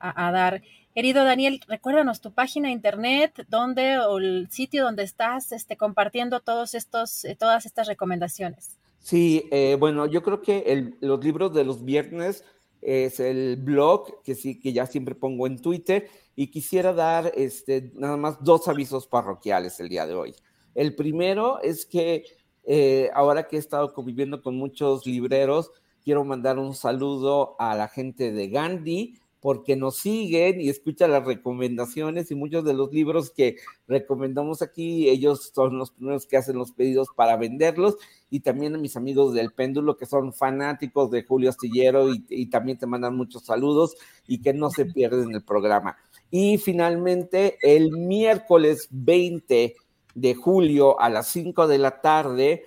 dar. 0.01 0.61
Querido 0.95 1.23
Daniel, 1.23 1.61
recuérdanos 1.67 2.21
tu 2.21 2.33
página 2.33 2.67
de 2.67 2.73
internet, 2.73 3.45
donde 3.49 3.99
o 3.99 4.17
el 4.17 4.49
sitio 4.49 4.83
donde 4.83 5.03
estás 5.03 5.51
este, 5.51 5.77
compartiendo 5.77 6.39
todos 6.39 6.73
estos, 6.73 7.23
eh, 7.23 7.35
todas 7.35 7.65
estas 7.65 7.87
recomendaciones. 7.87 8.77
Sí, 8.99 9.49
bueno, 9.79 10.05
yo 10.05 10.21
creo 10.21 10.41
que 10.41 10.93
los 11.01 11.23
libros 11.23 11.53
de 11.53 11.63
los 11.63 11.83
viernes 11.83 12.43
es 12.81 13.19
el 13.19 13.57
blog 13.57 14.21
que 14.23 14.35
sí 14.35 14.59
que 14.59 14.73
ya 14.73 14.85
siempre 14.85 15.15
pongo 15.15 15.47
en 15.47 15.61
Twitter 15.61 16.07
y 16.35 16.47
quisiera 16.47 16.93
dar 16.93 17.31
este, 17.35 17.91
nada 17.95 18.17
más 18.17 18.43
dos 18.43 18.67
avisos 18.67 19.07
parroquiales 19.07 19.79
el 19.79 19.89
día 19.89 20.05
de 20.05 20.15
hoy. 20.15 20.35
El 20.75 20.95
primero 20.95 21.61
es 21.61 21.85
que 21.85 22.23
eh, 22.63 23.09
ahora 23.13 23.47
que 23.47 23.55
he 23.55 23.59
estado 23.59 23.93
conviviendo 23.93 24.41
con 24.41 24.55
muchos 24.55 25.05
libreros, 25.05 25.71
quiero 26.03 26.23
mandar 26.23 26.57
un 26.57 26.75
saludo 26.75 27.55
a 27.59 27.75
la 27.75 27.87
gente 27.87 28.31
de 28.31 28.47
Gandhi, 28.47 29.19
porque 29.41 29.75
nos 29.75 29.97
siguen 29.97 30.59
y 30.59 30.69
escuchan 30.69 31.11
las 31.11 31.25
recomendaciones 31.25 32.29
y 32.29 32.35
muchos 32.35 32.65
de 32.65 32.73
los 32.73 32.91
libros 32.91 33.31
que 33.31 33.57
recomendamos 33.87 34.61
aquí, 34.61 35.09
ellos 35.09 35.51
son 35.53 35.77
los 35.77 35.91
primeros 35.91 36.25
que 36.25 36.37
hacen 36.37 36.57
los 36.57 36.71
pedidos 36.71 37.07
para 37.15 37.37
venderlos 37.37 37.97
y 38.29 38.41
también 38.41 38.75
a 38.75 38.77
mis 38.77 38.97
amigos 38.97 39.33
del 39.33 39.51
péndulo 39.51 39.97
que 39.97 40.05
son 40.05 40.33
fanáticos 40.33 41.09
de 41.11 41.23
Julio 41.23 41.49
Astillero 41.49 42.13
y, 42.13 42.45
también 42.47 42.77
te 42.77 42.87
mandan 42.87 43.15
muchos 43.15 43.43
saludos 43.45 43.95
y 44.27 44.41
que 44.41 44.53
no 44.53 44.69
se 44.69 44.85
pierden 44.85 45.33
el 45.33 45.43
programa. 45.43 45.97
Y 46.31 46.57
finalmente 46.57 47.57
el 47.61 47.91
miércoles 47.91 48.87
20 48.91 49.75
de 50.15 50.35
julio 50.35 50.99
a 50.99 51.09
las 51.09 51.27
5 51.29 51.67
de 51.67 51.77
la 51.77 52.01
tarde, 52.01 52.63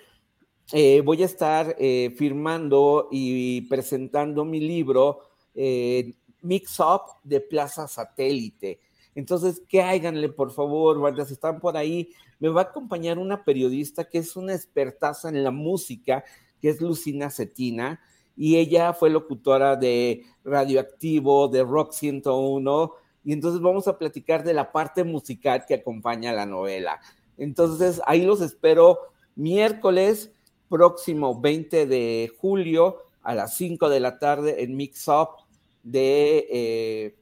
eh, 0.72 1.02
voy 1.02 1.22
a 1.22 1.26
estar 1.26 1.76
eh, 1.78 2.14
firmando 2.16 3.08
y 3.10 3.62
presentando 3.62 4.44
mi 4.44 4.60
libro 4.60 5.20
eh, 5.54 6.14
Mix 6.42 6.78
Up 6.80 7.02
de 7.24 7.40
Plaza 7.40 7.88
Satélite. 7.88 8.80
Entonces, 9.14 9.62
que 9.68 9.82
háganle, 9.82 10.28
por 10.28 10.50
favor, 10.52 10.98
guardas, 10.98 11.30
están 11.30 11.60
por 11.60 11.76
ahí. 11.76 12.10
Me 12.38 12.48
va 12.48 12.62
a 12.62 12.64
acompañar 12.64 13.18
una 13.18 13.44
periodista 13.44 14.04
que 14.04 14.18
es 14.18 14.36
una 14.36 14.54
expertaza 14.54 15.28
en 15.28 15.42
la 15.44 15.50
música, 15.50 16.24
que 16.60 16.70
es 16.70 16.80
Lucina 16.80 17.30
Cetina, 17.30 18.00
y 18.36 18.56
ella 18.56 18.94
fue 18.94 19.10
locutora 19.10 19.76
de 19.76 20.24
Radioactivo, 20.44 21.48
de 21.48 21.62
Rock 21.62 21.92
101, 21.92 22.92
y 23.24 23.32
entonces 23.32 23.60
vamos 23.60 23.86
a 23.86 23.98
platicar 23.98 24.42
de 24.42 24.54
la 24.54 24.72
parte 24.72 25.04
musical 25.04 25.64
que 25.66 25.74
acompaña 25.74 26.32
la 26.32 26.46
novela. 26.46 27.00
Entonces, 27.36 28.00
ahí 28.06 28.22
los 28.24 28.40
espero 28.40 28.98
miércoles 29.36 30.32
próximo 30.68 31.38
20 31.40 31.86
de 31.86 32.32
julio 32.40 33.02
a 33.22 33.34
las 33.34 33.56
5 33.56 33.88
de 33.88 34.00
la 34.00 34.18
tarde 34.18 34.62
en 34.62 34.76
Mix 34.76 35.06
Up 35.06 35.28
de, 35.82 36.46
eh, 36.50 37.14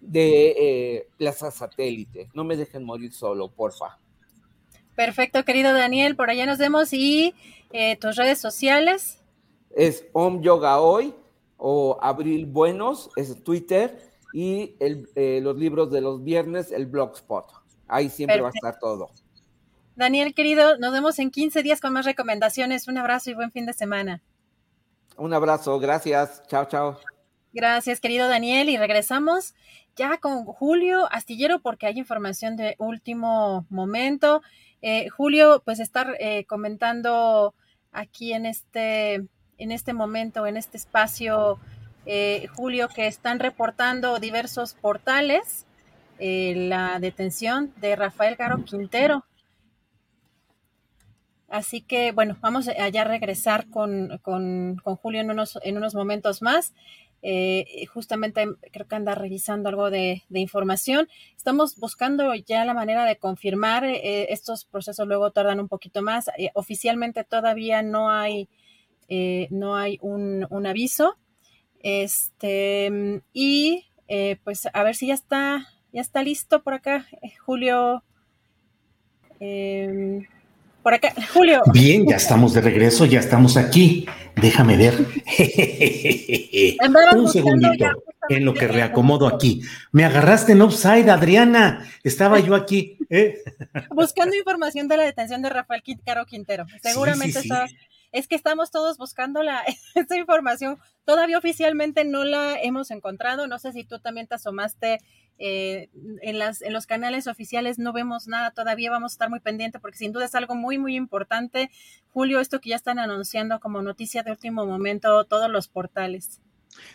de 0.00 0.54
eh, 0.58 1.08
Plaza 1.16 1.50
Satélite. 1.50 2.28
No 2.34 2.44
me 2.44 2.56
dejen 2.56 2.84
morir 2.84 3.12
solo, 3.12 3.48
porfa. 3.48 3.98
Perfecto, 4.94 5.44
querido 5.44 5.72
Daniel, 5.74 6.16
por 6.16 6.30
allá 6.30 6.46
nos 6.46 6.58
vemos 6.58 6.92
y 6.92 7.34
eh, 7.72 7.96
tus 7.96 8.16
redes 8.16 8.38
sociales. 8.38 9.22
Es 9.74 10.06
Om 10.12 10.40
Yoga 10.40 10.80
Hoy 10.80 11.14
o 11.58 11.98
Abril 12.00 12.46
Buenos, 12.46 13.10
es 13.16 13.42
Twitter, 13.44 14.00
y 14.32 14.76
los 15.40 15.56
libros 15.56 15.90
de 15.90 16.02
los 16.02 16.22
viernes, 16.22 16.70
el 16.70 16.86
Blogspot. 16.86 17.46
Ahí 17.88 18.10
siempre 18.10 18.40
va 18.40 18.48
a 18.48 18.52
estar 18.54 18.78
todo. 18.78 19.10
Daniel, 19.96 20.34
querido, 20.34 20.76
nos 20.76 20.92
vemos 20.92 21.18
en 21.18 21.30
15 21.30 21.62
días 21.62 21.80
con 21.80 21.92
más 21.94 22.04
recomendaciones. 22.04 22.86
Un 22.86 22.98
abrazo 22.98 23.30
y 23.30 23.34
buen 23.34 23.50
fin 23.50 23.64
de 23.64 23.72
semana. 23.72 24.22
Un 25.16 25.32
abrazo, 25.32 25.78
gracias. 25.78 26.42
Chao, 26.48 26.66
chao. 26.66 26.98
Gracias, 27.56 28.00
querido 28.00 28.28
Daniel. 28.28 28.68
Y 28.68 28.76
regresamos 28.76 29.54
ya 29.96 30.18
con 30.18 30.44
Julio 30.44 31.10
Astillero 31.10 31.60
porque 31.60 31.86
hay 31.86 31.98
información 31.98 32.54
de 32.54 32.76
último 32.78 33.64
momento. 33.70 34.42
Eh, 34.82 35.08
Julio, 35.08 35.62
pues 35.64 35.80
estar 35.80 36.16
eh, 36.20 36.44
comentando 36.44 37.54
aquí 37.92 38.34
en 38.34 38.44
este, 38.44 39.24
en 39.56 39.72
este 39.72 39.94
momento, 39.94 40.46
en 40.46 40.58
este 40.58 40.76
espacio, 40.76 41.58
eh, 42.04 42.46
Julio, 42.54 42.90
que 42.94 43.06
están 43.06 43.38
reportando 43.38 44.18
diversos 44.18 44.74
portales 44.74 45.64
la 46.18 46.98
detención 46.98 47.72
de 47.76 47.96
Rafael 47.96 48.36
Garo 48.36 48.64
Quintero. 48.64 49.24
Así 51.48 51.80
que, 51.80 52.12
bueno, 52.12 52.36
vamos 52.40 52.68
allá 52.68 53.02
a 53.02 53.04
regresar 53.04 53.68
con, 53.70 54.18
con, 54.18 54.76
con 54.82 54.96
Julio 54.96 55.20
en 55.20 55.30
unos, 55.30 55.58
en 55.62 55.76
unos 55.76 55.94
momentos 55.94 56.42
más. 56.42 56.74
Eh, 57.28 57.86
justamente 57.92 58.46
creo 58.70 58.86
que 58.86 58.94
anda 58.94 59.16
revisando 59.16 59.68
algo 59.68 59.90
de, 59.90 60.22
información. 60.30 61.08
Estamos 61.36 61.76
buscando 61.76 62.32
ya 62.36 62.64
la 62.64 62.72
manera 62.72 63.04
de 63.04 63.16
confirmar. 63.16 63.84
Eh, 63.84 64.32
estos 64.32 64.64
procesos 64.64 65.08
luego 65.08 65.32
tardan 65.32 65.58
un 65.58 65.66
poquito 65.66 66.02
más. 66.02 66.28
Eh, 66.38 66.50
oficialmente 66.54 67.24
todavía 67.24 67.82
no 67.82 68.10
hay, 68.10 68.48
no 69.50 69.74
hay 69.74 69.98
un, 70.02 70.46
un, 70.50 70.66
aviso. 70.68 71.16
Este, 71.80 73.22
y 73.32 73.86
pues 74.44 74.68
a 74.72 74.82
ver 74.84 74.94
si 74.94 75.08
ya 75.08 75.14
está, 75.14 75.66
ya 75.92 76.02
está 76.02 76.22
listo 76.22 76.62
por 76.62 76.74
acá, 76.74 77.08
Julio. 77.44 78.04
Por 80.86 80.94
acá, 80.94 81.12
Julio. 81.34 81.62
Bien, 81.72 82.06
ya 82.06 82.14
estamos 82.14 82.54
de 82.54 82.60
regreso, 82.60 83.06
ya 83.06 83.18
estamos 83.18 83.56
aquí. 83.56 84.06
Déjame 84.36 84.76
ver. 84.76 84.94
Un 87.16 87.28
segundito 87.28 87.86
en 88.28 88.44
lo 88.44 88.54
que 88.54 88.68
reacomodo 88.68 89.26
aquí. 89.26 89.62
Me 89.90 90.04
agarraste 90.04 90.52
en 90.52 90.62
offside, 90.62 91.10
Adriana. 91.10 91.84
Estaba 92.04 92.38
yo 92.38 92.54
aquí. 92.54 92.98
¿eh? 93.10 93.42
Buscando 93.90 94.36
información 94.36 94.86
de 94.86 94.98
la 94.98 95.02
detención 95.02 95.42
de 95.42 95.50
Rafael 95.50 95.82
Caro 96.04 96.24
Quintero. 96.24 96.66
Seguramente 96.80 97.40
Es 98.12 98.28
que 98.28 98.36
estamos 98.36 98.70
todos 98.70 98.96
buscando 98.96 99.42
la, 99.42 99.64
esa 99.96 100.16
información. 100.16 100.78
Todavía 101.06 101.38
oficialmente 101.38 102.04
no 102.04 102.24
la 102.24 102.60
hemos 102.60 102.90
encontrado. 102.90 103.46
No 103.46 103.58
sé 103.58 103.72
si 103.72 103.84
tú 103.84 103.98
también 103.98 104.26
te 104.26 104.34
asomaste 104.34 104.98
eh, 105.38 105.88
en, 106.22 106.38
las, 106.38 106.62
en 106.62 106.72
los 106.72 106.86
canales 106.86 107.26
oficiales 107.26 107.78
no 107.78 107.92
vemos 107.92 108.26
nada 108.26 108.52
todavía, 108.52 108.90
vamos 108.90 109.12
a 109.12 109.14
estar 109.14 109.28
muy 109.30 109.40
pendientes 109.40 109.80
porque 109.82 109.98
sin 109.98 110.12
duda 110.12 110.24
es 110.24 110.34
algo 110.34 110.54
muy, 110.54 110.78
muy 110.78 110.96
importante. 110.96 111.70
Julio, 112.12 112.40
esto 112.40 112.60
que 112.60 112.70
ya 112.70 112.76
están 112.76 112.98
anunciando 112.98 113.60
como 113.60 113.82
noticia 113.82 114.22
de 114.22 114.30
último 114.30 114.66
momento 114.66 115.24
todos 115.24 115.50
los 115.50 115.68
portales. 115.68 116.40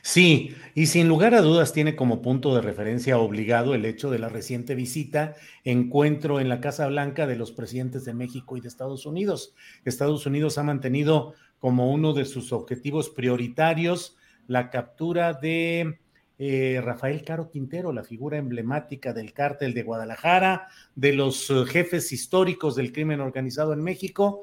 Sí, 0.02 0.56
y 0.76 0.88
sin 0.88 1.08
lugar 1.08 1.34
a 1.34 1.42
dudas 1.42 1.74
tiene 1.74 1.96
como 1.96 2.22
punto 2.22 2.54
de 2.56 2.62
referencia 2.62 3.18
obligado 3.18 3.74
el 3.74 3.86
hecho 3.86 4.12
de 4.12 4.20
la 4.20 4.30
reciente 4.30 4.76
visita, 4.76 5.36
encuentro 5.64 6.40
en 6.40 6.50
la 6.50 6.62
Casa 6.62 6.88
Blanca 6.88 7.26
de 7.26 7.36
los 7.36 7.52
presidentes 7.52 8.06
de 8.06 8.14
México 8.14 8.58
y 8.58 8.62
de 8.62 8.68
Estados 8.68 9.08
Unidos. 9.08 9.56
Estados 9.84 10.26
Unidos 10.28 10.60
ha 10.60 10.64
mantenido 10.64 11.34
como 11.62 11.94
uno 11.94 12.12
de 12.12 12.26
sus 12.26 12.52
objetivos 12.52 13.10
prioritarios 13.10 14.18
la 14.48 14.70
captura 14.70 15.34
de 15.34 16.00
eh, 16.38 16.82
Rafael 16.84 17.24
Caro 17.24 17.50
Quintero, 17.50 17.94
la 17.94 18.04
figura 18.04 18.38
emblemática 18.38 19.14
del 19.14 19.32
cártel 19.32 19.74
de 19.74 19.84
Guadalajara, 19.84 20.68
de 20.96 21.14
los 21.14 21.50
eh, 21.50 21.64
jefes 21.66 22.12
históricos 22.12 22.76
del 22.76 22.92
crimen 22.92 23.22
organizado 23.22 23.72
en 23.74 23.82
México, 23.82 24.42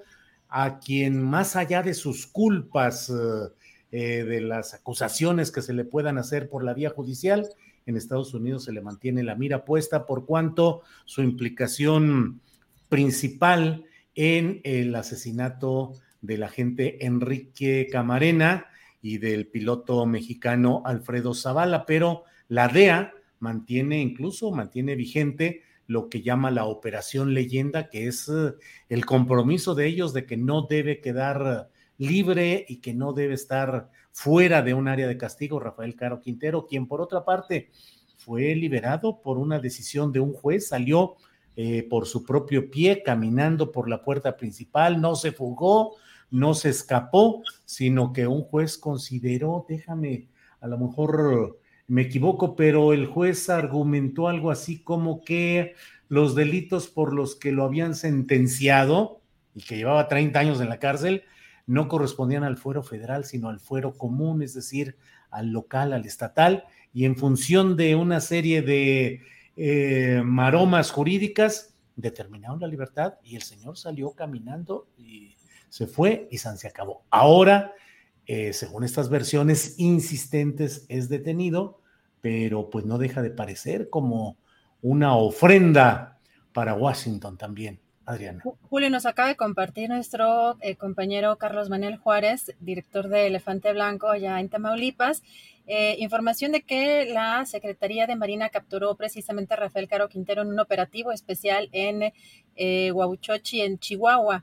a 0.48 0.78
quien 0.78 1.20
más 1.20 1.56
allá 1.56 1.82
de 1.82 1.92
sus 1.92 2.26
culpas, 2.26 3.12
eh, 3.90 4.24
de 4.24 4.40
las 4.40 4.74
acusaciones 4.74 5.50
que 5.50 5.60
se 5.60 5.74
le 5.74 5.84
puedan 5.84 6.18
hacer 6.18 6.48
por 6.48 6.62
la 6.62 6.72
vía 6.72 6.90
judicial, 6.90 7.48
en 7.84 7.96
Estados 7.96 8.32
Unidos 8.32 8.64
se 8.64 8.72
le 8.72 8.80
mantiene 8.80 9.22
la 9.22 9.34
mira 9.34 9.64
puesta 9.64 10.06
por 10.06 10.24
cuanto 10.24 10.82
su 11.04 11.22
implicación 11.22 12.40
principal 12.88 13.84
en 14.14 14.60
el 14.62 14.94
asesinato 14.94 15.94
del 16.20 16.42
agente 16.42 17.04
Enrique 17.06 17.88
Camarena 17.90 18.66
y 19.00 19.18
del 19.18 19.46
piloto 19.46 20.04
mexicano 20.06 20.82
Alfredo 20.84 21.34
Zavala, 21.34 21.86
pero 21.86 22.24
la 22.48 22.68
DEA 22.68 23.12
mantiene 23.40 24.00
incluso, 24.00 24.50
mantiene 24.50 24.96
vigente 24.96 25.62
lo 25.86 26.08
que 26.08 26.22
llama 26.22 26.50
la 26.50 26.66
operación 26.66 27.32
leyenda, 27.34 27.88
que 27.88 28.08
es 28.08 28.28
eh, 28.28 28.52
el 28.88 29.06
compromiso 29.06 29.74
de 29.74 29.86
ellos 29.86 30.12
de 30.12 30.26
que 30.26 30.36
no 30.36 30.62
debe 30.62 31.00
quedar 31.00 31.70
libre 31.96 32.64
y 32.68 32.76
que 32.76 32.94
no 32.94 33.12
debe 33.12 33.34
estar 33.34 33.90
fuera 34.12 34.62
de 34.62 34.74
un 34.74 34.88
área 34.88 35.08
de 35.08 35.16
castigo 35.16 35.60
Rafael 35.60 35.96
Caro 35.96 36.20
Quintero, 36.20 36.66
quien 36.66 36.86
por 36.86 37.00
otra 37.00 37.24
parte 37.24 37.70
fue 38.18 38.54
liberado 38.54 39.20
por 39.22 39.38
una 39.38 39.58
decisión 39.60 40.12
de 40.12 40.20
un 40.20 40.32
juez, 40.32 40.68
salió 40.68 41.16
eh, 41.56 41.86
por 41.88 42.06
su 42.06 42.24
propio 42.24 42.70
pie 42.70 43.02
caminando 43.02 43.72
por 43.72 43.88
la 43.88 44.02
puerta 44.02 44.36
principal, 44.36 45.00
no 45.00 45.14
se 45.16 45.32
fugó, 45.32 45.96
no 46.30 46.54
se 46.54 46.70
escapó, 46.70 47.42
sino 47.64 48.12
que 48.12 48.26
un 48.26 48.42
juez 48.42 48.78
consideró, 48.78 49.66
déjame, 49.68 50.28
a 50.60 50.66
lo 50.66 50.78
mejor 50.78 51.60
me 51.86 52.02
equivoco, 52.02 52.56
pero 52.56 52.92
el 52.92 53.06
juez 53.06 53.48
argumentó 53.48 54.28
algo 54.28 54.50
así 54.50 54.82
como 54.82 55.22
que 55.22 55.74
los 56.08 56.34
delitos 56.34 56.88
por 56.88 57.14
los 57.14 57.36
que 57.36 57.52
lo 57.52 57.64
habían 57.64 57.94
sentenciado 57.94 59.20
y 59.54 59.62
que 59.62 59.76
llevaba 59.76 60.08
30 60.08 60.38
años 60.38 60.60
en 60.60 60.68
la 60.68 60.78
cárcel 60.78 61.24
no 61.66 61.88
correspondían 61.88 62.44
al 62.44 62.56
fuero 62.56 62.82
federal, 62.82 63.24
sino 63.24 63.50
al 63.50 63.60
fuero 63.60 63.92
común, 63.92 64.42
es 64.42 64.54
decir, 64.54 64.96
al 65.30 65.50
local, 65.50 65.92
al 65.92 66.06
estatal, 66.06 66.64
y 66.94 67.04
en 67.04 67.16
función 67.16 67.76
de 67.76 67.94
una 67.94 68.20
serie 68.20 68.62
de 68.62 69.20
eh, 69.56 70.22
maromas 70.24 70.90
jurídicas, 70.90 71.74
determinaron 71.94 72.60
la 72.60 72.68
libertad 72.68 73.14
y 73.24 73.34
el 73.34 73.42
señor 73.42 73.76
salió 73.76 74.12
caminando 74.12 74.86
y 74.96 75.34
se 75.68 75.86
fue 75.86 76.28
y 76.30 76.38
se 76.38 76.66
acabó. 76.66 77.04
Ahora, 77.10 77.72
eh, 78.26 78.52
según 78.52 78.84
estas 78.84 79.08
versiones 79.08 79.78
insistentes, 79.78 80.86
es 80.88 81.08
detenido, 81.08 81.80
pero 82.20 82.70
pues 82.70 82.84
no 82.84 82.98
deja 82.98 83.22
de 83.22 83.30
parecer 83.30 83.90
como 83.90 84.36
una 84.82 85.16
ofrenda 85.16 86.18
para 86.52 86.74
Washington 86.74 87.36
también. 87.36 87.80
Adriana. 88.08 88.42
Julio 88.70 88.88
nos 88.88 89.04
acaba 89.04 89.28
de 89.28 89.36
compartir 89.36 89.90
nuestro 89.90 90.56
eh, 90.62 90.76
compañero 90.76 91.36
Carlos 91.36 91.68
Manuel 91.68 91.98
Juárez, 91.98 92.54
director 92.58 93.08
de 93.08 93.26
Elefante 93.26 93.70
Blanco 93.74 94.08
allá 94.08 94.40
en 94.40 94.48
Tamaulipas, 94.48 95.22
eh, 95.66 95.96
información 95.98 96.52
de 96.52 96.62
que 96.62 97.04
la 97.04 97.44
Secretaría 97.44 98.06
de 98.06 98.16
Marina 98.16 98.48
capturó 98.48 98.96
precisamente 98.96 99.52
a 99.52 99.58
Rafael 99.58 99.88
Caro 99.88 100.08
Quintero 100.08 100.40
en 100.40 100.48
un 100.48 100.58
operativo 100.58 101.12
especial 101.12 101.68
en 101.72 102.14
eh, 102.56 102.92
en 103.52 103.78
Chihuahua. 103.78 104.42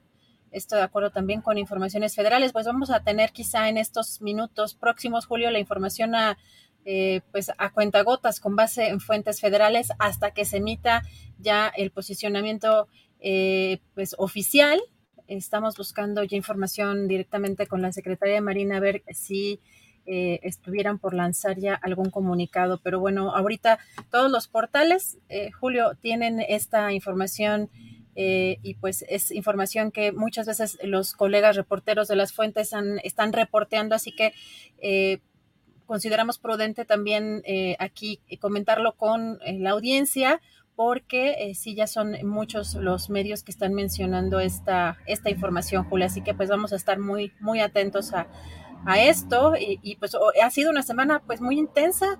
Esto 0.56 0.78
de 0.78 0.84
acuerdo 0.84 1.12
también 1.12 1.42
con 1.42 1.58
informaciones 1.58 2.16
federales. 2.16 2.54
Pues 2.54 2.66
vamos 2.66 2.90
a 2.90 3.04
tener 3.04 3.34
quizá 3.34 3.68
en 3.68 3.78
estos 3.78 4.22
minutos 4.22 4.74
próximos, 4.74 5.26
Julio, 5.26 5.52
la 5.52 5.60
información 5.60 6.16
a, 6.16 6.38
eh, 6.86 7.20
pues 7.34 7.52
a 7.58 7.74
cuentagotas 7.74 8.40
con 8.40 8.56
base 8.56 8.88
en 8.88 9.02
fuentes 9.02 9.42
federales 9.42 9.90
hasta 10.00 10.32
que 10.32 10.46
se 10.46 10.58
emita 10.58 11.04
ya 11.40 11.68
el 11.76 11.92
posicionamiento 11.92 12.88
eh, 13.20 13.80
pues 13.96 14.16
oficial. 14.18 14.80
Estamos 15.28 15.76
buscando 15.76 16.24
ya 16.24 16.38
información 16.38 17.10
directamente 17.10 17.68
con 17.68 17.82
la 17.82 17.92
Secretaría 17.92 18.36
de 18.36 18.42
Marina 18.42 18.78
a 18.78 18.80
ver 18.80 19.04
si 19.10 19.60
eh, 20.06 20.40
estuvieran 20.42 21.00
por 21.00 21.14
lanzar 21.14 21.60
ya 21.60 21.74
algún 21.74 22.12
comunicado. 22.12 22.80
Pero 22.82 23.02
bueno, 23.02 23.36
ahorita 23.36 23.78
todos 24.10 24.32
los 24.32 24.48
portales, 24.48 25.18
Julio, 25.60 25.98
tienen 26.00 26.40
esta 26.40 26.94
información 26.94 27.70
eh, 28.16 28.60
y 28.64 28.76
pues 28.76 29.04
es 29.10 29.32
información 29.32 29.92
que 29.92 30.14
muchas 30.14 30.48
veces 30.48 30.78
los 30.84 31.14
colegas 31.14 31.58
reporteros 31.58 32.08
de 32.08 32.16
las 32.16 32.32
fuentes 32.32 32.72
están 33.04 33.34
reporteando, 33.34 33.94
así 33.94 34.14
que 34.14 34.34
eh, 34.78 35.20
consideramos 35.86 36.38
prudente 36.38 36.86
también 36.86 37.42
eh, 37.46 37.76
aquí 37.78 38.22
comentarlo 38.40 38.94
con 38.94 39.40
la 39.46 39.72
audiencia 39.72 40.42
porque 40.78 41.54
sí 41.56 41.74
ya 41.74 41.88
son 41.88 42.18
muchos 42.28 42.74
los 42.76 43.10
medios 43.10 43.44
que 43.44 43.52
están 43.52 43.74
mencionando 43.74 44.42
esta, 44.42 44.98
esta 45.06 45.30
información, 45.30 45.86
Julia, 45.86 46.08
así 46.08 46.22
que 46.22 46.34
pues 46.34 46.50
vamos 46.50 46.74
a 46.74 46.76
estar 46.76 47.00
muy, 47.00 47.32
muy 47.40 47.62
atentos 47.62 48.14
a, 48.14 48.28
esto 48.98 49.56
y, 49.56 49.80
y, 49.82 49.96
pues 49.96 50.16
ha 50.44 50.50
sido 50.52 50.70
una 50.70 50.84
semana 50.84 51.20
pues 51.26 51.42
muy 51.42 51.58
intensa. 51.58 52.20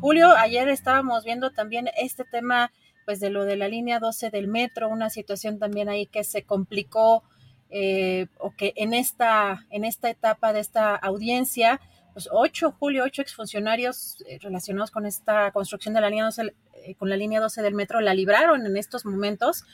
Julio, 0.00 0.32
ayer 0.36 0.68
estábamos 0.68 1.22
viendo 1.22 1.52
también 1.52 1.88
este 1.96 2.24
tema 2.24 2.72
pues 3.04 3.20
de 3.20 3.30
lo 3.30 3.44
de 3.44 3.56
la 3.56 3.68
línea 3.68 3.98
12 3.98 4.30
del 4.30 4.48
metro, 4.48 4.88
una 4.88 5.10
situación 5.10 5.58
también 5.58 5.88
ahí 5.88 6.06
que 6.06 6.24
se 6.24 6.42
complicó 6.42 7.22
eh, 7.76 8.28
o 8.38 8.52
que 8.52 8.72
en 8.76 8.94
esta, 8.94 9.66
en 9.70 9.84
esta 9.84 10.08
etapa 10.08 10.52
de 10.52 10.60
esta 10.60 10.94
audiencia, 10.94 11.80
pues 12.12 12.28
ocho, 12.30 12.70
Julio, 12.70 13.02
ocho 13.04 13.20
exfuncionarios 13.20 14.22
eh, 14.28 14.38
relacionados 14.40 14.92
con 14.92 15.06
esta 15.06 15.50
construcción 15.50 15.92
de 15.92 16.00
la 16.00 16.08
línea 16.08 16.26
12, 16.26 16.54
eh, 16.84 16.94
con 16.94 17.10
la 17.10 17.16
línea 17.16 17.40
12 17.40 17.62
del 17.62 17.74
metro 17.74 18.00
la 18.00 18.14
libraron 18.14 18.64
en 18.64 18.76
estos 18.76 19.04
momentos 19.04 19.64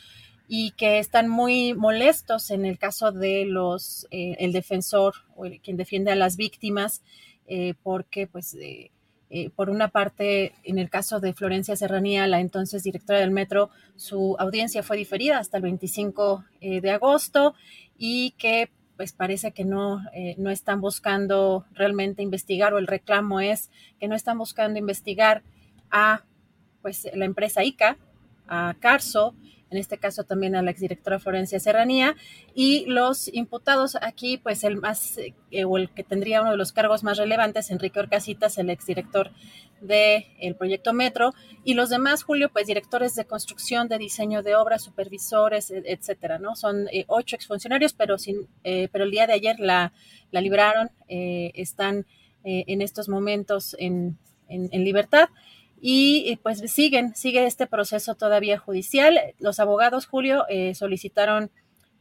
y 0.48 0.70
que 0.72 0.98
están 0.98 1.28
muy 1.28 1.74
molestos 1.74 2.50
en 2.50 2.64
el 2.64 2.78
caso 2.78 3.12
de 3.12 3.44
los, 3.44 4.08
el 4.10 4.52
defensor 4.52 5.14
o 5.36 5.44
quien 5.62 5.76
defiende 5.76 6.10
a 6.10 6.16
las 6.16 6.36
víctimas, 6.36 7.02
porque 7.84 8.26
pues 8.26 8.56
eh, 9.32 9.48
por 9.54 9.70
una 9.70 9.88
parte, 9.88 10.54
en 10.64 10.80
el 10.80 10.90
caso 10.90 11.20
de 11.20 11.32
Florencia 11.32 11.76
Serranía, 11.76 12.26
la 12.26 12.40
entonces 12.40 12.82
directora 12.82 13.20
del 13.20 13.30
metro, 13.30 13.70
su 13.94 14.34
audiencia 14.40 14.82
fue 14.82 14.96
diferida 14.96 15.38
hasta 15.38 15.58
el 15.58 15.62
25 15.62 16.44
eh, 16.60 16.80
de 16.80 16.90
agosto 16.90 17.54
y 17.96 18.32
que 18.32 18.70
pues 18.96 19.12
parece 19.12 19.52
que 19.52 19.64
no, 19.64 20.02
eh, 20.12 20.34
no 20.36 20.50
están 20.50 20.80
buscando 20.80 21.64
realmente 21.72 22.22
investigar 22.22 22.74
o 22.74 22.78
el 22.78 22.86
reclamo 22.86 23.40
es 23.40 23.70
que 23.98 24.08
no 24.08 24.14
están 24.14 24.36
buscando 24.36 24.78
investigar 24.78 25.42
a 25.90 26.24
pues 26.82 27.08
la 27.14 27.24
empresa 27.24 27.62
ICA, 27.62 27.96
a 28.48 28.74
Carso, 28.80 29.34
en 29.70 29.78
este 29.78 29.98
caso 29.98 30.24
también 30.24 30.56
a 30.56 30.62
la 30.62 30.70
exdirectora 30.70 31.18
Florencia 31.18 31.60
Serranía, 31.60 32.16
y 32.54 32.84
los 32.86 33.28
imputados 33.32 33.96
aquí, 34.00 34.36
pues 34.36 34.64
el 34.64 34.76
más, 34.76 35.18
eh, 35.50 35.64
o 35.64 35.78
el 35.78 35.90
que 35.90 36.02
tendría 36.02 36.42
uno 36.42 36.50
de 36.50 36.56
los 36.56 36.72
cargos 36.72 37.04
más 37.04 37.18
relevantes, 37.18 37.70
Enrique 37.70 38.00
Orcasitas, 38.00 38.58
el 38.58 38.70
exdirector 38.70 39.30
del 39.80 40.26
el 40.40 40.56
proyecto 40.56 40.92
Metro, 40.92 41.32
y 41.64 41.74
los 41.74 41.88
demás, 41.88 42.24
Julio, 42.24 42.50
pues 42.52 42.66
directores 42.66 43.14
de 43.14 43.24
construcción, 43.24 43.88
de 43.88 43.98
diseño 43.98 44.42
de 44.42 44.56
obras, 44.56 44.82
supervisores, 44.82 45.70
e, 45.70 45.82
etcétera. 45.86 46.40
Son 46.54 46.88
eh, 46.92 47.04
ocho 47.06 47.36
exfuncionarios, 47.36 47.92
pero, 47.92 48.18
sin, 48.18 48.48
eh, 48.64 48.88
pero 48.92 49.04
el 49.04 49.10
día 49.10 49.26
de 49.26 49.34
ayer 49.34 49.60
la, 49.60 49.92
la 50.30 50.40
libraron, 50.40 50.90
están 51.08 52.06
en 52.42 52.80
estos 52.80 53.08
momentos 53.08 53.76
en, 53.78 54.16
en 54.48 54.84
libertad 54.84 55.28
y 55.80 56.36
pues 56.42 56.58
siguen, 56.70 57.14
sigue 57.16 57.46
este 57.46 57.66
proceso 57.66 58.14
todavía 58.14 58.58
judicial. 58.58 59.18
Los 59.38 59.60
abogados, 59.60 60.06
Julio, 60.06 60.44
eh, 60.50 60.74
solicitaron 60.74 61.50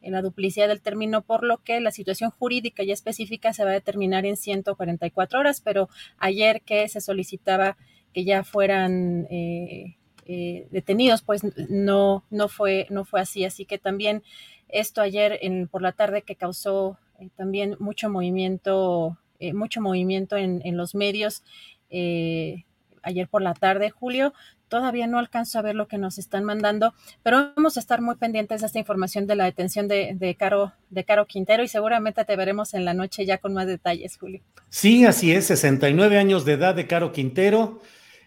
la 0.01 0.21
duplicidad 0.21 0.67
del 0.67 0.81
término, 0.81 1.21
por 1.21 1.43
lo 1.43 1.57
que 1.63 1.79
la 1.79 1.91
situación 1.91 2.29
jurídica 2.29 2.83
ya 2.83 2.93
específica 2.93 3.53
se 3.53 3.63
va 3.63 3.71
a 3.71 3.73
determinar 3.73 4.25
en 4.25 4.37
144 4.37 5.39
horas, 5.39 5.61
pero 5.61 5.89
ayer 6.17 6.61
que 6.61 6.87
se 6.87 7.01
solicitaba 7.01 7.77
que 8.13 8.23
ya 8.23 8.43
fueran 8.43 9.27
eh, 9.29 9.97
eh, 10.25 10.67
detenidos, 10.71 11.21
pues 11.21 11.41
no, 11.69 12.25
no, 12.29 12.47
fue, 12.49 12.87
no 12.89 13.05
fue 13.05 13.21
así. 13.21 13.45
Así 13.45 13.65
que 13.65 13.77
también 13.77 14.23
esto 14.67 15.01
ayer 15.01 15.39
en, 15.41 15.67
por 15.69 15.81
la 15.81 15.93
tarde 15.93 16.21
que 16.21 16.35
causó 16.35 16.97
también 17.35 17.75
mucho 17.79 18.09
movimiento, 18.09 19.17
mucho 19.53 19.81
movimiento 19.81 20.37
en, 20.37 20.61
en 20.63 20.77
los 20.77 20.95
medios 20.95 21.43
ayer 23.03 23.27
por 23.27 23.41
la 23.41 23.53
tarde, 23.53 23.89
Julio. 23.89 24.33
Todavía 24.67 25.07
no 25.07 25.17
alcanzo 25.17 25.57
a 25.57 25.63
ver 25.63 25.75
lo 25.75 25.87
que 25.87 25.97
nos 25.97 26.17
están 26.19 26.43
mandando, 26.43 26.93
pero 27.23 27.53
vamos 27.55 27.77
a 27.77 27.79
estar 27.79 28.01
muy 28.01 28.15
pendientes 28.15 28.61
de 28.61 28.67
esta 28.67 28.79
información 28.79 29.25
de 29.25 29.35
la 29.35 29.45
detención 29.45 29.87
de, 29.87 30.35
Caro, 30.37 30.73
de 30.89 31.03
Caro 31.03 31.25
Quintero 31.25 31.63
y 31.63 31.67
seguramente 31.67 32.23
te 32.23 32.35
veremos 32.35 32.73
en 32.75 32.85
la 32.85 32.93
noche 32.93 33.25
ya 33.25 33.39
con 33.39 33.53
más 33.53 33.65
detalles, 33.65 34.17
Julio. 34.17 34.41
Sí, 34.69 35.05
así 35.05 35.31
es, 35.31 35.45
69 35.45 36.19
años 36.19 36.45
de 36.45 36.53
edad 36.53 36.75
de 36.75 36.85
Caro 36.85 37.11
Quintero. 37.11 37.81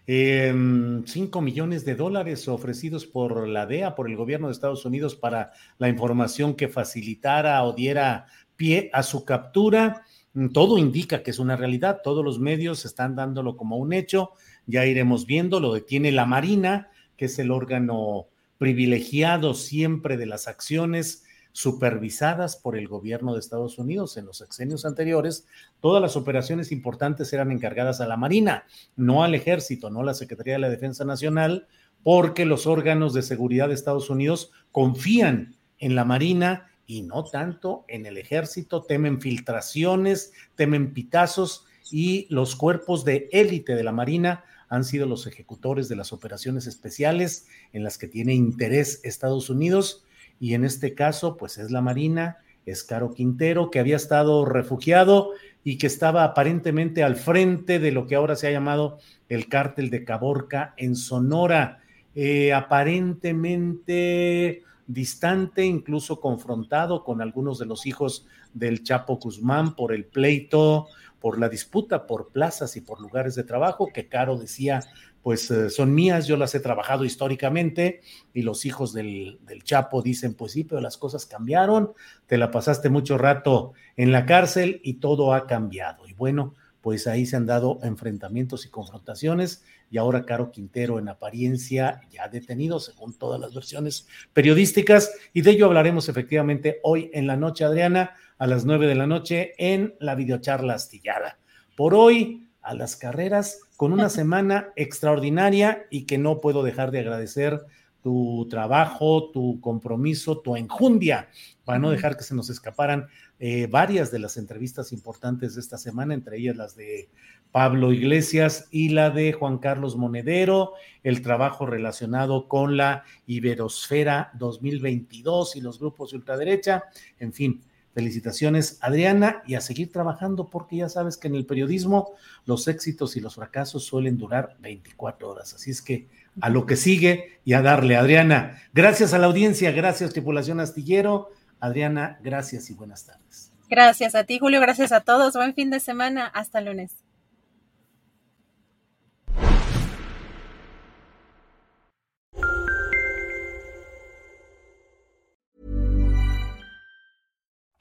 Eh, 0.05 0.47
em, 0.49 1.05
5 1.05 1.41
millones 1.41 1.85
de 1.85 1.95
dólares 1.95 2.47
ofrecidos 2.49 3.05
por 3.05 3.47
la 3.47 3.65
DEA, 3.65 3.95
por 3.95 4.09
el 4.09 4.17
gobierno 4.17 4.47
de 4.47 4.53
Estados 4.53 4.83
Unidos, 4.85 5.15
para 5.15 5.53
la 5.77 5.87
información 5.87 6.55
que 6.55 6.67
facilitara 6.67 7.63
o 7.63 7.73
diera 7.73 8.25
pie 8.55 8.89
a 8.93 9.03
su 9.03 9.23
captura. 9.23 10.03
Todo 10.51 10.77
indica 10.77 11.21
que 11.21 11.31
es 11.31 11.39
una 11.39 11.55
realidad, 11.55 12.01
todos 12.03 12.25
los 12.25 12.39
medios 12.39 12.85
están 12.85 13.15
dándolo 13.15 13.55
como 13.55 13.77
un 13.77 13.93
hecho 13.93 14.31
ya 14.65 14.85
iremos 14.85 15.25
viendo, 15.25 15.59
lo 15.59 15.73
detiene 15.73 16.11
la 16.11 16.25
Marina, 16.25 16.89
que 17.17 17.25
es 17.25 17.39
el 17.39 17.51
órgano 17.51 18.27
privilegiado 18.57 19.53
siempre 19.53 20.17
de 20.17 20.25
las 20.25 20.47
acciones 20.47 21.25
supervisadas 21.53 22.55
por 22.57 22.75
el 22.75 22.87
gobierno 22.87 23.33
de 23.33 23.39
Estados 23.39 23.77
Unidos 23.77 24.17
en 24.17 24.25
los 24.25 24.37
sexenios 24.37 24.85
anteriores, 24.85 25.47
todas 25.79 26.01
las 26.01 26.15
operaciones 26.15 26.71
importantes 26.71 27.31
eran 27.31 27.51
encargadas 27.51 28.01
a 28.01 28.07
la 28.07 28.17
Marina, 28.17 28.65
no 28.95 29.23
al 29.23 29.35
ejército, 29.35 29.89
no 29.89 30.01
a 30.01 30.05
la 30.05 30.13
Secretaría 30.15 30.53
de 30.53 30.59
la 30.59 30.69
Defensa 30.69 31.05
Nacional, 31.05 31.67
porque 32.01 32.45
los 32.45 32.65
órganos 32.65 33.13
de 33.13 33.21
seguridad 33.21 33.67
de 33.67 33.75
Estados 33.75 34.09
Unidos 34.09 34.51
confían 34.71 35.55
en 35.77 35.95
la 35.95 36.05
Marina 36.05 36.71
y 36.87 37.03
no 37.03 37.23
tanto 37.23 37.85
en 37.87 38.05
el 38.05 38.17
ejército. 38.17 38.83
Temen 38.83 39.21
filtraciones, 39.21 40.33
temen 40.55 40.93
pitazos 40.93 41.65
y 41.91 42.27
los 42.29 42.55
cuerpos 42.55 43.05
de 43.05 43.29
élite 43.31 43.75
de 43.75 43.83
la 43.83 43.91
Marina 43.91 44.43
han 44.73 44.83
sido 44.83 45.05
los 45.05 45.27
ejecutores 45.27 45.87
de 45.87 45.95
las 45.95 46.11
operaciones 46.13 46.65
especiales 46.65 47.45
en 47.73 47.83
las 47.83 47.99
que 47.99 48.07
tiene 48.07 48.33
interés 48.33 49.01
Estados 49.03 49.51
Unidos 49.51 50.03
y 50.39 50.55
en 50.55 50.65
este 50.65 50.95
caso 50.95 51.37
pues 51.37 51.59
es 51.59 51.69
la 51.69 51.81
Marina, 51.81 52.37
es 52.65 52.83
Caro 52.83 53.13
Quintero 53.13 53.69
que 53.69 53.79
había 53.79 53.97
estado 53.97 54.45
refugiado 54.45 55.29
y 55.63 55.77
que 55.77 55.85
estaba 55.85 56.23
aparentemente 56.23 57.03
al 57.03 57.17
frente 57.17 57.77
de 57.77 57.91
lo 57.91 58.07
que 58.07 58.15
ahora 58.15 58.35
se 58.35 58.47
ha 58.47 58.51
llamado 58.51 58.97
el 59.29 59.47
cártel 59.47 59.91
de 59.91 60.05
Caborca 60.05 60.73
en 60.77 60.95
Sonora. 60.95 61.83
Eh, 62.15 62.51
aparentemente 62.51 64.63
distante, 64.87 65.65
incluso 65.65 66.19
confrontado 66.19 67.03
con 67.03 67.21
algunos 67.21 67.59
de 67.59 67.67
los 67.67 67.85
hijos 67.85 68.25
del 68.55 68.81
Chapo 68.81 69.17
Guzmán 69.17 69.75
por 69.75 69.93
el 69.93 70.05
pleito, 70.05 70.87
por 71.23 71.39
la 71.39 71.47
disputa 71.47 72.05
por 72.05 72.33
plazas 72.33 72.75
y 72.75 72.81
por 72.81 72.99
lugares 72.99 73.33
de 73.35 73.45
trabajo, 73.45 73.87
que 73.93 74.09
Caro 74.09 74.37
decía, 74.37 74.81
pues 75.21 75.49
eh, 75.51 75.69
son 75.69 75.95
mías, 75.95 76.27
yo 76.27 76.35
las 76.35 76.53
he 76.53 76.59
trabajado 76.59 77.05
históricamente, 77.05 78.01
y 78.33 78.41
los 78.41 78.65
hijos 78.65 78.91
del, 78.91 79.39
del, 79.47 79.63
Chapo 79.63 80.01
dicen, 80.01 80.33
pues 80.33 80.51
sí, 80.51 80.65
pero 80.65 80.81
las 80.81 80.97
cosas 80.97 81.25
cambiaron, 81.25 81.93
te 82.27 82.37
la 82.37 82.51
pasaste 82.51 82.89
mucho 82.89 83.17
rato 83.17 83.71
en 83.95 84.11
la 84.11 84.25
cárcel 84.25 84.81
y 84.83 84.95
todo 84.95 85.33
ha 85.33 85.47
cambiado. 85.47 86.05
Y 86.09 86.13
bueno, 86.13 86.55
pues 86.81 87.07
ahí 87.07 87.25
se 87.25 87.37
han 87.37 87.45
dado 87.45 87.79
enfrentamientos 87.83 88.65
y 88.65 88.69
confrontaciones 88.69 89.63
y 89.89 89.97
ahora 89.97 90.25
Caro 90.25 90.51
Quintero 90.51 90.99
en 90.99 91.07
apariencia 91.07 92.01
ya 92.11 92.27
detenido, 92.27 92.81
según 92.81 93.17
todas 93.17 93.39
las 93.39 93.53
versiones 93.53 94.09
periodísticas, 94.33 95.13
y 95.31 95.41
de 95.41 95.51
ello 95.51 95.67
hablaremos 95.67 96.09
efectivamente 96.09 96.81
hoy 96.83 97.09
en 97.13 97.27
la 97.27 97.37
noche, 97.37 97.63
Adriana, 97.63 98.17
a 98.43 98.47
las 98.47 98.65
nueve 98.65 98.87
de 98.87 98.95
la 98.95 99.07
noche 99.07 99.53
en 99.57 99.95
la 100.01 100.15
videocharla 100.15 100.73
astillada. 100.73 101.39
Por 101.77 101.93
hoy, 101.93 102.49
a 102.61 102.73
las 102.73 102.97
carreras, 102.97 103.61
con 103.77 103.93
una 103.93 104.09
semana 104.19 104.73
extraordinaria 104.75 105.85
y 105.89 106.03
que 106.03 106.17
no 106.17 106.41
puedo 106.41 106.61
dejar 106.61 106.91
de 106.91 106.99
agradecer 106.99 107.61
tu 108.01 108.45
trabajo, 108.49 109.31
tu 109.31 109.61
compromiso, 109.61 110.39
tu 110.39 110.57
enjundia, 110.57 111.29
para 111.63 111.79
no 111.79 111.89
dejar 111.89 112.17
que 112.17 112.25
se 112.25 112.35
nos 112.35 112.49
escaparan 112.49 113.07
eh, 113.39 113.67
varias 113.67 114.11
de 114.11 114.19
las 114.19 114.35
entrevistas 114.35 114.91
importantes 114.91 115.55
de 115.55 115.61
esta 115.61 115.77
semana, 115.77 116.13
entre 116.13 116.37
ellas 116.37 116.57
las 116.57 116.75
de 116.75 117.07
Pablo 117.53 117.93
Iglesias 117.93 118.67
y 118.71 118.89
la 118.89 119.09
de 119.09 119.31
Juan 119.31 119.57
Carlos 119.57 119.95
Monedero, 119.95 120.73
el 121.01 121.21
trabajo 121.21 121.65
relacionado 121.65 122.49
con 122.49 122.75
la 122.75 123.05
Iberosfera 123.25 124.31
2022 124.33 125.55
y 125.55 125.61
los 125.61 125.79
grupos 125.79 126.11
de 126.11 126.17
ultraderecha, 126.17 126.83
en 127.19 127.31
fin. 127.31 127.63
Felicitaciones, 127.93 128.77
Adriana, 128.81 129.43
y 129.45 129.55
a 129.55 129.61
seguir 129.61 129.91
trabajando 129.91 130.49
porque 130.49 130.77
ya 130.77 130.89
sabes 130.89 131.17
que 131.17 131.27
en 131.27 131.35
el 131.35 131.45
periodismo 131.45 132.13
los 132.45 132.67
éxitos 132.67 133.15
y 133.15 133.19
los 133.19 133.35
fracasos 133.35 133.83
suelen 133.83 134.17
durar 134.17 134.57
24 134.61 135.29
horas. 135.29 135.53
Así 135.53 135.71
es 135.71 135.81
que 135.81 136.07
a 136.41 136.49
lo 136.49 136.65
que 136.65 136.75
sigue 136.75 137.39
y 137.45 137.53
a 137.53 137.61
darle, 137.61 137.95
Adriana. 137.95 138.61
Gracias 138.73 139.13
a 139.13 139.19
la 139.19 139.27
audiencia, 139.27 139.71
gracias, 139.71 140.11
tripulación 140.11 140.59
astillero. 140.59 141.29
Adriana, 141.59 142.19
gracias 142.23 142.69
y 142.69 142.73
buenas 142.73 143.05
tardes. 143.05 143.51
Gracias 143.69 144.15
a 144.15 144.23
ti, 144.23 144.39
Julio, 144.39 144.59
gracias 144.59 144.91
a 144.91 145.01
todos. 145.01 145.33
Buen 145.33 145.53
fin 145.53 145.69
de 145.69 145.79
semana. 145.79 146.27
Hasta 146.27 146.61
lunes. 146.61 147.02